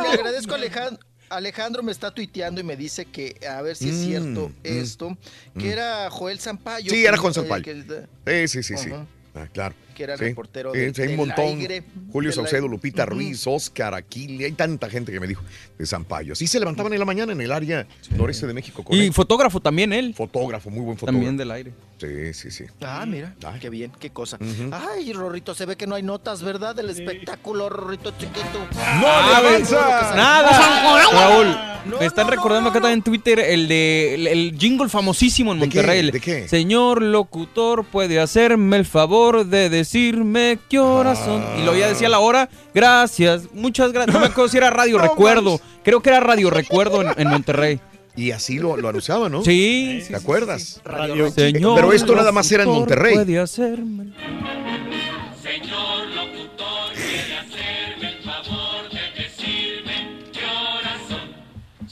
Le 0.03 0.09
agradezco 0.13 0.53
a 0.53 0.57
Alejandro. 0.57 1.05
Alejandro 1.31 1.83
me 1.83 1.93
está 1.93 2.11
tuiteando 2.11 2.61
y 2.61 2.65
me 2.65 2.77
dice 2.77 3.07
que, 3.07 3.37
a 3.49 3.63
ver 3.63 3.75
si 3.75 3.89
es 3.89 3.95
Mm, 3.97 4.05
cierto 4.05 4.49
mm, 4.51 4.53
esto, 4.65 5.17
que 5.59 5.71
era 5.71 6.11
Joel 6.11 6.39
Sampaio. 6.39 6.91
Sí, 6.91 7.07
era 7.07 7.17
Juan 7.17 7.33
Sampaio. 7.33 7.65
que- 7.65 8.47
Sí, 8.47 8.49
sí, 8.49 8.63
sí, 8.63 8.77
sí. 8.77 8.91
Ah, 9.35 9.47
claro. 9.51 9.75
Que 9.95 10.05
era 10.05 10.15
el 10.15 10.19
Sí. 10.19 10.25
reportero 10.27 10.73
Sí, 10.73 10.79
del- 10.81 10.95
sí, 10.95 11.03
hay 11.03 11.09
un 11.09 11.17
montón. 11.17 11.45
aire, 11.45 11.83
Julio 12.13 12.33
Saucedo. 12.33 12.69
Lupita. 12.69 13.05
Ruiz, 13.07 13.47
Oscar, 13.47 13.95
Aquile, 13.95 14.45
hay 14.47 14.53
tanta 14.53 14.89
gente 14.89 15.13
que 15.13 15.21
me 15.21 15.27
dijo 15.27 15.43
de 15.79 15.87
Zampayo. 15.87 16.35
Sí 16.35 16.47
se 16.47 16.59
levantaban 16.59 16.93
en 16.93 16.99
la 16.99 17.05
mañana 17.05 17.33
en 17.33 17.41
el 17.41 17.53
área 17.53 17.87
noreste 18.17 18.47
de 18.47 18.55
México. 18.55 18.83
con 18.85 18.97
Y 18.97 19.07
él. 19.07 19.13
fotógrafo 19.13 19.61
también 19.61 19.93
él. 19.93 20.15
Fotógrafo, 20.15 20.71
muy 20.71 20.81
buen 20.85 20.97
fotógrafo. 20.97 21.17
También 21.19 21.37
del 21.37 21.51
aire. 21.51 21.73
Sí, 21.99 22.35
sí, 22.35 22.51
sí. 22.51 22.65
Ah, 22.81 23.05
mira, 23.07 23.35
Ay. 23.47 23.61
qué 23.61 23.71
bien, 23.71 23.93
qué 24.01 24.11
cosa. 24.11 24.39
Ay, 24.73 25.13
Rorrito, 25.13 25.55
se 25.55 25.67
ve 25.67 25.77
que 25.77 25.87
no 25.87 25.95
hay 25.95 26.03
notas, 26.03 26.43
¿verdad? 26.43 26.75
Del 26.75 26.91
espectáculo, 26.91 27.69
Rorrito 27.69 28.11
chiquito. 28.19 28.59
¡No 29.01 29.07
Ah, 29.07 29.41
le 29.43 29.49
avanza! 29.49 30.13
Nada, 30.17 31.11
Raúl. 31.13 31.57
No, 31.85 31.99
me 31.99 32.07
están 32.07 32.27
no, 32.27 32.31
recordando 32.31 32.65
no, 32.67 32.71
acá 32.71 32.79
no. 32.79 32.83
también 32.85 32.99
en 33.01 33.03
Twitter 33.03 33.41
el 33.41 33.67
de 33.67 34.15
el, 34.15 34.27
el 34.29 34.57
jingle 34.57 34.89
famosísimo 34.89 35.53
en 35.53 35.59
¿De 35.61 35.69
qué? 35.69 35.79
Monterrey. 35.79 35.99
el, 35.99 36.11
¿De 36.13 36.21
qué? 36.21 36.47
Señor 36.49 37.03
locutor, 37.03 37.85
puede 37.85 38.21
hacerme 38.21 38.77
el 38.77 38.87
favor 38.87 39.47
de 39.47 39.69
decirme 39.83 40.59
qué 40.69 40.79
horas 40.79 41.19
son. 41.19 41.43
Y 41.59 41.65
lo 41.65 41.77
ya 41.77 41.89
decía 41.89 42.09
la 42.09 42.19
hora. 42.21 42.49
Gracias, 42.75 43.53
muchas 43.53 43.93
gracias. 43.93 44.15
No 44.15 44.21
me 44.21 44.27
acuerdo 44.27 44.49
si 44.49 44.57
era 44.57 44.71
Radio 44.71 44.99
No 44.99 45.05
Recuerdo. 45.05 45.61
Creo 45.85 46.01
que 46.01 46.11
era 46.11 46.21
Radio 46.21 46.51
Recuerdo 46.51 47.03
en, 47.03 47.09
en 47.17 47.29
Monterrey. 47.29 47.81
Y 48.15 48.31
así 48.31 48.59
lo, 48.59 48.77
lo 48.77 48.89
anunciaban, 48.89 49.33
¿no? 49.33 49.43
Sí. 49.43 50.03
¿Te 50.07 50.17
acuerdas? 50.17 50.81
Radio 50.85 51.31
Señor 51.31 51.77
Pero 51.77 51.93
esto 51.93 52.15
nada 52.15 52.31
más 52.31 52.51
era 52.53 52.65
en 52.65 52.69
Monterrey. 52.69 53.15
Puede 53.15 53.39
hacerme 53.39 54.13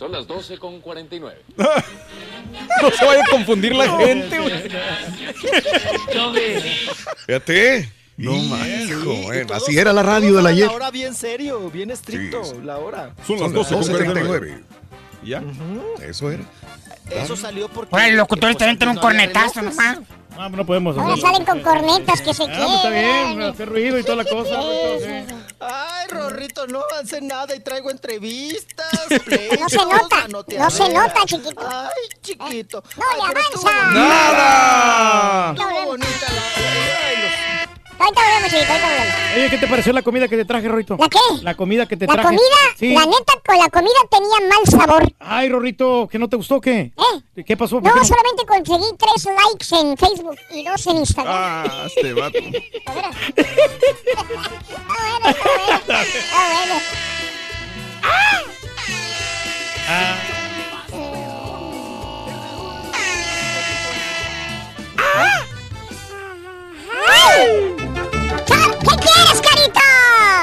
son. 0.01 0.13
Las 0.13 0.27
12 0.27 0.59
con 0.59 0.81
49. 0.81 1.43
No 2.83 2.91
se 2.91 3.05
vaya 3.05 3.23
a 3.23 3.31
confundir 3.31 3.75
la 3.75 3.97
gente, 3.99 4.39
güey. 4.41 4.55
Fíjate. 7.27 7.93
No 8.17 8.33
bueno, 8.33 9.47
todos 9.47 9.63
así 9.63 9.79
era 9.79 9.93
la 9.93 10.03
radio 10.03 10.35
de 10.35 10.43
la 10.43 10.51
ayer. 10.51 10.67
La 10.67 10.73
hora 10.73 10.91
bien 10.91 11.15
serio, 11.15 11.71
bien 11.71 11.91
estricto, 11.91 12.45
Sí, 12.45 12.51
sí. 12.57 12.61
la 12.65 12.79
hora. 12.79 13.15
Son 13.27 13.41
las 13.41 13.53
12 13.53 13.75
con 13.75 13.83
12.39. 13.85 14.63
¿Ya? 15.23 15.43
Eso 16.03 16.31
era. 16.31 16.43
Eso 17.11 17.37
salió 17.37 17.69
porque... 17.69 17.95
Ahora, 17.95 18.09
el 18.09 18.17
locutor 18.17 18.51
está 18.51 18.69
antes 18.69 18.87
un 18.89 18.95
no 18.97 19.01
había 19.01 19.11
cornetazo 19.11 19.63
nomás. 19.63 19.99
Ah, 20.39 20.49
no 20.49 20.65
podemos 20.65 20.97
Ahora 20.97 21.13
hacerlo. 21.15 21.31
salen 21.31 21.45
con 21.47 21.61
cornetas 21.63 22.21
que 22.23 22.33
se 22.35 22.45
Ah, 22.45 22.47
pues 22.47 22.59
está 22.75 22.89
quieren. 22.91 23.37
bien, 23.37 23.43
hacer 23.51 23.69
ruido 23.69 23.99
y 23.99 24.03
toda 24.03 24.17
la 24.17 24.25
cosa. 24.25 24.63
Sí. 24.63 25.35
Ay, 25.61 26.07
Rorrito, 26.09 26.67
no 26.67 26.81
hace 27.01 27.21
nada 27.21 27.55
y 27.55 27.61
traigo 27.61 27.91
entrevistas, 27.91 28.89
No 29.61 29.69
se 29.69 29.77
nota, 29.77 30.29
no 30.29 30.71
se 30.71 30.89
nota, 30.89 31.21
chiquito. 31.27 31.61
Ay, 31.69 32.09
chiquito. 32.23 32.83
No 32.97 33.05
le 33.17 33.23
avanza. 33.31 33.91
¡Nada! 33.93 35.55
Qué 35.55 35.85
bonita 35.85 36.27
la... 36.33 36.90
Ahorita 38.01 38.21
volvemos, 38.23 38.51
chiquito, 38.51 38.73
ahorita 38.73 38.89
volvemos. 38.89 39.15
Oye, 39.37 39.51
¿qué 39.51 39.59
te 39.59 39.67
pareció 39.69 39.93
la 39.93 40.03
comida 40.03 40.27
que 40.29 40.37
te 40.37 40.45
traje, 40.47 40.69
Rorrito? 40.69 40.97
¿La 40.99 41.09
qué? 41.09 41.19
La 41.43 41.55
comida 41.55 41.87
que 41.87 41.97
te 41.99 42.07
La 42.07 42.15
traje. 42.15 42.29
comida, 42.29 42.43
Sí. 42.79 42.95
la 42.95 43.05
neta, 43.05 43.35
con 43.47 43.59
la 43.59 43.69
comida 43.69 43.93
tenía 44.11 44.49
mal 44.49 44.67
sabor. 44.67 45.13
Ay, 45.19 45.49
Rorrito, 45.51 46.09
¿que 46.11 46.19
no 46.19 46.29
te 46.29 46.37
gustó 46.37 46.57
o 46.57 46.61
qué? 46.61 46.93
¿Eh? 47.37 47.45
¿Qué 47.45 47.57
pasó? 47.57 47.81
¿Por 47.81 47.95
No, 47.95 48.01
qué 48.01 48.07
solamente 48.07 48.45
conseguí 48.47 48.87
tres 48.99 49.25
likes 49.27 49.77
en 49.77 49.97
Facebook 49.99 50.37
y 50.51 50.65
dos 50.65 50.87
en 50.87 50.97
Instagram. 50.97 51.35
Ah, 51.37 51.87
este 51.87 52.13
vato. 52.15 52.39
A 52.39 52.95
ver. 52.95 53.05
Está 53.37 54.25
bueno, 54.89 55.29
está 55.29 55.49
bueno. 55.51 55.77
Está 55.77 56.45
bueno. 56.55 56.81
¡Ay! 58.03 58.45
Cha- 67.09 67.70
¿Qué 68.81 68.97
quieres? 68.97 69.50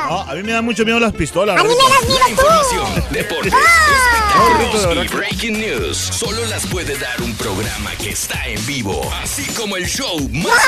No, 0.07 0.21
a 0.21 0.33
mí 0.35 0.43
me 0.43 0.53
dan 0.53 0.63
mucho 0.63 0.85
miedo 0.85 0.99
las 0.99 1.11
pistolas. 1.13 1.59
A 1.59 1.63
mí 1.63 1.69
me 1.69 1.75
das 1.75 2.07
miedo 2.07 2.19
tú. 2.27 2.31
Información, 2.31 3.03
deportes, 3.11 3.53
espectáculos 3.53 5.05
y 5.05 5.15
breaking 5.15 5.59
news. 5.59 5.97
Solo 5.97 6.45
las 6.45 6.65
puede 6.67 6.97
dar 6.97 7.21
un 7.21 7.33
programa 7.33 7.91
que 7.99 8.11
está 8.11 8.47
en 8.47 8.65
vivo. 8.65 9.01
Así 9.21 9.43
como 9.53 9.75
el 9.75 9.85
show 9.85 10.17
más 10.31 10.61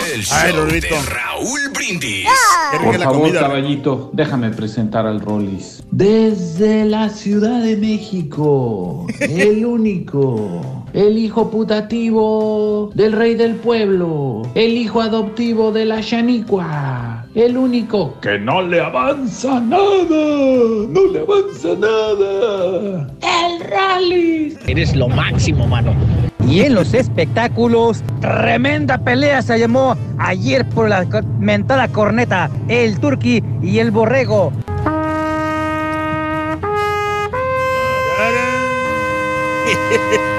perrón, 0.00 0.12
El 0.12 0.24
show 0.24 0.66
de 0.66 1.02
Raúl 1.08 1.68
Brindis. 1.72 2.26
Por 2.82 2.98
favor, 2.98 3.32
caballito, 3.32 4.10
déjame 4.12 4.50
presentar 4.50 5.06
al 5.06 5.20
Rollis. 5.20 5.82
Desde 5.92 6.84
la 6.84 7.10
Ciudad 7.10 7.62
de 7.62 7.76
México, 7.76 9.06
el 9.20 9.64
único, 9.64 10.84
el 10.92 11.16
hijo 11.18 11.48
putativo 11.50 12.90
del 12.94 13.12
rey 13.12 13.36
del 13.36 13.54
pueblo, 13.54 14.42
el 14.56 14.76
hijo 14.76 15.00
adoptivo 15.00 15.70
de 15.70 15.84
la 15.84 16.00
Shanicua, 16.00 17.23
el 17.34 17.56
único 17.56 18.18
que 18.20 18.38
no 18.38 18.62
le 18.62 18.80
avanza 18.80 19.58
nada, 19.60 20.06
no 20.08 21.06
le 21.12 21.20
avanza 21.20 21.74
nada. 21.78 23.08
El 23.20 23.60
Rollis. 23.68 24.56
Eres 24.68 24.94
lo 24.94 25.08
máximo, 25.08 25.66
mano. 25.66 25.92
Y 26.46 26.60
en 26.60 26.74
los 26.74 26.94
espectáculos, 26.94 28.04
tremenda 28.20 28.98
pelea 28.98 29.42
se 29.42 29.58
llamó 29.58 29.96
ayer 30.18 30.68
por 30.68 30.88
la 30.88 31.04
mentada 31.40 31.88
corneta, 31.88 32.50
el 32.68 33.00
turqui 33.00 33.42
y 33.62 33.78
el 33.78 33.90
borrego. 33.90 34.52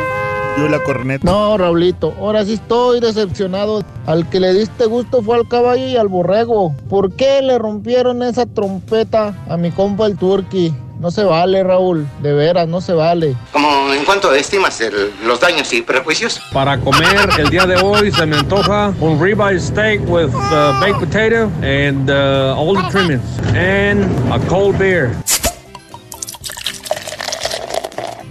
Yo 0.58 0.70
la 0.70 0.80
corneta. 0.80 1.26
No, 1.30 1.58
Raulito, 1.58 2.14
ahora 2.20 2.46
sí 2.46 2.54
estoy 2.54 3.00
decepcionado. 3.02 3.84
Al 4.06 4.30
que 4.30 4.40
le 4.40 4.54
diste 4.54 4.86
gusto 4.86 5.22
fue 5.22 5.36
al 5.38 5.48
caballo 5.50 5.86
y 5.86 5.98
al 5.98 6.08
borrego. 6.08 6.74
¿Por 6.90 7.12
qué 7.14 7.42
le 7.42 7.58
rompieron 7.58 8.24
esa 8.24 8.46
trompeta 8.46 9.34
a 9.50 9.58
mi 9.58 9.72
compa 9.72 10.06
el 10.06 10.18
turqui? 10.18 10.74
No 11.02 11.12
se 11.12 11.26
vale, 11.26 11.62
Raúl. 11.62 12.08
De 12.22 12.32
veras, 12.34 12.70
no 12.70 12.80
se 12.80 12.94
vale. 12.94 13.36
Como 13.52 13.68
en 13.94 14.06
cuanto 14.06 14.34
estimas 14.34 14.80
el- 14.80 15.12
los 15.28 15.42
daños 15.42 15.74
y 15.74 15.82
prejuicios. 15.82 16.40
Para 16.54 16.80
comer 16.80 17.30
el 17.38 17.50
día 17.50 17.66
de 17.66 17.76
hoy 17.76 18.12
se 18.14 18.26
me 18.26 18.38
antoja 18.38 18.94
un 19.02 19.22
ribeye 19.22 19.60
steak 19.60 20.00
with 20.10 20.30
uh, 20.34 20.80
baked 20.80 21.00
potato 21.02 21.52
and 21.62 22.10
uh, 22.10 22.56
all 22.58 22.76
the 22.76 22.90
trimmings 22.92 23.22
and 23.54 24.06
a 24.32 24.40
cold 24.48 24.78
beer. 24.78 25.12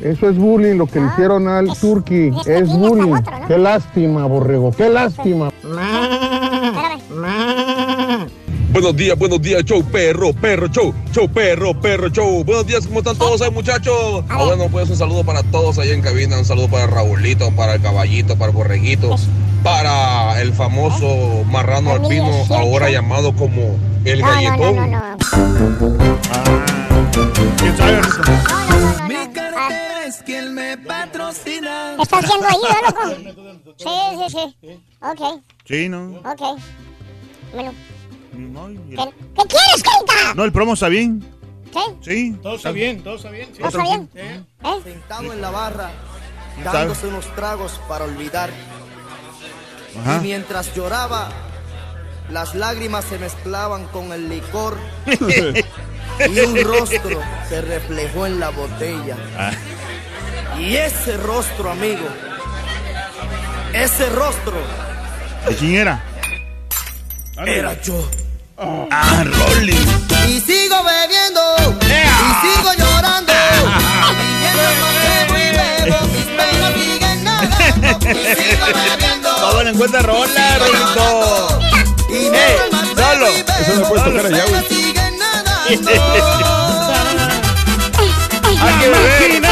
Eso 0.05 0.29
es 0.29 0.37
bullying 0.37 0.77
lo 0.77 0.87
que 0.87 1.01
le 1.01 1.07
hicieron 1.07 1.49
al 1.49 1.67
turqui. 1.79 2.31
Es 2.45 2.69
bullying. 2.69 3.15
Qué 3.49 3.57
lástima, 3.57 4.27
borrego. 4.27 4.71
Qué 4.71 4.91
lástima. 4.91 5.51
Buenos 8.71 8.97
días, 8.97 9.19
buenos 9.19 9.41
días, 9.41 9.65
show 9.65 9.83
perro, 9.83 10.35
perro, 10.35 10.67
show, 10.69 10.93
show 11.13 11.27
perro, 11.27 11.81
perro, 11.81 12.09
show. 12.11 12.45
Buenos 12.45 12.67
días, 12.67 12.87
¿cómo 12.87 12.99
están 12.99 13.17
todos 13.17 13.41
ahí, 13.41 13.51
muchachos? 13.51 14.25
Ah, 14.29 14.45
bueno, 14.45 14.67
pues 14.71 14.91
un 14.91 14.97
saludo 14.97 15.25
para 15.25 15.43
todos 15.45 15.79
ahí 15.79 15.93
en 15.93 16.03
cabina, 16.03 16.39
un 16.39 16.45
saludo 16.45 16.69
para 16.69 16.87
Raulito, 16.87 17.51
para 17.53 17.77
el 17.77 17.81
caballito, 17.81 18.37
para 18.37 18.51
el 18.51 18.57
borreguito, 18.57 19.17
para 19.63 20.39
el 20.43 20.53
famoso 20.53 21.45
marrano 21.51 21.93
alpino, 21.93 22.31
ahora 22.51 22.91
llamado 22.91 23.35
como 23.35 23.77
el 24.05 24.21
galletón. 24.21 24.91
Es 30.07 30.23
quien 30.23 30.53
me 30.55 30.77
patrocina. 30.79 31.97
¿Estás 32.01 32.25
haciendo 32.25 32.47
ahí, 32.47 32.57
¿no, 32.63 33.33
loco? 33.45 33.75
Sí, 33.79 34.29
sí, 34.29 34.55
sí. 34.61 34.81
Ok, 35.01 35.43
Sí, 35.67 35.89
no. 35.89 36.19
ok. 36.19 36.61
Bueno, 37.53 37.73
No, 38.33 38.67
¿qué, 38.69 38.97
qué 38.97 39.43
quieres, 39.49 39.83
carita? 39.83 40.35
No, 40.35 40.45
el 40.45 40.53
promo 40.53 40.75
está 40.75 40.89
bien. 40.89 41.25
¿Sí? 41.73 41.81
Sí. 42.03 42.39
Todo 42.43 42.57
está 42.57 42.71
bien, 42.71 43.03
todo 43.03 43.17
está 43.17 43.31
bien. 43.31 43.49
sí. 43.53 43.59
¿Todo 43.59 43.69
está 43.69 43.83
bien? 43.83 44.11
¿Eh? 44.15 44.41
¿Eh? 44.63 44.81
Sentado 44.85 45.33
en 45.33 45.41
la 45.41 45.51
barra, 45.51 45.91
¿Quién 46.55 46.65
dándose 46.65 47.07
unos 47.07 47.27
tragos 47.35 47.81
para 47.89 48.05
olvidar. 48.05 48.51
Ajá. 50.01 50.17
Y 50.19 50.21
mientras 50.21 50.75
lloraba, 50.75 51.31
las 52.31 52.55
lágrimas 52.55 53.05
se 53.07 53.19
mezclaban 53.19 53.87
con 53.87 54.13
el 54.13 54.29
licor. 54.29 54.77
y 55.07 56.41
un 56.41 56.63
rostro 56.63 57.21
se 57.49 57.61
reflejó 57.63 58.27
en 58.27 58.39
la 58.39 58.51
botella. 58.51 59.17
Ah. 59.39 59.51
Y 60.59 60.77
ese 60.77 61.17
rostro, 61.17 61.71
amigo, 61.71 62.09
ese 63.73 64.09
rostro 64.11 64.55
¿De 65.49 65.55
quién 65.57 65.75
era? 65.77 66.03
era 67.45 67.81
yo. 67.83 68.09
Ah, 68.57 69.25
Rolly. 69.25 69.77
Y 70.29 70.41
sigo 70.41 70.77
bebiendo, 70.85 71.41
y 71.83 72.47
sigo 72.47 72.73
llorando. 72.79 73.33
Y 78.05 78.07
sigo 78.07 78.67
bebiendo. 78.67 79.31
Todo 79.37 79.63
le 79.65 79.71
encuentra 79.71 80.01
rola, 80.03 80.59
Rolito. 80.59 81.59
Y 82.09 82.13
¡Ey! 82.15 82.31
mientras 82.31 82.71
más 82.73 82.89
¡Solo! 82.95 83.27
Eso 83.27 83.75
no 83.81 83.89
puedes 83.89 84.05
tocar 84.05 84.27
allá, 84.27 84.45
güey. 84.47 84.65
Hay 88.61 88.75
que 88.81 88.89
beber. 88.89 89.44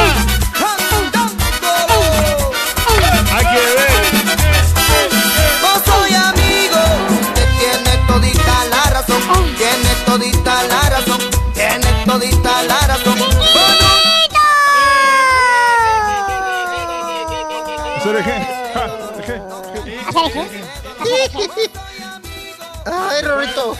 Ay, 22.84 23.22
Rorrito, 23.22 23.76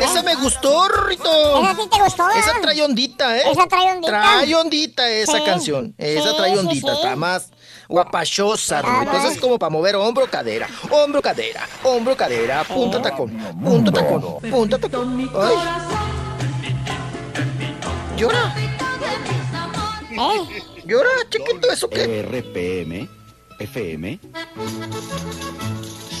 esa 0.00 0.22
me 0.22 0.34
gustó, 0.36 0.88
Rorrito. 0.88 1.62
¿Esa 1.62 1.74
sí 1.74 1.88
te 1.90 2.00
gustó? 2.02 2.30
Esa 2.30 2.52
trae 2.62 2.82
ondita, 2.82 3.36
¿eh? 3.38 3.42
Esa 3.50 3.66
trae 3.66 3.90
ondita. 3.92 4.08
Trae 4.12 4.54
ondita 4.54 5.08
esa 5.10 5.38
Sí. 5.38 5.44
canción. 5.44 5.94
Esa 5.98 6.30
Sí, 6.30 6.36
trae 6.36 6.58
ondita, 6.58 6.92
sí. 6.94 7.00
está 7.02 7.16
más 7.16 7.50
guapachosa, 7.88 8.82
Rorrito. 8.82 9.12
Ah, 9.12 9.18
Esa 9.18 9.28
es 9.32 9.40
como 9.40 9.58
para 9.58 9.70
mover 9.70 9.96
hombro, 9.96 10.26
cadera, 10.30 10.68
hombro, 10.90 11.20
cadera, 11.20 11.68
hombro, 11.82 12.16
cadera, 12.16 12.64
punta 12.64 13.00
tacón, 13.02 13.30
punta 13.62 13.90
tacón, 13.92 14.22
punta 14.50 14.78
tacón. 14.78 15.30
Ay. 15.34 15.56
Llora. 18.16 18.54
¿Eh? 20.12 20.62
Llora, 20.84 21.08
chiquito, 21.28 21.70
¿eso 21.72 21.88
qué? 21.90 22.22
RPM, 22.22 23.08
FM 23.58 24.20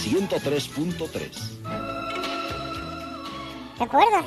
103.3. 0.02 1.30
¿Te 3.78 3.84
acuerdas? 3.84 4.24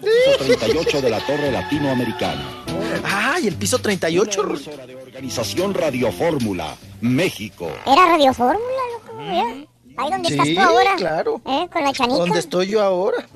Piso 0.00 0.38
38 0.38 1.02
de 1.02 1.10
la 1.10 1.20
Torre 1.26 1.50
Latinoamericana. 1.50 2.64
Ay, 3.04 3.48
el 3.48 3.56
piso 3.56 3.78
38. 3.78 4.42
Ru- 4.42 5.02
Organización 5.06 5.74
Radio 5.74 6.10
Fórmula, 6.12 6.76
México. 7.00 7.70
Era 7.86 8.06
Radio 8.06 8.32
Fórmula, 8.32 8.82
loco. 8.94 9.18
mira. 9.18 9.66
Ahí 10.00 10.10
donde 10.10 10.28
Sí, 10.28 10.34
estás 10.38 10.54
tú 10.54 10.60
ahora. 10.60 10.96
claro. 10.96 11.40
¿Eh? 11.46 11.68
Con 11.72 11.84
la 11.84 11.92
chanica. 11.92 12.18
¿Dónde 12.18 12.38
estoy 12.38 12.66
yo 12.68 12.82
ahora? 12.82 13.26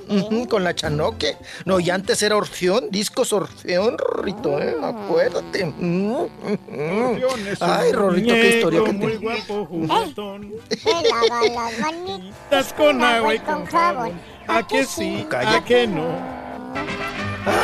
Con 0.48 0.64
la 0.64 0.74
chanoque. 0.74 1.36
No, 1.64 1.78
y 1.80 1.90
antes 1.90 2.22
era 2.22 2.36
Orfeón, 2.36 2.90
discos 2.90 3.32
Orfeón, 3.32 3.98
Rorrito, 3.98 4.58
¿eh? 4.60 4.74
Acuérdate. 4.82 5.66
Mm, 5.66 6.26
mm. 6.68 7.18
Ay, 7.60 7.92
Rorrito, 7.92 8.32
qué 8.34 8.56
historia 8.56 8.84
que 8.84 8.92
muy 8.92 9.12
te... 9.12 9.18
guapo, 9.18 9.66
juguetón. 9.66 10.52
Se 10.70 10.90
lava 10.90 11.42
las 11.52 11.78
manitas 11.80 12.72
con 12.72 13.02
agua 13.02 13.34
y 13.34 13.38
con 13.40 13.66
jabón. 13.66 14.20
¿A 14.46 14.66
que 14.66 14.84
sí? 14.86 15.26
¿A 15.30 15.62
que 15.64 15.86
no? 15.86 16.18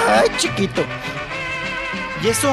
Ay, 0.09 0.28
chiquito. 0.36 0.82
¿Y 2.22 2.28
eso? 2.28 2.52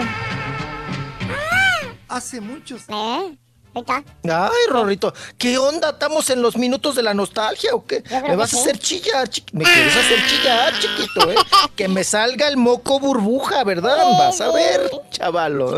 Hace 2.08 2.40
muchos. 2.40 2.84
¿Eh? 2.88 3.38
Está. 3.82 4.04
Ay, 4.24 4.70
Rorrito, 4.70 5.14
¿qué 5.38 5.58
onda? 5.58 5.92
¿Estamos 5.92 6.30
en 6.30 6.42
los 6.42 6.58
minutos 6.58 6.96
de 6.96 7.04
la 7.04 7.14
nostalgia 7.14 7.74
o 7.74 7.86
qué? 7.86 8.04
¿Me 8.28 8.36
vas 8.36 8.54
a 8.54 8.58
hacer 8.60 8.78
chillar, 8.80 9.30
chiqui- 9.30 9.54
¿Me 9.54 9.64
quieres 9.64 9.96
hacer 9.96 10.26
chillar, 10.28 10.74
chiquito, 10.80 11.32
eh? 11.32 11.36
Que 11.76 11.88
me 11.88 12.04
salga 12.04 12.48
el 12.48 12.58
moco 12.58 13.00
burbuja, 13.00 13.64
¿verdad? 13.64 13.98
Vas 14.18 14.42
a 14.42 14.52
ver, 14.52 14.90
chavalo. 15.12 15.70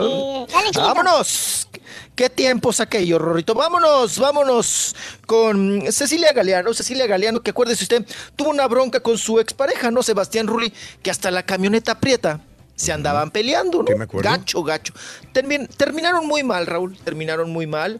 ¿eh? 0.45 0.47
Dale, 0.51 0.65
chiquito. 0.67 0.81
¡Vámonos! 0.81 1.67
¿Qué 2.15 2.29
tiempos 2.29 2.81
aquellos, 2.81 3.19
Rorrito? 3.21 3.53
Vámonos, 3.53 4.19
vámonos 4.19 4.93
con 5.25 5.83
Cecilia 5.89 6.33
Galeano. 6.33 6.73
Cecilia 6.73 7.07
Galeano, 7.07 7.41
que 7.41 7.51
acuérdese 7.51 7.83
usted, 7.83 8.05
tuvo 8.35 8.49
una 8.49 8.67
bronca 8.67 8.99
con 8.99 9.17
su 9.17 9.39
expareja, 9.39 9.89
¿no? 9.89 10.03
Sebastián 10.03 10.45
Rulli, 10.47 10.73
que 11.01 11.11
hasta 11.11 11.31
la 11.31 11.43
camioneta 11.43 11.93
aprieta. 11.93 12.41
Se 12.79 12.93
andaban 12.93 13.29
peleando, 13.31 13.83
¿no? 13.83 13.97
me 13.97 14.05
acuerdo. 14.05 14.29
Gacho, 14.29 14.63
gacho. 14.63 14.93
Termin- 15.33 15.67
terminaron 15.67 16.25
muy 16.25 16.43
mal, 16.43 16.65
Raúl. 16.65 16.97
Terminaron 16.97 17.49
muy 17.51 17.67
mal. 17.67 17.99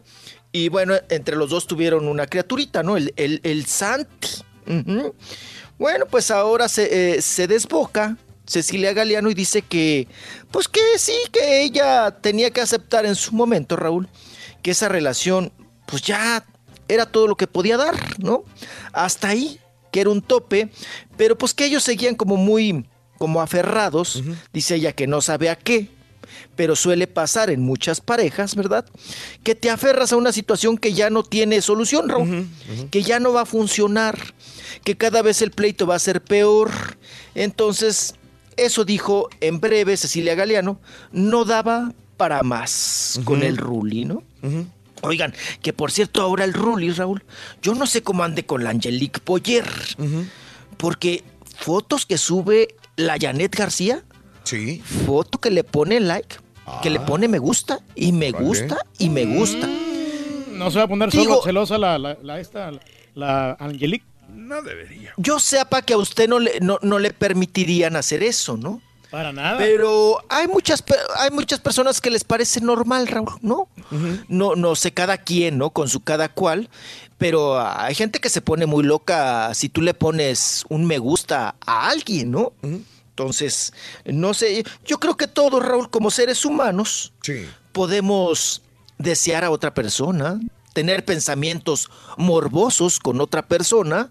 Y 0.52 0.70
bueno, 0.70 0.94
entre 1.10 1.36
los 1.36 1.50
dos 1.50 1.66
tuvieron 1.66 2.08
una 2.08 2.26
criaturita, 2.26 2.82
¿no? 2.82 2.96
El, 2.96 3.12
el, 3.16 3.40
el 3.42 3.66
Santi. 3.66 4.28
Bueno, 5.78 6.06
pues 6.06 6.30
ahora 6.30 6.68
se, 6.68 7.16
eh, 7.16 7.22
se 7.22 7.46
desboca 7.46 8.16
Cecilia 8.46 8.92
Galeano 8.92 9.30
y 9.30 9.34
dice 9.34 9.62
que, 9.62 10.08
pues 10.50 10.66
que 10.68 10.80
sí, 10.98 11.14
que 11.32 11.62
ella 11.62 12.10
tenía 12.20 12.50
que 12.50 12.60
aceptar 12.60 13.04
en 13.06 13.14
su 13.16 13.32
momento, 13.34 13.76
Raúl, 13.76 14.08
que 14.62 14.70
esa 14.72 14.88
relación, 14.88 15.52
pues 15.86 16.02
ya 16.02 16.44
era 16.88 17.06
todo 17.06 17.26
lo 17.28 17.36
que 17.36 17.46
podía 17.46 17.76
dar, 17.76 17.94
¿no? 18.18 18.44
Hasta 18.92 19.28
ahí, 19.28 19.60
que 19.92 20.00
era 20.00 20.10
un 20.10 20.22
tope, 20.22 20.70
pero 21.16 21.36
pues 21.38 21.54
que 21.54 21.64
ellos 21.66 21.82
seguían 21.84 22.14
como 22.16 22.36
muy, 22.36 22.86
como 23.20 23.42
aferrados, 23.42 24.22
dice 24.50 24.76
ella 24.76 24.94
que 24.94 25.06
no 25.06 25.20
sabe 25.20 25.50
a 25.50 25.54
qué, 25.56 25.90
pero 26.56 26.74
suele 26.74 27.06
pasar 27.06 27.50
en 27.50 27.60
muchas 27.60 28.00
parejas, 28.00 28.54
¿verdad? 28.54 28.86
Que 29.42 29.54
te 29.54 29.68
aferras 29.68 30.14
a 30.14 30.16
una 30.16 30.32
situación 30.32 30.78
que 30.78 30.94
ya 30.94 31.10
no 31.10 31.22
tiene 31.22 31.60
solución, 31.60 32.08
Raúl, 32.08 32.48
que 32.90 33.02
ya 33.02 33.20
no 33.20 33.34
va 33.34 33.42
a 33.42 33.44
funcionar, 33.44 34.18
que 34.84 34.96
cada 34.96 35.20
vez 35.20 35.42
el 35.42 35.50
pleito 35.50 35.86
va 35.86 35.96
a 35.96 35.98
ser 35.98 36.24
peor. 36.24 36.70
Entonces, 37.34 38.14
eso 38.56 38.86
dijo 38.86 39.28
en 39.42 39.60
breve 39.60 39.98
Cecilia 39.98 40.34
Galeano, 40.34 40.80
no 41.12 41.44
daba 41.44 41.92
para 42.16 42.42
más 42.42 43.20
con 43.24 43.42
el 43.42 43.58
Ruli, 43.58 44.06
¿no? 44.06 44.22
Oigan, 45.02 45.34
que 45.60 45.74
por 45.74 45.92
cierto 45.92 46.22
ahora 46.22 46.44
el 46.44 46.54
Ruli, 46.54 46.90
Raúl, 46.90 47.22
yo 47.60 47.74
no 47.74 47.86
sé 47.86 48.02
cómo 48.02 48.24
ande 48.24 48.46
con 48.46 48.64
la 48.64 48.70
Angelique 48.70 49.20
Boyer, 49.26 49.68
porque 50.78 51.22
fotos 51.58 52.06
que 52.06 52.16
sube 52.16 52.76
la 53.00 53.16
Janet 53.20 53.54
García, 53.56 54.02
Sí. 54.44 54.80
foto 55.06 55.38
que 55.38 55.50
le 55.50 55.64
pone 55.64 56.00
like, 56.00 56.36
que 56.82 56.90
le 56.90 57.00
pone 57.00 57.28
me 57.28 57.38
gusta 57.38 57.80
y 57.94 58.12
me 58.12 58.30
Vale. 58.32 58.44
gusta 58.46 58.78
y 58.98 59.08
me 59.10 59.24
gusta. 59.24 59.68
No 60.52 60.70
se 60.70 60.78
va 60.78 60.84
a 60.84 60.88
poner 60.88 61.10
solo 61.10 61.42
celosa 61.42 61.78
la, 61.78 61.98
la, 61.98 62.16
la 62.22 62.38
esta, 62.40 62.70
la, 62.70 62.80
la 63.14 63.52
Angelique. 63.58 64.04
No 64.34 64.62
debería. 64.62 65.12
Yo 65.16 65.40
sepa 65.40 65.82
que 65.82 65.94
a 65.94 65.98
usted 65.98 66.28
no 66.28 66.38
le, 66.38 66.60
no, 66.60 66.78
no 66.82 66.98
le 66.98 67.12
permitirían 67.12 67.96
hacer 67.96 68.22
eso, 68.22 68.56
¿no? 68.56 68.80
Para 69.10 69.32
nada. 69.32 69.58
Pero 69.58 70.18
hay 70.28 70.46
muchas, 70.46 70.84
hay 71.16 71.30
muchas 71.30 71.58
personas 71.58 72.00
que 72.00 72.10
les 72.10 72.22
parece 72.24 72.60
normal, 72.60 73.08
Raúl, 73.08 73.32
¿no? 73.42 73.68
No, 74.28 74.54
no 74.54 74.76
sé 74.76 74.92
cada 74.92 75.18
quien, 75.18 75.58
¿no? 75.58 75.70
Con 75.70 75.88
su 75.88 76.00
cada 76.00 76.28
cual. 76.28 76.68
Pero 77.18 77.60
hay 77.60 77.94
gente 77.94 78.20
que 78.20 78.30
se 78.30 78.40
pone 78.40 78.66
muy 78.66 78.84
loca 78.84 79.52
si 79.54 79.68
tú 79.68 79.82
le 79.82 79.94
pones 79.94 80.64
un 80.68 80.86
me 80.86 80.98
gusta 80.98 81.56
a 81.66 81.88
alguien, 81.88 82.30
¿no? 82.30 82.52
Entonces, 83.10 83.72
no 84.06 84.32
sé, 84.32 84.64
yo 84.86 84.98
creo 84.98 85.16
que 85.16 85.26
todos, 85.26 85.62
Raúl, 85.62 85.90
como 85.90 86.10
seres 86.10 86.44
humanos, 86.44 87.12
Sí. 87.22 87.46
podemos 87.72 88.62
desear 88.98 89.44
a 89.44 89.50
otra 89.50 89.74
persona, 89.74 90.40
tener 90.72 91.04
pensamientos 91.04 91.90
morbosos 92.16 92.98
con 93.00 93.20
otra 93.20 93.42
persona, 93.46 94.10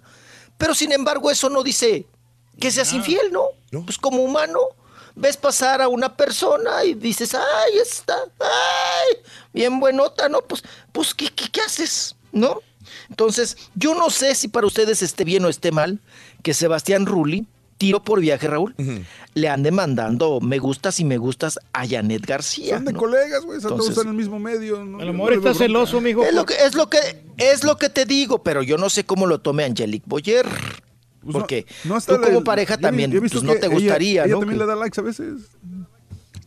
pero 0.57 0.75
sin 0.75 0.91
embargo 0.91 1.31
eso 1.31 1.49
no 1.49 1.63
dice 1.63 2.05
que 2.59 2.69
seas 2.69 2.91
infiel, 2.93 3.31
¿no? 3.31 3.45
Pues 3.85 3.97
como 3.97 4.17
humano, 4.21 4.59
ves 5.19 5.37
pasar 5.37 5.81
a 5.81 5.87
una 5.87 6.15
persona 6.15 6.83
y 6.85 6.93
dices, 6.93 7.35
ay, 7.35 7.77
está, 7.81 8.15
ay, 8.39 9.17
bien 9.53 9.79
buenota, 9.79 10.29
¿no? 10.29 10.41
Pues, 10.41 10.63
pues 10.91 11.13
¿qué, 11.13 11.29
qué, 11.35 11.49
qué 11.51 11.61
haces? 11.61 12.15
¿No? 12.31 12.61
Entonces, 13.09 13.57
yo 13.75 13.93
no 13.95 14.09
sé 14.09 14.35
si 14.35 14.47
para 14.47 14.65
ustedes 14.67 15.01
esté 15.01 15.23
bien 15.23 15.43
o 15.45 15.49
esté 15.49 15.71
mal 15.71 15.99
que 16.41 16.53
Sebastián 16.53 17.05
Rulli, 17.05 17.45
tiro 17.77 18.03
por 18.03 18.19
viaje, 18.19 18.47
Raúl, 18.47 18.75
le 19.33 19.49
ande 19.49 19.71
mandando 19.71 20.39
me 20.41 20.59
gustas 20.59 20.99
y 20.99 21.05
me 21.05 21.17
gustas 21.17 21.59
a 21.73 21.87
Janet 21.87 22.25
García. 22.25 22.75
Son 22.75 22.85
de 22.85 22.93
¿no? 22.93 22.99
colegas, 22.99 23.43
güey. 23.43 23.59
Todos 23.59 23.89
están 23.89 24.05
en 24.05 24.09
el 24.11 24.15
mismo 24.15 24.39
medio. 24.39 24.83
¿no? 24.85 24.99
El 24.99 25.05
No 25.07 25.11
amor 25.11 25.31
le 25.31 25.37
está 25.37 25.53
celoso, 25.53 26.01
mijo. 26.01 26.23
Es 26.23 26.33
lo 26.33 26.45
que 26.45 26.55
es 26.55 26.75
lo 26.75 26.89
que 26.89 27.23
es 27.37 27.63
lo 27.63 27.77
que 27.77 27.89
te 27.89 28.05
digo, 28.05 28.43
pero 28.43 28.63
yo 28.63 28.77
no 28.77 28.89
sé 28.89 29.05
cómo 29.05 29.27
lo 29.27 29.39
tome 29.39 29.63
Angelique 29.63 30.05
Boyer. 30.07 30.47
Pues 31.23 31.33
porque 31.33 31.65
no 31.85 31.95
hasta 31.95 32.15
tú 32.15 32.21
como 32.23 32.43
pareja 32.43 32.75
yo 32.75 32.81
también 32.81 33.11
yo 33.11 33.19
pues, 33.19 33.33
no 33.43 33.53
te 33.53 33.65
ella- 33.65 33.67
gustaría, 33.67 34.23
ella 34.23 34.33
¿no? 34.33 34.39
también 34.39 34.59
le 34.59 34.65
da 34.65 34.75
likes 34.75 34.99
a 34.99 35.03
veces. 35.03 35.33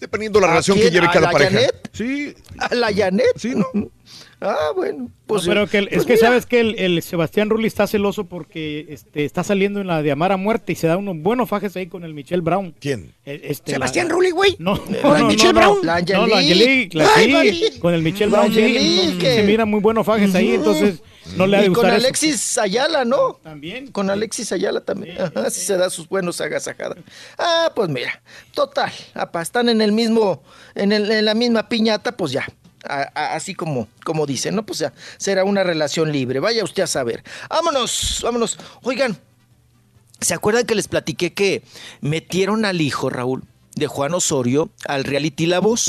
Dependiendo 0.00 0.40
de 0.40 0.46
la 0.46 0.46
¿A 0.48 0.50
relación 0.54 0.78
que 0.78 0.90
lleve 0.90 1.06
¿A 1.06 1.10
cada 1.12 1.26
la 1.26 1.32
pareja. 1.32 1.52
Janet? 1.52 1.90
Sí. 1.92 2.34
¿A 2.58 2.74
la 2.74 2.92
Janet? 2.92 3.26
Sí, 3.36 3.54
¿no? 3.54 3.66
Ah, 4.44 4.72
bueno. 4.74 5.08
Pues, 5.28 5.44
No, 5.46 5.50
pero 5.52 5.68
que 5.68 5.78
el- 5.78 5.86
pues 5.86 6.00
es 6.00 6.04
que 6.06 6.14
mira, 6.14 6.26
sabes 6.26 6.46
que 6.46 6.58
el, 6.58 6.76
el 6.76 7.00
Sebastián 7.02 7.48
Rulli 7.48 7.68
está 7.68 7.86
celoso 7.86 8.24
porque 8.24 8.86
este, 8.88 9.24
está 9.24 9.44
saliendo 9.44 9.80
en 9.80 9.86
la 9.86 10.02
de 10.02 10.10
Amar 10.10 10.32
a 10.32 10.36
Muerte 10.36 10.72
y 10.72 10.74
se 10.74 10.88
da 10.88 10.96
unos 10.96 11.16
buenos 11.18 11.48
fajes 11.48 11.76
ahí 11.76 11.86
con 11.86 12.02
el 12.02 12.12
Michelle 12.12 12.42
Brown. 12.42 12.74
¿Quién? 12.80 13.14
Eh, 13.24 13.40
Este, 13.44 13.70
Sebastián 13.74 14.08
la- 14.08 14.14
Rulli, 14.14 14.30
güey. 14.32 14.56
No, 14.58 14.74
¿La 15.04 15.18
no, 15.20 15.28
Michelle 15.28 15.52
no, 15.52 15.60
Brown? 15.60 15.76
no. 15.76 15.82
La 15.84 16.00
No, 16.00 16.26
la 16.26 16.38
Angelique. 16.38 16.98
Angelique, 16.98 16.98
la- 16.98 17.08
Ay, 17.14 17.54
sí, 17.72 17.78
con 17.78 17.94
el 17.94 18.02
Michelle 18.02 18.32
Brown. 18.32 18.52
sí, 18.52 18.60
Angelique. 18.64 19.28
no, 19.28 19.34
se 19.36 19.42
miran 19.44 19.70
muy 19.70 19.78
buenos 19.80 20.04
fajes 20.04 20.34
ahí, 20.34 20.54
entonces 20.56 21.00
no 21.36 21.46
le 21.46 21.56
ha 21.56 21.60
de 21.60 21.66
y 21.66 21.68
con 21.68 21.74
gustar 21.74 21.94
eso. 21.94 22.04
Alexis 22.06 22.58
Ayala, 22.58 23.04
¿no? 23.04 23.34
También. 23.42 23.90
Con 23.92 24.10
Alexis 24.10 24.50
Ayala 24.52 24.80
también. 24.80 25.20
Ajá, 25.20 25.50
sí 25.50 25.60
se 25.60 25.76
da 25.76 25.88
sus 25.90 26.08
buenos 26.08 26.40
agasajadas. 26.40 26.98
Ah, 27.38 27.70
pues 27.74 27.88
mira, 27.88 28.20
total, 28.54 28.92
apa, 29.14 29.40
están 29.42 29.68
en 29.68 29.80
el 29.80 29.92
mismo, 29.92 30.42
en, 30.74 30.92
el- 30.92 31.10
en 31.10 31.24
la 31.24 31.34
misma 31.34 31.68
piñata, 31.68 32.12
pues 32.16 32.32
ya. 32.32 32.46
A- 32.84 33.08
a- 33.14 33.34
así 33.36 33.54
como, 33.54 33.86
como 34.04 34.26
dicen, 34.26 34.56
¿no? 34.56 34.66
Pues 34.66 34.80
ya, 34.80 34.92
será 35.16 35.44
una 35.44 35.62
relación 35.62 36.10
libre. 36.10 36.40
Vaya 36.40 36.64
usted 36.64 36.82
a 36.82 36.86
saber. 36.88 37.22
Vámonos, 37.48 38.20
vámonos. 38.24 38.58
Oigan, 38.82 39.16
¿se 40.20 40.34
acuerdan 40.34 40.66
que 40.66 40.74
les 40.74 40.88
platiqué 40.88 41.32
que 41.32 41.62
metieron 42.00 42.64
al 42.64 42.80
hijo, 42.80 43.08
Raúl, 43.08 43.44
de 43.76 43.86
Juan 43.86 44.14
Osorio, 44.14 44.70
al 44.86 45.04
reality 45.04 45.46
La 45.46 45.60
Voz? 45.60 45.88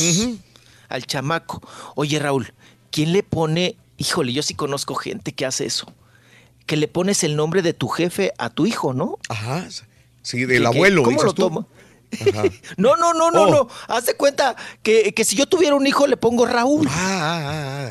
Al 0.90 1.06
chamaco. 1.08 1.62
Oye, 1.96 2.20
Raúl, 2.20 2.54
¿quién 2.92 3.12
le 3.14 3.24
pone? 3.24 3.76
Híjole, 4.08 4.34
yo 4.34 4.44
sí 4.44 4.54
conozco 4.54 4.96
gente 4.96 5.32
que 5.34 5.46
hace 5.46 5.66
eso. 5.66 5.92
Que 6.66 6.78
le 6.78 6.88
pones 6.88 7.24
el 7.24 7.36
nombre 7.36 7.62
de 7.62 7.74
tu 7.74 7.88
jefe 7.88 8.32
a 8.38 8.50
tu 8.50 8.66
hijo, 8.66 8.94
¿no? 8.94 9.18
Ajá. 9.30 9.68
Sí, 10.22 10.38
¿Qué- 10.38 10.48
del 10.48 10.66
abuelo, 10.66 11.04
¿Cómo 11.04 11.12
dices 11.12 11.26
lo 11.26 11.34
tú. 11.34 11.42
toma? 11.44 11.68
Ajá. 12.30 12.44
No, 12.78 12.96
no, 12.96 13.14
no, 13.14 13.32
no, 13.32 13.44
Oh. 13.44 13.50
no. 13.50 13.68
Haz 13.88 14.06
de 14.06 14.16
cuenta 14.16 14.56
que, 14.84 15.14
que 15.14 15.26
si 15.26 15.36
yo 15.36 15.46
tuviera 15.48 15.76
un 15.76 15.86
hijo 15.88 16.06
le 16.08 16.16
pongo 16.16 16.46
Raúl. 16.46 16.88
Ah, 16.90 16.94
ah, 16.94 17.42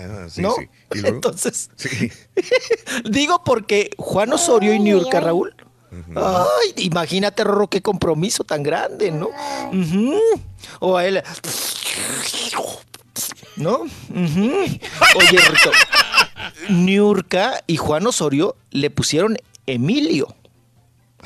ah, 0.06 0.22
ah, 0.24 0.30
sí, 0.30 0.40
¿No? 0.42 0.54
sí. 0.54 0.68
¿Y 0.94 0.98
luego? 1.00 1.16
Entonces, 1.16 1.70
Sí. 1.76 2.10
digo 3.10 3.42
porque 3.44 3.90
Juan 3.98 4.32
Osorio 4.32 4.72
y 4.74 4.78
Niurka. 4.78 5.20
Raúl. 5.20 5.54
Ay, 6.16 6.72
imagínate, 6.84 7.44
Rorro, 7.44 7.68
qué 7.68 7.82
compromiso 7.82 8.44
tan 8.44 8.62
grande, 8.62 9.10
¿no? 9.10 9.28
O 10.80 10.96
a 10.96 11.04
él. 11.04 11.22
¿No? 13.56 13.80
Oye, 13.80 15.38
Rito, 15.38 15.70
Niurka 16.68 17.62
y 17.66 17.76
Juan 17.76 18.06
Osorio 18.06 18.56
le 18.70 18.90
pusieron 18.90 19.36
Emilio 19.66 20.34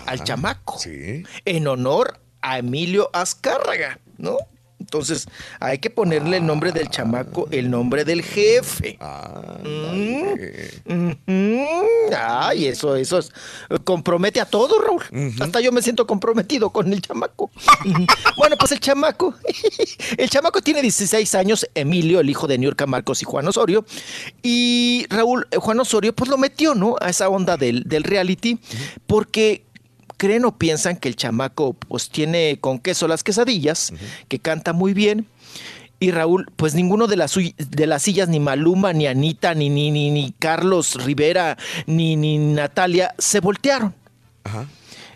al 0.07 0.23
chamaco. 0.25 0.79
Sí. 0.79 1.25
En 1.45 1.69
honor 1.69 2.21
a 2.43 2.59
Emilio 2.59 3.11
Azcárraga, 3.13 3.99
¿no? 4.19 4.39
Entonces, 4.97 5.29
hay 5.61 5.79
que 5.79 5.91
ponerle 5.91 6.39
el 6.39 6.47
nombre 6.47 6.73
del 6.73 6.89
chamaco, 6.89 7.49
el 7.51 7.71
nombre 7.71 8.05
del 8.05 8.23
jefe. 8.23 8.97
Ah, 8.99 9.59
Mm. 10.87 11.13
Ay, 12.17 12.67
eso, 12.67 12.97
eso 12.97 13.19
es, 13.19 13.31
compromete 13.85 14.41
a 14.41 14.47
todo, 14.47 14.81
Raúl. 14.81 15.03
Hasta 15.41 15.61
yo 15.61 15.73
me 15.73 15.83
siento 15.83 16.07
comprometido 16.07 16.71
con 16.71 16.93
el 16.93 17.03
chamaco. 17.03 17.51
bueno, 18.39 18.57
pues 18.59 18.73
el 18.73 18.81
chamaco, 18.81 19.35
el 20.17 20.31
chamaco 20.31 20.63
tiene 20.63 20.83
16 20.83 21.35
años, 21.35 21.69
Emilio, 21.75 22.21
el 22.21 22.31
hijo 22.31 22.47
de 22.47 22.59
Niurka 22.59 22.87
Marcos 22.87 23.23
y 23.23 23.25
Juan 23.25 23.47
Osorio. 23.49 23.85
Y 24.43 25.07
Raúl, 25.11 25.47
eh, 25.51 25.57
Juan 25.57 25.81
Osorio, 25.81 26.15
pues 26.15 26.31
lo 26.31 26.39
metió, 26.39 26.75
¿no? 26.75 26.97
A 27.01 27.11
esa 27.11 27.29
onda 27.29 27.57
del, 27.57 27.85
del 27.85 28.05
reality, 28.05 28.59
porque 29.07 29.66
creen 30.17 30.45
o 30.45 30.57
piensan 30.57 30.97
que 30.97 31.09
el 31.09 31.17
chamaco 31.17 31.75
pues 31.75 32.09
tiene 32.11 32.59
con 32.61 32.79
queso 32.79 33.09
las 33.09 33.23
quesadillas, 33.25 33.93
que 34.29 34.39
canta 34.39 34.73
muy 34.73 34.95
bien. 34.95 35.27
Y 35.99 36.11
Raúl, 36.11 36.47
pues 36.57 36.75
ninguno 36.75 37.07
de 37.07 37.17
las, 37.17 37.35
de 37.57 37.87
las 37.87 38.03
sillas, 38.03 38.29
ni 38.29 38.39
Maluma, 38.39 38.93
ni 38.93 39.07
Anita, 39.07 39.55
ni, 39.55 39.71
ni, 39.71 39.91
ni, 39.91 40.11
ni 40.11 40.33
Carlos 40.39 41.03
Rivera, 41.03 41.57
ni, 41.87 42.17
ni 42.17 42.37
Natalia, 42.37 43.15
se 43.17 43.41
voltearon. 43.41 43.95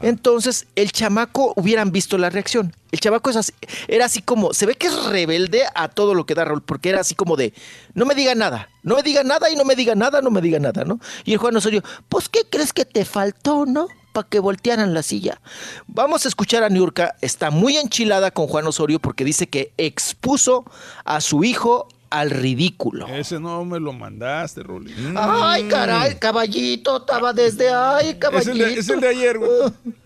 Entonces, 0.03 0.67
el 0.77 0.91
chamaco, 0.93 1.53
hubieran 1.57 1.93
visto 1.93 2.17
la 2.17 2.31
reacción. 2.31 2.75
El 2.91 3.01
chamaco 3.01 3.29
es 3.29 3.37
así- 3.37 3.53
era 3.87 4.07
así 4.07 4.23
como, 4.23 4.55
se 4.55 4.65
ve 4.65 4.75
que 4.75 4.87
es 4.87 5.05
rebelde 5.05 5.65
a 5.75 5.89
todo 5.89 6.15
lo 6.15 6.25
que 6.25 6.35
da 6.35 6.47
Raúl, 6.47 6.63
porque 6.63 6.89
era 6.89 7.01
así 7.01 7.15
como 7.15 7.37
de, 7.37 7.53
no 7.93 8.07
me 8.07 8.15
diga 8.15 8.35
nada, 8.35 8.71
no 8.83 8.97
me 8.97 9.03
diga 9.03 9.23
nada 9.23 9.51
y 9.51 9.57
no 9.57 9.65
me 9.67 9.77
diga 9.77 9.95
nada, 9.95 10.23
no 10.23 10.31
me 10.31 10.41
diga 10.41 10.59
nada, 10.59 10.85
¿no? 10.85 10.99
Y 11.27 11.33
el 11.35 11.39
Juan 11.39 11.55
Osorio, 11.55 11.83
pues, 12.09 12.31
¿qué 12.31 12.41
crees 12.51 12.73
que 12.73 12.87
te 12.87 13.05
faltó, 13.05 13.67
no? 13.67 13.89
Para 14.13 14.29
que 14.29 14.39
voltearan 14.41 14.93
la 14.95 15.03
silla. 15.03 15.41
Vamos 15.87 16.25
a 16.25 16.29
escuchar 16.29 16.63
a 16.65 16.69
Niurka, 16.69 17.15
está 17.21 17.51
muy 17.51 17.77
enchilada 17.77 18.31
con 18.33 18.47
Juan 18.49 18.67
Osorio 18.67 18.99
porque 18.99 19.25
dice 19.25 19.49
que 19.49 19.73
expuso 19.77 20.65
a 21.05 21.21
su 21.21 21.45
hijo 21.45 21.87
al 22.11 22.31
ridículo. 22.31 23.07
Ese 23.07 23.39
no 23.39 23.65
me 23.65 23.79
lo 23.79 23.93
mandaste, 23.93 24.65
Rolly. 24.65 24.93
Ay, 25.17 25.65
caray, 25.69 26.17
caballito, 26.19 26.97
estaba 26.99 27.33
desde 27.33 27.71
ay, 27.71 28.09
Es 28.11 28.15
caballito. 28.17 28.51
el 28.53 28.59
de, 28.59 28.75
es 28.75 28.89
el 28.89 29.01
de 29.01 29.09
ayer, 29.09 29.39
güey. 29.39 29.51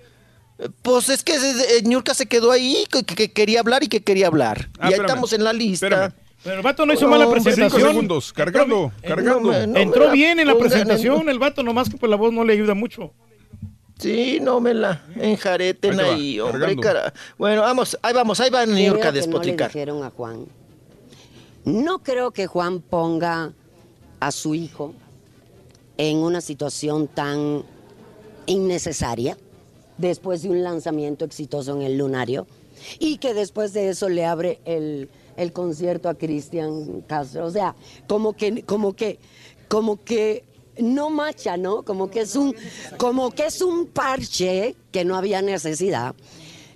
Pues 0.83 1.09
es 1.09 1.25
que 1.25 1.35
eh, 1.35 1.83
Niurka 1.85 2.15
se 2.15 2.27
quedó 2.27 2.53
ahí, 2.53 2.87
que, 2.91 3.03
que- 3.03 3.17
que 3.17 3.33
quería 3.33 3.59
hablar 3.59 3.83
y 3.83 3.89
que 3.89 4.03
quería 4.05 4.29
hablar. 4.29 4.69
Ah, 4.79 4.83
y 4.83 4.87
ahí 4.87 4.91
espérame, 4.93 5.07
estamos 5.09 5.33
en 5.33 5.43
la 5.45 5.53
lista. 5.53 5.87
espérame. 5.87 6.13
Pero 6.45 6.57
el 6.57 6.63
vato 6.63 6.87
no 6.87 6.93
hizo 6.93 7.09
mala 7.09 7.25
hombre, 7.27 7.41
presentación. 7.43 7.81
Cinco 7.81 7.91
segundos, 7.93 8.33
cargando, 8.33 8.93
cargando. 9.03 9.51
no 9.53 9.67
no 9.67 9.79
Entró 9.79 10.11
bien 10.13 10.39
en 10.39 10.47
la 10.47 10.57
presentación 10.57 11.29
el 11.29 11.39
vato, 11.41 11.63
nomás 11.65 11.89
que 11.91 11.97
pues 11.97 12.09
la 12.09 12.17
voz 12.17 12.33
no 12.33 12.45
le 12.45 12.53
ayuda 12.53 12.75
mucho. 12.75 13.13
Sí, 13.99 14.39
no 14.41 14.61
me 14.61 14.75
la 14.75 15.03
enjareten 15.17 15.99
Ahí 16.01 16.07
va, 16.07 16.15
ahí, 16.15 16.41
hombre, 16.41 16.77
cara. 16.77 17.13
Bueno, 17.39 17.63
vamos, 17.63 17.97
ahí 18.03 18.13
vamos, 18.13 18.41
ahí 18.41 18.51
va 18.51 18.65
Creo 18.65 18.75
Niurka 18.75 18.97
a 18.97 19.01
que 19.01 19.07
no 19.07 19.13
le 19.13 19.21
despotricar. 19.21 19.69
dijeron 19.69 20.03
a 20.03 20.11
Juan. 20.11 20.47
No 21.65 22.03
creo 22.03 22.33
que 22.33 22.47
Juan 22.47 22.81
ponga 22.81 23.53
a 24.21 24.33
su 24.33 24.55
hijo 24.55 24.95
en 25.97 26.19
una 26.19 26.41
situación 26.41 27.07
tan 27.09 27.63
innecesaria 28.47 29.37
después 29.97 30.43
de 30.43 30.51
un 30.51 30.63
lanzamiento 30.63 31.25
exitoso 31.25 31.75
en 31.77 31.83
el 31.83 31.97
lunario 31.97 32.47
y 32.99 33.19
que 33.19 33.33
después 33.33 33.73
de 33.73 33.89
eso 33.91 34.09
le 34.09 34.25
abre 34.27 34.61
el, 34.65 35.09
el 35.37 35.53
concierto 35.53 36.09
a 36.09 36.15
Cristian 36.15 37.01
Castro. 37.03 37.47
O 37.47 37.51
sea, 37.51 37.75
como 38.09 38.35
que, 38.35 38.63
como 38.65 38.95
que, 38.95 39.19
como 39.69 40.03
que 40.05 40.45
no 40.79 41.11
macha, 41.11 41.57
¿no? 41.57 41.83
Como 41.83 42.11
que 42.11 42.21
es 42.21 42.37
un, 42.37 42.55
como 42.97 43.31
que 43.31 43.47
es 43.47 43.61
un 43.61 43.87
parche 43.87 44.77
que 44.93 45.05
no 45.05 45.17
había 45.17 45.43
necesidad. 45.43 46.15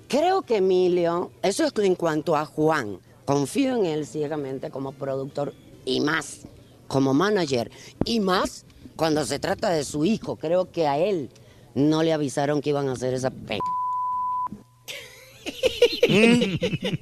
Creo 0.08 0.42
que 0.42 0.56
Emilio, 0.56 1.30
eso 1.42 1.64
es 1.64 1.72
en 1.76 1.94
cuanto 1.94 2.36
a 2.36 2.46
Juan, 2.46 2.98
confío 3.24 3.76
en 3.76 3.86
él 3.86 4.06
ciegamente 4.06 4.70
como 4.70 4.92
productor 4.92 5.54
y 5.84 6.00
más 6.00 6.46
como 6.86 7.12
manager 7.12 7.70
y 8.04 8.20
más 8.20 8.64
cuando 8.96 9.24
se 9.24 9.38
trata 9.38 9.70
de 9.70 9.84
su 9.84 10.04
hijo. 10.04 10.36
Creo 10.36 10.72
que 10.72 10.86
a 10.86 10.98
él 10.98 11.30
no 11.74 12.02
le 12.02 12.12
avisaron 12.12 12.60
que 12.60 12.70
iban 12.70 12.88
a 12.88 12.92
hacer 12.92 13.14
esa 13.14 13.30
pe... 13.30 13.58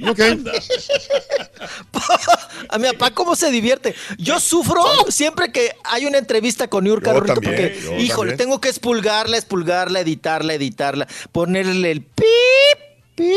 ok. 0.08 0.20
A 2.68 2.78
mi 2.78 2.88
papá, 2.92 3.10
¿cómo 3.12 3.36
se 3.36 3.50
divierte? 3.50 3.94
Yo 4.18 4.40
sufro 4.40 4.82
siempre 5.08 5.52
que 5.52 5.74
hay 5.84 6.06
una 6.06 6.18
entrevista 6.18 6.68
con 6.68 6.86
Rorrito, 6.86 7.34
también, 7.34 7.42
porque, 7.42 7.96
híjole, 7.98 8.32
también. 8.32 8.36
tengo 8.36 8.60
que 8.60 8.68
expulgarla, 8.68 9.36
expulgarla, 9.36 10.00
editarla, 10.00 10.54
editarla, 10.54 11.06
ponerle 11.32 11.90
el 11.90 12.02
pip, 12.02 12.26
pip, 13.14 13.36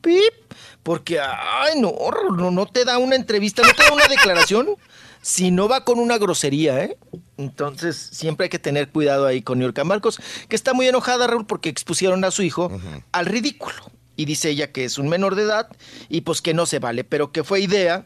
pip, 0.00 0.54
porque, 0.82 1.20
ay, 1.20 1.80
no, 1.80 1.94
no, 2.36 2.50
no 2.50 2.66
te 2.66 2.84
da 2.84 2.98
una 2.98 3.16
entrevista, 3.16 3.62
no 3.62 3.72
te 3.74 3.82
da 3.82 3.92
una 3.92 4.08
declaración 4.08 4.76
si 5.22 5.52
no 5.52 5.68
va 5.68 5.84
con 5.84 5.98
una 6.00 6.18
grosería, 6.18 6.82
¿eh? 6.84 6.98
Entonces, 7.38 7.96
siempre 7.96 8.44
hay 8.44 8.50
que 8.50 8.58
tener 8.58 8.90
cuidado 8.90 9.26
ahí 9.26 9.40
con 9.40 9.60
Niurka 9.60 9.84
Marcos, 9.84 10.20
que 10.48 10.56
está 10.56 10.74
muy 10.74 10.88
enojada, 10.88 11.28
Raúl, 11.28 11.46
porque 11.46 11.68
expusieron 11.68 12.24
a 12.24 12.30
su 12.32 12.42
hijo 12.42 12.70
al 13.12 13.26
ridículo. 13.26 13.90
Y 14.14 14.26
dice 14.26 14.50
ella 14.50 14.72
que 14.72 14.84
es 14.84 14.98
un 14.98 15.08
menor 15.08 15.36
de 15.36 15.44
edad 15.44 15.68
y 16.10 16.20
pues 16.20 16.42
que 16.42 16.52
no 16.52 16.66
se 16.66 16.80
vale, 16.80 17.02
pero 17.02 17.32
que 17.32 17.44
fue 17.44 17.60
idea 17.60 18.04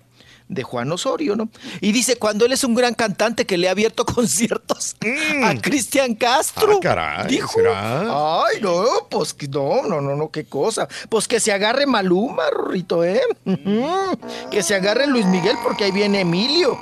de 0.48 0.62
Juan 0.62 0.90
Osorio, 0.92 1.36
¿no? 1.36 1.48
Y 1.80 1.92
dice, 1.92 2.16
cuando 2.16 2.46
él 2.46 2.52
es 2.52 2.64
un 2.64 2.74
gran 2.74 2.94
cantante 2.94 3.46
que 3.46 3.58
le 3.58 3.68
ha 3.68 3.72
abierto 3.72 4.04
conciertos 4.14 4.96
a 5.44 5.54
Cristian 5.60 6.14
Castro. 6.14 6.76
Ah, 6.76 6.80
caray, 6.80 7.28
dijo. 7.28 7.52
¿será? 7.52 8.44
Ay, 8.44 8.60
no, 8.60 8.84
pues 9.10 9.34
que 9.34 9.48
no, 9.48 9.82
no, 9.82 10.00
no, 10.00 10.14
no, 10.14 10.30
qué 10.30 10.44
cosa. 10.44 10.88
Pues 11.08 11.26
que 11.26 11.40
se 11.40 11.52
agarre 11.52 11.86
Maluma, 11.86 12.44
Rorrito, 12.50 13.04
¿eh? 13.04 13.22
Que 14.50 14.62
se 14.62 14.74
agarre 14.74 15.06
Luis 15.06 15.26
Miguel 15.26 15.56
porque 15.62 15.84
ahí 15.84 15.92
viene 15.92 16.20
Emilio, 16.20 16.78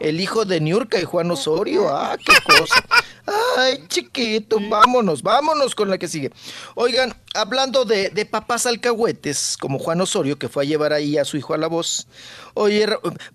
el 0.00 0.20
hijo 0.20 0.44
de 0.44 0.60
Niurka 0.60 0.98
y 0.98 1.04
Juan 1.04 1.30
Osorio. 1.30 1.88
Ah, 1.88 2.16
qué 2.18 2.34
cosa. 2.44 2.84
Ay, 3.56 3.84
chiquito, 3.88 4.58
vámonos, 4.68 5.22
vámonos 5.22 5.74
con 5.74 5.88
la 5.88 5.98
que 5.98 6.08
sigue. 6.08 6.30
Oigan, 6.74 7.14
hablando 7.34 7.84
de, 7.84 8.10
de 8.10 8.26
papás 8.26 8.66
alcahuetes, 8.66 9.56
como 9.60 9.78
Juan 9.78 10.00
Osorio, 10.00 10.38
que 10.38 10.48
fue 10.48 10.64
a 10.64 10.66
llevar 10.66 10.92
ahí 10.92 11.18
a 11.18 11.24
su 11.24 11.36
hijo 11.36 11.54
a 11.54 11.58
la 11.58 11.66
voz. 11.66 12.06
Oye, 12.54 12.86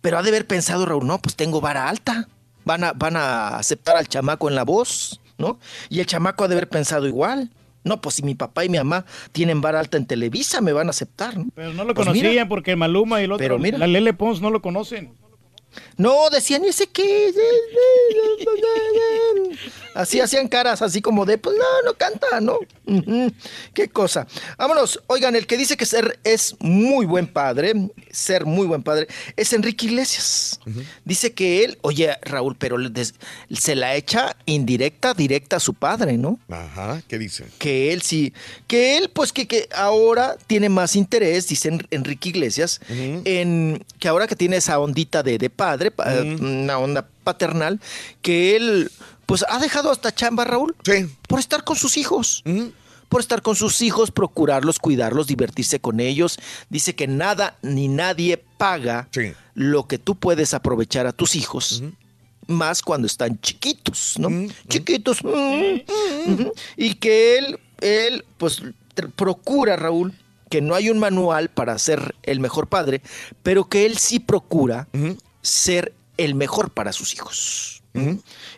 pero 0.01 0.17
ha 0.17 0.23
de 0.23 0.29
haber 0.29 0.47
pensado 0.47 0.85
Raúl, 0.85 1.05
no, 1.05 1.19
pues 1.21 1.35
tengo 1.35 1.61
vara 1.61 1.87
alta. 1.89 2.27
Van 2.65 2.83
a, 2.83 2.93
van 2.93 3.15
a 3.15 3.57
aceptar 3.57 3.95
al 3.97 4.07
chamaco 4.07 4.47
en 4.49 4.55
la 4.55 4.63
voz, 4.63 5.21
¿no? 5.37 5.59
Y 5.89 5.99
el 6.01 6.05
chamaco 6.05 6.43
ha 6.43 6.47
de 6.47 6.55
haber 6.55 6.69
pensado 6.69 7.07
igual. 7.07 7.49
No, 7.83 8.01
pues 8.01 8.15
si 8.15 8.23
mi 8.23 8.35
papá 8.35 8.65
y 8.65 8.69
mi 8.69 8.77
mamá 8.77 9.05
tienen 9.31 9.61
vara 9.61 9.79
alta 9.79 9.97
en 9.97 10.05
Televisa, 10.05 10.59
me 10.61 10.73
van 10.73 10.87
a 10.87 10.89
aceptar, 10.89 11.37
¿no? 11.37 11.45
Pero 11.55 11.73
no 11.73 11.85
lo 11.85 11.93
Pues 11.95 12.05
conocían 12.05 12.31
mira. 12.31 12.47
porque 12.49 12.75
Maluma 12.75 13.21
y 13.21 13.23
el 13.23 13.31
otro, 13.31 13.43
Pero 13.43 13.57
mira. 13.57 13.77
la 13.77 13.87
Lele 13.87 14.13
Pons 14.13 14.41
no 14.41 14.51
lo 14.51 14.61
conocen. 14.61 15.13
No, 15.99 16.29
decían, 16.31 16.65
¿y 16.65 16.69
ese 16.69 16.87
qué? 16.87 17.31
Así 19.95 20.21
hacían 20.21 20.47
caras, 20.47 20.81
así 20.81 21.01
como 21.01 21.25
de, 21.25 21.37
pues 21.37 21.57
no, 21.57 21.63
no 21.83 21.93
canta, 21.95 22.39
¿no? 22.39 22.59
Qué 23.73 23.89
cosa. 23.89 24.27
Vámonos. 24.57 25.01
Oigan, 25.07 25.35
el 25.35 25.45
que 25.45 25.57
dice 25.57 25.75
que 25.75 25.85
ser 25.85 26.19
es 26.23 26.55
muy 26.59 27.05
buen 27.05 27.27
padre, 27.27 27.73
ser 28.11 28.45
muy 28.45 28.65
buen 28.65 28.81
padre, 28.81 29.07
es 29.35 29.51
Enrique 29.51 29.87
Iglesias. 29.87 30.59
Dice 31.03 31.33
que 31.33 31.65
él, 31.65 31.77
oye, 31.81 32.15
Raúl, 32.21 32.55
pero 32.57 32.77
se 33.51 33.75
la 33.75 33.95
echa 33.95 34.37
indirecta, 34.45 35.13
directa 35.13 35.57
a 35.57 35.59
su 35.59 35.73
padre, 35.73 36.17
¿no? 36.17 36.39
Ajá, 36.49 37.01
¿qué 37.07 37.17
dice? 37.17 37.45
que 37.57 37.91
él 37.91 38.01
sí, 38.01 38.33
que 38.67 38.97
él 38.97 39.09
pues 39.09 39.33
que, 39.33 39.47
que 39.47 39.67
ahora 39.75 40.37
tiene 40.47 40.69
más 40.69 40.95
interés, 40.95 41.47
dice 41.47 41.69
En- 41.69 41.87
Enrique 41.91 42.29
Iglesias, 42.29 42.79
en 42.89 43.83
que 43.99 44.07
ahora 44.07 44.27
que 44.27 44.35
tiene 44.35 44.57
esa 44.57 44.79
ondita 44.79 45.23
de, 45.23 45.37
de 45.37 45.49
padre, 45.49 45.88
una 46.41 46.77
onda 46.77 47.07
paternal, 47.23 47.79
que 48.21 48.55
él 48.55 48.91
pues 49.25 49.45
ha 49.47 49.59
dejado 49.59 49.91
hasta 49.91 50.13
chamba, 50.13 50.43
Raúl, 50.43 50.75
por 51.27 51.39
estar 51.39 51.63
con 51.63 51.75
sus 51.75 51.97
hijos. 51.97 52.43
Por 53.09 53.21
estar 53.21 53.41
con 53.41 53.55
sus 53.55 53.81
hijos, 53.81 54.11
procurarlos, 54.11 54.77
cuidarlos, 54.77 55.25
divertirse 55.25 55.79
con 55.79 55.99
ellos. 55.99 56.37
Dice 56.69 56.93
que 56.93 57.07
nada 57.07 57.57
ni 57.63 57.87
nadie 57.87 58.37
paga 58.57 59.09
lo 59.55 59.87
que 59.87 59.97
tú 59.97 60.15
puedes 60.15 60.53
aprovechar 60.53 61.07
a 61.07 61.11
tus 61.11 61.35
hijos 61.35 61.81
más 62.45 62.81
cuando 62.81 63.07
están 63.07 63.39
chiquitos, 63.41 64.15
¿no? 64.19 64.29
Chiquitos. 64.67 65.19
Y 66.77 66.95
que 66.95 67.37
él, 67.37 67.59
él, 67.81 68.25
pues, 68.37 68.61
procura, 69.15 69.75
Raúl, 69.75 70.13
que 70.49 70.61
no 70.61 70.75
hay 70.75 70.89
un 70.89 70.99
manual 70.99 71.49
para 71.49 71.77
ser 71.79 72.15
el 72.23 72.39
mejor 72.39 72.67
padre, 72.67 73.01
pero 73.43 73.69
que 73.69 73.85
él 73.85 73.97
sí 73.97 74.19
procura 74.19 74.87
ser 75.41 75.93
el 76.17 76.35
mejor 76.35 76.71
para 76.71 76.91
sus 76.93 77.13
hijos. 77.13 77.75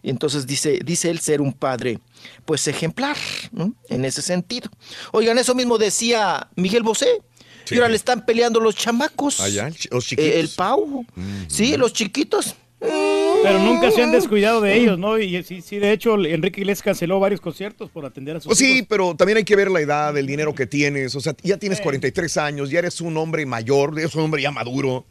Y 0.04 0.10
entonces 0.10 0.46
dice, 0.46 0.80
dice 0.84 1.10
él 1.10 1.20
ser 1.20 1.42
un 1.42 1.54
padre, 1.54 2.00
pues 2.46 2.68
ejemplar, 2.68 3.18
¿no? 3.52 3.74
En 3.90 4.06
ese 4.06 4.22
sentido. 4.22 4.70
Oigan, 5.14 5.38
eso 5.40 5.56
mismo 5.56 5.78
decía 5.80 6.48
Miguel 6.56 6.84
Bosé. 6.84 7.08
Y 7.70 7.76
ahora 7.76 7.88
le 7.90 7.96
están 7.96 8.26
peleando 8.26 8.60
los 8.60 8.76
chamacos. 8.76 9.40
Allá, 9.40 9.68
el 9.68 9.76
chi- 9.76 9.88
los 9.90 10.06
chiquitos. 10.06 10.32
Eh, 10.36 10.40
el 10.42 10.50
Pau. 10.50 11.06
Sí, 11.48 11.78
los 11.78 11.94
chiquitos. 11.94 12.56
Pero 12.80 13.60
nunca 13.60 13.90
se 13.92 14.02
han 14.04 14.12
descuidado 14.12 14.60
de 14.60 14.76
ellos, 14.76 15.00
¿no? 15.00 15.18
Y 15.18 15.42
sí, 15.44 15.62
sí, 15.62 15.78
de 15.78 15.92
hecho, 15.94 16.16
Enrique 16.26 16.62
Iglesias 16.62 16.84
canceló 16.84 17.20
varios 17.20 17.40
conciertos 17.40 17.90
por 17.90 18.06
atender 18.06 18.36
a 18.36 18.40
sus 18.40 18.48
Pues 18.48 18.58
sí, 18.60 18.74
hijos. 18.78 18.88
pero 18.90 19.16
también 19.16 19.38
hay 19.38 19.44
que 19.46 19.56
ver 19.56 19.72
la 19.72 19.80
edad, 19.80 20.16
el 20.18 20.28
dinero 20.28 20.54
que 20.54 20.66
tienes. 20.68 21.16
O 21.16 21.22
sea, 21.22 21.34
ya 21.44 21.58
tienes 21.58 21.80
43 21.80 22.38
años, 22.38 22.70
ya 22.70 22.80
eres 22.80 23.00
un 23.02 23.16
hombre 23.18 23.46
mayor, 23.46 23.98
eres 23.98 24.14
un 24.16 24.24
hombre 24.24 24.42
ya 24.42 24.52
maduro. 24.52 25.06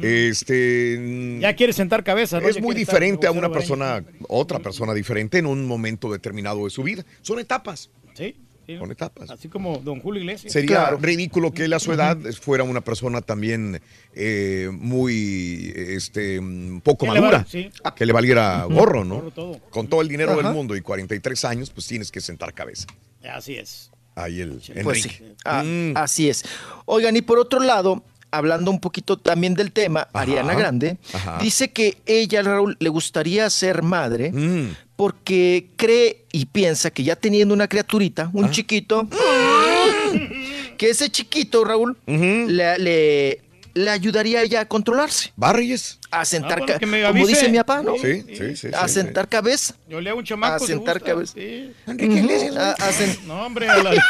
Este. 0.00 1.38
Ya 1.40 1.54
quiere 1.54 1.72
sentar 1.72 2.04
cabeza, 2.04 2.40
¿no? 2.40 2.48
Es 2.48 2.56
Ya 2.56 2.62
muy 2.62 2.74
diferente 2.74 3.26
a 3.26 3.32
una 3.32 3.50
persona, 3.50 4.04
otra 4.28 4.58
persona 4.58 4.94
diferente 4.94 5.38
en 5.38 5.46
un 5.46 5.66
momento 5.66 6.10
determinado 6.10 6.64
de 6.64 6.70
su 6.70 6.82
vida. 6.82 7.04
Son 7.20 7.38
etapas. 7.38 7.90
Sí. 8.14 8.36
sí. 8.66 8.78
Son 8.78 8.90
etapas. 8.90 9.30
Así 9.30 9.48
como 9.48 9.78
Don 9.78 10.00
Julio 10.00 10.20
Iglesias. 10.20 10.52
Sería 10.52 10.90
ridículo 10.90 11.52
que 11.52 11.64
él 11.64 11.72
a 11.72 11.78
su 11.78 11.92
edad 11.92 12.18
fuera 12.40 12.64
una 12.64 12.80
persona 12.80 13.20
también 13.20 13.80
eh, 14.14 14.70
muy 14.72 15.72
este 15.74 16.40
mm, 16.40 16.80
poco 16.80 17.06
Que 17.06 17.12
madura, 17.12 17.44
sí. 17.48 17.70
que 17.96 18.06
le 18.06 18.12
valiera 18.12 18.64
gorro, 18.64 19.04
¿no? 19.04 19.16
Gorro 19.16 19.30
todo. 19.30 19.60
Con 19.70 19.88
todo 19.88 20.00
el 20.00 20.08
dinero 20.08 20.32
Ajá. 20.32 20.42
del 20.42 20.52
mundo 20.54 20.76
y 20.76 20.80
43 20.80 21.44
años, 21.44 21.70
pues 21.70 21.86
tienes 21.86 22.10
que 22.10 22.20
sentar 22.20 22.54
cabeza. 22.54 22.86
Así 23.22 23.56
es. 23.56 23.90
Ahí 24.14 24.40
el 24.40 24.60
Pues 24.82 25.02
sí, 25.02 25.10
ah, 25.44 25.64
así 25.94 26.28
es. 26.28 26.44
Oigan, 26.84 27.16
y 27.16 27.22
por 27.22 27.38
otro 27.38 27.60
lado, 27.60 28.04
hablando 28.32 28.70
un 28.70 28.80
poquito 28.80 29.16
también 29.18 29.54
del 29.54 29.70
tema, 29.70 30.08
Ariana 30.12 30.54
Grande 30.54 30.96
ajá. 31.12 31.38
dice 31.40 31.70
que 31.70 31.98
ella, 32.06 32.42
Raúl, 32.42 32.76
le 32.80 32.88
gustaría 32.88 33.48
ser 33.50 33.82
madre 33.82 34.32
Mm. 34.32 34.74
porque 34.96 35.68
cree 35.76 36.24
y 36.32 36.46
piensa 36.46 36.90
que 36.90 37.04
ya 37.04 37.14
teniendo 37.14 37.54
una 37.54 37.68
criaturita, 37.68 38.24
Ah. 38.24 38.30
un 38.32 38.50
chiquito, 38.50 39.06
que 40.78 40.90
ese 40.90 41.10
chiquito, 41.10 41.64
Raúl, 41.64 41.96
le, 42.06 42.78
le, 42.78 43.40
le 43.74 43.90
ayudaría 43.90 44.40
a 44.40 44.42
ella 44.42 44.60
a 44.60 44.64
controlarse. 44.68 45.32
Barries. 45.36 45.98
A 46.10 46.24
sentar, 46.26 46.60
Ah, 46.68 46.78
bueno, 46.86 47.08
como 47.08 47.26
dice 47.26 47.48
mi 47.48 47.56
papá, 47.58 47.82
¿no? 47.82 47.94
Sí, 47.96 48.22
sí, 48.36 48.54
sí. 48.56 48.68
A 48.74 48.86
sí, 48.86 48.94
sentar 48.94 49.28
cabeza. 49.28 49.74
Yo 49.88 49.98
le 50.00 50.10
hago 50.10 50.18
un 50.18 50.24
chamaco. 50.26 50.56
A 50.56 50.58
se 50.58 50.66
sentar 50.66 50.96
gusta, 50.98 51.10
cabeza. 51.12 51.32
sí. 51.34 51.72
Enrique 51.86 52.14
Iglesias, 52.16 52.54
a- 52.56 52.72
a 52.72 52.92
sen- 52.92 53.18
No, 53.26 53.46
hombre, 53.46 53.68
a 53.68 53.82
la- 53.82 54.04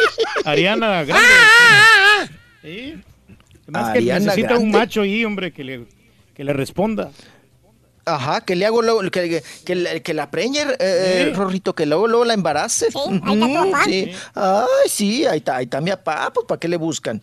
Ariana 0.44 1.04
Grande. 1.04 1.26
Sí. 2.62 2.94
Más 3.72 3.92
que 3.92 4.02
necesita 4.02 4.56
un 4.58 4.70
macho 4.70 5.02
ahí, 5.02 5.24
hombre, 5.24 5.52
que 5.52 5.64
le, 5.64 5.84
que 6.34 6.44
le 6.44 6.52
responda. 6.52 7.10
Ajá, 8.04 8.40
que 8.40 8.56
le 8.56 8.66
hago 8.66 8.82
luego, 8.82 9.00
que, 9.10 9.42
que, 9.64 10.02
que, 10.02 10.14
la- 10.14 10.30
preñe, 10.30 10.64
eh, 10.78 11.26
Sí. 11.28 11.32
Rorrito, 11.34 11.74
que 11.74 11.86
luego, 11.86 12.08
luego 12.08 12.24
la 12.24 12.34
embarace. 12.34 12.90
Sí, 12.90 12.98
ahí 12.98 13.14
está 13.16 13.26
tu 13.26 13.32
Ujú, 13.44 13.70
papá. 13.70 13.84
sí. 13.84 14.10
Ay, 14.34 14.88
sí, 14.88 15.26
ahí 15.26 15.38
está, 15.38 15.56
ahí 15.56 15.64
está 15.64 15.80
mi 15.80 15.90
papá, 15.90 16.30
pues 16.34 16.46
¿para 16.46 16.58
qué 16.58 16.68
le 16.68 16.76
buscan? 16.78 17.22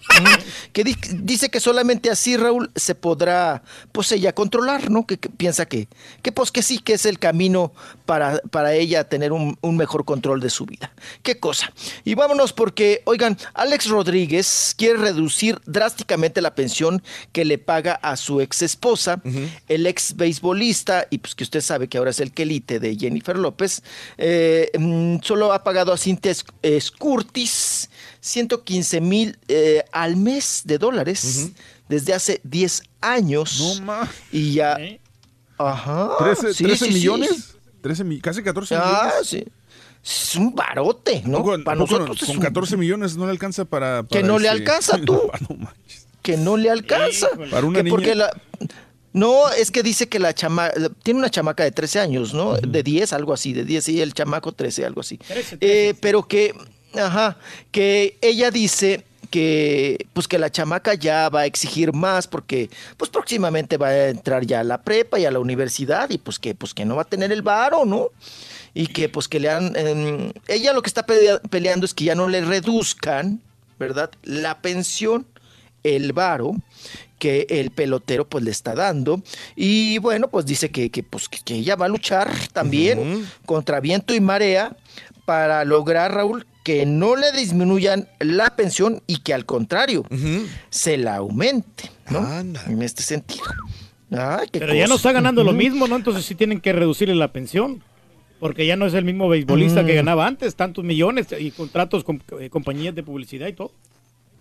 Que 0.71 0.83
di- 0.83 0.95
dice 1.15 1.49
que 1.49 1.59
solamente 1.59 2.09
así, 2.09 2.37
Raúl, 2.37 2.71
se 2.75 2.95
podrá, 2.95 3.61
pues 3.91 4.11
ella 4.11 4.33
controlar, 4.33 4.89
¿no? 4.89 5.05
Que, 5.05 5.17
que 5.17 5.29
piensa 5.29 5.65
que, 5.65 5.87
que 6.21 6.31
pues 6.31 6.51
que 6.51 6.63
sí, 6.63 6.79
que 6.79 6.93
es 6.93 7.05
el 7.05 7.19
camino 7.19 7.73
para, 8.05 8.39
para 8.51 8.73
ella 8.73 9.03
tener 9.03 9.31
un, 9.33 9.57
un 9.61 9.75
mejor 9.77 10.05
control 10.05 10.39
de 10.39 10.49
su 10.49 10.65
vida. 10.65 10.91
Qué 11.23 11.39
cosa. 11.39 11.73
Y 12.05 12.15
vámonos 12.15 12.53
porque, 12.53 13.01
oigan, 13.05 13.37
Alex 13.53 13.89
Rodríguez 13.89 14.75
quiere 14.77 14.97
reducir 14.97 15.59
drásticamente 15.65 16.41
la 16.41 16.55
pensión 16.55 17.03
que 17.33 17.43
le 17.43 17.57
paga 17.57 17.95
a 18.01 18.15
su 18.15 18.39
ex 18.41 18.61
esposa, 18.61 19.21
el 19.67 19.85
ex 19.87 20.15
beisbolista, 20.15 20.68
y 21.09 21.17
pues 21.17 21.35
que 21.35 21.43
usted 21.43 21.61
sabe 21.61 21.87
que 21.87 21.97
ahora 21.97 22.11
es 22.11 22.19
el 22.19 22.31
quelite 22.31 22.79
de 22.79 22.95
Jennifer 22.95 23.37
López, 23.37 23.81
eh, 24.17 24.69
mm, 24.77 25.17
solo 25.23 25.51
ha 25.53 25.63
pagado 25.63 25.91
a 25.93 25.97
Cintia 25.97 26.31
Esc- 26.31 26.81
Scurtis 26.81 27.89
115 28.21 29.01
mil 29.01 29.37
eh, 29.47 29.83
al 29.91 30.15
mes 30.15 30.61
de 30.65 30.77
dólares 30.77 31.49
desde 31.87 32.13
hace 32.13 32.39
10 32.43 32.83
años. 33.01 33.77
No 33.79 33.85
más. 33.85 34.09
Y 34.31 34.53
ya. 34.53 34.77
Ajá. 35.57 36.11
13, 36.19 36.53
sí, 36.53 36.63
13 36.63 36.85
sí, 36.85 36.93
millones. 36.93 37.29
sí. 37.31 37.43
13 37.81 38.03
mi- 38.03 38.19
casi 38.21 38.43
14 38.43 38.75
Ah, 38.75 39.03
millones. 39.11 39.27
sí. 39.27 39.45
Es 40.03 40.35
un 40.35 40.55
barote, 40.55 41.21
¿no? 41.25 41.39
¿A 41.39 41.43
poco- 41.43 41.63
Para 41.63 41.77
nosotros 41.79 42.19
con 42.19 42.37
un- 42.37 42.41
14 42.41 42.77
millones 42.77 43.17
no 43.17 43.25
le 43.25 43.31
alcanza 43.31 43.65
para. 43.65 44.03
Que 44.03 44.19
para 44.21 44.27
no 44.27 44.39
le 44.39 44.47
ese- 44.47 44.57
alcanza, 44.57 44.97
tú. 45.05 45.13
No, 45.49 45.55
no 45.57 45.71
que 46.21 46.37
no 46.37 46.57
le 46.57 46.69
alcanza. 46.69 47.27
Para 47.49 47.65
una 47.65 47.79
Que 47.79 47.83
niña. 47.83 47.91
porque 47.95 48.15
la- 48.15 48.31
No, 49.19 49.49
es 49.51 49.69
que 49.71 49.83
dice 49.83 50.07
que 50.07 50.19
la 50.19 50.33
chama 50.33 50.71
tiene 51.03 51.19
una 51.19 51.29
chamaca 51.29 51.63
de 51.63 51.71
13 51.71 51.99
años, 51.99 52.33
¿no? 52.33 52.55
De 52.55 52.83
10, 52.83 53.11
algo 53.13 53.33
así, 53.33 53.53
de 53.53 53.63
10 53.65 53.89
y 53.89 54.01
el 54.01 54.13
chamaco 54.13 54.51
13, 54.53 54.85
algo 54.85 55.01
así. 55.01 55.17
13, 55.17 55.57
Eh, 55.61 55.93
pero 56.01 56.27
que, 56.27 56.53
ajá, 56.95 57.37
que 57.71 58.17
ella 58.21 58.49
dice 58.51 59.03
que 59.29 60.07
pues 60.13 60.27
que 60.27 60.39
la 60.39 60.49
chamaca 60.49 60.95
ya 60.95 61.29
va 61.29 61.41
a 61.41 61.45
exigir 61.45 61.93
más 61.93 62.25
porque 62.27 62.69
pues 62.97 63.11
próximamente 63.11 63.77
va 63.77 63.89
a 63.89 64.07
entrar 64.09 64.43
ya 64.43 64.61
a 64.61 64.63
la 64.63 64.81
prepa 64.81 65.19
y 65.19 65.25
a 65.25 65.31
la 65.31 65.37
universidad 65.39 66.09
y 66.09 66.17
pues 66.17 66.39
que 66.39 66.55
pues 66.55 66.73
que 66.73 66.83
no 66.85 66.95
va 66.95 67.03
a 67.03 67.05
tener 67.05 67.31
el 67.31 67.43
varo, 67.43 67.85
¿no? 67.85 68.07
Y 68.73 68.87
que 68.87 69.07
pues 69.07 69.27
que 69.27 69.39
le 69.39 69.49
han 69.51 69.75
em, 69.75 70.31
ella 70.47 70.73
lo 70.73 70.81
que 70.81 70.87
está 70.89 71.05
pelea- 71.05 71.39
peleando 71.49 71.85
es 71.85 71.93
que 71.93 72.05
ya 72.05 72.15
no 72.15 72.27
le 72.27 72.41
reduzcan, 72.41 73.39
¿verdad? 73.77 74.09
La 74.23 74.61
pensión, 74.61 75.27
el 75.83 76.11
varo 76.11 76.53
que 77.19 77.45
el 77.49 77.69
pelotero 77.71 78.27
pues 78.27 78.43
le 78.43 78.51
está 78.51 78.73
dando 78.73 79.21
y 79.55 79.97
bueno 79.99 80.29
pues 80.29 80.45
dice 80.45 80.71
que, 80.71 80.89
que, 80.89 81.03
pues 81.03 81.29
que, 81.29 81.39
que 81.43 81.55
ella 81.55 81.75
va 81.75 81.85
a 81.85 81.89
luchar 81.89 82.31
también 82.53 83.27
contra 83.45 83.79
viento 83.79 84.15
y 84.15 84.19
marea 84.21 84.75
para 85.25 85.63
lograr 85.65 86.13
Raúl 86.13 86.47
que 86.63 86.85
no 86.85 87.15
le 87.15 87.31
disminuyan 87.31 88.07
la 88.19 88.55
pensión 88.55 89.03
y 89.05 89.17
que 89.19 89.33
al 89.33 89.45
contrario 89.45 90.05
se 90.69 90.97
la 90.97 91.17
aumente 91.17 91.91
¿no? 92.09 92.27
en 92.39 92.81
este 92.81 93.03
sentido 93.03 93.43
Ay, 94.11 94.47
qué 94.51 94.59
Pero 94.59 94.73
ya 94.73 94.87
no 94.87 94.95
está 94.95 95.11
ganando 95.11 95.43
lo 95.43 95.53
mismo, 95.53 95.87
¿no? 95.87 95.95
Entonces 95.95 96.25
sí 96.25 96.33
tienen 96.33 96.61
que 96.61 96.73
reducirle 96.73 97.13
la 97.13 97.31
pensión. 97.31 97.83
Porque 98.39 98.65
ya 98.65 98.75
no 98.75 98.87
es 98.87 98.95
el 98.95 99.05
mismo 99.05 99.29
beisbolista 99.29 99.83
Mm. 99.83 99.85
que 99.85 99.93
ganaba 99.93 100.25
antes, 100.25 100.55
tantos 100.55 100.83
millones 100.83 101.27
y 101.37 101.51
contratos 101.51 102.03
con 102.03 102.23
eh, 102.39 102.49
compañías 102.49 102.95
de 102.95 103.03
publicidad 103.03 103.45
y 103.47 103.53
todo. 103.53 103.71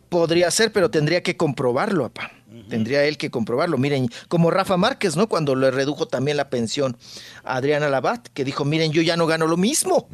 Podría 0.09 0.51
ser, 0.51 0.73
pero 0.73 0.89
tendría 0.91 1.23
que 1.23 1.37
comprobarlo, 1.37 2.05
papá. 2.09 2.31
Tendría 2.71 3.05
él 3.05 3.19
que 3.19 3.31
comprobarlo. 3.31 3.77
Miren, 3.79 4.09
como 4.29 4.51
Rafa 4.51 4.77
Márquez, 4.77 5.17
¿no? 5.17 5.29
Cuando 5.29 5.55
le 5.55 5.71
redujo 5.71 6.07
también 6.09 6.37
la 6.39 6.49
pensión 6.49 6.97
a 7.45 7.57
Adriana 7.57 7.89
Labat, 7.89 8.29
que 8.33 8.43
dijo, 8.45 8.65
miren, 8.65 8.91
yo 8.93 9.03
ya 9.03 9.17
no 9.17 9.27
gano 9.27 9.47
lo 9.47 9.57
mismo. 9.57 10.09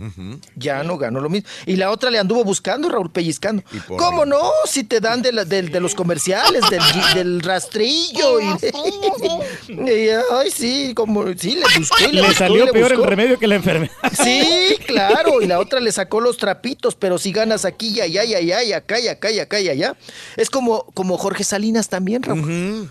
Ya 0.57 0.83
no 0.83 0.99
gano 0.99 1.21
lo 1.21 1.29
mismo. 1.31 1.49
Y 1.67 1.77
la 1.77 1.91
otra 1.91 2.11
le 2.11 2.19
anduvo 2.19 2.43
buscando, 2.45 2.89
Raúl, 2.89 3.13
pellizcando. 3.13 3.63
¿Cómo 3.87 4.27
no? 4.27 4.51
Si 4.67 4.83
te 4.85 5.01
dan 5.01 5.23
de, 5.23 5.33
la- 5.33 5.45
de 5.45 5.81
los 5.81 5.95
comerciales, 5.95 6.63
del, 6.71 6.83
del 7.15 7.41
rastrillo. 7.41 8.41
y 8.41 8.45
y, 9.69 10.09
ay, 10.11 10.51
sí, 10.53 10.93
como, 10.95 11.25
sí, 11.37 11.55
le 11.55 11.79
busqué. 11.79 12.09
Le, 12.09 12.21
buscó 12.21 12.33
y 12.33 12.35
salió 12.35 12.65
le 12.67 12.73
peor 12.73 12.93
el 12.93 13.03
remedio 13.05 13.39
que 13.39 13.47
la 13.47 13.57
enfermedad. 13.57 13.93
Sí, 14.23 14.77
claro, 14.87 15.41
y 15.41 15.47
la 15.47 15.59
otra 15.61 15.81
le 15.81 15.93
sacó 15.93 16.21
los 16.21 16.37
trapitos, 16.37 16.95
pero 16.95 17.19
si 17.19 17.33
ganas 17.33 17.65
aquí 17.65 17.89
y 17.89 18.01
allá 18.01 18.25
y 18.25 18.35
allá 18.35 18.63
y 18.63 18.73
acá 18.73 18.99
y 19.01 19.09
acá 19.09 19.31
y 19.31 19.39
acá 19.39 19.61
y 19.61 19.69
allá. 19.69 19.97
Es 20.37 20.51
como, 20.51 20.85
como 20.95 21.17
Jorge 21.19 21.45
Salinas 21.45 21.89
también, 21.89 22.23
Raúl. 22.25 22.91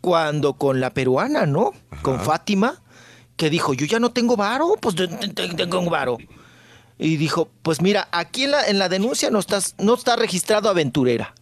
Cuando 0.00 0.54
con 0.54 0.80
la 0.80 0.90
peruana, 0.90 1.46
¿no? 1.46 1.72
Con 2.02 2.20
Fátima, 2.20 2.82
que 3.36 3.50
dijo, 3.50 3.74
yo 3.74 3.86
ya 3.86 3.98
no 3.98 4.10
tengo 4.12 4.36
varo, 4.36 4.74
pues 4.80 4.94
te- 4.94 5.08
te- 5.08 5.28
te- 5.28 5.48
tengo 5.54 5.80
un 5.80 5.90
varo. 5.90 6.16
Y 6.98 7.16
dijo, 7.16 7.50
pues 7.62 7.82
mira, 7.82 8.08
aquí 8.12 8.44
en 8.44 8.52
la, 8.52 8.66
en 8.68 8.78
la 8.78 8.88
denuncia 8.88 9.30
no, 9.30 9.38
estás, 9.38 9.74
no 9.78 9.94
está 9.94 10.16
registrado 10.16 10.68
aventurera. 10.68 11.34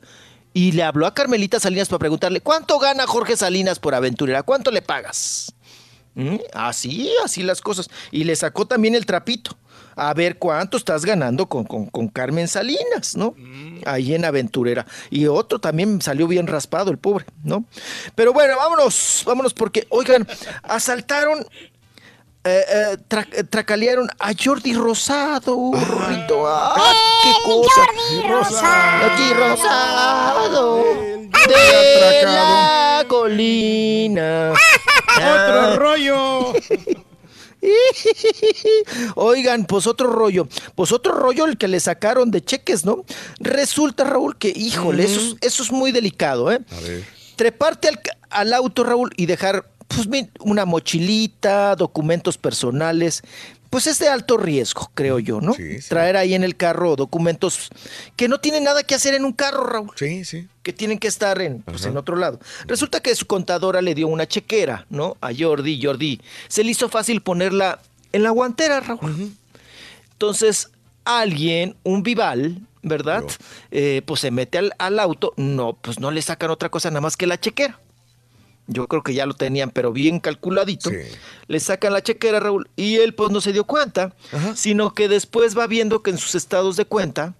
Y 0.53 0.73
le 0.73 0.83
habló 0.83 1.07
a 1.07 1.15
Carmelita 1.15 1.61
Salinas 1.61 1.89
para 1.89 1.99
preguntarle, 1.99 2.41
¿cuánto 2.41 2.79
gana 2.79 3.07
Jorge 3.07 3.37
Salinas 3.37 3.79
por 3.79 3.95
aventurera? 3.95 4.43
¿Cuánto 4.43 4.71
le 4.71 4.83
pagas? 4.83 5.53
¿Mm? 6.15 6.37
Así, 6.53 7.11
así 7.25 7.43
las 7.43 7.61
cosas. 7.61 7.89
Y 8.13 8.25
le 8.25 8.35
sacó 8.37 8.67
también 8.67 8.95
el 8.95 9.05
trapito. 9.05 9.57
A 9.97 10.13
ver 10.15 10.39
cuánto 10.39 10.77
estás 10.77 11.05
ganando 11.05 11.47
con, 11.47 11.65
con- 11.65 11.87
con 11.87 12.09
Carmen 12.09 12.49
Salinas, 12.49 13.17
¿no? 13.17 13.35
Ahí 13.87 14.15
en 14.15 14.25
Aventurera. 14.25 14.87
Y 15.11 15.27
otro 15.27 15.59
también 15.61 16.01
salió 16.03 16.27
bien 16.27 16.47
raspado, 16.47 16.91
el 16.91 16.99
pobre, 16.99 17.27
¿no? 17.43 17.65
Pero 18.15 18.33
bueno, 18.33 18.57
vámonos, 18.57 19.23
vámonos 19.27 19.55
porque, 19.55 19.87
oigan, 19.91 20.27
asaltaron, 20.63 21.47
eh, 22.45 22.65
eh, 22.69 22.97
tra- 23.09 23.29
eh, 23.33 23.45
tracalearon 23.45 24.09
a 24.19 24.33
Jordi 24.39 24.75
Rosado, 24.75 25.73
Rito. 25.73 26.45
¡Ah, 26.47 26.93
qué 27.23 27.31
cosa! 27.45 27.87
Jordi 27.87 28.29
Rosado. 28.29 29.09
Jordi 29.09 29.33
Rosado. 29.35 30.85
De 31.47 32.23
la 32.25 33.05
colina. 33.09 34.53
Otro 35.17 35.77
rollo. 35.77 36.53
Oigan, 39.15 39.65
pues 39.65 39.87
otro 39.87 40.09
rollo, 40.09 40.49
pues 40.75 40.93
otro 40.93 41.13
rollo 41.13 41.47
el 41.47 41.57
que 41.57 41.69
le 41.69 41.81
sacaron 41.81 42.31
de 42.31 42.45
cheques, 42.45 42.85
¿no? 42.85 43.05
Resulta, 43.41 44.05
Raúl, 44.05 44.37
que, 44.37 44.53
híjole, 44.55 45.05
eso, 45.05 45.21
es, 45.21 45.37
eso 45.41 45.63
es 45.63 45.73
muy 45.73 45.93
delicado, 45.93 46.51
¿eh? 46.53 46.61
A 46.71 46.81
ver. 46.81 47.05
Treparte 47.37 47.89
al, 47.89 48.01
al 48.31 48.53
auto, 48.53 48.85
Raúl, 48.85 49.13
y 49.17 49.27
dejar, 49.27 49.69
pues, 49.89 50.09
una 50.41 50.65
mochilita, 50.65 51.77
documentos 51.77 52.39
personales, 52.39 53.23
pues 53.75 53.89
es 53.89 53.99
de 53.99 54.07
alto 54.07 54.37
riesgo, 54.37 54.89
creo 54.95 55.19
yo, 55.19 55.41
¿no? 55.41 55.53
Traer 55.89 56.17
ahí 56.17 56.35
en 56.35 56.45
el 56.45 56.55
carro 56.55 56.95
documentos 56.95 57.71
que 58.15 58.29
no 58.29 58.39
tienen 58.39 58.63
nada 58.63 58.85
que 58.85 58.95
hacer 58.95 59.15
en 59.15 59.25
un 59.25 59.33
carro, 59.33 59.67
Raúl. 59.67 59.91
Sí, 59.97 60.25
sí. 60.25 60.47
Que 60.63 60.73
tienen 60.73 61.01
que 61.01 61.09
estar 61.09 61.43
en, 61.43 61.63
pues, 61.63 61.85
en 61.85 61.97
otro 61.97 62.15
lado. 62.15 62.39
Resulta 62.69 63.01
que 63.01 63.13
su 63.17 63.27
contadora 63.27 63.83
le 63.83 63.97
dio 63.97 64.07
una 64.07 64.29
chequera, 64.29 64.87
¿no? 64.91 65.17
A 65.21 65.31
Jordi. 65.37 65.83
Jordi 65.83 66.21
se 66.47 66.63
le 66.63 66.71
hizo 66.71 66.89
fácil 66.89 67.21
ponerla 67.21 67.81
en 68.13 68.23
la 68.23 68.31
guantera, 68.31 68.79
Raúl. 68.79 69.33
Entonces, 70.13 70.71
alguien, 71.05 71.75
un 71.83 72.05
vival, 72.05 72.61
¿verdad? 72.83 73.25
Eh, 73.73 74.03
pues 74.07 74.21
se 74.21 74.31
mete 74.31 74.59
al, 74.59 74.73
al 74.79 75.01
auto. 75.01 75.35
No, 75.37 75.73
pues 75.73 75.99
no 75.99 76.13
le 76.13 76.23
sacan 76.23 76.51
otra 76.51 76.69
cosa 76.69 76.91
nada 76.91 77.01
más 77.01 77.17
que 77.17 77.27
la 77.27 77.41
chequera. 77.41 77.81
Yo 78.67 78.87
creo 78.89 79.03
que 79.03 79.13
ya 79.15 79.27
lo 79.27 79.35
tenían, 79.35 79.71
pero 79.71 79.93
bien 79.93 80.21
calculadito. 80.21 80.91
Le 81.49 81.61
sacan 81.61 81.93
la 81.93 82.03
chequera, 82.03 82.41
Raúl, 82.41 82.69
y 82.77 82.97
él 82.97 83.15
pues 83.15 83.31
no 83.31 83.41
se 83.41 83.53
dio 83.53 83.65
cuenta, 83.65 84.15
sino 84.55 84.95
que 84.95 85.09
después 85.09 85.57
va 85.57 85.67
viendo 85.67 86.03
que 86.03 86.11
en 86.11 86.19
sus 86.19 86.35
estados 86.35 86.77
de 86.77 86.87
cuenta, 86.87 87.35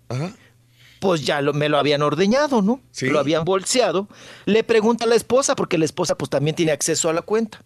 pues 1.01 1.25
ya 1.27 1.43
lo- 1.43 1.53
me 1.53 1.69
lo 1.69 1.77
habían 1.79 2.01
ordeñado, 2.03 2.63
¿no? 2.63 2.81
Lo 3.13 3.19
habían 3.19 3.45
bolseado. 3.45 4.09
Le 4.47 4.65
pregunta 4.65 5.05
a 5.05 5.09
la 5.09 5.15
esposa, 5.17 5.55
porque 5.55 5.77
la 5.77 5.85
esposa 5.85 6.15
pues 6.17 6.31
también 6.31 6.57
tiene 6.57 6.73
acceso 6.73 7.09
a 7.11 7.13
la 7.13 7.21
cuenta. 7.23 7.61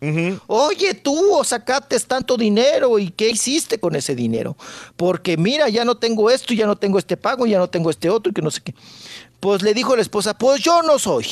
Oye, 0.49 0.95
tú 0.95 1.41
sacaste 1.45 1.99
tanto 2.01 2.37
dinero 2.37 2.99
y 2.99 3.11
¿qué 3.11 3.29
hiciste 3.31 3.79
con 3.79 3.95
ese 3.97 4.15
dinero? 4.17 4.57
Porque 4.97 5.37
mira, 5.37 5.69
ya 5.69 5.85
no 5.85 5.97
tengo 5.97 6.31
esto, 6.31 6.53
ya 6.55 6.67
no 6.67 6.77
tengo 6.77 6.99
este 6.99 7.17
pago, 7.17 7.47
ya 7.47 7.59
no 7.59 7.69
tengo 7.69 7.91
este 7.91 8.09
otro 8.11 8.31
y 8.31 8.35
que 8.35 8.43
no 8.43 8.51
sé 8.51 8.61
qué. 8.61 8.75
Pues 9.41 9.63
le 9.63 9.73
dijo 9.75 9.95
la 9.95 10.03
esposa, 10.03 10.37
pues 10.37 10.61
yo 10.63 10.83
no 10.83 10.99
soy. 10.99 11.27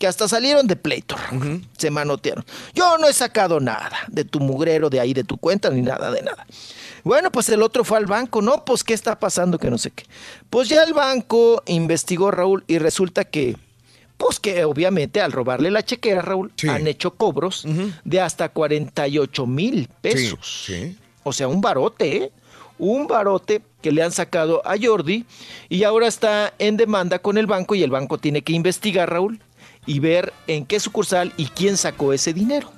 Que 0.00 0.06
hasta 0.06 0.26
salieron 0.26 0.66
de 0.66 0.76
pleito, 0.76 1.14
Raúl. 1.14 1.62
se 1.76 1.90
manotearon. 1.90 2.42
Yo 2.74 2.96
no 2.96 3.06
he 3.06 3.12
sacado 3.12 3.60
nada 3.60 3.92
de 4.08 4.24
tu 4.24 4.40
mugrero, 4.40 4.88
de 4.88 4.98
ahí, 4.98 5.12
de 5.12 5.24
tu 5.24 5.36
cuenta, 5.36 5.68
ni 5.68 5.82
nada, 5.82 6.10
de 6.10 6.22
nada. 6.22 6.46
Bueno, 7.04 7.30
pues 7.30 7.50
el 7.50 7.62
otro 7.62 7.84
fue 7.84 7.98
al 7.98 8.06
banco, 8.06 8.40
¿no? 8.40 8.64
Pues 8.64 8.82
qué 8.82 8.94
está 8.94 9.18
pasando, 9.18 9.58
que 9.58 9.68
no 9.70 9.76
sé 9.76 9.90
qué. 9.90 10.04
Pues 10.48 10.70
ya 10.70 10.84
el 10.84 10.94
banco 10.94 11.62
investigó, 11.66 12.30
Raúl, 12.30 12.64
y 12.66 12.78
resulta 12.78 13.24
que, 13.24 13.58
pues 14.16 14.40
que 14.40 14.64
obviamente 14.64 15.20
al 15.20 15.32
robarle 15.32 15.70
la 15.70 15.82
chequera, 15.82 16.22
Raúl, 16.22 16.50
han 16.66 16.86
hecho 16.86 17.10
cobros 17.14 17.66
de 18.02 18.20
hasta 18.22 18.48
48 18.48 19.46
mil 19.46 19.86
pesos. 20.00 20.38
O 21.24 21.32
sea, 21.34 21.46
un 21.46 21.60
barote, 21.60 22.16
¿eh? 22.16 22.32
Un 22.78 23.06
barote 23.06 23.60
que 23.82 23.92
le 23.92 24.02
han 24.02 24.12
sacado 24.12 24.62
a 24.66 24.76
Jordi 24.80 25.26
y 25.68 25.84
ahora 25.84 26.06
está 26.06 26.54
en 26.58 26.78
demanda 26.78 27.18
con 27.18 27.36
el 27.36 27.46
banco 27.46 27.74
y 27.74 27.82
el 27.82 27.90
banco 27.90 28.16
tiene 28.16 28.40
que 28.40 28.54
investigar, 28.54 29.10
Raúl, 29.10 29.38
y 29.86 29.98
ver 29.98 30.32
en 30.46 30.66
qué 30.66 30.80
sucursal 30.80 31.32
y 31.36 31.46
quién 31.46 31.76
sacó 31.76 32.12
ese 32.12 32.32
dinero. 32.32 32.72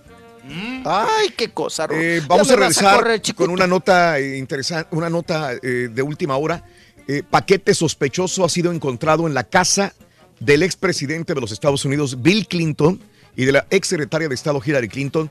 Ay, 0.84 1.30
qué 1.36 1.50
cosa. 1.50 1.86
Eh, 1.90 2.20
vamos 2.26 2.50
a 2.50 2.56
regresar 2.56 2.96
correr, 2.96 3.22
con 3.34 3.50
una 3.50 3.66
nota 3.66 4.20
interesante, 4.20 4.88
una 4.96 5.08
nota 5.08 5.52
eh, 5.54 5.88
de 5.92 6.02
última 6.02 6.36
hora. 6.36 6.64
Eh, 7.06 7.22
paquete 7.28 7.74
sospechoso 7.74 8.44
ha 8.44 8.48
sido 8.48 8.72
encontrado 8.72 9.26
en 9.26 9.34
la 9.34 9.44
casa 9.44 9.94
del 10.40 10.62
expresidente 10.62 11.34
de 11.34 11.40
los 11.40 11.52
Estados 11.52 11.84
Unidos, 11.84 12.22
Bill 12.22 12.46
Clinton, 12.48 13.00
y 13.36 13.44
de 13.44 13.52
la 13.52 13.66
exsecretaria 13.70 14.28
de 14.28 14.34
Estado, 14.34 14.60
Hillary 14.64 14.88
Clinton, 14.88 15.30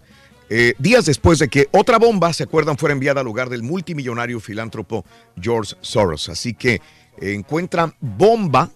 eh, 0.49 0.73
días 0.79 1.05
después 1.05 1.39
de 1.39 1.47
que 1.47 1.67
otra 1.71 1.97
bomba, 1.97 2.33
se 2.33 2.43
acuerdan, 2.43 2.77
fuera 2.77 2.93
enviada 2.93 3.21
al 3.21 3.27
hogar 3.27 3.49
del 3.49 3.63
multimillonario 3.63 4.39
filántropo 4.39 5.05
George 5.39 5.75
Soros. 5.79 6.27
Así 6.29 6.53
que 6.53 6.73
eh, 6.73 7.33
encuentran 7.33 7.93
bomba 8.01 8.69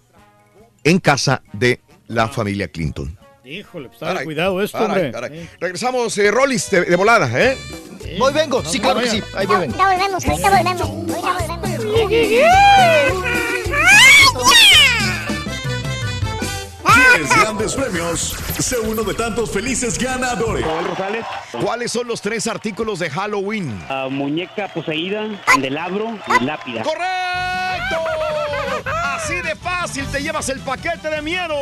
en 0.84 0.98
casa 1.00 1.42
de 1.52 1.80
la 2.08 2.28
familia 2.28 2.68
Clinton. 2.68 3.16
Híjole, 3.44 3.88
pues, 3.88 4.00
Caray, 4.00 4.24
cuidado 4.24 4.60
esto, 4.60 4.76
caray, 4.78 5.04
hombre. 5.06 5.12
caray. 5.12 5.48
Regresamos, 5.60 6.18
eh, 6.18 6.30
Rollis, 6.32 6.68
de, 6.70 6.80
de 6.82 6.96
volada, 6.96 7.30
¿eh? 7.40 7.56
Voy, 8.18 8.32
vengo, 8.32 8.64
sí, 8.64 8.80
claro 8.80 9.00
que 9.00 9.08
sí, 9.10 9.22
ahí 9.34 9.46
voy, 9.46 9.60
vengo. 9.60 9.80
Ahorita 9.80 9.98
volvemos, 9.98 10.26
ahorita 10.26 10.50
volvemos. 10.50 10.80
Ahorita 10.80 11.46
volvemos. 11.54 12.56
¿Quieres 17.12 17.28
grandes 17.40 17.74
premios? 17.74 18.36
Sé 18.58 18.78
uno 18.78 19.02
de 19.02 19.14
tantos 19.14 19.50
felices 19.50 19.98
ganadores. 19.98 20.64
¿Cuáles 21.62 21.92
son 21.92 22.06
los 22.08 22.20
tres 22.20 22.46
artículos 22.46 22.98
de 22.98 23.10
Halloween? 23.10 23.78
muñeca 24.10 24.68
poseída, 24.72 25.40
candelabro 25.46 26.18
y 26.40 26.44
lápida. 26.44 26.82
¡Correcto! 26.82 27.96
Así 29.26 29.42
de 29.42 29.56
fácil 29.56 30.06
te 30.12 30.22
llevas 30.22 30.48
el 30.50 30.60
paquete 30.60 31.10
de 31.10 31.20
miedo. 31.20 31.56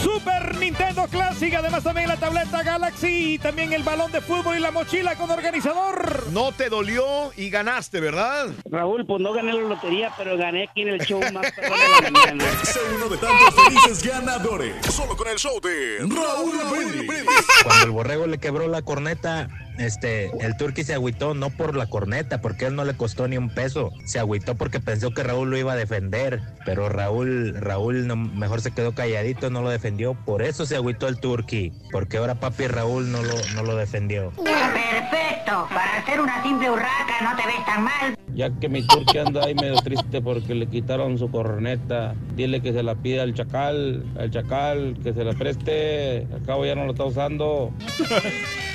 Super 0.00 0.56
Nintendo 0.58 1.08
Classic, 1.08 1.52
además 1.52 1.82
también 1.82 2.06
la 2.06 2.16
tableta 2.16 2.62
Galaxy 2.62 3.34
y 3.34 3.38
también 3.40 3.72
el 3.72 3.82
balón 3.82 4.12
de 4.12 4.20
fútbol 4.20 4.56
y 4.56 4.60
la 4.60 4.70
mochila 4.70 5.16
con 5.16 5.28
organizador. 5.28 6.28
No 6.30 6.52
te 6.52 6.68
dolió 6.68 7.32
y 7.36 7.50
ganaste, 7.50 7.98
¿verdad? 7.98 8.46
Raúl, 8.70 9.04
pues 9.06 9.20
no 9.20 9.32
gané 9.32 9.54
la 9.54 9.62
lotería, 9.62 10.12
pero 10.16 10.36
gané 10.36 10.68
aquí 10.70 10.82
en 10.82 10.90
el 10.90 11.00
show 11.00 11.20
más 11.32 11.50
perrón 11.56 11.80
de 11.80 12.02
la 12.04 12.10
mañana. 12.12 12.44
Sé 12.62 12.78
uno 12.94 13.08
de 13.08 13.16
tantos 13.16 13.54
felices 13.64 14.02
ganadores. 14.04 14.86
Solo 14.86 15.16
con 15.16 15.26
el 15.26 15.36
show 15.36 15.60
de 15.60 15.98
Raúl 15.98 16.56
Brindis. 16.70 17.24
Cuando 17.64 17.86
el 17.86 17.90
borrego 17.90 18.28
le 18.28 18.38
quebró 18.38 18.68
la 18.68 18.82
corneta, 18.82 19.48
este, 19.78 20.30
el 20.44 20.56
turqui 20.56 20.84
se 20.84 20.94
agüitó 20.94 21.34
no 21.34 21.50
por 21.50 21.76
la 21.76 21.86
corneta, 21.86 22.40
porque 22.40 22.66
él 22.66 22.74
no 22.76 22.84
le 22.84 22.94
costó 22.94 23.28
ni 23.28 23.36
un 23.36 23.50
peso. 23.50 23.92
Se 24.06 24.18
agüitó 24.18 24.54
porque 24.54 24.80
pensó 24.80 25.10
que 25.12 25.22
Raúl 25.22 25.50
lo 25.50 25.56
iba 25.58 25.72
a 25.72 25.76
defender, 25.76 26.40
pero 26.64 26.88
Raúl, 26.88 27.54
Raúl 27.60 28.06
no- 28.06 28.16
mejor 28.16 28.60
se 28.60 28.70
quedó 28.72 28.94
calladito, 28.94 29.50
no 29.50 29.62
lo 29.62 29.70
defendió. 29.70 30.14
Por 30.14 30.42
eso 30.42 30.66
se 30.66 30.76
agüitó 30.76 31.08
el 31.08 31.18
turqui, 31.18 31.72
porque 31.90 32.18
ahora 32.18 32.34
papi 32.36 32.66
Raúl 32.66 33.10
no 33.10 33.22
lo, 33.22 33.34
no 33.54 33.62
lo 33.62 33.76
defendió. 33.76 34.30
Perfecto, 34.36 35.66
para 35.70 35.98
hacer 35.98 36.20
una 36.20 36.42
simple 36.42 36.70
urraca 36.70 37.20
no 37.22 37.36
te 37.36 37.46
ves 37.46 37.64
tan 37.66 37.84
mal. 37.84 38.14
Ya 38.34 38.50
que 38.50 38.68
mi 38.68 38.84
turque 38.86 39.20
anda 39.20 39.44
ahí 39.44 39.54
medio 39.54 39.76
triste 39.76 40.20
porque 40.20 40.54
le 40.54 40.66
quitaron 40.66 41.18
su 41.18 41.30
corneta, 41.30 42.14
dile 42.34 42.60
que 42.60 42.72
se 42.72 42.82
la 42.82 42.96
pida 42.96 43.22
al 43.22 43.32
chacal, 43.34 44.04
al 44.18 44.30
chacal, 44.30 44.96
que 45.04 45.12
se 45.12 45.22
la 45.22 45.32
preste, 45.34 46.26
al 46.32 46.42
cabo 46.44 46.66
ya 46.66 46.74
no 46.74 46.84
lo 46.84 46.90
está 46.92 47.04
usando. 47.04 47.72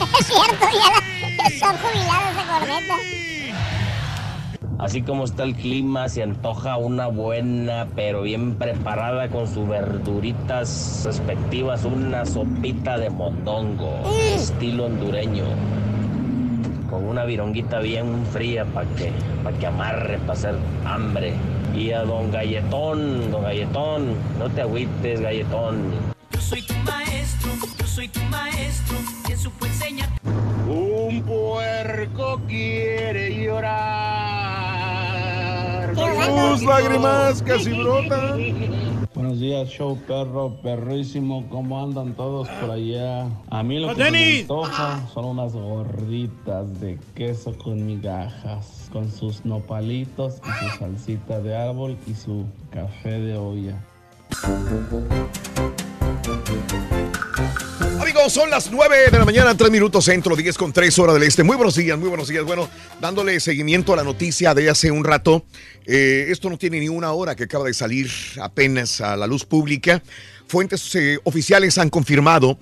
Es 0.00 0.26
cierto, 0.26 0.66
ya, 0.72 1.58
son 1.58 1.76
jubilados 1.78 2.36
de 2.36 2.42
corneta. 2.52 2.94
Así 4.78 5.02
como 5.02 5.24
está 5.24 5.42
el 5.42 5.56
clima, 5.56 6.08
se 6.08 6.22
antoja 6.22 6.76
una 6.76 7.08
buena, 7.08 7.88
pero 7.96 8.22
bien 8.22 8.54
preparada 8.54 9.28
con 9.28 9.48
sus 9.52 9.68
verduritas 9.68 11.02
respectivas, 11.04 11.84
una 11.84 12.24
sopita 12.24 12.96
de 12.96 13.10
mondongo, 13.10 14.02
estilo 14.36 14.86
hondureño, 14.86 15.46
con 16.88 17.04
una 17.04 17.24
vironguita 17.24 17.80
bien 17.80 18.24
fría 18.32 18.64
para 18.66 18.88
que, 18.90 19.10
pa' 19.42 19.52
que 19.52 19.66
amarre, 19.66 20.18
para 20.18 20.34
hacer 20.34 20.54
hambre. 20.84 21.32
Y 21.74 21.90
a 21.90 22.02
don 22.02 22.30
Galletón, 22.30 23.32
don 23.32 23.42
Galletón, 23.42 24.14
no 24.38 24.48
te 24.48 24.62
agüites, 24.62 25.20
Galletón. 25.20 25.90
Yo 26.30 26.40
soy 26.40 26.62
tu 26.62 26.74
maestro, 26.74 27.50
soy 27.98 28.06
tu 28.06 28.20
maestro, 28.30 28.96
quien 29.24 29.36
supo 29.36 29.66
enseñar. 29.66 30.08
Un 30.68 31.20
puerco 31.24 32.40
quiere 32.46 33.34
llorar. 33.44 33.88
Tus 35.96 36.62
lágrimas 36.62 37.42
casi 37.42 37.72
brotan. 37.72 39.08
Buenos 39.16 39.40
días, 39.40 39.68
show 39.68 39.98
perro, 40.06 40.54
perrísimo. 40.62 41.44
¿Cómo 41.50 41.82
andan 41.82 42.14
todos 42.14 42.48
por 42.60 42.70
allá? 42.70 43.26
A 43.50 43.64
mí 43.64 43.80
lo 43.80 43.88
¡Oh, 43.88 43.96
que 43.96 44.04
se 44.04 44.10
me 44.12 44.40
antoja 44.42 45.04
son 45.12 45.24
unas 45.24 45.54
gorditas 45.54 46.80
de 46.80 47.00
queso 47.16 47.58
con 47.58 47.84
migajas, 47.84 48.88
con 48.92 49.10
sus 49.10 49.44
nopalitos 49.44 50.36
y 50.36 50.50
su 50.70 50.78
salsita 50.78 51.40
de 51.40 51.56
árbol 51.56 51.98
y 52.06 52.14
su 52.14 52.44
café 52.70 53.18
de 53.18 53.36
olla. 53.36 53.74
Amigos, 58.00 58.32
son 58.32 58.48
las 58.48 58.70
9 58.70 59.10
de 59.10 59.18
la 59.18 59.24
mañana, 59.24 59.56
3 59.56 59.70
minutos 59.72 60.04
centro, 60.04 60.36
10 60.36 60.56
con 60.56 60.72
3 60.72 60.98
horas 61.00 61.14
del 61.14 61.24
este. 61.24 61.42
Muy 61.42 61.56
buenos 61.56 61.74
días, 61.74 61.98
muy 61.98 62.08
buenos 62.08 62.28
días. 62.28 62.44
Bueno, 62.44 62.68
dándole 63.00 63.40
seguimiento 63.40 63.92
a 63.92 63.96
la 63.96 64.04
noticia 64.04 64.54
de 64.54 64.70
hace 64.70 64.92
un 64.92 65.02
rato, 65.04 65.44
eh, 65.84 66.26
esto 66.28 66.48
no 66.48 66.56
tiene 66.58 66.78
ni 66.78 66.88
una 66.88 67.12
hora 67.12 67.34
que 67.34 67.44
acaba 67.44 67.64
de 67.64 67.74
salir 67.74 68.08
apenas 68.40 69.00
a 69.00 69.16
la 69.16 69.26
luz 69.26 69.44
pública. 69.44 70.00
Fuentes 70.46 70.94
eh, 70.94 71.18
oficiales 71.24 71.76
han 71.76 71.90
confirmado 71.90 72.58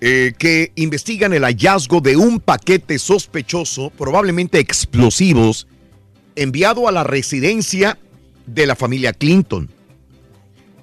eh, 0.00 0.32
que 0.36 0.72
investigan 0.74 1.32
el 1.32 1.44
hallazgo 1.44 2.00
de 2.00 2.16
un 2.16 2.40
paquete 2.40 2.98
sospechoso, 2.98 3.90
probablemente 3.90 4.58
explosivos, 4.58 5.68
enviado 6.34 6.88
a 6.88 6.92
la 6.92 7.04
residencia 7.04 7.96
de 8.44 8.66
la 8.66 8.74
familia 8.74 9.12
Clinton 9.12 9.70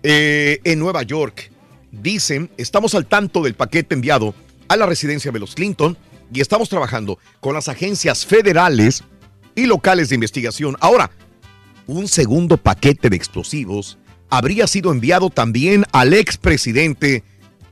en 0.04 0.80
Nueva 0.80 1.04
York. 1.04 1.52
Dicen, 2.02 2.52
estamos 2.58 2.94
al 2.96 3.08
tanto 3.08 3.42
del 3.42 3.56
paquete 3.56 3.96
enviado 3.96 4.36
a 4.68 4.76
la 4.76 4.86
residencia 4.86 5.32
de 5.32 5.40
los 5.40 5.56
Clinton 5.56 5.98
y 6.32 6.42
estamos 6.42 6.70
trabajando 6.70 7.18
con 7.40 7.54
las 7.54 7.68
agencias 7.70 8.26
federales 8.26 9.04
y 9.56 9.66
locales 9.66 10.10
de 10.10 10.16
investigación. 10.16 10.76
Ahora, 10.80 11.10
un 11.88 12.08
segundo 12.08 12.58
paquete 12.58 13.10
de 13.10 13.16
explosivos 13.16 13.98
habría 14.30 14.68
sido 14.68 14.92
enviado 14.92 15.30
también 15.30 15.86
al 15.92 16.14
expresidente 16.14 17.24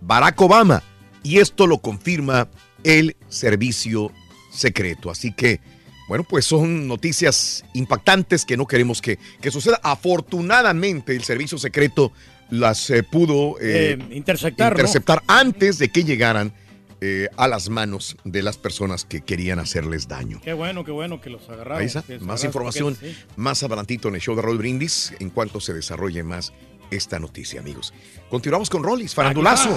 Barack 0.01 0.39
Obama 0.41 0.83
y 1.21 1.39
esto 1.39 1.67
lo 1.67 1.79
confirma 1.79 2.49
el 2.83 3.15
servicio 3.29 4.11
secreto. 4.51 5.11
Así 5.11 5.33
que, 5.33 5.59
bueno, 6.07 6.23
pues 6.23 6.45
son 6.45 6.87
noticias 6.87 7.65
impactantes 7.73 8.45
que 8.45 8.57
no 8.57 8.67
queremos 8.67 9.01
que, 9.01 9.19
que 9.41 9.51
suceda. 9.51 9.79
Afortunadamente, 9.83 11.15
el 11.15 11.23
servicio 11.23 11.57
secreto 11.57 12.13
las 12.59 12.89
eh, 12.89 13.03
pudo 13.03 13.59
eh, 13.59 13.97
Eh, 13.99 14.15
interceptar, 14.15 14.73
¿no? 14.73 14.79
interceptar 14.79 15.21
antes 15.27 15.77
de 15.77 15.89
que 15.89 16.03
llegaran 16.03 16.53
eh, 17.01 17.27
a 17.37 17.47
las 17.47 17.69
manos 17.69 18.15
de 18.23 18.41
las 18.41 18.57
personas 18.57 19.05
que 19.05 19.21
querían 19.21 19.59
hacerles 19.59 20.07
daño. 20.07 20.39
Qué 20.43 20.53
bueno, 20.53 20.83
qué 20.83 20.91
bueno 20.91 21.19
que 21.21 21.29
los 21.29 21.47
agarraron. 21.49 21.81
Ahí 21.81 21.87
está, 21.87 22.03
más 22.21 22.43
agarraron 22.43 22.45
información 22.45 22.95
sí. 22.99 23.15
más 23.35 23.61
adelantito 23.63 24.07
en 24.07 24.15
el 24.15 24.21
show 24.21 24.35
de 24.35 24.41
Roll 24.41 24.57
Brindis 24.57 25.13
en 25.19 25.29
cuanto 25.29 25.59
se 25.59 25.73
desarrolle 25.73 26.23
más 26.23 26.53
esta 26.91 27.19
noticia, 27.19 27.59
amigos. 27.59 27.93
Continuamos 28.29 28.69
con 28.69 28.83
Rollis, 28.83 29.13
farandulazo. 29.13 29.69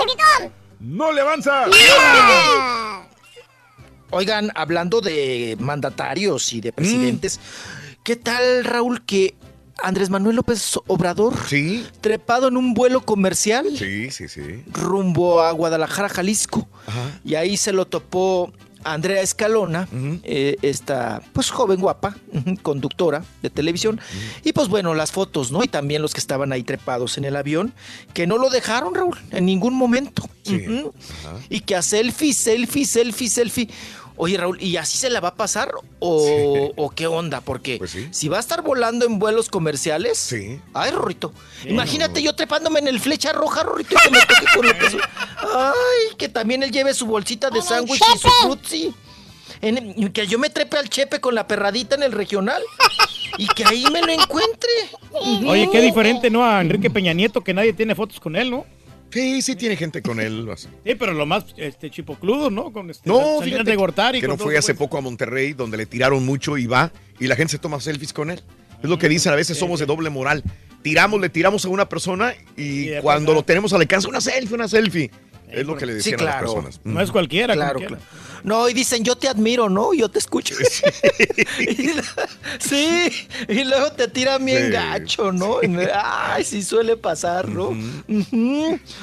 ¡Chiquito! 0.00 0.52
¡No 0.80 1.12
le 1.12 1.20
avanza! 1.20 1.66
Oigan, 4.10 4.50
hablando 4.54 5.00
de 5.00 5.56
mandatarios 5.60 6.52
y 6.52 6.60
de 6.60 6.72
presidentes, 6.72 7.38
¿qué 8.02 8.16
tal, 8.16 8.64
Raúl, 8.64 9.04
que 9.04 9.34
Andrés 9.82 10.10
Manuel 10.10 10.36
López 10.36 10.78
Obrador, 10.86 11.34
Sí, 11.48 11.86
trepado 12.00 12.48
en 12.48 12.56
un 12.56 12.74
vuelo 12.74 13.00
comercial 13.02 13.66
sí, 13.76 14.10
sí, 14.10 14.28
sí. 14.28 14.62
rumbo 14.72 15.40
a 15.42 15.52
Guadalajara, 15.52 16.08
Jalisco, 16.08 16.68
Ajá. 16.86 17.18
y 17.24 17.34
ahí 17.34 17.56
se 17.56 17.72
lo 17.72 17.86
topó 17.86 18.52
Andrea 18.82 19.20
Escalona, 19.20 19.88
eh, 20.22 20.56
esta 20.62 21.20
pues 21.34 21.50
joven 21.50 21.80
guapa, 21.80 22.16
conductora 22.62 23.22
de 23.42 23.50
televisión, 23.50 24.00
y 24.42 24.54
pues 24.54 24.68
bueno, 24.68 24.94
las 24.94 25.12
fotos, 25.12 25.52
¿no? 25.52 25.62
Y 25.62 25.68
también 25.68 26.00
los 26.00 26.14
que 26.14 26.20
estaban 26.20 26.50
ahí 26.52 26.62
trepados 26.62 27.18
en 27.18 27.26
el 27.26 27.36
avión, 27.36 27.74
que 28.14 28.26
no 28.26 28.38
lo 28.38 28.48
dejaron, 28.48 28.94
Raúl, 28.94 29.18
en 29.32 29.44
ningún 29.44 29.74
momento. 29.74 30.28
Y 31.50 31.60
que 31.60 31.76
a 31.76 31.82
selfie, 31.82 32.32
selfie, 32.32 32.86
selfie, 32.86 33.28
selfie. 33.28 33.68
Oye, 34.22 34.36
Raúl, 34.36 34.60
¿y 34.62 34.76
así 34.76 34.98
se 34.98 35.08
la 35.08 35.18
va 35.20 35.28
a 35.28 35.34
pasar? 35.34 35.72
¿O, 35.98 36.70
o 36.76 36.90
qué 36.90 37.06
onda? 37.06 37.40
Porque 37.40 37.78
Pues 37.78 37.96
si 38.10 38.28
va 38.28 38.36
a 38.36 38.40
estar 38.40 38.60
volando 38.60 39.06
en 39.06 39.18
vuelos 39.18 39.48
comerciales. 39.48 40.18
Ay, 40.74 40.90
Rorrito. 40.90 41.32
Imagínate 41.64 42.22
yo 42.22 42.34
trepándome 42.34 42.80
en 42.80 42.88
el 42.88 43.00
flecha 43.00 43.32
roja, 43.32 43.62
Rorrito, 43.62 43.94
y 43.94 44.02
que 44.02 44.10
me 44.10 44.20
toque 44.20 44.44
con 44.54 44.66
lo 44.66 44.78
que 44.78 44.90
soy. 44.90 45.00
Ay, 45.54 46.16
que 46.18 46.28
también 46.28 46.62
él 46.62 46.70
lleve 46.70 46.92
su 46.92 47.06
bolsita 47.06 47.48
de 47.48 47.62
sándwich 47.62 48.02
y 48.14 48.18
su 48.18 48.28
frutzi. 48.42 48.94
En- 49.62 50.12
que 50.12 50.26
yo 50.26 50.38
me 50.38 50.50
trepe 50.50 50.76
al 50.76 50.90
chepe 50.90 51.18
con 51.20 51.34
la 51.34 51.46
perradita 51.46 51.94
en 51.94 52.02
el 52.02 52.12
regional. 52.12 52.62
Y 53.38 53.46
que 53.46 53.64
ahí 53.64 53.84
me 53.90 54.02
lo 54.02 54.12
encuentre. 54.12 54.70
Oye, 55.46 55.68
qué 55.72 55.80
diferente, 55.80 56.28
¿no? 56.28 56.44
A 56.44 56.60
Enrique 56.60 56.90
Peña 56.90 57.14
Nieto, 57.14 57.40
que 57.40 57.54
nadie 57.54 57.72
tiene 57.72 57.94
fotos 57.94 58.20
con 58.20 58.36
él, 58.36 58.50
¿no? 58.50 58.66
Sí, 59.10 59.42
sí 59.42 59.56
tiene 59.56 59.76
gente 59.76 60.02
con 60.02 60.20
él. 60.20 60.48
así. 60.52 60.68
Sí, 60.84 60.94
pero 60.94 61.12
lo 61.12 61.26
más 61.26 61.46
este, 61.56 61.90
chipocludo, 61.90 62.50
¿no? 62.50 62.72
Con 62.72 62.90
este, 62.90 63.08
No, 63.08 63.40
fíjate 63.42 63.64
de 63.64 63.76
Gortari. 63.76 64.20
que 64.20 64.28
no 64.28 64.38
fue 64.38 64.56
hace 64.56 64.74
poco 64.74 64.98
a 64.98 65.00
Monterrey, 65.00 65.52
donde 65.52 65.76
le 65.76 65.86
tiraron 65.86 66.24
mucho 66.24 66.56
y 66.56 66.66
va, 66.66 66.92
y 67.18 67.26
la 67.26 67.36
gente 67.36 67.52
se 67.52 67.58
toma 67.58 67.80
selfies 67.80 68.12
con 68.12 68.30
él. 68.30 68.42
Es 68.82 68.88
lo 68.88 68.98
que 68.98 69.08
dicen, 69.08 69.32
a 69.32 69.36
veces 69.36 69.58
somos 69.58 69.80
de 69.80 69.86
doble 69.86 70.10
moral. 70.10 70.42
Tiramos, 70.82 71.20
le 71.20 71.28
tiramos 71.28 71.64
a 71.66 71.68
una 71.68 71.88
persona 71.88 72.34
y, 72.56 72.86
después 72.86 73.02
cuando 73.02 73.34
lo 73.34 73.42
tenemos 73.42 73.72
al 73.74 73.82
alcance, 73.82 74.08
una 74.08 74.20
selfie, 74.20 74.54
una 74.54 74.68
selfie. 74.68 75.10
Es 75.52 75.66
lo 75.66 75.76
que 75.76 75.86
le 75.86 76.00
Sí, 76.00 76.10
decían 76.12 76.20
a 76.20 76.24
las 76.32 76.36
personas. 76.42 76.80
No 76.84 77.00
es 77.00 77.10
cualquiera, 77.10 77.54
Claro, 77.54 77.80
cualquiera. 77.80 78.02
claro. 78.02 78.20
No, 78.42 78.68
y 78.70 78.72
dicen, 78.72 79.04
yo 79.04 79.16
te 79.16 79.28
admiro, 79.28 79.68
¿no? 79.68 79.92
Yo 79.92 80.08
te 80.08 80.18
escucho. 80.18 80.54
Y 81.60 81.90
sí, 82.58 83.10
y 83.48 83.64
luego 83.64 83.92
te 83.92 84.08
tiran 84.08 84.44
bien 84.44 84.66
Sí. 84.66 84.70
gacho, 84.72 85.32
¿no? 85.32 85.58
Ay, 85.94 86.44
sí 86.44 86.62
suele 86.62 86.96
pasar, 86.96 87.48
¿no? 87.48 87.70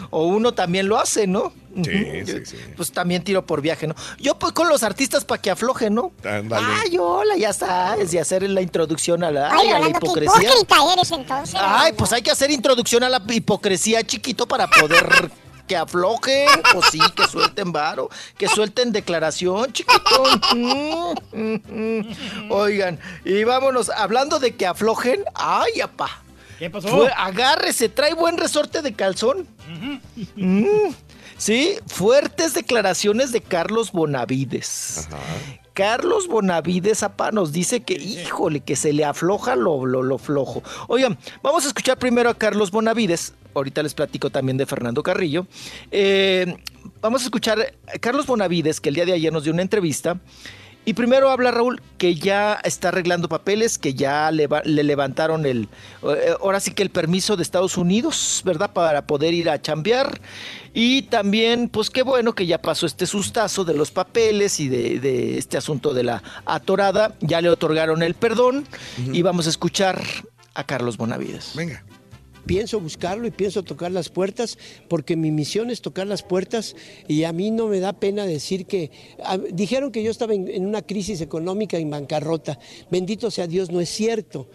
O 0.10 0.26
uno 0.28 0.54
también 0.54 0.88
lo 0.88 0.98
hace, 0.98 1.28
¿no? 1.28 1.54
Sí, 1.84 1.92
sí, 2.26 2.46
sí. 2.46 2.58
Pues 2.76 2.92
también 2.92 3.24
tiro 3.24 3.46
por 3.46 3.62
viaje, 3.62 3.86
¿no? 3.86 3.96
Yo 4.20 4.40
pues 4.40 4.52
con 4.54 4.68
los 4.68 4.82
artistas 4.82 5.24
para 5.26 5.40
que 5.40 5.52
aflojen, 5.52 5.94
¿no? 5.94 6.12
Ándale. 6.24 6.66
Ay, 6.84 6.98
hola, 7.00 7.38
ya 7.38 7.54
sabes, 7.54 8.12
y 8.14 8.18
hacer 8.18 8.42
la 8.50 8.62
introducción 8.62 9.24
a 9.24 9.30
la, 9.30 9.52
Ay, 9.52 9.68
ay, 9.68 9.70
a 9.70 9.80
la 9.80 9.90
hipocresía. 9.90 10.42
hipócrita 10.42 10.76
eres 10.94 11.12
entonces. 11.12 11.56
Ay, 11.62 11.94
pues 11.96 12.12
hay 12.14 12.24
que 12.24 12.32
hacer 12.32 12.50
introducción 12.50 13.04
a 13.04 13.10
la 13.10 13.22
hipocresía, 13.30 14.04
chiquito, 14.04 14.48
para 14.48 14.68
poder 14.68 15.30
que 15.68 15.76
aflojen, 15.76 16.48
o 16.76 16.82
sí, 16.82 17.00
que 17.16 17.28
suelten 17.28 17.72
varo, 17.72 18.10
que 18.38 18.48
suelten 18.48 18.92
declaración, 18.92 19.72
chiquito. 19.74 20.24
Mm, 20.56 21.14
mm, 21.34 21.62
mm. 21.68 22.52
Oigan, 22.52 23.00
y 23.26 23.44
vámonos, 23.44 23.90
hablando 23.90 24.40
de 24.40 24.56
que 24.56 24.66
aflojen, 24.66 25.24
ay, 25.36 25.82
apá. 25.82 26.22
¿Qué 26.58 26.70
pasó? 26.72 26.88
Fue- 26.88 27.12
agárrese, 27.16 27.88
trae 27.90 28.14
buen 28.16 28.38
resorte 28.38 28.82
de 28.82 28.94
calzón. 28.94 29.48
Sí, 31.38 31.76
fuertes 31.86 32.54
declaraciones 32.54 33.32
de 33.32 33.42
Carlos 33.42 33.92
Bonavides. 33.92 35.08
Carlos 35.74 36.28
Bonavides 36.28 37.04
Apa 37.04 37.32
nos 37.32 37.52
dice 37.52 37.82
que, 37.82 37.94
híjole, 37.94 38.62
que 38.62 38.76
se 38.76 38.94
le 38.94 39.06
afloja 39.06 39.56
lo, 39.56 39.86
lo, 39.86 40.02
lo 40.02 40.18
flojo. 40.18 40.64
Oigan, 40.88 41.20
vamos 41.44 41.66
a 41.66 41.68
escuchar 41.68 42.00
primero 42.00 42.32
a 42.32 42.34
Carlos 42.34 42.72
Bonavides. 42.72 43.36
Ahorita 43.54 43.84
les 43.84 43.94
platico 43.94 44.32
también 44.32 44.58
de 44.58 44.66
Fernando 44.66 45.04
Carrillo. 45.04 45.46
Eh, 45.92 46.58
vamos 47.00 47.22
a 47.22 47.26
escuchar 47.26 47.60
a 47.94 48.00
Carlos 48.00 48.26
Bonavides, 48.26 48.82
que 48.82 48.90
el 48.90 48.96
día 48.96 49.06
de 49.06 49.14
ayer 49.14 49.32
nos 49.32 49.44
dio 49.44 49.54
una 49.54 49.62
entrevista. 49.62 50.20
Y 50.88 50.94
primero 50.94 51.30
habla 51.30 51.52
Raúl 51.52 51.82
que 51.98 52.16
ya 52.16 52.54
está 52.64 52.88
arreglando 52.88 53.28
papeles, 53.28 53.78
que 53.78 53.94
ya 53.94 54.32
le, 54.32 54.48
va- 54.48 54.62
le 54.64 54.84
levantaron 54.86 55.46
el, 55.46 55.68
eh, 56.02 56.34
ahora 56.40 56.62
sí 56.62 56.72
que 56.72 56.82
el 56.82 56.92
permiso 56.92 57.36
de 57.36 57.44
Estados 57.44 57.76
Unidos, 57.76 58.42
¿verdad? 58.46 58.72
Para 58.72 59.06
poder 59.06 59.34
ir 59.34 59.50
a 59.50 59.62
chambear. 59.62 60.22
Y 60.74 61.02
también, 61.04 61.68
pues 61.68 61.90
qué 61.90 62.04
bueno 62.04 62.34
que 62.36 62.46
ya 62.46 62.62
pasó 62.62 62.86
este 62.86 63.06
sustazo 63.06 63.66
de 63.66 63.74
los 63.74 63.92
papeles 63.92 64.62
y 64.62 64.70
de, 64.70 65.02
de 65.02 65.38
este 65.38 65.58
asunto 65.58 65.94
de 65.94 66.04
la 66.04 66.24
atorada. 66.46 67.14
Ya 67.20 67.42
le 67.42 67.50
otorgaron 67.50 68.02
el 68.02 68.14
perdón 68.14 68.66
y 69.12 69.22
vamos 69.24 69.46
a 69.48 69.50
escuchar 69.50 70.02
a 70.54 70.64
Carlos 70.64 70.96
Bonavides. 70.96 71.52
Venga. 71.54 71.84
Pienso 72.48 72.80
buscarlo 72.80 73.28
y 73.28 73.32
pienso 73.32 73.62
tocar 73.64 73.92
las 73.92 74.10
puertas 74.10 74.58
porque 74.88 75.16
mi 75.16 75.32
misión 75.32 75.70
es 75.70 75.82
tocar 75.82 76.08
las 76.08 76.24
puertas 76.24 76.76
y 77.08 77.24
a 77.24 77.34
mí 77.34 77.52
no 77.52 77.68
me 77.68 77.80
da 77.80 77.94
pena 77.94 78.26
decir 78.26 78.66
que 78.66 78.90
dijeron 79.52 79.92
que 79.92 80.02
yo 80.02 80.12
estaba 80.12 80.34
en, 80.34 80.48
en 80.48 80.66
una 80.66 80.82
crisis 80.82 81.22
económica 81.22 81.78
en 81.78 81.90
bancarrota. 81.90 82.58
Bendito 82.90 83.30
sea 83.30 83.48
Dios, 83.48 83.70
no 83.70 83.82
es 83.82 83.90
cierto. 83.90 84.48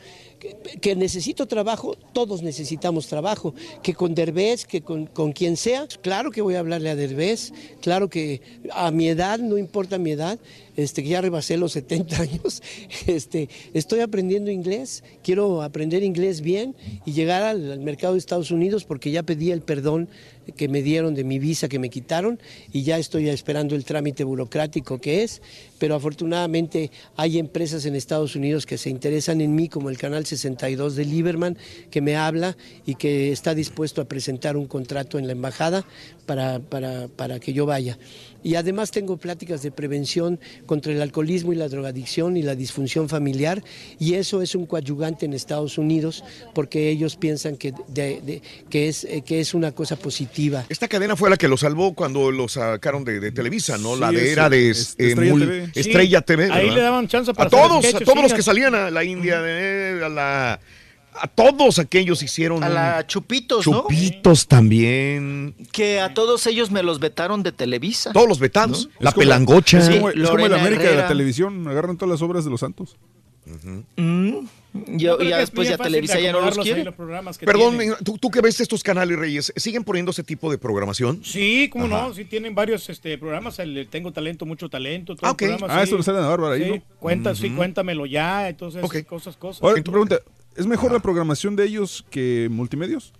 Que, 0.80 0.96
necesito 0.96 1.46
trabajo, 1.46 1.96
todos 2.12 2.42
necesitamos 2.42 3.06
trabajo. 3.06 3.54
Que 3.82 3.94
con 3.94 4.14
Derbez, 4.14 4.66
que 4.66 4.82
con, 4.82 5.06
con 5.06 5.32
quien 5.32 5.56
sea, 5.56 5.86
claro 6.02 6.30
que 6.30 6.42
voy 6.42 6.56
a 6.56 6.58
hablarle 6.58 6.90
a 6.90 6.96
Derbez, 6.96 7.52
claro 7.80 8.10
que 8.10 8.40
a 8.72 8.90
mi 8.90 9.08
edad, 9.08 9.38
no 9.38 9.56
importa 9.56 9.98
mi 9.98 10.10
edad, 10.10 10.38
este, 10.76 11.02
que 11.02 11.10
ya 11.10 11.20
rebasé 11.20 11.56
los 11.56 11.72
70 11.72 12.16
años, 12.22 12.62
este, 13.06 13.48
estoy 13.72 14.00
aprendiendo 14.00 14.50
inglés, 14.50 15.04
quiero 15.22 15.62
aprender 15.62 16.02
inglés 16.02 16.40
bien 16.40 16.74
y 17.04 17.12
llegar 17.12 17.42
al, 17.42 17.72
al 17.72 17.80
mercado 17.80 18.14
de 18.14 18.18
Estados 18.18 18.50
Unidos 18.50 18.84
porque 18.84 19.10
ya 19.10 19.22
pedí 19.22 19.50
el 19.50 19.62
perdón 19.62 20.08
que 20.56 20.68
me 20.68 20.82
dieron 20.82 21.14
de 21.14 21.24
mi 21.24 21.38
visa 21.38 21.68
que 21.68 21.78
me 21.78 21.90
quitaron 21.90 22.38
y 22.72 22.82
ya 22.82 22.98
estoy 22.98 23.28
esperando 23.28 23.74
el 23.74 23.84
trámite 23.84 24.24
burocrático 24.24 25.00
que 25.00 25.22
es, 25.22 25.42
pero 25.78 25.94
afortunadamente 25.94 26.90
hay 27.16 27.38
empresas 27.38 27.84
en 27.86 27.94
Estados 27.94 28.36
Unidos 28.36 28.66
que 28.66 28.78
se 28.78 28.90
interesan 28.90 29.40
en 29.40 29.54
mí 29.54 29.68
como 29.68 29.90
el 29.90 29.98
Canal 29.98 30.26
62 30.26 30.96
de 30.96 31.04
Lieberman 31.04 31.56
que 31.90 32.00
me 32.00 32.16
habla 32.16 32.56
y 32.86 32.94
que 32.96 33.32
está 33.32 33.54
dispuesto 33.54 34.00
a 34.00 34.06
presentar 34.06 34.56
un 34.56 34.66
contrato 34.66 35.18
en 35.18 35.26
la 35.26 35.32
embajada 35.32 35.84
para, 36.26 36.60
para, 36.60 37.08
para 37.08 37.40
que 37.40 37.52
yo 37.52 37.66
vaya. 37.66 37.98
Y 38.44 38.56
además 38.56 38.90
tengo 38.90 39.16
pláticas 39.16 39.62
de 39.62 39.70
prevención 39.70 40.40
contra 40.66 40.92
el 40.92 41.00
alcoholismo 41.00 41.52
y 41.52 41.56
la 41.56 41.68
drogadicción 41.68 42.36
y 42.36 42.42
la 42.42 42.54
disfunción 42.54 43.08
familiar 43.08 43.62
y 43.98 44.14
eso 44.14 44.42
es 44.42 44.54
un 44.54 44.66
coadyuvante 44.66 45.26
en 45.26 45.32
Estados 45.32 45.78
Unidos 45.78 46.24
porque 46.54 46.88
ellos 46.90 47.16
piensan 47.16 47.56
que, 47.56 47.72
de- 47.88 48.20
de- 48.20 48.42
que, 48.70 48.88
es, 48.88 49.04
eh, 49.04 49.22
que 49.24 49.40
es 49.40 49.54
una 49.54 49.72
cosa 49.72 49.96
positiva. 49.96 50.64
Esta 50.68 50.88
cadena 50.88 51.14
fue 51.16 51.30
la 51.30 51.36
que 51.36 51.48
lo 51.48 51.56
salvó 51.56 51.94
cuando 51.94 52.30
lo 52.30 52.48
sacaron 52.48 53.04
de, 53.04 53.20
de 53.20 53.30
Televisa, 53.32 53.78
¿no? 53.78 53.96
la 53.96 54.10
de 54.10 54.32
era 54.32 54.48
de 54.50 54.70
es- 54.70 54.94
eh, 54.98 55.08
Estrella 55.10 55.32
mul- 55.34 55.40
TV. 55.40 55.66
Sí, 55.74 55.80
Estrella 55.80 56.20
TV. 56.22 56.44
ahí 56.50 56.62
¿verdad? 56.64 56.74
le 56.76 56.80
daban 56.82 57.08
chance 57.08 57.32
para 57.34 57.46
a 57.46 57.50
todos, 57.50 57.94
a 57.94 57.98
todos 58.00 58.22
los 58.22 58.34
que 58.34 58.42
salían 58.42 58.74
a 58.74 58.90
la 58.90 59.04
India, 59.04 59.40
de- 59.40 60.04
a 60.04 60.08
la 60.08 60.60
a 61.14 61.28
todos 61.28 61.78
aquellos 61.78 62.22
hicieron 62.22 62.64
A 62.64 62.68
la 62.68 63.06
Chupitos, 63.06 63.66
¿no? 63.66 63.82
Chupitos 63.82 64.46
también, 64.48 65.54
Que 65.72 66.00
a 66.00 66.14
todos 66.14 66.46
ellos 66.46 66.70
me 66.70 66.82
los 66.82 67.00
vetaron 67.00 67.42
de 67.42 67.52
Televisa. 67.52 68.12
todos 68.12 68.28
los 68.28 68.38
vetados, 68.38 68.88
la 68.98 69.10
Es 69.10 69.14
como- 69.14 69.22
pelangocha. 69.24 69.78
Es 69.78 69.90
como, 69.90 70.10
es 70.10 70.30
como 70.30 70.46
el 70.46 70.54
América 70.54 70.84
de 70.84 70.96
la 70.96 71.08
televisión. 71.08 71.66
Agarran 71.68 71.96
todas 71.96 72.10
las 72.10 72.22
obras 72.22 72.44
de 72.44 72.50
los 72.50 72.60
Santos. 72.60 72.96
Mm. 73.96 74.46
Yo- 74.96 75.20
ya 75.20 75.36
después 75.38 75.68
ya 75.68 75.76
Televisa 75.76 76.18
ya 76.18 76.32
no 76.32 76.40
los 76.40 76.56
quiere. 76.58 76.82
los 76.84 76.94
programas 76.94 77.36
que 77.36 77.44
Perdón. 77.44 77.76
¿tú, 78.04 78.16
tú 78.16 78.30
que 78.30 78.40
ves 78.40 78.58
estos 78.60 78.82
canales, 78.82 79.18
Reyes, 79.18 79.52
¿siguen 79.56 79.84
poniendo 79.84 80.12
ese 80.12 80.22
tipo 80.22 80.50
de 80.50 80.56
programación? 80.56 81.20
Sí, 81.24 81.68
cómo 81.70 81.84
Ajá. 81.86 82.08
no, 82.08 82.14
sí 82.14 82.24
tienen 82.24 82.54
varios 82.54 82.88
este, 82.88 83.18
programas, 83.18 83.58
el 83.58 83.86
Tengo 83.90 84.12
Talento, 84.12 84.46
Mucho 84.46 84.70
Talento, 84.70 85.14
todo 85.14 85.26
Ah, 85.26 85.30
el 85.30 85.32
ok. 85.32 85.38
programa, 85.38 85.66
Ah, 85.74 85.78
sí. 85.78 85.84
esto 85.84 85.96
lo 85.98 86.02
sale 86.02 86.18
en 86.18 86.22
la 86.24 86.30
Bárbara 86.30 86.54
ahí, 86.54 86.64
Sí, 86.64 86.70
¿no? 86.70 86.82
cuenta, 87.00 87.34
sí, 87.34 87.50
cuéntamelo 87.50 88.06
ya, 88.06 88.48
entonces, 88.48 88.82
Ok. 88.82 89.04
cosas, 89.04 89.36
cosas. 89.36 89.62
Ahora, 89.62 89.82
tu 89.82 89.90
pregunta, 89.90 90.20
¿es 90.56 90.66
mejor 90.66 90.92
la 90.92 91.00
programación 91.00 91.56
de 91.56 91.64
ellos 91.64 92.04
que 92.10 92.48
multimedios? 92.50 93.12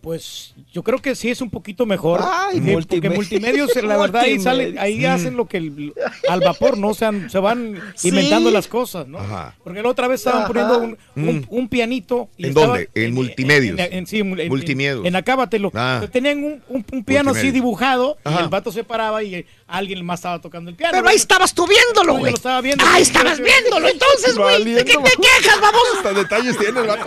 Pues 0.00 0.54
yo 0.72 0.84
creo 0.84 1.00
que 1.00 1.16
sí 1.16 1.28
es 1.28 1.40
un 1.40 1.50
poquito 1.50 1.84
mejor. 1.84 2.20
Ay, 2.22 2.54
Sí, 2.54 2.60
porque 2.60 2.70
multimedia. 3.10 3.16
multimedios, 3.16 3.74
la 3.82 3.96
verdad, 3.96 4.22
ahí 4.22 4.38
sale, 4.38 4.76
ahí 4.78 5.00
Mm. 5.00 5.06
hacen 5.06 5.36
lo 5.36 5.46
que 5.48 5.56
el- 5.56 5.92
al 6.28 6.40
vapor, 6.40 6.78
¿no? 6.78 6.90
O 6.90 6.94
sea, 6.94 7.10
se 7.28 7.38
van 7.40 7.80
inventando 8.04 8.48
Sí. 8.50 8.54
las 8.54 8.68
cosas, 8.68 9.08
¿no? 9.08 9.18
Ajá. 9.18 9.56
Porque 9.64 9.82
la 9.82 9.88
otra 9.88 10.06
vez 10.06 10.20
estaban 10.20 10.42
Ajá. 10.42 10.46
poniendo 10.48 10.78
un, 10.78 10.98
un- 11.16 11.36
Mm. 11.40 11.44
un 11.48 11.68
pianito. 11.68 12.28
y 12.36 12.44
¿En 12.44 12.48
estaba- 12.50 12.66
dónde? 12.68 12.90
En 12.94 13.12
multimedios. 13.12 13.78
En, 13.78 13.92
en- 13.92 14.06
sí, 14.06 14.20
en- 14.20 14.38
en- 14.38 14.48
Multimedios. 14.48 15.04
En 15.04 15.16
Acábatelo. 15.16 15.72
Ah. 15.74 16.00
Tenían 16.12 16.44
un, 16.44 16.62
un- 16.68 16.86
un 16.92 17.04
piano 17.04 17.32
así 17.32 17.50
dibujado 17.50 18.16
Ajá. 18.22 18.40
y 18.40 18.42
el 18.44 18.48
vato 18.48 18.70
se 18.70 18.84
paraba 18.84 19.22
y 19.24 19.34
eh, 19.34 19.46
alguien 19.66 20.04
más 20.06 20.20
estaba 20.20 20.40
tocando 20.40 20.70
el 20.70 20.76
piano. 20.76 20.92
Pero 20.96 21.08
ahí 21.08 21.16
estabas 21.16 21.52
tú 21.52 21.66
viéndolo, 21.66 22.12
No, 22.12 22.12
yo 22.14 22.18
güey. 22.20 22.30
lo 22.32 22.36
estaba 22.36 22.60
viendo. 22.60 22.84
Ahí 22.86 23.02
estabas 23.02 23.40
viéndolo, 23.40 23.88
entonces, 23.88 24.36
güey. 24.36 24.64
¿De 24.64 24.84
qué 24.84 24.92
te 24.94 25.10
quejas, 25.20 25.60
vamos? 25.60 25.82
Hasta 25.96 26.12
detalles 26.12 26.56
tiene 26.56 26.80
el 26.80 26.86
vato. 26.86 27.06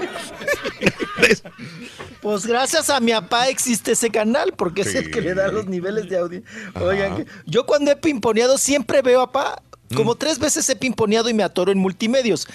Pues 2.21 2.45
gracias 2.45 2.89
a 2.95 2.99
mi 2.99 3.11
papá 3.11 3.47
existe 3.49 3.93
ese 3.93 4.09
canal, 4.09 4.53
porque 4.55 4.81
es 4.81 4.93
el 4.95 5.11
que 5.11 5.21
le 5.21 5.33
da 5.33 5.47
los 5.49 5.65
niveles 5.67 6.09
de 6.09 6.17
audio. 6.17 6.41
Oigan, 6.79 7.17
que- 7.17 7.25
yo 7.45 7.65
cuando 7.65 7.91
he 7.91 7.95
pimponeado 7.95 8.57
siempre 8.57 9.01
veo 9.01 9.21
a 9.21 9.31
papá, 9.31 9.61
como 9.95 10.15
tres 10.15 10.39
veces 10.39 10.69
he 10.69 10.75
pimponeado 10.75 11.29
y 11.29 11.33
me 11.33 11.43
atoro 11.43 11.71
en 11.71 11.77
multimedios. 11.77 12.47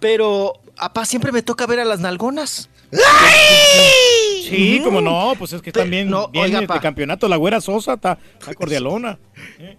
Pero 0.00 0.54
a 0.76 0.88
papá 0.92 1.06
siempre 1.06 1.32
me 1.32 1.42
toca 1.42 1.66
ver 1.66 1.80
a 1.80 1.84
las 1.84 2.00
nalgonas. 2.00 2.68
Sí, 4.48 4.80
como 4.84 5.00
no, 5.00 5.32
pues 5.38 5.52
es 5.54 5.62
que 5.62 5.72
también 5.72 6.08
no, 6.08 6.28
viene 6.28 6.46
oiga, 6.58 6.60
este 6.60 6.80
campeonato. 6.80 7.26
La 7.28 7.36
güera 7.36 7.60
Sosa 7.60 7.94
está, 7.94 8.18
está 8.38 8.54
cordialona. 8.54 9.18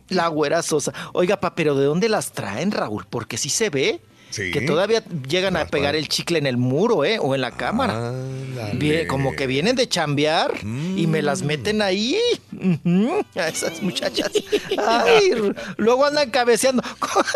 La 0.09 0.27
güera 0.27 0.61
sosa. 0.61 0.91
Oiga, 1.13 1.39
pa, 1.39 1.55
pero 1.55 1.75
¿de 1.75 1.85
dónde 1.85 2.09
las 2.09 2.31
traen, 2.31 2.71
Raúl? 2.71 3.05
Porque 3.09 3.37
sí 3.37 3.49
se 3.49 3.69
ve 3.69 4.01
Sí. 4.35 4.51
que 4.51 4.61
todavía 4.61 5.01
llegan 5.29 5.55
a 5.55 5.65
pegar 5.65 5.95
el 5.95 6.09
chicle 6.09 6.37
en 6.37 6.45
el 6.45 6.57
muro, 6.57 7.05
¿eh? 7.05 7.19
O 7.21 7.35
en 7.35 7.39
la 7.39 7.51
cámara. 7.51 8.11
Bien, 8.73 9.07
como 9.07 9.33
que 9.33 9.47
vienen 9.47 9.77
de 9.77 9.87
chambear 9.87 10.51
y 10.61 11.07
me 11.07 11.21
las 11.21 11.41
meten 11.41 11.81
ahí. 11.81 12.19
A 13.35 13.47
esas 13.47 13.81
muchachas. 13.81 14.29
Ay, 14.77 15.31
luego 15.77 16.05
andan 16.05 16.31
cabeceando. 16.31 16.83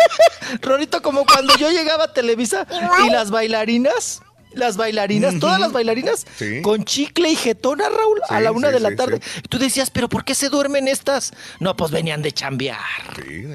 Rorito, 0.62 1.02
como 1.02 1.26
cuando 1.26 1.56
yo 1.58 1.72
llegaba 1.72 2.06
a 2.06 2.14
Televisa 2.14 2.68
y 3.06 3.10
las 3.10 3.32
bailarinas. 3.32 4.22
Las 4.54 4.78
bailarinas, 4.78 5.40
todas 5.40 5.60
las 5.60 5.72
bailarinas, 5.72 6.26
Sí. 6.38 6.62
con 6.62 6.84
chicle 6.84 7.30
y 7.30 7.36
jetona, 7.36 7.88
Raúl, 7.88 8.20
a 8.30 8.40
la 8.42 8.52
una 8.52 8.70
sí, 8.70 8.74
de 8.74 8.80
la 8.80 8.90
sí, 8.90 8.96
tarde. 8.96 9.22
Tú 9.48 9.60
decías, 9.60 9.90
¿pero 9.92 10.10
por 10.10 10.26
qué 10.26 10.34
se 10.34 10.50
duermen 10.50 10.88
estas? 10.88 11.34
No, 11.60 11.76
pues 11.76 11.92
venían 11.92 12.22
de 12.22 12.32
chambear. 12.32 12.80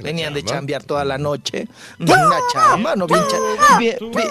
venían 0.03 0.35
de 0.35 0.45
chambear 0.45 0.85
toda 0.85 1.05
la 1.05 1.19
noche. 1.19 1.67
Una 1.99 2.39
chamba, 2.53 2.95
¿no? 2.97 3.07
Bien, 3.07 3.21
cha- 3.29 3.79
bien, 3.79 3.97
bien- 4.01 4.29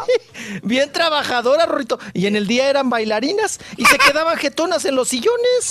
bien 0.62 0.92
trabajadora, 0.92 1.66
Rorrito. 1.66 1.98
Y 2.14 2.26
en 2.26 2.36
el 2.36 2.46
día 2.46 2.68
eran 2.70 2.88
bailarinas 2.90 3.58
y 3.76 3.84
se 3.86 3.98
quedaban 3.98 4.36
jetonas 4.38 4.84
en 4.84 4.94
los 4.94 5.08
sillones 5.08 5.70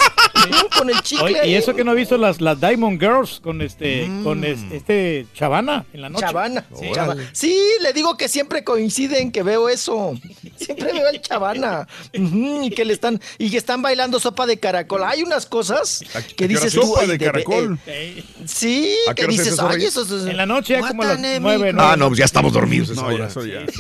con 0.77 0.89
el 0.89 1.01
chicle. 1.01 1.23
Oye, 1.41 1.47
y 1.47 1.55
eso 1.55 1.73
que 1.75 1.83
no 1.83 1.91
he 1.93 1.95
visto 1.95 2.17
las, 2.17 2.41
las 2.41 2.59
Diamond 2.59 2.99
Girls 2.99 3.39
con 3.41 3.61
este, 3.61 4.09
con 4.23 4.43
es- 4.43 4.59
este 4.71 5.27
Chavana 5.33 5.85
en 5.93 6.01
la 6.01 6.09
noche. 6.09 6.25
Chavana. 6.25 6.65
Sí. 6.77 6.87
Chava- 6.93 7.15
Sí, 7.33 7.57
le 7.81 7.93
digo 7.93 8.17
que 8.17 8.27
siempre 8.27 8.63
coinciden 8.63 9.31
que 9.31 9.43
veo 9.43 9.69
eso. 9.69 10.13
Siempre 10.57 10.93
veo 10.93 11.07
al 11.07 11.21
Chavana. 11.21 11.87
Y 12.13 12.69
que 12.71 12.85
le 12.85 12.93
están, 12.93 13.19
y 13.37 13.49
que 13.51 13.57
están 13.57 13.81
bailando 13.81 14.19
sopa 14.19 14.45
de 14.45 14.57
caracol. 14.59 15.03
Hay 15.03 15.23
unas 15.23 15.45
cosas 15.45 16.03
que 16.35 16.47
dices 16.47 16.65
es 16.65 16.73
tú. 16.73 16.81
sopa 16.81 17.05
de 17.05 17.17
caracol? 17.17 17.79
eh, 17.85 18.23
sí, 18.45 18.95
¿A 19.07 19.13
qué 19.15 19.23
que 19.23 19.27
dices, 19.31 19.47
eso, 19.53 19.67
ay, 19.67 19.85
eso 19.85 20.01
es. 20.03 20.11
En 20.27 20.37
la 20.37 20.45
noche, 20.45 20.73
ya 20.73 20.87
como 20.87 21.03
a 21.03 21.15
las 21.15 21.19
nueve. 21.41 21.73
¿no? 21.73 21.81
Ah, 21.81 21.95
no, 21.95 22.07
pues 22.07 22.19
ya 22.19 22.25
estamos 22.25 22.53
dormidos. 22.53 22.89
No, 22.95 23.05
hora. 23.07 23.27
ya. 23.29 23.65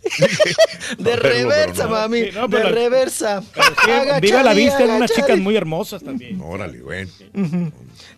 De 0.98 1.16
no, 1.16 1.22
reversa, 1.22 1.84
no. 1.84 1.90
mami. 1.90 2.24
Sí, 2.24 2.30
no, 2.34 2.48
de 2.48 2.62
reversa. 2.64 3.42
Viva 4.20 4.42
la 4.42 4.52
vista, 4.52 4.82
en 4.84 4.90
unas 4.90 5.12
chicas 5.12 5.38
muy 5.38 5.56
hermosas 5.56 6.02
también. 6.02 6.40
Órale, 6.40 6.80
bueno. 6.80 7.10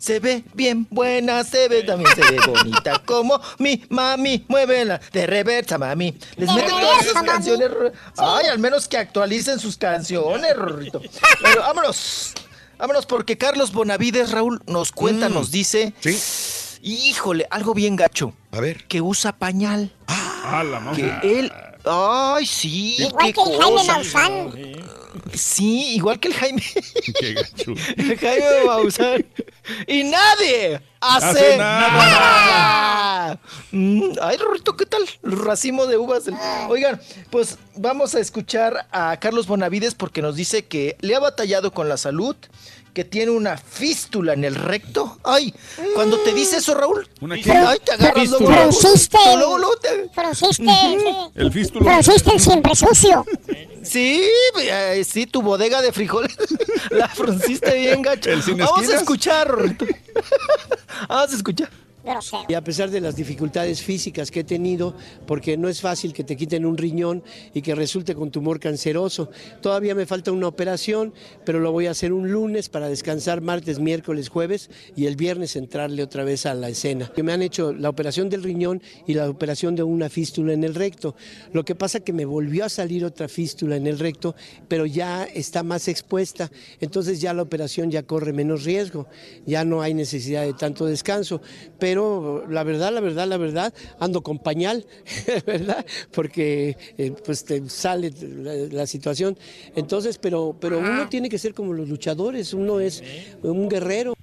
Se 0.02 0.18
ve 0.18 0.42
bien 0.52 0.84
buena, 0.90 1.44
se 1.44 1.68
ve 1.68 1.84
también, 1.84 2.10
se 2.16 2.22
ve 2.22 2.40
bonita. 2.44 2.98
Como 3.06 3.40
mi 3.58 3.84
mami, 3.88 4.44
muévela. 4.48 5.00
De 5.12 5.28
reversa, 5.28 5.78
mami. 5.78 6.18
Les 6.36 6.48
De 6.48 6.54
meten 6.56 6.70
todas 6.70 7.02
esas 7.02 7.14
mami. 7.14 7.28
canciones. 7.28 7.68
Ay, 8.16 8.46
al 8.46 8.58
menos 8.58 8.88
que 8.88 8.96
actualicen 8.98 9.60
sus 9.60 9.76
canciones, 9.76 10.56
Rorrito. 10.56 11.00
Pero 11.40 11.60
vámonos. 11.60 12.32
Vámonos, 12.78 13.06
porque 13.06 13.38
Carlos 13.38 13.70
Bonavides, 13.72 14.32
Raúl, 14.32 14.60
nos 14.66 14.90
cuenta, 14.90 15.28
Mm. 15.28 15.34
nos 15.34 15.52
dice. 15.52 15.94
Sí. 16.00 16.18
Híjole, 16.82 17.46
algo 17.48 17.72
bien 17.72 17.94
gacho. 17.94 18.32
A 18.50 18.58
ver. 18.58 18.84
Que 18.88 19.00
usa 19.00 19.30
pañal. 19.38 19.92
Ah, 20.08 20.64
la 20.68 20.80
mamá. 20.80 20.96
Que 20.96 21.38
él. 21.38 21.52
Ay, 21.84 22.44
sí. 22.44 22.96
Igual 22.98 23.26
qué 23.26 23.32
que 23.34 23.40
el 23.40 23.60
Jaime 23.60 23.76
cosa. 23.76 23.92
Maussan. 23.92 24.52
Sí, 25.34 25.94
igual 25.96 26.18
que 26.20 26.28
el 26.28 26.34
Jaime. 26.34 26.62
Qué 27.20 27.34
gacho. 27.34 27.72
El 27.96 28.18
Jaime 28.18 28.64
Maussan. 28.66 29.24
Y 29.86 30.04
nadie 30.04 30.80
hace, 31.00 31.26
Hace 31.26 31.56
nada. 31.58 31.88
nada. 31.88 33.40
Mm, 33.70 34.02
Ay, 34.20 34.36
Rorrito, 34.36 34.76
¿qué 34.76 34.86
tal? 34.86 35.02
Racimo 35.22 35.86
de 35.86 35.96
uvas. 35.96 36.24
del- 36.24 36.34
Oigan, 36.68 37.00
pues 37.30 37.58
vamos 37.76 38.14
a 38.14 38.20
escuchar 38.20 38.86
a 38.90 39.16
Carlos 39.18 39.46
Bonavides 39.46 39.94
porque 39.94 40.22
nos 40.22 40.36
dice 40.36 40.64
que 40.66 40.96
le 41.00 41.14
ha 41.14 41.20
batallado 41.20 41.72
con 41.72 41.88
la 41.88 41.96
salud, 41.96 42.36
que 42.92 43.04
tiene 43.04 43.30
una 43.30 43.56
fístula 43.56 44.34
en 44.34 44.44
el 44.44 44.54
recto. 44.54 45.18
Ay, 45.24 45.54
cuando 45.94 46.18
te 46.18 46.32
dice 46.34 46.58
eso, 46.58 46.74
Raúl, 46.74 47.08
¿Una 47.20 47.36
qué? 47.36 47.50
ay, 47.52 47.78
te 47.84 47.92
agarras 47.92 48.28
luego, 48.28 48.46
Frunciste. 48.72 49.18
luego, 49.36 49.58
luego 49.58 49.76
te- 49.76 50.08
Frunciste. 50.14 50.64
sí. 50.64 50.98
El 51.34 51.50
el 52.32 52.40
siempre 52.40 52.74
sucio. 52.74 53.24
Sí, 53.82 54.22
eh, 54.60 55.02
sí, 55.08 55.26
tu 55.26 55.42
bodega 55.42 55.82
de 55.82 55.92
frijoles 55.92 56.36
la 56.90 57.08
frunciste 57.08 57.74
bien 57.74 58.02
gacho. 58.02 58.30
El 58.30 58.42
sin 58.42 58.58
Vamos 58.58 58.88
a 58.88 58.96
escuchar. 58.96 59.56
Vamos 61.08 61.32
a 61.32 61.36
escuchar. 61.36 61.70
Grosero. 62.04 62.44
Y 62.48 62.54
a 62.54 62.64
pesar 62.64 62.90
de 62.90 63.00
las 63.00 63.16
dificultades 63.16 63.82
físicas 63.82 64.30
que 64.30 64.40
he 64.40 64.44
tenido, 64.44 64.94
porque 65.26 65.56
no 65.56 65.68
es 65.68 65.80
fácil 65.80 66.12
que 66.12 66.24
te 66.24 66.36
quiten 66.36 66.66
un 66.66 66.76
riñón 66.76 67.22
y 67.54 67.62
que 67.62 67.74
resulte 67.74 68.14
con 68.14 68.30
tumor 68.30 68.58
canceroso, 68.58 69.30
todavía 69.60 69.94
me 69.94 70.06
falta 70.06 70.32
una 70.32 70.48
operación, 70.48 71.12
pero 71.44 71.60
lo 71.60 71.72
voy 71.72 71.86
a 71.86 71.92
hacer 71.92 72.12
un 72.12 72.30
lunes 72.30 72.68
para 72.68 72.88
descansar 72.88 73.40
martes, 73.40 73.78
miércoles, 73.78 74.28
jueves 74.28 74.70
y 74.96 75.06
el 75.06 75.16
viernes 75.16 75.56
entrarle 75.56 76.02
otra 76.02 76.24
vez 76.24 76.46
a 76.46 76.54
la 76.54 76.68
escena. 76.68 77.10
Me 77.22 77.32
han 77.32 77.42
hecho 77.42 77.72
la 77.72 77.88
operación 77.88 78.28
del 78.28 78.42
riñón 78.42 78.82
y 79.06 79.14
la 79.14 79.30
operación 79.30 79.76
de 79.76 79.84
una 79.84 80.08
fístula 80.08 80.52
en 80.52 80.64
el 80.64 80.74
recto. 80.74 81.14
Lo 81.52 81.64
que 81.64 81.74
pasa 81.74 82.00
que 82.00 82.12
me 82.12 82.24
volvió 82.24 82.64
a 82.64 82.68
salir 82.68 83.04
otra 83.04 83.28
fístula 83.28 83.76
en 83.76 83.86
el 83.86 83.98
recto, 83.98 84.34
pero 84.66 84.86
ya 84.86 85.24
está 85.24 85.62
más 85.62 85.86
expuesta, 85.86 86.50
entonces 86.80 87.20
ya 87.20 87.32
la 87.32 87.42
operación 87.42 87.90
ya 87.90 88.02
corre 88.02 88.32
menos 88.32 88.64
riesgo, 88.64 89.06
ya 89.46 89.64
no 89.64 89.82
hay 89.82 89.94
necesidad 89.94 90.42
de 90.42 90.54
tanto 90.54 90.86
descanso, 90.86 91.40
pero 91.78 91.91
la 91.94 92.62
verdad, 92.64 92.92
la 92.92 93.00
verdad, 93.00 93.26
la 93.28 93.36
verdad, 93.36 93.74
ando 94.00 94.22
con 94.22 94.38
pañal, 94.38 94.86
¿verdad? 95.46 95.84
Porque 96.12 96.76
eh, 96.98 97.12
pues 97.24 97.44
te 97.44 97.68
sale 97.68 98.12
la, 98.20 98.54
la 98.70 98.86
situación. 98.86 99.38
Entonces, 99.76 100.18
pero, 100.18 100.56
pero 100.60 100.78
uno 100.78 101.08
tiene 101.08 101.28
que 101.28 101.38
ser 101.38 101.54
como 101.54 101.72
los 101.72 101.88
luchadores, 101.88 102.52
uno 102.54 102.80
es 102.80 103.02
un 103.42 103.68
guerrero. 103.68 104.14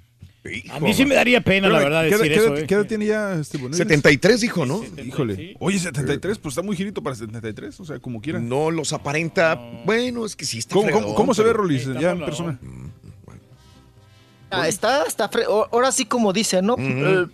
A 0.71 0.79
mí 0.79 0.93
sí 0.93 1.05
me 1.05 1.15
daría 1.15 1.41
pena, 1.41 1.67
la 1.67 1.79
Pero, 1.79 1.89
verdad, 1.89 2.01
¿qué 2.03 2.09
edad- 2.09 2.17
decir 2.19 2.31
qué 2.33 2.39
eso. 2.45 2.55
eh. 2.57 2.65
¿Qué 2.65 2.73
edad 2.73 2.85
tiene 2.85 3.05
ya 3.05 3.33
este 3.39 3.57
Bonavides? 3.57 3.77
73 3.79 4.41
dijo, 4.41 4.65
¿no? 4.65 4.81
Híjole. 5.05 5.55
Oye, 5.59 5.77
73, 5.77 6.37
pues 6.39 6.53
está 6.53 6.61
muy 6.61 6.75
girito 6.77 7.03
para 7.03 7.15
73, 7.15 7.77
o 7.81 7.85
sea, 7.85 7.99
como 7.99 8.21
quiera. 8.21 8.39
No 8.39 8.71
los 8.71 8.93
aparenta. 8.93 9.55
Bueno, 9.85 10.25
es 10.25 10.35
que 10.37 10.45
sí 10.45 10.59
está 10.59 10.73
¿Cómo, 10.75 10.89
cómo, 10.91 11.13
cómo 11.13 11.33
se 11.33 11.43
ve 11.43 11.49
pero- 11.49 11.63
Rolis 11.63 11.85
ya 11.99 12.11
en 12.11 12.19
persona? 12.21 12.57
Ah, 14.51 14.67
está, 14.67 15.05
o- 15.47 15.67
Ahora 15.71 15.91
sí 15.91 16.05
como 16.05 16.33
dice, 16.33 16.61
¿no? 16.61 16.75
Eh, 16.79 17.25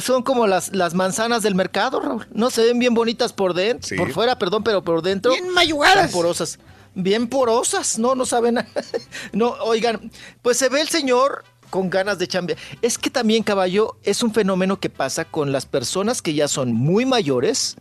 son 0.00 0.22
como 0.22 0.46
las, 0.46 0.72
las 0.74 0.94
manzanas 0.94 1.42
del 1.42 1.54
mercado, 1.54 2.00
Raúl. 2.00 2.26
No 2.32 2.50
se 2.50 2.62
ven 2.64 2.78
bien 2.78 2.94
bonitas 2.94 3.32
por 3.32 3.54
dentro, 3.54 3.88
Sí. 3.88 3.96
por 3.96 4.10
fuera, 4.12 4.38
perdón, 4.38 4.62
pero 4.64 4.82
por 4.82 5.02
dentro. 5.02 5.32
Bien 5.32 5.50
mayugadas. 5.50 6.10
porosas. 6.12 6.58
Bien 6.94 7.26
porosas, 7.26 7.98
no, 7.98 8.14
no 8.14 8.24
saben. 8.26 8.58
No, 9.32 9.50
oigan, 9.64 10.10
pues 10.42 10.56
se 10.58 10.68
ve 10.68 10.80
el 10.80 10.88
señor 10.88 11.44
con 11.70 11.88
ganas 11.90 12.18
de 12.18 12.28
chambear. 12.28 12.58
Es 12.82 12.98
que 12.98 13.08
también, 13.10 13.42
caballo, 13.42 13.96
es 14.02 14.22
un 14.22 14.32
fenómeno 14.34 14.78
que 14.78 14.90
pasa 14.90 15.24
con 15.24 15.52
las 15.52 15.64
personas 15.66 16.20
que 16.20 16.34
ya 16.34 16.48
son 16.48 16.72
muy 16.74 17.06
mayores 17.06 17.76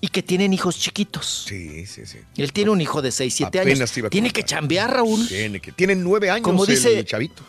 y 0.00 0.08
que 0.08 0.22
tienen 0.22 0.52
hijos 0.52 0.78
chiquitos. 0.78 1.44
Sí, 1.48 1.84
sí, 1.86 2.06
sí. 2.06 2.18
Él 2.36 2.52
tiene 2.52 2.70
un 2.70 2.80
hijo 2.80 3.00
de 3.02 3.10
6, 3.10 3.34
7 3.34 3.58
Apenas 3.60 3.78
años. 3.80 3.92
te 3.92 4.00
iba 4.00 4.06
a 4.06 4.10
Tiene 4.10 4.30
que 4.30 4.44
chambear, 4.44 4.92
Raúl. 4.92 5.26
Tiene 5.26 5.60
que. 5.60 5.72
Tienen 5.72 6.04
nueve 6.04 6.30
años 6.30 6.44
Como 6.44 6.64
dice- 6.66 6.98
el 6.98 7.04
chavito. 7.06 7.42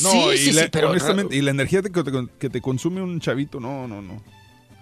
No, 0.00 0.10
sí, 0.10 0.38
sí, 0.38 0.52
la, 0.52 0.62
sí, 0.62 0.68
pero 0.72 0.90
honestamente, 0.90 1.36
y 1.36 1.42
la 1.42 1.50
energía 1.50 1.82
que 1.82 1.90
te, 1.90 2.12
que 2.38 2.48
te 2.48 2.60
consume 2.60 3.02
un 3.02 3.20
chavito, 3.20 3.60
no, 3.60 3.86
no, 3.86 4.00
no. 4.00 4.22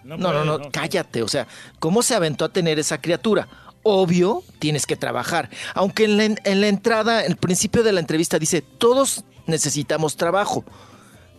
No, 0.05 0.17
no, 0.17 0.45
no, 0.45 0.71
cállate. 0.71 1.23
O 1.23 1.29
sea, 1.29 1.47
¿cómo 1.79 2.03
se 2.03 2.15
aventó 2.15 2.45
a 2.45 2.49
tener 2.49 2.79
esa 2.79 3.01
criatura? 3.01 3.49
Obvio, 3.83 4.43
tienes 4.59 4.87
que 4.87 4.97
trabajar. 4.97 5.51
Aunque 5.75 6.05
en 6.05 6.17
la, 6.17 6.25
en 6.25 6.61
la 6.61 6.69
entrada, 6.69 7.25
en 7.25 7.33
el 7.33 7.37
principio 7.37 7.83
de 7.83 7.93
la 7.93 8.01
entrevista 8.01 8.39
dice, 8.39 8.63
todos 8.63 9.25
necesitamos 9.47 10.17
trabajo. 10.17 10.65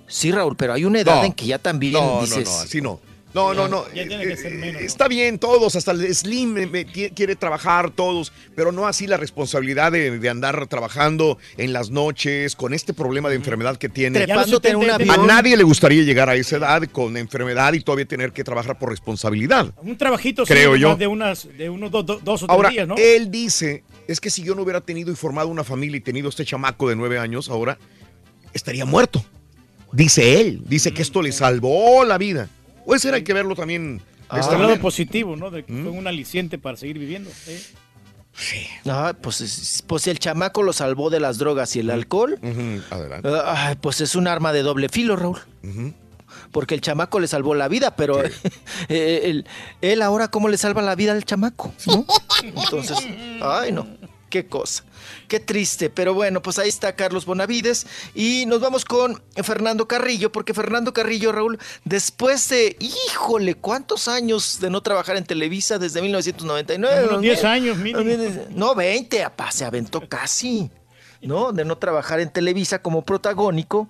Sí, 0.08 0.32
Raúl, 0.32 0.56
pero 0.58 0.74
hay 0.74 0.85
una 0.85 1.00
edad 1.00 1.17
No. 1.17 1.24
en 1.24 1.33
que 1.33 1.45
ya 1.45 1.58
también 1.59 1.93
No, 1.93 2.22
dices... 2.22 2.45
no, 2.45 2.51
no, 2.51 2.59
así 2.59 2.82
no. 2.82 3.00
No, 3.33 3.53
no, 3.53 3.67
no. 3.67 3.85
Ya 3.93 4.07
tiene 4.07 4.25
que 4.27 4.35
ser 4.35 4.53
menos, 4.55 4.81
Eh, 4.81 4.85
Está 4.85 5.07
bien, 5.07 5.39
todos, 5.39 5.75
hasta 5.75 5.91
el 5.91 6.13
Slim 6.13 6.57
eh, 6.57 6.67
me- 6.67 6.85
quiere 6.85 7.35
trabajar, 7.35 7.89
todos, 7.91 8.33
pero 8.55 8.71
no 8.71 8.87
así 8.87 9.07
la 9.07 9.15
responsabilidad 9.17 9.91
de, 9.91 10.19
de 10.19 10.29
andar 10.29 10.67
trabajando 10.67 11.37
en 11.57 11.71
las 11.71 11.89
noches 11.91 12.55
con 12.57 12.73
este 12.73 12.93
problema 12.93 13.29
de 13.29 13.35
enfermedad 13.35 13.77
que 13.77 13.87
tiene. 13.89 14.19
Trepándote 14.25 14.69
en 14.69 14.75
un 14.75 14.89
A 14.91 14.97
nadie 15.25 15.55
le 15.55 15.63
gustaría 15.63 16.03
llegar 16.03 16.29
a 16.29 16.35
esa 16.35 16.57
edad 16.57 16.83
con 16.91 17.15
enfermedad 17.15 17.71
y 17.73 17.79
todavía 17.81 18.05
tener 18.05 18.33
que 18.33 18.43
trabajar 18.43 18.77
por 18.77 18.89
responsabilidad. 18.89 19.73
Un 19.81 19.97
trabajito 19.97 20.45
sí, 20.45 20.53
Creo 20.53 20.75
yo. 20.75 20.95
de, 20.97 21.07
unas, 21.07 21.47
de 21.57 21.69
unos 21.69 21.89
do- 21.91 22.03
do- 22.03 22.19
dos 22.21 22.43
o 22.43 22.47
tres 22.47 22.55
Ahora, 22.55 22.69
días, 22.69 22.87
¿no? 22.87 22.95
él 22.97 23.31
dice, 23.31 23.83
es 24.07 24.19
que 24.19 24.29
si 24.29 24.43
yo 24.43 24.55
no 24.55 24.63
hubiera 24.63 24.81
tenido 24.81 25.11
y 25.11 25.15
formado 25.15 25.47
una 25.47 25.63
familia 25.63 25.97
y 25.97 26.01
tenido 26.01 26.27
este 26.27 26.43
chamaco 26.43 26.89
de 26.89 26.95
nueve 26.97 27.17
años, 27.17 27.49
ahora 27.49 27.77
estaría 28.53 28.83
muerto. 28.85 29.23
Dice 29.93 30.39
él, 30.39 30.61
dice 30.67 30.93
que 30.93 31.01
esto 31.01 31.21
le 31.21 31.31
salvó 31.31 32.03
la 32.05 32.17
vida. 32.17 32.49
Ese 32.95 33.07
era 33.09 33.17
hay 33.17 33.23
que 33.23 33.33
verlo 33.33 33.55
también 33.55 33.97
de 33.97 34.03
Ah, 34.29 34.39
el 34.51 34.61
lado 34.61 34.79
positivo, 34.79 35.35
¿no? 35.35 35.49
De 35.51 35.63
que 35.63 35.73
fue 35.73 35.91
un 35.91 36.07
aliciente 36.07 36.57
para 36.57 36.77
seguir 36.77 36.97
viviendo. 36.99 37.29
¿eh? 37.47 37.61
Ah, 38.85 39.13
pues, 39.21 39.41
es- 39.41 39.83
pues 39.85 40.07
el 40.07 40.19
chamaco 40.19 40.63
lo 40.63 40.71
salvó 40.73 41.09
de 41.09 41.19
las 41.19 41.37
drogas 41.37 41.75
y 41.75 41.79
el 41.81 41.89
alcohol. 41.91 42.39
Adelante. 42.89 43.29
Ay, 43.45 43.75
pues 43.81 43.99
es 44.01 44.15
un 44.15 44.27
arma 44.27 44.53
de 44.53 44.63
doble 44.63 44.87
filo, 44.89 45.15
Raúl. 45.15 45.39
Porque 46.51 46.75
el 46.75 46.81
chamaco 46.81 47.19
le 47.19 47.27
salvó 47.27 47.55
la 47.55 47.67
vida, 47.67 47.95
pero 47.95 48.21
eh, 48.89 49.21
él, 49.25 49.45
él 49.81 50.01
ahora 50.01 50.29
cómo 50.29 50.47
le 50.47 50.57
salva 50.57 50.81
la 50.81 50.95
vida 50.95 51.11
al 51.11 51.25
chamaco, 51.25 51.73
¿no? 51.87 52.05
Entonces, 52.43 52.97
ay 53.41 53.71
no, 53.73 53.85
qué 54.29 54.45
cosa, 54.45 54.83
qué 55.31 55.39
triste. 55.39 55.89
Pero 55.89 56.13
bueno, 56.13 56.41
pues 56.41 56.59
ahí 56.59 56.67
está 56.67 56.93
Carlos 56.93 57.25
Bonavides 57.25 57.87
y 58.13 58.45
nos 58.47 58.59
vamos 58.59 58.83
con 58.83 59.23
Fernando 59.41 59.87
Carrillo, 59.87 60.29
porque 60.29 60.53
Fernando 60.53 60.91
Carrillo, 60.91 61.31
Raúl, 61.31 61.57
después 61.85 62.49
de, 62.49 62.75
híjole, 62.81 63.55
¿cuántos 63.55 64.09
años 64.09 64.59
de 64.59 64.69
no 64.69 64.81
trabajar 64.81 65.15
en 65.15 65.23
Televisa 65.23 65.79
desde 65.79 66.01
1999? 66.01 67.07
Unos 67.07 67.21
10 67.21 67.43
años, 67.45 67.77
mínimo. 67.77 68.03
No, 68.49 68.75
20, 68.75 69.23
apá, 69.23 69.53
se 69.53 69.63
aventó 69.63 70.05
casi, 70.09 70.69
¿no? 71.21 71.53
De 71.53 71.63
no 71.63 71.77
trabajar 71.77 72.19
en 72.19 72.29
Televisa 72.29 72.81
como 72.81 73.03
protagónico. 73.03 73.87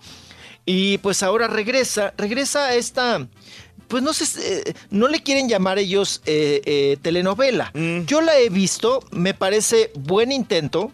Y 0.64 1.00
pues 1.00 1.24
ahora 1.24 1.48
regresa, 1.48 2.14
regresa 2.18 2.68
a 2.68 2.76
esta, 2.76 3.28
pues 3.88 4.04
no 4.04 4.14
sé, 4.14 4.26
eh, 4.70 4.74
no 4.92 5.08
le 5.08 5.24
quieren 5.24 5.50
llamar 5.50 5.80
ellos 5.80 6.22
eh, 6.28 6.62
eh, 6.66 6.98
telenovela. 7.02 7.72
Yo 8.06 8.22
la 8.22 8.38
he 8.38 8.50
visto, 8.50 9.04
me 9.10 9.34
parece 9.34 9.92
buen 9.96 10.32
intento. 10.32 10.92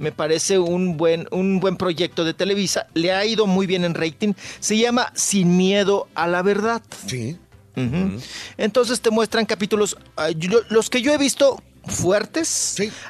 Me 0.00 0.12
parece 0.12 0.58
un 0.58 0.96
buen, 0.96 1.28
un 1.30 1.60
buen 1.60 1.76
proyecto 1.76 2.24
de 2.24 2.32
Televisa. 2.34 2.86
Le 2.94 3.12
ha 3.12 3.24
ido 3.26 3.46
muy 3.46 3.66
bien 3.66 3.84
en 3.84 3.94
rating. 3.94 4.32
Se 4.58 4.76
llama 4.78 5.12
Sin 5.14 5.56
Miedo 5.58 6.08
a 6.14 6.26
la 6.26 6.42
Verdad. 6.42 6.82
Sí. 7.06 7.36
Entonces 8.58 9.00
te 9.00 9.10
muestran 9.10 9.46
capítulos, 9.46 9.96
ah, 10.16 10.30
yo- 10.30 10.60
los 10.70 10.90
que 10.90 11.00
yo 11.02 11.12
he 11.14 11.18
visto 11.18 11.62
fuertes. 11.86 12.48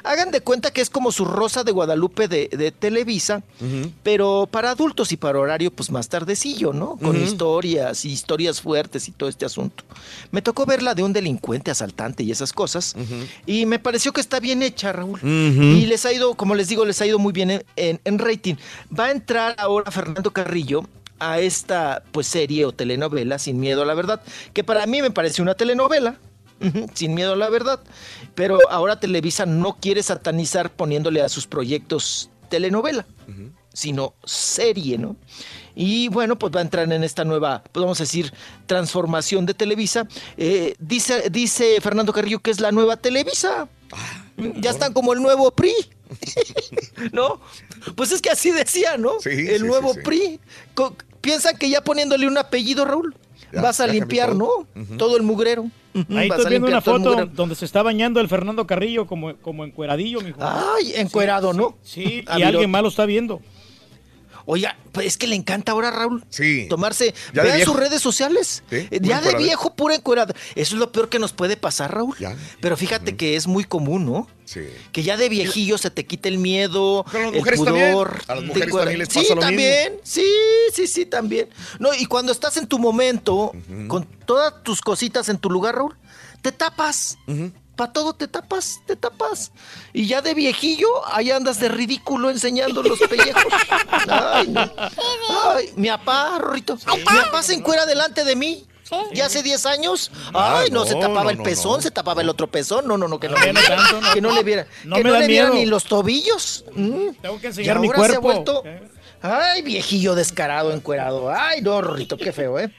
Hagan 0.03 0.31
de 0.31 0.41
cuenta 0.41 0.71
que 0.71 0.81
es 0.81 0.89
como 0.89 1.11
su 1.11 1.25
Rosa 1.25 1.63
de 1.63 1.71
Guadalupe 1.71 2.27
de, 2.27 2.47
de 2.49 2.71
Televisa, 2.71 3.43
pero 4.03 4.47
para 4.49 4.71
adultos 4.71 5.11
y 5.11 5.17
para 5.17 5.39
horario 5.39 5.71
pues 5.71 5.91
más 5.91 6.09
tardecillo, 6.09 6.73
¿no? 6.73 6.97
Con 6.97 7.15
historias 7.23 8.05
y 8.05 8.11
historias 8.11 8.61
fuertes 8.61 9.07
y 9.07 9.11
todo 9.11 9.29
este 9.29 9.45
asunto. 9.45 9.83
Me 10.31 10.41
tocó 10.41 10.65
ver 10.65 10.81
la 10.83 10.95
de 10.95 11.03
un 11.03 11.13
delincuente 11.13 11.71
asaltante 11.71 12.23
y 12.23 12.31
esas 12.31 12.53
cosas 12.53 12.95
y 13.45 13.65
me 13.65 13.79
pareció 13.79 14.13
que 14.13 14.21
está 14.21 14.39
bien 14.39 14.61
hecha, 14.63 14.91
Raúl. 14.91 15.19
Y 15.23 15.85
les 15.85 16.05
ha 16.05 16.13
ido, 16.13 16.35
como 16.35 16.55
les 16.55 16.67
digo, 16.67 16.85
les 16.85 17.01
ha 17.01 17.05
ido 17.05 17.19
muy 17.19 17.33
bien 17.33 17.51
en, 17.51 17.65
en- 17.75 18.01
en 18.03 18.19
rating. 18.19 18.55
Va 18.97 19.05
a 19.05 19.11
entrar 19.11 19.55
ahora 19.57 19.91
Fernando 19.91 20.31
Carrillo 20.31 20.83
a 21.19 21.39
esta 21.39 22.03
pues 22.11 22.25
serie 22.27 22.65
o 22.65 22.71
telenovela 22.71 23.37
Sin 23.37 23.59
Miedo 23.59 23.83
a 23.83 23.85
la 23.85 23.93
Verdad, 23.93 24.21
que 24.53 24.63
para 24.63 24.85
mí 24.87 25.01
me 25.01 25.11
parece 25.11 25.41
una 25.41 25.53
telenovela. 25.53 26.17
Sin 26.93 27.13
miedo 27.13 27.33
a 27.33 27.35
la 27.35 27.49
verdad. 27.49 27.79
Pero 28.35 28.59
ahora 28.69 28.99
Televisa 28.99 29.45
no 29.45 29.77
quiere 29.79 30.03
satanizar 30.03 30.71
poniéndole 30.71 31.21
a 31.21 31.29
sus 31.29 31.47
proyectos 31.47 32.29
telenovela, 32.49 33.05
sino 33.73 34.13
serie, 34.25 34.97
¿no? 34.97 35.15
Y 35.73 36.09
bueno, 36.09 36.37
pues 36.37 36.53
va 36.53 36.59
a 36.59 36.63
entrar 36.63 36.91
en 36.91 37.03
esta 37.03 37.23
nueva, 37.23 37.63
pues 37.71 37.81
vamos 37.81 37.99
a 38.01 38.03
decir, 38.03 38.33
transformación 38.65 39.45
de 39.45 39.53
Televisa. 39.53 40.07
Eh, 40.37 40.75
dice, 40.79 41.29
dice 41.29 41.79
Fernando 41.79 42.11
Carrillo 42.11 42.39
que 42.39 42.51
es 42.51 42.59
la 42.59 42.71
nueva 42.71 42.97
Televisa. 42.97 43.69
ya 44.57 44.69
están 44.69 44.93
como 44.93 45.13
el 45.13 45.21
nuevo 45.21 45.49
PRI. 45.51 45.73
¿No? 47.13 47.39
Pues 47.95 48.11
es 48.11 48.21
que 48.21 48.29
así 48.29 48.51
decía, 48.51 48.97
¿no? 48.97 49.13
el 49.23 49.59
sí, 49.59 49.65
nuevo 49.65 49.93
sí, 49.93 49.99
sí. 49.99 50.05
PRI. 50.05 50.39
Piensan 51.21 51.57
que 51.57 51.69
ya 51.69 51.81
poniéndole 51.81 52.27
un 52.27 52.37
apellido, 52.37 52.83
Raúl, 52.83 53.15
Ya, 53.53 53.61
vas 53.61 53.79
a 53.79 53.87
limpiar, 53.87 54.35
¿no? 54.35 54.67
Todo 54.97 55.15
el 55.15 55.23
mugrero. 55.23 55.69
Ahí 56.15 56.29
estoy 56.29 56.49
viendo 56.49 56.67
una 56.67 56.81
foto 56.81 57.25
donde 57.27 57.55
se 57.55 57.65
está 57.65 57.81
bañando 57.83 58.19
el 58.19 58.27
Fernando 58.29 58.65
Carrillo 58.67 59.05
como, 59.07 59.35
como 59.37 59.65
encueradillo, 59.65 60.21
mijo. 60.21 60.39
Ay, 60.41 60.93
encuerado, 60.95 61.53
¿no? 61.53 61.77
Sí, 61.83 62.23
Ah, 62.27 62.33
y 62.33 62.35
mira. 62.37 62.47
alguien 62.49 62.71
más 62.71 62.81
lo 62.81 62.89
está 62.89 63.05
viendo. 63.05 63.41
Oiga, 64.45 64.75
pues 64.91 65.07
es 65.07 65.17
que 65.17 65.27
le 65.27 65.35
encanta 65.35 65.71
ahora, 65.71 65.91
Raúl. 65.91 66.23
Sí. 66.29 66.67
Tomarse. 66.69 67.13
Ya 67.33 67.43
vean 67.43 67.61
sus 67.63 67.75
redes 67.75 68.01
sociales. 68.01 68.63
Sí, 68.69 68.87
Eh, 68.91 68.99
ya 69.01 69.21
de 69.21 69.35
viejo, 69.35 69.75
pura 69.75 69.95
encuerada. 69.95 70.33
Eso 70.55 70.75
es 70.75 70.79
lo 70.79 70.91
peor 70.91 71.09
que 71.09 71.19
nos 71.19 71.33
puede 71.33 71.57
pasar, 71.57 71.93
Raúl. 71.93 72.15
Pero 72.59 72.77
fíjate 72.77 73.15
que 73.15 73.35
es 73.35 73.47
muy 73.47 73.63
común, 73.63 74.05
¿no? 74.05 74.27
Sí. 74.45 74.61
Que 74.91 75.03
ya 75.03 75.15
de 75.15 75.29
viejillo 75.29 75.77
se 75.77 75.91
te 75.91 76.05
quite 76.05 76.27
el 76.27 76.37
miedo, 76.37 77.05
Pero 77.11 77.31
las 77.31 77.35
el 77.59 77.63
también. 77.65 77.91
pudor. 77.93 78.21
A 78.27 78.35
las 78.35 78.41
te 78.43 78.47
mujeres 78.47 78.69
encuer- 78.69 78.79
también 78.79 78.99
les 78.99 79.07
sí, 79.09 79.19
mismo. 79.19 79.35
también. 79.39 79.93
Sí, 80.03 80.25
sí, 80.73 80.87
sí, 80.87 81.05
también. 81.05 81.49
No, 81.79 81.89
y 81.97 82.05
cuando 82.05 82.31
estás 82.33 82.57
en 82.57 82.67
tu 82.67 82.77
momento, 82.77 83.53
con 83.87 84.05
todas 84.25 84.61
tus 84.63 84.81
cositas 84.81 85.29
en 85.29 85.37
tu 85.37 85.49
lugar, 85.49 85.75
Raúl, 85.75 85.95
te 86.41 86.51
tapas. 86.51 87.17
Para 87.81 87.93
todo 87.93 88.13
te 88.13 88.27
tapas, 88.27 88.79
te 88.85 88.95
tapas. 88.95 89.51
Y 89.91 90.05
ya 90.05 90.21
de 90.21 90.35
viejillo, 90.35 90.87
ahí 91.11 91.31
andas 91.31 91.59
de 91.59 91.67
ridículo 91.67 92.29
enseñando 92.29 92.83
los 92.83 92.99
pellejos. 92.99 93.43
Ay, 94.07 94.49
no. 94.49 94.71
Ay, 95.55 95.71
mi 95.77 95.87
papá, 95.87 96.37
Rorrito. 96.37 96.75
Mi 96.75 97.03
papá 97.03 97.41
se 97.41 97.55
encuera 97.55 97.87
delante 97.87 98.23
de 98.23 98.35
mí. 98.35 98.67
Ya 99.15 99.25
hace 99.25 99.41
10 99.41 99.65
años. 99.65 100.11
Ah, 100.31 100.59
Ay, 100.59 100.69
no, 100.69 100.81
no, 100.81 100.85
se 100.85 100.93
tapaba 100.93 101.23
no, 101.23 101.29
el 101.31 101.37
pezón, 101.41 101.77
no. 101.77 101.81
se 101.81 101.89
tapaba 101.89 102.21
el 102.21 102.29
otro 102.29 102.45
pezón. 102.45 102.85
No, 102.87 102.99
no, 102.99 103.07
no, 103.07 103.19
que 103.19 103.29
no, 103.29 103.35
no 103.35 103.61
tanto, 103.61 104.13
que 104.13 104.21
no 104.21 104.31
le 104.31 104.43
viera. 104.43 104.67
Que 104.83 105.03
no 105.03 105.17
le 105.17 105.25
viera 105.25 105.49
ni 105.49 105.65
los 105.65 105.85
tobillos. 105.85 106.63
Mm. 106.75 107.13
Tengo 107.19 107.39
que 107.39 107.47
Y 107.47 107.49
enseñar 107.49 107.79
mi 107.79 107.87
ahora 107.87 108.09
se 108.09 108.15
ha 108.17 108.19
cuerpo. 108.19 108.61
vuelto. 108.61 108.63
Ay, 109.23 109.63
viejillo 109.63 110.13
descarado, 110.13 110.71
encuerado. 110.71 111.31
Ay, 111.31 111.61
no, 111.63 111.81
Rorrito, 111.81 112.15
qué 112.15 112.31
feo, 112.31 112.59
¿eh? 112.59 112.71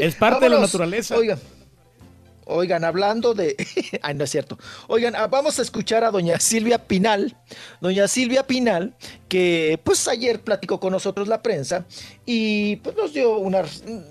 Es 0.00 0.16
parte 0.16 0.46
de 0.46 0.48
la 0.48 0.58
naturaleza. 0.58 1.14
Oigan, 1.16 1.38
oigan, 2.48 2.84
hablando 2.84 3.34
de. 3.34 3.56
Ay, 4.02 4.14
no 4.14 4.24
es 4.24 4.30
cierto. 4.30 4.58
Oigan, 4.88 5.14
ah, 5.16 5.26
vamos 5.28 5.58
a 5.58 5.62
escuchar 5.62 6.04
a 6.04 6.10
doña 6.10 6.40
Silvia 6.40 6.78
Pinal. 6.86 7.36
Doña 7.80 8.08
Silvia 8.08 8.46
Pinal, 8.46 8.94
que 9.28 9.78
pues 9.84 10.08
ayer 10.08 10.40
platicó 10.40 10.80
con 10.80 10.92
nosotros 10.92 11.28
la 11.28 11.42
prensa 11.42 11.86
y 12.26 12.76
pues 12.76 12.96
nos 12.96 13.12
dio 13.12 13.38
una. 13.38 13.62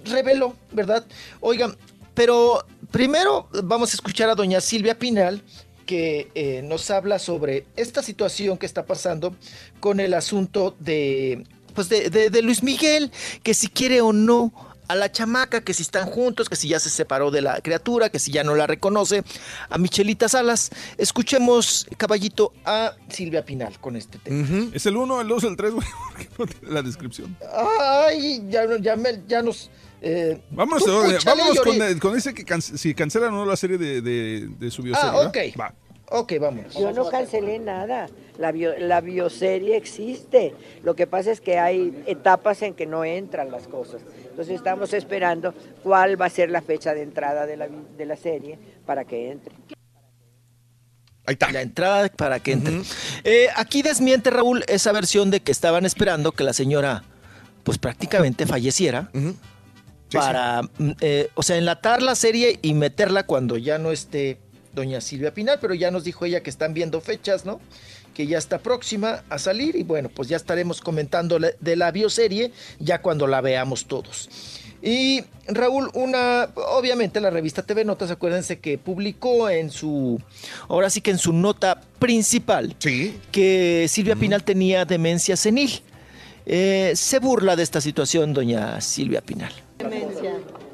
reveló, 0.06 0.56
¿verdad? 0.72 1.06
Oigan, 1.41 1.75
pero 2.14 2.66
primero 2.91 3.49
vamos 3.64 3.91
a 3.91 3.95
escuchar 3.95 4.30
a 4.30 4.35
doña 4.35 4.61
Silvia 4.61 4.98
Pinal 4.98 5.43
que 5.85 6.30
eh, 6.35 6.61
nos 6.64 6.90
habla 6.91 7.17
sobre 7.19 7.66
esta 7.77 8.03
situación 8.03 8.57
que 8.57 8.66
está 8.66 8.85
pasando 8.85 9.35
con 9.80 9.99
el 10.01 10.14
asunto 10.14 10.75
de, 10.80 11.45
pues 11.74 11.88
de, 11.88 12.09
de- 12.09 12.30
de 12.30 12.41
Luis 12.41 12.61
Miguel, 12.61 13.09
que 13.41 13.53
si 13.53 13.67
quiere 13.69 14.01
o 14.01 14.11
no 14.11 14.51
a 14.88 14.95
la 14.95 15.11
chamaca, 15.11 15.61
que 15.61 15.74
si 15.74 15.83
están 15.83 16.06
juntos, 16.07 16.49
que 16.49 16.56
si 16.56 16.67
ya 16.69 16.80
se 16.80 16.90
separó 16.90 17.30
de 17.32 17.41
la 17.41 17.59
criatura, 17.61 18.09
que 18.09 18.19
si 18.19 18.32
ya 18.32 18.43
no 18.43 18.56
la 18.56 18.67
reconoce, 18.67 19.24
a 19.69 19.77
Michelita 19.77 20.30
Salas. 20.30 20.69
Escuchemos, 20.98 21.88
caballito, 21.98 22.53
a 22.66 22.93
Silvia 23.09 23.43
Pinal 23.45 23.80
con 23.80 23.95
este 23.95 24.17
tema. 24.19 24.69
Es 24.74 24.85
el 24.85 24.95
1, 24.98 25.22
el 25.22 25.27
2, 25.27 25.43
el 25.43 25.56
3, 25.57 25.74
güey, 25.74 25.88
porque 26.14 26.30
no 26.38 26.45
tiene 26.45 26.74
la 26.74 26.82
descripción. 26.82 27.35
Ay, 27.80 28.43
ya, 28.49 28.66
no- 28.66 28.77
ya, 28.77 28.95
me- 28.95 29.22
ya 29.27 29.41
nos... 29.41 29.69
eh, 30.01 30.41
Vámonos, 30.51 30.85
vámonos 31.25 31.59
con, 31.99 32.16
ese 32.17 32.33
que 32.33 32.45
cance- 32.45 32.77
si 32.77 32.93
cancelan 32.93 33.33
o 33.33 33.38
no 33.38 33.45
la 33.45 33.56
serie 33.57 33.77
de, 33.77 34.01
de, 34.01 34.48
de 34.59 34.72
su 34.72 34.83
bioserie. 34.83 35.09
Ah, 35.09 35.16
¿verdad? 35.17 35.27
ok. 35.53 35.59
Va. 35.59 35.74
Ok, 36.10 36.34
vámonos. 36.40 36.74
Yo 36.76 36.92
no 36.94 37.10
cancelé 37.10 37.60
nada. 37.60 38.08
La, 38.38 38.52
bio- 38.52 38.77
la 38.77 39.02
bioserie 39.02 39.76
existe. 39.76 40.53
Lo 40.84 40.95
que 40.95 41.06
pasa 41.08 41.32
es 41.32 41.42
que 41.42 41.60
hay 41.60 42.03
etapas 42.06 42.61
en 42.61 42.74
que 42.76 42.86
no 42.86 43.03
entran 43.03 43.52
las 43.52 43.68
cosas. 43.68 44.02
Entonces 44.30 44.56
estamos 44.56 44.94
esperando 44.94 45.53
cuál 45.84 46.19
va 46.22 46.27
a 46.27 46.30
ser 46.30 46.50
la 46.50 46.61
fecha 46.61 46.94
de 46.94 47.02
entrada 47.02 47.45
de 47.45 47.58
la, 47.58 47.68
de 47.68 48.06
la 48.06 48.16
serie 48.16 48.58
para 48.86 49.03
que 49.06 49.32
entre. 49.32 49.53
Ahí 51.26 51.34
está. 51.34 51.52
La 51.52 51.61
entrada 51.61 52.08
para 52.10 52.40
que 52.40 52.53
entre. 52.53 52.82
Eh, 53.26 53.48
aquí 53.56 53.82
desmiente 53.82 54.30
Raúl 54.30 54.64
esa 54.68 54.94
versión 54.94 55.30
de 55.30 55.42
que 55.42 55.52
estaban 55.52 55.86
esperando 55.86 56.32
que 56.32 56.44
la 56.45 56.53
señora, 56.53 57.03
pues 57.64 57.77
prácticamente 57.80 58.45
falleciera. 58.45 59.10
para, 60.14 60.61
mm, 60.61 60.92
eh, 61.02 61.30
o 61.34 61.44
sea, 61.44 61.58
enlatar 61.58 62.02
la 62.02 62.16
serie 62.16 62.60
y 62.61 62.74
meterla 62.76 63.24
cuando 63.26 63.58
ya 63.58 63.77
no 63.77 63.92
esté 63.92 64.38
doña 64.77 65.01
Silvia 65.01 65.33
Pinal, 65.33 65.57
pero 65.59 65.73
ya 65.73 65.91
nos 65.91 66.03
dijo 66.03 66.23
ella 66.23 66.41
que 66.41 66.49
están 66.49 66.73
viendo 66.73 67.01
fechas, 67.01 67.45
¿no? 67.45 67.59
Que 68.14 68.27
ya 68.27 68.38
está 68.38 68.59
próxima 68.59 69.23
a 69.30 69.38
salir 69.39 69.75
y 69.75 69.83
bueno, 69.83 70.09
pues 70.09 70.30
ya 70.30 70.38
estaremos 70.38 70.80
comentando 70.81 71.39
de 71.39 71.75
la 71.75 71.91
bioserie 71.91 72.51
ya 72.80 73.01
cuando 73.01 73.27
la 73.27 73.41
veamos 73.41 73.88
todos. 73.88 74.30
Y 74.81 75.23
Raúl, 75.47 75.89
una, 75.95 76.49
obviamente 76.56 77.19
la 77.19 77.31
revista 77.31 77.64
TV 77.64 77.83
Notas, 77.83 78.11
acuérdense 78.11 78.59
que 78.59 78.77
publicó 78.77 79.49
en 79.49 79.72
su, 79.72 80.22
ahora 80.69 80.89
sí 80.91 81.01
que 81.01 81.11
en 81.11 81.17
su 81.17 81.33
nota 81.33 81.81
principal, 81.97 82.75
que 83.31 83.88
Silvia 83.89 84.15
Pinal 84.15 84.43
tenía 84.43 84.85
demencia 84.85 85.35
senil. 85.35 85.81
Eh, 86.45 86.93
se 86.95 87.19
burla 87.19 87.56
de 87.57 87.64
esta 87.64 87.81
situación 87.81 88.33
doña 88.33 88.80
Silvia 88.80 89.22
Pinal. 89.22 89.51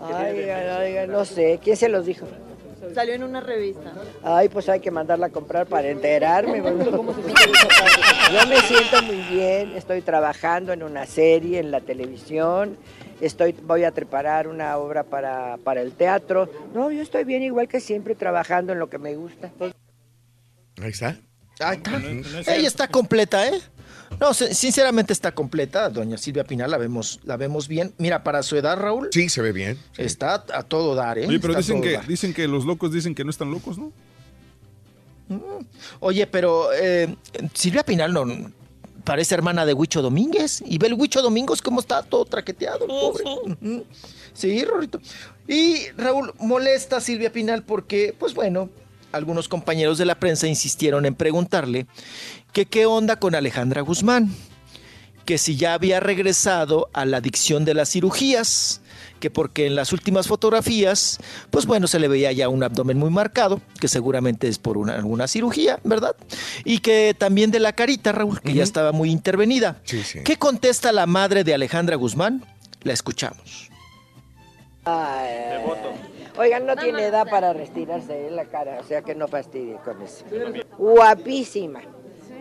Ay, 0.03 0.49
ay, 0.49 1.07
no 1.07 1.25
sé. 1.25 1.59
¿Quién 1.63 1.77
se 1.77 1.89
los 1.89 2.05
dijo? 2.05 2.27
Salió 2.93 3.13
en 3.13 3.23
una 3.23 3.41
revista. 3.41 3.93
Ay, 4.23 4.49
pues 4.49 4.69
hay 4.69 4.79
que 4.79 4.91
mandarla 4.91 5.27
a 5.27 5.29
comprar 5.29 5.67
para 5.67 5.89
enterarme. 5.89 6.57
Yo 8.33 8.47
me 8.47 8.57
siento 8.61 9.01
muy 9.03 9.21
bien, 9.29 9.75
estoy 9.75 10.01
trabajando 10.01 10.73
en 10.73 10.83
una 10.83 11.05
serie 11.05 11.59
en 11.59 11.71
la 11.71 11.81
televisión, 11.81 12.77
estoy, 13.21 13.53
voy 13.53 13.83
a 13.83 13.91
preparar 13.91 14.47
una 14.47 14.77
obra 14.77 15.03
para, 15.03 15.57
para 15.57 15.81
el 15.81 15.93
teatro. 15.93 16.49
No, 16.73 16.91
yo 16.91 17.01
estoy 17.01 17.23
bien 17.23 17.43
igual 17.43 17.67
que 17.67 17.79
siempre 17.79 18.15
trabajando 18.15 18.73
en 18.73 18.79
lo 18.79 18.89
que 18.89 18.97
me 18.97 19.15
gusta. 19.15 19.51
Ahí 20.81 20.89
está. 20.89 21.17
Ahí 21.59 21.77
está. 21.77 22.53
Ella 22.53 22.67
está 22.67 22.87
completa, 22.87 23.47
¿eh? 23.47 23.61
No, 24.19 24.33
sin- 24.33 24.53
sinceramente 24.55 25.11
está 25.13 25.31
completa. 25.33 25.89
Doña 25.89 26.17
Silvia 26.17 26.43
Pinal 26.43 26.71
la 26.71 26.77
vemos, 26.77 27.19
la 27.23 27.37
vemos 27.37 27.67
bien. 27.67 27.93
Mira, 27.97 28.23
para 28.23 28.41
su 28.43 28.55
edad, 28.55 28.77
Raúl. 28.77 29.09
Sí, 29.11 29.29
se 29.29 29.41
ve 29.41 29.51
bien. 29.51 29.77
Está 29.97 30.45
a 30.53 30.63
todo 30.63 30.95
dar, 30.95 31.17
¿eh? 31.19 31.27
Oye, 31.27 31.39
pero 31.39 31.53
Está 31.53 31.59
dicen 31.61 31.81
que, 31.81 31.91
dar. 31.93 32.07
dicen 32.07 32.33
que 32.33 32.47
los 32.47 32.65
locos 32.65 32.91
dicen 32.93 33.13
que 33.15 33.23
no 33.23 33.29
están 33.29 33.51
locos, 33.51 33.77
¿no? 33.77 33.91
Oye, 35.99 36.27
pero 36.27 36.71
eh, 36.73 37.15
Silvia 37.53 37.83
Pinal 37.83 38.13
no 38.13 38.25
parece 39.03 39.33
hermana 39.35 39.65
de 39.65 39.73
Huicho 39.73 40.01
Domínguez. 40.01 40.63
Y 40.65 40.77
ve 40.77 40.87
el 40.87 40.93
Huicho 40.93 41.21
Domínguez 41.21 41.61
cómo 41.61 41.79
está 41.79 42.03
todo 42.03 42.25
traqueteado, 42.25 42.81
el 42.81 42.87
pobre. 42.87 43.83
Sí, 44.33 44.63
Rorito. 44.63 44.99
Y 45.47 45.87
Raúl 45.97 46.33
molesta 46.39 46.97
a 46.97 47.01
Silvia 47.01 47.31
Pinal 47.31 47.63
porque, 47.63 48.15
pues 48.17 48.33
bueno, 48.33 48.69
algunos 49.11 49.47
compañeros 49.47 49.97
de 49.97 50.05
la 50.05 50.15
prensa 50.19 50.47
insistieron 50.47 51.05
en 51.05 51.15
preguntarle 51.15 51.85
que 52.53 52.67
qué 52.67 52.85
onda 52.85 53.17
con 53.17 53.35
Alejandra 53.35 53.81
Guzmán, 53.81 54.29
que 55.25 55.37
si 55.37 55.55
ya 55.57 55.73
había 55.73 55.99
regresado 55.99 56.89
a 56.93 57.05
la 57.05 57.17
adicción 57.17 57.65
de 57.65 57.73
las 57.73 57.89
cirugías, 57.89 58.81
que 59.19 59.31
porque 59.31 59.65
en 59.65 59.75
las 59.75 59.91
últimas 59.91 60.27
fotografías, 60.27 61.19
pues 61.49 61.65
bueno, 61.65 61.87
se 61.87 61.99
le 61.99 62.07
veía 62.07 62.31
ya 62.31 62.49
un 62.49 62.61
abdomen 62.61 62.97
muy 62.97 63.09
marcado, 63.09 63.59
que 63.79 63.87
seguramente 63.87 64.47
es 64.47 64.59
por 64.59 64.77
una, 64.77 64.95
alguna 64.95 65.27
cirugía, 65.27 65.79
¿verdad? 65.83 66.15
Y 66.63 66.79
que 66.79 67.15
también 67.17 67.49
de 67.49 67.59
la 67.59 67.73
carita, 67.73 68.11
Raúl, 68.11 68.39
que 68.41 68.53
ya 68.53 68.63
estaba 68.63 68.91
muy 68.91 69.09
intervenida. 69.09 69.77
Sí, 69.85 70.03
sí. 70.03 70.19
¿Qué 70.23 70.37
contesta 70.37 70.91
la 70.91 71.07
madre 71.07 71.43
de 71.43 71.53
Alejandra 71.53 71.95
Guzmán? 71.95 72.45
La 72.83 72.93
escuchamos. 72.93 73.69
Ay, 74.85 75.63
Oigan, 76.37 76.65
no 76.65 76.75
tiene 76.75 77.05
edad 77.05 77.27
para 77.29 77.53
retirarse 77.53 78.29
la 78.31 78.45
cara, 78.45 78.79
o 78.79 78.83
sea 78.83 79.03
que 79.03 79.15
no 79.15 79.27
fastidie 79.27 79.77
con 79.85 80.01
eso. 80.01 80.25
Guapísima. 80.77 81.81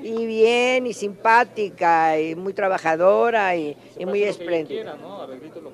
Y 0.03 0.27
bien, 0.27 0.87
y 0.87 0.93
simpática, 0.93 2.19
y 2.21 2.35
muy 2.35 2.53
trabajadora, 2.53 3.57
y, 3.57 3.77
y 3.99 4.07
muy 4.07 4.23
espléndida. 4.23 4.97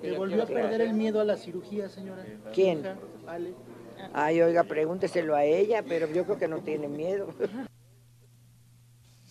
¿Le 0.03 0.17
volvió 0.17 0.43
a 0.43 0.47
perder 0.47 0.83
el 0.83 0.95
miedo 0.95 1.21
a 1.21 1.25
la 1.25 1.37
cirugía, 1.37 1.89
señora? 1.89 2.25
¿Quién? 2.53 2.87
Ale. 3.27 3.55
Ay, 4.13 4.41
oiga, 4.41 4.65
pregúnteselo 4.65 5.35
a 5.35 5.45
ella, 5.45 5.83
pero 5.87 6.11
yo 6.13 6.25
creo 6.25 6.39
que 6.39 6.49
no 6.49 6.59
tiene 6.59 6.89
miedo. 6.89 7.29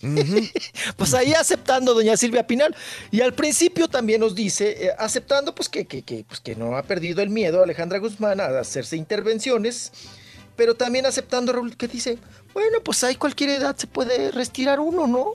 Pues 0.96 1.12
ahí 1.14 1.32
aceptando 1.32 1.92
doña 1.92 2.16
Silvia 2.16 2.46
Pinal. 2.46 2.74
Y 3.10 3.20
al 3.20 3.34
principio 3.34 3.88
también 3.88 4.20
nos 4.20 4.34
dice, 4.34 4.86
eh, 4.86 4.90
aceptando 4.96 5.54
pues 5.54 5.68
que, 5.68 5.86
que, 5.86 6.02
que, 6.02 6.24
pues 6.24 6.40
que 6.40 6.54
no 6.54 6.76
ha 6.76 6.82
perdido 6.84 7.20
el 7.20 7.30
miedo 7.30 7.62
Alejandra 7.62 7.98
Guzmán 7.98 8.40
a 8.40 8.46
hacerse 8.60 8.96
intervenciones, 8.96 9.92
pero 10.56 10.74
también 10.74 11.06
aceptando 11.06 11.52
Raúl 11.52 11.76
que 11.76 11.88
dice, 11.88 12.18
bueno, 12.58 12.78
pues 12.84 13.02
hay 13.04 13.16
cualquier 13.16 13.50
edad 13.50 13.76
se 13.76 13.86
puede 13.86 14.30
retirar 14.30 14.80
uno, 14.80 15.06
¿no? 15.06 15.32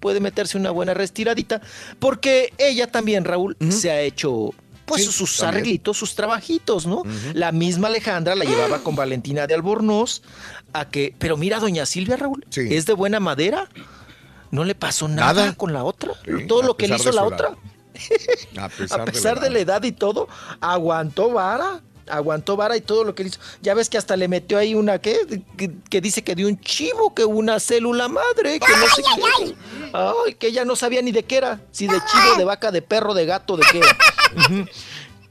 Puede 0.00 0.20
meterse 0.20 0.58
una 0.58 0.70
buena 0.70 0.94
restiradita, 0.94 1.60
porque 1.98 2.52
ella 2.58 2.90
también, 2.90 3.24
Raúl, 3.24 3.56
se 3.70 3.90
ha 3.90 4.00
hecho 4.00 4.50
pues 4.84 5.04
Sí, 5.04 5.10
sus 5.10 5.36
también. 5.38 5.54
arreglitos, 5.62 5.96
sus 5.96 6.14
trabajitos, 6.14 6.86
¿no? 6.86 7.02
La 7.34 7.50
misma 7.50 7.88
Alejandra 7.88 8.36
la 8.36 8.44
llevaba 8.44 8.78
con 8.80 8.94
Valentina 8.94 9.46
de 9.48 9.54
Albornoz 9.54 10.22
a 10.72 10.88
que, 10.88 11.12
pero 11.18 11.36
mira, 11.36 11.58
doña 11.58 11.86
Silvia, 11.86 12.16
Raúl, 12.16 12.44
es 12.54 12.86
de 12.86 12.92
buena 12.92 13.18
madera. 13.18 13.68
No 14.52 14.64
le 14.64 14.76
pasó 14.76 15.08
nada, 15.08 15.42
Nada. 15.46 15.54
con 15.56 15.72
la 15.72 15.82
otra. 15.82 16.12
Sí, 16.24 16.46
todo 16.46 16.62
lo 16.62 16.76
que 16.76 16.86
le 16.86 16.94
hizo 16.96 17.10
de 17.10 17.16
la 17.16 17.22
edad. 17.22 17.32
otra. 17.32 17.56
A 18.64 18.68
pesar, 18.68 19.00
A 19.00 19.04
pesar 19.06 19.40
de 19.40 19.50
la 19.50 19.58
edad 19.58 19.82
y 19.82 19.90
todo, 19.90 20.28
aguantó 20.60 21.30
vara. 21.32 21.80
Aguantó 22.08 22.56
vara 22.56 22.76
y 22.76 22.80
todo 22.80 23.04
lo 23.04 23.14
que 23.14 23.22
le 23.24 23.28
hizo. 23.30 23.40
Ya 23.62 23.74
ves 23.74 23.88
que 23.90 23.98
hasta 23.98 24.16
le 24.16 24.28
metió 24.28 24.58
ahí 24.58 24.74
una 24.74 24.98
que, 25.00 25.42
que, 25.56 25.70
que 25.90 26.00
dice 26.00 26.22
que 26.22 26.34
de 26.34 26.46
un 26.46 26.60
chivo, 26.60 27.14
que 27.14 27.24
una 27.24 27.58
célula 27.60 28.08
madre, 28.08 28.60
que 28.60 28.72
no 28.76 28.86
sé 28.94 29.02
qué. 29.02 29.54
Ay, 29.92 30.34
que 30.34 30.48
ella 30.48 30.64
no 30.64 30.76
sabía 30.76 31.02
ni 31.02 31.12
de 31.12 31.24
qué 31.24 31.36
era. 31.38 31.60
Si 31.72 31.86
de 31.86 31.94
chivo, 31.96 32.36
de 32.38 32.44
vaca, 32.44 32.70
de 32.70 32.82
perro, 32.82 33.14
de 33.14 33.26
gato, 33.26 33.56
de 33.56 33.64
qué 33.72 33.78
era. 33.78 33.96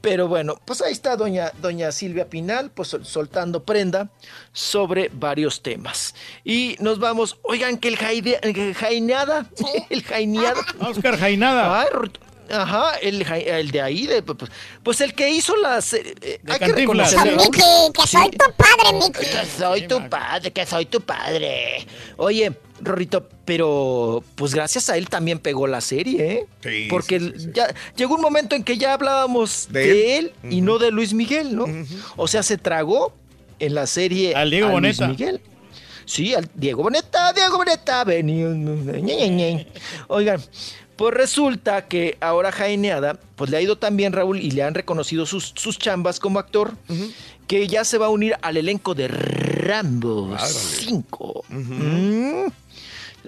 Pero 0.02 0.28
bueno, 0.28 0.60
pues 0.64 0.82
ahí 0.82 0.92
está 0.92 1.16
doña, 1.16 1.50
doña 1.60 1.90
Silvia 1.90 2.28
Pinal, 2.28 2.70
pues 2.70 2.88
sol- 2.88 3.04
soltando 3.04 3.64
prenda 3.64 4.08
sobre 4.52 5.10
varios 5.12 5.62
temas. 5.62 6.14
Y 6.44 6.76
nos 6.78 7.00
vamos, 7.00 7.38
oigan 7.42 7.76
que 7.78 7.88
el, 7.88 7.98
jaide- 7.98 8.38
el 8.42 8.74
Jaineada, 8.74 9.50
el 9.90 10.04
Jaineada. 10.04 10.60
Oscar 10.78 11.18
Jainada. 11.18 11.80
Ay, 11.80 11.88
Ruth, 11.92 12.12
Ajá, 12.50 12.94
el, 13.02 13.22
el 13.22 13.70
de 13.70 13.80
ahí, 13.80 14.06
de, 14.06 14.22
pues, 14.22 14.50
pues 14.82 15.00
el 15.00 15.14
que 15.14 15.30
hizo 15.30 15.56
las... 15.56 15.92
eh, 15.94 16.40
hay 16.48 16.58
que 16.58 16.66
reconocerle, 16.72 17.36
que 17.50 18.06
soy 18.06 18.30
tu 18.30 18.52
padre, 18.56 18.92
Miki. 18.94 19.12
Que 19.26 19.46
soy 19.58 19.88
tu 19.88 20.08
padre, 20.08 20.50
que 20.52 20.66
soy 20.66 20.86
tu 20.86 21.00
padre. 21.00 21.86
Oye, 22.16 22.52
Rorrito, 22.80 23.28
pero 23.44 24.22
pues 24.34 24.54
gracias 24.54 24.90
a 24.90 24.96
él 24.96 25.08
también 25.08 25.38
pegó 25.38 25.66
la 25.66 25.80
serie, 25.80 26.32
¿eh? 26.32 26.46
Sí, 26.62 26.86
Porque 26.90 27.32
ya 27.54 27.74
llegó 27.96 28.14
un 28.16 28.20
momento 28.20 28.54
en 28.54 28.62
que 28.64 28.76
ya 28.76 28.92
hablábamos 28.92 29.68
De 29.70 29.80
de, 29.86 30.18
él. 30.18 30.32
él, 30.42 30.52
y 30.52 30.60
no 30.60 30.78
de 30.78 30.90
Luis 30.90 31.14
Miguel, 31.14 31.56
¿no? 31.56 31.64
O 32.16 32.28
sea, 32.28 32.42
se 32.42 32.58
tragó 32.58 33.14
en 33.58 33.74
la 33.74 33.86
serie 33.86 34.34
Al 34.34 34.50
Diego 34.50 34.68
a 34.76 34.80
Luis 34.80 34.98
Boneta. 34.98 35.08
Miguel. 35.08 35.40
Sí, 36.04 36.34
al 36.34 36.48
Diego 36.54 36.82
Boneta, 36.84 37.32
Diego 37.32 37.56
Boneta, 37.56 38.04
vení. 38.04 38.34
ñe, 38.44 39.02
ñe, 39.02 39.30
ñe. 39.30 39.66
Oigan, 40.08 40.40
pues 40.96 41.14
resulta 41.14 41.86
que 41.86 42.16
ahora 42.20 42.52
Jaineada, 42.52 43.18
pues 43.36 43.50
le 43.50 43.58
ha 43.58 43.60
ido 43.60 43.76
tan 43.76 43.96
bien 43.96 44.12
Raúl 44.12 44.40
y 44.40 44.50
le 44.50 44.62
han 44.62 44.74
reconocido 44.74 45.26
sus, 45.26 45.52
sus 45.54 45.78
chambas 45.78 46.20
como 46.20 46.38
actor, 46.38 46.72
que 47.46 47.66
ya 47.68 47.84
se 47.84 47.98
va 47.98 48.06
a 48.06 48.10
unir 48.10 48.34
al 48.42 48.56
elenco 48.56 48.94
de 48.94 49.08
Rambo 49.08 50.36
5. 50.38 51.44
Mm. 51.48 52.46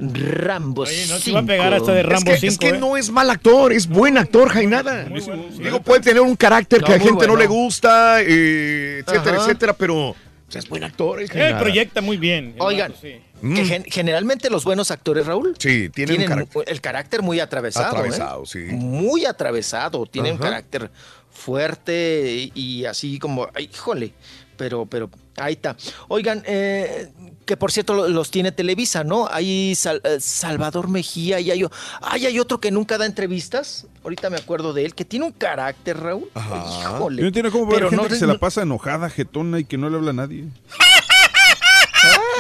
Rambo 0.01 0.83
Oye, 0.83 1.07
no 1.09 1.19
5. 1.19 1.25
te 1.25 1.33
va 1.33 1.39
a 1.41 1.43
pegar 1.43 1.75
hasta 1.75 1.93
de 1.93 2.03
Rambo 2.05 2.31
es 2.31 2.41
que, 2.41 2.47
es 2.47 2.53
5, 2.55 2.61
que 2.61 2.69
¿eh? 2.77 2.79
no 2.79 2.97
es 2.97 3.11
mal 3.11 3.29
actor, 3.31 3.73
es 3.73 3.89
buen 3.89 4.17
actor, 4.17 4.49
Jainada. 4.49 5.05
Digo, 5.05 5.81
puede 5.83 6.01
tener 6.01 6.23
un 6.23 6.37
carácter 6.37 6.83
que 6.83 6.95
a 6.95 7.01
gente 7.01 7.27
no 7.27 7.37
le 7.37 7.47
gusta, 7.47 8.21
eh, 8.23 9.03
etcétera, 9.07 9.37
Ajá. 9.37 9.45
etcétera, 9.45 9.73
pero 9.73 10.15
es 10.53 10.69
buen 10.69 10.85
actor. 10.85 11.19
el 11.19 11.25
Él 11.25 11.31
Jainada. 11.31 11.59
proyecta 11.61 12.01
muy 12.01 12.17
bien. 12.17 12.55
Oigan, 12.59 12.95
sí. 13.01 13.17
Que 13.41 13.65
gen- 13.65 13.85
generalmente 13.85 14.51
los 14.51 14.65
buenos 14.65 14.91
actores, 14.91 15.27
Raúl, 15.27 15.55
Sí, 15.59 15.89
tienen, 15.91 16.25
carácter. 16.27 16.65
el 16.67 16.81
carácter 16.81 17.23
muy 17.23 17.41
atravesado. 17.41 17.87
¿eh? 17.87 17.89
Atravesado, 17.99 18.47
sí. 18.47 18.59
Muy 18.71 19.25
atravesado, 19.27 20.07
tienen 20.07 20.33
un 20.35 20.39
Ajá. 20.41 20.51
carácter 20.51 20.91
fuerte 21.31 22.51
y, 22.55 22.85
así 22.85 23.19
como, 23.19 23.49
ay, 23.55 23.71
híjole, 23.73 24.13
pero, 24.57 24.87
pero 24.87 25.09
ahí 25.37 25.55
está. 25.55 25.77
Oigan, 26.09 26.43
eh, 26.47 27.11
que 27.47 27.57
por 27.57 27.71
cierto 27.73 27.95
lo- 27.95 28.09
los 28.09 28.31
tiene 28.31 28.51
Televisa, 28.53 29.05
¿no? 29.05 29.29
Hay 29.31 29.75
Sal- 29.75 30.01
eh, 30.05 30.19
Salvador 30.21 30.89
Mejía 30.89 31.41
y 31.41 31.51
hay, 31.51 31.65
ay, 32.03 32.27
hay 32.27 32.39
otro 32.41 32.61
que 32.61 32.71
nunca 32.71 32.99
da 32.99 33.07
entrevistas, 33.07 33.87
ahorita 34.03 34.31
me 34.31 34.37
acuerdo 34.37 34.73
de 34.73 34.85
él, 34.85 34.95
que 34.95 35.05
tiene 35.05 35.27
un 35.27 35.33
carácter, 35.33 35.97
Raúl. 35.99 36.29
Híjole. 36.37 37.23
Y 37.23 37.25
no 37.25 37.33
tiene 37.33 37.51
cómo 37.51 37.67
ver 37.67 37.77
Pero 37.77 37.91
gente 37.91 38.03
no 38.03 38.09
que 38.09 38.17
se 38.17 38.27
la 38.27 38.39
pasa 38.39 38.63
enojada, 38.63 39.09
jetona 39.09 39.61
y 39.61 39.65
que 39.65 39.79
no 39.79 39.89
le 39.89 39.97
habla 39.97 40.11
a 40.11 40.15
nadie. 40.15 40.45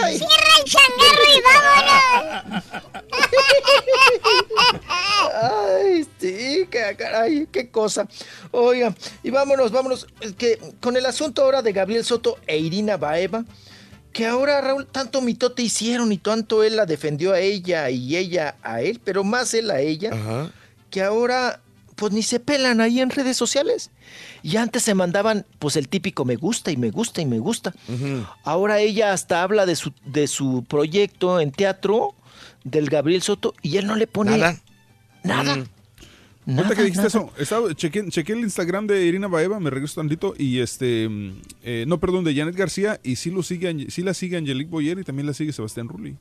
Ay. 0.03 0.19
Cierra 0.19 0.53
el 0.59 0.65
changarro 0.65 1.25
y 1.37 1.43
vámonos. 1.43 2.65
Ay, 5.35 6.07
sí, 6.21 6.67
qué, 6.71 6.95
caray, 6.97 7.47
qué 7.51 7.71
cosa. 7.71 8.07
Oiga, 8.51 8.95
y 9.23 9.31
vámonos, 9.31 9.71
vámonos, 9.71 10.07
es 10.21 10.33
que 10.33 10.59
con 10.81 10.97
el 10.97 11.07
asunto 11.07 11.43
ahora 11.43 11.63
de 11.63 11.73
Gabriel 11.73 12.05
Soto 12.05 12.39
e 12.47 12.59
Irina 12.59 12.97
Baeva, 12.97 13.45
que 14.13 14.27
ahora 14.27 14.61
Raúl 14.61 14.87
tanto 14.87 15.21
mitote 15.21 15.63
hicieron 15.63 16.11
y 16.13 16.19
tanto 16.19 16.65
él 16.65 16.77
la 16.77 16.87
defendió 16.87 17.33
a 17.33 17.41
ella 17.41 17.91
y 17.91 18.17
ella 18.17 18.57
a 18.63 18.81
él, 18.83 19.01
pero 19.05 19.23
más 19.25 19.55
él 19.55 19.71
a 19.71 19.81
ella, 19.81 20.11
Ajá. 20.13 20.51
que 20.91 21.03
ahora 21.03 21.61
pues 21.99 22.13
ni 22.13 22.23
se 22.23 22.39
pelan 22.39 22.81
ahí 22.81 23.01
en 23.01 23.11
redes 23.11 23.37
sociales. 23.37 23.91
Y 24.43 24.57
antes 24.57 24.85
se 24.85 24.95
mandaban 24.95 25.45
pues 25.59 25.77
el 25.77 25.89
típico 25.89 26.25
me 26.25 26.37
gusta 26.37 26.71
y 26.71 26.77
me 26.77 26.91
gusta 26.91 27.21
y 27.21 27.27
me 27.27 27.41
gusta. 27.41 27.75
Ahora 28.45 28.79
ella 28.79 29.13
hasta 29.13 29.43
habla 29.43 29.67
de 29.67 29.75
su, 29.75 29.93
de 30.07 30.29
su 30.29 30.65
proyecto 30.69 31.41
en 31.41 31.51
teatro 31.51 32.15
del 32.63 32.89
Gabriel 32.89 33.23
Soto 33.23 33.55
y 33.63 33.77
él 33.79 33.87
no 33.87 33.97
le 33.97 34.07
pone 34.07 34.39
Nada. 34.39 34.61
Nada. 35.25 35.57
Mm. 35.57 35.67
Nada, 36.47 36.63
Ahorita 36.63 36.77
que 36.77 36.83
dijiste 36.85 36.99
nada. 36.99 37.09
eso, 37.09 37.33
estaba, 37.37 37.75
chequé, 37.75 38.09
chequé 38.09 38.33
el 38.33 38.39
Instagram 38.39 38.87
de 38.87 39.05
Irina 39.05 39.29
Baeva, 39.29 39.61
me 39.61 39.69
regreso 39.69 40.01
tantito, 40.01 40.33
y 40.39 40.61
este, 40.61 41.07
mm, 41.07 41.43
eh, 41.63 41.85
no, 41.87 42.01
perdón, 42.01 42.25
de 42.25 42.35
Janet 42.35 42.57
García, 42.57 42.99
y 43.05 43.17
sí, 43.17 43.31
lo 43.31 43.43
sigue, 43.43 43.91
sí 43.91 44.01
la 44.01 44.15
sigue 44.15 44.39
Angelique 44.39 44.71
Boyer 44.71 44.99
y 44.99 45.05
también 45.05 45.27
la 45.27 45.35
sigue 45.35 45.53
Sebastián 45.53 45.89
Rulli. 45.89 46.17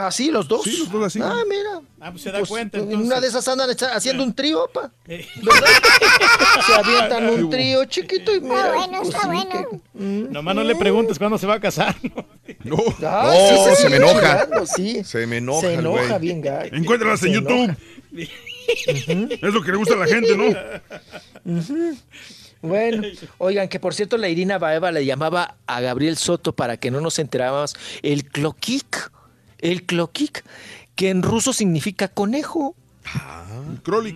Ah, 0.00 0.12
sí, 0.12 0.30
los 0.30 0.46
dos. 0.46 0.62
Sí, 0.62 0.76
los 0.78 0.92
dos 0.92 1.12
siguen. 1.12 1.28
Ah, 1.28 1.42
mira. 1.48 1.80
Ah, 2.00 2.10
pues 2.12 2.22
se 2.22 2.30
da 2.30 2.38
Pues, 2.38 2.48
cuenta. 2.50 2.78
en 2.78 2.94
una 2.96 3.20
de 3.20 3.26
esas 3.26 3.46
andan 3.48 3.68
haciendo 3.92 4.22
un 4.22 4.32
trío, 4.32 4.70
pa. 4.72 4.92
Eh. 5.08 5.26
¿Verdad? 5.42 5.66
Se 6.66 6.72
avientan 6.74 7.28
un 7.30 7.50
trío 7.50 7.84
chiquito 7.86 8.32
y 8.34 8.40
mira. 8.40 8.72
bueno, 8.74 8.98
pues 9.02 9.08
está 9.14 9.26
bueno. 9.26 9.50
que- 9.50 9.98
mm. 10.04 10.30
Nomás 10.32 10.54
no 10.54 10.62
le 10.62 10.76
preguntes 10.76 11.18
cuándo 11.18 11.36
se 11.36 11.46
va 11.48 11.54
a 11.54 11.60
casar. 11.60 11.96
No, 12.62 12.76
Ah, 13.04 13.32
No, 13.66 13.74
sí, 13.76 13.82
se 13.82 13.88
me 13.90 13.96
enoja. 13.96 14.44
chingando, 14.44 14.66
sí. 14.66 15.02
Se 15.04 15.26
me 15.26 15.38
enoja 15.38 15.60
Se 15.62 15.74
enoja 15.74 16.06
güey. 16.06 16.18
bien, 16.20 16.40
gacho. 16.42 16.74
encuéntralas 16.76 17.22
en 17.24 17.32
YouTube. 17.32 17.76
Es 18.16 19.52
lo 19.54 19.62
que 19.62 19.70
le 19.72 19.76
gusta 19.78 19.94
a 19.94 19.98
la 19.98 20.06
gente, 20.06 20.36
¿no? 20.36 20.44
Bueno, 22.60 23.02
oigan, 23.38 23.68
que 23.68 23.78
por 23.78 23.94
cierto 23.94 24.16
la 24.16 24.28
Irina 24.28 24.58
Baeva 24.58 24.90
le 24.90 25.04
llamaba 25.04 25.56
a 25.66 25.80
Gabriel 25.80 26.16
Soto 26.16 26.52
para 26.52 26.76
que 26.76 26.90
no 26.90 27.00
nos 27.00 27.18
enterábamos 27.20 27.76
el 28.02 28.24
cloquic, 28.24 29.12
el 29.60 29.84
cloquic, 29.84 30.44
que 30.94 31.10
en 31.10 31.22
ruso 31.22 31.52
significa 31.52 32.08
conejo. 32.08 32.74
Ah, 33.04 33.44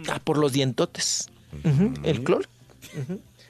Ah, 0.09 0.21
por 0.23 0.39
los 0.39 0.53
dientotes. 0.53 1.29
El 2.03 2.23
clol. 2.25 2.47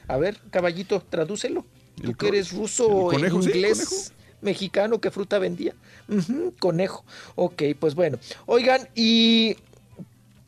A 0.08 0.16
ver, 0.16 0.38
caballito, 0.50 1.02
tradúcelo. 1.08 1.64
Tú 1.96 2.10
El 2.10 2.16
que 2.16 2.28
eres 2.28 2.52
ruso, 2.52 3.08
sí, 3.10 3.16
inglés, 3.16 3.84
conejo. 3.88 4.12
mexicano, 4.40 5.00
¿qué 5.00 5.10
fruta 5.10 5.38
vendía? 5.38 5.74
Conejo. 6.58 7.04
Ok, 7.34 7.62
pues 7.78 7.94
bueno. 7.94 8.18
Oigan, 8.46 8.88
y 8.94 9.56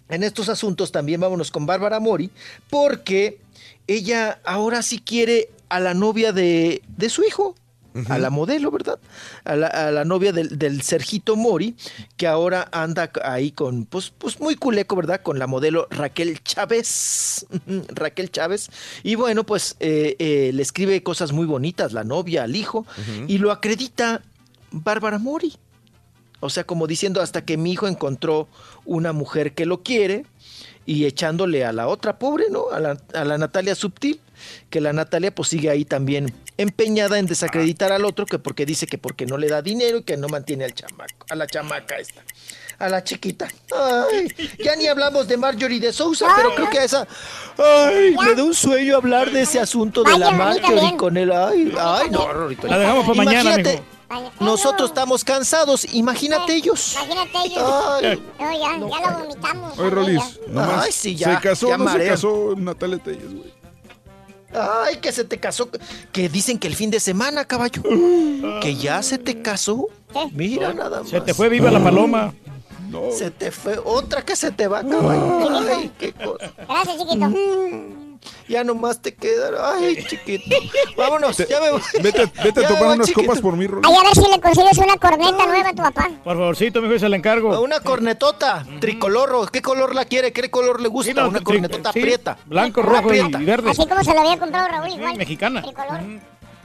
en 0.09 0.23
estos 0.23 0.49
asuntos 0.49 0.93
también 0.93 1.21
vámonos 1.21 1.51
con 1.51 1.67
Bárbara 1.67 2.01
Mori, 2.01 2.31
porque 2.71 3.39
ella 3.87 4.41
ahora 4.45 4.83
sí 4.83 4.99
quiere 5.01 5.51
a 5.69 5.81
la 5.81 5.95
novia 5.95 6.33
de, 6.33 6.83
de 6.97 7.09
su 7.09 7.23
hijo, 7.25 7.55
a 8.09 8.19
la 8.19 8.31
modelo, 8.31 8.71
¿verdad? 8.71 8.99
A 9.45 9.57
la, 9.57 9.67
a 9.69 9.91
la 9.91 10.05
novia 10.05 10.33
del, 10.33 10.59
del 10.59 10.83
Sergito 10.83 11.37
Mori, 11.37 11.77
que 12.17 12.27
ahora 12.27 12.69
anda 12.73 13.11
ahí 13.23 13.53
con, 13.53 13.85
pues, 13.87 14.13
pues 14.17 14.41
muy 14.41 14.57
culeco, 14.57 14.97
¿verdad? 14.97 15.23
Con 15.23 15.39
la 15.39 15.47
modelo 15.47 15.87
Raquel 15.91 16.43
Chávez. 16.43 17.47
Raquel 17.89 18.31
Chávez. 18.31 18.71
Y 19.03 19.15
bueno, 19.15 19.45
pues 19.45 19.77
eh, 19.81 20.17
eh, 20.19 20.51
le 20.53 20.63
escribe 20.63 21.03
cosas 21.03 21.33
muy 21.33 21.47
bonitas 21.47 21.93
la 21.93 22.05
novia 22.05 22.45
al 22.45 22.57
hijo 22.57 22.87
y 23.29 23.39
lo 23.39 23.53
acredita 23.53 24.23
Bárbara 24.71 25.19
Mori. 25.19 25.55
O 26.41 26.51
sea, 26.51 26.65
como 26.65 26.87
diciendo 26.87 27.23
hasta 27.23 27.45
que 27.45 27.57
mi 27.57 27.73
hijo 27.73 27.89
encontró 27.89 28.49
una 28.85 29.13
mujer 29.13 29.55
que 29.55 29.65
lo 29.65 29.83
quiere 29.83 30.27
y 30.87 31.05
echándole 31.07 31.65
a 31.65 31.73
la 31.73 31.89
otra 31.89 32.19
pobre, 32.19 32.47
¿no? 32.51 32.71
A 32.71 32.81
la, 32.81 32.99
a 33.15 33.25
la 33.25 33.39
Natalia 33.39 33.75
Subtil, 33.75 34.21
que 34.71 34.81
la 34.81 34.93
Natalia 34.93 35.35
pues 35.35 35.49
sigue 35.49 35.71
ahí 35.71 35.85
también 35.85 36.35
empeñada 36.57 37.19
en 37.19 37.27
desacreditar 37.27 37.93
al 37.93 38.05
otro, 38.05 38.27
que 38.27 38.39
porque 38.39 38.67
dice 38.67 38.87
que 38.87 38.99
porque 38.99 39.27
no 39.27 39.39
le 39.39 39.49
da 39.49 39.63
dinero 39.63 39.99
y 39.99 40.03
que 40.03 40.17
no 40.17 40.29
mantiene 40.29 40.65
al 40.65 40.75
chamaco, 40.75 41.27
a 41.29 41.35
la 41.35 41.47
chamaca 41.47 41.97
esta, 41.97 42.23
a 42.79 42.89
la 42.89 43.03
chiquita. 43.03 43.49
Ay, 43.75 44.29
ya 44.63 44.77
ni 44.77 44.87
hablamos 44.87 45.27
de 45.27 45.37
Marjorie 45.37 45.81
de 45.81 45.93
Sousa, 45.93 46.27
pero 46.37 46.55
creo 46.55 46.71
que 46.71 46.79
a 46.79 46.85
esa, 46.85 47.09
ay, 47.59 48.15
me 48.21 48.35
da 48.35 48.45
un 48.45 48.55
sueño 48.55 48.97
hablar 48.97 49.31
de 49.31 49.43
ese 49.43 49.59
asunto 49.59 50.03
de 50.05 50.19
la 50.19 50.31
Marjorie 50.31 50.97
con 50.97 51.17
el, 51.17 51.33
ay, 51.33 51.73
ay, 51.79 52.11
no. 52.11 52.29
La 52.65 52.79
dejamos 52.79 53.07
para 53.07 53.17
mañana, 53.17 53.55
Imagínate, 53.55 53.73
mijo. 53.73 53.94
Nosotros 54.41 54.91
estamos 54.91 55.25
cansados, 55.25 55.87
imagínate 55.95 56.55
ellos. 56.55 56.95
Imagínate 56.95 57.39
ellos. 57.47 57.63
Ay. 58.03 58.23
No, 58.39 58.53
ya, 58.53 58.79
ya 58.79 59.11
lo 59.11 59.19
vomitamos. 59.19 59.79
Oye, 59.79 59.91
Rolis, 59.91 60.41
nomás, 60.49 60.85
Ay, 60.85 60.93
sí, 60.93 61.17
ya, 61.17 61.37
¿se 61.37 61.49
casó 61.49 61.69
ya 61.69 61.79
no 61.79 61.91
se 61.91 62.07
casó 62.07 62.55
Natalia 62.57 62.99
Telles, 62.99 63.35
güey? 63.35 63.55
Ay, 64.53 64.97
que 64.97 65.11
se 65.13 65.25
te 65.25 65.39
casó. 65.39 65.69
Que 66.13 66.29
dicen 66.29 66.59
que 66.59 66.69
el 66.69 66.77
fin 66.77 66.91
de 66.91 67.01
semana, 67.01 67.45
caballo. 67.45 67.83
Que 68.61 68.77
ya 68.77 69.03
se 69.03 69.19
te 69.19 69.43
casó. 69.43 69.89
Mira 70.33 70.73
nada 70.73 71.01
más. 71.01 71.11
Se 71.11 71.21
te 71.21 71.35
fue 71.35 71.49
viva 71.49 71.71
la 71.71 71.83
paloma. 71.83 72.33
Se 73.11 73.31
te 73.33 73.51
fue 73.51 73.81
otra 73.85 74.23
que 74.23 74.37
se 74.37 74.53
te 74.53 74.69
va, 74.69 74.83
caballo. 74.83 75.69
Ay, 75.69 75.91
qué 75.99 76.13
cosa. 76.13 76.53
Gracias, 76.69 76.99
chiquito. 76.99 77.33
Ya 78.49 78.65
nomás 78.65 79.01
te 79.01 79.15
queda. 79.15 79.75
Ay, 79.75 80.05
chiquito. 80.09 80.57
Vámonos, 80.97 81.37
ya 81.39 81.61
me 81.61 81.71
voy. 81.73 81.81
Vete, 82.03 82.27
vete 82.45 82.65
a 82.65 82.69
tomar 82.69 82.85
voy, 82.85 82.95
unas 82.97 83.07
chiquito. 83.09 83.27
copas 83.27 83.41
por 83.41 83.57
mí, 83.57 83.67
Rolis. 83.67 83.89
Ay, 83.91 83.97
a 83.97 84.03
ver 84.03 84.15
si 84.15 84.31
le 84.31 84.41
consigues 84.41 84.79
una 84.79 84.97
corneta 84.97 85.47
nueva 85.47 85.69
a 85.69 85.75
tu 85.75 85.83
papá. 85.83 86.11
Por 86.23 86.37
favorcito, 86.37 86.83
mijo, 86.83 86.99
se 86.99 87.09
la 87.09 87.17
encargo. 87.17 87.61
Una 87.61 87.81
cornetota, 87.81 88.67
tricolor. 88.81 89.51
¿Qué 89.51 89.63
color 89.63 89.95
la 89.95 90.05
quiere? 90.05 90.33
¿Qué 90.33 90.51
color 90.51 90.81
le 90.81 90.89
gusta? 90.89 91.13
Sí, 91.13 91.17
no, 91.19 91.29
una 91.29 91.41
cornetota 91.41 91.93
sí, 91.93 92.01
prieta. 92.01 92.39
blanco, 92.47 92.81
Una 92.81 93.01
rojo 93.01 93.15
y 93.15 93.45
verde. 93.45 93.71
Así 93.71 93.87
como 93.87 94.03
se 94.05 94.13
lo 94.13 94.21
había 94.21 94.39
comprado 94.39 94.69
Raúl, 94.69 94.91
igual. 94.91 95.17
Mexicana. 95.17 95.63
Tricolor. 95.63 96.01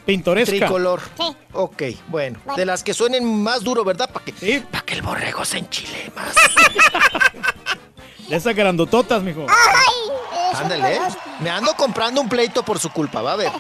Pintoresca. 0.06 0.56
Tricolor. 0.56 1.02
Sí. 1.18 1.36
Ok, 1.54 1.84
bueno. 2.08 2.40
De 2.56 2.66
las 2.66 2.84
que 2.84 2.94
suenen 2.94 3.44
más 3.44 3.64
duro, 3.64 3.84
¿verdad? 3.84 4.10
Para 4.12 4.26
que, 4.26 4.62
pa' 4.72 4.82
que 4.82 4.96
el 4.96 5.02
borrego 5.02 5.46
se 5.46 5.60
enchile 5.60 6.12
más. 6.16 6.36
De 8.30 8.36
esas 8.36 8.56
grandototas, 8.56 9.22
mijo. 9.24 9.46
Ay, 9.50 10.56
Ándale, 10.56 10.96
¿eh? 10.96 11.00
me 11.40 11.50
ando 11.50 11.74
comprando 11.76 12.22
un 12.22 12.30
pleito 12.30 12.64
por 12.64 12.80
su 12.80 12.90
culpa, 12.92 13.22
va 13.22 13.34
a 13.34 13.36
ver. 13.36 13.52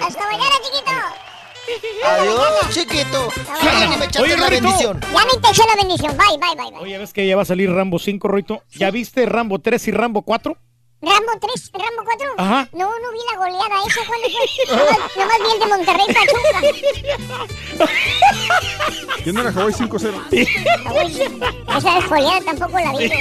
Hasta 0.00 0.24
mañana, 0.26 0.54
chiquito. 0.62 0.92
Adiós, 2.04 2.70
chiquito. 2.70 3.28
Ya 3.62 3.80
ni 3.88 3.96
me 3.96 4.04
echaste 4.04 4.22
Oye, 4.22 4.36
la 4.36 4.44
Rorito. 4.46 4.62
bendición. 4.62 5.00
Ya 5.00 5.24
ni 5.24 5.40
te 5.40 5.48
eché 5.50 5.62
la 5.66 5.74
bendición. 5.82 6.16
Bye, 6.16 6.38
bye, 6.38 6.54
bye, 6.56 6.70
bye. 6.70 6.80
Oye, 6.80 6.98
¿ves 6.98 7.12
que 7.12 7.26
ya 7.26 7.34
va 7.36 7.42
a 7.42 7.46
salir 7.46 7.70
Rambo 7.72 7.98
5, 7.98 8.28
Roito? 8.28 8.62
¿Ya 8.72 8.90
viste 8.90 9.26
Rambo 9.26 9.58
3 9.58 9.88
y 9.88 9.90
Rambo 9.90 10.22
4? 10.22 10.56
¿Rambo 11.02 11.32
3? 11.40 11.70
¿Rambo 11.72 12.04
4? 12.04 12.34
Ajá. 12.38 12.68
No, 12.72 12.86
no 12.86 13.12
vi 13.12 13.18
la 13.30 13.36
goleada 13.38 13.76
esa. 13.86 14.00
¿Cuándo 14.06 14.28
fue? 14.30 14.46
Nomás, 14.76 15.16
nomás 15.16 15.38
vi 15.38 15.50
el 15.52 15.58
de 15.60 15.66
Monterrey 15.66 16.06
Pachuca. 16.14 16.60
¿Quién 19.22 19.38
era 19.38 19.52
Hawái 19.52 19.74
5-0? 19.74 20.14
Uy, 20.94 21.08
esa 21.76 21.98
es 21.98 22.08
goleada 22.08 22.40
tampoco 22.44 22.78
la 22.78 22.92
vi. 22.92 23.12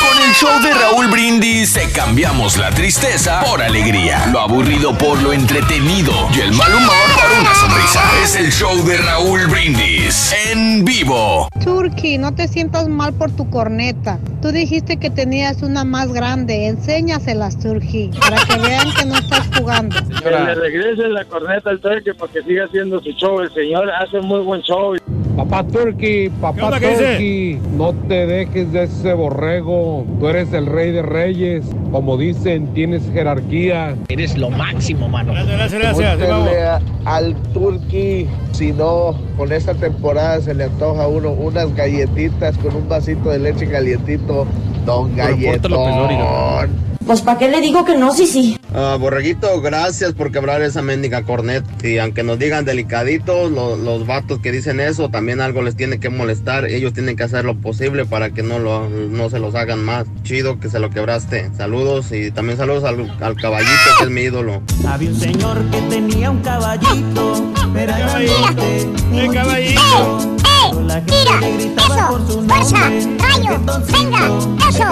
Con 0.00 0.22
el 0.22 0.32
show 0.34 0.60
de 0.62 0.72
Raúl 0.72 1.08
Brindis 1.08 1.72
te 1.74 1.90
cambiamos 1.90 2.56
la 2.56 2.70
tristeza 2.70 3.42
por 3.44 3.60
alegría, 3.60 4.26
lo 4.32 4.40
aburrido 4.40 4.96
por 4.96 5.20
lo 5.22 5.32
entretenido 5.32 6.12
y 6.36 6.40
el 6.40 6.52
mal 6.52 6.72
humor 6.72 6.94
por 7.14 7.40
una 7.40 7.54
sonrisa. 7.54 8.02
Es 8.22 8.36
el 8.36 8.52
show 8.52 8.76
de 8.84 8.96
Raúl 8.98 9.46
Brindis 9.46 10.34
en 10.50 10.84
vivo. 10.84 11.48
Turki, 11.64 12.18
no 12.18 12.34
te 12.34 12.46
sientas 12.46 12.88
mal 12.88 13.12
por 13.14 13.30
tu 13.32 13.50
corneta. 13.50 14.18
Tú 14.40 14.52
dijiste 14.52 14.98
que 14.98 15.10
tenías 15.10 15.62
una 15.62 15.84
más 15.84 16.12
grande. 16.12 16.66
Enséñaselas, 16.68 17.58
Turki, 17.58 18.10
para 18.20 18.36
que 18.44 18.58
vean 18.58 18.92
que 18.94 19.04
no 19.04 19.16
estás 19.16 19.48
jugando. 19.56 19.96
Que 20.22 20.30
le 20.30 20.54
regrese 20.54 21.08
la 21.08 21.24
corneta 21.24 21.70
al 21.70 21.80
turque 21.80 22.14
para 22.14 22.32
que 22.32 22.42
siga 22.42 22.64
haciendo 22.66 23.00
su 23.00 23.10
show. 23.12 23.40
El 23.40 23.52
señor 23.52 23.90
hace 23.90 24.20
muy 24.20 24.40
buen 24.40 24.60
show. 24.62 24.94
Papá 25.38 25.62
Turkey, 25.62 26.30
¿Qué 26.30 26.32
papá? 26.40 26.80
Turkey, 26.80 27.60
no 27.76 27.92
te 27.92 28.26
dejes 28.26 28.72
de 28.72 28.82
ese 28.82 29.14
borrego. 29.14 30.04
Tú 30.18 30.26
eres 30.26 30.52
el 30.52 30.66
rey 30.66 30.90
de 30.90 31.02
reyes. 31.02 31.64
Como 31.92 32.16
dicen, 32.16 32.74
tienes 32.74 33.08
jerarquía. 33.12 33.94
Eres 34.08 34.36
lo 34.36 34.50
máximo, 34.50 35.08
mano. 35.08 35.32
Gracias, 35.32 35.72
gracias, 35.72 36.18
gracias. 36.18 36.82
Al 37.04 37.36
Turqui 37.54 38.26
si 38.50 38.72
no, 38.72 39.14
con 39.36 39.52
esta 39.52 39.74
temporada 39.74 40.40
se 40.40 40.54
le 40.54 40.64
antoja 40.64 41.04
a 41.04 41.06
uno 41.06 41.30
unas 41.30 41.72
galletitas 41.72 42.58
con 42.58 42.74
un 42.74 42.88
vasito 42.88 43.30
de 43.30 43.38
leche 43.38 43.68
calientito. 43.68 44.44
Don 44.84 45.14
Galletón. 45.14 46.68
Pues 47.06 47.22
¿para 47.22 47.38
qué 47.38 47.48
le 47.48 47.60
digo 47.60 47.84
que 47.84 47.96
no? 47.96 48.12
Sí, 48.12 48.26
sí. 48.26 48.58
Ah, 48.74 48.96
Borreguito, 49.00 49.60
gracias 49.62 50.12
por 50.12 50.30
quebrar 50.30 50.60
esa 50.62 50.82
mendiga 50.82 51.22
cornet. 51.22 51.64
Y 51.82 51.98
aunque 51.98 52.22
nos 52.22 52.38
digan 52.38 52.64
delicaditos, 52.66 53.50
lo- 53.50 53.76
los 53.76 54.06
vatos 54.06 54.40
que 54.40 54.52
dicen 54.52 54.78
eso, 54.80 55.08
también 55.08 55.40
algo 55.40 55.62
les 55.62 55.74
tiene 55.74 55.98
que 56.00 56.10
molestar. 56.10 56.66
Ellos 56.66 56.92
tienen 56.92 57.16
que 57.16 57.22
hacer 57.22 57.44
lo 57.46 57.54
posible 57.56 58.04
para 58.04 58.30
que 58.30 58.42
no, 58.42 58.58
lo, 58.58 58.88
no 58.90 59.30
se 59.30 59.38
los 59.38 59.54
hagan 59.54 59.82
más. 59.84 60.06
Chido 60.22 60.60
que 60.60 60.68
se 60.68 60.78
lo 60.80 60.90
quebraste. 60.90 61.50
Saludos 61.56 62.12
y 62.12 62.30
también 62.30 62.58
saludos 62.58 62.84
al, 62.84 63.10
al 63.22 63.36
caballito 63.36 63.72
que 63.98 64.04
es 64.04 64.10
mi 64.10 64.22
ídolo. 64.22 64.60
Había 64.86 65.08
un 65.10 65.18
señor 65.18 65.64
que 65.70 65.80
tenía 65.82 66.30
un 66.30 66.40
caballito, 66.40 67.52
pero 67.72 67.94
¡Eh, 68.18 68.86
muy 69.10 69.28
caballito! 69.34 70.37
Por 70.86 72.26
su 72.26 72.42
nombre, 72.42 73.18
Rayo, 73.18 73.60
venga, 73.92 74.26
eso, 74.68 74.84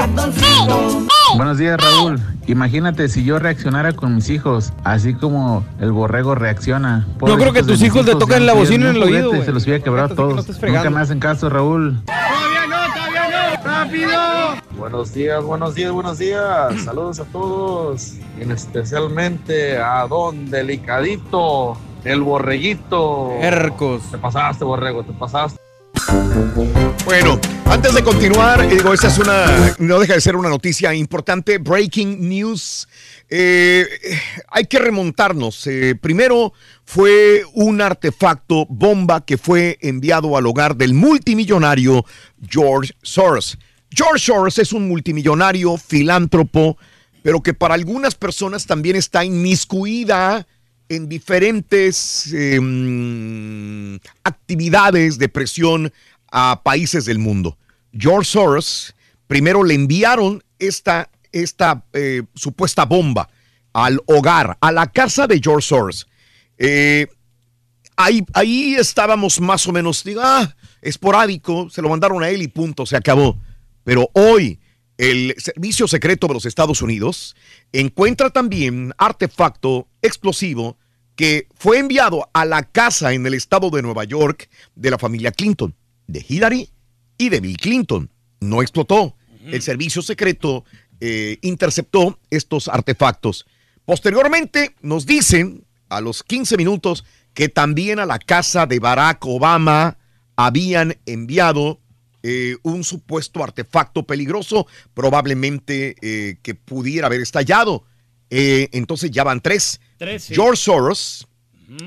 Buenos 1.36 1.58
días, 1.58 1.80
Raúl. 1.80 2.20
Imagínate 2.46 3.08
si 3.08 3.24
yo 3.24 3.38
reaccionara 3.38 3.92
con 3.92 4.14
mis 4.14 4.30
hijos, 4.30 4.72
así 4.84 5.14
como 5.14 5.64
el 5.80 5.92
borrego 5.92 6.34
reacciona. 6.34 7.06
Yo 7.26 7.36
creo 7.36 7.52
que 7.52 7.62
tus 7.62 7.80
mis 7.80 7.82
hijos 7.82 8.06
le 8.06 8.14
tocan 8.14 8.46
la 8.46 8.54
bocina 8.54 8.90
en 8.90 8.96
el 8.96 9.02
oído, 9.02 9.28
juguete. 9.28 9.46
Se 9.46 9.52
los 9.52 9.66
voy 9.66 9.74
a 9.74 9.80
quebrar 9.80 10.08
Fíjate 10.08 10.22
que 10.28 10.34
no 10.34 10.42
todos. 10.42 10.58
fregando. 10.58 10.84
Nunca 10.84 10.90
me 10.98 11.02
hacen 11.02 11.20
caso, 11.20 11.48
Raúl. 11.48 12.02
Todavía 12.04 12.66
no, 12.68 12.94
todavía 12.94 13.56
no. 13.58 13.64
¡Rápido! 13.64 14.20
Buenos 14.78 15.12
días, 15.14 15.42
buenos 15.42 15.74
días, 15.74 15.92
buenos 15.92 16.18
días. 16.18 16.80
Saludos 16.84 17.20
a 17.20 17.24
todos. 17.24 18.14
Y 18.38 18.50
especialmente 18.50 19.78
a 19.78 20.06
Don 20.06 20.50
Delicadito, 20.50 21.76
el 22.04 22.22
borreguito. 22.22 23.32
Hercos. 23.40 24.02
Te 24.10 24.18
pasaste, 24.18 24.64
borrego, 24.64 25.02
te 25.02 25.12
pasaste. 25.12 25.65
Bueno, 27.06 27.40
antes 27.64 27.94
de 27.94 28.02
continuar, 28.02 28.68
digo, 28.68 28.92
esta 28.92 29.08
es 29.08 29.18
una, 29.18 29.74
no 29.78 29.98
deja 29.98 30.14
de 30.14 30.20
ser 30.20 30.36
una 30.36 30.50
noticia 30.50 30.92
importante, 30.92 31.56
breaking 31.56 32.28
news. 32.28 32.86
Eh, 33.30 33.86
hay 34.48 34.66
que 34.66 34.78
remontarnos. 34.78 35.66
Eh, 35.66 35.94
primero 35.98 36.52
fue 36.84 37.42
un 37.54 37.80
artefacto 37.80 38.66
bomba 38.68 39.24
que 39.24 39.38
fue 39.38 39.78
enviado 39.80 40.36
al 40.36 40.46
hogar 40.46 40.76
del 40.76 40.92
multimillonario 40.92 42.04
George 42.46 42.92
Soros. 43.02 43.56
George 43.90 44.26
Soros 44.26 44.58
es 44.58 44.74
un 44.74 44.88
multimillonario 44.88 45.78
filántropo, 45.78 46.76
pero 47.22 47.42
que 47.42 47.54
para 47.54 47.74
algunas 47.74 48.14
personas 48.14 48.66
también 48.66 48.96
está 48.96 49.24
inmiscuida 49.24 50.46
en 50.88 51.08
diferentes 51.08 52.32
mm, 52.32 53.96
actividades 54.22 55.18
de 55.18 55.28
presión 55.28 55.92
a 56.30 56.62
países 56.62 57.04
del 57.04 57.18
mundo. 57.18 57.58
George 57.92 58.30
Soros 58.30 58.94
primero 59.26 59.62
le 59.64 59.74
enviaron 59.74 60.42
esta, 60.58 61.10
esta 61.32 61.84
eh, 61.92 62.22
supuesta 62.34 62.84
bomba 62.84 63.28
al 63.72 64.00
hogar, 64.06 64.56
a 64.60 64.72
la 64.72 64.90
casa 64.90 65.26
de 65.26 65.40
George 65.42 65.68
Soros. 65.68 66.08
Eh, 66.58 67.06
ahí, 67.96 68.24
ahí 68.32 68.74
estábamos 68.74 69.40
más 69.40 69.66
o 69.66 69.72
menos, 69.72 70.02
digo, 70.02 70.22
ah, 70.24 70.54
esporádico, 70.80 71.68
se 71.70 71.82
lo 71.82 71.88
mandaron 71.88 72.22
a 72.22 72.28
él 72.28 72.42
y 72.42 72.48
punto, 72.48 72.86
se 72.86 72.96
acabó. 72.96 73.38
Pero 73.84 74.08
hoy 74.14 74.58
el 74.98 75.34
Servicio 75.38 75.86
Secreto 75.86 76.26
de 76.26 76.34
los 76.34 76.46
Estados 76.46 76.80
Unidos 76.80 77.36
encuentra 77.72 78.30
también 78.30 78.94
artefacto 78.96 79.88
explosivo 80.00 80.78
que 81.16 81.48
fue 81.54 81.78
enviado 81.78 82.28
a 82.32 82.44
la 82.44 82.62
casa 82.62 83.12
en 83.12 83.26
el 83.26 83.34
estado 83.34 83.70
de 83.70 83.82
Nueva 83.82 84.04
York 84.04 84.48
de 84.74 84.90
la 84.90 84.98
familia 84.98 85.32
Clinton, 85.32 85.74
de 86.06 86.24
Hillary 86.26 86.70
y 87.18 87.28
de 87.28 87.40
Bill 87.40 87.56
Clinton. 87.56 88.10
No 88.40 88.62
explotó. 88.62 89.16
El 89.46 89.62
servicio 89.62 90.02
secreto 90.02 90.64
eh, 91.00 91.38
interceptó 91.42 92.18
estos 92.30 92.66
artefactos. 92.66 93.46
Posteriormente 93.84 94.74
nos 94.82 95.06
dicen 95.06 95.64
a 95.88 96.00
los 96.00 96.24
15 96.24 96.56
minutos 96.56 97.04
que 97.32 97.48
también 97.48 98.00
a 98.00 98.06
la 98.06 98.18
casa 98.18 98.66
de 98.66 98.80
Barack 98.80 99.24
Obama 99.24 99.98
habían 100.34 100.98
enviado 101.06 101.80
eh, 102.22 102.56
un 102.62 102.82
supuesto 102.82 103.44
artefacto 103.44 104.04
peligroso, 104.04 104.66
probablemente 104.94 105.94
eh, 106.02 106.38
que 106.42 106.56
pudiera 106.56 107.06
haber 107.06 107.20
estallado. 107.20 107.84
Eh, 108.30 108.68
entonces 108.72 109.10
ya 109.10 109.22
van 109.22 109.40
tres. 109.40 109.80
Tres, 109.96 110.24
sí. 110.24 110.34
George 110.34 110.60
Soros, 110.60 111.28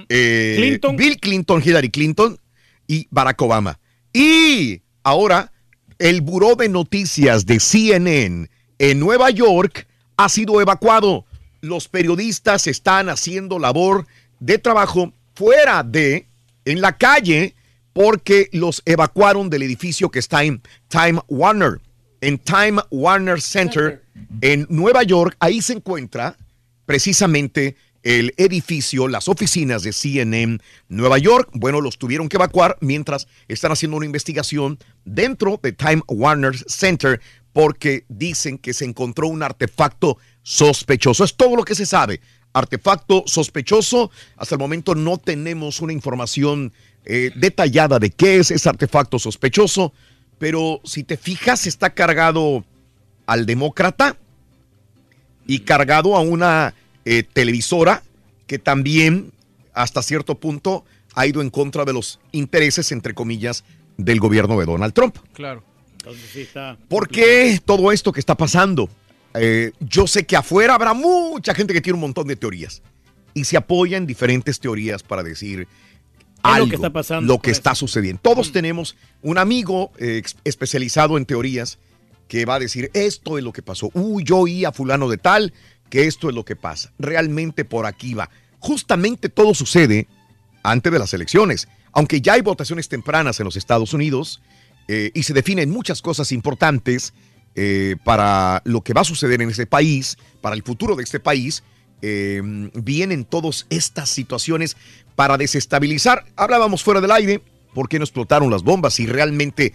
eh, 0.08 0.56
Clinton. 0.58 0.96
Bill 0.96 1.20
Clinton, 1.20 1.62
Hillary 1.64 1.90
Clinton 1.90 2.40
y 2.88 3.08
Barack 3.12 3.42
Obama. 3.42 3.80
Y 4.14 4.82
ahora 5.04 5.52
el 5.98 6.22
buró 6.22 6.56
de 6.56 6.70
noticias 6.70 7.46
de 7.46 7.60
CNN 7.60 8.50
en 8.80 9.00
Nueva 9.00 9.30
York 9.30 9.88
ha 10.18 10.30
sido 10.30 10.62
evacuado. 10.62 11.26
Los 11.62 11.88
periodistas 11.88 12.68
están 12.68 13.10
haciendo 13.10 13.60
labor 13.60 14.08
de 14.40 14.58
trabajo 14.58 15.14
fuera 15.36 15.84
de, 15.84 16.28
en 16.66 16.82
la 16.82 16.98
calle, 16.98 17.56
porque 17.94 18.50
los 18.54 18.82
evacuaron 18.86 19.50
del 19.50 19.64
edificio 19.64 20.10
que 20.10 20.20
está 20.20 20.44
en 20.44 20.62
Time 20.88 21.20
Warner. 21.28 21.82
En 22.22 22.38
Time 22.38 22.82
Warner 22.92 23.42
Center, 23.42 24.04
en 24.42 24.66
Nueva 24.70 25.04
York, 25.04 25.36
ahí 25.40 25.62
se 25.62 25.74
encuentra 25.74 26.38
precisamente 26.86 27.76
el 28.04 28.34
edificio, 28.38 29.08
las 29.08 29.28
oficinas 29.28 29.84
de 29.84 29.94
CNN 29.94 30.60
Nueva 30.88 31.18
York. 31.18 31.50
Bueno, 31.54 31.82
los 31.82 31.98
tuvieron 31.98 32.30
que 32.30 32.38
evacuar 32.38 32.78
mientras 32.82 33.28
están 33.48 33.72
haciendo 33.72 33.98
una 33.98 34.06
investigación 34.06 34.80
dentro 35.06 35.60
de 35.62 35.74
Time 35.74 36.02
Warner 36.08 36.58
Center 36.68 37.20
porque 37.54 38.06
dicen 38.08 38.58
que 38.58 38.74
se 38.74 38.86
encontró 38.86 39.28
un 39.28 39.44
artefacto 39.44 40.18
sospechoso. 40.44 41.24
Es 41.24 41.36
todo 41.36 41.56
lo 41.56 41.64
que 41.64 41.76
se 41.76 41.86
sabe. 41.86 42.22
Artefacto 42.54 43.24
sospechoso. 43.26 44.12
Hasta 44.38 44.56
el 44.56 44.60
momento 44.60 44.96
no 44.96 45.18
tenemos 45.18 45.82
una 45.82 45.94
información 45.94 46.72
eh, 47.06 47.32
detallada 47.36 48.00
de 48.00 48.12
qué 48.12 48.38
es 48.38 48.52
ese 48.52 48.70
artefacto 48.70 49.20
sospechoso, 49.20 49.94
pero 50.38 50.82
si 50.84 51.04
te 51.04 51.18
fijas 51.18 51.66
está 51.66 51.90
cargado 51.92 52.64
al 53.26 53.46
demócrata 53.46 54.18
y 55.48 55.60
cargado 55.60 56.16
a 56.16 56.22
una 56.22 56.74
eh, 57.06 57.24
televisora 57.24 58.04
que 58.48 58.60
también 58.60 59.32
hasta 59.74 60.02
cierto 60.02 60.36
punto 60.36 60.86
ha 61.16 61.28
ido 61.28 61.42
en 61.42 61.50
contra 61.50 61.86
de 61.86 61.94
los 61.94 62.20
intereses, 62.32 62.92
entre 62.92 63.14
comillas, 63.14 63.64
del 63.98 64.20
gobierno 64.20 64.60
de 64.60 64.66
Donald 64.66 64.94
Trump. 64.94 65.18
Claro. 65.34 65.64
Entonces 65.92 66.30
sí 66.32 66.42
está. 66.42 66.78
¿Por 66.88 67.10
qué 67.10 67.62
todo 67.64 67.92
esto 67.92 68.12
que 68.12 68.20
está 68.20 68.36
pasando? 68.36 68.90
Eh, 69.34 69.72
yo 69.80 70.08
sé 70.08 70.26
que 70.26 70.36
afuera 70.36 70.76
habrá 70.76 70.94
mucha 70.94 71.54
gente 71.54 71.74
que 71.74 71.82
tiene 71.82 71.96
un 71.96 72.02
montón 72.02 72.28
de 72.28 72.36
teorías 72.36 72.82
y 73.34 73.44
se 73.44 73.58
apoya 73.58 73.98
en 73.98 74.08
diferentes 74.08 74.60
teorías 74.60 75.04
para 75.04 75.22
decir 75.22 75.68
algo, 76.42 76.66
lo 76.66 76.70
que 76.70 76.76
está 76.76 76.90
pasando 76.90 77.34
lo 77.34 77.40
que 77.40 77.52
está 77.52 77.76
sucediendo. 77.76 78.22
Todos 78.22 78.52
tenemos 78.52 78.96
un 79.22 79.38
amigo 79.38 79.92
eh, 79.98 80.24
especializado 80.44 81.18
en 81.18 81.26
teorías 81.26 81.78
que 82.28 82.46
va 82.46 82.56
a 82.56 82.60
decir 82.60 82.90
esto 82.94 83.38
es 83.38 83.44
lo 83.44 83.52
que 83.52 83.62
pasó. 83.62 83.92
Uy, 83.94 84.24
yo 84.24 84.38
oí 84.38 84.66
a 84.66 84.72
fulano 84.72 85.10
de 85.10 85.18
tal 85.18 85.54
que 85.90 86.06
esto 86.06 86.30
es 86.30 86.36
lo 86.36 86.46
que 86.46 86.56
pasa. 86.56 86.92
Realmente 87.00 87.66
por 87.66 87.86
aquí 87.86 88.14
va. 88.14 88.30
Justamente 88.60 89.30
todo 89.30 89.54
sucede 89.54 90.08
antes 90.64 90.92
de 90.92 91.00
las 91.00 91.14
elecciones. 91.14 91.68
Aunque 91.92 92.22
ya 92.22 92.34
hay 92.34 92.42
votaciones 92.42 92.88
tempranas 92.88 93.40
en 93.40 93.46
los 93.46 93.56
Estados 93.56 93.94
Unidos 93.94 94.42
eh, 94.88 95.12
y 95.14 95.24
se 95.24 95.34
definen 95.34 95.70
muchas 95.70 96.02
cosas 96.02 96.32
importantes 96.32 97.14
eh, 97.56 97.96
para 98.04 98.62
lo 98.66 98.82
que 98.82 98.94
va 98.94 99.02
a 99.02 99.06
suceder 99.06 99.42
en 99.42 99.50
ese 99.50 99.66
país, 99.66 100.18
para 100.42 100.56
el 100.56 100.64
futuro 100.64 100.96
de 100.96 101.04
este 101.04 101.20
país, 101.20 101.64
eh, 102.02 102.42
vienen 102.74 103.26
todas 103.26 103.66
estas 103.70 104.10
situaciones 104.10 104.78
para 105.16 105.38
desestabilizar. 105.38 106.26
Hablábamos 106.36 106.84
fuera 106.84 107.02
del 107.02 107.12
aire, 107.12 107.42
¿por 107.74 107.90
qué 107.90 107.98
no 107.98 108.06
explotaron 108.06 108.52
las 108.52 108.64
bombas? 108.64 109.00
Y 109.00 109.08
realmente 109.08 109.74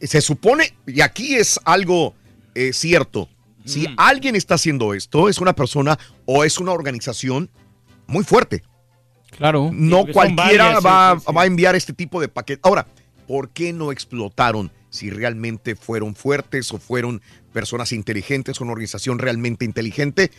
se 0.00 0.22
supone, 0.22 0.72
y 0.86 1.02
aquí 1.02 1.34
es 1.34 1.60
algo 1.64 2.14
cierto, 2.72 3.28
si 3.66 3.86
alguien 3.98 4.34
está 4.36 4.54
haciendo 4.54 4.94
esto, 4.94 5.28
es 5.28 5.38
una 5.38 5.54
persona 5.54 5.98
o 6.24 6.44
es 6.44 6.58
una 6.58 6.72
organización 6.72 7.50
muy 8.06 8.24
fuerte. 8.24 8.62
Claro. 9.36 9.70
No 9.72 10.06
cualquiera 10.06 10.64
varias, 10.64 10.86
va, 10.86 11.16
sí, 11.18 11.24
sí. 11.26 11.32
va 11.34 11.42
a 11.42 11.46
enviar 11.46 11.74
este 11.76 11.92
tipo 11.92 12.20
de 12.20 12.28
paquete. 12.28 12.60
Ahora, 12.64 12.86
¿por 13.28 13.50
qué 13.50 13.72
no 13.72 13.92
explotaron 13.92 14.70
si 14.88 15.10
realmente 15.10 15.76
fueron 15.76 16.14
fuertes 16.14 16.72
o 16.72 16.78
fueron 16.78 17.20
personas 17.52 17.92
inteligentes, 17.92 18.60
una 18.60 18.72
organización 18.72 19.18
realmente 19.18 19.64
inteligente? 19.64 20.30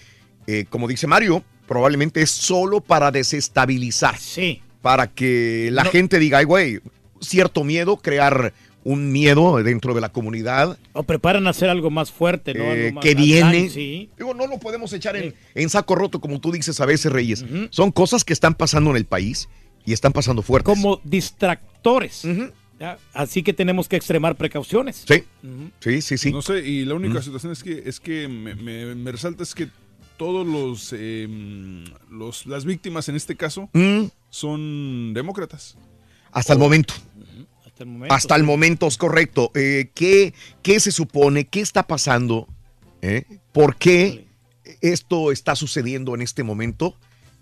Eh, 0.48 0.66
como 0.70 0.88
dice 0.88 1.06
Mario, 1.06 1.44
probablemente 1.68 2.22
es 2.22 2.32
solo 2.32 2.82
para 2.82 3.12
desestabilizar. 3.12 4.18
Sí. 4.18 4.62
Para 4.82 5.08
que 5.08 5.70
la 5.72 5.84
No. 5.84 5.92
gente 5.92 6.18
diga, 6.18 6.38
ay, 6.40 6.46
güey, 6.46 6.80
cierto 7.20 7.64
miedo, 7.64 7.98
crear 7.98 8.54
un 8.90 9.12
miedo 9.12 9.62
dentro 9.64 9.94
de 9.94 10.00
la 10.02 10.10
comunidad 10.10 10.78
O 10.94 11.04
preparan 11.04 11.46
a 11.48 11.50
hacer 11.50 11.70
algo 11.70 11.90
más 11.90 12.10
fuerte, 12.12 12.54
¿no? 12.54 12.64
eh, 12.64 12.86
Algo 12.86 12.96
más 12.96 13.04
que 13.04 13.16
viene. 13.16 13.70
Sí. 13.70 14.10
Digo, 14.18 14.34
no 14.34 14.48
lo 14.48 14.60
podemos 14.60 14.94
echar 14.94 15.18
en, 15.18 15.36
en 15.56 15.70
saco 15.70 15.94
roto, 15.96 16.22
como 16.22 16.40
tú 16.40 16.52
dices 16.52 16.80
a 16.80 16.86
veces, 16.86 17.12
Reyes. 17.12 17.44
Son 17.70 17.92
cosas 17.92 18.24
que 18.24 18.32
están 18.32 18.56
pasando 18.56 18.90
en 18.92 18.96
el 18.98 19.06
país 19.06 19.50
y 19.86 19.92
están 19.94 20.14
pasando 20.14 20.42
fuertes. 20.42 20.74
Como 20.74 21.02
distractores. 21.04 22.24
Así 23.14 23.44
que 23.44 23.54
tenemos 23.54 23.90
que 23.90 23.96
extremar 23.96 24.36
precauciones. 24.36 25.04
Sí, 25.08 25.24
sí, 25.80 26.02
sí, 26.02 26.18
sí. 26.18 26.32
No 26.32 26.42
sé, 26.42 26.60
y 26.66 26.86
la 26.86 26.94
única 26.94 27.22
situación 27.22 27.52
es 27.52 27.64
que, 27.64 27.84
es 27.86 28.00
que 28.00 28.28
me, 28.28 28.56
me- 28.56 28.96
me 28.96 29.12
resalta 29.12 29.44
es 29.44 29.54
que 29.56 29.68
todos 30.18 30.48
los, 30.48 30.94
eh, 30.98 31.28
los 32.10 32.46
las 32.46 32.66
víctimas 32.66 33.10
en 33.10 33.16
este 33.16 33.36
caso 33.36 33.70
Mm. 33.74 34.06
son 34.30 35.14
demócratas. 35.14 35.76
Hasta 36.32 36.54
el 36.54 36.60
momento. 36.60 36.94
Hasta 37.78 37.84
el 37.84 37.90
momento. 37.92 38.16
Hasta 38.16 38.36
el 38.36 38.44
momento 38.44 38.88
es 38.88 38.98
correcto. 38.98 39.52
Eh, 39.54 39.92
¿qué, 39.94 40.34
qué 40.64 40.80
se 40.80 40.92
supone? 40.92 41.46
¿Qué 41.46 41.62
está 41.62 41.86
pasando? 41.86 42.48
¿Eh? 43.04 43.24
¿Por 43.52 43.76
qué 43.76 44.26
esto 44.82 45.32
está 45.32 45.56
sucediendo 45.56 46.16
en 46.16 46.24
este 46.24 46.42
momento? 46.42 46.96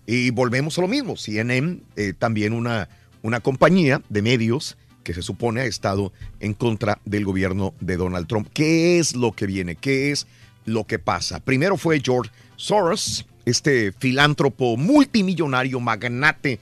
Y 0.06 0.30
volvemos 0.30 0.76
a 0.76 0.82
lo 0.82 0.88
mismo. 0.88 1.16
CNN, 1.16 1.80
eh, 1.96 2.12
también 2.12 2.52
una, 2.52 2.90
una 3.22 3.40
compañía 3.40 4.02
de 4.10 4.20
medios 4.20 4.76
que 5.04 5.14
se 5.14 5.22
supone 5.22 5.62
ha 5.62 5.64
estado 5.64 6.12
en 6.40 6.52
contra 6.52 7.00
del 7.06 7.24
gobierno 7.24 7.72
de 7.80 7.96
Donald 7.96 8.26
Trump. 8.26 8.48
¿Qué 8.52 8.98
es 8.98 9.16
lo 9.16 9.32
que 9.32 9.46
viene? 9.46 9.76
¿Qué 9.76 10.10
es 10.10 10.26
lo 10.66 10.84
que 10.84 10.98
pasa? 10.98 11.40
Primero 11.40 11.78
fue 11.78 12.02
George 12.04 12.30
Soros, 12.56 13.26
este 13.46 13.92
filántropo 13.92 14.76
multimillonario, 14.76 15.80
magnate 15.80 16.60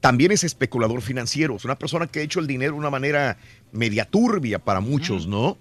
también 0.00 0.32
es 0.32 0.44
especulador 0.44 1.02
financiero, 1.02 1.56
es 1.56 1.64
una 1.64 1.78
persona 1.78 2.06
que 2.06 2.20
ha 2.20 2.22
hecho 2.22 2.40
el 2.40 2.46
dinero 2.46 2.72
de 2.72 2.78
una 2.78 2.90
manera 2.90 3.36
media 3.72 4.04
turbia 4.04 4.58
para 4.58 4.80
muchos, 4.80 5.26
¿no? 5.26 5.58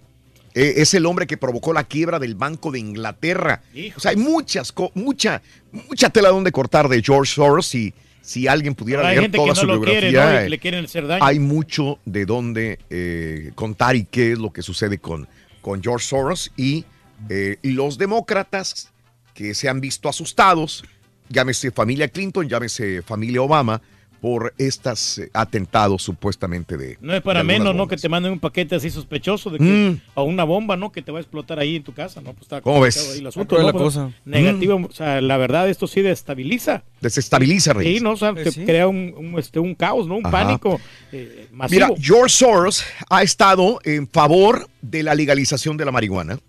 Eh, 0.55 0.75
es 0.77 0.93
el 0.93 1.05
hombre 1.05 1.27
que 1.27 1.37
provocó 1.37 1.73
la 1.73 1.83
quiebra 1.83 2.19
del 2.19 2.35
Banco 2.35 2.71
de 2.71 2.79
Inglaterra. 2.79 3.61
O 3.95 3.99
sea, 3.99 4.11
hay 4.11 4.17
muchas, 4.17 4.73
mucha, 4.95 5.41
mucha 5.71 6.09
tela 6.09 6.29
donde 6.29 6.51
cortar 6.51 6.89
de 6.89 7.03
George 7.03 7.33
Soros 7.33 7.75
y 7.75 7.93
si 8.21 8.47
alguien 8.47 8.75
pudiera 8.75 9.01
hay 9.01 9.15
leer 9.15 9.21
gente 9.23 9.37
toda 9.37 9.49
que 9.49 9.53
no 9.53 9.61
su 9.61 9.67
lo 9.67 9.81
quiere, 9.81 10.09
biografía, 10.09 10.33
¿no? 10.33 10.39
Y 10.39 10.43
que 10.43 10.49
le 10.49 10.59
quieren 10.59 10.85
hacer 10.85 11.07
daño. 11.07 11.23
hay 11.23 11.39
mucho 11.39 11.99
de 12.05 12.25
dónde 12.25 12.79
eh, 12.89 13.51
contar 13.55 13.95
y 13.95 14.05
qué 14.05 14.31
es 14.31 14.39
lo 14.39 14.51
que 14.51 14.61
sucede 14.61 14.97
con, 14.97 15.27
con 15.61 15.83
George 15.83 16.07
Soros 16.07 16.51
y 16.57 16.85
eh, 17.29 17.57
los 17.61 17.97
demócratas 17.97 18.91
que 19.33 19.53
se 19.53 19.69
han 19.69 19.81
visto 19.81 20.09
asustados, 20.09 20.83
llámese 21.29 21.71
familia 21.71 22.07
Clinton, 22.07 22.47
llámese 22.49 23.01
familia 23.01 23.41
Obama, 23.41 23.81
por 24.21 24.53
estos 24.57 25.17
eh, 25.19 25.29
atentados 25.33 26.03
supuestamente 26.03 26.77
de... 26.77 26.97
No 27.01 27.13
es 27.13 27.21
para 27.21 27.43
menos, 27.43 27.73
¿no? 27.75 27.87
Que 27.87 27.95
te 27.97 28.09
manden 28.09 28.33
un 28.33 28.39
paquete 28.39 28.75
así 28.75 28.89
sospechoso 28.89 29.49
de 29.49 29.57
que, 29.59 29.63
Mm. 29.63 30.01
o 30.15 30.23
una 30.23 30.43
bomba, 30.43 30.75
¿no? 30.77 30.91
Que 30.91 31.01
te 31.01 31.11
va 31.11 31.19
a 31.19 31.21
explotar 31.21 31.59
ahí 31.59 31.75
en 31.77 31.83
tu 31.83 31.93
casa, 31.93 32.19
¿no? 32.21 32.31
Pues 32.33 32.43
está 32.43 32.61
¿Cómo 32.61 32.81
ves? 32.81 33.11
ahí 33.13 33.19
el 33.19 33.27
asunto, 33.27 33.57
¿no? 33.57 33.63
la 33.65 33.71
Pues, 33.71 33.83
cosa. 33.83 34.11
Negativo, 34.25 34.81
o 34.89 34.91
sea, 34.91 35.21
la 35.21 35.37
verdad, 35.37 35.69
esto 35.69 35.87
sí 35.87 36.01
destabiliza. 36.01 36.83
Desestabiliza, 37.01 37.73
Reyes. 37.73 37.97
Sí, 37.97 38.03
¿no? 38.03 38.11
O 38.11 38.17
sea, 38.17 38.33
Pues 38.33 38.45
te 38.45 38.51
sí. 38.51 38.65
crea 38.65 38.87
un, 38.87 39.13
un, 39.17 39.39
este, 39.39 39.59
un 39.59 39.73
caos, 39.75 40.07
¿no? 40.07 40.17
Un 40.17 40.25
Ajá. 40.25 40.31
pánico 40.31 40.79
eh, 41.11 41.47
masivo. 41.51 41.87
Mira, 41.87 42.01
George 42.01 42.35
Soros 42.35 42.83
ha 43.09 43.23
estado 43.23 43.79
en 43.83 44.07
favor 44.07 44.67
de 44.81 45.03
la 45.03 45.15
legalización 45.15 45.77
de 45.77 45.85
la 45.85 45.91
marihuana. 45.91 46.39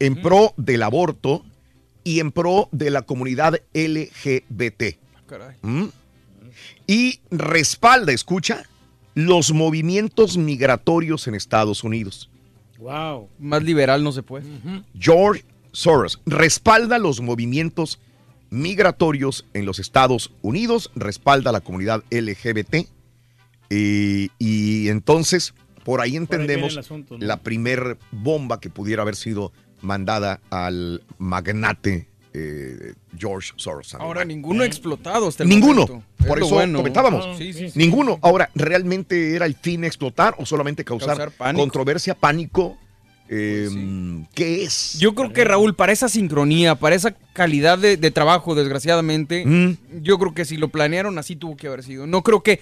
en 0.00 0.16
pro 0.22 0.52
del 0.56 0.82
aborto 0.82 1.44
y 2.02 2.20
en 2.20 2.32
pro 2.32 2.68
de 2.72 2.90
la 2.90 3.02
comunidad 3.02 3.60
LGBT. 3.72 4.98
Caray. 5.26 5.56
Y 6.86 7.20
respalda, 7.30 8.12
escucha, 8.12 8.64
los 9.14 9.52
movimientos 9.52 10.36
migratorios 10.36 11.26
en 11.28 11.34
Estados 11.34 11.84
Unidos. 11.84 12.30
Wow. 12.78 13.28
Más 13.38 13.62
liberal 13.62 14.02
no 14.02 14.12
se 14.12 14.22
puede. 14.22 14.46
George 14.98 15.44
Soros 15.72 16.20
respalda 16.26 16.98
los 16.98 17.20
movimientos 17.20 17.98
migratorios 18.50 19.46
en 19.54 19.66
los 19.66 19.78
Estados 19.78 20.32
Unidos, 20.42 20.90
respalda 20.94 21.50
a 21.50 21.52
la 21.52 21.60
comunidad 21.60 22.04
LGBT. 22.10 22.86
Y, 23.70 24.30
y 24.38 24.88
entonces, 24.88 25.54
por 25.84 26.00
ahí 26.00 26.16
entendemos 26.16 26.78
la 27.18 27.38
primer 27.38 27.98
bomba 28.12 28.60
que 28.60 28.70
pudiera 28.70 29.02
haber 29.02 29.16
sido 29.16 29.52
mandada 29.80 30.40
al 30.50 31.02
magnate 31.18 32.08
eh, 32.34 32.94
George 33.16 33.52
Soros. 33.56 33.94
Ahora 33.94 34.24
ninguno 34.24 34.64
ha 34.64 34.66
explotado 34.66 35.28
hasta 35.28 35.44
el 35.44 35.48
Ninguno. 35.48 35.86
momento. 35.86 36.02
Por 36.26 36.38
eso 36.38 36.54
bueno. 36.54 36.78
comentábamos. 36.78 37.36
Sí, 37.38 37.52
sí. 37.52 37.66
Ninguno. 37.74 38.18
Ahora, 38.22 38.50
¿realmente 38.54 39.34
era 39.36 39.46
el 39.46 39.54
fin 39.54 39.84
explotar 39.84 40.34
o 40.38 40.44
solamente 40.46 40.84
causar, 40.84 41.32
controversia, 41.54 42.14
pánico? 42.14 42.76
Eh, 43.28 43.68
¿Qué 44.34 44.64
es? 44.64 44.98
Yo 44.98 45.14
creo 45.14 45.32
que 45.32 45.44
Raúl, 45.44 45.74
para 45.74 45.92
esa 45.92 46.08
sincronía, 46.08 46.74
para 46.74 46.94
esa 46.94 47.12
calidad 47.32 47.78
de, 47.78 47.96
de 47.96 48.10
trabajo, 48.10 48.54
desgraciadamente, 48.54 49.44
Mm. 49.46 49.76
yo 50.02 50.18
creo 50.18 50.34
que 50.34 50.44
si 50.44 50.56
lo 50.56 50.68
planearon 50.68 51.16
así 51.18 51.34
tuvo 51.36 51.56
que 51.56 51.68
haber 51.68 51.82
sido. 51.82 52.06
No 52.06 52.22
creo 52.22 52.42
que. 52.42 52.60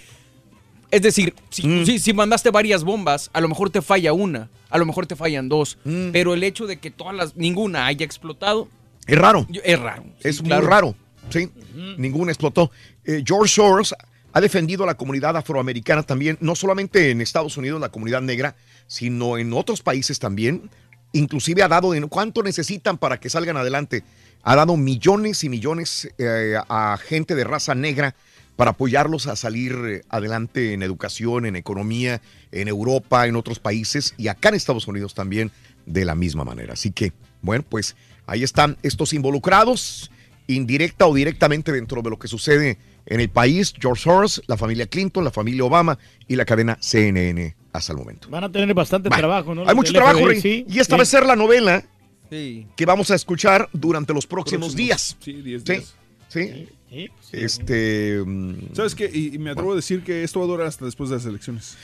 Es 0.90 1.00
decir, 1.02 1.34
si, 1.50 1.66
Mm. 1.66 1.86
si- 1.86 1.98
si 1.98 2.12
mandaste 2.12 2.50
varias 2.50 2.84
bombas, 2.84 3.30
a 3.32 3.40
lo 3.40 3.48
mejor 3.48 3.70
te 3.70 3.80
falla 3.80 4.12
una, 4.12 4.50
a 4.68 4.76
lo 4.78 4.84
mejor 4.86 5.06
te 5.06 5.16
fallan 5.16 5.48
dos. 5.48 5.78
Mm. 5.84 6.10
Pero 6.12 6.34
el 6.34 6.44
hecho 6.44 6.66
de 6.66 6.76
que 6.76 6.90
todas 6.90 7.14
las, 7.16 7.36
ninguna 7.36 7.86
haya 7.86 8.04
explotado, 8.04 8.68
Es 9.06 9.18
raro. 9.18 9.46
es 9.64 9.78
raro. 9.78 10.04
Sí, 10.20 10.28
es 10.28 10.42
claro. 10.42 10.62
muy 10.62 10.70
raro. 10.70 10.94
Sí, 11.30 11.50
ninguno 11.96 12.30
explotó. 12.30 12.70
Eh, 13.04 13.22
George 13.26 13.54
Soros 13.54 13.94
ha 14.32 14.40
defendido 14.40 14.84
a 14.84 14.86
la 14.86 14.96
comunidad 14.96 15.36
afroamericana 15.36 16.02
también, 16.02 16.38
no 16.40 16.54
solamente 16.54 17.10
en 17.10 17.20
Estados 17.20 17.56
Unidos, 17.56 17.80
la 17.80 17.90
comunidad 17.90 18.22
negra, 18.22 18.56
sino 18.86 19.38
en 19.38 19.52
otros 19.52 19.82
países 19.82 20.18
también. 20.18 20.70
Inclusive 21.12 21.62
ha 21.62 21.68
dado 21.68 21.94
en 21.94 22.08
cuánto 22.08 22.42
necesitan 22.42 22.96
para 22.98 23.20
que 23.20 23.28
salgan 23.28 23.56
adelante. 23.56 24.02
Ha 24.42 24.56
dado 24.56 24.76
millones 24.76 25.44
y 25.44 25.48
millones 25.48 26.08
eh, 26.18 26.56
a 26.68 26.96
gente 26.96 27.34
de 27.34 27.44
raza 27.44 27.74
negra 27.74 28.14
para 28.56 28.72
apoyarlos 28.72 29.26
a 29.26 29.36
salir 29.36 29.72
eh, 29.84 30.02
adelante 30.08 30.72
en 30.72 30.82
educación, 30.82 31.46
en 31.46 31.56
economía, 31.56 32.20
en 32.50 32.68
Europa, 32.68 33.26
en 33.26 33.36
otros 33.36 33.58
países 33.58 34.14
y 34.16 34.28
acá 34.28 34.50
en 34.50 34.56
Estados 34.56 34.86
Unidos 34.88 35.14
también 35.14 35.50
de 35.86 36.04
la 36.04 36.14
misma 36.14 36.44
manera. 36.44 36.72
Así 36.74 36.90
que, 36.92 37.12
bueno, 37.40 37.64
pues 37.68 37.96
ahí 38.26 38.42
están 38.42 38.76
estos 38.82 39.12
involucrados, 39.12 40.10
indirecta 40.46 41.06
o 41.06 41.14
directamente 41.14 41.72
dentro 41.72 42.02
de 42.02 42.10
lo 42.10 42.18
que 42.18 42.28
sucede 42.28 42.78
en 43.06 43.20
el 43.20 43.28
país. 43.30 43.72
George 43.80 44.02
Soros, 44.04 44.42
la 44.46 44.56
familia 44.56 44.86
Clinton, 44.86 45.24
la 45.24 45.30
familia 45.30 45.64
Obama 45.64 45.98
y 46.28 46.36
la 46.36 46.44
cadena 46.44 46.76
CNN 46.80 47.54
hasta 47.72 47.92
el 47.92 47.98
momento. 47.98 48.28
Van 48.28 48.44
a 48.44 48.52
tener 48.52 48.72
bastante 48.74 49.08
Bueno, 49.08 49.20
trabajo, 49.20 49.54
¿no? 49.54 49.68
Hay 49.68 49.74
mucho 49.74 49.92
trabajo, 49.92 50.26
Rey. 50.26 50.40
sí, 50.40 50.66
y 50.68 50.78
esta 50.78 50.94
sí. 50.96 50.98
va 50.98 51.02
a 51.02 51.06
ser 51.06 51.26
la 51.26 51.36
novela 51.36 51.84
Sí. 52.30 52.66
que 52.76 52.86
vamos 52.86 53.10
a 53.10 53.14
escuchar 53.14 53.68
durante 53.74 54.14
los 54.14 54.26
próximos, 54.26 54.72
Próximos, 54.72 54.76
días. 54.76 55.16
Sí, 55.20 55.32
10 55.42 55.62
Sí, 55.64 55.72
días. 55.72 55.94
sí. 56.28 56.68
Sí, 56.90 57.08
Este. 57.32 58.22
mm, 58.24 58.74
¿Sabes 58.74 58.94
qué? 58.94 59.10
Y, 59.12 59.34
y 59.34 59.38
me 59.38 59.50
atrevo 59.50 59.72
a 59.72 59.76
decir 59.76 60.02
que 60.02 60.22
esto 60.24 60.40
va 60.40 60.44
a 60.44 60.48
durar 60.48 60.66
hasta 60.66 60.84
después 60.84 61.08
de 61.10 61.16
las 61.16 61.24
elecciones. 61.24 61.76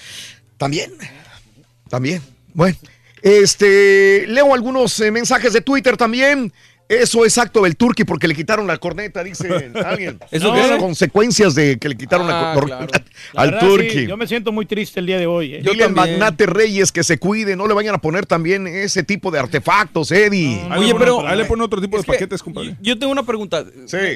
También. 0.59 0.93
También. 1.89 2.21
Bueno. 2.53 2.77
Este, 3.23 4.27
leo 4.29 4.55
algunos 4.55 4.99
eh, 5.01 5.11
mensajes 5.11 5.53
de 5.53 5.61
Twitter 5.61 5.97
también. 5.97 6.53
Eso 6.89 7.27
es 7.27 7.37
acto 7.37 7.63
del 7.65 7.77
Turqui 7.77 8.05
porque 8.05 8.27
le 8.27 8.35
quitaron 8.35 8.67
la 8.67 8.79
corneta, 8.79 9.23
dice 9.23 9.49
alguien. 9.85 10.19
¿Eso 10.31 10.55
qué? 10.55 10.77
consecuencias 10.79 11.55
de 11.55 11.79
que 11.79 11.89
le 11.91 11.97
quitaron 11.97 12.27
Ah, 12.31 12.55
la 12.55 12.55
corneta 12.55 12.87
claro. 12.87 13.05
La 13.35 13.43
al 13.43 13.51
verdad, 13.51 13.69
Turqui. 13.69 13.91
sí, 13.91 14.07
yo 14.07 14.17
me 14.17 14.27
siento 14.27 14.53
muy 14.53 14.65
triste 14.65 15.01
el 15.01 15.07
día 15.07 15.19
de 15.19 15.27
hoy. 15.27 15.55
¿eh? 15.57 15.63
Dile 15.63 15.85
al 15.85 15.93
magnate 15.93 16.47
Reyes 16.47 16.91
que 16.91 17.05
se 17.05 17.19
cuide, 17.19 17.57
no 17.57 17.67
le 17.67 17.75
vayan 17.75 17.95
a 17.95 17.99
poner 17.99 18.25
también 18.25 18.67
ese 18.67 19.03
tipo 19.03 19.31
de 19.31 19.39
artefactos, 19.39 20.11
Eddie. 20.13 20.61
Oye, 20.79 20.95
pero. 20.95 21.27
Ahí 21.27 21.37
le 21.37 21.45
ponen 21.45 21.63
otro 21.65 21.81
tipo 21.81 21.97
de 21.97 22.01
es 22.01 22.07
que 22.07 22.13
paquetes, 22.13 22.43
compadre. 22.43 22.77
Yo 22.81 22.99
tengo 22.99 23.13
una 23.13 23.25
pregunta. 23.27 23.65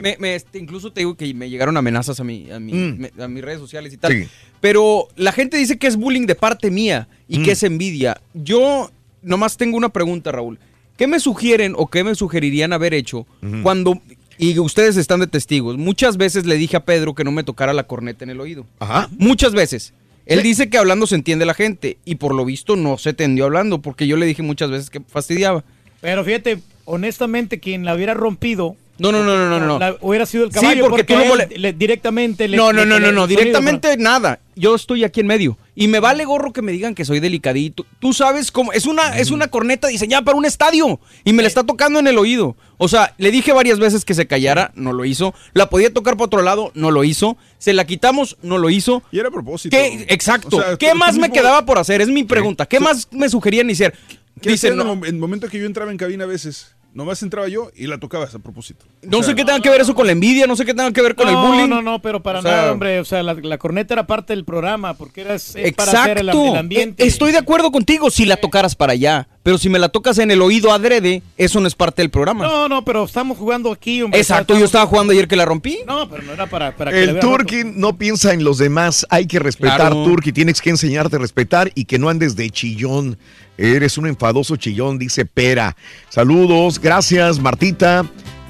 Me- 0.03 0.17
me- 0.19 0.35
este, 0.35 0.59
incluso 0.59 0.93
te 0.93 1.01
digo 1.01 1.15
que 1.17 1.35
me 1.35 1.51
llegaron 1.51 1.77
amenazas 1.77 2.21
a, 2.21 2.25
mi, 2.25 2.51
a, 2.51 2.59
mi- 2.59 2.73
Mm. 2.73 2.99
me- 2.99 3.23
a 3.23 3.29
mis 3.29 3.45
redes 3.45 3.59
sociales 3.61 3.93
y 3.93 3.99
tal. 3.99 4.13
Sí. 4.13 4.29
Pero 4.63 5.09
la 5.17 5.33
gente 5.33 5.57
dice 5.59 5.77
que 5.79 5.87
es 5.89 5.97
bullying 5.97 6.27
de 6.27 6.37
parte 6.37 6.71
mía 6.71 7.09
y 7.29 7.41
Mm. 7.41 7.45
que 7.45 7.53
es 7.53 7.63
envidia. 7.65 8.19
Yo 8.33 8.91
nomás 9.21 9.57
tengo 9.59 9.77
una 9.77 9.91
pregunta, 9.91 10.33
Raúl. 10.33 10.59
¿Qué 10.97 11.07
me 11.07 11.21
sugieren 11.21 11.75
o 11.77 11.89
qué 11.89 12.05
me 12.05 12.15
sugerirían 12.15 12.73
haber 12.73 12.95
hecho 12.95 13.27
cuando, 13.63 14.01
y 14.39 14.59
ustedes 14.59 14.97
están 14.97 15.21
de 15.21 15.27
testigos, 15.27 15.79
muchas 15.79 16.17
veces 16.17 16.47
le 16.47 16.57
dije 16.57 16.77
a 16.77 16.85
Pedro 16.85 17.15
que 17.15 17.25
no 17.25 17.33
me 17.33 17.45
tocara 17.45 17.73
la 17.73 17.85
corneta 17.85 18.25
en 18.25 18.31
el 18.31 18.41
oído? 18.41 18.67
Ajá. 18.79 19.09
Muchas 19.19 19.53
veces. 19.53 19.95
Él 20.27 20.43
dice 20.43 20.71
que 20.71 20.79
hablando 20.79 21.07
se 21.07 21.17
entiende 21.17 21.45
la 21.45 21.55
gente 21.55 21.99
y 22.05 22.15
por 22.17 22.35
lo 22.35 22.45
visto 22.45 22.77
no 22.77 22.97
se 22.97 23.13
tendió 23.13 23.47
hablando 23.47 23.83
porque 23.83 24.07
yo 24.07 24.17
le 24.17 24.27
dije 24.27 24.43
muchas 24.43 24.71
veces 24.71 24.89
que 24.89 25.01
fastidiaba. 25.01 25.65
Pero 26.01 26.25
fíjate, 26.25 26.61
honestamente, 26.85 27.61
quien 27.61 27.85
la 27.85 27.95
hubiera 27.95 28.15
rompido. 28.15 28.77
No, 28.99 29.11
no, 29.11 29.25
no, 29.25 29.37
no, 29.37 29.49
no, 29.59 29.67
no. 29.67 29.79
la- 29.79 29.97
hubiera 30.01 30.27
sido 30.27 30.45
el 30.45 30.53
Sí, 30.53 30.61
caballo. 30.61 30.89
porque 30.89 31.03
tú 31.03 31.15
lo 31.15 31.23
él 31.23 31.29
mole- 31.29 31.49
le- 31.57 31.73
directamente 31.73 32.47
le. 32.47 32.57
No, 32.57 32.73
no, 32.73 32.85
le- 32.85 32.87
no, 32.87 33.01
no, 33.01 33.11
no, 33.11 33.27
directamente 33.27 33.97
nada. 33.97 34.39
Yo 34.55 34.75
estoy 34.75 35.03
aquí 35.03 35.21
en 35.21 35.27
medio. 35.27 35.57
Y 35.75 35.89
me 35.89 35.99
vale 35.99 36.27
gorro 36.27 36.53
que 36.53 36.61
me 36.61 36.71
digan 36.73 36.95
que 36.95 37.07
soy 37.07 37.19
delicadito. 37.19 37.87
Tú 37.99 38.13
sabes 38.13 38.53
cómo. 38.53 38.73
Es 38.75 38.85
una, 38.85 39.17
es 39.19 39.31
una 39.31 39.49
corneta 39.49 39.89
diseñada 39.89 40.23
para 40.23 40.37
un 40.37 40.45
estadio. 40.45 41.01
Y 41.25 41.33
me 41.33 41.43
la 41.43 41.49
está 41.49 41.65
tocando 41.65 41.99
en 41.99 42.07
el 42.07 42.19
oído. 42.19 42.55
O 42.77 42.87
sea, 42.89 43.15
le 43.17 43.31
dije 43.31 43.53
varias 43.53 43.79
veces 43.79 44.05
que 44.05 44.13
se 44.13 44.27
callara, 44.27 44.71
no 44.75 44.93
lo 44.93 45.07
hizo. 45.07 45.35
La 45.55 45.71
podía 45.71 45.93
tocar 45.93 46.15
para 46.17 46.27
otro 46.27 46.43
lado, 46.43 46.71
no 46.75 46.91
lo 46.91 47.03
hizo. 47.03 47.39
Se 47.59 47.73
la 47.73 47.87
quitamos, 47.87 48.37
no 48.43 48.59
lo 48.59 48.69
hizo. 48.69 49.03
Y 49.11 49.19
era 49.21 49.29
a 49.29 49.33
propósito. 49.33 49.75
¿Qué? 49.75 50.05
Exacto. 50.11 50.59
O 50.59 50.61
sea, 50.63 50.77
¿Qué 50.77 50.93
más 50.95 51.17
me 51.17 51.31
quedaba 51.33 51.65
por 51.65 51.79
hacer? 51.79 52.03
Es 52.03 52.09
mi 52.09 52.25
pregunta. 52.25 52.67
¿Qué 52.67 52.79
más 52.79 53.09
me 53.11 53.31
sugerían 53.31 53.71
hacer? 53.71 53.95
¿Qué 54.41 54.51
Dicen, 54.51 54.77
no, 54.77 54.93
en 54.93 55.05
el 55.05 55.15
momento 55.19 55.49
que 55.49 55.59
yo 55.59 55.65
entraba 55.67 55.91
en 55.91 55.97
cabina 55.97 56.25
a 56.25 56.27
veces? 56.27 56.75
Nomás 56.95 57.23
entraba 57.23 57.49
yo 57.49 57.71
y 57.75 57.87
la 57.87 57.97
tocabas 57.99 58.35
a 58.35 58.39
propósito. 58.39 58.85
no 59.03 59.19
O 59.19 59.23
sea, 59.23 59.31
sé 59.31 59.37
qué 59.37 59.45
tenga 59.47 59.61
que 59.61 59.71
ver 59.71 59.81
eso 59.81 59.95
con 59.95 60.05
la 60.05 60.13
envidia, 60.13 60.47
no 60.47 60.57
sé 60.57 60.67
qué 60.67 60.75
tenga 60.75 60.93
que 60.93 61.01
ver 61.01 61.15
con 61.15 61.27
el 61.27 61.33
No, 61.35 61.47
bullying. 61.47 61.69
no, 61.69 61.81
no, 61.81 62.03
pero 62.03 62.23
para 62.23 62.41
O 62.41 62.43
sea, 62.43 62.51
nada, 62.51 62.73
hombre. 62.73 63.01
O 63.01 63.05
sea, 63.07 63.23
la, 63.23 63.33
la 63.33 63.57
corneta 63.57 63.95
era 63.95 64.07
parte 64.07 64.35
del 64.35 64.45
programa 64.45 64.93
porque 64.93 65.23
era 65.23 65.29
para 65.31 65.37
hacer 65.37 66.19
el, 66.19 66.29
Exacto. 66.29 66.45
el 66.53 66.57
ambiente. 66.57 67.03
Eh, 67.03 67.07
Estoy 67.07 67.33
de 67.33 67.39
acuerdo 67.39 67.73
contigo 67.73 68.11
si 68.11 68.27
la 68.27 68.37
tocaras 68.37 68.75
para 68.77 68.93
allá. 68.93 69.27
Pero 69.43 69.59
si 69.59 69.69
me 69.69 69.81
la 69.81 69.89
tocas 69.89 70.19
en 70.19 70.31
el 70.31 70.41
oído 70.41 70.71
adrede, 70.71 71.21
eso 71.37 71.61
no 71.61 71.67
es 71.67 71.75
parte 71.75 72.01
del 72.03 72.11
programa. 72.11 72.45
No, 72.47 72.69
no, 72.69 72.85
pero 72.85 73.05
estamos 73.05 73.37
jugando 73.39 73.73
aquí, 73.73 74.01
hombre. 74.03 74.21
Exacto, 74.21 74.57
yo 74.57 74.65
estaba 74.65 74.87
jugando 74.87 75.13
ayer 75.13 75.27
que 75.27 75.35
la 75.35 75.45
rompí. 75.45 75.79
No, 75.85 76.09
pero 76.09 76.23
no 76.23 76.33
era 76.33 76.47
para, 76.47 76.77
para 76.77 76.93
que 76.93 77.07
le 77.07 77.13
El. 77.13 77.19
Turqui 77.21 77.63
no 77.65 77.97
piensa 77.99 78.33
en 78.35 78.45
los 78.45 78.59
demás, 78.59 79.05
hay 79.11 79.27
que 79.27 79.41
respetar, 79.41 79.79
Claro. 79.79 80.05
Turqui, 80.05 80.31
tienes 80.33 80.61
que 80.61 80.71
enseñarte 80.71 81.17
a 81.17 81.19
respetar 81.19 81.73
y 81.75 81.87
que 81.87 81.99
no 81.99 82.09
andes 82.09 82.37
de 82.37 82.51
chillón. 82.51 83.19
Eres 83.63 83.97
un 83.97 84.09
enfadoso 84.09 84.57
chillón, 84.57 84.99
dice 84.99 85.25
Pera. 85.25 85.77
Saludos, 86.09 86.81
gracias 86.81 87.39
Martita. 87.39 88.05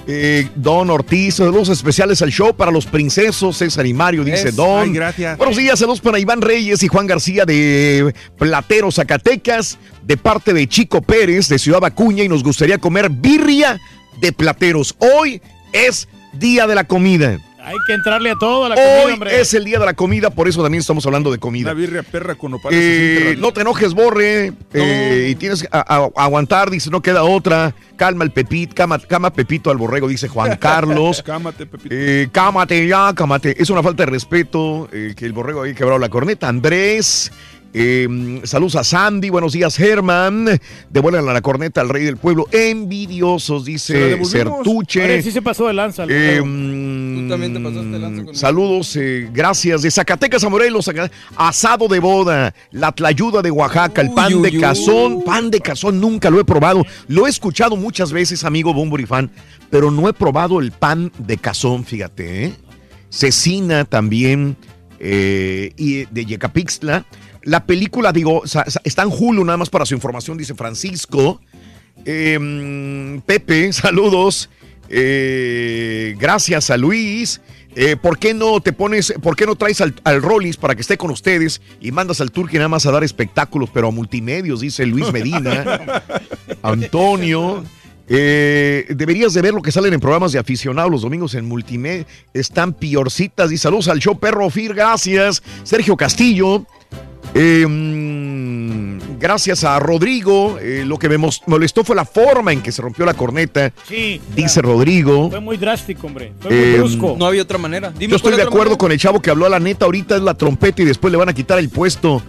Eh, 0.06 0.48
Don 0.56 0.88
Ortiz, 0.90 1.34
saludos 1.36 1.68
especiales 1.68 2.22
al 2.22 2.30
show 2.32 2.56
para 2.56 2.72
los 2.72 2.86
princesos, 2.86 3.58
César 3.58 3.86
y 3.86 3.92
Mario, 3.94 4.24
dice 4.24 4.48
Es- 4.48 4.56
Don. 4.56 4.80
ay, 4.88 4.92
gracias. 4.92 5.36
Buenos 5.38 5.56
días, 5.56 5.78
saludos 5.78 6.00
para 6.00 6.18
Iván 6.18 6.40
Reyes 6.40 6.82
y 6.82 6.88
Juan 6.88 7.06
García 7.06 7.44
de 7.44 8.12
Platero, 8.38 8.90
Zacatecas, 8.90 9.78
de 10.02 10.16
parte 10.16 10.54
de 10.54 10.66
Chico 10.66 11.02
Pérez 11.02 11.46
de 11.48 11.58
Ciudad 11.58 11.84
Acuña 11.84 12.24
y 12.24 12.28
nos 12.28 12.42
gustaría 12.42 12.78
comer 12.78 13.10
birria 13.10 13.78
de 14.20 14.32
Plateros. 14.32 14.96
Hoy 14.98 15.40
es 15.72 16.08
día 16.32 16.66
de 16.66 16.74
la 16.74 16.84
comida. 16.84 17.38
Hay 17.64 17.76
que 17.86 17.92
entrarle 17.94 18.30
a 18.30 18.34
todo 18.36 18.64
a 18.64 18.70
la 18.70 18.74
comida, 18.74 19.04
Hoy 19.04 19.12
hombre. 19.12 19.40
es 19.40 19.54
el 19.54 19.64
día 19.64 19.78
de 19.78 19.86
la 19.86 19.94
comida, 19.94 20.30
por 20.30 20.48
eso 20.48 20.62
también 20.62 20.80
estamos 20.80 21.06
hablando 21.06 21.30
de 21.30 21.36
Una 21.36 21.40
comida. 21.40 21.72
birria 21.74 22.02
perra 22.02 22.34
con 22.34 22.50
nopales. 22.50 22.78
Eh, 22.82 23.36
no 23.38 23.52
te 23.52 23.60
enojes, 23.60 23.94
Borre, 23.94 24.52
eh, 24.72 25.28
y 25.30 25.34
tienes 25.36 25.62
que 25.62 25.68
aguantar, 25.70 26.70
dice, 26.70 26.90
no 26.90 27.00
queda 27.00 27.22
otra. 27.22 27.74
Calma 27.96 28.24
el 28.24 28.32
Pepito, 28.32 28.74
cama, 28.74 28.98
cama 28.98 29.32
Pepito 29.32 29.70
al 29.70 29.76
borrego, 29.76 30.08
dice 30.08 30.26
Juan 30.28 30.56
Carlos. 30.60 31.22
Cámate, 31.24 31.66
Pepito. 31.66 31.94
Eh, 31.96 32.28
cámate 32.32 32.86
ya, 32.88 33.12
cámate. 33.14 33.54
Es 33.62 33.70
una 33.70 33.82
falta 33.82 34.04
de 34.04 34.10
respeto 34.10 34.88
eh, 34.92 35.14
que 35.16 35.24
el 35.24 35.32
borrego 35.32 35.62
haya 35.62 35.74
quebrado 35.74 36.00
la 36.00 36.08
corneta. 36.08 36.48
Andrés, 36.48 37.30
eh, 37.74 38.40
saludos 38.44 38.76
a 38.76 38.84
Sandy, 38.84 39.30
buenos 39.30 39.52
días, 39.52 39.76
Germán. 39.76 40.60
Devuelven 40.90 41.24
la 41.24 41.40
corneta 41.40 41.80
al 41.80 41.88
rey 41.88 42.04
del 42.04 42.16
pueblo. 42.16 42.46
Envidiosos, 42.52 43.64
dice. 43.64 44.12
Ahora 44.12 45.22
sí 45.22 45.30
se 45.30 45.42
pasó 45.42 45.66
de 45.66 45.72
lanza. 45.72 46.04
el 46.04 46.10
Eh, 46.10 46.42
mm, 46.42 47.28
también 47.28 47.54
te 47.54 47.60
pasaste 47.60 47.88
de 47.88 47.98
lanza 47.98 48.16
conmigo. 48.16 48.34
Saludos, 48.34 48.96
eh, 48.96 49.28
gracias. 49.32 49.82
De 49.82 49.90
Zacatecas 49.90 50.44
a 50.44 50.48
Morelos, 50.48 50.90
asado 51.36 51.88
de 51.88 51.98
boda, 51.98 52.54
la 52.70 52.92
tlayuda 52.92 53.40
de 53.42 53.50
Oaxaca, 53.50 54.02
el 54.02 54.12
pan 54.12 54.34
Uy, 54.34 54.50
de 54.50 54.56
uy. 54.56 54.60
cazón. 54.60 55.24
Pan 55.24 55.50
de 55.50 55.60
cazón 55.60 56.00
nunca 56.00 56.30
lo 56.30 56.40
he 56.40 56.44
probado. 56.44 56.84
Lo 57.08 57.26
he 57.26 57.30
escuchado 57.30 57.76
muchas 57.76 58.12
veces, 58.12 58.44
amigo 58.44 58.74
Bumburi 58.74 59.06
fan, 59.06 59.30
pero 59.70 59.90
no 59.90 60.08
he 60.08 60.12
probado 60.12 60.60
el 60.60 60.72
pan 60.72 61.10
de 61.18 61.38
cazón, 61.38 61.84
fíjate. 61.84 62.44
¿eh? 62.44 62.54
Cecina 63.08 63.84
también, 63.84 64.56
eh, 64.98 65.72
y 65.76 66.04
de 66.06 66.24
Yecapixtla. 66.24 67.04
La 67.44 67.64
película, 67.66 68.12
digo, 68.12 68.42
está 68.84 69.02
en 69.02 69.10
Hulu, 69.10 69.44
nada 69.44 69.56
más 69.58 69.70
para 69.70 69.84
su 69.84 69.94
información, 69.94 70.38
dice 70.38 70.54
Francisco. 70.54 71.40
Eh, 72.04 73.20
Pepe, 73.26 73.72
saludos. 73.72 74.48
Eh, 74.88 76.14
gracias 76.18 76.70
a 76.70 76.76
Luis. 76.76 77.40
Eh, 77.74 77.96
¿Por 77.96 78.18
qué 78.18 78.34
no 78.34 78.60
te 78.60 78.74
pones, 78.74 79.14
por 79.22 79.34
qué 79.34 79.46
no 79.46 79.56
traes 79.56 79.80
al, 79.80 79.94
al 80.04 80.20
Rollis 80.20 80.58
para 80.58 80.74
que 80.74 80.82
esté 80.82 80.98
con 80.98 81.10
ustedes 81.10 81.62
y 81.80 81.90
mandas 81.90 82.20
al 82.20 82.30
Turqui 82.30 82.56
nada 82.58 82.68
más 82.68 82.84
a 82.84 82.90
dar 82.90 83.02
espectáculos, 83.02 83.70
pero 83.72 83.88
a 83.88 83.90
multimedios, 83.90 84.60
dice 84.60 84.84
Luis 84.84 85.10
Medina. 85.10 85.80
Antonio. 86.62 87.64
eh, 88.08 88.84
deberías 88.90 89.32
de 89.32 89.40
ver 89.40 89.54
lo 89.54 89.62
que 89.62 89.72
salen 89.72 89.94
en 89.94 90.00
programas 90.00 90.32
de 90.32 90.38
aficionados 90.38 90.90
los 90.90 91.00
domingos 91.00 91.34
en 91.34 91.46
multimedia. 91.46 92.06
Están 92.34 92.74
piorcitas. 92.74 93.50
Y 93.50 93.56
saludos 93.56 93.88
al 93.88 94.00
show 94.00 94.18
Perro 94.18 94.50
Fir, 94.50 94.74
gracias. 94.74 95.42
Sergio 95.64 95.96
Castillo. 95.96 96.66
Eh, 97.34 97.66
mm, 97.66 99.18
gracias 99.18 99.64
a 99.64 99.78
Rodrigo. 99.78 100.58
Eh, 100.60 100.84
lo 100.86 100.98
que 100.98 101.08
me 101.08 101.16
molestó 101.46 101.82
fue 101.84 101.96
la 101.96 102.04
forma 102.04 102.52
en 102.52 102.60
que 102.62 102.70
se 102.72 102.82
rompió 102.82 103.04
la 103.06 103.14
corneta. 103.14 103.72
Sí. 103.88 104.20
Dice 104.36 104.60
Rodrigo. 104.60 105.30
Fue 105.30 105.40
muy 105.40 105.56
drástico, 105.56 106.06
hombre. 106.06 106.32
Fue 106.40 106.50
muy 106.50 106.60
Eh, 106.60 106.76
brusco. 106.78 107.16
No 107.18 107.26
había 107.26 107.42
otra 107.42 107.58
manera. 107.58 107.90
Dime 107.96 108.10
Yo 108.10 108.16
estoy 108.16 108.36
de 108.36 108.42
acuerdo 108.42 108.64
manera. 108.64 108.78
con 108.78 108.92
el 108.92 108.98
chavo 108.98 109.20
que 109.22 109.30
habló 109.30 109.46
a 109.46 109.48
la 109.48 109.60
neta. 109.60 109.86
Ahorita 109.86 110.16
es 110.16 110.22
la 110.22 110.34
trompeta 110.34 110.82
y 110.82 110.84
después 110.84 111.10
le 111.10 111.16
van 111.18 111.28
a 111.28 111.32
quitar 111.32 111.58
el 111.58 111.68
puesto. 111.70 112.22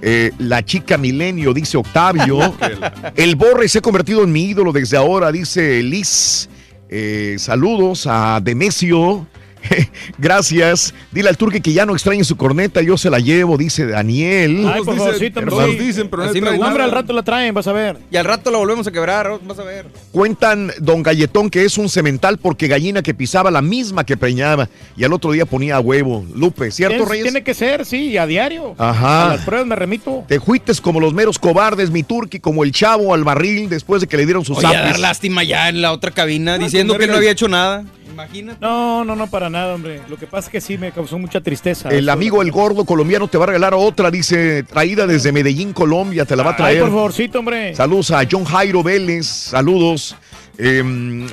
Eh, 0.00 0.30
la 0.38 0.64
chica 0.64 0.96
milenio, 0.96 1.52
dice 1.52 1.76
Octavio. 1.76 2.54
el 3.16 3.36
Borre 3.36 3.68
se 3.68 3.78
ha 3.78 3.82
convertido 3.82 4.22
en 4.22 4.32
mi 4.32 4.44
ídolo 4.44 4.72
desde 4.72 4.96
ahora, 4.96 5.30
dice 5.32 5.82
Liz. 5.82 6.48
Eh, 6.88 7.36
saludos 7.38 8.06
a 8.08 8.40
Demesio. 8.42 9.26
Gracias. 10.18 10.94
Dile 11.12 11.28
al 11.28 11.36
turque 11.36 11.60
que 11.60 11.72
ya 11.72 11.86
no 11.86 11.92
extrañe 11.94 12.24
su 12.24 12.36
corneta, 12.36 12.82
yo 12.82 12.96
se 12.96 13.10
la 13.10 13.18
llevo, 13.18 13.56
dice 13.56 13.86
Daniel. 13.86 14.66
Ay, 14.72 14.82
por 14.82 14.96
favorcito, 14.96 15.40
nos 15.42 15.78
dicen, 15.78 16.08
pero 16.08 16.24
no 16.24 16.30
Así 16.30 16.40
me 16.40 16.46
traen 16.46 16.56
gusta. 16.56 16.68
Hombre, 16.68 16.82
nada. 16.84 16.84
al 16.84 17.02
rato 17.02 17.12
la 17.12 17.22
traen, 17.22 17.54
vas 17.54 17.66
a 17.66 17.72
ver. 17.72 17.98
Y 18.10 18.16
al 18.16 18.24
rato 18.24 18.50
la 18.50 18.58
volvemos 18.58 18.86
a 18.86 18.90
quebrar, 18.92 19.30
vas 19.46 19.58
a 19.58 19.64
ver. 19.64 19.86
Cuentan 20.12 20.72
don 20.80 21.02
Galletón 21.02 21.50
que 21.50 21.64
es 21.64 21.78
un 21.78 21.88
cemental 21.88 22.38
porque 22.38 22.68
gallina 22.68 23.02
que 23.02 23.14
pisaba 23.14 23.50
la 23.50 23.62
misma 23.62 24.04
que 24.04 24.16
preñaba 24.16 24.68
y 24.96 25.04
al 25.04 25.12
otro 25.12 25.32
día 25.32 25.46
ponía 25.46 25.76
a 25.76 25.80
huevo. 25.80 26.24
Lupe, 26.34 26.70
¿cierto, 26.70 26.96
Tiene- 26.96 27.10
Reyes? 27.10 27.24
Tiene 27.24 27.42
que 27.42 27.54
ser, 27.54 27.84
sí, 27.84 28.16
a 28.16 28.26
diario. 28.26 28.74
Ajá. 28.78 29.26
A 29.26 29.36
las 29.36 29.44
pruebas 29.44 29.66
me 29.66 29.76
remito. 29.76 30.24
Te 30.28 30.38
juites 30.38 30.80
como 30.80 31.00
los 31.00 31.14
meros 31.14 31.38
cobardes, 31.38 31.90
mi 31.90 32.02
turqui, 32.02 32.40
como 32.40 32.64
el 32.64 32.72
chavo 32.72 33.14
al 33.14 33.24
barril 33.24 33.68
después 33.68 34.00
de 34.00 34.06
que 34.06 34.16
le 34.16 34.24
dieron 34.24 34.44
sus 34.44 34.58
Oye, 34.58 34.66
a 34.66 34.72
dar 34.82 34.98
lástima 34.98 35.42
ya 35.44 35.68
en 35.68 35.82
la 35.82 35.92
otra 35.92 36.10
cabina 36.10 36.58
diciendo 36.58 36.96
que 36.98 37.06
no 37.06 37.14
había 37.14 37.30
hecho 37.30 37.48
nada. 37.48 37.84
Imagínate. 38.18 38.58
No, 38.60 39.04
no, 39.04 39.14
no, 39.14 39.28
para 39.28 39.48
nada, 39.48 39.76
hombre. 39.76 40.00
Lo 40.08 40.16
que 40.16 40.26
pasa 40.26 40.48
es 40.48 40.52
que 40.52 40.60
sí 40.60 40.76
me 40.76 40.90
causó 40.90 41.18
mucha 41.20 41.40
tristeza. 41.40 41.88
El 41.88 42.08
amigo 42.08 42.42
el 42.42 42.50
gordo 42.50 42.84
colombiano 42.84 43.28
te 43.28 43.38
va 43.38 43.44
a 43.44 43.46
regalar 43.46 43.74
otra, 43.74 44.10
dice, 44.10 44.64
traída 44.64 45.06
desde 45.06 45.30
Medellín, 45.30 45.72
Colombia, 45.72 46.24
te 46.24 46.34
la 46.34 46.42
va 46.42 46.50
a 46.50 46.52
Ay, 46.54 46.56
traer. 46.56 46.80
por 46.80 46.90
favorcito, 46.90 47.38
hombre. 47.38 47.76
Saludos 47.76 48.10
a 48.10 48.22
John 48.28 48.44
Jairo 48.44 48.82
Vélez, 48.82 49.26
saludos. 49.26 50.16
Eh, 50.60 50.82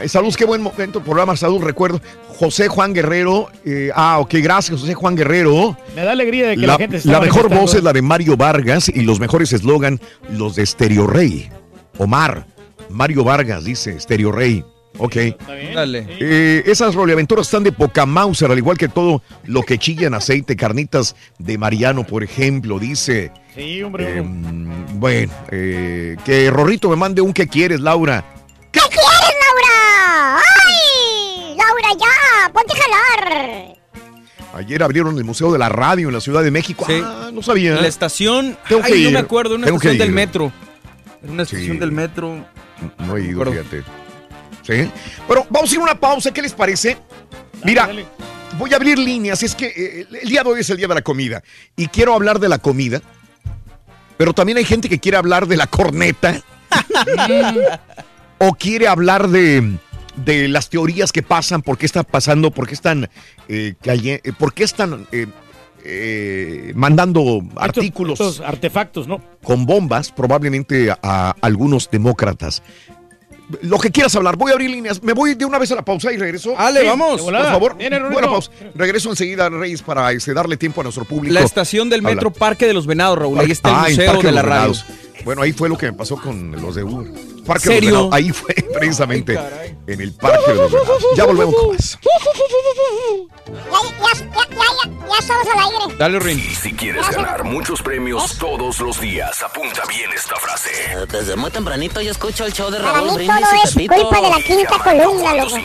saludos, 0.06 0.38
qué 0.38 0.46
buen 0.46 0.62
momento, 0.62 1.02
programa, 1.02 1.36
salud, 1.36 1.60
recuerdo. 1.60 2.00
José 2.38 2.68
Juan 2.68 2.94
Guerrero, 2.94 3.50
eh, 3.66 3.90
ah, 3.96 4.20
ok, 4.20 4.36
gracias, 4.36 4.80
José 4.80 4.94
Juan 4.94 5.16
Guerrero. 5.16 5.76
Me 5.96 6.04
da 6.04 6.12
alegría 6.12 6.50
de 6.50 6.56
que 6.56 6.62
la, 6.62 6.74
La, 6.74 6.78
gente 6.78 7.00
se 7.00 7.08
la 7.10 7.20
mejor 7.20 7.50
voz 7.50 7.74
es 7.74 7.82
la 7.82 7.94
de 7.94 8.04
Mario 8.04 8.38
Vargas 8.38 8.90
y 8.90 9.02
los 9.02 9.20
mejores 9.20 9.52
eslogan, 9.54 10.00
los 10.30 10.56
de 10.56 10.64
Stereo 10.68 11.08
Rey. 11.08 11.50
Omar, 11.98 12.46
Mario 12.92 13.24
Vargas 13.24 13.64
dice 13.64 14.00
Stereo 14.00 14.32
Rey. 14.32 14.64
Ok. 14.98 15.16
Dale. 15.74 16.06
Eh, 16.20 16.64
esas 16.66 16.96
roleaventuras 16.96 17.48
están 17.48 17.64
de 17.64 17.72
poca 17.72 18.06
Mauser, 18.06 18.50
al 18.52 18.58
igual 18.58 18.78
que 18.78 18.88
todo 18.88 19.22
lo 19.46 19.62
que 19.64 19.78
chilla 19.78 20.08
en 20.08 20.14
aceite, 20.14 20.56
carnitas 20.56 21.16
de 21.38 21.58
Mariano, 21.58 22.06
por 22.06 22.24
ejemplo, 22.24 22.80
dice. 22.80 23.32
Sí, 23.56 23.82
hombre. 23.84 24.20
Eh, 24.20 24.24
bueno, 24.94 25.34
eh, 25.52 26.16
que 26.26 26.50
Rorrito 26.50 26.90
me 26.90 26.96
mande 26.96 27.22
un 27.22 27.34
que 27.34 27.48
quieres, 27.48 27.80
Laura. 27.82 28.24
¿Qué 28.72 28.80
quieres, 28.90 29.36
Laura? 29.46 30.38
¡Ay! 30.38 31.56
Laura, 31.58 31.90
ya, 32.00 32.54
ponte 32.54 32.74
a 32.74 32.82
jalar. 32.82 33.76
Ayer 34.54 34.82
abrieron 34.84 35.18
el 35.18 35.26
Museo 35.26 35.52
de 35.52 35.60
la 35.60 35.68
Radio 35.68 36.08
en 36.08 36.14
la 36.14 36.22
Ciudad 36.22 36.42
de 36.42 36.52
México. 36.52 36.86
Sí. 36.88 37.02
Ah, 37.04 37.30
no 37.34 37.42
sabía. 37.42 37.76
La 37.76 37.88
estación. 37.88 38.58
Tengo 38.70 38.82
que 38.82 38.94
ay, 38.94 39.04
no 39.04 39.08
ir. 39.10 39.14
me 39.14 39.20
acuerdo, 39.20 39.56
una 39.56 39.66
Tengo 39.66 39.78
estación 39.78 39.98
del 39.98 40.12
metro. 40.14 40.52
Una 41.28 41.44
estación 41.44 41.74
Sí. 41.74 41.78
del 41.80 41.92
metro. 41.92 42.46
No 43.00 43.18
he 43.18 43.24
ido, 43.24 43.44
fíjate. 43.46 43.84
Sí. 44.66 44.90
Pero 45.28 45.46
vamos 45.50 45.72
a 45.72 45.74
ir 45.74 45.80
a 45.80 45.84
una 45.84 46.00
pausa, 46.00 46.34
¿qué 46.34 46.42
les 46.42 46.54
parece? 46.54 46.98
Mira, 47.64 47.90
voy 48.58 48.74
a 48.74 48.76
abrir 48.76 48.98
líneas. 48.98 49.44
Es 49.44 49.56
que 49.56 49.68
eh, 49.68 50.08
el 50.22 50.30
día 50.30 50.44
de 50.44 50.50
hoy 50.50 50.60
es 50.62 50.70
el 50.70 50.78
día 50.78 50.88
de 50.88 50.96
la 50.96 51.02
comida. 51.02 51.44
Y 51.76 51.88
quiero 51.88 52.14
hablar 52.14 52.40
de 52.40 52.50
la 52.50 52.58
comida. 52.58 53.02
Pero 54.18 54.34
también 54.34 54.58
hay 54.58 54.66
gente 54.66 54.90
que 54.90 55.00
quiere 55.00 55.18
hablar 55.18 55.48
de 55.48 55.58
la 55.58 55.68
corneta. 55.68 56.42
o 58.38 58.54
quiere 58.54 58.88
hablar 58.88 59.28
de, 59.30 59.78
de 60.16 60.48
las 60.48 60.70
teorías 60.70 61.12
que 61.12 61.24
pasan, 61.24 61.62
por 61.62 61.78
qué 61.78 61.86
está 61.86 62.04
pasando, 62.04 62.52
por 62.52 62.68
qué 62.68 62.74
están, 62.74 63.10
eh, 63.48 63.76
eh, 63.84 64.32
por 64.38 64.54
qué 64.54 64.64
están 64.64 65.08
eh, 65.12 65.28
eh, 65.84 66.74
mandando 66.76 67.44
artículos 67.56 68.20
Estos 68.20 68.40
artefactos, 68.42 69.08
¿no? 69.08 69.22
con 69.44 69.66
bombas, 69.66 70.12
probablemente 70.12 70.90
a, 70.92 70.98
a 71.02 71.36
algunos 71.42 71.90
demócratas. 71.92 72.64
Lo 73.62 73.78
que 73.80 73.92
quieras 73.92 74.16
hablar, 74.16 74.36
voy 74.38 74.52
a 74.52 74.54
abrir 74.56 74.70
líneas. 74.72 75.02
Me 75.04 75.14
voy 75.14 75.36
de 75.36 75.46
una 75.46 75.60
vez 75.60 75.72
a 75.72 75.76
la 75.76 75.86
pausa 75.86 76.12
y 76.12 76.18
regreso. 76.18 76.56
Ale, 76.58 76.82
Sí, 76.82 76.88
vamos. 76.88 77.22
Por 77.22 77.34
favor, 77.34 77.76
buena 77.76 78.28
pausa. 78.28 78.52
Regreso 78.74 79.10
enseguida, 79.10 79.50
Reyes, 79.50 79.82
para 79.82 80.12
este, 80.12 80.34
darle 80.34 80.58
tiempo 80.58 80.82
a 80.82 80.84
nuestro 80.84 81.06
público. 81.06 81.34
La 81.34 81.42
estación 81.42 81.90
del 81.90 82.02
metro. 82.02 82.32
Parque 82.32 82.66
de 82.68 82.74
los 82.74 82.88
Venados, 82.88 83.18
Raúl. 83.20 83.40
Ahí 83.40 83.52
está 83.52 83.70
el 83.70 83.76
Ah, 83.76 83.86
en 83.88 83.96
museo 83.96 84.12
Parque 84.14 84.28
de 84.28 84.32
la 84.34 84.42
radio. 84.42 84.74
Bueno, 85.24 85.42
ahí 85.42 85.54
fue 85.54 85.70
lo 85.70 85.78
que 85.78 85.88
me 85.88 85.94
pasó 85.94 86.18
con 86.18 86.52
los 86.52 86.76
de 86.76 86.84
Uber. 86.84 87.08
Parque 87.46 87.68
¿Serio? 87.68 87.92
los. 87.92 88.14
Ahí 88.14 88.32
fue 88.32 88.54
precisamente 88.74 89.38
en 89.88 90.02
el 90.02 90.12
Parque 90.14 90.52
de 90.52 90.56
los 90.56 90.72
Venados. 90.72 91.06
Ya 91.16 91.26
volvemos 91.26 91.56
con 91.56 91.70
más. 91.76 92.00
Ya, 92.04 92.10
ya, 92.20 92.32
ya, 92.34 92.56
ya, 93.54 93.76
ya, 93.76 95.08
ya 95.10 95.20
estamos 95.20 95.48
al 95.48 95.60
aire. 95.60 95.96
Dale, 95.98 96.20
Rin. 96.20 96.40
Si 96.40 96.74
quieres 96.74 97.08
ganar 97.10 97.44
muchos 97.44 97.82
premios 97.82 98.38
todos 98.38 98.80
los 98.80 99.00
días, 99.00 99.42
apunta 99.44 99.82
bien 99.88 100.10
esta 100.16 100.36
frase. 100.36 100.70
Desde 101.12 101.36
muy 101.36 101.52
tempranito 101.52 102.02
yo 102.02 102.12
escucho 102.12 102.46
el 102.46 102.54
show 102.54 102.70
de 102.72 102.80
Para 102.80 102.94
Raúl 102.94 103.12
mí 103.12 103.16
Brindis 103.28 103.36
todo 103.42 103.56
y 103.56 103.68
es 103.68 103.74
Pepito. 103.76 104.10
culpa 104.10 104.22
de 104.22 104.30
la 104.30 104.42
quinta 104.42 104.78
columna, 104.84 105.36
loco. 105.36 105.58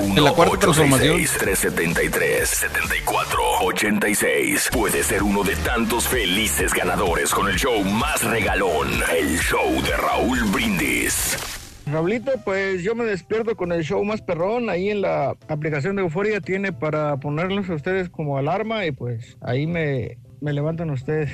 En 0.00 0.24
la 0.24 0.32
cuarta 0.32 0.58
transformación. 0.58 1.16
373 1.38 2.48
74 2.48 3.40
86 3.62 4.68
Puede 4.72 5.02
ser 5.02 5.22
uno 5.22 5.42
de 5.42 5.56
tantos 5.56 6.06
felices 6.06 6.72
ganadores 6.74 7.30
con 7.30 7.48
el 7.48 7.56
show 7.56 7.82
más 7.84 8.22
regalón, 8.44 8.88
el 9.10 9.38
show 9.38 9.70
de 9.82 9.96
Raúl 9.96 10.38
Brindis. 10.52 11.38
Raulito, 11.86 12.32
pues 12.44 12.82
yo 12.82 12.94
me 12.94 13.04
despierto 13.04 13.56
con 13.56 13.72
el 13.72 13.82
show 13.84 14.04
más 14.04 14.20
perrón. 14.20 14.68
Ahí 14.68 14.90
en 14.90 15.00
la 15.00 15.34
aplicación 15.48 15.96
de 15.96 16.02
Euforia 16.02 16.42
tiene 16.42 16.70
para 16.70 17.16
ponerlos 17.16 17.70
a 17.70 17.74
ustedes 17.74 18.10
como 18.10 18.36
alarma 18.36 18.84
y 18.84 18.92
pues 18.92 19.38
ahí 19.40 19.66
me, 19.66 20.18
me 20.42 20.52
levantan 20.52 20.90
ustedes. 20.90 21.32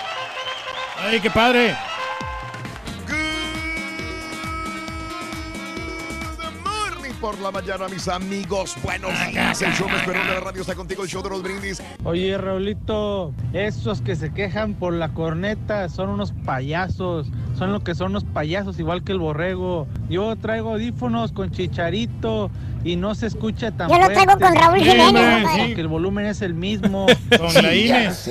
¡Ay, 0.98 1.18
qué 1.18 1.30
padre! 1.30 1.74
Por 7.20 7.38
la 7.40 7.50
mañana, 7.50 7.86
mis 7.88 8.08
amigos. 8.08 8.76
Buenos 8.82 9.10
días. 9.28 9.60
El 9.60 9.72
show 9.74 9.88
más 9.88 10.02
perrón 10.04 10.26
de 10.26 10.34
la 10.34 10.40
radio 10.40 10.60
está 10.62 10.74
contigo, 10.74 11.02
el 11.02 11.08
show 11.08 11.22
de 11.22 11.28
los 11.30 11.42
brindis. 11.42 11.82
Oye, 12.04 12.36
Raulito, 12.38 13.32
esos 13.52 14.00
que 14.00 14.16
se 14.16 14.32
quejan 14.32 14.74
por 14.74 14.94
la 14.94 15.10
corneta 15.10 15.88
son 15.88 16.08
unos 16.08 16.32
payasos. 16.44 17.28
Son 17.58 17.72
lo 17.72 17.80
que 17.80 17.94
son 17.94 18.08
unos 18.10 18.24
payasos, 18.24 18.78
igual 18.78 19.04
que 19.04 19.12
el 19.12 19.18
borrego. 19.18 19.86
Yo 20.08 20.34
traigo 20.36 20.70
audífonos 20.70 21.32
con 21.32 21.50
chicharito 21.50 22.50
y 22.84 22.96
no 22.96 23.14
se 23.14 23.26
escucha 23.26 23.70
tan 23.72 23.90
Yo 23.90 23.98
lo 23.98 24.06
traigo 24.06 24.24
fuerte. 24.38 24.44
con 24.44 24.54
Raúl 24.56 24.78
Jiménez. 24.78 25.48
Porque 25.58 25.80
el 25.80 25.88
volumen 25.88 26.24
es 26.26 26.40
el 26.42 26.54
mismo. 26.54 27.06
Con 27.36 27.54
la 27.62 27.74
Inés. 27.74 28.30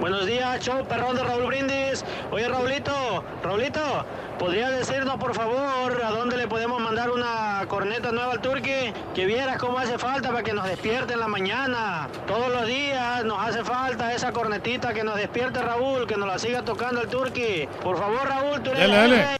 Buenos 0.00 0.26
días, 0.26 0.60
show 0.60 0.86
perrón 0.86 1.16
de 1.16 1.24
Raúl 1.24 1.46
Brindis. 1.48 2.04
Oye, 2.30 2.48
Raulito, 2.48 3.24
Raulito, 3.42 3.80
¿podría 4.38 4.70
decirnos 4.70 5.16
por 5.16 5.34
favor 5.34 6.00
a 6.02 6.10
dónde 6.10 6.36
le 6.36 6.46
podemos 6.46 6.80
mandar 6.80 7.10
una 7.10 7.64
corneta 7.68 8.12
nueva 8.12 8.32
al 8.32 8.40
Turqui? 8.40 8.92
Que 9.14 9.26
vieras 9.26 9.58
cómo 9.58 9.78
hace 9.78 9.98
falta 9.98 10.28
para 10.28 10.42
que 10.42 10.52
nos 10.52 10.66
despierte 10.66 11.14
en 11.14 11.20
la 11.20 11.28
mañana. 11.28 12.08
Todos 12.26 12.50
los 12.52 12.66
días 12.66 13.24
nos 13.24 13.38
hace 13.40 13.64
falta 13.64 14.14
esa 14.14 14.32
cornetita 14.32 14.94
que 14.94 15.04
nos 15.04 15.16
despierte 15.16 15.60
Raúl, 15.60 16.06
que 16.06 16.16
nos 16.16 16.28
la 16.28 16.38
siga 16.38 16.64
tocando 16.64 17.02
el 17.02 17.08
Turqui. 17.08 17.68
Por 17.82 17.98
favor, 17.98 18.26
Raúl, 18.26 18.62
tú 18.62 18.70
eres 18.70 18.88
Dale, 18.88 19.38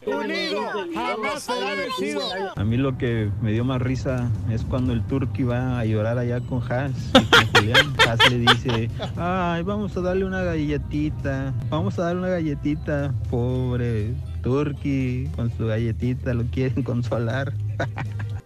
jamás 0.93 1.43
será 1.43 1.73
vencido. 1.75 2.21
A 2.55 2.63
mí 2.63 2.77
lo 2.77 2.97
que 2.97 3.29
me 3.41 3.51
dio 3.51 3.63
más 3.63 3.81
risa 3.81 4.29
es 4.51 4.63
cuando 4.63 4.93
el 4.93 5.01
Turqui 5.03 5.43
va 5.43 5.79
a 5.79 5.85
llorar 5.85 6.17
allá 6.17 6.41
con 6.41 6.61
Hans 6.71 7.11
y 7.15 7.25
con 7.25 7.47
Julián. 7.55 7.95
Hans 8.07 8.29
le 8.29 8.37
dice, 8.39 8.89
ay, 9.17 9.63
vamos 9.63 9.95
a 9.95 10.01
darle 10.01 10.25
una 10.25 10.43
galletita, 10.43 11.53
vamos 11.69 11.97
a 11.99 12.03
darle 12.03 12.19
una 12.19 12.29
galletita. 12.29 13.13
Pobre 13.29 14.13
Turqui, 14.41 15.29
con 15.35 15.51
su 15.57 15.67
galletita 15.67 16.33
lo 16.33 16.43
quieren 16.45 16.83
consolar. 16.83 17.53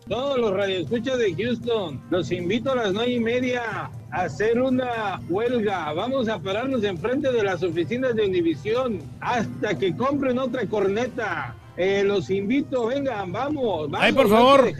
Todos 0.07 0.38
los 0.38 0.53
radioescuchas 0.53 1.17
de 1.17 1.33
Houston, 1.33 2.01
los 2.09 2.31
invito 2.31 2.72
a 2.73 2.75
las 2.75 2.93
nueve 2.93 3.13
y 3.13 3.19
media 3.19 3.89
a 4.11 4.22
hacer 4.22 4.61
una 4.61 5.22
huelga. 5.30 5.93
Vamos 5.93 6.27
a 6.27 6.39
pararnos 6.39 6.83
enfrente 6.83 7.31
de 7.31 7.41
las 7.43 7.63
oficinas 7.63 8.13
de 8.15 8.25
Univisión 8.25 8.99
hasta 9.22 9.77
que 9.77 9.95
compren 9.95 10.38
otra 10.39 10.65
corneta. 10.65 11.55
Eh, 11.77 12.03
los 12.05 12.30
invito, 12.30 12.88
vengan, 12.88 13.31
vamos. 13.31 13.89
vamos 13.89 13.99
Ay, 14.01 14.11
por 14.11 14.30
favor. 14.30 14.72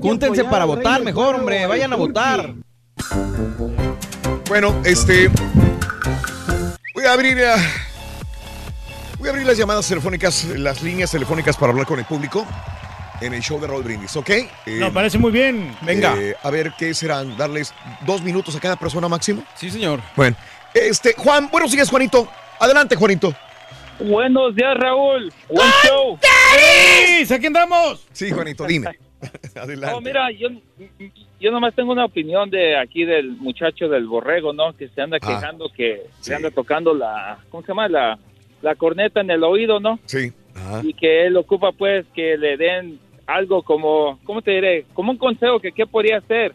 Júntense 0.00 0.44
para 0.44 0.66
votar 0.66 1.02
mejor, 1.02 1.34
hombre. 1.36 1.66
Vayan 1.66 1.92
a 1.92 1.96
votar. 1.96 2.54
Bueno, 4.48 4.74
este. 4.84 5.30
Voy 6.94 7.04
a 7.04 7.12
abrir. 7.14 7.38
eh, 7.38 7.54
voy 9.18 9.28
a 9.28 9.30
abrir 9.30 9.46
las 9.46 9.56
llamadas 9.58 9.88
telefónicas, 9.88 10.44
las 10.56 10.82
líneas 10.82 11.10
telefónicas 11.10 11.56
para 11.56 11.72
hablar 11.72 11.86
con 11.86 11.98
el 11.98 12.04
público 12.04 12.46
en 13.20 13.34
el 13.34 13.40
show 13.42 13.60
de 13.60 13.66
Raúl 13.66 13.82
Brindis, 13.82 14.16
¿ok? 14.16 14.30
Eh, 14.30 14.48
No, 14.78 14.92
parece 14.92 15.18
muy 15.18 15.32
bien. 15.32 15.74
Venga. 15.82 16.14
eh, 16.16 16.36
a 16.40 16.50
ver 16.50 16.72
qué 16.78 16.94
serán, 16.94 17.36
darles 17.36 17.74
dos 18.06 18.22
minutos 18.22 18.54
a 18.54 18.60
cada 18.60 18.76
persona 18.76 19.08
máximo. 19.08 19.42
Sí, 19.56 19.70
señor. 19.70 20.00
Bueno, 20.14 20.36
este, 20.72 21.14
Juan, 21.16 21.48
buenos 21.50 21.72
días, 21.72 21.90
Juanito. 21.90 22.28
Adelante, 22.60 22.94
Juanito. 22.94 23.34
Buenos 23.98 24.54
días, 24.54 24.76
Raúl. 24.76 25.32
Buen 25.48 25.68
show. 25.84 26.18
¡Sí! 27.26 27.34
¿Aquí 27.34 27.46
andamos? 27.46 28.06
Sí, 28.12 28.30
Juanito, 28.30 28.64
dime. 28.66 28.90
Adelante. 29.56 29.94
No, 29.96 30.00
mira, 30.00 30.30
yo, 30.30 30.48
yo 31.40 31.50
nomás 31.50 31.74
tengo 31.74 31.90
una 31.90 32.04
opinión 32.04 32.48
de 32.50 32.78
aquí 32.78 33.04
del 33.04 33.30
muchacho 33.32 33.88
del 33.88 34.06
borrego, 34.06 34.52
¿no? 34.52 34.72
Que 34.76 34.88
se 34.90 35.00
anda 35.02 35.18
Ah, 35.20 35.26
quejando 35.26 35.68
que 35.76 36.02
se 36.20 36.36
anda 36.36 36.52
tocando 36.52 36.94
la, 36.94 37.38
¿cómo 37.50 37.62
se 37.64 37.68
llama? 37.68 37.88
La, 37.88 38.16
la 38.62 38.74
corneta 38.74 39.20
en 39.20 39.30
el 39.30 39.44
oído, 39.44 39.80
¿no? 39.80 39.98
Sí. 40.06 40.32
Y 40.82 40.92
que 40.94 41.26
él 41.26 41.36
ocupa, 41.36 41.72
pues, 41.72 42.04
que 42.14 42.36
le 42.36 42.56
den 42.56 42.98
algo 43.26 43.62
como, 43.62 44.18
¿cómo 44.24 44.42
te 44.42 44.52
diré? 44.52 44.86
Como 44.94 45.12
un 45.12 45.18
consejo 45.18 45.60
que 45.60 45.72
qué 45.72 45.86
podría 45.86 46.18
hacer. 46.18 46.54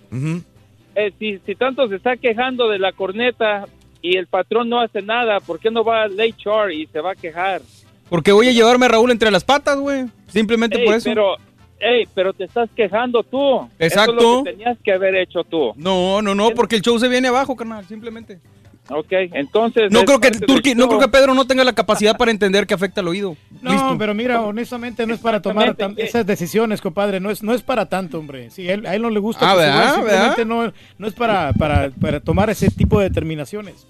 Eh, 0.96 1.12
si, 1.18 1.40
si 1.46 1.56
tanto 1.56 1.88
se 1.88 1.96
está 1.96 2.18
quejando 2.18 2.70
de 2.70 2.80
la 2.80 2.92
corneta 2.92 3.66
y 4.02 4.18
el 4.18 4.28
patrón 4.28 4.70
no 4.70 4.80
hace 4.82 5.02
nada, 5.02 5.40
¿por 5.40 5.60
qué 5.60 5.72
no 5.72 5.84
va 5.84 6.04
al 6.04 6.20
HR 6.20 6.74
y 6.74 6.88
se 6.88 7.00
va 7.00 7.12
a 7.12 7.16
quejar? 7.16 7.62
Porque 8.10 8.32
voy 8.32 8.48
a 8.48 8.52
llevarme 8.52 8.86
a 8.86 8.90
Raúl 8.90 9.12
entre 9.12 9.32
las 9.32 9.44
patas, 9.44 9.78
güey. 9.80 10.06
Simplemente 10.28 10.78
Ey, 10.80 10.86
por 10.86 10.96
eso. 10.96 11.10
Pero, 11.10 11.36
ey, 11.80 12.08
pero 12.14 12.34
te 12.34 12.44
estás 12.44 12.70
quejando 12.76 13.24
tú. 13.24 13.56
Eso 13.58 13.70
es 13.80 13.92
Exacto. 13.94 14.14
lo 14.38 14.44
que 14.44 14.52
tenías 14.52 14.78
que 14.84 14.92
haber 14.92 15.16
hecho 15.16 15.44
tú. 15.44 15.74
No, 15.78 16.22
no, 16.22 16.36
no, 16.36 16.52
porque 16.52 16.76
el 16.76 16.82
show 16.82 17.00
se 17.00 17.08
viene 17.08 17.30
abajo, 17.30 17.56
carnal, 17.56 17.86
simplemente. 17.86 18.40
Ok, 18.90 19.12
entonces... 19.12 19.92
No 19.92 20.04
creo 20.04 20.20
que 20.20 20.30
Turki, 20.32 20.76
no 20.76 20.88
creo 20.90 21.00
que 21.00 21.08
Pedro 21.08 21.34
no 21.34 21.48
tenga 21.48 21.64
la 21.64 21.72
capacidad 21.74 22.18
para 22.18 22.32
entender 22.32 22.68
que 22.68 22.74
afecta 22.74 23.00
al 23.00 23.08
oído. 23.08 23.38
No, 23.62 23.72
Listo. 23.72 23.96
pero 23.98 24.14
mira, 24.14 24.42
honestamente 24.42 25.08
no 25.08 25.14
es 25.14 25.22
para 25.22 25.42
tomar 25.42 25.74
tan- 25.76 25.94
esas 25.98 26.26
decisiones, 26.26 26.82
compadre. 26.82 27.22
No 27.22 27.32
es, 27.32 27.42
no 27.44 27.54
es 27.54 27.62
para 27.62 27.88
tanto, 27.88 28.20
hombre. 28.20 28.50
Si 28.52 28.68
él- 28.70 28.86
a 28.86 28.94
él 28.94 29.02
no 29.02 29.10
le 29.10 29.20
gusta, 29.22 29.50
Ah, 29.50 29.54
pues, 29.54 29.66
¿verdad? 29.68 29.96
simplemente 29.96 30.44
¿verdad? 30.44 30.46
no, 30.68 30.74
no 30.98 31.08
es 31.08 31.14
para, 31.14 31.54
para, 31.54 31.90
para 31.92 32.20
tomar 32.20 32.50
ese 32.50 32.70
tipo 32.72 33.00
de 33.00 33.08
determinaciones. 33.08 33.88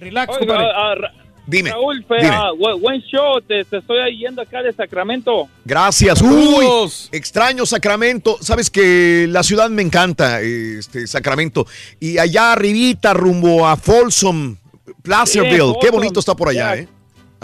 Relax, 0.00 0.32
Oiga, 0.40 0.46
compadre. 0.72 1.08
Dime, 1.44 1.70
Raúl, 1.70 2.04
fue, 2.06 2.18
dime. 2.18 2.36
bu- 2.56 2.80
buen 2.80 3.00
show, 3.02 3.40
te, 3.40 3.64
te 3.64 3.78
estoy 3.78 4.16
yendo 4.16 4.42
acá 4.42 4.62
de 4.62 4.72
Sacramento. 4.72 5.48
Gracias. 5.64 6.22
Uy, 6.22 6.64
extraño 7.10 7.66
Sacramento. 7.66 8.38
Sabes 8.40 8.70
que 8.70 9.26
la 9.28 9.42
ciudad 9.42 9.68
me 9.68 9.82
encanta, 9.82 10.40
este 10.40 11.06
Sacramento. 11.06 11.66
Y 11.98 12.18
allá 12.18 12.52
arribita, 12.52 13.12
rumbo 13.12 13.66
a 13.66 13.76
Folsom, 13.76 14.56
Placerville. 15.02 15.74
Qué 15.80 15.90
bonito 15.90 16.20
está 16.20 16.34
por 16.36 16.48
allá, 16.48 16.76
¿eh? 16.76 16.88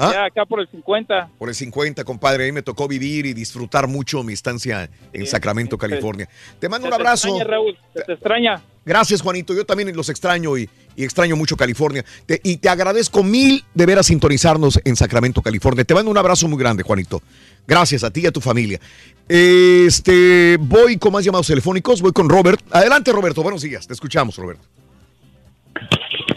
¿Ah? 0.01 0.11
Ya, 0.13 0.25
acá 0.27 0.47
por 0.47 0.61
el 0.61 0.69
50. 0.69 1.31
Por 1.39 1.49
el 1.49 1.55
50, 1.57 2.05
compadre. 2.05 2.45
Ahí 2.45 2.53
me 2.53 2.63
tocó 2.63 2.87
vivir 2.87 3.27
y 3.27 3.35
disfrutar 3.35 3.89
mucho 3.89 4.23
mi 4.23 4.33
estancia 4.33 4.89
en 5.13 5.27
Sacramento, 5.27 5.75
sí, 5.77 5.81
California. 5.81 6.29
Te 6.61 6.69
mando 6.69 6.87
Se 6.87 6.93
un 6.93 6.97
te 6.97 7.03
abrazo. 7.03 7.29
extraña, 7.29 7.51
Raúl, 7.51 7.77
se 7.95 8.03
te 8.05 8.13
extraña. 8.13 8.63
Gracias, 8.87 9.21
Juanito. 9.21 9.53
Yo 9.55 9.67
también 9.67 9.95
los 9.97 10.09
extraño 10.09 10.57
y, 10.57 10.71
y 10.97 11.05
extraño 11.05 11.35
mucho 11.37 11.57
California. 11.57 12.05
Te- 12.27 12.41
y 12.45 12.59
te 12.59 12.69
agradezco 12.69 13.23
mil 13.25 13.65
de 13.75 13.87
ver 13.87 13.99
a 13.99 14.03
sintonizarnos 14.03 14.81
en 14.85 14.95
Sacramento, 14.97 15.43
California. 15.43 15.85
Te 15.85 15.95
mando 15.95 16.11
un 16.11 16.17
abrazo 16.19 16.47
muy 16.49 16.59
grande, 16.59 16.85
Juanito. 16.85 17.21
Gracias 17.67 18.05
a 18.05 18.11
ti 18.11 18.21
y 18.23 18.27
a 18.27 18.33
tu 18.33 18.41
familia. 18.41 18.81
Este, 19.29 20.57
voy 20.61 20.97
con 20.97 21.13
más 21.13 21.25
llamados 21.25 21.49
telefónicos. 21.49 22.01
Voy 22.01 22.13
con 22.13 22.29
Robert. 22.29 22.61
Adelante, 22.71 23.13
Roberto. 23.13 23.43
Buenos 23.43 23.63
días. 23.63 23.87
Te 23.87 23.93
escuchamos, 23.93 24.37
Roberto. 24.37 24.63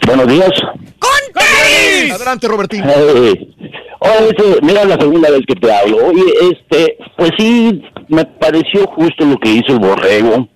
Buenos 0.06 0.26
días. 0.26 0.50
Adelante, 2.14 2.48
Robertín. 2.48 2.82
Hey. 2.84 3.54
Oye, 4.00 4.28
este, 4.30 4.60
mira 4.62 4.84
la 4.84 4.96
segunda 4.96 5.30
vez 5.30 5.42
que 5.46 5.54
te 5.54 5.72
hablo. 5.72 5.98
Oye, 6.06 6.24
este, 6.50 6.96
pues 7.16 7.30
sí, 7.38 7.82
me 8.08 8.24
pareció 8.24 8.86
justo 8.88 9.24
lo 9.24 9.38
que 9.38 9.50
hizo 9.50 9.72
el 9.72 9.78
borrego. 9.78 10.48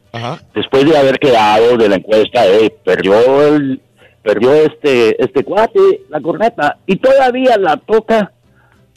Después 0.54 0.84
de 0.86 0.96
haber 0.96 1.18
quedado 1.18 1.76
de 1.76 1.88
la 1.88 1.96
encuesta, 1.96 2.46
eh, 2.46 2.74
perdió 2.84 3.46
el, 3.46 3.80
perdió 4.22 4.52
este, 4.54 5.22
este 5.22 5.44
cuate, 5.44 5.78
la 6.08 6.20
corneta, 6.20 6.78
y 6.86 6.96
todavía 6.96 7.56
la 7.58 7.76
toca. 7.76 8.32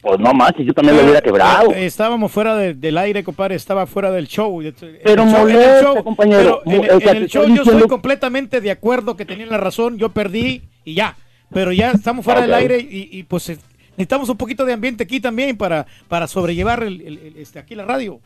Pues 0.02 0.18
no 0.18 0.34
más, 0.34 0.54
yo 0.58 0.74
también 0.74 0.96
lo 0.96 1.04
hubiera 1.04 1.20
quebrado. 1.20 1.72
Eh, 1.74 1.86
Estábamos 1.86 2.32
fuera 2.32 2.56
de- 2.56 2.74
del 2.74 2.98
aire, 2.98 3.22
compadre. 3.22 3.56
Estaba 3.56 3.86
fuera 3.86 4.10
del 4.12 4.30
show. 4.30 4.62
Pero 5.04 5.24
el 5.24 5.30
show- 5.30 5.50
en 5.50 5.56
el 5.58 5.84
show- 5.84 6.04
compañero. 6.06 6.62
pero 6.66 6.82
en, 7.02 7.18
el 7.18 7.28
show 7.28 7.46
yo 7.54 7.64
estoy 7.64 7.82
completamente 7.90 8.62
de 8.62 8.72
acuerdo 8.72 9.18
que 9.18 9.26
tenían 9.26 9.50
la 9.50 9.58
razón. 9.58 9.98
Yo 9.98 10.08
perdí 10.08 10.62
y 10.86 10.94
ya. 10.94 11.18
Pero 11.52 11.72
ya 11.72 11.92
estamos 11.92 12.24
fuera 12.26 12.42
del 12.42 12.52
Ok. 12.52 12.58
aire 12.58 12.80
y, 12.80 13.10
y, 13.12 13.24
pues 13.24 13.50
eh, 13.50 13.58
necesitamos 13.92 14.30
un 14.30 14.38
poquito 14.38 14.66
de 14.66 14.74
ambiente 14.74 15.04
aquí 15.04 15.20
también 15.20 15.58
para, 15.58 15.86
para 16.08 16.28
sobrellevar 16.28 16.84
el, 16.84 17.02
el- 17.02 17.18
el- 17.18 17.38
este, 17.38 17.60
aquí 17.60 17.76
la 17.76 17.86
radio. 17.86 18.20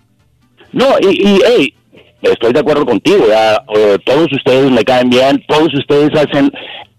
No, 0.71 0.87
y, 1.01 1.07
y 1.27 1.39
hey, 1.45 1.73
estoy 2.21 2.51
de 2.53 2.59
acuerdo 2.59 2.85
contigo, 2.85 3.25
ya, 3.27 3.63
eh, 3.75 3.97
todos 4.05 4.31
ustedes 4.31 4.69
me 4.71 4.83
caen 4.83 5.09
bien, 5.09 5.43
todos 5.47 5.73
ustedes 5.73 6.09
hacen, 6.15 6.51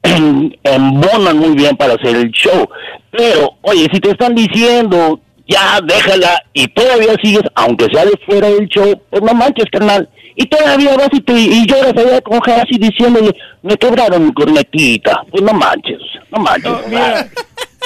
embonan 0.62 1.38
muy 1.38 1.54
bien 1.54 1.76
para 1.76 1.94
hacer 1.94 2.16
el 2.16 2.30
show, 2.30 2.68
pero, 3.10 3.56
oye, 3.62 3.86
si 3.92 4.00
te 4.00 4.10
están 4.10 4.34
diciendo, 4.34 5.20
ya, 5.46 5.80
déjala, 5.82 6.42
y 6.52 6.66
todavía 6.68 7.14
sigues, 7.22 7.42
aunque 7.54 7.86
sea 7.92 8.04
de 8.04 8.18
fuera 8.26 8.48
del 8.48 8.68
show, 8.68 9.00
pues 9.10 9.22
no 9.22 9.34
manches, 9.34 9.66
carnal, 9.70 10.08
y 10.36 10.46
todavía 10.46 10.96
vas 10.96 11.08
y, 11.12 11.20
te, 11.20 11.32
y 11.32 11.66
lloras 11.66 11.94
allá 11.96 12.20
con 12.20 12.38
Hassi 12.38 12.78
diciéndole, 12.78 13.34
me 13.62 13.76
quebraron 13.76 14.26
mi 14.26 14.32
cornetita, 14.34 15.24
pues 15.30 15.42
no 15.42 15.52
manches, 15.52 15.98
no 16.30 16.42
manches. 16.42 16.72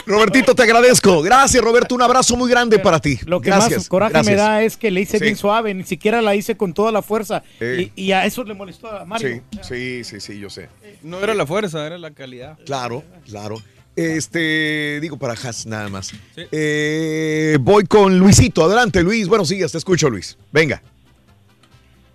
Robertito, 0.07 0.55
te 0.55 0.63
agradezco. 0.63 1.21
Gracias, 1.21 1.63
Roberto. 1.63 1.95
Un 1.95 2.01
abrazo 2.01 2.35
muy 2.35 2.49
grande 2.49 2.79
para 2.79 2.99
ti. 2.99 3.19
Lo 3.27 3.43
que 3.43 3.51
Gracias. 3.51 3.81
más 3.81 3.89
coraje 3.91 4.13
gracias. 4.15 4.35
me 4.37 4.41
da 4.41 4.63
es 4.63 4.79
que 4.79 4.91
le 4.91 5.03
hice 5.03 5.19
Sí. 5.19 5.25
bien 5.25 5.37
suave, 5.37 5.75
ni 5.75 5.85
siquiera 5.85 6.23
la 6.23 6.35
hice 6.35 6.57
con 6.57 6.73
toda 6.73 6.91
la 6.91 7.03
fuerza. 7.03 7.43
Eh. 7.61 7.91
Y, 7.95 8.05
y 8.07 8.13
a 8.13 8.25
eso 8.25 8.43
le 8.43 8.55
molestó 8.55 8.89
a 8.91 9.05
Mario. 9.05 9.43
Sí, 9.61 9.61
sí, 9.63 10.05
sí, 10.05 10.21
sí, 10.21 10.39
yo 10.41 10.49
sé. 10.49 10.71
No 11.03 11.21
era 11.21 11.35
la 11.35 11.45
fuerza, 11.47 11.85
era 11.87 11.99
la 11.99 12.11
calidad. 12.13 12.57
Claro, 12.65 13.05
claro. 13.27 13.57
Este, 13.97 14.99
digo 15.03 15.19
para 15.19 15.35
Has 15.35 15.67
nada 15.67 15.89
más. 15.91 16.13
Eh, 16.53 17.59
voy 17.61 17.85
con 17.85 18.19
Luisito. 18.19 18.65
Adelante, 18.65 19.03
Luis. 19.03 19.29
Buenos 19.29 19.51
días, 19.51 19.73
te 19.73 19.79
escucho, 19.79 20.09
Luis. 20.09 20.39
Venga. 20.53 20.81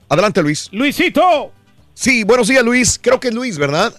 Adelante, 0.09 0.41
Luis. 0.41 0.69
Luisito. 0.71 1.51
Sí, 1.93 2.23
buenos 2.23 2.47
días, 2.47 2.63
Luis. 2.63 2.99
Creo 3.01 3.19
que 3.19 3.29
es 3.29 3.33
Luis, 3.33 3.57
¿verdad? 3.57 3.93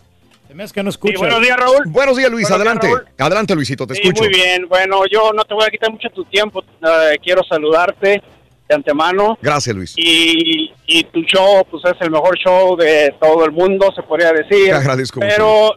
Hace 0.63 0.73
que 0.73 0.83
no 0.85 0.91
escucha. 0.91 1.19
buenos 1.19 1.41
días, 1.43 1.57
Raúl. 1.57 1.83
Buenos 1.87 2.17
días, 2.17 2.31
Luis. 2.31 2.49
Buenos 2.49 2.65
días, 2.65 2.77
Adelante. 2.77 2.87
Raúl. 2.87 3.15
Adelante, 3.19 3.55
Luisito, 3.57 3.87
te 3.89 3.95
Sí, 3.95 4.03
escucho. 4.05 4.23
muy 4.25 4.33
bien. 4.33 4.69
Bueno, 4.69 5.01
yo 5.11 5.33
no 5.33 5.45
te 5.45 5.53
voy 5.55 5.65
a 5.67 5.71
quitar 5.71 5.91
mucho 5.91 6.09
tu 6.11 6.25
tiempo. 6.27 6.63
Eh, 6.63 7.17
quiero 7.23 7.43
saludarte 7.49 8.23
de 8.69 8.75
antemano. 8.75 9.37
Gracias, 9.43 9.75
Luis. 9.75 9.95
Y, 9.97 10.73
y 10.87 11.05
tu 11.05 11.23
show, 11.23 11.65
pues 11.69 11.83
es 11.87 12.01
el 12.01 12.11
mejor 12.13 12.39
show 12.39 12.77
de 12.77 13.13
todo 13.21 13.45
el 13.45 13.51
mundo, 13.51 13.93
se 13.97 14.03
podría 14.05 14.31
decir. 14.33 14.67
Te 14.67 14.73
agradezco 14.73 15.19
mucho. 15.21 15.33
Pero 15.37 15.71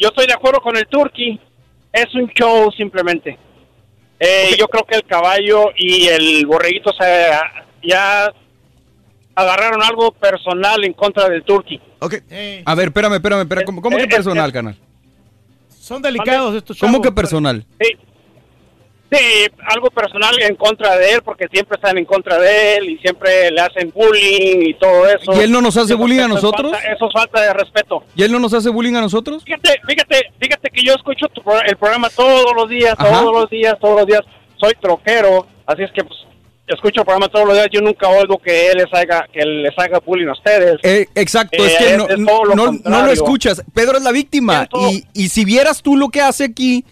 yo 0.00 0.08
estoy 0.08 0.26
de 0.26 0.32
acuerdo 0.32 0.60
con 0.60 0.76
el 0.78 0.86
Turkey. 0.86 1.38
Es 1.92 2.14
un 2.14 2.26
show 2.28 2.70
simplemente. 2.72 3.38
Eh, 4.18 4.54
Yo 4.58 4.66
creo 4.68 4.84
que 4.84 4.96
el 4.96 5.04
caballo 5.04 5.66
y 5.76 6.06
el 6.06 6.46
borreguito 6.46 6.90
se, 6.98 7.28
ya 7.82 8.32
agarraron 9.34 9.82
algo 9.82 10.12
personal 10.12 10.84
en 10.84 10.92
contra 10.92 11.28
del 11.28 11.42
Turkey. 11.44 11.80
Ok. 12.00 12.14
A 12.64 12.74
ver, 12.74 12.88
espérame, 12.88 13.14
espérame, 13.14 13.40
espérame. 13.42 13.64
¿Cómo, 13.64 13.82
cómo 13.82 13.96
que 13.96 14.06
personal, 14.08 14.52
canal? 14.52 14.76
Son 15.80 16.00
delicados 16.02 16.54
estos 16.54 16.78
¿Cómo 16.78 16.92
chavos, 16.94 17.06
que 17.06 17.12
personal? 17.12 17.66
Sí. 17.80 17.88
Sí, 19.10 19.18
algo 19.66 19.90
personal 19.90 20.34
en 20.40 20.56
contra 20.56 20.96
de 20.96 21.12
él, 21.12 21.22
porque 21.22 21.46
siempre 21.52 21.74
están 21.76 21.98
en 21.98 22.06
contra 22.06 22.38
de 22.38 22.76
él 22.76 22.88
y 22.88 22.98
siempre 22.98 23.50
le 23.50 23.60
hacen 23.60 23.92
bullying 23.94 24.68
y 24.70 24.74
todo 24.74 25.06
eso. 25.06 25.34
¿Y 25.34 25.40
él 25.40 25.52
no 25.52 25.60
nos 25.60 25.76
hace 25.76 25.92
bullying 25.92 26.20
a 26.20 26.28
nosotros? 26.28 26.72
falta- 26.72 26.92
eso 26.92 27.06
es 27.08 27.12
falta 27.12 27.40
de 27.42 27.52
respeto. 27.52 28.04
¿Y 28.16 28.22
él 28.22 28.32
no 28.32 28.38
nos 28.38 28.54
hace 28.54 28.70
bullying 28.70 28.94
a 28.94 29.02
nosotros? 29.02 29.44
Fíjate, 29.44 29.80
fíjate, 29.86 30.32
fíjate 30.40 30.70
que 30.70 30.82
yo 30.82 30.94
escucho 30.94 31.26
tu 31.28 31.42
pro- 31.42 31.60
el 31.62 31.76
programa 31.76 32.08
todos 32.08 32.54
los 32.56 32.70
días, 32.70 32.94
Ajá. 32.96 33.10
todos 33.20 33.34
los 33.34 33.50
días, 33.50 33.76
todos 33.78 33.96
los 33.98 34.06
días. 34.06 34.22
Soy 34.58 34.72
troquero, 34.80 35.46
así 35.66 35.82
es 35.82 35.92
que 35.92 36.04
pues 36.04 36.18
escucho 36.66 37.00
el 37.00 37.04
programa 37.06 37.28
todos 37.28 37.46
los 37.46 37.54
días. 37.56 37.68
Yo 37.72 37.80
nunca 37.80 38.08
oigo 38.08 38.38
que 38.38 38.70
él 38.70 38.78
les 38.78 38.92
haga, 38.94 39.26
que 39.32 39.44
les 39.44 39.72
haga 39.78 39.98
bullying 40.00 40.28
a 40.28 40.32
ustedes. 40.32 40.78
Eh, 40.82 41.06
exacto, 41.14 41.62
es 41.64 41.72
Eh, 41.72 41.76
que 41.78 41.90
es- 41.92 41.98
no, 41.98 42.08
es 42.08 42.18
lo 42.18 42.24
no- 42.24 42.54
no 42.54 42.64
contrario. 42.66 43.06
lo 43.06 43.12
escuchas. 43.12 43.62
Pedro 43.74 43.98
es 43.98 44.02
la 44.04 44.12
víctima. 44.12 44.68
Y, 44.90 45.04
y 45.12 45.28
si 45.28 45.44
vieras 45.44 45.82
tú 45.82 45.96
lo 45.96 46.08
que 46.08 46.20
hace 46.20 46.44
aquí, 46.44 46.84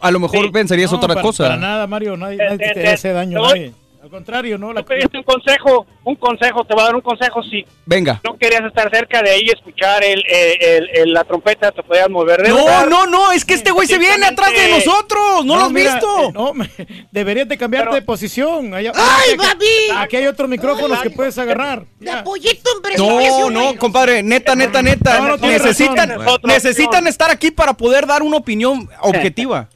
a 0.00 0.10
lo 0.10 0.18
mejor 0.20 0.50
pensarías 0.52 0.90
No, 0.90 0.98
otra 0.98 1.08
para- 1.08 1.22
cosa. 1.22 1.44
Para 1.44 1.56
nada, 1.56 1.86
Mario. 1.86 2.16
Nadie, 2.16 2.36
nadie 2.38 2.66
Eh, 2.66 2.74
te 2.74 2.82
eh, 2.84 2.88
hace 2.88 3.12
daño. 3.12 3.40
te 3.42 3.48
doy- 3.48 3.58
nadie. 3.60 3.72
Al 4.00 4.10
contrario, 4.10 4.56
¿no? 4.58 4.72
La... 4.72 4.82
Tú 4.82 4.86
pediste 4.88 5.18
un 5.18 5.24
consejo, 5.24 5.84
un 6.04 6.14
consejo, 6.14 6.64
te 6.64 6.72
voy 6.72 6.82
a 6.82 6.86
dar 6.86 6.94
un 6.94 7.00
consejo 7.00 7.42
si 7.42 7.64
Venga. 7.84 8.20
no 8.22 8.38
querías 8.38 8.62
estar 8.64 8.88
cerca 8.90 9.20
de 9.22 9.30
ahí 9.30 9.42
y 9.44 9.50
escuchar 9.50 10.04
el, 10.04 10.22
el- 10.28 10.88
el- 10.94 11.12
la 11.12 11.24
trompeta, 11.24 11.72
te 11.72 11.82
podías 11.82 12.08
mover 12.08 12.42
de 12.42 12.48
No, 12.50 12.58
lugar. 12.58 12.88
no, 12.88 13.06
no, 13.06 13.32
es 13.32 13.44
que 13.44 13.54
este 13.54 13.72
güey 13.72 13.88
se 13.88 13.98
viene 13.98 14.24
atrás 14.24 14.52
de 14.52 14.70
nosotros. 14.70 15.44
¿No, 15.44 15.56
lo 15.56 15.64
has 15.64 15.72
mira, 15.72 15.94
visto? 15.94 16.28
eh, 16.28 16.32
no, 16.32 16.54
me- 16.54 16.70
deberías 17.10 17.48
de 17.48 17.58
cambiarte 17.58 17.96
de 17.96 18.02
posición. 18.02 18.72
Allá- 18.72 18.92
¡Ay, 18.94 19.36
papi! 19.36 19.66
Aquí 19.96 20.16
hay 20.16 20.26
otros 20.28 20.48
micrófonos 20.48 21.00
que 21.02 21.10
puedes 21.10 21.36
agarrar. 21.36 21.84
De 21.98 22.10
en 22.10 22.82
precipicio, 22.82 23.50
No, 23.50 23.72
no, 23.72 23.76
compadre, 23.78 24.22
neta, 24.22 24.54
neta, 24.54 24.80
neta. 24.80 25.18
No, 25.20 25.36
no, 25.36 25.46
necesitan, 25.48 26.08
razón. 26.08 26.40
necesitan 26.44 27.06
estar 27.08 27.30
aquí 27.30 27.50
para 27.50 27.72
poder 27.72 28.06
dar 28.06 28.22
una 28.22 28.36
opinión 28.36 28.88
objetiva. 29.00 29.68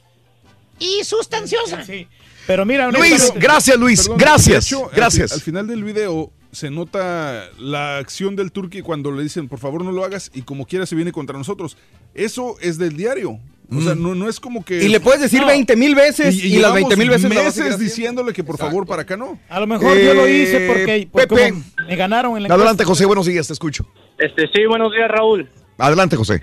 Y 0.79 1.03
sustanciosa. 1.03 1.83
Sí. 1.83 2.07
Pero 2.47 2.65
mira, 2.65 2.91
Luis, 2.91 3.31
gracias 3.35 3.77
Luis, 3.77 4.01
Perdón, 4.01 4.17
gracias, 4.17 4.67
hecho, 4.67 4.89
gracias. 4.93 5.31
Al, 5.31 5.41
final 5.41 5.67
del 5.67 5.83
video 5.83 6.31
se 6.51 6.69
nota 6.69 7.49
la 7.57 7.97
acción 7.97 8.35
del 8.35 8.51
turqui 8.51 8.81
cuando 8.81 9.11
le 9.11 9.23
dicen, 9.23 9.47
por 9.47 9.59
favor 9.59 9.83
no 9.83 9.91
lo 9.91 10.03
hagas, 10.03 10.29
y 10.33 10.41
como 10.41 10.65
quiera 10.65 10.85
se 10.85 10.95
viene 10.95 11.11
contra 11.11 11.37
nosotros. 11.37 11.77
Eso 12.13 12.57
es 12.59 12.77
del 12.77 12.95
diario. 12.95 13.39
O 13.75 13.81
sea, 13.81 13.95
no, 13.95 14.13
no 14.13 14.29
es 14.29 14.39
como 14.39 14.63
que... 14.63 14.83
Y 14.83 14.87
le 14.87 14.99
puedes 14.99 15.19
decir 15.19 15.41
No. 15.41 15.47
20 15.47 15.75
mil 15.77 15.95
veces 15.95 16.35
y, 16.35 16.59
las 16.59 16.73
llevamos 16.73 16.89
20 16.89 16.95
mil 16.97 17.09
veces 17.09 17.29
meses 17.29 17.79
diciéndole 17.79 18.31
que 18.31 18.43
por 18.43 18.57
favor 18.57 18.85
para 18.85 19.01
acá 19.01 19.17
no. 19.17 19.39
A 19.49 19.59
lo 19.59 19.65
mejor 19.65 19.97
yo 19.97 20.13
lo 20.13 20.27
Eh, 20.27 20.43
hice 20.43 20.67
porque 20.67 21.07
pues, 21.11 21.25
Pepe. 21.25 21.53
me 21.87 21.95
ganaron 21.95 22.37
en 22.37 22.43
la 22.43 22.49
Adelante 22.49 22.83
encuesta. 22.83 22.85
José, 22.85 23.05
buenos 23.05 23.25
días, 23.25 23.47
te 23.47 23.53
escucho. 23.53 23.87
Este, 24.19 24.47
sí, 24.53 24.65
buenos 24.67 24.91
días, 24.91 25.09
Raúl. 25.09 25.49
Adelante 25.79 26.15
José. 26.17 26.39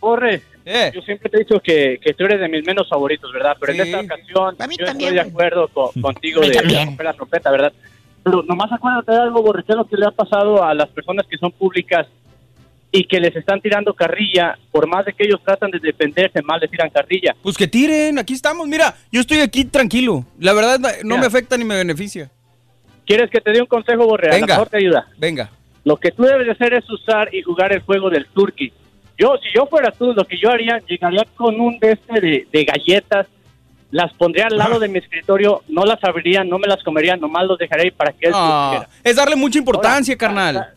Mira, 0.00 0.42
Borre, 0.72 0.92
yo 0.94 1.00
siempre 1.02 1.30
te 1.30 1.36
he 1.36 1.40
dicho 1.40 1.60
que, 1.60 1.98
que 2.02 2.14
tú 2.14 2.24
eres 2.24 2.40
de 2.40 2.48
mis 2.48 2.64
menos 2.66 2.88
favoritos, 2.88 3.32
¿verdad? 3.32 3.56
Pero 3.60 3.72
en 3.72 3.78
Sí. 3.78 3.84
esta 3.90 4.00
ocasión 4.00 4.50
yo 4.52 4.56
también, 4.56 4.86
estoy 4.88 5.14
de 5.14 5.20
acuerdo 5.20 5.68
co- 5.68 5.92
contigo 6.00 6.40
de, 6.42 6.48
de 6.50 6.84
romper 6.84 7.06
la 7.06 7.12
trompeta, 7.14 7.50
¿verdad? 7.50 7.72
Pero 8.22 8.42
nomás 8.42 8.70
acuérdate 8.72 9.12
de 9.12 9.18
algo, 9.18 9.42
Borre, 9.42 9.64
que 9.64 9.72
es 9.72 9.76
lo 9.78 9.86
que 9.86 9.96
le 9.96 10.06
ha 10.06 10.10
pasado 10.10 10.62
a 10.62 10.74
las 10.74 10.88
personas 10.90 11.26
que 11.26 11.36
son 11.38 11.50
públicas 11.52 12.06
y 12.90 13.04
que 13.04 13.20
les 13.20 13.36
están 13.36 13.60
tirando 13.60 13.92
carrilla, 13.94 14.58
por 14.70 14.86
más 14.86 15.04
de 15.04 15.12
que 15.12 15.24
ellos 15.24 15.40
tratan 15.44 15.70
de 15.70 15.78
defenderse, 15.78 16.40
mal 16.42 16.58
les 16.60 16.70
tiran 16.70 16.88
carrilla. 16.90 17.34
Pues 17.42 17.56
que 17.56 17.66
tiren, 17.68 18.18
aquí 18.18 18.32
estamos. 18.32 18.66
Mira, 18.66 18.94
yo 19.12 19.20
estoy 19.20 19.40
aquí 19.40 19.64
tranquilo. 19.66 20.24
La 20.38 20.52
verdad 20.54 20.78
no 21.04 21.10
Mira. 21.16 21.20
me 21.20 21.26
afecta 21.26 21.56
ni 21.58 21.64
me 21.64 21.76
beneficia. 21.76 22.30
¿Quieres 23.06 23.30
que 23.30 23.40
te 23.40 23.52
dé 23.52 23.60
un 23.60 23.66
consejo, 23.66 24.06
Borre? 24.06 24.28
A 24.28 24.32
lo 24.32 24.36
Venga. 24.40 24.54
mejor 24.54 24.68
te 24.68 24.76
ayuda. 24.78 25.06
Venga. 25.18 25.50
Lo 25.84 25.96
que 25.96 26.10
tú 26.10 26.22
debes 26.24 26.46
de 26.46 26.52
hacer 26.52 26.74
es 26.74 26.88
usar 26.90 27.34
y 27.34 27.42
jugar 27.42 27.72
el 27.72 27.80
juego 27.80 28.10
del 28.10 28.26
turkey. 28.26 28.72
Yo, 29.18 29.36
si 29.42 29.48
yo 29.54 29.66
fuera 29.66 29.90
tú, 29.90 30.12
lo 30.12 30.24
que 30.24 30.38
yo 30.38 30.48
haría, 30.50 30.78
llegaría 30.86 31.24
con 31.36 31.60
un 31.60 31.78
de 31.80 31.92
este 31.92 32.20
de, 32.20 32.46
de 32.52 32.64
galletas, 32.64 33.26
las 33.90 34.12
pondría 34.14 34.46
al 34.46 34.56
lado 34.56 34.78
de 34.78 34.86
mi 34.88 34.98
escritorio, 34.98 35.62
no 35.68 35.84
las 35.84 36.02
abriría, 36.04 36.44
no 36.44 36.58
me 36.58 36.68
las 36.68 36.82
comería, 36.84 37.16
nomás 37.16 37.46
los 37.46 37.58
dejaría 37.58 37.84
ahí 37.84 37.90
para 37.90 38.12
que 38.12 38.26
él 38.26 38.32
Ah, 38.36 38.86
es 39.02 39.16
darle 39.16 39.34
mucha 39.34 39.58
importancia, 39.58 40.16
carnal. 40.16 40.68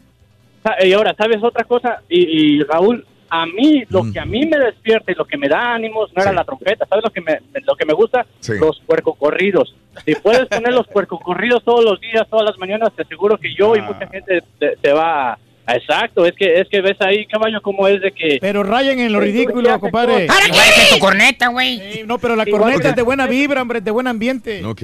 Y 0.83 0.93
ahora, 0.93 1.13
¿sabes 1.17 1.43
otra 1.43 1.63
cosa? 1.65 2.01
Y, 2.07 2.19
y, 2.59 2.63
Raúl, 2.63 3.05
a 3.29 3.45
mí, 3.45 3.83
lo 3.89 4.03
Mm. 4.03 4.13
que 4.13 4.19
a 4.19 4.25
mí 4.25 4.45
me 4.45 4.57
despierta 4.57 5.11
y 5.11 5.15
lo 5.15 5.25
que 5.25 5.37
me 5.37 5.47
da 5.49 5.73
ánimos 5.73 6.11
no 6.15 6.21
era 6.21 6.31
la 6.33 6.43
trompeta, 6.43 6.85
¿sabes 6.87 7.03
lo 7.03 7.09
que 7.11 7.21
me, 7.21 7.39
lo 7.65 7.75
que 7.75 7.85
me 7.85 7.93
gusta? 7.93 8.25
Sí. 8.39 8.53
Los 8.59 8.79
puercocorridos. 8.81 9.75
Si 10.05 10.15
puedes 10.15 10.45
poner 10.47 10.73
los 10.73 10.87
puercocorridos 10.87 11.63
todos 11.63 11.83
los 11.83 11.99
días, 11.99 12.27
todas 12.29 12.45
las 12.45 12.57
mañanas, 12.57 12.91
te 12.95 13.01
aseguro 13.03 13.37
que 13.37 13.53
yo 13.53 13.73
Ah. 13.73 13.77
y 13.77 13.81
mucha 13.81 14.07
gente 14.07 14.41
te, 14.59 14.77
te 14.77 14.93
va 14.93 15.33
a... 15.33 15.39
Exacto, 15.67 16.25
es 16.25 16.33
que 16.33 16.59
es 16.59 16.67
que 16.69 16.81
ves 16.81 16.97
ahí, 16.99 17.25
caballo, 17.27 17.61
cómo 17.61 17.87
es 17.87 18.01
de 18.01 18.11
que... 18.11 18.37
Pero 18.41 18.63
rayen 18.63 18.99
en 18.99 19.13
lo 19.13 19.19
El 19.19 19.25
ridículo, 19.31 19.79
compadre. 19.79 20.27
cosas. 20.27 20.47
Igual 20.47 20.67
que 20.75 20.93
tu 20.95 20.99
corneta, 20.99 21.47
güey. 21.49 21.93
Sí, 21.93 22.01
no, 22.05 22.17
pero 22.17 22.35
la 22.35 22.43
Igual 22.47 22.61
corneta 22.63 22.81
que- 22.83 22.89
es 22.89 22.95
de 22.95 23.01
buena 23.03 23.27
vibra, 23.27 23.61
hombre, 23.61 23.79
de 23.81 23.91
buen 23.91 24.07
ambiente. 24.07 24.63
Ok. 24.65 24.83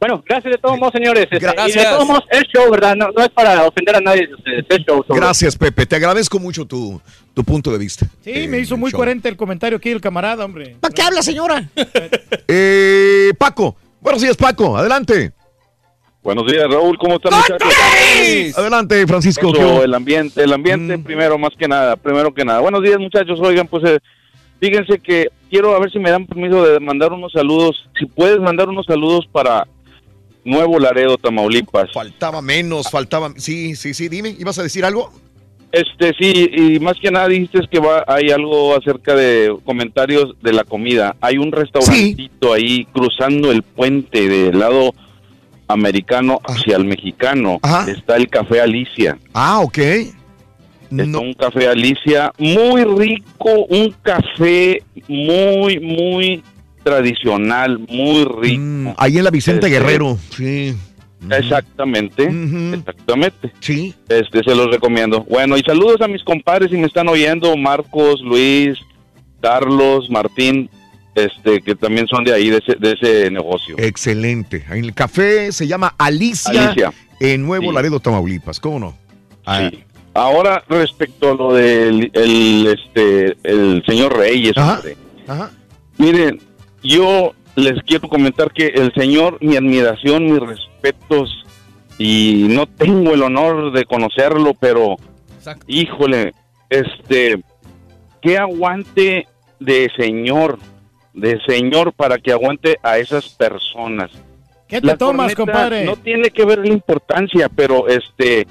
Bueno, 0.00 0.22
gracias 0.26 0.52
de 0.52 0.58
todos 0.58 0.78
modos, 0.78 0.94
señores. 0.94 1.24
Este, 1.30 1.36
Y 1.36 1.40
de 1.40 1.52
Gracias. 1.52 1.90
todos 1.90 2.06
modos, 2.06 2.24
es 2.30 2.42
show, 2.54 2.70
¿verdad? 2.70 2.96
No, 2.96 3.10
no 3.14 3.22
es 3.22 3.28
para 3.28 3.66
ofender 3.66 3.96
a 3.96 4.00
nadie 4.00 4.26
de 4.26 4.34
ustedes, 4.34 4.64
es 4.68 4.78
show. 4.86 5.04
sobre- 5.06 5.20
Gracias 5.20 5.56
Pepe, 5.56 5.84
te 5.84 5.96
agradezco 5.96 6.38
mucho 6.38 6.64
tu, 6.64 6.98
tu 7.34 7.44
punto 7.44 7.70
de 7.70 7.76
vista. 7.78 8.06
Sí, 8.24 8.30
Eh, 8.34 8.48
me 8.48 8.58
hizo 8.60 8.74
el 8.74 8.80
muy 8.80 8.90
show. 8.90 8.98
coherente 8.98 9.28
el 9.28 9.36
comentario 9.36 9.76
aquí 9.76 9.90
del 9.90 10.00
camarada, 10.00 10.42
hombre. 10.44 10.76
¿Para 10.80 10.94
qué 10.94 11.02
habla, 11.02 11.22
señora? 11.22 11.68
Eh, 12.48 13.30
Paco, 13.38 13.76
buenos 14.00 14.22
días 14.22 14.36
Paco, 14.36 14.76
adelante. 14.76 15.32
Buenos 16.22 16.46
días, 16.52 16.68
Raúl, 16.68 16.98
¿cómo 16.98 17.14
están 17.16 17.32
muchachos? 17.34 17.74
Adelante 18.54 19.06
Francisco. 19.06 19.52
Eso, 19.54 19.82
el 19.82 19.94
ambiente, 19.94 20.42
el 20.42 20.52
ambiente 20.52 20.98
primero, 20.98 21.38
más 21.38 21.54
que 21.58 21.66
nada, 21.66 21.96
primero 21.96 22.34
que 22.34 22.44
nada. 22.44 22.60
Buenos 22.60 22.82
días, 22.82 22.98
muchachos. 22.98 23.40
Oigan, 23.40 23.66
pues 23.66 23.84
eh, 23.84 23.98
fíjense 24.60 24.98
que 24.98 25.28
quiero 25.48 25.74
a 25.74 25.80
ver 25.80 25.90
si 25.90 25.98
me 25.98 26.10
dan 26.10 26.26
permiso 26.26 26.62
de 26.62 26.78
mandar 26.78 27.14
unos 27.14 27.32
saludos. 27.32 27.88
Si 27.98 28.04
puedes 28.04 28.38
mandar 28.38 28.68
unos 28.68 28.84
saludos 28.84 29.26
para 29.32 29.66
Nuevo 30.44 30.78
Laredo, 30.78 31.16
Tamaulipas. 31.16 31.90
Faltaba 31.90 32.42
menos, 32.42 32.90
faltaba... 32.90 33.32
Sí, 33.36 33.74
sí, 33.74 33.94
sí, 33.94 34.10
dime, 34.10 34.36
¿ibas 34.38 34.58
a 34.58 34.62
decir 34.62 34.84
algo? 34.84 35.10
Este, 35.72 36.12
sí, 36.18 36.50
y 36.52 36.80
más 36.80 36.96
que 37.00 37.10
nada 37.10 37.28
dijiste 37.28 37.60
que 37.70 37.78
va, 37.80 38.04
hay 38.06 38.30
algo 38.30 38.76
acerca 38.76 39.14
de 39.14 39.56
comentarios 39.64 40.34
de 40.42 40.52
la 40.52 40.64
comida. 40.64 41.16
Hay 41.22 41.38
un 41.38 41.50
restaurantito 41.50 42.52
ahí 42.52 42.84
cruzando 42.92 43.50
el 43.50 43.62
puente 43.62 44.28
del 44.28 44.58
lado 44.58 44.92
americano 45.72 46.40
hacia 46.44 46.76
el 46.76 46.84
mexicano. 46.84 47.58
Está 47.86 48.16
el 48.16 48.28
Café 48.28 48.60
Alicia. 48.60 49.18
Ah, 49.32 49.60
ok. 49.60 49.78
Está 49.78 51.18
un 51.20 51.34
café 51.34 51.68
Alicia 51.68 52.32
muy 52.36 52.82
rico, 52.82 53.64
un 53.68 53.94
café 54.02 54.82
muy, 55.06 55.78
muy 55.78 56.42
tradicional, 56.82 57.78
muy 57.88 58.24
rico. 58.24 58.94
Ahí 58.96 59.18
en 59.18 59.24
la 59.24 59.30
Vicente 59.30 59.66
Este, 59.66 59.78
Guerrero, 59.78 60.18
sí. 60.30 60.74
Exactamente, 61.30 62.24
exactamente. 62.74 63.52
Sí. 63.60 63.94
Este, 64.08 64.42
se 64.42 64.54
los 64.54 64.70
recomiendo. 64.70 65.22
Bueno, 65.28 65.56
y 65.56 65.60
saludos 65.60 66.00
a 66.00 66.08
mis 66.08 66.24
compadres 66.24 66.70
si 66.70 66.76
me 66.76 66.86
están 66.86 67.08
oyendo, 67.08 67.56
Marcos, 67.56 68.20
Luis, 68.22 68.78
Carlos, 69.40 70.10
Martín, 70.10 70.70
este, 71.14 71.60
que 71.60 71.74
también 71.74 72.06
son 72.06 72.24
de 72.24 72.32
ahí, 72.34 72.50
de 72.50 72.58
ese, 72.58 72.74
de 72.78 72.92
ese 72.92 73.30
negocio. 73.30 73.74
Excelente. 73.78 74.64
En 74.70 74.84
el 74.84 74.94
café 74.94 75.52
se 75.52 75.66
llama 75.66 75.94
Alicia, 75.98 76.68
Alicia. 76.68 76.92
en 77.20 77.42
Nuevo 77.46 77.68
Sí. 77.70 77.74
Laredo, 77.74 78.00
Tamaulipas. 78.00 78.60
¿Cómo 78.60 78.78
no? 78.78 78.96
Ah, 79.46 79.68
Sí. 79.70 79.84
Ahora, 80.12 80.64
respecto 80.68 81.30
a 81.30 81.34
lo 81.34 81.52
del 81.54 82.10
el, 82.14 82.66
este, 82.66 83.36
el 83.44 83.82
señor 83.86 84.16
Reyes, 84.16 84.56
hombre. 84.56 84.96
Ajá. 85.28 85.50
Miren, 85.98 86.40
yo 86.82 87.32
les 87.54 87.80
quiero 87.84 88.08
comentar 88.08 88.50
que 88.52 88.66
el 88.68 88.92
señor, 88.94 89.38
mi 89.40 89.54
admiración, 89.56 90.24
mis 90.24 90.40
respetos, 90.40 91.44
y 91.96 92.46
no 92.48 92.66
tengo 92.66 93.12
el 93.14 93.22
honor 93.22 93.72
de 93.72 93.84
conocerlo, 93.84 94.54
pero 94.58 94.96
híjole, 95.68 96.32
este, 96.70 97.40
qué 98.20 98.36
aguante 98.38 99.28
de 99.60 99.90
señor, 99.96 100.58
de 101.12 101.40
señor 101.46 101.92
para 101.92 102.18
que 102.18 102.32
aguante 102.32 102.78
a 102.82 102.98
esas 102.98 103.28
personas. 103.30 104.10
¿Qué 104.68 104.80
te 104.80 104.86
La 104.86 104.96
tomas, 104.96 105.34
compadre? 105.34 105.84
No 105.84 105.96
tiene 105.96 106.30
que 106.30 106.44
ver 106.44 106.60
la 106.60 106.68
importancia, 106.68 107.48
pero 107.48 107.88
este, 107.88 108.46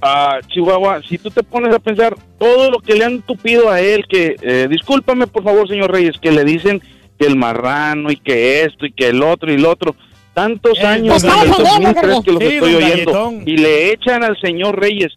a 0.00 0.38
Chihuahua, 0.46 1.02
si 1.02 1.18
tú 1.18 1.30
te 1.30 1.42
pones 1.42 1.74
a 1.74 1.78
pensar 1.78 2.16
todo 2.38 2.70
lo 2.70 2.78
que 2.78 2.94
le 2.94 3.04
han 3.04 3.20
tupido 3.22 3.70
a 3.70 3.80
él, 3.80 4.06
que 4.08 4.36
eh, 4.40 4.66
discúlpame 4.70 5.26
por 5.26 5.42
favor, 5.42 5.68
señor 5.68 5.90
Reyes, 5.92 6.16
que 6.20 6.30
le 6.30 6.44
dicen 6.44 6.80
que 7.18 7.26
el 7.26 7.36
marrano 7.36 8.10
y 8.10 8.16
que 8.16 8.62
esto 8.62 8.86
y 8.86 8.92
que 8.92 9.08
el 9.08 9.22
otro 9.22 9.50
y 9.50 9.56
el 9.56 9.66
otro, 9.66 9.94
tantos 10.32 10.78
años 10.80 11.22
pues 11.22 11.24
el 11.24 11.30
estamos 11.30 11.58
oyendo, 11.58 12.00
2003 12.00 12.20
que 12.24 12.32
los 12.32 12.42
Sí, 12.42 12.48
estoy 12.54 12.74
oyendo 12.76 13.12
Galletón. 13.12 13.42
y 13.46 13.56
le 13.56 13.92
echan 13.92 14.24
al 14.24 14.40
señor 14.40 14.80
Reyes 14.80 15.12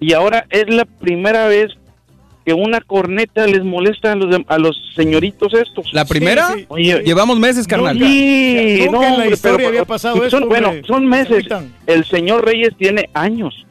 y 0.00 0.12
ahora 0.12 0.46
es 0.48 0.72
la 0.72 0.84
primera 0.84 1.48
vez 1.48 1.72
que 2.44 2.52
una 2.52 2.80
corneta 2.80 3.46
les 3.46 3.64
molesta 3.64 4.12
a 4.12 4.16
los, 4.16 4.28
dem- 4.34 4.44
a 4.48 4.58
los 4.58 4.76
señoritos 4.94 5.54
estos. 5.54 5.92
¿La 5.92 6.04
primera? 6.04 6.54
Oye, 6.68 7.02
Llevamos 7.04 7.38
meses, 7.38 7.66
carnal. 7.66 7.98
Sí, 7.98 8.82
Nunca 8.86 9.08
no, 9.10 9.14
en 9.14 9.20
la 9.20 9.26
historia 9.34 9.56
pero- 9.56 9.68
había 9.68 9.84
pasado 9.84 10.16
son- 10.16 10.24
esto, 10.26 10.46
Bueno, 10.48 10.68
hombre. 10.68 10.84
son 10.86 11.06
meses. 11.06 11.46
El 11.86 12.04
señor 12.04 12.44
Reyes 12.44 12.76
tiene 12.76 13.08
años. 13.14 13.64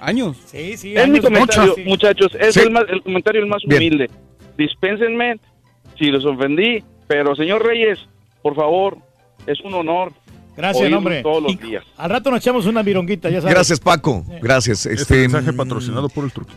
¿Años? 0.00 0.36
Sí, 0.46 0.76
sí. 0.76 0.94
Es 0.96 1.08
mi 1.08 1.20
comentario, 1.20 1.70
mucho, 1.76 1.88
muchachos. 1.88 2.34
Es 2.38 2.54
Sí. 2.54 2.60
el, 2.60 2.70
más- 2.70 2.84
el 2.88 3.02
comentario 3.02 3.40
el 3.40 3.46
más 3.46 3.62
Bien. 3.66 3.82
humilde. 3.82 4.10
Dispénsenme 4.58 5.36
si 5.98 6.06
los 6.06 6.24
ofendí, 6.24 6.82
pero 7.06 7.34
señor 7.34 7.64
Reyes, 7.64 7.98
por 8.42 8.54
favor, 8.54 8.98
es 9.46 9.60
un 9.60 9.74
honor. 9.74 10.12
Gracias, 10.56 10.92
hombre. 10.92 11.22
Todos 11.22 11.42
los 11.42 11.52
Y- 11.52 11.56
días. 11.56 11.84
Al 11.96 12.10
rato 12.10 12.30
nos 12.30 12.38
echamos 12.40 12.66
una 12.66 12.82
vironguita, 12.82 13.28
ya 13.30 13.40
sabes. 13.40 13.54
Gracias, 13.54 13.80
Paco. 13.80 14.24
Gracias. 14.40 14.86
Este 14.86 15.02
Este, 15.02 15.16
mensaje 15.28 15.52
patrocinado 15.52 16.08
por 16.08 16.24
el 16.24 16.32
truco. 16.32 16.52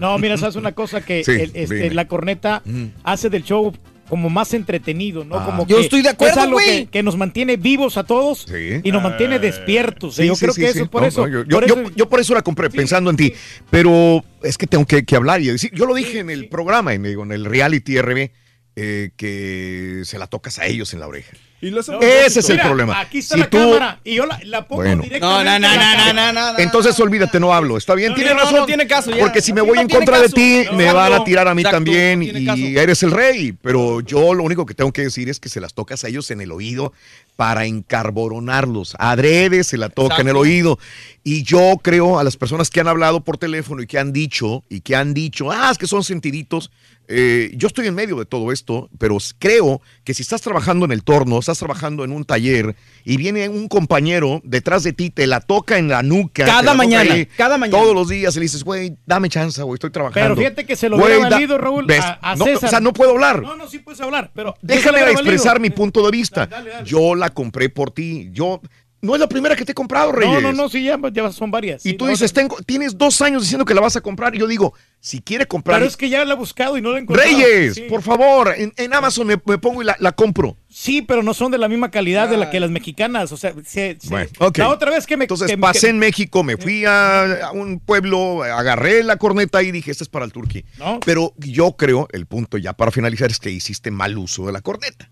No, 0.00 0.18
mira, 0.18 0.36
sabes 0.36 0.56
una 0.56 0.72
cosa 0.72 1.00
que 1.04 1.22
Sí, 1.24 1.32
el- 1.32 1.50
este, 1.54 1.92
la 1.94 2.06
corneta 2.08 2.62
hace 3.04 3.30
del 3.30 3.44
show 3.44 3.72
como 4.08 4.28
más 4.28 4.52
entretenido, 4.54 5.24
¿no? 5.24 5.36
Ah. 5.38 5.46
Como 5.46 5.64
Yo 5.68 5.76
que 5.76 5.82
estoy 5.84 6.02
de 6.02 6.08
acuerdo, 6.08 6.32
es 6.32 6.38
algo 6.42 6.54
güey. 6.54 6.84
que, 6.86 6.90
que 6.90 7.02
nos 7.04 7.16
mantiene 7.16 7.56
vivos 7.56 7.96
a 7.96 8.02
todos 8.02 8.46
y 8.82 8.90
nos 8.90 9.02
mantiene 9.04 9.38
despiertos. 9.38 10.16
Sí, 10.16 10.26
yo 10.26 10.34
sí, 10.34 10.46
creo 10.46 10.54
que 10.54 10.68
eso 10.70 10.90
por 10.90 11.02
No, 11.02 11.06
eso. 11.08 11.26
no, 11.28 11.32
yo, 11.32 11.44
yo- 11.44 11.48
por 11.60 11.66
yo- 11.68 11.80
eso- 11.82 11.92
yo 11.94 12.08
por 12.08 12.18
eso 12.18 12.34
la 12.34 12.42
compré, 12.42 12.70
pensando 12.70 13.10
en 13.10 13.16
ti. 13.16 13.32
Pero 13.70 14.24
es 14.42 14.58
que 14.58 14.66
tengo 14.66 14.84
que, 14.84 15.04
que 15.04 15.14
hablar 15.14 15.40
y 15.40 15.46
decir. 15.46 15.70
Yo 15.72 15.86
lo 15.86 15.94
dije 15.94 16.18
en 16.18 16.30
el 16.30 16.48
programa, 16.48 16.92
en, 16.94 17.04
digo, 17.04 17.22
en 17.22 17.30
el 17.30 17.44
reality 17.44 17.98
RB, 18.00 18.32
eh, 18.74 19.10
que 19.16 20.00
se 20.04 20.18
la 20.18 20.26
tocas 20.26 20.58
a 20.58 20.66
ellos 20.66 20.92
en 20.92 20.98
la 21.00 21.06
oreja. 21.06 21.30
Ese 21.60 22.40
es 22.40 22.48
el 22.48 22.56
Mira, 22.56 22.64
problema. 22.68 23.00
Aquí 23.00 23.18
está 23.18 23.34
Si 23.34 23.40
la 23.40 23.50
tú- 23.50 23.58
cámara 23.58 24.00
y 24.02 24.14
yo 24.14 24.24
la, 24.26 24.40
la 24.44 24.66
pongo 24.66 24.82
Bueno. 24.82 25.02
directamente. 25.02 25.44
No, 25.44 25.58
no, 25.58 25.74
no, 25.76 25.76
no, 25.76 26.12
no, 26.14 26.32
no, 26.32 26.52
no. 26.54 26.58
Entonces 26.58 26.98
olvídate, 27.00 27.38
no 27.38 27.52
hablo. 27.52 27.76
Está 27.76 27.94
bien, 27.94 28.10
No, 28.10 28.14
tienes 28.14 28.32
no, 28.32 28.38
no, 28.38 28.44
razón. 28.44 28.60
no 28.60 28.66
tiene 28.66 28.86
caso 28.86 29.10
ya. 29.10 29.18
Porque 29.18 29.42
si 29.42 29.52
me 29.52 29.60
voy 29.60 29.74
no 29.74 29.82
en 29.82 29.86
tiene 29.88 30.04
contra 30.06 30.20
de 30.22 30.28
ti, 30.30 30.62
No, 30.70 30.72
me 30.76 30.86
no, 30.86 30.94
van 30.94 31.12
a 31.12 31.22
tirar 31.24 31.48
a 31.48 31.54
mí 31.54 31.60
Exacto, 31.62 31.76
también 31.76 32.18
no 32.20 32.24
tiene 32.24 32.40
y 32.40 32.46
caso. 32.46 32.62
eres 32.82 33.02
el 33.02 33.10
rey. 33.10 33.52
Pero 33.60 34.00
yo 34.00 34.32
lo 34.34 34.42
único 34.42 34.64
que 34.64 34.74
tengo 34.74 34.92
que 34.92 35.02
decir 35.02 35.28
es 35.28 35.38
que 35.38 35.48
se 35.50 35.60
las 35.60 35.74
tocas 35.74 36.02
a 36.04 36.08
ellos 36.08 36.30
en 36.30 36.40
el 36.40 36.50
oído 36.50 36.92
para 37.36 37.66
encarboronarlos. 37.66 38.94
Adrede 38.98 39.64
se 39.64 39.76
la 39.76 39.88
toca 39.88 40.20
en 40.20 40.28
el 40.28 40.36
oído. 40.36 40.78
Y 41.22 41.42
yo 41.42 41.74
creo 41.82 42.18
a 42.18 42.24
las 42.24 42.36
personas 42.36 42.70
que 42.70 42.80
han 42.80 42.88
hablado 42.88 43.22
por 43.22 43.36
teléfono 43.38 43.82
y 43.82 43.86
que 43.86 43.98
han 43.98 44.12
dicho, 44.12 44.64
y 44.70 44.80
que 44.80 44.96
han 44.96 45.12
dicho, 45.14 45.50
ah, 45.50 45.68
es 45.70 45.78
que 45.78 45.86
son 45.86 46.02
sentiditos. 46.04 46.70
Eh, 47.12 47.50
yo 47.56 47.66
estoy 47.66 47.88
en 47.88 47.94
medio 47.96 48.16
de 48.16 48.24
todo 48.24 48.52
esto, 48.52 48.88
pero 48.98 49.18
creo 49.40 49.82
que 50.04 50.14
si 50.14 50.22
estás 50.22 50.40
trabajando 50.42 50.84
en 50.84 50.92
el 50.92 51.02
torno, 51.02 51.40
estás 51.40 51.58
trabajando 51.58 52.04
en 52.04 52.12
un 52.12 52.24
taller 52.24 52.76
y 53.04 53.16
viene 53.16 53.48
un 53.48 53.66
compañero 53.66 54.40
detrás 54.44 54.84
de 54.84 54.92
ti, 54.92 55.10
te 55.10 55.26
la 55.26 55.40
toca 55.40 55.76
en 55.78 55.88
la 55.88 56.04
nuca. 56.04 56.44
Cada 56.44 56.62
la 56.62 56.74
mañana, 56.74 57.14
cada 57.36 57.58
mañana. 57.58 57.76
Todos 57.82 57.94
los 57.94 58.08
días 58.08 58.36
y 58.36 58.38
le 58.38 58.42
dices, 58.44 58.62
güey, 58.62 58.96
dame 59.06 59.28
chance, 59.28 59.60
güey, 59.60 59.74
estoy 59.74 59.90
trabajando. 59.90 60.20
Pero 60.20 60.36
fíjate 60.36 60.64
que 60.64 60.76
se 60.76 60.88
lo 60.88 60.96
hubiera 60.96 61.28
valido, 61.28 61.58
Raúl, 61.58 61.86
a, 61.92 62.18
a 62.22 62.36
No, 62.36 62.44
César. 62.44 62.68
o 62.68 62.70
sea, 62.70 62.80
no 62.80 62.92
puedo 62.92 63.10
hablar. 63.10 63.42
No, 63.42 63.56
no, 63.56 63.68
sí 63.68 63.80
puedes 63.80 64.00
hablar, 64.00 64.30
pero... 64.32 64.54
Déjame 64.62 65.00
expresar 65.10 65.54
valido. 65.58 65.60
mi 65.62 65.70
punto 65.70 66.04
de 66.04 66.12
vista. 66.12 66.48
Yo 66.84 67.16
la 67.16 67.30
compré 67.30 67.70
por 67.70 67.90
ti. 67.90 68.28
Yo 68.32 68.60
no 69.02 69.14
es 69.14 69.20
la 69.20 69.28
primera 69.28 69.56
que 69.56 69.64
te 69.64 69.72
he 69.72 69.74
comprado, 69.74 70.12
Reyes. 70.12 70.34
No, 70.34 70.40
no, 70.40 70.52
no, 70.52 70.68
sí, 70.68 70.84
ya, 70.84 70.98
ya 71.12 71.32
son 71.32 71.50
varias. 71.50 71.84
Y 71.86 71.90
sí, 71.90 71.94
tú 71.96 72.04
no, 72.04 72.10
dices, 72.10 72.32
tengo, 72.32 72.56
tienes 72.66 72.96
dos 72.98 73.20
años 73.22 73.42
diciendo 73.42 73.64
que 73.64 73.74
la 73.74 73.80
vas 73.80 73.96
a 73.96 74.00
comprar. 74.00 74.34
Y 74.34 74.38
yo 74.38 74.46
digo, 74.46 74.74
si 75.00 75.20
quiere 75.20 75.46
comprar. 75.46 75.78
Pero 75.78 75.88
es 75.88 75.96
que 75.96 76.08
ya 76.10 76.24
la 76.24 76.34
he 76.34 76.36
buscado 76.36 76.76
y 76.76 76.82
no 76.82 76.90
la 76.90 76.98
he 76.98 77.00
encontrado. 77.02 77.28
Reyes, 77.30 77.74
Sí. 77.76 77.82
por 77.88 78.02
favor, 78.02 78.52
en, 78.56 78.72
en 78.76 78.92
Amazon 78.94 79.26
me, 79.26 79.40
me 79.46 79.56
pongo 79.58 79.80
y 79.82 79.84
la, 79.86 79.96
la 80.00 80.12
compro. 80.12 80.56
Sí, 80.68 81.02
pero 81.02 81.22
no 81.22 81.34
son 81.34 81.50
de 81.50 81.58
la 81.58 81.68
misma 81.68 81.90
calidad 81.90 82.28
de 82.28 82.36
la 82.36 82.50
que 82.50 82.60
las 82.60 82.70
mexicanas. 82.70 83.32
O 83.32 83.36
sea, 83.36 83.54
se- 83.64 83.96
se- 83.98 84.08
Bueno, 84.08 84.28
ok. 84.38 84.58
la 84.58 84.68
otra 84.68 84.90
vez 84.90 85.06
que 85.06 85.16
me. 85.16 85.24
Entonces 85.24 85.48
que- 85.50 85.58
pasé 85.58 85.80
que- 85.80 85.88
en 85.88 85.98
México, 85.98 86.44
me 86.44 86.56
fui 86.56 86.84
a, 86.84 87.46
a 87.46 87.52
un 87.52 87.80
pueblo, 87.80 88.42
agarré 88.42 89.02
la 89.02 89.16
corneta 89.16 89.62
y 89.62 89.72
dije, 89.72 89.90
este 89.90 90.04
es 90.04 90.08
para 90.10 90.24
el 90.26 90.32
turqui. 90.32 90.64
No. 90.78 91.00
Pero 91.04 91.32
yo 91.38 91.72
creo, 91.72 92.06
el 92.12 92.26
punto 92.26 92.58
ya 92.58 92.74
para 92.74 92.90
finalizar 92.90 93.30
es 93.30 93.38
que 93.38 93.50
hiciste 93.50 93.90
mal 93.90 94.16
uso 94.18 94.46
de 94.46 94.52
la 94.52 94.60
corneta. 94.60 95.10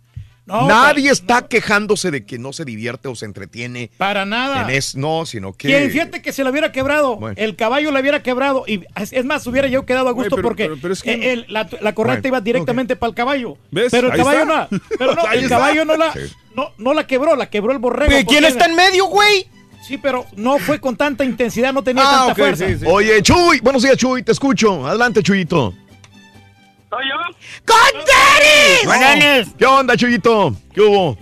No, 0.48 0.66
Nadie 0.66 1.10
está 1.10 1.46
quejándose 1.46 2.10
de 2.10 2.24
que 2.24 2.38
no 2.38 2.54
se 2.54 2.64
divierte 2.64 3.06
o 3.08 3.14
se 3.14 3.26
entretiene. 3.26 3.90
Para 3.98 4.24
nada. 4.24 4.62
En 4.62 4.70
es, 4.70 4.96
no, 4.96 5.26
sino 5.26 5.52
que. 5.52 5.68
Quien 5.68 5.90
fíjate 5.90 6.22
que 6.22 6.32
se 6.32 6.42
la 6.42 6.48
hubiera 6.50 6.72
quebrado, 6.72 7.16
Bueno. 7.16 7.34
el 7.38 7.54
caballo 7.54 7.90
la 7.90 8.00
hubiera 8.00 8.22
quebrado 8.22 8.64
y 8.66 8.82
es 8.96 9.24
más, 9.26 9.46
hubiera 9.46 9.68
yo 9.68 9.84
quedado 9.84 10.08
a 10.08 10.12
gusto 10.12 10.36
pero- 10.36 10.48
porque 10.48 10.64
pero- 10.64 10.78
pero 10.80 10.94
es 10.94 11.02
que- 11.02 11.32
el- 11.34 11.44
la, 11.48 11.68
la 11.82 11.94
correcta 11.94 12.22
Bueno, 12.22 12.28
iba 12.38 12.40
directamente 12.40 12.96
para 12.96 13.10
el 13.10 13.14
caballo. 13.14 13.58
¿Ves? 13.70 13.90
Pero 13.90 14.06
el 14.06 14.14
Ahí 14.14 14.18
caballo 14.20 14.40
está. 14.40 14.68
no, 14.70 14.80
pero 14.98 15.14
no, 15.14 15.22
el 15.32 15.42
está. 15.44 15.48
caballo 15.56 15.84
no 15.84 15.96
la, 15.98 16.12
Sí. 16.14 16.20
no, 16.56 16.72
no 16.78 16.94
la 16.94 17.06
quebró, 17.06 17.36
la 17.36 17.50
quebró 17.50 17.72
el 17.72 17.78
borrego. 17.78 18.10
¿Quién 18.10 18.24
porque- 18.24 18.46
está 18.46 18.64
en 18.64 18.74
medio, 18.74 19.04
güey? 19.04 19.46
Sí, 19.86 19.98
pero 19.98 20.24
no 20.36 20.58
fue 20.58 20.80
con 20.80 20.96
tanta 20.96 21.24
intensidad, 21.26 21.74
no 21.74 21.82
tenía 21.84 22.04
Ah, 22.06 22.16
tanta 22.26 22.34
fuerza. 22.34 22.66
sí, 22.66 22.78
sí. 22.78 22.84
Oye, 22.86 23.22
Chuy, 23.22 23.60
buenos 23.60 23.82
días, 23.82 23.96
Chuy, 23.98 24.22
te 24.22 24.32
escucho. 24.32 24.86
Adelante, 24.86 25.22
Chuyito. 25.22 25.74
¿Soy 26.90 27.04
yo? 27.06 27.36
¿Qué 29.58 29.66
onda, 29.66 29.96
Chuyito? 29.96 30.54
¿Qué 30.72 30.80
hubo? 30.80 31.16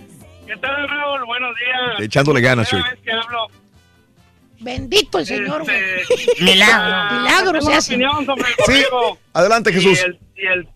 ¿Qué 0.45 0.55
tal, 0.57 0.87
Raúl? 0.87 1.25
Buenos 1.25 1.55
días. 1.55 1.99
Echándole 2.07 2.41
ganas, 2.41 2.69
Primera 2.69 2.89
Chuy. 2.89 2.95
vez 2.97 3.03
que 3.05 3.11
hablo. 3.11 3.47
Bendito 4.59 5.19
el 5.19 5.25
Señor, 5.25 5.63
güey. 5.63 5.77
Este, 6.01 6.43
Milagro. 6.43 6.75
ah, 6.95 7.09
Milagro 7.21 7.61
se 7.61 7.73
hace. 7.73 7.93
opinión 7.93 8.25
sobre 8.25 8.41
el 8.49 8.55
Sí, 8.65 8.85
adelante, 9.33 9.69
Y 9.69 9.73
Jesús. 9.73 10.01
el- 10.03 10.19
y 10.35 10.45
el- 10.47 10.67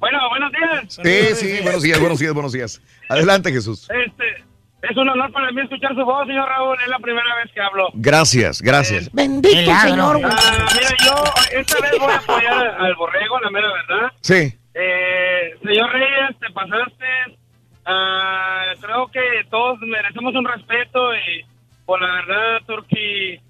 Bueno, 0.00 0.18
buenos 0.30 0.52
días. 0.52 1.00
Sí, 1.02 1.34
sí, 1.46 1.60
buenos 1.62 1.82
días, 1.82 1.98
buenos 2.00 2.18
días, 2.18 2.32
buenos 2.32 2.52
días. 2.52 2.80
Adelante, 3.08 3.52
Jesús. 3.52 3.88
Este, 3.90 4.44
es 4.90 4.96
un 4.96 5.08
honor 5.08 5.32
para 5.32 5.50
mí 5.52 5.60
escuchar 5.62 5.94
su 5.94 6.04
voz, 6.04 6.26
señor 6.26 6.48
Raúl. 6.48 6.76
Es 6.82 6.88
la 6.88 6.98
primera 6.98 7.34
vez 7.42 7.52
que 7.52 7.60
hablo. 7.60 7.88
Gracias, 7.94 8.62
gracias. 8.62 9.10
Bendito 9.12 9.56
el 9.56 9.62
Milagro. 9.66 9.90
Señor, 9.90 10.20
güey. 10.20 10.32
Ah, 10.36 10.66
mira, 10.74 10.88
yo 11.04 11.24
esta 11.58 11.80
vez 11.80 11.92
voy 11.98 12.12
a 12.12 12.16
apoyar 12.16 12.66
al 12.80 12.94
borrego, 12.94 13.40
la 13.40 13.50
mera 13.50 13.68
verdad. 13.72 14.12
Sí. 14.20 14.57
Eh, 14.80 15.56
señor 15.60 15.90
Reyes, 15.90 16.38
te 16.38 16.50
pasaste. 16.52 17.36
Ah, 17.84 18.74
creo 18.80 19.08
que 19.08 19.44
todos 19.50 19.80
merecemos 19.80 20.32
un 20.36 20.44
respeto 20.44 21.16
y 21.16 21.44
por 21.84 22.00
la 22.00 22.14
verdad, 22.14 22.60
Turki, 22.64 23.40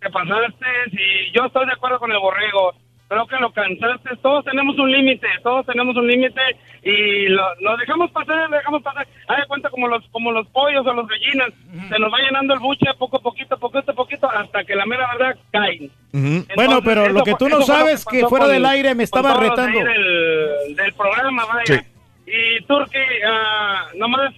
te 0.00 0.10
pasaste 0.10 0.66
y 0.90 1.30
yo 1.30 1.44
estoy 1.46 1.66
de 1.66 1.74
acuerdo 1.74 2.00
con 2.00 2.10
el 2.10 2.18
borrego. 2.18 2.72
Creo 3.14 3.26
que 3.28 3.36
lo 3.36 3.52
cansaste. 3.52 4.16
Todos 4.22 4.44
tenemos 4.44 4.76
un 4.76 4.90
límite, 4.90 5.28
todos 5.44 5.64
tenemos 5.66 5.94
un 5.96 6.04
límite 6.08 6.40
y 6.82 7.28
lo, 7.28 7.42
lo 7.60 7.76
dejamos 7.76 8.10
pasar, 8.10 8.50
lo 8.50 8.56
dejamos 8.56 8.82
pasar. 8.82 9.06
Haz 9.28 9.36
de 9.38 9.46
cuenta 9.46 9.70
como 9.70 9.86
los 9.86 10.04
como 10.08 10.32
los 10.32 10.48
pollos 10.48 10.84
o 10.84 10.92
los 10.92 11.06
gallinas. 11.06 11.50
Se 11.88 11.98
nos 12.00 12.12
va 12.12 12.18
llenando 12.18 12.54
el 12.54 12.60
buche 12.60 12.86
poco 12.98 13.18
a 13.18 13.20
poquito, 13.20 13.56
poquito 13.56 13.92
a 13.92 13.94
poquito, 13.94 14.28
hasta 14.28 14.64
que 14.64 14.74
la 14.74 14.84
mera 14.84 15.06
verdad 15.16 15.36
caen. 15.52 15.92
Bueno, 16.12 16.44
Entonces, 16.48 16.80
pero 16.84 17.08
lo 17.10 17.22
que 17.22 17.34
tú 17.34 17.48
no 17.48 17.62
sabes 17.62 18.04
que 18.04 18.26
fuera 18.26 18.46
con- 18.46 18.54
del 18.54 18.66
aire 18.66 18.94
me 18.96 19.04
estaba 19.04 19.34
retando. 19.38 19.78
Del, 19.78 20.74
del 20.74 20.92
programa, 20.94 21.44
vaya. 21.46 21.64
Sí. 21.66 21.80
Y 22.26 22.64
Turki, 22.64 22.98
ah, 23.28 23.86
nomás, 23.94 24.34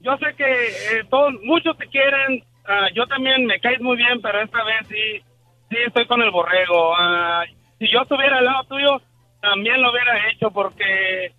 yo 0.00 0.14
sé 0.18 0.34
que 0.36 0.44
eh, 0.44 1.04
todos, 1.08 1.32
muchos 1.42 1.74
te 1.78 1.86
quieren, 1.86 2.44
ah, 2.66 2.88
yo 2.94 3.06
también 3.06 3.46
me 3.46 3.58
caes 3.60 3.80
muy 3.80 3.96
bien, 3.96 4.20
pero 4.20 4.42
esta 4.42 4.62
vez 4.64 4.86
sí, 4.88 5.22
sí 5.70 5.76
estoy 5.86 6.04
con 6.06 6.20
el 6.20 6.30
borrego. 6.30 6.94
Si 7.80 7.88
yo 7.90 8.02
estuviera 8.02 8.38
al 8.38 8.44
lado 8.44 8.64
tuyo, 8.64 9.00
también 9.40 9.80
lo 9.80 9.90
hubiera 9.90 10.30
hecho, 10.30 10.50
porque 10.50 11.32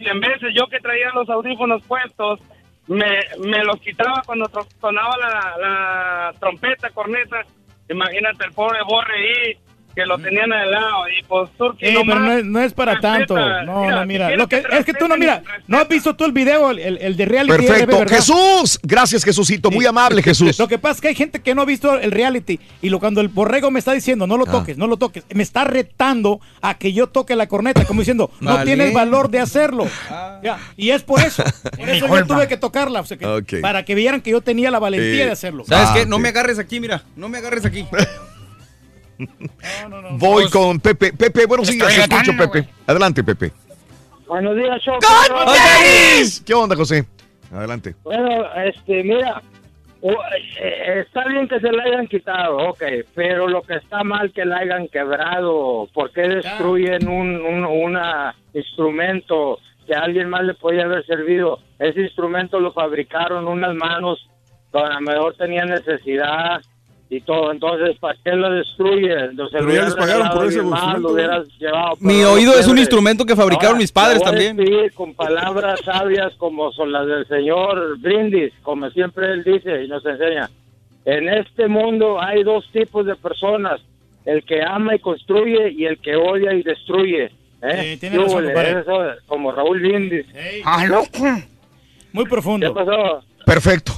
en 0.00 0.20
veces 0.20 0.52
yo 0.52 0.66
que 0.66 0.80
traía 0.80 1.10
los 1.14 1.30
audífonos 1.30 1.82
puestos, 1.86 2.40
me, 2.88 3.20
me 3.38 3.62
los 3.64 3.80
quitaba 3.80 4.20
cuando 4.26 4.46
sonaba 4.80 5.16
la, 5.16 5.56
la 5.56 6.34
trompeta, 6.40 6.90
corneta, 6.90 7.42
imagínate 7.88 8.44
el 8.44 8.52
pobre 8.52 8.80
borre 8.82 9.14
ahí, 9.14 9.58
que 9.94 10.04
lo 10.06 10.18
tenían 10.18 10.52
al 10.52 10.70
lado, 10.70 11.08
y 11.08 11.22
pues 11.24 11.50
Turki 11.56 11.86
Sí, 11.86 11.92
pero 11.94 12.04
más. 12.04 12.20
no 12.20 12.32
es, 12.32 12.44
no 12.44 12.60
es 12.60 12.72
para 12.74 12.92
Respeta. 12.94 13.16
tanto. 13.18 13.36
No, 13.36 13.82
Mira, 13.82 13.96
no, 14.00 14.06
mira. 14.06 14.30
Lo 14.36 14.48
que, 14.48 14.62
es 14.72 14.84
que 14.84 14.92
tú 14.94 15.06
no, 15.08 15.16
mira, 15.16 15.42
no 15.68 15.78
has 15.78 15.88
visto 15.88 16.14
tú 16.16 16.24
el 16.24 16.32
video, 16.32 16.70
el, 16.70 16.78
el- 16.78 16.98
el 16.98 17.16
de 17.16 17.24
reality. 17.24 17.56
Perfecto. 17.66 17.98
¿verdad? 17.98 18.16
Jesús, 18.16 18.78
gracias, 18.82 19.24
Jesucito. 19.24 19.70
Muy 19.70 19.86
amable, 19.86 20.22
Jesús. 20.22 20.58
Lo 20.58 20.66
que 20.68 20.78
pasa 20.78 20.94
es 20.96 21.00
que 21.00 21.08
hay 21.08 21.14
gente 21.14 21.40
que 21.40 21.54
no 21.54 21.62
ha 21.62 21.64
visto 21.64 21.94
el 21.98 22.10
reality 22.10 22.58
y 22.82 22.88
lo 22.90 22.98
cuando 23.00 23.20
el 23.20 23.28
borrego 23.28 23.70
me 23.70 23.78
está 23.78 23.92
diciendo 23.92 24.26
no 24.26 24.36
lo 24.36 24.44
Ah. 24.48 24.52
toques, 24.52 24.76
no 24.78 24.86
lo 24.86 24.96
toques, 24.96 25.24
me 25.32 25.42
está 25.42 25.64
retando 25.64 26.40
a 26.60 26.74
que 26.78 26.92
yo 26.92 27.06
toque 27.08 27.36
la 27.36 27.46
corneta, 27.46 27.84
como 27.84 28.00
diciendo 28.00 28.30
no 28.40 28.52
Vale. 28.54 28.64
tienes 28.64 28.92
valor 28.92 29.30
de 29.30 29.40
hacerlo. 29.40 29.86
Ya, 30.42 30.58
y 30.76 30.90
es 30.90 31.02
por 31.02 31.20
eso, 31.20 31.42
por 31.78 31.88
eso 31.88 32.06
yo 32.08 32.26
tuve 32.26 32.48
que 32.48 32.56
tocarla, 32.56 33.00
o 33.00 33.04
sea, 33.06 33.16
que- 33.16 33.26
Ok. 33.26 33.54
para 33.62 33.84
que 33.84 33.94
vieran 33.94 34.20
que 34.20 34.30
yo 34.30 34.40
tenía 34.40 34.70
la 34.70 34.78
valentía 34.78 35.22
Eh, 35.22 35.26
de 35.26 35.32
hacerlo. 35.32 35.64
¿Sabes 35.66 35.88
Ah, 35.90 35.94
qué? 35.94 36.06
No 36.06 36.16
sí. 36.16 36.22
me 36.22 36.28
agarres 36.28 36.58
aquí, 36.58 36.80
mira. 36.80 37.02
No 37.16 37.28
me 37.28 37.38
agarres 37.38 37.64
aquí. 37.64 37.86
Voy 40.12 40.48
con 40.50 40.80
Pepe. 40.80 41.12
Pepe, 41.12 41.46
buenos 41.46 41.68
días. 41.68 41.96
Escucho, 41.98 42.32
Pepe. 42.36 42.68
Adelante, 42.86 43.22
Pepe. 43.24 43.52
Buenos 44.26 44.56
días, 44.56 44.80
show. 44.82 44.98
¿Qué 46.44 46.54
onda, 46.54 46.74
José? 46.76 47.04
Adelante. 47.52 47.94
Bueno, 48.02 48.44
este, 48.64 49.02
mira, 49.04 49.40
o- 50.00 50.10
eh, 50.60 51.00
está 51.06 51.24
bien 51.28 51.46
que 51.46 51.60
se 51.60 51.70
la 51.70 51.84
hayan 51.84 52.06
quitado, 52.08 52.56
ok, 52.70 52.82
pero 53.14 53.46
lo 53.48 53.62
que 53.62 53.74
está 53.76 54.02
mal 54.02 54.32
que 54.32 54.44
la 54.44 54.56
hayan 54.58 54.88
quebrado, 54.88 55.88
¿por 55.92 56.10
qué 56.12 56.22
destruyen 56.22 57.06
un, 57.08 57.36
un 57.40 57.64
una 57.64 58.34
instrumento 58.54 59.58
que 59.86 59.94
a 59.94 60.00
alguien 60.00 60.28
más 60.30 60.42
le 60.42 60.54
podía 60.54 60.84
haber 60.84 61.04
servido? 61.06 61.60
Ese 61.78 62.00
instrumento 62.00 62.58
lo 62.58 62.72
fabricaron 62.72 63.46
unas 63.46 63.74
manos 63.74 64.28
donde 64.72 64.88
a 64.90 64.94
lo 64.94 65.00
mejor 65.02 65.36
tenían 65.36 65.68
necesidad 65.68 66.60
y 67.16 67.20
todo, 67.20 67.52
entonces, 67.52 67.96
¿para 67.98 68.16
qué 68.24 68.32
lo 68.32 68.50
destruyen? 68.50 69.18
Entonces, 69.30 69.52
Pero 69.52 69.64
lo 69.64 69.68
ya 69.68 69.72
hubieras 69.72 69.86
les 69.86 69.94
pagaron 69.94 70.22
regalado 70.22 70.38
por 70.40 70.48
ese 70.48 70.58
bien 70.60 70.70
mal, 70.70 70.78
instrumento. 70.80 71.08
lo 71.08 71.14
hubieras 71.14 71.48
llevado, 71.58 71.96
Mi 72.00 72.20
no 72.20 72.32
oído 72.32 72.58
es 72.58 72.66
un 72.66 72.78
instrumento 72.78 73.24
que 73.26 73.36
fabricaron 73.36 73.68
Ahora, 73.74 73.78
mis 73.78 73.92
padres 73.92 74.18
voy 74.18 74.26
también. 74.26 74.56
con 74.94 75.14
palabras 75.14 75.80
sabias 75.84 76.32
como 76.36 76.72
son 76.72 76.92
las 76.92 77.06
del 77.06 77.26
señor 77.26 77.98
Brindis, 77.98 78.52
como 78.62 78.90
siempre 78.90 79.32
él 79.32 79.44
dice 79.44 79.84
y 79.84 79.88
nos 79.88 80.04
enseña. 80.06 80.50
En 81.04 81.28
este 81.28 81.68
mundo 81.68 82.20
hay 82.20 82.42
dos 82.42 82.64
tipos 82.72 83.04
de 83.06 83.14
personas, 83.16 83.80
el 84.24 84.42
que 84.44 84.62
ama 84.62 84.94
y 84.94 84.98
construye 85.00 85.70
y 85.72 85.84
el 85.84 85.98
que 85.98 86.16
odia 86.16 86.54
y 86.54 86.62
destruye. 86.62 87.30
¿eh? 87.62 87.92
Sí, 87.92 87.96
tiene 87.98 88.16
razón, 88.18 88.26
¿Qué 88.26 88.34
hubo, 88.34 88.54
compadre. 88.54 88.80
eso, 88.80 89.20
como 89.26 89.52
Raúl 89.52 89.80
Brindis. 89.80 90.26
¡Ah, 90.64 90.86
loco! 90.86 91.08
Muy 92.12 92.24
¿Qué 92.24 92.30
profundo. 92.30 92.72
pasó? 92.72 93.22
Perfecto. 93.44 93.92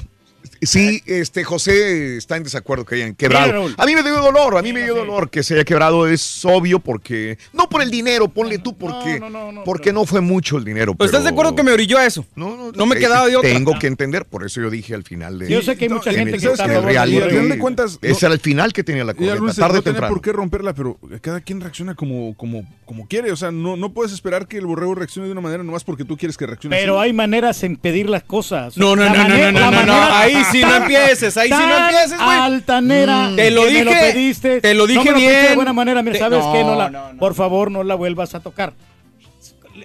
Sí, 0.66 1.02
este 1.06 1.44
José 1.44 2.16
está 2.16 2.36
en 2.36 2.42
desacuerdo 2.44 2.84
que 2.84 2.96
hayan 2.96 3.14
quebrado. 3.14 3.68
A 3.76 3.86
mí 3.86 3.94
me 3.94 4.02
dio 4.02 4.20
dolor, 4.20 4.56
a 4.58 4.62
mí 4.62 4.72
me 4.72 4.82
dio 4.82 4.94
dolor 4.94 5.30
que 5.30 5.42
se 5.42 5.54
haya 5.54 5.64
quebrado, 5.64 6.06
es 6.08 6.44
obvio 6.44 6.78
porque 6.80 7.38
no 7.52 7.68
por 7.68 7.82
el 7.82 7.90
dinero, 7.90 8.28
ponle 8.28 8.58
tú 8.58 8.76
porque 8.76 9.20
porque 9.64 9.92
no 9.92 10.04
fue 10.06 10.20
mucho 10.20 10.58
el 10.58 10.64
dinero. 10.64 10.94
Pues 10.94 11.08
estás 11.10 11.24
de 11.24 11.30
acuerdo 11.30 11.54
que 11.54 11.62
me 11.62 11.72
orilló 11.72 11.98
a 11.98 12.06
eso. 12.06 12.24
No, 12.34 12.72
No 12.72 12.86
me 12.86 12.96
Eh, 12.96 12.98
quedaba 12.98 13.26
de 13.26 13.36
otra. 13.36 13.50
Tengo 13.50 13.78
que 13.78 13.86
entender, 13.86 14.24
por 14.26 14.44
eso 14.44 14.60
yo 14.60 14.70
dije 14.70 14.94
al 14.94 15.02
final 15.04 15.38
de 15.38 15.48
Yo 15.48 15.62
sé 15.62 15.76
que 15.76 15.84
hay 15.84 15.88
mucha 15.90 16.10
en 16.10 16.16
gente 16.16 16.38
que 16.38 16.46
está 16.46 16.64
Al 16.64 17.10
de 17.48 17.58
cuentas, 17.58 17.98
no- 18.02 18.08
ese 18.08 18.26
era 18.26 18.34
el 18.34 18.40
final 18.40 18.72
que 18.72 18.82
tenía 18.84 19.04
la 19.04 19.14
corneta, 19.14 19.36
Luis, 19.36 19.56
tarde 19.56 19.74
no 19.74 19.80
o 19.80 19.82
temprano. 19.82 20.12
por 20.14 20.22
qué 20.22 20.32
romperla, 20.32 20.74
pero 20.74 20.98
cada 21.20 21.40
quien 21.40 21.60
reacciona 21.60 21.94
como, 21.94 22.34
como, 22.36 22.64
como 22.84 23.06
quiere. 23.06 23.30
O 23.32 23.36
sea, 23.36 23.50
no, 23.50 23.76
no 23.76 23.92
puedes 23.92 24.12
esperar 24.12 24.46
que 24.48 24.58
el 24.58 24.66
borrego 24.66 24.94
reaccione 24.94 25.26
de 25.26 25.32
una 25.32 25.40
manera 25.40 25.62
nomás 25.62 25.84
porque 25.84 26.04
tú 26.04 26.16
quieres 26.16 26.36
que 26.36 26.46
reaccione 26.46 26.76
Pero 26.76 26.98
así. 27.00 27.06
hay 27.08 27.12
maneras 27.12 27.62
en 27.62 27.76
pedir 27.76 28.08
las 28.08 28.22
cosas. 28.24 28.76
No, 28.76 28.96
no, 28.96 29.04
no, 29.08 29.28
no, 29.28 29.28
no, 29.28 29.52
no, 29.52 29.70
no, 29.70 29.86
no, 29.86 29.92
ahí 30.14 30.36
sí 30.50 30.55
no 30.62 30.68
tan- 30.68 30.82
empieces, 30.82 31.36
ahí 31.36 31.48
sí 31.48 31.54
no 31.54 31.76
empieces, 31.78 32.16
güey. 32.16 32.38
altanera. 32.38 33.32
Te 33.36 33.50
lo 33.50 33.62
que 33.64 33.72
me 33.72 33.84
dije, 33.84 34.12
pediste. 34.12 34.60
te 34.60 34.74
lo 34.74 34.86
dije 34.86 34.98
no 34.98 35.04
me 35.04 35.12
pediste 35.12 35.32
bien. 35.38 35.48
de 35.50 35.54
buena 35.56 35.72
manera, 35.72 36.02
mira, 36.02 36.12
Te- 36.14 36.18
¿sabes 36.20 36.38
no, 36.44 36.52
qué? 36.52 36.64
No 36.64 36.74
la, 36.76 36.90
no, 36.90 37.16
Por 37.18 37.34
favor, 37.34 37.70
no 37.70 37.82
la 37.84 37.94
vuelvas 37.94 38.34
a 38.34 38.40
tocar. 38.40 38.72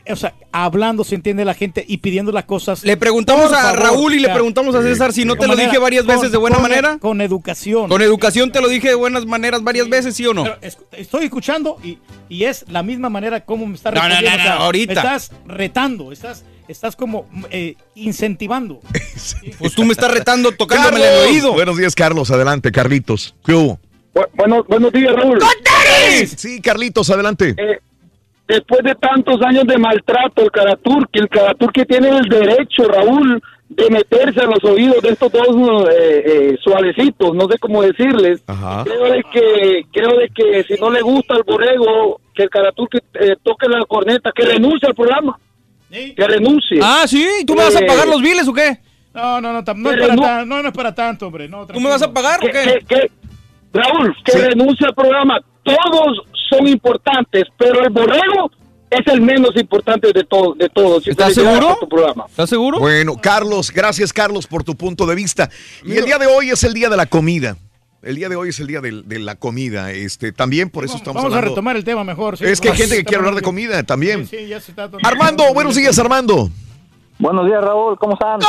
O 0.09 0.15
sea, 0.15 0.33
hablando 0.53 1.03
se 1.03 1.15
entiende 1.15 1.43
la 1.43 1.53
gente 1.53 1.83
y 1.85 1.97
pidiendo 1.97 2.31
las 2.31 2.45
cosas. 2.45 2.81
Le 2.85 2.95
preguntamos 2.95 3.51
a 3.51 3.61
favor, 3.61 3.79
Raúl 3.79 4.13
y 4.15 4.19
le 4.19 4.29
preguntamos 4.29 4.73
a 4.73 4.81
César 4.81 5.11
si 5.11 5.25
no 5.25 5.35
te 5.35 5.41
lo 5.43 5.49
manera- 5.49 5.67
dije 5.67 5.77
varias 5.79 6.05
con- 6.05 6.15
veces 6.15 6.31
de 6.31 6.37
buena 6.37 6.55
con- 6.55 6.63
manera. 6.63 6.97
Con 6.97 7.19
educación. 7.19 7.89
Con 7.89 8.01
educación 8.01 8.51
te 8.53 8.61
lo 8.61 8.69
dije 8.69 8.87
de 8.87 8.95
buenas 8.95 9.25
maneras 9.25 9.61
varias 9.63 9.89
veces, 9.89 10.15
¿sí 10.15 10.25
o 10.25 10.33
no? 10.33 10.43
Pero 10.43 10.57
estoy 10.93 11.25
escuchando 11.25 11.77
y, 11.83 11.97
y 12.29 12.45
es 12.45 12.65
la 12.69 12.83
misma 12.83 13.09
manera 13.09 13.41
como 13.41 13.67
me 13.67 13.75
estás 13.75 13.93
No, 13.93 14.01
no, 14.01 14.07
no, 14.07 14.13
respondiendo. 14.15 14.41
o 14.43 14.45
sea, 14.47 14.55
no, 14.55 14.63
ahorita. 14.63 14.93
Me 14.93 14.99
estás 14.99 15.31
retando, 15.45 16.11
estás, 16.13 16.45
estás 16.71 16.95
como 16.95 17.27
eh, 17.49 17.75
incentivando. 17.95 18.79
Pues 19.59 19.75
tú 19.75 19.83
me 19.83 19.91
estás 19.91 20.11
retando 20.11 20.51
tocándome 20.51 20.99
el 20.99 21.29
oído. 21.29 21.53
Buenos 21.53 21.77
días, 21.77 21.93
Carlos. 21.93 22.31
Adelante, 22.31 22.71
Carlitos. 22.71 23.35
¿Qué 23.45 23.53
hubo? 23.53 23.79
Bueno, 24.33 24.65
buenos 24.67 24.91
días, 24.91 25.13
Raúl. 25.15 25.39
Sí, 26.35 26.59
Carlitos, 26.59 27.09
adelante. 27.11 27.53
Eh, 27.57 27.79
después 28.47 28.81
de 28.83 28.95
tantos 28.95 29.39
años 29.43 29.65
de 29.67 29.77
maltrato, 29.77 30.41
el 30.41 30.51
Karaturki, 30.51 31.19
el 31.19 31.29
Karaturki 31.29 31.85
tiene 31.85 32.09
el 32.09 32.27
derecho, 32.27 32.85
Raúl, 32.85 33.41
de 33.69 33.89
meterse 33.89 34.41
a 34.41 34.45
los 34.45 34.63
oídos 34.63 35.01
de 35.01 35.09
estos 35.09 35.31
dos 35.31 35.47
eh, 35.89 36.23
eh, 36.25 36.57
suavecitos, 36.61 37.33
no 37.33 37.47
sé 37.47 37.57
cómo 37.57 37.81
decirles. 37.81 38.43
Creo 38.83 39.03
de 39.05 39.23
que 39.31 39.85
creo 39.93 40.17
de 40.17 40.29
que 40.29 40.63
si 40.63 40.81
no 40.81 40.89
le 40.89 41.01
gusta 41.01 41.35
al 41.35 41.43
borrego 41.43 42.19
que 42.33 42.43
el 42.43 42.49
Karaturki 42.49 42.97
eh, 43.13 43.35
toque 43.41 43.69
la 43.69 43.85
corneta, 43.85 44.31
que 44.35 44.43
renuncie 44.43 44.87
al 44.87 44.95
programa. 44.95 45.39
Que 45.91 46.27
renuncie. 46.27 46.79
Ah, 46.81 47.03
sí, 47.07 47.27
¿tú 47.45 47.53
me 47.55 47.63
vas 47.63 47.75
a 47.75 47.79
Eh, 47.79 47.85
pagar 47.85 48.07
los 48.07 48.21
biles 48.21 48.47
o 48.47 48.53
qué? 48.53 48.79
No, 49.13 49.41
no, 49.41 49.51
no, 49.51 49.61
no, 49.61 49.91
es 49.91 49.99
para 49.99 50.15
no- 50.15 50.21
tan- 50.21 50.47
no, 50.49 50.61
no 50.61 50.67
es 50.69 50.73
para 50.73 50.95
tanto, 50.95 51.27
hombre. 51.27 51.49
No, 51.49 51.67
¿Tú 51.67 51.79
me 51.81 51.89
vas 51.89 52.01
a 52.01 52.11
pagar 52.13 52.39
o 52.41 52.45
qué? 52.45 52.51
que- 52.51 52.85
que- 52.87 53.11
Raúl, 53.73 54.15
que 54.25 54.31
renuncie 54.37 54.87
al 54.87 54.93
programa. 54.95 55.39
Todos 55.63 56.21
son 56.49 56.67
importantes, 56.67 57.43
pero 57.57 57.83
el 57.83 57.89
borrego 57.89 58.51
es 58.89 59.05
el 59.07 59.21
menos 59.21 59.51
importante 59.55 60.11
de 60.13 60.23
todos. 60.23 60.57
De 60.57 60.67
todos. 60.69 61.07
¿Estás 61.07 61.33
seguro? 61.33 61.77
tu 61.79 61.87
programa. 61.87 62.25
¿Estás 62.29 62.49
seguro? 62.49 62.79
Bueno, 62.79 63.15
Carlos, 63.21 63.71
gracias, 63.71 64.11
Carlos, 64.11 64.47
por 64.47 64.63
tu 64.63 64.75
punto 64.75 65.05
de 65.05 65.15
vista. 65.15 65.49
Y 65.85 65.95
el 65.97 66.05
día 66.05 66.17
de 66.17 66.27
hoy 66.27 66.49
es 66.49 66.63
el 66.63 66.73
día 66.73 66.89
de 66.89 66.97
la 66.97 67.05
comida. 67.05 67.57
El 68.03 68.15
día 68.15 68.29
de 68.29 68.35
hoy 68.35 68.49
es 68.49 68.59
el 68.59 68.65
día 68.65 68.81
de, 68.81 69.19
la 69.19 69.35
comida. 69.35 69.91
Este, 69.91 70.31
también 70.31 70.71
por 70.71 70.83
eso 70.83 70.97
estamos 70.97 71.21
Vamos 71.21 71.33
a 71.33 71.37
hablando. 71.37 71.55
retomar 71.55 71.75
el 71.75 71.83
tema 71.83 72.03
mejor. 72.03 72.35
sí. 72.35 72.45
es 72.45 72.59
que 72.59 72.69
hay 72.69 72.77
gente 72.77 72.95
que 72.95 73.03
quiere 73.03 73.19
hablar 73.19 73.35
de 73.35 73.43
comida 73.43 73.83
también. 73.83 74.25
Sí, 74.25 74.47
ya 74.47 74.59
se 74.59 74.71
está 74.71 74.89
Armando, 75.03 75.43
buenos 75.53 75.75
días, 75.75 75.97
Armando. 75.99 76.49
Buenos 77.19 77.45
días, 77.45 77.63
Raúl, 77.63 77.99
¿cómo 77.99 78.13
están? 78.13 78.39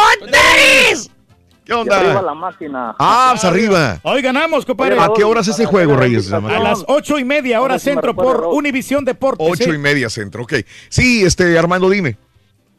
¿Qué 1.64 1.74
onda? 1.74 2.00
Arriba 2.00 2.22
la 2.22 2.34
máquina. 2.34 2.96
Ah, 2.98 3.28
pues 3.32 3.44
arriba. 3.44 4.00
Hoy 4.02 4.22
ganamos, 4.22 4.64
compadre. 4.64 4.98
¿A 4.98 5.10
qué 5.14 5.22
horas 5.22 5.46
es 5.46 5.54
ese 5.54 5.66
juego, 5.66 5.96
Reyes? 5.96 6.32
A 6.32 6.40
las 6.40 6.84
ocho 6.88 7.18
y 7.18 7.24
media, 7.24 7.60
hora 7.60 7.74
A 7.74 7.78
centro, 7.78 8.14
por. 8.14 8.46
Univisión 8.46 9.04
Deportes. 9.04 9.46
Ocho 9.48 9.72
y 9.72 9.78
media 9.78 10.08
centro, 10.08 10.44
ok. 10.44 10.54
Sí, 10.88 11.22
este, 11.24 11.58
Armando, 11.58 11.90
dime. 11.90 12.16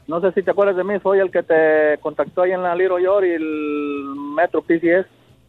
No 0.07 0.19
sé 0.19 0.31
si 0.33 0.41
te 0.41 0.51
acuerdas 0.51 0.75
de 0.75 0.83
mí, 0.83 0.95
soy 1.01 1.19
el 1.19 1.31
que 1.31 1.43
te 1.43 1.97
contactó 2.01 2.41
ahí 2.41 2.51
en 2.51 2.61
la 2.61 2.75
Little 2.75 3.01
York 3.01 3.25
y 3.25 3.31
el 3.31 4.15
Metro 4.35 4.61
PCS. 4.61 5.05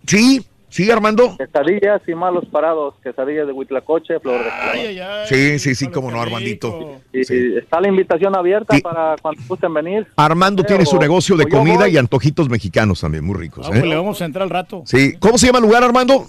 Sí, 0.07 0.47
sí, 0.75 0.91
Armando. 0.91 1.37
Quesadillas 1.39 2.03
y 2.07 2.15
malos 2.15 2.45
parados, 2.47 2.95
quesadillas 3.03 3.47
de 3.47 3.53
Huitlacoche, 3.53 4.19
Flor 4.21 4.41
de. 4.45 5.27
Sí, 5.27 5.59
sí, 5.59 5.75
sí, 5.75 5.89
cómo 5.89 6.11
no, 6.11 6.21
Armandito. 6.21 7.01
Y, 7.13 7.19
y 7.21 7.57
está 7.59 7.81
la 7.81 7.89
invitación 7.89 8.37
abierta 8.37 8.77
para 8.83 9.17
cuando 9.23 9.41
gusten 9.49 9.73
venir. 9.73 10.07
Armando 10.17 10.63
tiene 10.65 10.85
su 10.85 10.99
negocio 10.99 11.37
de 11.37 11.47
comida 11.49 11.89
y 11.89 11.97
antojitos 11.97 12.49
mexicanos 12.49 13.01
también, 13.01 13.25
muy 13.25 13.37
ricos. 13.37 13.67
Ah, 13.67 13.71
pues 13.71 13.85
¿eh? 13.85 13.87
le 13.87 13.95
vamos 13.97 14.21
a 14.21 14.25
entrar 14.25 14.43
al 14.43 14.51
rato. 14.51 14.83
Sí. 14.87 15.15
¿Cómo 15.19 15.39
se 15.39 15.47
llama 15.47 15.59
el 15.61 15.65
lugar, 15.67 15.83
Armando? 15.85 16.27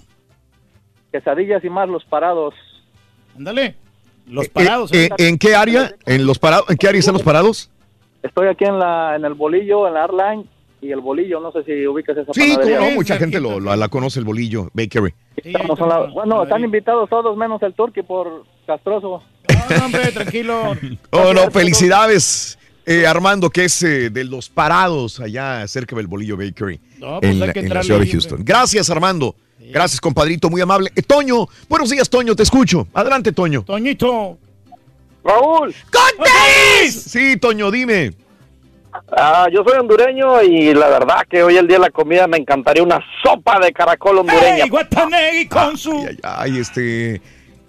Quesadillas 1.12 1.64
y 1.64 1.70
más 1.70 1.88
los 1.90 2.04
parados. 2.06 2.54
Ándale. 3.38 3.76
Los 4.28 4.46
Eh, 4.48 4.52
parados. 4.54 4.92
eh, 4.94 5.10
¿En 5.18 5.38
qué 5.38 5.56
área? 5.56 5.94
¿En 6.06 6.26
los 6.26 6.40
parados? 6.40 6.70
¿En 6.70 6.78
qué 6.78 6.88
área 6.88 7.00
están 7.00 7.14
los 7.14 7.24
parados? 7.24 7.70
Estoy 8.24 8.48
aquí 8.48 8.66
en 8.66 8.80
la 8.80 9.16
en 9.16 9.24
el 9.24 9.36
bolillo, 9.36 9.88
en 9.88 9.94
la 9.94 10.02
Airline 10.06 10.46
y 10.86 10.92
el 10.92 11.02
bolillo, 11.02 11.40
no 11.40 11.52
sé 11.52 11.64
si 11.64 11.86
ubicas 11.88 12.16
esa 12.18 12.34
Sí, 12.34 12.52
panadería. 12.54 12.78
cómo 12.78 12.90
no, 12.92 12.96
mucha 12.96 13.18
gente 13.18 13.40
lo, 13.40 13.60
lo- 13.60 13.76
la 13.76 13.88
conoce, 13.90 14.20
el 14.20 14.26
bolillo, 14.26 14.70
Bakery. 14.74 15.14
Estamos 15.38 15.80
a 15.82 15.86
la- 15.88 16.00
bueno, 16.12 16.44
están 16.44 16.64
invitados 16.64 17.10
todos 17.10 17.36
menos 17.38 17.62
el 17.64 17.74
turqui 17.74 18.02
por 18.04 18.46
castroso. 18.68 19.24
No, 19.78 19.86
hombre, 19.86 20.12
tranquilo. 20.12 20.76
Oh, 21.12 21.34
no, 21.34 21.50
felicidades, 21.52 22.58
eh, 22.86 23.06
Armando, 23.08 23.50
que 23.50 23.66
es 23.66 23.82
eh, 23.84 24.10
de 24.10 24.24
los 24.26 24.50
parados 24.50 25.20
allá 25.20 25.68
cerca 25.68 25.96
del 25.96 26.08
Bolillo 26.08 26.38
Bakery 26.38 26.80
No, 27.00 27.20
pues 27.20 27.36
en, 27.36 27.42
hay 27.42 27.48
la, 27.48 27.54
que 27.54 27.60
en 27.62 27.74
la 27.74 27.84
ciudad 27.84 28.00
de 28.00 28.08
Houston. 28.12 28.42
Gracias, 28.44 28.90
Armando. 28.90 29.36
Gracias, 29.60 30.00
compadrito, 30.00 30.50
muy 30.50 30.62
amable. 30.62 30.92
Eh, 30.96 31.02
Toño, 31.02 31.48
buenos 31.68 31.90
días, 31.90 32.08
Toño, 32.10 32.36
te 32.36 32.44
escucho. 32.44 32.88
Adelante, 32.94 33.32
Toño. 33.32 33.64
Toñito. 33.64 34.38
Raúl. 35.24 35.74
Sí, 36.92 37.38
Toño, 37.38 37.72
dime. 37.72 38.14
Ah, 39.18 39.48
yo 39.52 39.64
soy 39.64 39.78
hondureño 39.80 40.42
y 40.44 40.74
la 40.74 40.88
verdad 40.90 41.26
que 41.30 41.44
hoy 41.44 41.58
el 41.58 41.68
día 41.68 41.78
de 41.78 41.84
la 41.84 41.90
comida 41.90 42.28
me 42.28 42.38
encantaría 42.38 42.84
una 42.84 43.00
sopa 43.24 43.60
de 43.60 43.72
caracol 43.72 44.20
hondureña. 44.20 44.64
¡Ey, 44.64 44.70
Guatanegui 44.70 45.48
con 45.48 45.78
su! 45.78 45.92
Ay, 46.08 46.18
ay, 46.24 46.60
este. 46.60 47.22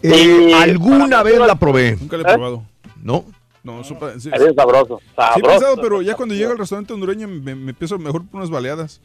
Y- 0.03 0.09
eh, 0.51 0.55
alguna 0.55 1.23
vez 1.23 1.39
la 1.39 1.55
probé. 1.57 1.97
Nunca 2.01 2.17
la 2.17 2.23
he 2.31 2.35
probado. 2.35 2.63
¿No? 3.03 3.25
No, 3.63 3.83
sopa. 3.83 4.13
Sí, 4.21 4.31
Es 4.33 4.55
sabroso, 4.55 4.99
Sí, 5.01 5.07
he 5.13 5.23
sabroso. 5.23 5.51
pensado, 5.51 5.77
pero 5.81 6.01
ya 6.03 6.15
cuando 6.15 6.35
llega 6.35 6.53
al 6.53 6.59
restaurante 6.59 6.93
hondureño 6.93 7.27
me, 7.27 7.55
me 7.55 7.71
empiezo 7.71 7.99
mejor 7.99 8.25
por 8.27 8.39
unas 8.39 8.51
baleadas. 8.51 9.01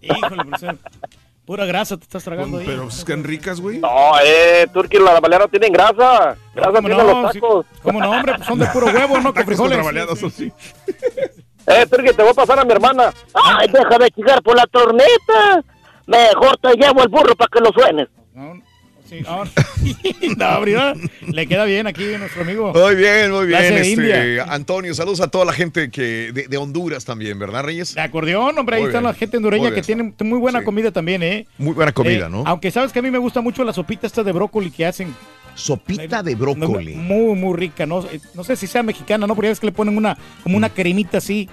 Híjole, 0.00 0.44
profesor. 0.44 0.78
Pura 1.48 1.64
grasa 1.64 1.96
te 1.96 2.02
estás 2.02 2.22
tragando 2.24 2.58
ahí. 2.58 2.66
Pero 2.66 2.82
pues, 2.82 3.02
que 3.06 3.16
ricas, 3.16 3.58
güey. 3.58 3.78
No, 3.78 3.88
eh, 4.22 4.66
Turqui, 4.70 4.98
la 4.98 5.18
baleadas 5.18 5.46
no 5.46 5.48
tienen 5.48 5.72
grasa. 5.72 6.36
Grasa 6.54 6.72
¿Cómo 6.72 6.88
tienen 6.88 7.06
no? 7.06 7.22
los 7.22 7.32
Sí, 7.32 7.40
tacos. 7.40 7.66
¿Cómo 7.82 8.00
no, 8.00 8.10
hombre? 8.10 8.34
Pues 8.34 8.46
son 8.46 8.58
de 8.58 8.66
puro 8.66 8.86
huevo, 8.94 9.18
¿no? 9.18 9.32
Con 9.32 9.46
frijoles. 9.46 9.82
baleadas, 9.82 10.18
eso 10.18 10.28
sí. 10.28 10.52
Eh, 11.70 11.86
Turqui, 11.86 12.12
te 12.14 12.22
voy 12.22 12.30
a 12.30 12.34
pasar 12.34 12.58
a 12.58 12.64
mi 12.64 12.72
hermana. 12.72 13.12
Ay, 13.32 13.68
deja 13.68 13.98
de 13.98 14.10
chingar 14.10 14.42
por 14.42 14.56
la 14.56 14.66
torneta. 14.66 15.62
Mejor 16.06 16.56
te 16.58 16.74
llevo 16.74 17.02
el 17.02 17.08
burro 17.08 17.34
para 17.34 17.48
que 17.50 17.60
lo 17.60 17.70
suenes. 17.72 18.08
Sí, 19.08 19.20
no, 19.22 19.44
no, 20.36 20.60
mira, 20.60 20.94
le 21.26 21.46
queda 21.46 21.64
bien 21.64 21.86
aquí 21.86 22.12
a 22.12 22.18
nuestro 22.18 22.42
amigo. 22.42 22.72
Muy 22.74 22.94
bien, 22.94 23.30
muy 23.30 23.46
bien. 23.46 23.62
Este. 23.78 24.40
Antonio, 24.42 24.92
saludos 24.94 25.20
a 25.20 25.28
toda 25.28 25.46
la 25.46 25.54
gente 25.54 25.90
que 25.90 26.30
de, 26.32 26.46
de 26.48 26.56
Honduras 26.58 27.06
también, 27.06 27.38
¿verdad, 27.38 27.64
Reyes? 27.64 27.94
De 27.94 28.02
acordeón, 28.02 28.58
hombre, 28.58 28.76
ahí 28.76 28.82
Muy 28.82 28.88
está 28.90 28.98
bien, 28.98 29.10
la 29.10 29.14
gente 29.14 29.36
hondureña 29.38 29.72
que 29.72 29.80
tiene 29.82 30.12
muy 30.20 30.38
buena 30.38 30.62
comida 30.62 30.90
también, 30.92 31.22
¿eh? 31.22 31.46
Muy 31.56 31.72
buena 31.72 31.92
comida, 31.92 32.26
Eh, 32.26 32.30
¿no? 32.30 32.42
Aunque 32.46 32.70
sabes 32.70 32.92
que 32.92 32.98
a 32.98 33.02
mí 33.02 33.10
me 33.10 33.18
gusta 33.18 33.40
mucho 33.40 33.64
la 33.64 33.72
sopita 33.72 34.06
esta 34.06 34.22
de 34.22 34.32
brócoli 34.32 34.70
que 34.70 34.84
hacen. 34.84 35.14
Sopita 35.58 36.22
de 36.22 36.34
brócoli. 36.34 36.94
Muy, 36.94 37.34
muy 37.34 37.56
rica, 37.56 37.84
¿no? 37.86 38.00
Eh, 38.04 38.20
No 38.34 38.44
sé 38.44 38.56
si 38.56 38.66
sea 38.66 38.82
mexicana, 38.82 39.26
¿no? 39.26 39.34
Porque 39.34 39.50
es 39.50 39.60
que 39.60 39.66
le 39.66 39.72
ponen 39.72 39.96
una, 39.96 40.16
como 40.42 40.54
Mm. 40.54 40.58
una 40.58 40.68
cremita 40.70 41.18
así. 41.18 41.48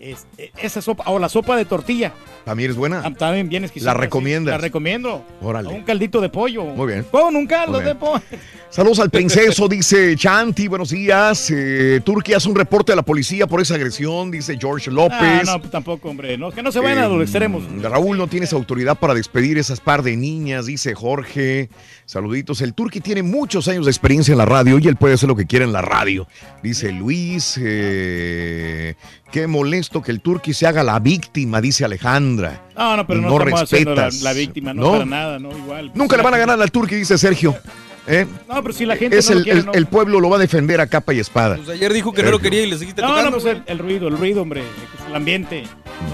Es- 0.00 0.26
eh, 0.38 0.50
esa 0.62 0.80
sopa, 0.80 1.04
o 1.10 1.18
la 1.18 1.28
sopa 1.28 1.56
de 1.56 1.64
tortilla. 1.64 2.12
También 2.44 2.70
es 2.70 2.76
buena. 2.76 3.02
Ah, 3.04 3.12
También 3.12 3.48
bien 3.48 3.64
exquisita. 3.64 3.92
¿La 3.92 3.98
sí. 3.98 4.02
recomiendas? 4.02 4.52
La 4.52 4.58
recomiendo. 4.58 5.24
Órale. 5.42 5.68
Un 5.68 5.82
caldito 5.82 6.20
de 6.20 6.28
pollo. 6.28 6.64
Muy 6.64 6.92
bien. 6.92 7.04
Con 7.10 7.34
un 7.36 7.46
caldo 7.46 7.80
de 7.80 7.94
pollo. 7.94 8.22
Saludos 8.70 8.98
al 9.00 9.10
princeso, 9.56 9.68
dice 9.68 10.16
Chanti, 10.16 10.68
buenos 10.68 10.90
días. 10.90 11.50
Eh, 11.54 12.00
Turquía 12.04 12.36
hace 12.38 12.48
un 12.48 12.54
reporte 12.56 12.92
a 12.92 12.96
la 12.96 13.02
policía 13.02 13.46
por 13.46 13.60
esa 13.60 13.74
agresión, 13.74 14.30
dice 14.30 14.56
George 14.60 14.90
Ah, 14.90 14.92
López. 14.94 15.46
no, 15.46 15.60
tampoco, 15.70 16.08
hombre. 16.08 16.36
No, 16.38 16.50
que 16.50 16.62
no 16.62 16.70
se 16.72 16.80
vayan 16.80 16.98
a 16.98 17.08
los 17.08 17.20
Eh, 17.20 17.22
extremos. 17.22 17.62
Raúl, 17.82 18.16
no 18.18 18.26
tienes 18.28 18.52
autoridad 18.52 18.98
para 18.98 19.14
despedir 19.14 19.58
esas 19.58 19.80
par 19.80 20.02
de 20.02 20.16
niñas, 20.16 20.66
dice 20.66 20.94
Jorge. 20.94 21.68
Saluditos. 22.06 22.60
El 22.60 22.72
Turqui 22.72 23.00
tiene 23.00 23.24
muchos 23.24 23.66
años 23.66 23.84
de 23.84 23.90
experiencia 23.90 24.30
en 24.32 24.38
la 24.38 24.44
radio 24.44 24.78
y 24.78 24.86
él 24.86 24.94
puede 24.94 25.14
hacer 25.14 25.28
lo 25.28 25.34
que 25.34 25.44
quiera 25.44 25.64
en 25.64 25.72
la 25.72 25.82
radio. 25.82 26.26
Dice 26.62 26.92
Luis. 26.92 27.58
eh, 27.60 28.94
qué 29.32 29.46
molesto 29.48 30.00
que 30.02 30.12
el 30.12 30.20
Turqui 30.20 30.54
se 30.54 30.66
haga 30.68 30.84
la 30.84 30.98
víctima, 31.00 31.60
dice 31.60 31.84
Alejandra. 31.84 32.62
No, 32.76 32.96
no, 32.96 33.06
pero 33.06 33.20
no, 33.20 33.28
No 33.30 33.38
estamos 33.38 33.62
haciendo 33.62 33.94
la, 33.94 34.04
respetas. 34.04 34.22
la 34.22 34.32
víctima, 34.34 34.72
no, 34.72 34.82
No. 34.82 34.92
para 34.92 35.04
nada, 35.04 35.38
no, 35.40 35.50
igual. 35.56 35.90
Nunca 35.94 36.16
le 36.16 36.22
van 36.22 36.34
a 36.34 36.38
ganar 36.38 36.60
al 36.62 36.70
Turqui, 36.70 36.94
dice 36.94 37.18
Sergio. 37.18 37.56
¿Eh? 38.08 38.24
No, 38.48 38.62
pero 38.62 38.72
si 38.72 38.86
la 38.86 38.96
gente 38.96 39.18
Es 39.18 39.28
no 39.28 39.32
lo 39.34 39.38
el, 39.40 39.44
quiere, 39.44 39.58
el- 39.60 39.66
no. 39.66 39.72
el 39.72 39.86
pueblo 39.86 40.20
lo 40.20 40.30
va 40.30 40.36
a 40.36 40.38
defender 40.38 40.80
a 40.80 40.86
capa 40.86 41.12
y 41.12 41.18
espada. 41.18 41.56
Pues 41.56 41.70
ayer 41.70 41.92
dijo 41.92 42.12
que 42.12 42.22
no 42.22 42.30
lo 42.30 42.38
quería 42.38 42.62
y 42.62 42.70
le 42.70 42.78
seguiste 42.78 43.02
No, 43.02 43.08
tocando. 43.08 43.30
no, 43.32 43.38
pues 43.40 43.56
el, 43.56 43.62
el 43.66 43.78
ruido, 43.80 44.06
el 44.06 44.16
ruido, 44.16 44.42
hombre. 44.42 44.62
El 45.08 45.14
ambiente. 45.16 45.64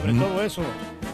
Sobre 0.01 0.15
todo 0.15 0.43
eso. 0.43 0.63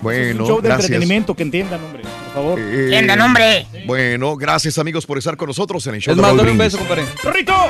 Bueno, 0.03 0.45
un 0.45 0.49
show 0.49 0.57
de 0.63 0.69
gracias. 0.69 0.85
entretenimiento, 0.91 1.35
que 1.35 1.43
entiendan, 1.43 1.83
hombre, 1.83 2.03
por 2.29 2.35
favor. 2.35 2.59
Eh, 2.61 3.67
Bueno, 3.87 4.37
gracias 4.37 4.79
amigos 4.79 5.07
por 5.07 5.19
estar 5.19 5.37
con 5.37 5.49
nosotros 5.49 5.87
en 5.87 5.95
el 5.97 6.01
show 6.01 6.13
Es 6.13 6.17
de 6.17 6.23
más, 6.23 6.37
dame 6.37 6.51
un 6.53 6.59
beso, 6.59 6.79
compadre. 6.79 7.05
¡Rorrito! 7.23 7.55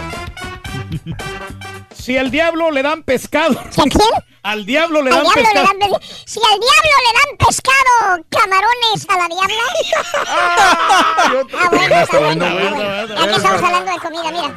Si 1.95 2.17
al 2.17 2.31
diablo 2.31 2.71
le 2.71 2.83
dan 2.83 3.03
pescado. 3.03 3.59
¿A 3.61 3.65
quién? 3.83 3.93
Al 4.43 4.65
diablo 4.65 5.03
le 5.03 5.11
Al 5.11 5.17
dan 5.17 5.25
diablo 5.25 5.43
le 5.43 5.49
pescado. 5.53 5.67
dan 5.67 5.91
pe- 6.01 6.07
Si 6.25 6.41
al 6.41 6.59
diablo 6.59 6.97
le 7.05 7.13
dan 7.19 7.47
pescado, 7.47 8.25
camarones 8.31 9.07
a 9.11 9.19
la 9.19 9.29
diabla. 9.29 9.63
Ah, 10.27 11.29
bueno, 11.29 11.49
está 11.51 11.69
bueno. 11.69 11.77
bueno, 11.77 12.01
está 12.03 12.19
bueno, 12.19 12.55
bueno. 12.55 12.77
bueno, 12.77 13.15
Ya 13.15 13.27
que 13.29 13.37
estamos 13.37 13.63
hablando 13.63 13.93
de 13.93 13.99
comida, 13.99 14.31
mira. 14.33 14.55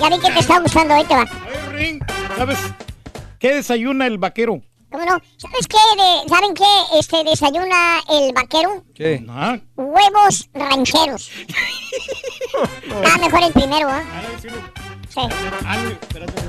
Ya 0.00 0.08
vi 0.08 0.18
que 0.20 0.32
te 0.32 0.38
está 0.40 0.58
gustando, 0.58 0.94
ahí 0.94 1.04
te 1.04 1.14
va. 1.14 1.26
¿Sabes 2.36 2.58
qué 3.38 3.54
desayuna 3.54 4.06
el 4.08 4.18
vaquero? 4.18 4.60
¿Cómo 4.90 5.04
no? 5.04 5.20
¿Sabes 5.36 5.66
qué? 5.68 5.78
De- 5.96 6.28
¿Saben 6.28 6.54
qué 6.54 6.98
este, 6.98 7.22
desayuna 7.24 8.00
el 8.08 8.32
vaquero? 8.32 8.84
¿Qué? 8.94 9.24
Huevos 9.76 10.48
rancheros. 10.54 11.30
Ah, 13.04 13.16
mejor 13.18 13.42
el 13.44 13.52
primero, 13.52 13.88
¿ah? 13.88 14.02
Sí. 14.42 14.48
Sí. 15.08 15.20
Mira, 15.20 15.98
Espérate, 16.02 16.42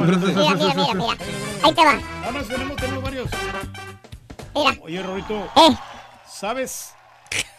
mira, 0.00 0.16
mira, 0.16 0.74
mira, 0.74 0.94
mira. 0.94 1.16
Ahí 1.62 1.74
te 1.74 1.84
va. 1.84 2.00
Vamos, 2.24 2.48
tenemos, 2.48 2.76
tenemos 2.76 3.02
varios. 3.02 3.30
Mira. 4.54 4.76
Oye, 4.82 5.02
Rorito. 5.02 5.34
Eh. 5.56 5.76
¿Sabes 6.26 6.94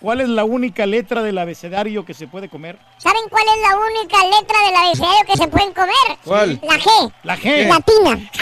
cuál 0.02 0.22
es 0.22 0.30
la 0.30 0.43
única 0.43 0.85
letra 0.85 1.22
del 1.24 1.38
abecedario 1.38 2.06
que 2.06 2.14
se 2.14 2.27
puede 2.27 2.50
comer? 2.50 2.77
¿Saben 2.98 3.22
cuál 3.30 3.43
es 3.43 3.61
la 3.69 3.77
única 3.77 4.18
letra 4.40 4.60
del 4.66 4.76
abecedario 4.76 5.26
que 5.27 5.38
se 5.38 5.48
pueden 5.48 5.74
comer? 5.74 6.18
¿Cuál? 6.24 6.60
La 6.64 6.77
G. 6.80 7.11
La 7.24 7.38
G. 7.38 7.68
Latina. 7.68 8.30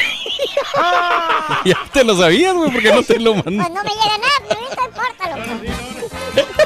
Ya 1.65 1.77
te 1.93 2.03
lo 2.03 2.15
sabías, 2.17 2.53
güey, 2.55 2.71
porque 2.71 2.91
no 2.91 3.03
te 3.03 3.19
lo 3.19 3.35
mandé. 3.35 3.57
Pues 3.57 3.69
no 3.69 3.83
me 3.83 3.89
llega 3.89 4.17
nada, 4.17 4.41
pero 4.47 4.61
no 4.61 4.67
importa, 4.85 5.29
loco. 5.29 6.61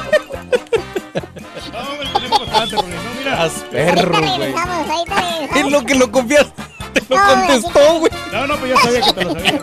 Haz 3.38 3.52
perro, 3.70 4.00
Ahorita 4.00 4.18
güey. 4.18 4.38
regresamos, 4.38 4.90
ahorita 4.90 5.14
regresamos. 5.16 5.56
Es 5.56 5.72
lo 5.72 5.84
que 5.84 5.94
lo 5.94 6.10
confiaste. 6.12 6.62
Te 6.94 7.02
lo 7.08 7.16
No, 7.16 7.26
contestó, 7.26 7.98
güey. 7.98 8.12
No, 8.32 8.46
no, 8.46 8.56
pues 8.56 8.70
yo 8.70 8.78
sabía 8.78 9.00
que 9.02 9.12
te 9.12 9.24
lo 9.24 9.32
sabía. 9.32 9.60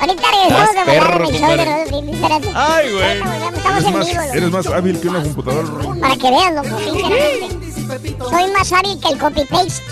Ahorita 0.00 0.22
regresamos 0.30 0.84
perro, 0.84 1.24
volar 1.30 1.60
en 1.60 2.08
el 2.08 2.18
show 2.20 2.40
de. 2.40 2.50
Ay, 2.54 2.92
güey. 2.92 3.18
Estamos 3.56 3.82
Eres 3.82 3.86
en 3.86 3.92
más, 3.94 4.06
vivo, 4.06 4.22
eres 4.34 4.50
más 4.50 4.66
hábil 4.66 5.00
que 5.00 5.08
una 5.08 5.22
computadora. 5.22 5.68
Para 6.00 6.16
que 6.16 6.30
vean, 6.30 6.54
loco, 6.56 6.78
sinceramente. 6.78 7.48
Soy 8.18 8.50
más 8.52 8.72
hábil 8.72 9.00
que 9.00 9.08
el 9.08 9.18
copy-paste. 9.18 9.82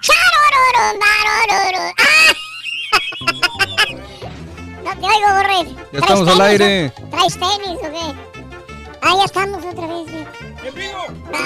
Charororo, 0.00 0.98
marororo. 0.98 1.94
¡Ah! 1.98 2.32
No 4.84 4.90
te 4.92 5.06
oigo, 5.06 5.28
Borre. 5.34 5.60
Ya 5.92 6.00
¿Traes 6.00 6.02
estamos 6.02 6.28
al 6.28 6.38
tenis, 6.38 6.40
aire. 6.50 6.70
¿Traes 7.10 7.34
tenis 7.34 7.78
o 7.78 7.90
qué? 7.92 8.14
Ah, 9.02 9.14
ya 9.16 9.24
estamos 9.24 9.64
otra 9.64 9.86
vez. 9.86 10.08
eh. 10.08 10.26
Pa, 11.32 11.42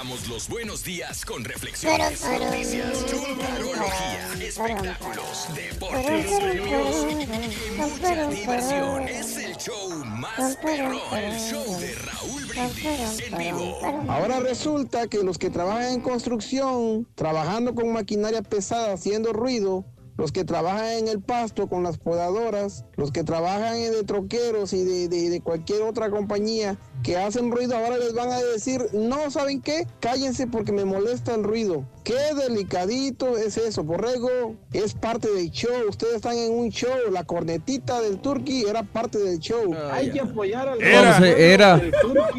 damos 0.00 0.26
los 0.28 0.48
buenos 0.48 0.82
días 0.82 1.26
con 1.26 1.44
reflexiones, 1.44 2.22
noticias, 2.24 3.04
chuntarología, 3.04 4.32
espectáculos, 4.42 5.46
deportes, 5.54 6.26
premios 6.40 7.06
y 7.12 7.78
mucha 7.78 8.28
diversión. 8.30 9.08
Es 9.08 9.36
el 9.36 9.54
show 9.58 9.90
más 10.06 10.56
perrón, 10.56 10.98
el 11.14 11.38
show 11.38 11.64
de 11.80 11.94
Raúl 11.96 12.44
Brindis 12.46 13.20
en 13.30 13.36
vivo. 13.38 13.76
Ahora 14.08 14.40
resulta 14.40 15.06
que 15.06 15.18
los 15.22 15.36
que 15.36 15.50
trabajan 15.50 15.92
en 15.92 16.00
construcción, 16.00 17.06
trabajando 17.14 17.74
con 17.74 17.92
maquinaria 17.92 18.40
pesada, 18.40 18.94
haciendo 18.94 19.34
ruido, 19.34 19.84
los 20.16 20.32
que 20.32 20.44
trabajan 20.44 20.86
en 20.92 21.08
el 21.08 21.20
pasto 21.22 21.68
con 21.68 21.82
las 21.82 21.98
podadoras, 21.98 22.84
los 22.96 23.10
que 23.12 23.22
trabajan 23.22 23.74
en 23.76 23.92
de 23.92 24.02
troqueros 24.04 24.72
y 24.72 24.82
de, 24.82 25.08
de- 25.08 25.28
de 25.28 25.40
cualquier 25.42 25.82
otra 25.82 26.10
compañía 26.10 26.78
que 27.02 27.16
hacen 27.16 27.50
ruido, 27.50 27.76
ahora 27.76 27.96
les 27.98 28.12
van 28.14 28.30
a 28.30 28.38
decir, 28.38 28.86
no, 28.92 29.30
¿saben 29.30 29.62
qué? 29.62 29.86
Cállense 30.00 30.46
porque 30.46 30.70
me 30.72 30.84
molesta 30.84 31.34
el 31.34 31.44
ruido. 31.44 31.84
Qué 32.04 32.14
delicadito 32.48 33.36
es 33.36 33.56
eso, 33.56 33.84
Borrego, 33.84 34.54
es 34.72 34.94
parte 34.94 35.30
del 35.30 35.50
show, 35.50 35.70
ustedes 35.88 36.16
están 36.16 36.36
en 36.36 36.52
un 36.52 36.70
show, 36.70 36.90
la 37.12 37.24
cornetita 37.24 38.00
del 38.00 38.18
turkey 38.18 38.64
era 38.68 38.82
parte 38.82 39.18
del 39.18 39.38
show. 39.38 39.74
Hay 39.92 40.10
que 40.10 40.20
apoyar 40.20 40.68
al 40.68 40.82
Era. 40.82 41.18
Se- 41.18 41.52
era. 41.52 41.80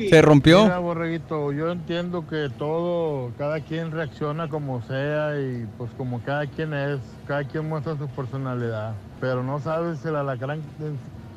Se 0.09 0.21
rompió. 0.21 0.63
Mira, 0.63 0.79
borreguito, 0.79 1.51
yo 1.51 1.71
entiendo 1.71 2.27
que 2.27 2.49
todo, 2.57 3.31
cada 3.37 3.59
quien 3.61 3.91
reacciona 3.91 4.49
como 4.49 4.85
sea 4.87 5.39
y 5.39 5.67
pues 5.77 5.89
como 5.97 6.21
cada 6.23 6.45
quien 6.47 6.73
es, 6.73 6.99
cada 7.27 7.43
quien 7.47 7.67
muestra 7.69 7.97
su 7.97 8.07
personalidad, 8.09 8.93
pero 9.19 9.43
no 9.43 9.59
sabes 9.59 10.03
el 10.05 10.15
alacrán 10.15 10.61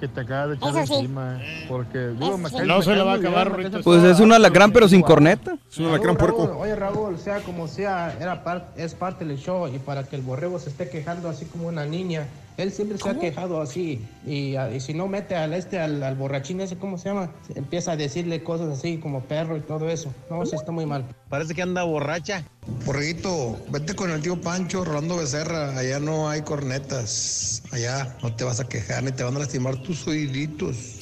que 0.00 0.08
te 0.08 0.20
acaba 0.20 0.48
de 0.48 0.54
echar 0.56 0.86
sí. 0.86 0.94
encima, 0.94 1.40
porque 1.68 1.98
digo, 2.08 2.36
me 2.38 2.50
cae- 2.50 2.66
No 2.66 2.78
me 2.78 2.82
se 2.84 2.90
la 2.90 2.96
cae 2.96 3.04
va 3.04 3.12
a 3.12 3.16
acabar, 3.16 3.82
Pues 3.82 4.02
es 4.04 4.20
un 4.20 4.32
alacrán, 4.32 4.72
pero 4.72 4.88
sin 4.88 5.02
corneta. 5.02 5.56
Es 5.70 5.78
un 5.78 5.86
alacrán 5.86 6.16
puerco. 6.16 6.42
Oye 6.58 6.74
Raúl, 6.76 7.18
sea 7.18 7.40
como 7.40 7.68
sea, 7.68 8.16
era 8.20 8.42
par- 8.44 8.68
es 8.76 8.94
parte 8.94 9.24
del 9.24 9.38
show 9.38 9.68
y 9.68 9.78
para 9.78 10.04
que 10.04 10.16
el 10.16 10.22
borrego 10.22 10.58
se 10.58 10.70
esté 10.70 10.88
quejando 10.90 11.28
así 11.28 11.44
como 11.46 11.68
una 11.68 11.84
niña, 11.86 12.26
él 12.56 12.70
siempre 12.72 12.98
se 12.98 13.08
ha 13.08 13.18
quejado 13.18 13.60
así 13.60 14.04
y, 14.26 14.54
ah, 14.56 14.70
y 14.72 14.80
si 14.80 14.94
no 14.94 15.08
mete 15.08 15.34
al 15.34 15.52
este, 15.54 15.80
al, 15.80 16.02
al 16.02 16.14
borrachín 16.14 16.60
ese, 16.60 16.76
¿cómo 16.76 16.98
se 16.98 17.08
llama? 17.08 17.32
Empieza 17.54 17.92
a 17.92 17.96
decirle 17.96 18.42
cosas 18.42 18.78
así 18.78 18.98
como 18.98 19.22
perro 19.22 19.56
y 19.56 19.60
todo 19.60 19.90
eso. 19.90 20.12
No, 20.30 20.42
eso 20.42 20.54
está 20.56 20.70
muy 20.70 20.86
mal. 20.86 21.04
Parece 21.28 21.54
que 21.54 21.62
anda 21.62 21.82
borracha. 21.82 22.44
Borreguito, 22.86 23.58
vete 23.70 23.94
con 23.94 24.10
el 24.10 24.22
tío 24.22 24.40
Pancho, 24.40 24.84
Rolando 24.84 25.16
Becerra. 25.16 25.76
Allá 25.76 25.98
no 25.98 26.28
hay 26.28 26.42
cornetas. 26.42 27.62
Allá 27.72 28.16
no 28.22 28.34
te 28.34 28.44
vas 28.44 28.60
a 28.60 28.68
quejar 28.68 29.02
ni 29.02 29.12
te 29.12 29.24
van 29.24 29.36
a 29.36 29.40
lastimar 29.40 29.76
tus 29.82 30.06
oíditos. 30.06 31.00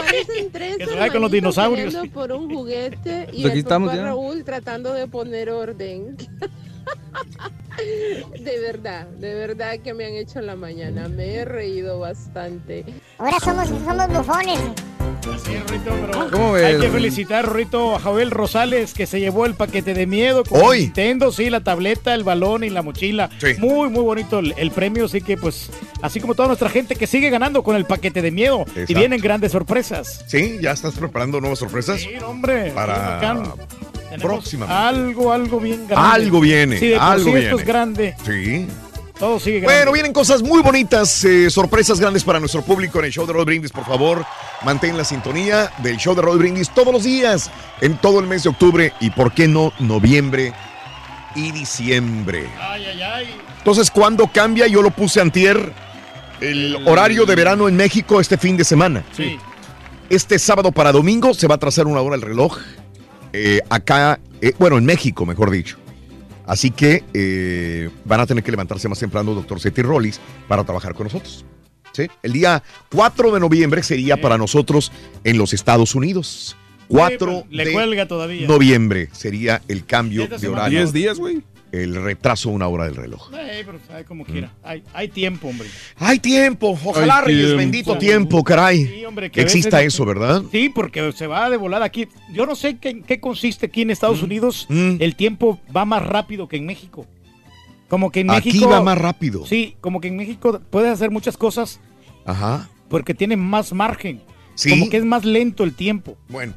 Parecen 0.00 0.50
tres 0.50 0.76
Que 0.78 1.10
con 1.12 1.20
los 1.22 1.30
dinosaurios. 1.30 1.94
por 2.12 2.32
un 2.32 2.52
juguete 2.52 3.28
y 3.32 3.44
aquí 3.44 3.52
el 3.52 3.58
estamos 3.58 3.88
papá 3.90 3.98
ya. 4.00 4.04
Raúl 4.06 4.44
tratando 4.44 4.92
de 4.92 5.06
poner 5.08 5.50
orden. 5.50 6.16
De 8.40 8.60
verdad, 8.60 9.06
de 9.06 9.34
verdad 9.34 9.78
que 9.82 9.94
me 9.94 10.06
han 10.06 10.14
hecho 10.14 10.40
la 10.40 10.54
mañana. 10.56 11.08
Me 11.08 11.34
he 11.34 11.44
reído 11.44 11.98
bastante. 11.98 12.84
Ahora 13.18 13.38
somos, 13.40 13.68
somos 13.68 14.08
bufones. 14.08 14.60
Así 15.34 15.54
es, 15.54 15.70
Rito, 15.70 15.90
pero 16.00 16.30
¿Cómo 16.30 16.54
Hay 16.54 16.78
que 16.78 16.88
felicitar, 16.90 17.52
Rito, 17.52 17.96
a 17.96 18.00
Joel 18.00 18.30
Rosales, 18.30 18.92
que 18.92 19.06
se 19.06 19.20
llevó 19.20 19.46
el 19.46 19.54
paquete 19.54 19.94
de 19.94 20.06
miedo 20.06 20.44
con 20.44 20.60
Hoy. 20.62 20.80
Nintendo, 20.80 21.32
sí, 21.32 21.48
la 21.48 21.64
tableta, 21.64 22.14
el 22.14 22.24
balón 22.24 22.62
y 22.62 22.70
la 22.70 22.82
mochila. 22.82 23.30
Sí. 23.38 23.54
Muy, 23.58 23.88
muy 23.88 24.02
bonito 24.02 24.40
el, 24.40 24.54
el 24.58 24.70
premio, 24.70 25.06
así 25.06 25.22
que 25.22 25.36
pues, 25.38 25.70
así 26.02 26.20
como 26.20 26.34
toda 26.34 26.48
nuestra 26.48 26.68
gente 26.68 26.94
que 26.94 27.06
sigue 27.06 27.30
ganando 27.30 27.62
con 27.62 27.74
el 27.74 27.86
paquete 27.86 28.20
de 28.20 28.30
miedo. 28.30 28.66
Y 28.86 28.94
vienen 28.94 29.20
grandes 29.20 29.52
sorpresas. 29.52 30.24
Sí, 30.26 30.58
ya 30.60 30.72
estás 30.72 30.94
preparando 30.94 31.40
nuevas 31.40 31.58
sorpresas. 31.58 32.00
Sí, 32.00 32.10
hombre. 32.22 32.70
Para 32.72 33.18
próximamente. 34.22 34.82
Algo, 34.82 35.32
algo 35.32 35.60
bien 35.60 35.86
grande. 35.86 36.08
Algo 36.14 36.40
viene, 36.40 36.78
Sí, 36.78 36.88
de 36.88 36.96
algo 36.96 37.30
sí 37.32 37.36
esto 37.36 37.58
es 37.58 37.64
grande. 37.64 38.16
Sí. 38.24 38.66
Todo 39.18 39.38
sigue 39.38 39.60
grande. 39.60 39.76
Bueno, 39.76 39.92
vienen 39.92 40.12
cosas 40.12 40.42
muy 40.42 40.60
bonitas, 40.60 41.24
eh, 41.24 41.48
sorpresas 41.50 42.00
grandes 42.00 42.24
para 42.24 42.40
nuestro 42.40 42.62
público 42.62 42.98
en 42.98 43.06
el 43.06 43.12
show 43.12 43.26
de 43.26 43.32
Roll 43.32 43.44
Brindis. 43.44 43.70
Por 43.70 43.84
favor, 43.84 44.24
mantén 44.64 44.96
la 44.96 45.04
sintonía 45.04 45.70
del 45.78 45.96
show 45.96 46.14
de 46.14 46.22
Roll 46.22 46.38
Brindis 46.38 46.70
todos 46.70 46.92
los 46.92 47.04
días, 47.04 47.50
en 47.80 47.96
todo 47.98 48.18
el 48.20 48.26
mes 48.26 48.42
de 48.42 48.48
octubre 48.48 48.92
y, 49.00 49.10
¿por 49.10 49.32
qué 49.32 49.46
no, 49.46 49.72
noviembre 49.78 50.52
y 51.36 51.52
diciembre? 51.52 52.48
Ay, 52.60 52.86
ay, 52.86 53.02
ay. 53.02 53.40
Entonces, 53.58 53.90
¿cuándo 53.90 54.26
cambia? 54.26 54.66
Yo 54.66 54.82
lo 54.82 54.90
puse 54.90 55.20
antier, 55.20 55.72
el 56.40 56.76
horario 56.86 57.24
de 57.24 57.34
verano 57.34 57.68
en 57.68 57.76
México 57.76 58.20
este 58.20 58.36
fin 58.36 58.56
de 58.56 58.64
semana. 58.64 59.04
Sí. 59.16 59.38
Este 60.10 60.38
sábado 60.38 60.70
para 60.70 60.92
domingo 60.92 61.32
se 61.34 61.46
va 61.46 61.54
a 61.54 61.58
trazar 61.58 61.86
una 61.86 62.00
hora 62.00 62.16
el 62.16 62.22
reloj. 62.22 62.58
Eh, 63.36 63.60
acá, 63.68 64.20
eh, 64.40 64.52
bueno, 64.60 64.78
en 64.78 64.84
México, 64.84 65.26
mejor 65.26 65.50
dicho. 65.50 65.76
Así 66.46 66.70
que 66.70 67.02
eh, 67.12 67.90
van 68.04 68.20
a 68.20 68.26
tener 68.26 68.44
que 68.44 68.52
levantarse 68.52 68.88
más 68.88 69.00
temprano, 69.00 69.34
doctor 69.34 69.58
Seti 69.58 69.82
Rollis, 69.82 70.20
para 70.46 70.62
trabajar 70.62 70.94
con 70.94 71.04
nosotros. 71.04 71.44
¿Sí? 71.92 72.06
El 72.22 72.32
día 72.32 72.62
4 72.94 73.32
de 73.32 73.40
noviembre 73.40 73.82
sería 73.82 74.20
para 74.20 74.38
nosotros 74.38 74.92
en 75.24 75.36
los 75.36 75.52
Estados 75.52 75.96
Unidos. 75.96 76.56
4 76.86 77.26
pues, 77.26 77.44
le 77.50 77.64
de 77.64 77.72
cuelga 77.72 78.06
todavía. 78.06 78.46
noviembre 78.46 79.08
sería 79.12 79.62
el 79.66 79.84
cambio 79.84 80.28
de 80.28 80.48
horario. 80.48 80.78
10 80.78 80.92
días, 80.92 81.18
güey. 81.18 81.42
El 81.82 81.96
retraso 81.96 82.50
una 82.50 82.68
hora 82.68 82.84
del 82.84 82.94
reloj. 82.94 83.30
Pero 83.32 83.78
sabe 83.88 84.04
como 84.04 84.24
quiera. 84.24 84.52
Hay, 84.62 84.84
hay 84.92 85.08
tiempo, 85.08 85.48
hombre. 85.48 85.66
Hay 85.96 86.20
tiempo, 86.20 86.78
ojalá, 86.84 87.18
Hay 87.18 87.24
Reyes, 87.26 87.40
tiempo. 87.46 87.56
bendito 87.58 87.98
tiempo, 87.98 88.44
caray. 88.44 88.86
Sí, 88.86 89.04
hombre, 89.04 89.30
que 89.30 89.40
exista 89.40 89.78
veces- 89.78 89.94
eso, 89.94 90.04
¿verdad? 90.04 90.42
Sí, 90.52 90.68
porque 90.68 91.10
se 91.12 91.26
va 91.26 91.50
de 91.50 91.56
volada 91.56 91.84
aquí. 91.84 92.06
Yo 92.32 92.46
no 92.46 92.54
sé 92.54 92.76
qué, 92.78 93.02
qué 93.02 93.18
consiste 93.18 93.66
aquí 93.66 93.82
en 93.82 93.90
Estados 93.90 94.20
Mm. 94.20 94.24
Unidos. 94.24 94.66
El 94.70 95.16
tiempo 95.16 95.58
va 95.74 95.84
más 95.84 96.06
rápido 96.06 96.46
que 96.46 96.56
en 96.58 96.66
México. 96.66 97.06
Como 97.88 98.10
que 98.12 98.20
en 98.20 98.30
Aquí 98.30 98.48
México. 98.52 98.68
va 98.68 98.80
más 98.80 98.96
rápido. 98.98 99.44
Sí, 99.46 99.76
como 99.80 100.00
que 100.00 100.08
en 100.08 100.16
México 100.16 100.60
puedes 100.70 100.90
hacer 100.92 101.10
muchas 101.10 101.36
cosas 101.36 101.80
Ajá. 102.24 102.68
porque 102.88 103.14
tiene 103.14 103.36
más 103.36 103.72
margen. 103.72 104.22
Sí. 104.54 104.70
Como 104.70 104.88
que 104.90 104.96
es 104.98 105.04
más 105.04 105.24
lento 105.24 105.64
el 105.64 105.74
tiempo. 105.74 106.16
Bueno, 106.28 106.54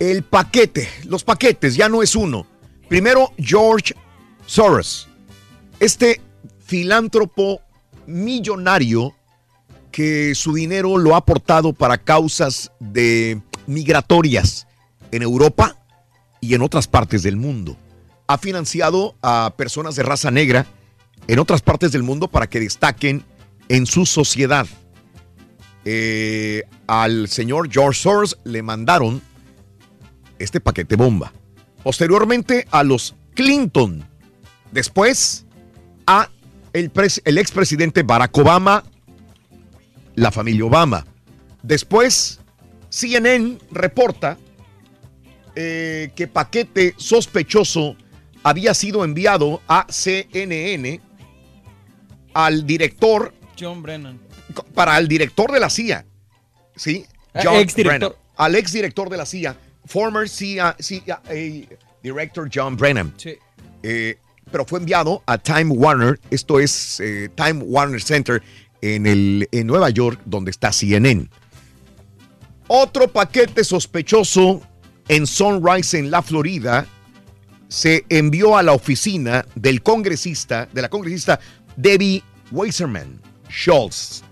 el 0.00 0.24
paquete, 0.24 0.88
los 1.06 1.22
paquetes, 1.22 1.76
ya 1.76 1.88
no 1.88 2.02
es 2.02 2.16
uno. 2.16 2.46
Primero, 2.88 3.32
George 3.38 3.94
Soros, 4.46 5.08
este 5.80 6.20
filántropo 6.64 7.60
millonario 8.06 9.14
que 9.90 10.34
su 10.34 10.54
dinero 10.54 10.98
lo 10.98 11.14
ha 11.14 11.18
aportado 11.18 11.72
para 11.72 11.98
causas 11.98 12.72
migratorias 13.66 14.66
en 15.12 15.22
Europa 15.22 15.76
y 16.40 16.54
en 16.54 16.62
otras 16.62 16.88
partes 16.88 17.22
del 17.22 17.36
mundo. 17.36 17.76
Ha 18.26 18.38
financiado 18.38 19.14
a 19.22 19.54
personas 19.56 19.94
de 19.94 20.02
raza 20.02 20.30
negra 20.30 20.66
en 21.28 21.38
otras 21.38 21.62
partes 21.62 21.92
del 21.92 22.02
mundo 22.02 22.28
para 22.28 22.48
que 22.48 22.60
destaquen 22.60 23.24
en 23.68 23.86
su 23.86 24.04
sociedad. 24.04 24.66
Eh, 25.84 26.64
al 26.86 27.28
señor 27.28 27.70
George 27.70 28.00
Soros 28.00 28.38
le 28.44 28.62
mandaron 28.62 29.22
este 30.38 30.60
paquete 30.60 30.96
bomba. 30.96 31.32
Posteriormente 31.82 32.66
a 32.70 32.82
los 32.82 33.14
Clinton. 33.34 34.04
Después 34.74 35.46
a 36.04 36.28
el, 36.72 36.90
el 37.24 37.38
expresidente 37.38 38.02
Barack 38.02 38.36
Obama, 38.36 38.82
la 40.16 40.32
familia 40.32 40.64
Obama. 40.64 41.06
Después 41.62 42.40
CNN 42.88 43.58
reporta 43.70 44.36
eh, 45.54 46.10
que 46.16 46.26
paquete 46.26 46.94
sospechoso 46.96 47.96
había 48.42 48.74
sido 48.74 49.04
enviado 49.04 49.62
a 49.68 49.86
CNN 49.88 51.00
al 52.32 52.66
director 52.66 53.32
John 53.56 53.80
Brennan 53.80 54.18
para 54.74 54.98
el 54.98 55.06
director 55.06 55.52
de 55.52 55.60
la 55.60 55.70
CIA, 55.70 56.04
¿sí? 56.74 57.06
Ah, 57.32 57.42
John 57.44 57.54
ex 57.58 57.76
director. 57.76 58.10
Brennan, 58.10 58.18
al 58.36 58.56
ex 58.56 58.72
director 58.72 59.08
de 59.08 59.16
la 59.18 59.24
CIA, 59.24 59.56
former 59.86 60.28
CIA, 60.28 60.74
CIA 60.80 61.22
director 62.02 62.50
John 62.52 62.76
Brennan. 62.76 63.14
Sí. 63.16 63.38
Eh, 63.84 64.18
pero 64.50 64.64
fue 64.64 64.78
enviado 64.78 65.22
a 65.26 65.38
Time 65.38 65.70
Warner, 65.70 66.20
esto 66.30 66.60
es 66.60 67.00
eh, 67.00 67.30
Time 67.34 67.62
Warner 67.64 68.02
Center 68.02 68.42
en, 68.80 69.06
el, 69.06 69.48
en 69.52 69.66
Nueva 69.66 69.90
York, 69.90 70.20
donde 70.24 70.50
está 70.50 70.72
CNN. 70.72 71.28
Otro 72.68 73.08
paquete 73.08 73.64
sospechoso 73.64 74.62
en 75.08 75.26
Sunrise, 75.26 75.98
en 75.98 76.10
la 76.10 76.22
Florida, 76.22 76.86
se 77.68 78.04
envió 78.08 78.56
a 78.56 78.62
la 78.62 78.72
oficina 78.72 79.44
del 79.54 79.82
congresista, 79.82 80.68
de 80.72 80.82
la 80.82 80.88
congresista 80.88 81.40
Debbie 81.76 82.22
Weiserman 82.50 83.20
Schultz. 83.50 84.22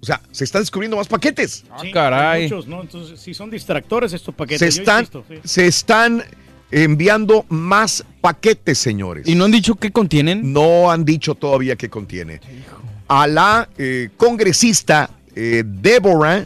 O 0.00 0.06
sea, 0.06 0.20
se 0.30 0.44
están 0.44 0.62
descubriendo 0.62 0.98
más 0.98 1.08
paquetes. 1.08 1.64
Sí, 1.80 1.90
caray. 1.90 2.42
hay 2.42 2.50
Muchos, 2.50 2.66
¿no? 2.66 2.82
Entonces, 2.82 3.18
si 3.18 3.32
son 3.32 3.48
distractores 3.48 4.12
estos 4.12 4.34
paquetes. 4.34 4.60
Se 4.60 4.70
yo 4.70 4.82
están, 4.82 5.00
insisto, 5.00 5.24
sí. 5.26 5.36
se 5.44 5.66
están 5.66 6.22
enviando 6.82 7.44
más 7.48 8.04
paquetes, 8.20 8.78
señores. 8.78 9.28
¿Y 9.28 9.36
no 9.36 9.44
han 9.44 9.52
dicho 9.52 9.76
qué 9.76 9.92
contienen? 9.92 10.52
No 10.52 10.90
han 10.90 11.04
dicho 11.04 11.36
todavía 11.36 11.76
qué 11.76 11.88
contiene. 11.88 12.40
A 13.06 13.28
la 13.28 13.68
eh, 13.78 14.10
congresista 14.16 15.08
eh, 15.36 15.62
Deborah 15.64 16.44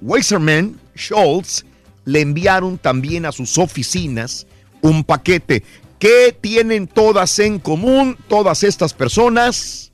Weiserman 0.00 0.76
Schultz 0.96 1.64
le 2.04 2.20
enviaron 2.20 2.78
también 2.78 3.26
a 3.26 3.32
sus 3.32 3.56
oficinas 3.56 4.46
un 4.82 5.04
paquete. 5.04 5.62
¿Qué 6.00 6.36
tienen 6.38 6.88
todas 6.88 7.38
en 7.38 7.60
común 7.60 8.16
todas 8.28 8.64
estas 8.64 8.92
personas? 8.92 9.92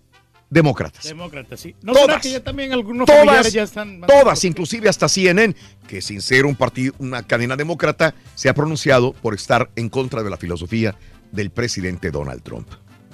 Demócratas. 0.51 1.05
Demócratas, 1.05 1.61
sí. 1.61 1.77
¿No 1.81 1.93
Todas. 1.93 2.21
que 2.21 2.33
ya 2.33 2.43
también 2.43 2.73
algunos 2.73 3.07
Todas, 3.07 3.53
ya 3.53 3.63
están... 3.63 4.01
todas, 4.01 4.45
inclusive 4.45 4.89
hasta 4.89 5.09
CNN, 5.09 5.55
que 5.87 6.03
sin 6.03 6.21
ser 6.21 6.45
un 6.45 6.57
partido, 6.57 6.93
una 6.99 7.23
cadena 7.23 7.55
demócrata, 7.57 8.15
se 8.35 8.49
ha 8.49 8.55
pronunciado 8.55 9.13
por 9.13 9.35
estar 9.35 9.71
en 9.77 9.89
contra 9.89 10.23
de 10.25 10.31
la 10.31 10.37
filosofía 10.37 10.97
del 11.31 11.51
presidente 11.51 12.11
Donald 12.11 12.43
Trump. 12.43 12.69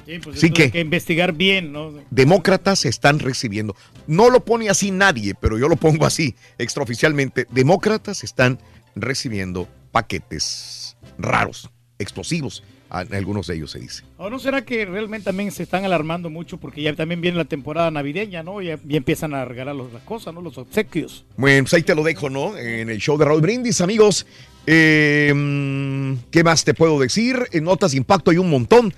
Sí, 0.06 0.18
pues 0.22 0.40
Sí 0.40 0.46
eso 0.46 0.54
que- 0.54 0.62
hay 0.62 0.70
que 0.70 0.80
investigar 0.80 1.32
bien, 1.34 1.72
¿no? 1.72 1.92
Demócratas 2.10 2.86
están 2.86 3.18
recibiendo, 3.18 3.76
no 4.06 4.30
lo 4.30 4.42
pone 4.44 4.70
así 4.70 4.90
nadie, 4.90 5.34
pero 5.34 5.58
yo 5.58 5.68
lo 5.68 5.76
pongo 5.76 6.06
así 6.06 6.34
extraoficialmente, 6.58 7.46
demócratas 7.50 8.24
están 8.24 8.58
recibiendo 8.94 9.68
paquetes 9.92 10.96
raros, 11.18 11.70
explosivos, 11.98 12.62
algunos 12.98 13.46
de 13.46 13.56
ellos 13.56 13.70
se 13.70 13.80
dice. 13.80 14.02
¿O 14.18 14.30
no 14.30 14.38
será 14.38 14.64
que 14.64 14.84
realmente 14.84 15.26
también 15.26 15.50
se 15.50 15.62
están 15.62 15.84
alarmando 15.84 16.30
mucho 16.30 16.58
porque 16.58 16.82
ya 16.82 16.94
también 16.94 17.20
viene 17.20 17.36
la 17.36 17.44
temporada 17.44 17.90
navideña, 17.90 18.42
¿no? 18.42 18.62
Ya, 18.62 18.78
ya 18.84 18.96
empiezan 18.96 19.34
a 19.34 19.44
regalar 19.44 19.74
las 19.74 20.02
cosas, 20.02 20.34
¿no? 20.34 20.40
Los 20.40 20.58
obsequios. 20.58 21.24
Bueno, 21.36 21.64
pues 21.64 21.74
ahí 21.74 21.82
te 21.82 21.94
lo 21.94 22.02
dejo, 22.02 22.30
¿no? 22.30 22.56
En 22.56 22.90
el 22.90 22.98
show 22.98 23.16
de 23.18 23.24
Raúl 23.24 23.40
Brindis, 23.40 23.80
amigos. 23.80 24.26
Eh, 24.66 25.32
mm, 25.34 26.30
¿Qué 26.30 26.42
más 26.42 26.64
te 26.64 26.74
puedo 26.74 26.98
decir? 26.98 27.46
En 27.52 27.64
notas 27.64 27.92
de 27.92 27.98
impacto 27.98 28.30
hay 28.30 28.38
un 28.38 28.50
montón. 28.50 28.92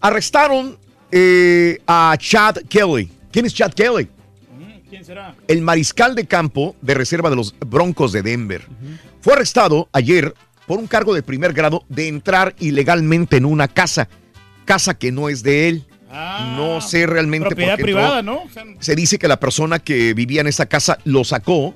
Arrestaron 0.00 0.78
eh, 1.10 1.80
a 1.86 2.16
Chad 2.18 2.58
Kelly. 2.68 3.10
¿Quién 3.32 3.46
es 3.46 3.54
Chad 3.54 3.72
Kelly? 3.72 4.04
Mm, 4.04 4.88
¿Quién 4.88 5.04
será? 5.04 5.34
El 5.48 5.62
mariscal 5.62 6.14
de 6.14 6.26
campo 6.26 6.76
de 6.80 6.94
reserva 6.94 7.30
de 7.30 7.36
los 7.36 7.54
Broncos 7.58 8.12
de 8.12 8.22
Denver. 8.22 8.62
Fue 9.20 9.32
arrestado 9.32 9.88
ayer 9.92 10.34
por 10.68 10.78
un 10.78 10.86
cargo 10.86 11.14
de 11.14 11.22
primer 11.24 11.52
grado 11.52 11.84
de 11.88 12.06
entrar 12.06 12.54
ilegalmente 12.60 13.38
en 13.38 13.44
una 13.46 13.66
casa. 13.66 14.08
Casa 14.64 14.94
que 14.94 15.10
no 15.10 15.28
es 15.28 15.42
de 15.42 15.68
él. 15.68 15.84
no 16.56 16.80
sé 16.80 17.06
realmente 17.06 17.46
por 17.46 17.52
Ah, 17.54 17.56
Propiedad 17.56 17.76
qué 17.76 17.82
entró. 17.82 17.84
privada, 17.84 18.22
¿no? 18.22 18.42
O 18.42 18.50
sea, 18.50 18.64
Se 18.78 18.94
dice 18.94 19.18
que 19.18 19.26
la 19.28 19.40
persona 19.40 19.78
que 19.80 20.14
vivía 20.14 20.40
en 20.42 20.46
esa 20.46 20.66
casa 20.66 20.98
lo 21.04 21.24
sacó, 21.24 21.74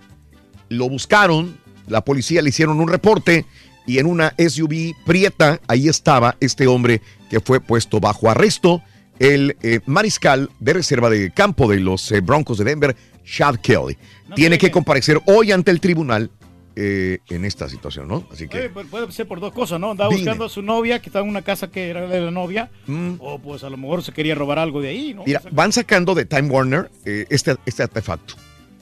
lo 0.69 0.89
buscaron, 0.89 1.59
la 1.89 2.05
policía 2.05 2.41
le 2.43 2.51
hicieron 2.51 2.79
un 2.81 2.89
reporte 2.89 3.45
y 3.87 3.99
en 3.99 4.07
una 4.07 4.35
SUV 4.39 4.95
prieta, 5.05 5.59
ahí 5.67 5.89
estaba 5.89 6.37
este 6.41 6.67
hombre 6.67 7.01
que 7.29 7.41
fue 7.41 7.61
puesto 7.61 7.99
bajo 7.99 8.31
arresto, 8.31 8.83
el 9.19 9.57
eh, 9.63 9.81
mariscal 9.87 10.51
de 10.61 10.73
reserva 10.75 11.11
de 11.11 11.31
campo 11.33 11.69
de 11.69 11.81
los 11.81 12.11
eh, 12.13 12.21
Broncos 12.21 12.59
de 12.59 12.65
Denver, 12.65 12.97
Chad 13.25 13.57
Kelly. 13.57 13.97
Tiene 14.35 14.57
que 14.59 14.71
comparecer 14.71 15.21
hoy 15.27 15.53
ante 15.53 15.71
el 15.71 15.81
tribunal 15.81 16.31
eh, 16.77 17.19
en 17.29 17.45
esta 17.45 17.69
situación, 17.69 18.09
¿no? 18.09 18.27
Así 18.33 18.49
que... 18.49 18.69
Puede, 18.71 18.87
puede 18.89 19.13
ser 19.13 19.27
por 19.27 19.41
dos 19.41 19.53
cosas, 19.53 19.81
¿no? 19.81 19.91
Andaba 19.91 20.11
buscando 20.11 20.45
a 20.45 20.49
su 20.49 20.63
novia, 20.63 21.01
que 21.01 21.09
estaba 21.09 21.25
en 21.25 21.31
una 21.31 21.43
casa 21.43 21.71
que 21.71 21.89
era 21.89 22.07
de 22.07 22.21
la 22.21 22.31
novia, 22.31 22.71
o 23.19 23.39
pues 23.39 23.65
a 23.65 23.71
lo 23.71 23.77
mejor 23.77 24.03
se 24.03 24.13
quería 24.13 24.35
robar 24.35 24.59
algo 24.59 24.81
de 24.81 24.89
ahí, 24.89 25.15
¿no? 25.15 25.25
Mira, 25.25 25.43
van 25.51 25.73
sacando 25.73 26.15
de 26.15 26.25
Time 26.25 26.49
Warner 26.49 26.91
eh, 27.05 27.27
este, 27.31 27.57
este 27.67 27.83
artefacto 27.83 28.35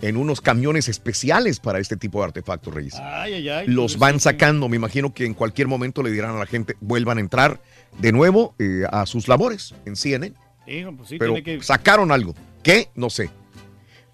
en 0.02 0.16
unos 0.16 0.40
camiones 0.40 0.88
especiales 0.88 1.60
para 1.60 1.78
este 1.78 1.96
tipo 1.96 2.20
de 2.20 2.26
artefactos, 2.26 2.72
Reyes. 2.72 2.94
Ay, 2.94 3.34
ay, 3.34 3.48
ay. 3.48 3.66
Los 3.66 3.98
van 3.98 4.20
sacando, 4.20 4.68
me 4.68 4.76
imagino 4.76 5.12
que 5.12 5.26
en 5.26 5.34
cualquier 5.34 5.68
momento 5.68 6.02
le 6.02 6.10
dirán 6.10 6.36
a 6.36 6.38
la 6.38 6.46
gente, 6.46 6.76
vuelvan 6.80 7.18
a 7.18 7.20
entrar 7.20 7.60
de 7.98 8.12
nuevo 8.12 8.54
eh, 8.58 8.84
a 8.90 9.06
sus 9.06 9.28
labores 9.28 9.74
en 9.84 9.96
CNN. 9.96 10.34
Sí, 10.66 10.84
pues 10.96 11.08
sí, 11.08 11.18
Pero 11.18 11.34
tiene 11.34 11.58
que... 11.58 11.64
sacaron 11.64 12.12
algo. 12.12 12.34
¿Qué? 12.62 12.90
No 12.94 13.10
sé. 13.10 13.30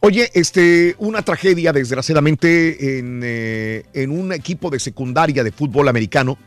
Oye, 0.06 0.30
este, 0.34 0.94
una 1.00 1.22
tragedia, 1.22 1.72
desgraciadamente, 1.72 3.00
en, 3.00 3.22
eh, 3.24 3.82
en 3.92 4.12
un 4.12 4.32
equipo 4.32 4.70
de 4.70 4.78
secundaria 4.78 5.42
de 5.42 5.50
fútbol 5.50 5.88
americano. 5.88 6.38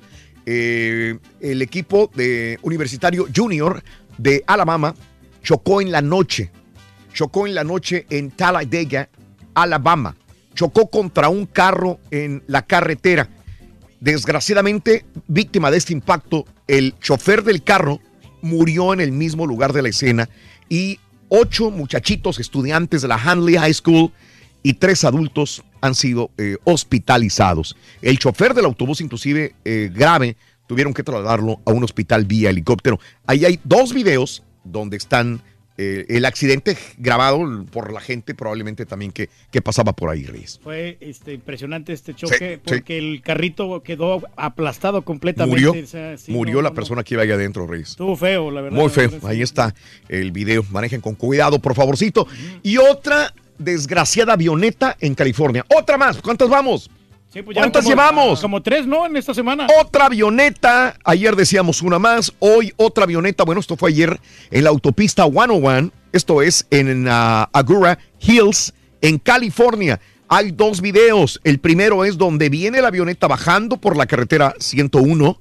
Eh, 0.45 1.19
el 1.41 1.61
equipo 1.61 2.09
de 2.15 2.57
Universitario 2.61 3.27
Junior 3.35 3.83
de 4.17 4.45
Alabama 4.47 4.95
chocó 5.43 5.81
en 5.81 5.91
la 5.91 6.01
noche. 6.01 6.51
Chocó 7.13 7.47
en 7.47 7.53
la 7.53 7.65
noche 7.65 8.05
en 8.09 8.31
Talladega, 8.31 9.09
Alabama. 9.53 10.15
Chocó 10.55 10.89
contra 10.89 11.27
un 11.27 11.45
carro 11.45 11.99
en 12.11 12.41
la 12.47 12.61
carretera. 12.61 13.27
Desgraciadamente, 13.99 15.03
víctima 15.27 15.69
de 15.69 15.79
este 15.79 15.91
impacto, 15.91 16.45
el 16.65 16.97
chofer 16.99 17.43
del 17.43 17.61
carro 17.61 17.99
murió 18.41 18.93
en 18.93 19.01
el 19.01 19.11
mismo 19.11 19.45
lugar 19.45 19.73
de 19.73 19.81
la 19.81 19.89
escena 19.89 20.29
y 20.69 21.01
ocho 21.29 21.71
muchachitos 21.71 22.39
estudiantes 22.39 23.01
de 23.01 23.07
la 23.07 23.15
Hanley 23.15 23.55
High 23.55 23.73
School 23.73 24.11
y 24.61 24.73
tres 24.73 25.03
adultos 25.03 25.63
han 25.81 25.95
sido 25.95 26.31
eh, 26.37 26.57
hospitalizados. 26.65 27.77
El 28.01 28.19
chofer 28.19 28.53
del 28.53 28.65
autobús, 28.65 28.99
inclusive 29.01 29.55
eh, 29.63 29.89
grave, 29.93 30.35
tuvieron 30.67 30.93
que 30.93 31.03
trasladarlo 31.03 31.61
a 31.65 31.71
un 31.71 31.83
hospital 31.83 32.25
vía 32.25 32.49
helicóptero. 32.49 32.99
Ahí 33.25 33.45
hay 33.45 33.59
dos 33.63 33.93
videos 33.93 34.43
donde 34.63 34.97
están 34.97 35.41
eh, 35.81 36.05
el 36.09 36.25
accidente 36.25 36.75
grabado 36.97 37.39
por 37.71 37.93
la 37.93 38.01
gente, 38.01 38.35
probablemente 38.35 38.85
también 38.85 39.13
que, 39.13 39.29
que 39.49 39.61
pasaba 39.61 39.93
por 39.93 40.09
ahí, 40.09 40.25
Reyes. 40.25 40.59
Fue 40.61 40.97
este, 40.99 41.31
impresionante 41.35 41.93
este 41.93 42.13
choque 42.13 42.37
Sí, 42.37 42.55
sí. 42.55 42.61
porque 42.65 42.97
el 42.97 43.21
carrito 43.21 43.81
quedó 43.81 44.21
aplastado 44.35 45.03
completamente. 45.03 45.65
Murió, 45.65 45.81
o 45.81 45.87
sea, 45.87 46.17
sí, 46.17 46.33
murió 46.33 46.55
no, 46.55 46.63
la 46.63 46.69
no, 46.71 46.75
persona 46.75 47.01
que 47.01 47.13
iba 47.13 47.23
ahí 47.23 47.31
adentro, 47.31 47.65
Reyes. 47.65 47.91
Estuvo 47.91 48.17
feo, 48.17 48.51
la 48.51 48.59
verdad. 48.59 48.77
Muy 48.77 48.89
feo. 48.89 49.09
verdad, 49.09 49.29
Ahí 49.29 49.41
está 49.41 49.73
el 50.09 50.33
video. 50.33 50.65
Manejen 50.69 50.99
con 50.99 51.15
cuidado, 51.15 51.59
por 51.59 51.73
favorcito. 51.75 52.27
Y 52.61 52.75
otra 52.75 53.33
desgraciada 53.57 54.33
avioneta 54.33 54.97
en 54.99 55.15
California. 55.15 55.65
Otra 55.73 55.97
más. 55.97 56.21
¿Cuántas 56.21 56.49
vamos? 56.49 56.89
Sí, 57.31 57.43
pues 57.43 57.55
¿Cuántas 57.55 57.83
como- 57.83 57.95
llevamos? 57.95 58.41
Como 58.41 58.61
tres, 58.63 58.87
¿no? 58.87 59.05
En 59.05 59.15
esta 59.15 59.33
semana. 59.35 59.67
Otra 59.79 60.05
avioneta. 60.07 60.95
Ayer 61.03 61.35
decíamos 61.35 61.81
una 61.83 61.99
más. 61.99 62.33
Hoy 62.39 62.73
otra 62.75 63.03
avioneta. 63.03 63.43
Bueno, 63.43 63.61
esto 63.61 63.77
fue 63.77 63.89
ayer 63.91 64.19
en 64.49 64.63
la 64.63 64.71
autopista 64.71 65.25
101. 65.25 65.91
Esto 66.11 66.41
es 66.41 66.65
en 66.71 67.07
uh, 67.07 67.11
Agura 67.53 67.99
Hills, 68.19 68.73
en 69.01 69.19
California. 69.19 69.99
Hay 70.27 70.51
dos 70.51 70.81
videos. 70.81 71.39
El 71.43 71.59
primero 71.59 72.03
es 72.03 72.17
donde 72.17 72.49
viene 72.49 72.81
la 72.81 72.87
avioneta 72.87 73.27
bajando 73.27 73.77
por 73.77 73.95
la 73.95 74.07
carretera 74.07 74.55
101 74.59 75.39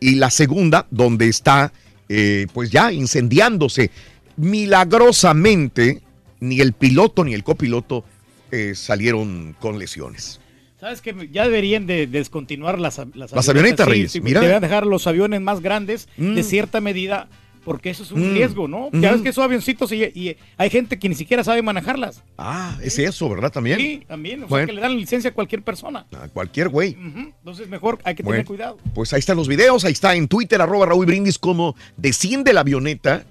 y 0.00 0.14
la 0.14 0.30
segunda 0.30 0.86
donde 0.90 1.28
está 1.28 1.72
eh, 2.08 2.46
pues 2.54 2.70
ya 2.70 2.90
incendiándose. 2.90 3.90
Milagrosamente, 4.36 6.00
ni 6.40 6.60
el 6.60 6.72
piloto 6.72 7.22
ni 7.22 7.34
el 7.34 7.44
copiloto 7.44 8.02
eh, 8.50 8.72
salieron 8.74 9.54
con 9.60 9.78
lesiones. 9.78 10.40
¿Sabes 10.80 11.00
que 11.00 11.28
Ya 11.32 11.44
deberían 11.44 11.86
de 11.86 12.06
descontinuar 12.06 12.78
las, 12.78 12.98
las, 13.14 13.32
Las 13.32 13.48
avionetas, 13.48 13.84
sí, 13.86 13.90
Reyes, 13.92 14.12
sí, 14.12 14.20
mira. 14.20 14.40
Deberían 14.40 14.62
dejar 14.62 14.86
los 14.86 15.06
aviones 15.06 15.40
más 15.40 15.60
grandes 15.60 16.08
de 16.16 16.40
Mm. 16.42 16.44
cierta 16.44 16.80
medida, 16.80 17.28
porque 17.64 17.90
eso 17.90 18.04
es 18.04 18.12
un 18.12 18.30
Mm. 18.30 18.34
riesgo, 18.34 18.68
¿no? 18.68 18.88
Ya 18.92 19.08
Ujú. 19.08 19.14
ves 19.14 19.22
que 19.22 19.28
esos 19.30 19.44
avioncitos 19.44 19.90
y, 19.92 20.04
y 20.04 20.36
hay 20.56 20.70
gente 20.70 20.98
que 20.98 21.08
ni 21.08 21.14
siquiera 21.16 21.42
sabe 21.42 21.60
manejarlas. 21.62 22.22
Ah, 22.38 22.78
es 22.82 22.98
eso, 22.98 23.28
¿verdad? 23.28 23.50
También. 23.50 23.78
Sí, 23.78 24.02
también. 24.06 24.38
O 24.44 24.46
sea, 24.46 24.48
Bueno. 24.50 24.66
que 24.68 24.72
le 24.74 24.80
dan 24.80 24.96
licencia 24.96 25.30
a 25.30 25.34
cualquier 25.34 25.62
persona. 25.62 26.06
A 26.16 26.28
cualquier 26.28 26.68
güey. 26.68 26.96
Entonces, 26.98 27.68
mejor 27.68 27.98
hay 28.04 28.14
que 28.14 28.22
Bueno, 28.22 28.36
tener 28.36 28.46
cuidado. 28.46 28.78
Pues 28.94 29.12
ahí 29.12 29.18
están 29.18 29.36
los 29.36 29.48
videos, 29.48 29.84
ahí 29.84 29.92
está 29.92 30.14
en 30.14 30.28
Twitter, 30.28 30.60
arroba 30.62 30.86
Raúl 30.86 31.06
Brindis, 31.06 31.38
cómo 31.38 31.74
desciende 31.96 32.52
la 32.52 32.60
avioneta 32.60 33.24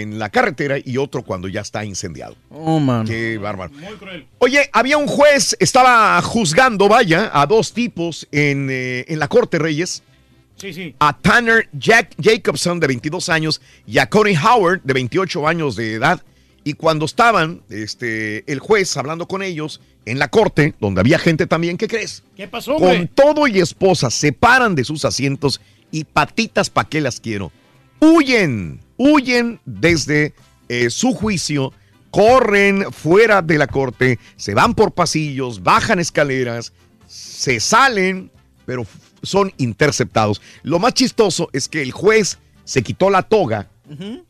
en 0.00 0.18
la 0.18 0.30
carretera 0.30 0.76
y 0.82 0.96
otro 0.96 1.22
cuando 1.22 1.48
ya 1.48 1.60
está 1.60 1.84
incendiado. 1.84 2.36
Oh, 2.50 2.80
man. 2.80 3.06
Qué 3.06 3.38
bárbaro. 3.38 3.72
Oye, 4.38 4.68
había 4.72 4.96
un 4.96 5.06
juez, 5.06 5.56
estaba 5.60 6.20
juzgando, 6.22 6.88
vaya, 6.88 7.30
a 7.32 7.46
dos 7.46 7.72
tipos 7.72 8.26
en, 8.32 8.68
eh, 8.70 9.04
en 9.08 9.18
la 9.18 9.28
Corte 9.28 9.58
Reyes. 9.58 10.02
Sí, 10.56 10.72
sí. 10.72 10.94
A 11.00 11.16
Tanner 11.18 11.68
Jack 11.72 12.14
Jacobson, 12.20 12.78
de 12.78 12.86
22 12.86 13.28
años, 13.28 13.60
y 13.86 13.98
a 13.98 14.08
Connie 14.08 14.36
Howard, 14.36 14.82
de 14.82 14.92
28 14.94 15.48
años 15.48 15.76
de 15.76 15.94
edad. 15.94 16.22
Y 16.64 16.74
cuando 16.74 17.06
estaban, 17.06 17.62
este, 17.70 18.50
el 18.50 18.60
juez 18.60 18.96
hablando 18.96 19.26
con 19.26 19.42
ellos 19.42 19.80
en 20.04 20.18
la 20.18 20.28
corte, 20.28 20.74
donde 20.80 21.00
había 21.00 21.18
gente 21.18 21.46
también, 21.46 21.76
¿qué 21.76 21.88
crees? 21.88 22.22
¿Qué 22.36 22.46
pasó, 22.46 22.76
Con 22.76 23.08
todo 23.08 23.46
y 23.46 23.58
esposa 23.58 24.10
se 24.10 24.32
paran 24.32 24.74
de 24.74 24.84
sus 24.84 25.04
asientos 25.04 25.60
y 25.90 26.04
patitas 26.04 26.70
pa' 26.70 26.88
qué 26.88 27.00
las 27.00 27.20
quiero. 27.20 27.52
Huyen, 28.00 28.80
huyen 28.96 29.60
desde 29.64 30.34
eh, 30.68 30.90
su 30.90 31.12
juicio, 31.12 31.72
corren 32.10 32.92
fuera 32.92 33.42
de 33.42 33.58
la 33.58 33.66
corte, 33.66 34.18
se 34.36 34.54
van 34.54 34.74
por 34.74 34.92
pasillos, 34.92 35.62
bajan 35.62 35.98
escaleras, 35.98 36.72
se 37.06 37.60
salen, 37.60 38.30
pero 38.66 38.86
son 39.22 39.52
interceptados. 39.56 40.40
Lo 40.62 40.78
más 40.78 40.94
chistoso 40.94 41.48
es 41.52 41.68
que 41.68 41.82
el 41.82 41.92
juez 41.92 42.38
se 42.64 42.82
quitó 42.82 43.10
la 43.10 43.22
toga 43.22 43.68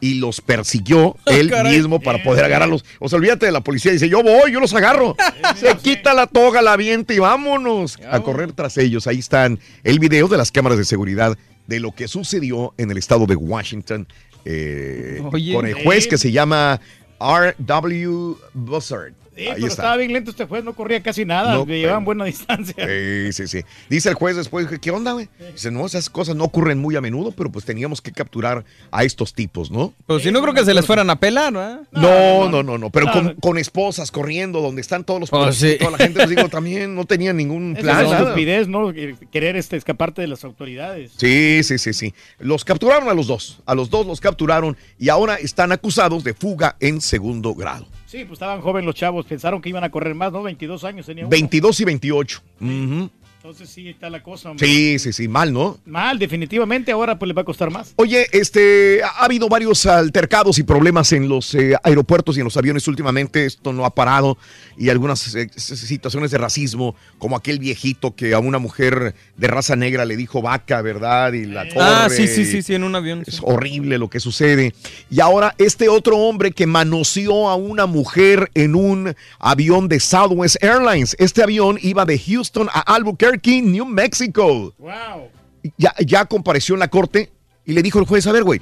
y 0.00 0.14
los 0.14 0.40
persiguió 0.40 1.16
él 1.26 1.50
caray. 1.50 1.76
mismo 1.76 2.00
para 2.00 2.22
poder 2.22 2.44
agarrarlos. 2.44 2.84
O 2.98 3.08
sea, 3.08 3.18
olvídate 3.18 3.46
de 3.46 3.52
la 3.52 3.60
policía. 3.60 3.92
Dice, 3.92 4.08
yo 4.08 4.22
voy, 4.22 4.52
yo 4.52 4.60
los 4.60 4.74
agarro. 4.74 5.16
Se 5.56 5.76
quita 5.76 6.14
la 6.14 6.26
toga, 6.26 6.62
la 6.62 6.72
avienta 6.72 7.14
y 7.14 7.18
vámonos 7.18 7.98
a 8.10 8.20
correr 8.20 8.52
tras 8.52 8.76
ellos. 8.78 9.06
Ahí 9.06 9.18
están 9.18 9.60
el 9.84 9.98
video 9.98 10.28
de 10.28 10.38
las 10.38 10.50
cámaras 10.50 10.78
de 10.78 10.84
seguridad 10.84 11.36
de 11.66 11.80
lo 11.80 11.92
que 11.92 12.08
sucedió 12.08 12.74
en 12.76 12.90
el 12.90 12.98
estado 12.98 13.26
de 13.26 13.36
Washington 13.36 14.08
eh, 14.44 15.20
con 15.52 15.66
el 15.66 15.74
juez 15.84 16.04
Sí. 16.04 16.10
que 16.10 16.18
se 16.18 16.32
llama 16.32 16.80
R.W. 17.20 18.36
Buzzard. 18.54 19.14
Sí, 19.34 19.42
Ahí 19.42 19.52
pero 19.54 19.66
está. 19.68 19.82
estaba 19.82 19.96
bien 19.96 20.12
lento 20.12 20.30
este 20.30 20.44
juez, 20.44 20.62
no 20.62 20.74
corría 20.74 21.02
casi 21.02 21.24
nada, 21.24 21.54
No, 21.54 21.64
le 21.64 21.78
llevaban 21.78 22.00
pero- 22.02 22.04
buena 22.06 22.24
distancia. 22.26 22.74
Sí, 22.86 23.32
sí, 23.32 23.48
sí. 23.48 23.64
Dice 23.88 24.10
el 24.10 24.14
juez 24.14 24.36
después, 24.36 24.66
¿qué 24.80 24.90
onda, 24.90 25.12
güey? 25.12 25.28
Dice, 25.52 25.70
no, 25.70 25.86
esas 25.86 26.10
cosas 26.10 26.36
no 26.36 26.44
ocurren 26.44 26.78
muy 26.78 26.96
a 26.96 27.00
menudo, 27.00 27.32
pero 27.32 27.50
pues 27.50 27.64
teníamos 27.64 28.02
que 28.02 28.12
capturar 28.12 28.64
a 28.90 29.04
estos 29.04 29.32
tipos, 29.32 29.70
¿no? 29.70 29.94
Pero 30.06 30.20
si 30.20 30.30
no 30.30 30.42
creo 30.42 30.52
que 30.52 30.64
se 30.64 30.74
les 30.74 30.84
fueran 30.84 31.08
a 31.08 31.18
pelar, 31.18 31.52
¿no? 31.52 31.86
No, 31.92 32.50
no, 32.50 32.62
no, 32.62 32.76
no, 32.76 32.90
pero 32.90 33.06
No, 33.06 33.12
con, 33.12 33.24
no. 33.24 33.36
con 33.36 33.58
esposas 33.58 34.10
corriendo, 34.10 34.60
donde 34.60 34.80
están 34.82 35.04
todos 35.04 35.20
los 35.20 35.32
Oh, 35.32 35.50
sí. 35.52 35.76
toda 35.78 35.92
la 35.92 35.98
gente, 35.98 36.18
les 36.26 36.28
digo, 36.36 36.48
también 36.50 36.94
no 36.94 37.04
tenía 37.06 37.32
ningún 37.32 37.72
Esa 37.72 37.82
plan. 37.82 38.06
es 38.06 38.12
estupidez, 38.12 38.68
¿no? 38.68 38.92
Querer 39.30 39.56
este, 39.56 39.76
escaparte 39.76 40.20
de 40.20 40.28
las 40.28 40.44
autoridades. 40.44 41.12
Sí, 41.16 41.62
sí, 41.62 41.78
sí, 41.78 41.92
sí. 41.94 42.12
Los 42.38 42.64
capturaron 42.66 43.08
a 43.08 43.14
los 43.14 43.26
dos. 43.28 43.60
A 43.64 43.74
los 43.74 43.88
dos 43.88 44.06
los 44.06 44.20
capturaron 44.20 44.76
y 44.98 45.08
ahora 45.08 45.36
están 45.36 45.72
acusados 45.72 46.22
de 46.22 46.34
fuga 46.34 46.76
en 46.80 47.00
segundo 47.00 47.54
grado. 47.54 47.86
Sí, 48.12 48.26
pues 48.26 48.32
estaban 48.32 48.60
jóvenes 48.60 48.84
los 48.84 48.94
chavos, 48.94 49.24
pensaron 49.24 49.62
que 49.62 49.70
iban 49.70 49.84
a 49.84 49.90
correr 49.90 50.14
más, 50.14 50.30
¿no? 50.30 50.42
22 50.42 50.84
años 50.84 51.06
tenía 51.06 51.24
uno. 51.24 51.30
22 51.30 51.80
y 51.80 51.84
28. 51.86 52.42
Ujú. 52.60 53.10
Entonces 53.42 53.70
sí, 53.70 53.88
está 53.88 54.08
la 54.08 54.22
cosa. 54.22 54.50
hombre. 54.50 54.64
Sí, 54.64 55.00
sí, 55.00 55.12
sí, 55.12 55.26
mal, 55.26 55.52
¿no? 55.52 55.76
Mal, 55.84 56.16
definitivamente, 56.16 56.92
ahora 56.92 57.18
pues 57.18 57.26
les 57.26 57.36
va 57.36 57.42
a 57.42 57.44
costar 57.44 57.70
más. 57.72 57.92
Oye, 57.96 58.28
este, 58.30 59.00
ha 59.02 59.24
habido 59.24 59.48
varios 59.48 59.84
altercados 59.84 60.60
y 60.60 60.62
problemas 60.62 61.10
en 61.10 61.28
los 61.28 61.52
eh, 61.56 61.74
aeropuertos 61.82 62.36
y 62.36 62.40
en 62.40 62.44
los 62.44 62.56
aviones 62.56 62.86
últimamente. 62.86 63.44
Esto 63.44 63.72
no 63.72 63.84
ha 63.84 63.90
parado 63.96 64.38
y 64.78 64.90
algunas 64.90 65.34
eh, 65.34 65.50
situaciones 65.56 66.30
de 66.30 66.38
racismo, 66.38 66.94
como 67.18 67.34
aquel 67.34 67.58
viejito 67.58 68.14
que 68.14 68.32
a 68.32 68.38
una 68.38 68.60
mujer 68.60 69.16
de 69.36 69.46
raza 69.48 69.74
negra 69.74 70.04
le 70.04 70.16
dijo 70.16 70.40
vaca, 70.40 70.80
¿verdad? 70.80 71.32
Y 71.32 71.46
la 71.46 71.62
Ah, 71.80 72.04
corre 72.04 72.16
sí, 72.16 72.28
sí, 72.28 72.44
sí, 72.44 72.62
sí, 72.62 72.74
en 72.76 72.84
un 72.84 72.94
avión. 72.94 73.24
Es 73.26 73.40
horrible 73.42 73.98
lo 73.98 74.08
que 74.08 74.20
sucede. 74.20 74.72
Y 75.10 75.18
ahora 75.18 75.56
este 75.58 75.88
otro 75.88 76.16
hombre 76.16 76.52
que 76.52 76.68
manoseó 76.68 77.48
a 77.48 77.56
una 77.56 77.86
mujer 77.86 78.52
en 78.54 78.76
un 78.76 79.16
avión 79.40 79.88
de 79.88 79.98
Southwest 79.98 80.62
Airlines. 80.62 81.16
Este 81.18 81.42
avión 81.42 81.76
iba 81.82 82.04
de 82.04 82.20
Houston 82.20 82.68
a 82.72 82.80
Albuquerque, 82.94 83.31
New 83.40 83.86
Mexico. 83.86 84.74
Wow. 84.78 85.28
Ya, 85.76 85.94
ya 86.04 86.24
compareció 86.24 86.74
en 86.74 86.80
la 86.80 86.88
corte 86.88 87.30
y 87.64 87.72
le 87.72 87.82
dijo 87.82 87.98
el 87.98 88.06
juez, 88.06 88.26
a 88.26 88.32
ver, 88.32 88.44
güey, 88.44 88.60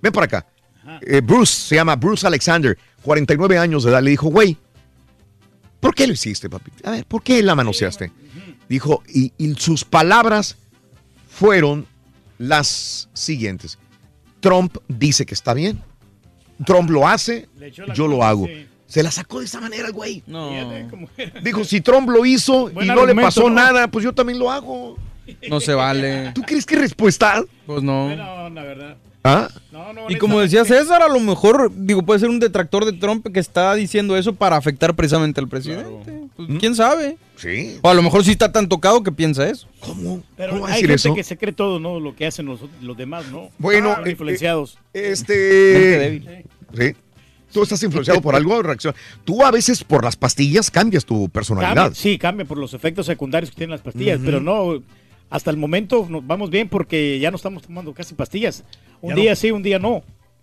ven 0.00 0.12
para 0.12 0.26
acá. 0.26 0.46
Eh, 1.00 1.20
Bruce, 1.20 1.68
se 1.68 1.76
llama 1.76 1.96
Bruce 1.96 2.26
Alexander, 2.26 2.76
49 3.02 3.58
años 3.58 3.84
de 3.84 3.90
edad. 3.90 4.02
Le 4.02 4.10
dijo, 4.10 4.28
güey, 4.28 4.56
¿por 5.80 5.94
qué 5.94 6.06
lo 6.06 6.12
hiciste, 6.12 6.50
papi? 6.50 6.70
A 6.84 6.90
ver, 6.90 7.06
¿por 7.06 7.22
qué 7.22 7.42
la 7.42 7.54
manoseaste? 7.54 8.12
Dijo, 8.68 9.02
y, 9.08 9.32
y 9.38 9.54
sus 9.54 9.84
palabras 9.84 10.56
fueron 11.28 11.86
las 12.38 13.08
siguientes. 13.12 13.78
Trump 14.40 14.76
dice 14.88 15.24
que 15.24 15.34
está 15.34 15.54
bien. 15.54 15.80
Trump 16.66 16.90
lo 16.90 17.06
hace, 17.08 17.48
yo 17.94 18.06
lo 18.08 18.24
hago. 18.24 18.46
sí. 18.46 18.66
Se 18.92 19.02
la 19.02 19.10
sacó 19.10 19.38
de 19.38 19.46
esa 19.46 19.58
manera 19.58 19.86
el 19.86 19.92
güey. 19.94 20.22
Era. 20.28 20.86
Dijo, 21.42 21.64
si 21.64 21.80
Trump 21.80 22.10
lo 22.10 22.26
hizo 22.26 22.68
Buen 22.70 22.86
y 22.86 22.90
no 22.90 23.06
le 23.06 23.14
pasó 23.14 23.48
¿no? 23.48 23.54
nada, 23.54 23.88
pues 23.88 24.04
yo 24.04 24.12
también 24.12 24.38
lo 24.38 24.50
hago. 24.50 24.98
No 25.48 25.60
se 25.60 25.72
vale. 25.72 26.32
¿Tú 26.34 26.42
crees 26.42 26.66
que 26.66 26.76
respuesta? 26.76 27.42
Pues 27.66 27.82
no. 27.82 28.14
No, 28.14 28.50
la 28.50 28.62
verdad. 28.62 28.96
¿Ah? 29.24 29.48
Y 30.10 30.16
como 30.16 30.40
decía 30.40 30.64
César, 30.66 31.00
a 31.00 31.08
lo 31.08 31.20
mejor, 31.20 31.70
digo, 31.74 32.02
puede 32.02 32.20
ser 32.20 32.28
un 32.28 32.38
detractor 32.38 32.84
de 32.84 32.92
Trump 32.92 33.26
que 33.32 33.40
está 33.40 33.74
diciendo 33.76 34.14
eso 34.16 34.34
para 34.34 34.56
afectar 34.56 34.94
precisamente 34.94 35.40
al 35.40 35.48
presidente. 35.48 36.28
Pues, 36.36 36.48
¿Quién 36.60 36.74
sabe? 36.74 37.16
Sí. 37.36 37.78
O 37.82 37.88
a 37.88 37.94
lo 37.94 38.02
mejor 38.02 38.24
sí 38.24 38.32
está 38.32 38.52
tan 38.52 38.68
tocado 38.68 39.02
que 39.02 39.12
piensa 39.12 39.48
eso. 39.48 39.68
¿Cómo? 39.80 40.22
Pero 40.36 40.50
¿Cómo 40.54 40.62
va 40.64 40.68
a 40.68 40.72
hay 40.72 40.82
decir 40.82 40.90
gente 40.90 41.08
eso? 41.08 41.14
que 41.14 41.24
se 41.24 41.38
cree 41.38 41.52
todo, 41.52 41.78
¿no? 41.78 41.98
Lo 41.98 42.14
que 42.14 42.26
hacen 42.26 42.44
los, 42.44 42.60
los 42.82 42.96
demás, 42.96 43.24
¿no? 43.30 43.48
Bueno, 43.58 43.94
Ah, 43.96 44.02
eh, 44.04 44.10
influenciados. 44.10 44.76
Este. 44.92 45.34
Gente 45.72 45.98
débil. 45.98 46.44
Sí. 46.76 46.96
Tú 47.52 47.62
estás 47.62 47.82
influenciado 47.82 48.20
por 48.22 48.34
algo, 48.34 48.62
reacción. 48.62 48.94
Tú 49.24 49.44
a 49.44 49.50
veces 49.50 49.84
por 49.84 50.04
las 50.04 50.16
pastillas 50.16 50.70
cambias 50.70 51.04
tu 51.04 51.28
personalidad. 51.28 51.74
Cambia, 51.74 51.94
sí, 52.00 52.18
cambia 52.18 52.46
por 52.46 52.58
los 52.58 52.74
efectos 52.74 53.06
secundarios 53.06 53.50
que 53.50 53.56
tienen 53.56 53.72
las 53.72 53.80
pastillas, 53.82 54.20
pero 54.24 54.40
no, 54.40 54.82
hasta 55.30 55.50
el 55.50 55.56
momento 55.56 56.06
nos 56.08 56.26
vamos 56.26 56.50
bien 56.50 56.68
porque 56.68 57.18
ya 57.18 57.30
no 57.30 57.36
estamos 57.36 57.62
tomando 57.62 57.92
casi 57.92 58.14
pastillas. 58.14 58.64
Un 59.00 59.10
Ya 59.10 59.16
día 59.16 59.30
no. 59.32 59.36
sí, 59.36 59.50
un 59.50 59.62
día 59.62 59.78
no. 59.78 60.02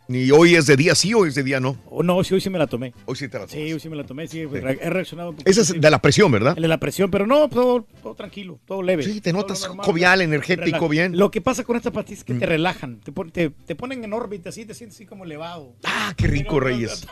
Ni 0.09 0.31
hoy 0.31 0.55
es 0.55 0.65
de 0.65 0.75
día 0.75 0.95
sí, 0.95 1.13
hoy 1.13 1.29
es 1.29 1.35
de 1.35 1.43
día 1.43 1.59
no. 1.59 1.77
O 1.87 2.01
no, 2.01 2.23
sí, 2.23 2.33
hoy 2.33 2.41
sí 2.41 2.49
me 2.49 2.57
la 2.57 2.65
tomé. 2.65 2.93
Hoy 3.05 3.15
sí 3.15 3.27
te 3.27 3.37
la 3.37 3.47
Sí, 3.47 3.71
hoy 3.71 3.79
sí 3.79 3.89
me 3.89 3.95
la 3.95 4.03
tomé, 4.03 4.27
sí, 4.27 4.39
he 4.39 4.89
reaccionado 4.89 5.29
un 5.29 5.35
poquito. 5.35 5.51
Esa 5.51 5.61
es 5.61 5.79
de 5.79 5.91
la 5.91 6.01
presión, 6.01 6.31
¿verdad? 6.31 6.55
De 6.55 6.67
la 6.67 6.79
presión, 6.79 7.11
pero 7.11 7.27
no, 7.27 7.47
todo, 7.47 7.85
todo 8.01 8.15
tranquilo, 8.15 8.59
todo 8.65 8.81
leve. 8.81 9.03
Sí, 9.03 9.21
te 9.21 9.31
notas 9.31 9.61
normal, 9.67 9.85
jovial, 9.85 10.21
energético, 10.21 10.65
relaja. 10.65 10.87
bien. 10.87 11.11
Mm. 11.11 11.15
Lo 11.15 11.29
que 11.29 11.41
pasa 11.41 11.63
con 11.63 11.77
estas 11.77 11.93
pastillas 11.93 12.21
es 12.21 12.23
que 12.25 12.33
te 12.33 12.47
relajan, 12.47 12.99
te, 13.01 13.11
pon- 13.11 13.29
te, 13.29 13.51
te 13.51 13.75
ponen 13.75 14.03
en 14.03 14.11
órbita 14.13 14.49
así, 14.49 14.65
te 14.65 14.73
sientes 14.73 14.95
así 14.97 15.05
como 15.05 15.25
elevado. 15.25 15.75
Ah, 15.83 16.11
qué 16.17 16.25
rico, 16.25 16.59
Reyes. 16.59 17.05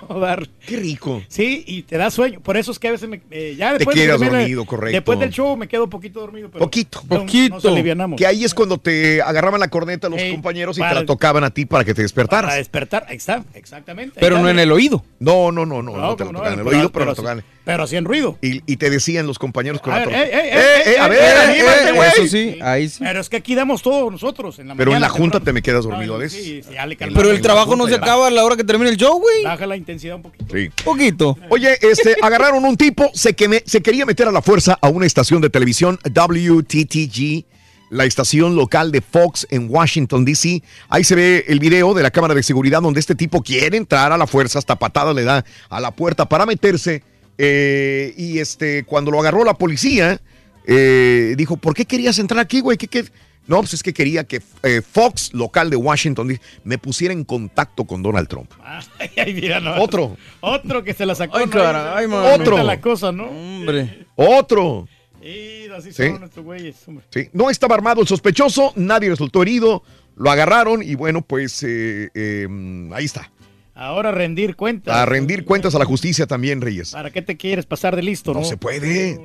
Qué 0.66 0.78
rico. 0.78 1.22
Sí, 1.28 1.64
y 1.68 1.84
te 1.84 1.98
da 1.98 2.10
sueño. 2.10 2.40
Por 2.42 2.58
eso 2.58 2.72
es 2.72 2.80
que 2.80 2.88
a 2.88 2.92
veces 2.94 3.08
me, 3.08 3.22
eh, 3.30 3.54
ya 3.56 3.74
Te 3.74 3.78
después 3.78 3.96
de 3.96 4.02
quedas 4.06 4.20
dormido, 4.20 4.66
correcto. 4.66 4.96
Después 4.96 5.20
del 5.20 5.30
show 5.30 5.56
me 5.56 5.68
quedo 5.68 5.88
poquito 5.88 6.20
dormido, 6.22 6.50
pero 6.50 6.66
Poquito. 6.66 7.04
no- 7.08 7.26
Nos 7.50 7.64
alivianamos. 7.66 8.18
Que 8.18 8.26
ahí 8.26 8.44
es 8.44 8.56
cuando 8.56 8.80
te 8.80 9.22
agarraban 9.22 9.60
la 9.60 9.68
corneta 9.68 10.10
los 10.10 10.20
Ey, 10.20 10.32
compañeros 10.32 10.78
y 10.78 10.80
para- 10.80 10.96
te 10.96 11.00
la 11.02 11.06
tocaban 11.06 11.44
a 11.44 11.52
ti 11.52 11.68
para 11.68 11.84
que 11.86 11.94
te 11.94 12.02
despertaras. 12.02 12.46
Para 12.50 12.56
despertar, 12.58 12.87
ahí 13.08 13.18
está, 13.18 13.44
exactamente. 13.54 14.20
Pero 14.20 14.40
no 14.40 14.50
en 14.50 14.60
el 14.60 14.72
oído. 14.72 15.04
No, 15.20 15.52
no, 15.52 15.66
no, 15.66 15.82
no, 15.82 15.92
no, 15.96 15.98
No, 15.98 16.16
te 16.16 16.24
en 16.24 16.30
el 16.36 16.42
pero- 16.64 16.70
oído, 16.70 16.92
pero 16.92 17.12
sí- 17.12 17.16
tocaban. 17.18 17.44
Pero 17.66 17.84
hacían 17.84 18.06
ruido. 18.06 18.38
Y, 18.42 18.62
y 18.72 18.78
te 18.78 18.90
decían 18.90 19.28
los 19.28 19.38
compañeros 19.38 19.82
con 19.82 19.94
A 19.94 20.00
la 20.00 20.06
ver, 20.06 20.16
torta. 20.16 20.24
ey, 20.24 20.32
ey, 20.34 20.50
ey, 20.52 20.94
ey, 20.94 20.96
a 20.96 21.06
ey, 21.06 21.62
ver, 21.62 21.96
güey. 21.96 22.10
Eso 22.10 22.28
sí, 22.28 22.58
ahí 22.62 22.88
sí. 22.88 23.00
Pero 23.04 23.20
es 23.20 23.28
que 23.28 23.36
aquí 23.36 23.56
damos 23.56 23.82
todos 23.82 24.10
nosotros 24.10 24.58
en 24.60 24.70
la 24.70 24.76
Pero 24.76 24.94
en 24.96 25.02
la 25.02 25.10
junta 25.10 25.40
temprano. 25.40 25.44
te 25.46 25.54
me 25.54 25.62
quedas 25.62 25.84
dormido 25.84 26.14
a 26.14 26.18
No, 26.18 26.22
veces. 26.24 26.42
sí, 26.42 26.62
sí. 26.64 26.70
Pero 27.14 27.30
el 27.32 27.42
trabajo 27.42 27.76
no 27.76 27.86
se 27.88 27.96
acaba 27.96 28.28
a 28.28 28.32
la 28.32 28.46
hora 28.46 28.56
que 28.56 28.64
termine 28.64 28.90
el 28.90 28.96
show, 28.96 29.20
güey. 29.20 29.44
Baja 29.44 29.68
la 29.68 29.76
intensidad 29.76 30.16
un 30.16 30.22
poquito. 30.22 30.46
Sí. 30.56 30.70
Poquito. 30.86 31.38
Oye, 31.50 31.78
este, 31.82 32.16
agarraron 32.22 32.64
un 32.64 32.78
tipo, 32.78 33.12
se, 33.14 33.36
se 33.66 33.82
quería 33.82 34.06
meter 34.06 34.30
a 34.30 34.32
la 34.32 34.42
fuerza 34.42 34.78
a 34.82 34.88
una 34.88 35.06
estación 35.06 35.42
de 35.42 35.50
televisión, 35.50 36.00
WTTG, 36.06 37.46
la 37.90 38.06
estación 38.06 38.56
local 38.56 38.92
de 38.92 39.02
Fox 39.02 39.48
en 39.50 39.68
Washington, 39.70 40.26
D.C. 40.26 40.62
Ahí 40.90 41.04
se 41.04 41.16
ve 41.16 41.46
el 41.48 41.60
video 41.60 41.94
de 41.94 42.04
la 42.04 42.12
cámara 42.12 42.34
de 42.36 42.44
seguridad 42.44 42.82
donde 42.82 43.00
este 43.00 43.16
tipo 43.16 43.42
quiere 43.42 43.78
entrar 43.78 44.12
a 44.12 44.18
la 44.18 44.28
fuerza, 44.28 44.60
hasta 44.60 44.76
patada 44.78 45.14
le 45.14 45.24
da 45.24 45.46
a 45.70 45.80
la 45.80 45.92
puerta 45.92 46.28
para 46.28 46.46
meterse. 46.46 47.04
eh, 47.38 48.14
y 48.18 48.40
este, 48.40 48.84
cuando 48.84 49.12
lo 49.12 49.20
agarró 49.20 49.44
la 49.44 49.54
policía, 49.54 50.20
eh, 50.66 51.36
dijo, 51.38 51.56
¿por 51.58 51.74
qué 51.74 51.86
querías 51.86 52.20
entrar 52.20 52.40
aquí, 52.40 52.60
güey? 52.60 52.78
¿Qué, 52.78 52.88
qué, 52.88 53.06
No, 53.46 53.60
pues 53.60 53.74
es 53.76 53.84
que 53.84 53.94
quería 53.94 54.26
que 54.26 54.42
eh, 54.64 54.82
Fox, 54.82 55.34
local 55.34 55.70
de 55.70 55.78
Washington, 55.78 56.38
me 56.66 56.78
pusiera 56.78 57.14
en 57.14 57.24
contacto 57.24 57.86
con 57.86 58.04
Donald 58.04 58.28
Trump. 58.28 58.52
Ay, 59.00 59.10
ay, 59.18 59.34
mira, 59.34 59.60
no. 59.62 59.82
Otro. 59.82 60.18
Otro 60.42 60.84
que 60.84 60.94
se 60.94 61.06
la 61.06 61.16
sacó. 61.16 61.38
Ay, 61.38 61.46
¿no? 61.46 61.52
cara, 61.52 61.96
ay, 61.96 62.08
mano. 62.08 62.34
Otro. 62.34 62.62
La 62.64 62.82
cosa, 62.82 63.12
¿no? 63.14 63.26
Hombre. 63.28 64.06
Otro. 64.16 64.88
Y 65.22 65.68
así 65.70 65.92
Sí. 65.92 66.04
son 66.10 66.20
nuestros 66.20 66.46
güeyes. 66.46 66.76
hombre. 66.88 67.06
Sí, 67.10 67.30
no 67.34 67.50
estaba 67.50 67.76
armado 67.76 68.02
el 68.02 68.08
sospechoso, 68.08 68.74
nadie 68.76 69.10
resultó 69.10 69.42
herido, 69.42 69.84
lo 70.16 70.30
agarraron 70.32 70.82
y 70.84 70.96
bueno, 70.96 71.22
pues 71.22 71.64
eh, 71.64 72.10
eh, 72.14 72.48
ahí 72.94 73.06
está. 73.06 73.32
Ahora 73.76 74.12
rendir 74.12 74.56
cuentas. 74.56 74.96
A 74.96 75.06
rendir 75.06 75.46
cuentas 75.46 75.76
a 75.76 75.80
la 75.80 75.86
justicia 75.86 76.26
también, 76.26 76.62
Reyes. 76.62 76.92
¿Para 76.94 77.12
qué 77.12 77.22
te 77.22 77.38
quieres 77.38 77.66
pasar 77.68 77.96
de 77.96 78.02
listo? 78.02 78.34
No 78.34 78.40
No, 78.40 78.46
se 78.46 78.58
puede. 78.58 79.20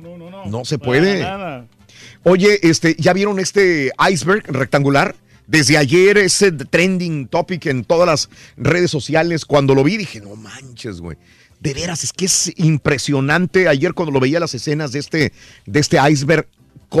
No, 0.45 0.63
se 0.65 0.77
Para 0.77 0.87
puede. 0.87 1.19
nada. 1.21 1.65
Oye, 2.23 2.59
este, 2.61 2.95
¿ya 2.99 3.13
vieron 3.13 3.39
este 3.39 3.91
iceberg 4.11 4.43
rectangular? 4.47 5.15
Desde 5.47 5.77
ayer 5.77 6.17
ese 6.19 6.51
trending 6.51 7.27
topic 7.27 7.65
en 7.65 7.83
todas 7.83 8.07
las 8.07 8.29
redes 8.55 8.89
sociales. 8.91 9.43
Cuando 9.45 9.73
lo 9.75 9.83
vi 9.83 9.97
dije, 9.97 10.21
no 10.21 10.35
manches, 10.35 11.01
güey. 11.01 11.17
De 11.63 11.73
veras, 11.73 12.03
es 12.03 12.11
que 12.11 12.25
es 12.25 12.51
impresionante. 12.57 13.69
Ayer 13.69 13.93
cuando 13.93 14.11
lo 14.11 14.19
veía 14.19 14.37
las 14.37 14.53
escenas 14.53 14.91
de 14.91 14.99
este, 14.99 15.31
de 15.65 15.79
este 15.79 15.97
iceberg, 16.11 16.45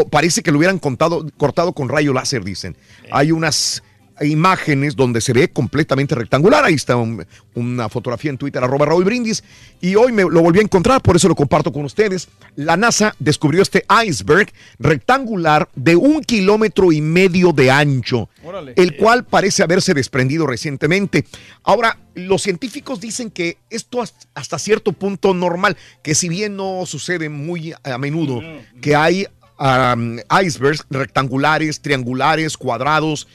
parece 0.09 0.41
que 0.41 0.51
lo 0.53 0.57
hubieran 0.57 0.79
contado, 0.79 1.27
cortado 1.35 1.73
con 1.73 1.89
rayo 1.89 2.13
láser, 2.13 2.45
dicen. 2.45 2.77
Hay 3.11 3.33
unas 3.33 3.83
imágenes 4.21 4.95
donde 4.95 5.21
se 5.21 5.33
ve 5.33 5.49
completamente 5.49 6.13
rectangular. 6.15 6.63
Ahí 6.63 6.75
está 6.75 6.95
un- 6.95 7.25
una 7.55 7.89
fotografía 7.89 8.29
en 8.31 8.37
Twitter, 8.37 8.63
arroba 8.63 8.85
Raúl 8.85 9.03
Brindis. 9.03 9.43
Y 9.81 9.95
hoy 9.95 10.11
me 10.11 10.23
lo 10.23 10.41
volví 10.41 10.59
a 10.59 10.63
encontrar, 10.63 11.01
por 11.01 11.15
eso 11.15 11.27
lo 11.27 11.35
comparto 11.35 11.71
con 11.73 11.83
ustedes. 11.85 12.27
La 12.55 12.77
NASA 12.77 13.15
descubrió 13.19 13.61
este 13.61 13.85
iceberg 14.05 14.51
rectangular 14.79 15.67
de 15.75 15.95
un 15.95 16.21
kilómetro 16.21 16.91
y 16.91 17.01
medio 17.01 17.51
de 17.51 17.71
ancho, 17.71 18.29
Órale. 18.43 18.73
el 18.75 18.95
cual 18.97 19.23
parece 19.25 19.63
haberse 19.63 19.93
desprendido 19.93 20.45
recientemente. 20.47 21.25
Ahora, 21.63 21.97
los 22.15 22.41
científicos 22.43 22.99
dicen 23.01 23.31
que 23.31 23.57
esto 23.69 24.01
hasta- 24.35 24.59
cierto 24.59 24.93
punto 24.93 25.33
normal, 25.33 25.75
que 26.03 26.13
si 26.15 26.29
bien 26.29 26.55
no 26.55 26.85
sucede 26.85 27.27
muy 27.29 27.73
a 27.83 27.97
menudo, 27.97 28.41
que 28.81 28.95
hay 28.95 29.25
um, 29.59 30.17
icebergs 30.43 30.83
rectangulares, 30.89 31.79
triangulares, 31.79 32.57
cuadrados, 32.57 33.27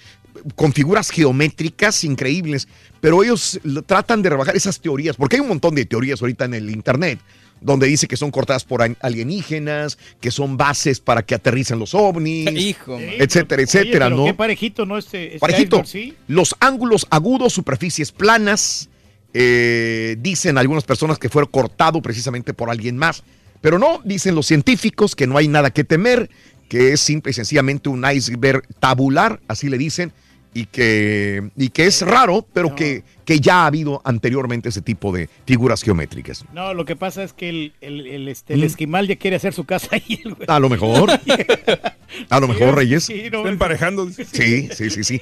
con 0.57 0.73
figuras 0.73 1.11
geométricas 1.11 2.05
increíbles, 2.05 2.69
pero 3.01 3.23
ellos 3.23 3.61
lo- 3.65 3.83
tratan 3.83 4.23
de 4.23 4.31
rebajar 4.31 4.57
esas 4.57 4.81
teorías, 4.81 5.17
porque 5.17 5.37
hay 5.37 5.41
un 5.41 5.49
montón 5.49 5.75
de 5.75 5.85
teorías 5.87 6.21
ahorita 6.21 6.45
en 6.47 6.55
el 6.55 6.71
Internet, 6.71 7.19
donde 7.61 7.87
dice 7.89 8.07
que 8.07 8.17
son 8.17 8.31
cortadas 8.31 8.65
por 8.65 8.83
alienígenas, 9.01 9.99
que 10.21 10.31
son 10.31 10.57
bases 10.57 11.01
para 11.01 11.23
que 11.25 11.35
aterricen 11.35 11.79
los 11.79 11.95
ovnis, 11.95 12.51
Hijo, 12.55 12.99
etcétera, 13.01 13.57
Oye, 13.59 13.65
etcétera, 13.65 14.05
pero 14.07 14.17
¿no? 14.17 14.25
Qué 14.27 14.35
parejito, 14.35 14.87
¿no? 14.87 14.97
Este, 14.99 15.27
este 15.27 15.39
Parejito, 15.41 15.77
iceberg, 15.83 15.89
¿sí? 15.89 16.15
los 16.29 16.55
ángulos 16.61 17.07
agudos, 17.11 17.53
superficies 17.53 18.13
planas, 18.13 18.89
eh, 19.35 20.17
dicen 20.21 20.57
algunas 20.57 20.85
personas 20.85 21.19
que 21.19 21.29
fue 21.29 21.49
cortado 21.51 22.01
precisamente 22.01 22.55
por 22.55 22.71
alguien 22.71 22.97
más, 22.97 23.25
pero 23.61 23.79
no, 23.79 24.01
dicen 24.05 24.35
los 24.35 24.47
científicos 24.47 25.15
que 25.17 25.27
no 25.27 25.37
hay 25.37 25.49
nada 25.49 25.71
que 25.71 25.85
temer, 25.85 26.31
que 26.69 26.93
es 26.93 27.01
simple 27.01 27.31
y 27.31 27.35
sencillamente 27.35 27.89
un 27.89 28.05
iceberg 28.11 28.63
tabular, 28.79 29.41
así 29.49 29.69
le 29.69 29.79
dicen, 29.79 30.13
y 30.61 30.67
que, 30.67 31.51
y 31.57 31.69
que 31.69 31.87
es 31.87 32.03
raro, 32.03 32.45
pero 32.53 32.75
que, 32.75 33.05
que 33.25 33.39
ya 33.39 33.63
ha 33.63 33.67
habido 33.67 34.01
anteriormente 34.05 34.71
ese 34.71 34.83
tipo 34.83 35.13
de 35.13 35.29
figuras 35.47 35.83
geométricas. 35.83 36.45
No, 36.53 36.75
lo 36.75 36.85
que 36.85 36.97
pasa 36.97 37.23
es 37.23 37.33
que 37.33 37.49
el, 37.49 37.73
el, 37.81 38.07
el, 38.07 38.29
este, 38.29 38.55
el 38.55 38.61
Mm. 38.61 38.65
esquimal 38.65 39.07
ya 39.07 39.17
quiere 39.17 39.37
hacer 39.37 39.53
su 39.55 39.65
casa 39.65 39.89
ahí. 39.93 40.21
el 40.25 40.35
güey. 40.35 40.47
A 40.49 40.59
lo 40.59 40.69
mejor. 40.69 41.11
A 42.31 42.41
lo 42.41 42.49
mejor, 42.49 42.75
Reyes. 42.75 43.05
Sí, 43.05 43.25
no, 43.31 43.39
Está 43.39 43.51
emparejando. 43.51 44.09
Sí, 44.11 44.69
sí, 44.73 44.91
sí, 44.91 45.05
sí. 45.05 45.21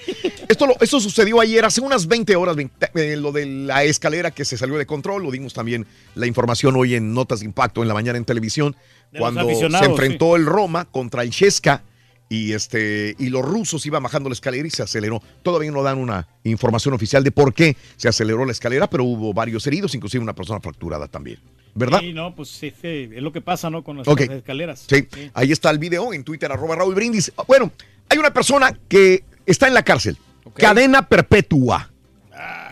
Esto, 0.48 0.66
lo, 0.66 0.74
esto 0.80 1.00
sucedió 1.00 1.40
ayer, 1.40 1.64
hace 1.64 1.80
unas 1.80 2.06
20 2.06 2.34
horas, 2.36 2.54
20, 2.56 2.90
eh, 2.94 3.16
lo 3.16 3.32
de 3.32 3.44
la 3.44 3.82
escalera 3.84 4.30
que 4.30 4.44
se 4.44 4.56
salió 4.56 4.76
de 4.78 4.86
control, 4.86 5.22
lo 5.24 5.30
dimos 5.32 5.52
también 5.52 5.84
la 6.14 6.26
información 6.26 6.76
hoy 6.76 6.94
en 6.94 7.12
Notas 7.12 7.40
de 7.40 7.46
Impacto 7.46 7.82
en 7.82 7.88
la 7.88 7.94
mañana 7.94 8.16
en 8.18 8.24
televisión, 8.24 8.76
De 9.12 9.18
cuando 9.18 9.46
se 9.48 9.84
enfrentó 9.84 10.36
el 10.36 10.46
Roma 10.46 10.84
contra 10.86 11.22
el 11.22 11.30
Chesca 11.30 11.82
y, 12.28 12.52
este, 12.52 13.14
y 13.18 13.28
los 13.28 13.42
rusos 13.42 13.86
iban 13.86 14.02
bajando 14.02 14.28
la 14.28 14.32
escalera 14.32 14.66
y 14.66 14.70
se 14.70 14.82
aceleró. 14.82 15.22
Todavía 15.42 15.70
no 15.70 15.82
dan 15.82 15.98
una 15.98 16.26
información 16.44 16.94
oficial 16.94 17.22
de 17.22 17.30
por 17.30 17.54
qué 17.54 17.76
se 17.96 18.08
aceleró 18.08 18.44
la 18.44 18.52
escalera, 18.52 18.88
pero 18.88 19.04
hubo 19.04 19.32
varios 19.32 19.66
heridos, 19.66 19.94
inclusive 19.94 20.22
una 20.22 20.34
persona 20.34 20.60
fracturada 20.60 21.06
también. 21.08 21.38
¿Verdad? 21.74 22.00
Sí, 22.00 22.12
no, 22.12 22.34
pues 22.34 22.48
sí, 22.48 22.72
sí, 22.80 23.10
es 23.12 23.22
lo 23.22 23.32
que 23.32 23.42
pasa, 23.42 23.68
¿no? 23.68 23.84
Con 23.84 23.98
las, 23.98 24.08
escaleras. 24.08 24.86
Sí, 24.88 25.06
ahí 25.34 25.52
está 25.52 25.70
el 25.70 25.78
video 25.78 26.12
en 26.12 26.24
Twitter, 26.24 26.50
arroba 26.50 26.74
Raúl 26.74 26.94
Brindis. 26.94 27.32
Bueno, 27.46 27.70
hay 28.08 28.18
una 28.18 28.32
persona 28.32 28.76
que 28.88 29.24
está 29.44 29.68
en 29.68 29.74
la 29.74 29.82
cárcel. 29.82 30.16
Cadena 30.54 31.06
perpetua. 31.06 31.90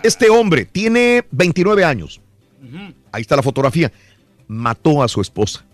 Este 0.02 0.28
hombre 0.30 0.64
tiene 0.64 1.24
29 1.30 1.84
años. 1.84 2.20
Ahí 3.12 3.22
está 3.22 3.36
la 3.36 3.42
fotografía. 3.42 3.92
Mató 4.48 5.02
a 5.02 5.08
su 5.08 5.20
esposa. 5.20 5.64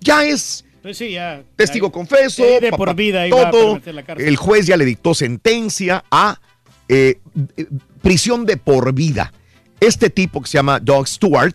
Ya 0.00 0.24
es 0.24 0.64
Pues 0.82 0.96
sí, 0.96 1.12
ya. 1.12 1.42
testigo 1.56 1.88
ya- 1.88 1.92
confeso. 1.92 2.42
de 2.42 2.70
papá, 2.70 2.76
por 2.76 2.94
vida 2.94 3.22
a 3.24 3.28
todo. 3.50 3.80
la. 3.84 4.00
El 4.16 4.36
juez 4.36 4.66
ya 4.66 4.76
le 4.76 4.84
dictó 4.84 5.14
sentencia 5.14 6.04
a 6.10 6.40
eh, 6.88 7.20
eh, 7.56 7.66
prisión 8.02 8.46
de 8.46 8.56
por 8.56 8.92
vida. 8.92 9.32
Este 9.78 10.10
tipo 10.10 10.40
que 10.42 10.48
se 10.48 10.58
llama 10.58 10.80
Doug 10.80 11.06
Stewart, 11.06 11.54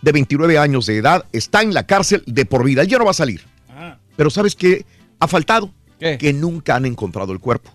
de 0.00 0.12
29 0.12 0.58
años 0.58 0.86
de 0.86 0.96
edad, 0.98 1.24
está 1.32 1.62
en 1.62 1.72
la 1.74 1.86
cárcel 1.86 2.22
de 2.26 2.44
por 2.44 2.64
vida. 2.64 2.82
Él 2.82 2.88
ya 2.88 2.98
no 2.98 3.04
va 3.04 3.12
a 3.12 3.14
salir. 3.14 3.42
Ah, 3.68 3.98
Pero 4.16 4.30
¿sabes 4.30 4.54
qué 4.54 4.84
ha 5.20 5.28
faltado? 5.28 5.72
¿Qué? 5.98 6.18
Que 6.18 6.32
nunca 6.32 6.74
han 6.76 6.84
encontrado 6.86 7.32
el 7.32 7.38
cuerpo. 7.40 7.70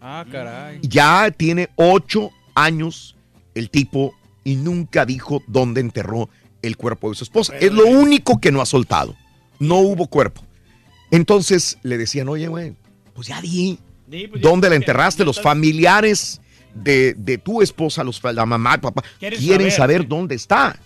Ah, 0.00 0.24
caray. 0.30 0.78
Ya 0.82 1.30
tiene 1.30 1.68
ocho 1.76 2.30
años 2.54 3.16
el 3.54 3.68
tipo 3.70 4.14
y 4.44 4.56
nunca 4.56 5.04
dijo 5.04 5.42
dónde 5.46 5.80
enterró 5.80 6.28
el 6.62 6.76
cuerpo 6.76 7.10
de 7.10 7.16
su 7.16 7.24
esposa. 7.24 7.56
Es 7.58 7.72
lo 7.72 7.86
único 7.86 8.40
que 8.40 8.50
no 8.52 8.60
ha 8.60 8.66
soltado. 8.66 9.14
No 9.58 9.76
hubo 9.78 10.06
cuerpo. 10.08 10.42
Entonces 11.10 11.78
le 11.82 11.98
decían, 11.98 12.28
oye, 12.28 12.48
güey, 12.48 12.74
pues 13.14 13.28
ya 13.28 13.40
di. 13.40 13.78
Sí, 14.10 14.26
pues 14.28 14.42
ya- 14.42 14.48
¿Dónde 14.48 14.68
la 14.70 14.76
enterraste? 14.76 15.24
Los 15.24 15.40
familiares 15.40 16.40
de, 16.74 17.14
de 17.14 17.38
tu 17.38 17.62
esposa, 17.62 18.04
los, 18.04 18.22
la 18.22 18.44
mamá, 18.46 18.80
papá, 18.80 19.02
Quieren 19.18 19.40
saber, 19.40 19.72
saber, 19.72 20.08
dónde 20.08 20.34
está. 20.34 20.78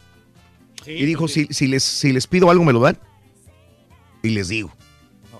Sí, 0.84 0.92
y 0.92 1.04
dijo, 1.04 1.26
sí. 1.28 1.46
si, 1.48 1.54
si, 1.54 1.66
les, 1.66 1.82
si 1.82 2.12
les 2.12 2.26
pido 2.26 2.50
algo, 2.50 2.64
¿me 2.64 2.72
lo 2.72 2.80
dan? 2.80 2.98
Y 4.22 4.30
les 4.30 4.48
digo. 4.48 4.72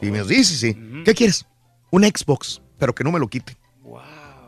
Y 0.03 0.11
me 0.11 0.23
dice, 0.25 0.45
sí, 0.45 0.57
sí. 0.73 0.77
¿Qué 1.05 1.15
quieres? 1.15 1.47
Un 1.91 2.05
Xbox, 2.05 2.61
pero 2.79 2.95
que 2.95 3.05
no 3.05 3.13
me 3.13 3.19
lo 3.19 3.29
quite. 3.29 3.57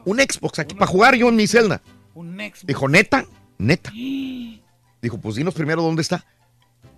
Un 0.04 0.18
Xbox 0.18 0.58
aquí 0.58 0.74
para 0.74 0.90
jugar 0.90 1.14
yo 1.14 1.28
en 1.28 1.36
mi 1.36 1.46
celda. 1.46 1.80
Un 2.14 2.34
Xbox. 2.38 2.66
Dijo, 2.66 2.88
neta, 2.88 3.24
neta. 3.58 3.92
Dijo, 5.02 5.18
pues 5.20 5.34
dinos 5.36 5.54
primero 5.54 5.82
dónde 5.82 6.02
está. 6.02 6.24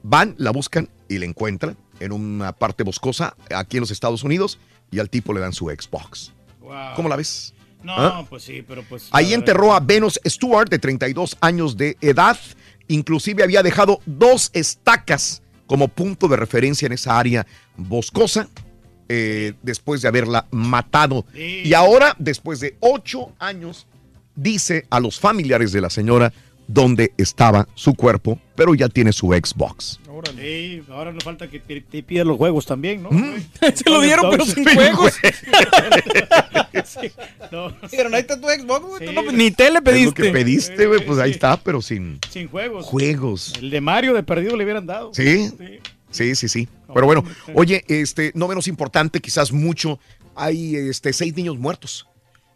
Van, 0.04 0.34
la 0.36 0.50
buscan 0.50 0.90
y 1.08 1.16
la 1.16 1.24
encuentran 1.24 1.78
en 1.98 2.12
una 2.12 2.52
parte 2.52 2.84
boscosa 2.84 3.34
aquí 3.54 3.78
en 3.78 3.80
los 3.80 3.90
Estados 3.90 4.22
Unidos 4.22 4.58
y 4.90 4.98
al 4.98 5.08
tipo 5.08 5.32
le 5.32 5.40
dan 5.40 5.54
su 5.54 5.66
Xbox. 5.66 6.32
Wow. 6.60 6.94
¿Cómo 6.94 7.08
la 7.08 7.16
ves? 7.16 7.54
No, 7.82 7.94
¿Ah? 7.96 8.26
pues 8.28 8.42
sí, 8.42 8.62
pero 8.62 8.82
pues. 8.82 9.08
Ahí 9.12 9.32
enterró 9.32 9.74
a 9.74 9.80
Venus 9.80 10.20
Stewart, 10.26 10.68
de 10.68 10.78
32 10.78 11.38
años 11.40 11.76
de 11.78 11.96
edad. 12.02 12.38
Inclusive 12.86 13.42
había 13.42 13.62
dejado 13.62 14.00
dos 14.04 14.50
estacas 14.52 15.42
como 15.66 15.88
punto 15.88 16.28
de 16.28 16.36
referencia 16.36 16.84
en 16.84 16.92
esa 16.92 17.18
área 17.18 17.46
boscosa 17.78 18.48
eh, 19.08 19.54
después 19.62 20.02
de 20.02 20.08
haberla 20.08 20.46
matado. 20.50 21.24
Y 21.34 21.72
ahora, 21.72 22.14
después 22.18 22.60
de 22.60 22.76
ocho 22.80 23.32
años, 23.38 23.86
dice 24.34 24.86
a 24.90 25.00
los 25.00 25.18
familiares 25.18 25.72
de 25.72 25.80
la 25.80 25.88
señora 25.88 26.32
dónde 26.66 27.12
estaba 27.18 27.68
su 27.74 27.94
cuerpo, 27.94 28.38
pero 28.54 28.74
ya 28.74 28.88
tiene 28.88 29.12
su 29.12 29.28
Xbox. 29.28 30.00
Sí, 30.40 30.82
ahora 30.90 31.12
no 31.12 31.20
falta 31.20 31.48
que 31.50 31.58
te, 31.60 31.80
te 31.80 32.02
pidan 32.02 32.28
los 32.28 32.36
juegos 32.38 32.64
también, 32.66 33.02
¿no? 33.02 33.10
Se 33.74 33.90
lo 33.90 34.00
dieron, 34.00 34.30
pero 34.30 34.44
sin 34.44 34.64
juegos. 34.64 35.12
Sí, 36.84 37.10
no, 37.50 37.66
ahí 38.14 38.20
está 38.20 38.38
tu 38.40 38.48
Xbox, 38.48 38.84
güey. 38.86 39.08
Sí. 39.08 39.14
no- 39.14 39.32
ni 39.32 39.50
tele 39.50 39.68
Es 39.68 39.74
lo 39.76 39.82
pediste. 39.82 40.22
que 40.22 40.30
pediste, 40.30 40.86
güey, 40.86 41.04
pues 41.06 41.18
ahí 41.18 41.30
está, 41.30 41.56
pero 41.56 41.80
sin 41.80 42.18
sin 42.30 42.48
juegos. 42.48 42.84
juegos. 42.86 43.52
El 43.60 43.70
de 43.70 43.80
Mario 43.80 44.12
de 44.14 44.22
perdido 44.22 44.56
le 44.56 44.64
hubieran 44.64 44.84
dado. 44.86 45.12
Sí, 45.14 45.50
sí, 46.10 46.34
sí, 46.34 46.48
sí. 46.48 46.68
Pero 46.92 47.06
bueno, 47.06 47.24
oye, 47.54 47.84
este, 47.88 48.32
no 48.34 48.48
menos 48.48 48.68
importante, 48.68 49.20
quizás 49.20 49.52
mucho, 49.52 49.98
hay 50.34 50.76
este, 50.76 51.12
seis 51.12 51.34
niños 51.34 51.58
muertos, 51.58 52.06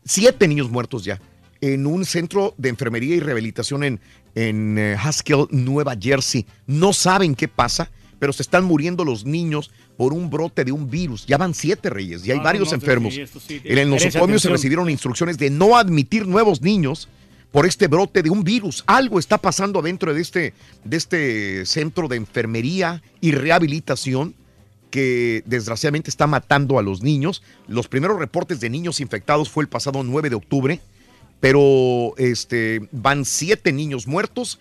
siete 0.04 0.46
niños 0.46 0.68
muertos 0.70 1.04
ya, 1.04 1.20
en 1.60 1.86
un 1.86 2.04
centro 2.04 2.54
de 2.56 2.68
enfermería 2.68 3.16
y 3.16 3.20
rehabilitación 3.20 3.84
en, 3.84 4.00
en 4.34 4.78
eh, 4.78 4.96
Haskell, 4.98 5.46
Nueva 5.50 5.96
Jersey. 6.00 6.46
No 6.66 6.92
saben 6.92 7.34
qué 7.34 7.48
pasa, 7.48 7.90
pero 8.18 8.32
se 8.32 8.42
están 8.42 8.64
muriendo 8.64 9.04
los 9.04 9.24
niños 9.24 9.70
por 9.96 10.12
un 10.12 10.30
brote 10.30 10.64
de 10.64 10.72
un 10.72 10.88
virus. 10.88 11.26
Ya 11.26 11.38
van 11.38 11.54
siete 11.54 11.90
reyes 11.90 12.24
y 12.26 12.30
hay 12.30 12.38
No, 12.38 12.44
varios 12.44 12.68
no, 12.68 12.74
enfermos. 12.74 13.14
sí, 13.14 13.20
esto 13.20 13.40
sí, 13.40 13.60
en 13.64 13.78
el 13.78 13.90
nosocomio 13.90 14.38
se 14.38 14.48
recibieron 14.48 14.88
instrucciones 14.88 15.38
de 15.38 15.50
no 15.50 15.76
admitir 15.76 16.26
nuevos 16.26 16.62
niños 16.62 17.08
por 17.50 17.66
este 17.66 17.88
brote 17.88 18.22
de 18.22 18.30
un 18.30 18.44
virus. 18.44 18.84
Algo 18.86 19.18
está 19.18 19.38
pasando 19.38 19.80
adentro 19.80 20.14
de 20.14 20.20
este, 20.20 20.54
de 20.84 20.96
este 20.96 21.66
centro 21.66 22.06
de 22.06 22.16
enfermería 22.16 23.02
y 23.20 23.32
rehabilitación 23.32 24.34
que 24.90 25.42
desgraciadamente 25.46 26.10
está 26.10 26.26
matando 26.26 26.78
a 26.78 26.82
los 26.82 27.02
niños. 27.02 27.42
Los 27.66 27.88
primeros 27.88 28.18
reportes 28.18 28.60
de 28.60 28.70
niños 28.70 29.00
infectados 29.00 29.48
fue 29.50 29.64
el 29.64 29.68
pasado 29.68 30.02
9 30.02 30.30
de 30.30 30.36
octubre, 30.36 30.80
pero 31.40 32.14
este, 32.16 32.88
van 32.92 33.24
siete 33.24 33.72
niños 33.72 34.06
muertos. 34.06 34.58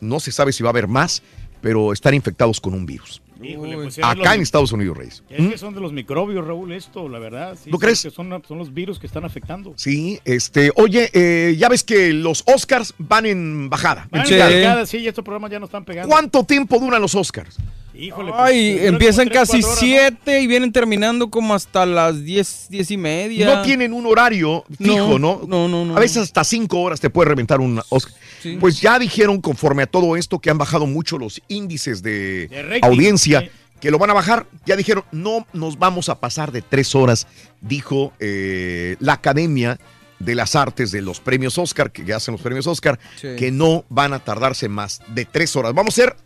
No 0.00 0.20
se 0.20 0.32
sabe 0.32 0.52
si 0.52 0.62
va 0.62 0.70
a 0.70 0.72
haber 0.72 0.88
más, 0.88 1.22
pero 1.60 1.92
están 1.92 2.14
infectados 2.14 2.60
con 2.60 2.74
un 2.74 2.86
virus. 2.86 3.20
Híjole, 3.42 3.74
pues, 3.74 3.96
es 3.96 4.04
Acá 4.04 4.14
los- 4.16 4.34
en 4.34 4.42
Estados 4.42 4.70
Unidos, 4.72 4.98
Reyes. 4.98 5.22
Es 5.30 5.48
que 5.48 5.56
son 5.56 5.74
de 5.74 5.80
los 5.80 5.94
microbios, 5.94 6.46
Raúl, 6.46 6.72
esto, 6.72 7.08
la 7.08 7.18
verdad. 7.18 7.56
Sí, 7.62 7.70
¿Tú 7.70 7.78
sí, 7.78 7.80
crees? 7.80 8.02
que 8.02 8.10
son, 8.10 8.42
son 8.46 8.58
los 8.58 8.74
virus 8.74 8.98
que 8.98 9.06
están 9.06 9.24
afectando. 9.24 9.72
Sí, 9.76 10.20
este, 10.26 10.70
oye, 10.76 11.08
eh, 11.14 11.56
ya 11.56 11.70
ves 11.70 11.82
que 11.82 12.12
los 12.12 12.42
Oscars 12.46 12.92
van 12.98 13.24
en 13.24 13.70
bajada. 13.70 14.02
en 14.04 14.10
Van 14.10 14.24
picada. 14.28 14.50
en 14.50 14.56
picada, 14.58 14.86
sí, 14.86 14.98
y 14.98 15.08
estos 15.08 15.24
programas 15.24 15.50
ya 15.50 15.58
no 15.58 15.64
están 15.64 15.86
pegando. 15.86 16.10
¿Cuánto 16.10 16.44
tiempo 16.44 16.78
duran 16.78 17.00
los 17.00 17.14
Oscars? 17.14 17.56
Híjole, 18.00 18.30
pues, 18.30 18.42
Ay, 18.42 18.78
empiezan 18.80 19.28
tres, 19.28 19.40
casi 19.40 19.60
cuatro 19.60 19.68
horas, 19.68 19.82
¿no? 19.82 20.18
7 20.24 20.40
y 20.40 20.46
vienen 20.46 20.72
terminando 20.72 21.28
como 21.28 21.54
hasta 21.54 21.84
las 21.84 22.24
10, 22.24 22.68
10 22.70 22.90
y 22.92 22.96
media. 22.96 23.54
No 23.54 23.62
tienen 23.62 23.92
un 23.92 24.06
horario 24.06 24.64
fijo, 24.78 25.18
¿no? 25.18 25.42
No, 25.46 25.68
no, 25.68 25.84
no. 25.84 25.96
A 25.96 26.00
veces 26.00 26.22
hasta 26.22 26.42
cinco 26.44 26.80
horas 26.80 26.98
te 26.98 27.10
puede 27.10 27.28
reventar 27.28 27.60
un 27.60 27.82
Oscar. 27.90 28.14
Sí. 28.42 28.56
Pues 28.58 28.80
ya 28.80 28.98
dijeron, 28.98 29.42
conforme 29.42 29.82
a 29.82 29.86
todo 29.86 30.16
esto, 30.16 30.38
que 30.38 30.48
han 30.48 30.56
bajado 30.56 30.86
mucho 30.86 31.18
los 31.18 31.42
índices 31.48 32.02
de, 32.02 32.80
audiencia, 32.80 33.42
sí. 33.42 33.50
que 33.80 33.90
lo 33.90 33.98
van 33.98 34.08
a 34.08 34.14
bajar. 34.14 34.46
Ya 34.64 34.76
dijeron, 34.76 35.04
no 35.12 35.46
nos 35.52 35.78
vamos 35.78 36.08
a 36.08 36.20
pasar 36.20 36.52
de 36.52 36.62
tres 36.62 36.94
horas, 36.94 37.26
dijo 37.60 38.14
eh, 38.18 38.96
la 38.98 39.12
Academia 39.12 39.78
de 40.18 40.34
las 40.34 40.56
Artes 40.56 40.90
de 40.90 41.02
los 41.02 41.20
premios 41.20 41.58
Oscar, 41.58 41.92
que 41.92 42.10
hacen 42.14 42.32
los 42.32 42.40
premios 42.40 42.66
Oscar, 42.66 42.98
Sí. 43.20 43.28
que 43.36 43.50
no 43.50 43.84
van 43.90 44.14
a 44.14 44.20
tardarse 44.20 44.70
más 44.70 45.02
de 45.08 45.26
tres 45.26 45.54
horas. 45.54 45.74
Vamos 45.74 45.94
a 45.94 46.02
ser 46.02 46.16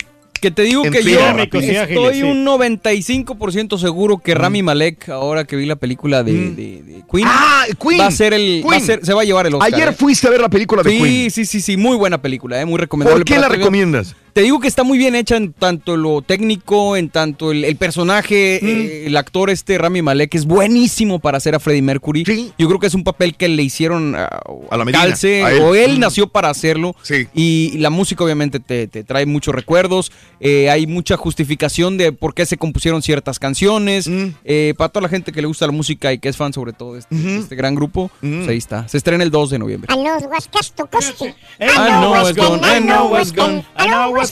Que 0.45 0.51
te 0.51 0.61
digo 0.61 0.83
que 0.83 1.03
yo 1.03 1.19
estoy 1.21 2.23
un 2.23 2.45
95% 2.45 3.79
seguro 3.79 4.19
que 4.19 4.35
Rami 4.35 4.63
Malek, 4.63 5.09
ahora 5.09 5.45
que 5.47 5.57
vi 5.57 5.65
la 5.65 5.77
película 5.77 6.23
de, 6.23 6.33
de- 6.51 6.83
de 6.83 7.03
Queen, 7.11 7.27
Ah, 7.27 7.65
Queen. 7.81 7.99
va 7.99 8.09
a 8.09 8.11
ser 8.11 8.35
el, 8.35 8.63
va 8.71 8.77
a 8.77 8.81
ser- 8.81 9.03
se 9.03 9.15
va 9.15 9.23
a 9.23 9.25
llevar 9.25 9.47
el 9.47 9.55
Oscar. 9.55 9.73
Ayer 9.73 9.89
¿eh? 9.89 9.93
fuiste 9.93 10.27
a 10.27 10.31
ver 10.31 10.43
la 10.43 10.51
película 10.51 10.83
de 10.83 10.91
sí, 10.91 10.99
Queen. 10.99 11.31
Sí, 11.31 11.47
sí, 11.47 11.63
sí, 11.63 11.79
muy 11.79 11.97
buena 11.97 12.21
película, 12.21 12.61
eh, 12.61 12.67
muy 12.67 12.79
recomendable. 12.79 13.21
¿Por 13.21 13.25
qué 13.25 13.37
para 13.37 13.49
la 13.49 13.55
recomiendas? 13.57 14.15
Te 14.35 14.43
digo 14.43 14.59
que 14.59 14.67
está 14.67 14.83
muy 14.83 14.99
bien 14.99 15.15
hecha 15.15 15.37
en 15.37 15.53
tanto 15.53 15.97
lo 15.97 16.21
técnico, 16.21 16.97
en 16.97 17.09
tanto 17.09 17.53
el, 17.53 17.65
el 17.65 17.77
personaje, 17.77 18.59
Mm. 18.61 18.67
eh, 18.67 19.07
el 19.07 19.17
actor 19.17 19.49
este 19.49 19.79
Rami 19.79 20.03
Malek 20.03 20.35
es 20.35 20.45
buenísimo 20.45 21.21
para 21.21 21.39
hacer 21.39 21.55
a 21.55 21.61
Freddie 21.61 21.83
Mercury. 21.83 22.25
Yo 22.59 22.67
creo 22.67 22.81
que 22.81 22.89
es 22.89 22.95
un 22.95 23.05
papel 23.05 23.37
que 23.37 23.49
le 23.49 23.63
hicieron 23.63 24.17
a, 24.17 24.25
A 24.71 24.77
la 24.77 24.85
medida, 24.85 25.03
calce, 25.03 25.45
a 25.45 25.53
él. 25.53 25.63
o 25.63 25.75
él 25.77 25.99
Mm. 25.99 26.01
nació 26.01 26.27
para 26.27 26.49
hacerlo. 26.51 26.97
Sí. 27.03 27.29
Y, 27.33 27.79
la 27.79 27.91
música 27.91 28.25
obviamente 28.25 28.59
te, 28.59 28.89
te 28.89 29.05
trae 29.05 29.25
muchos 29.25 29.55
recuerdos, 29.55 30.11
eh, 30.41 30.69
hay 30.69 30.89
mucha 30.89 31.17
justificación 31.17 31.97
de 31.97 32.11
por 32.13 32.35
qué 32.35 32.45
se 32.45 32.57
compusieron 32.57 33.03
ciertas 33.03 33.39
canciones. 33.39 34.09
Mm. 34.09 34.27
Eh, 34.45 34.75
para 34.77 34.89
toda 34.89 35.03
la 35.03 35.09
gente 35.09 35.31
que 35.31 35.43
le 35.43 35.47
gusta 35.47 35.65
la 35.67 35.73
música 35.73 36.13
y 36.13 36.19
que 36.19 36.29
es 36.29 36.37
fan 36.37 36.53
sobre 36.53 36.73
todo 36.73 36.95
de 36.95 36.99
este, 37.01 37.37
este 37.39 37.55
gran 37.55 37.77
grupo, 37.77 38.11
Mm. 38.21 38.37
pues 38.39 38.49
ahí 38.49 38.59
está. 38.59 38.89
Se 38.89 38.97
estrena 38.97 39.23
el 39.23 39.31
2 39.31 39.51
de 39.51 39.61
noviembre. 39.61 39.95
I 39.95 39.97
know 39.97 40.19
what's 40.29 40.49
cost. 40.49 40.77
I 40.81 41.65
I 41.65 41.69
know 42.01 42.11
what's 42.13 42.37
gone, 42.37 42.61
I 42.65 42.81
know 42.81 43.13
what's 43.13 43.33
gone. 43.33 43.65
I 43.79 43.87
know 43.87 44.13
what's 44.13 44.24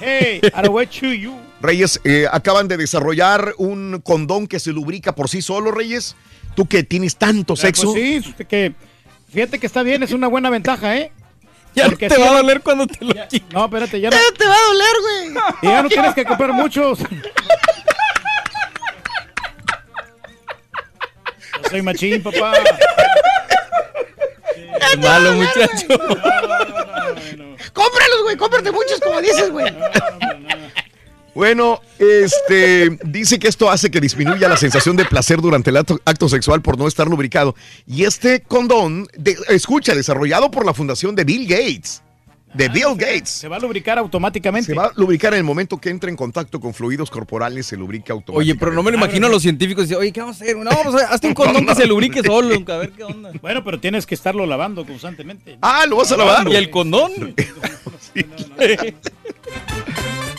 Hey, 0.00 0.40
you. 1.20 1.38
Reyes, 1.60 2.00
eh, 2.04 2.26
acaban 2.30 2.68
de 2.68 2.76
desarrollar 2.76 3.54
un 3.58 4.00
condón 4.04 4.46
que 4.46 4.60
se 4.60 4.70
lubrica 4.72 5.14
por 5.14 5.28
sí 5.30 5.40
solo, 5.42 5.70
Reyes. 5.70 6.14
Tú 6.54 6.66
que 6.66 6.82
tienes 6.84 7.16
tanto 7.16 7.54
Eh, 7.54 7.56
sexo. 7.56 7.92
Pues 7.92 8.24
sí, 8.24 8.34
que 8.48 8.74
fíjate 9.32 9.58
que 9.58 9.66
está 9.66 9.82
bien, 9.82 10.02
es 10.02 10.12
una 10.12 10.28
buena 10.28 10.50
ventaja, 10.50 10.96
¿eh? 10.96 11.10
Ya 11.74 11.86
Porque 11.86 12.08
te 12.08 12.14
sí- 12.14 12.20
va 12.20 12.28
a 12.30 12.36
doler 12.36 12.60
cuando 12.60 12.86
te 12.86 13.04
lo 13.04 13.12
quites. 13.28 13.52
No, 13.52 13.64
espérate, 13.64 14.00
ya 14.00 14.10
no. 14.10 14.16
te 14.38 14.46
va 14.46 14.54
a 14.54 14.62
doler, 14.68 14.94
güey. 15.02 15.30
Y 15.62 15.66
ya 15.66 15.82
no 15.82 15.88
tienes 15.88 16.14
que 16.14 16.24
comprar 16.24 16.52
muchos. 16.52 16.98
Yo 21.62 21.70
soy 21.70 21.82
machín, 21.82 22.22
papá. 22.22 22.52
Es 24.92 24.98
malo, 24.98 25.32
muchacho. 25.32 25.86
Cómpralos, 27.72 28.22
güey, 28.24 28.36
cómprate 28.36 28.70
muchos, 28.72 29.00
como 29.00 29.20
dices, 29.20 29.50
güey. 29.50 29.72
Bueno, 31.34 31.80
este 31.98 32.96
dice 33.04 33.40
que 33.40 33.48
esto 33.48 33.68
hace 33.68 33.90
que 33.90 34.00
disminuya 34.00 34.48
la 34.48 34.56
sensación 34.56 34.96
de 34.96 35.04
placer 35.04 35.40
durante 35.40 35.70
el 35.70 35.76
acto, 35.78 36.00
acto 36.04 36.28
sexual 36.28 36.62
por 36.62 36.78
no 36.78 36.86
estar 36.86 37.08
lubricado. 37.08 37.56
Y 37.88 38.04
este 38.04 38.40
condón, 38.42 39.08
de- 39.16 39.36
escucha, 39.48 39.94
desarrollado 39.96 40.50
por 40.52 40.64
la 40.64 40.72
fundación 40.74 41.16
de 41.16 41.24
Bill 41.24 41.48
Gates. 41.48 42.02
De 42.54 42.68
Bill 42.68 42.94
Gates. 42.96 43.30
Se 43.30 43.48
va 43.48 43.56
a 43.56 43.58
lubricar 43.58 43.98
automáticamente. 43.98 44.72
Se 44.72 44.74
va 44.74 44.86
a 44.86 44.92
lubricar 44.96 45.32
en 45.34 45.38
el 45.38 45.44
momento 45.44 45.78
que 45.78 45.90
entre 45.90 46.10
en 46.10 46.16
contacto 46.16 46.60
con 46.60 46.72
fluidos 46.72 47.10
corporales, 47.10 47.66
se 47.66 47.76
lubrica 47.76 48.12
automáticamente. 48.12 48.52
Oye, 48.52 48.58
pero 48.58 48.72
no 48.72 48.82
me 48.82 48.92
lo 48.92 48.96
imagino 48.96 49.26
a 49.26 49.30
los 49.30 49.42
científicos 49.42 49.84
diciendo, 49.84 50.00
oye, 50.00 50.12
¿qué 50.12 50.20
vamos 50.20 50.40
a 50.40 50.44
hacer? 50.44 50.56
No, 50.56 50.70
pues 50.84 50.94
hazte 51.02 51.26
un 51.26 51.34
condón 51.34 51.66
que 51.66 51.74
se 51.74 51.86
lubrique 51.86 52.22
solo, 52.26 52.54
a 52.54 52.76
ver 52.78 52.92
qué 52.92 53.04
onda. 53.04 53.32
Bueno, 53.42 53.64
pero 53.64 53.80
tienes 53.80 54.06
que 54.06 54.14
estarlo 54.14 54.46
lavando 54.46 54.86
constantemente. 54.86 55.58
Ah, 55.60 55.84
¿lo 55.88 55.96
vas 55.96 56.12
a 56.12 56.16
lavar? 56.16 56.48
¿Y 56.48 56.56
el 56.56 56.70
condón? 56.70 57.12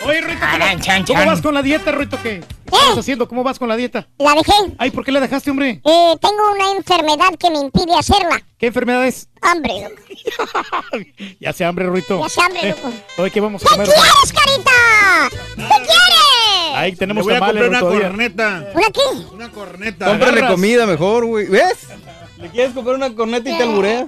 Oye, 0.06 0.22
Rito, 0.22 0.40
¿cómo, 0.40 1.06
cómo 1.08 1.26
vas 1.26 1.42
con 1.42 1.54
la 1.54 1.62
dieta, 1.64 1.92
Rito? 1.92 2.18
¿Qué? 2.22 2.42
¿Qué 2.70 2.76
estás 2.76 2.98
haciendo? 3.00 3.28
¿Cómo 3.28 3.44
vas 3.44 3.58
con 3.58 3.68
la 3.68 3.76
dieta? 3.76 4.08
La 4.20 4.36
dejé. 4.36 4.54
Ay, 4.78 4.92
¿por 4.92 5.04
qué 5.04 5.12
la 5.12 5.20
dejaste, 5.20 5.50
hombre? 5.50 5.82
Eh, 5.84 6.16
tengo 6.22 6.52
una 6.54 6.72
enfermedad 6.78 7.36
que 7.40 7.50
me 7.50 7.60
impide 7.60 7.96
hacerla. 7.98 8.42
¿Qué 8.58 8.68
enfermedad 8.68 9.06
es? 9.08 9.30
Hambre, 9.42 9.74
loco. 9.82 10.02
Ya 11.40 11.54
se 11.54 11.66
hambre, 11.66 11.88
Ruito. 11.88 12.22
Ya 12.22 12.30
se 12.30 12.42
hambre, 12.42 12.62
Eh, 12.64 12.70
loco. 12.70 12.94
Oye, 13.18 13.32
¿qué 13.32 13.40
vamos 13.42 13.64
a 13.64 13.68
¿Qué 13.68 13.72
comer? 13.76 13.88
quieres, 13.88 14.34
carita? 14.34 14.72
¿Qué 15.56 15.64
quieres? 15.86 16.76
Ahí 16.76 16.96
tenemos 16.96 17.26
Le 17.26 17.32
voy 17.32 17.36
a 17.36 17.40
tamales, 17.40 17.64
comprar 17.64 17.84
una 17.84 17.92
Ruito, 17.92 18.08
corneta. 18.10 18.66
¿Una 18.74 18.88
qué? 18.92 19.34
Una 19.34 19.52
corneta. 19.52 20.06
Cómprale 20.06 20.48
comida 20.48 20.86
mejor, 20.86 21.26
güey. 21.26 21.48
¿Ves? 21.48 21.88
¿Le 22.38 22.50
quieres 22.50 22.74
comprar 22.74 22.96
una 22.96 23.14
corneta 23.16 23.50
y 23.50 23.58
te 23.58 23.64
alburea? 23.64 24.08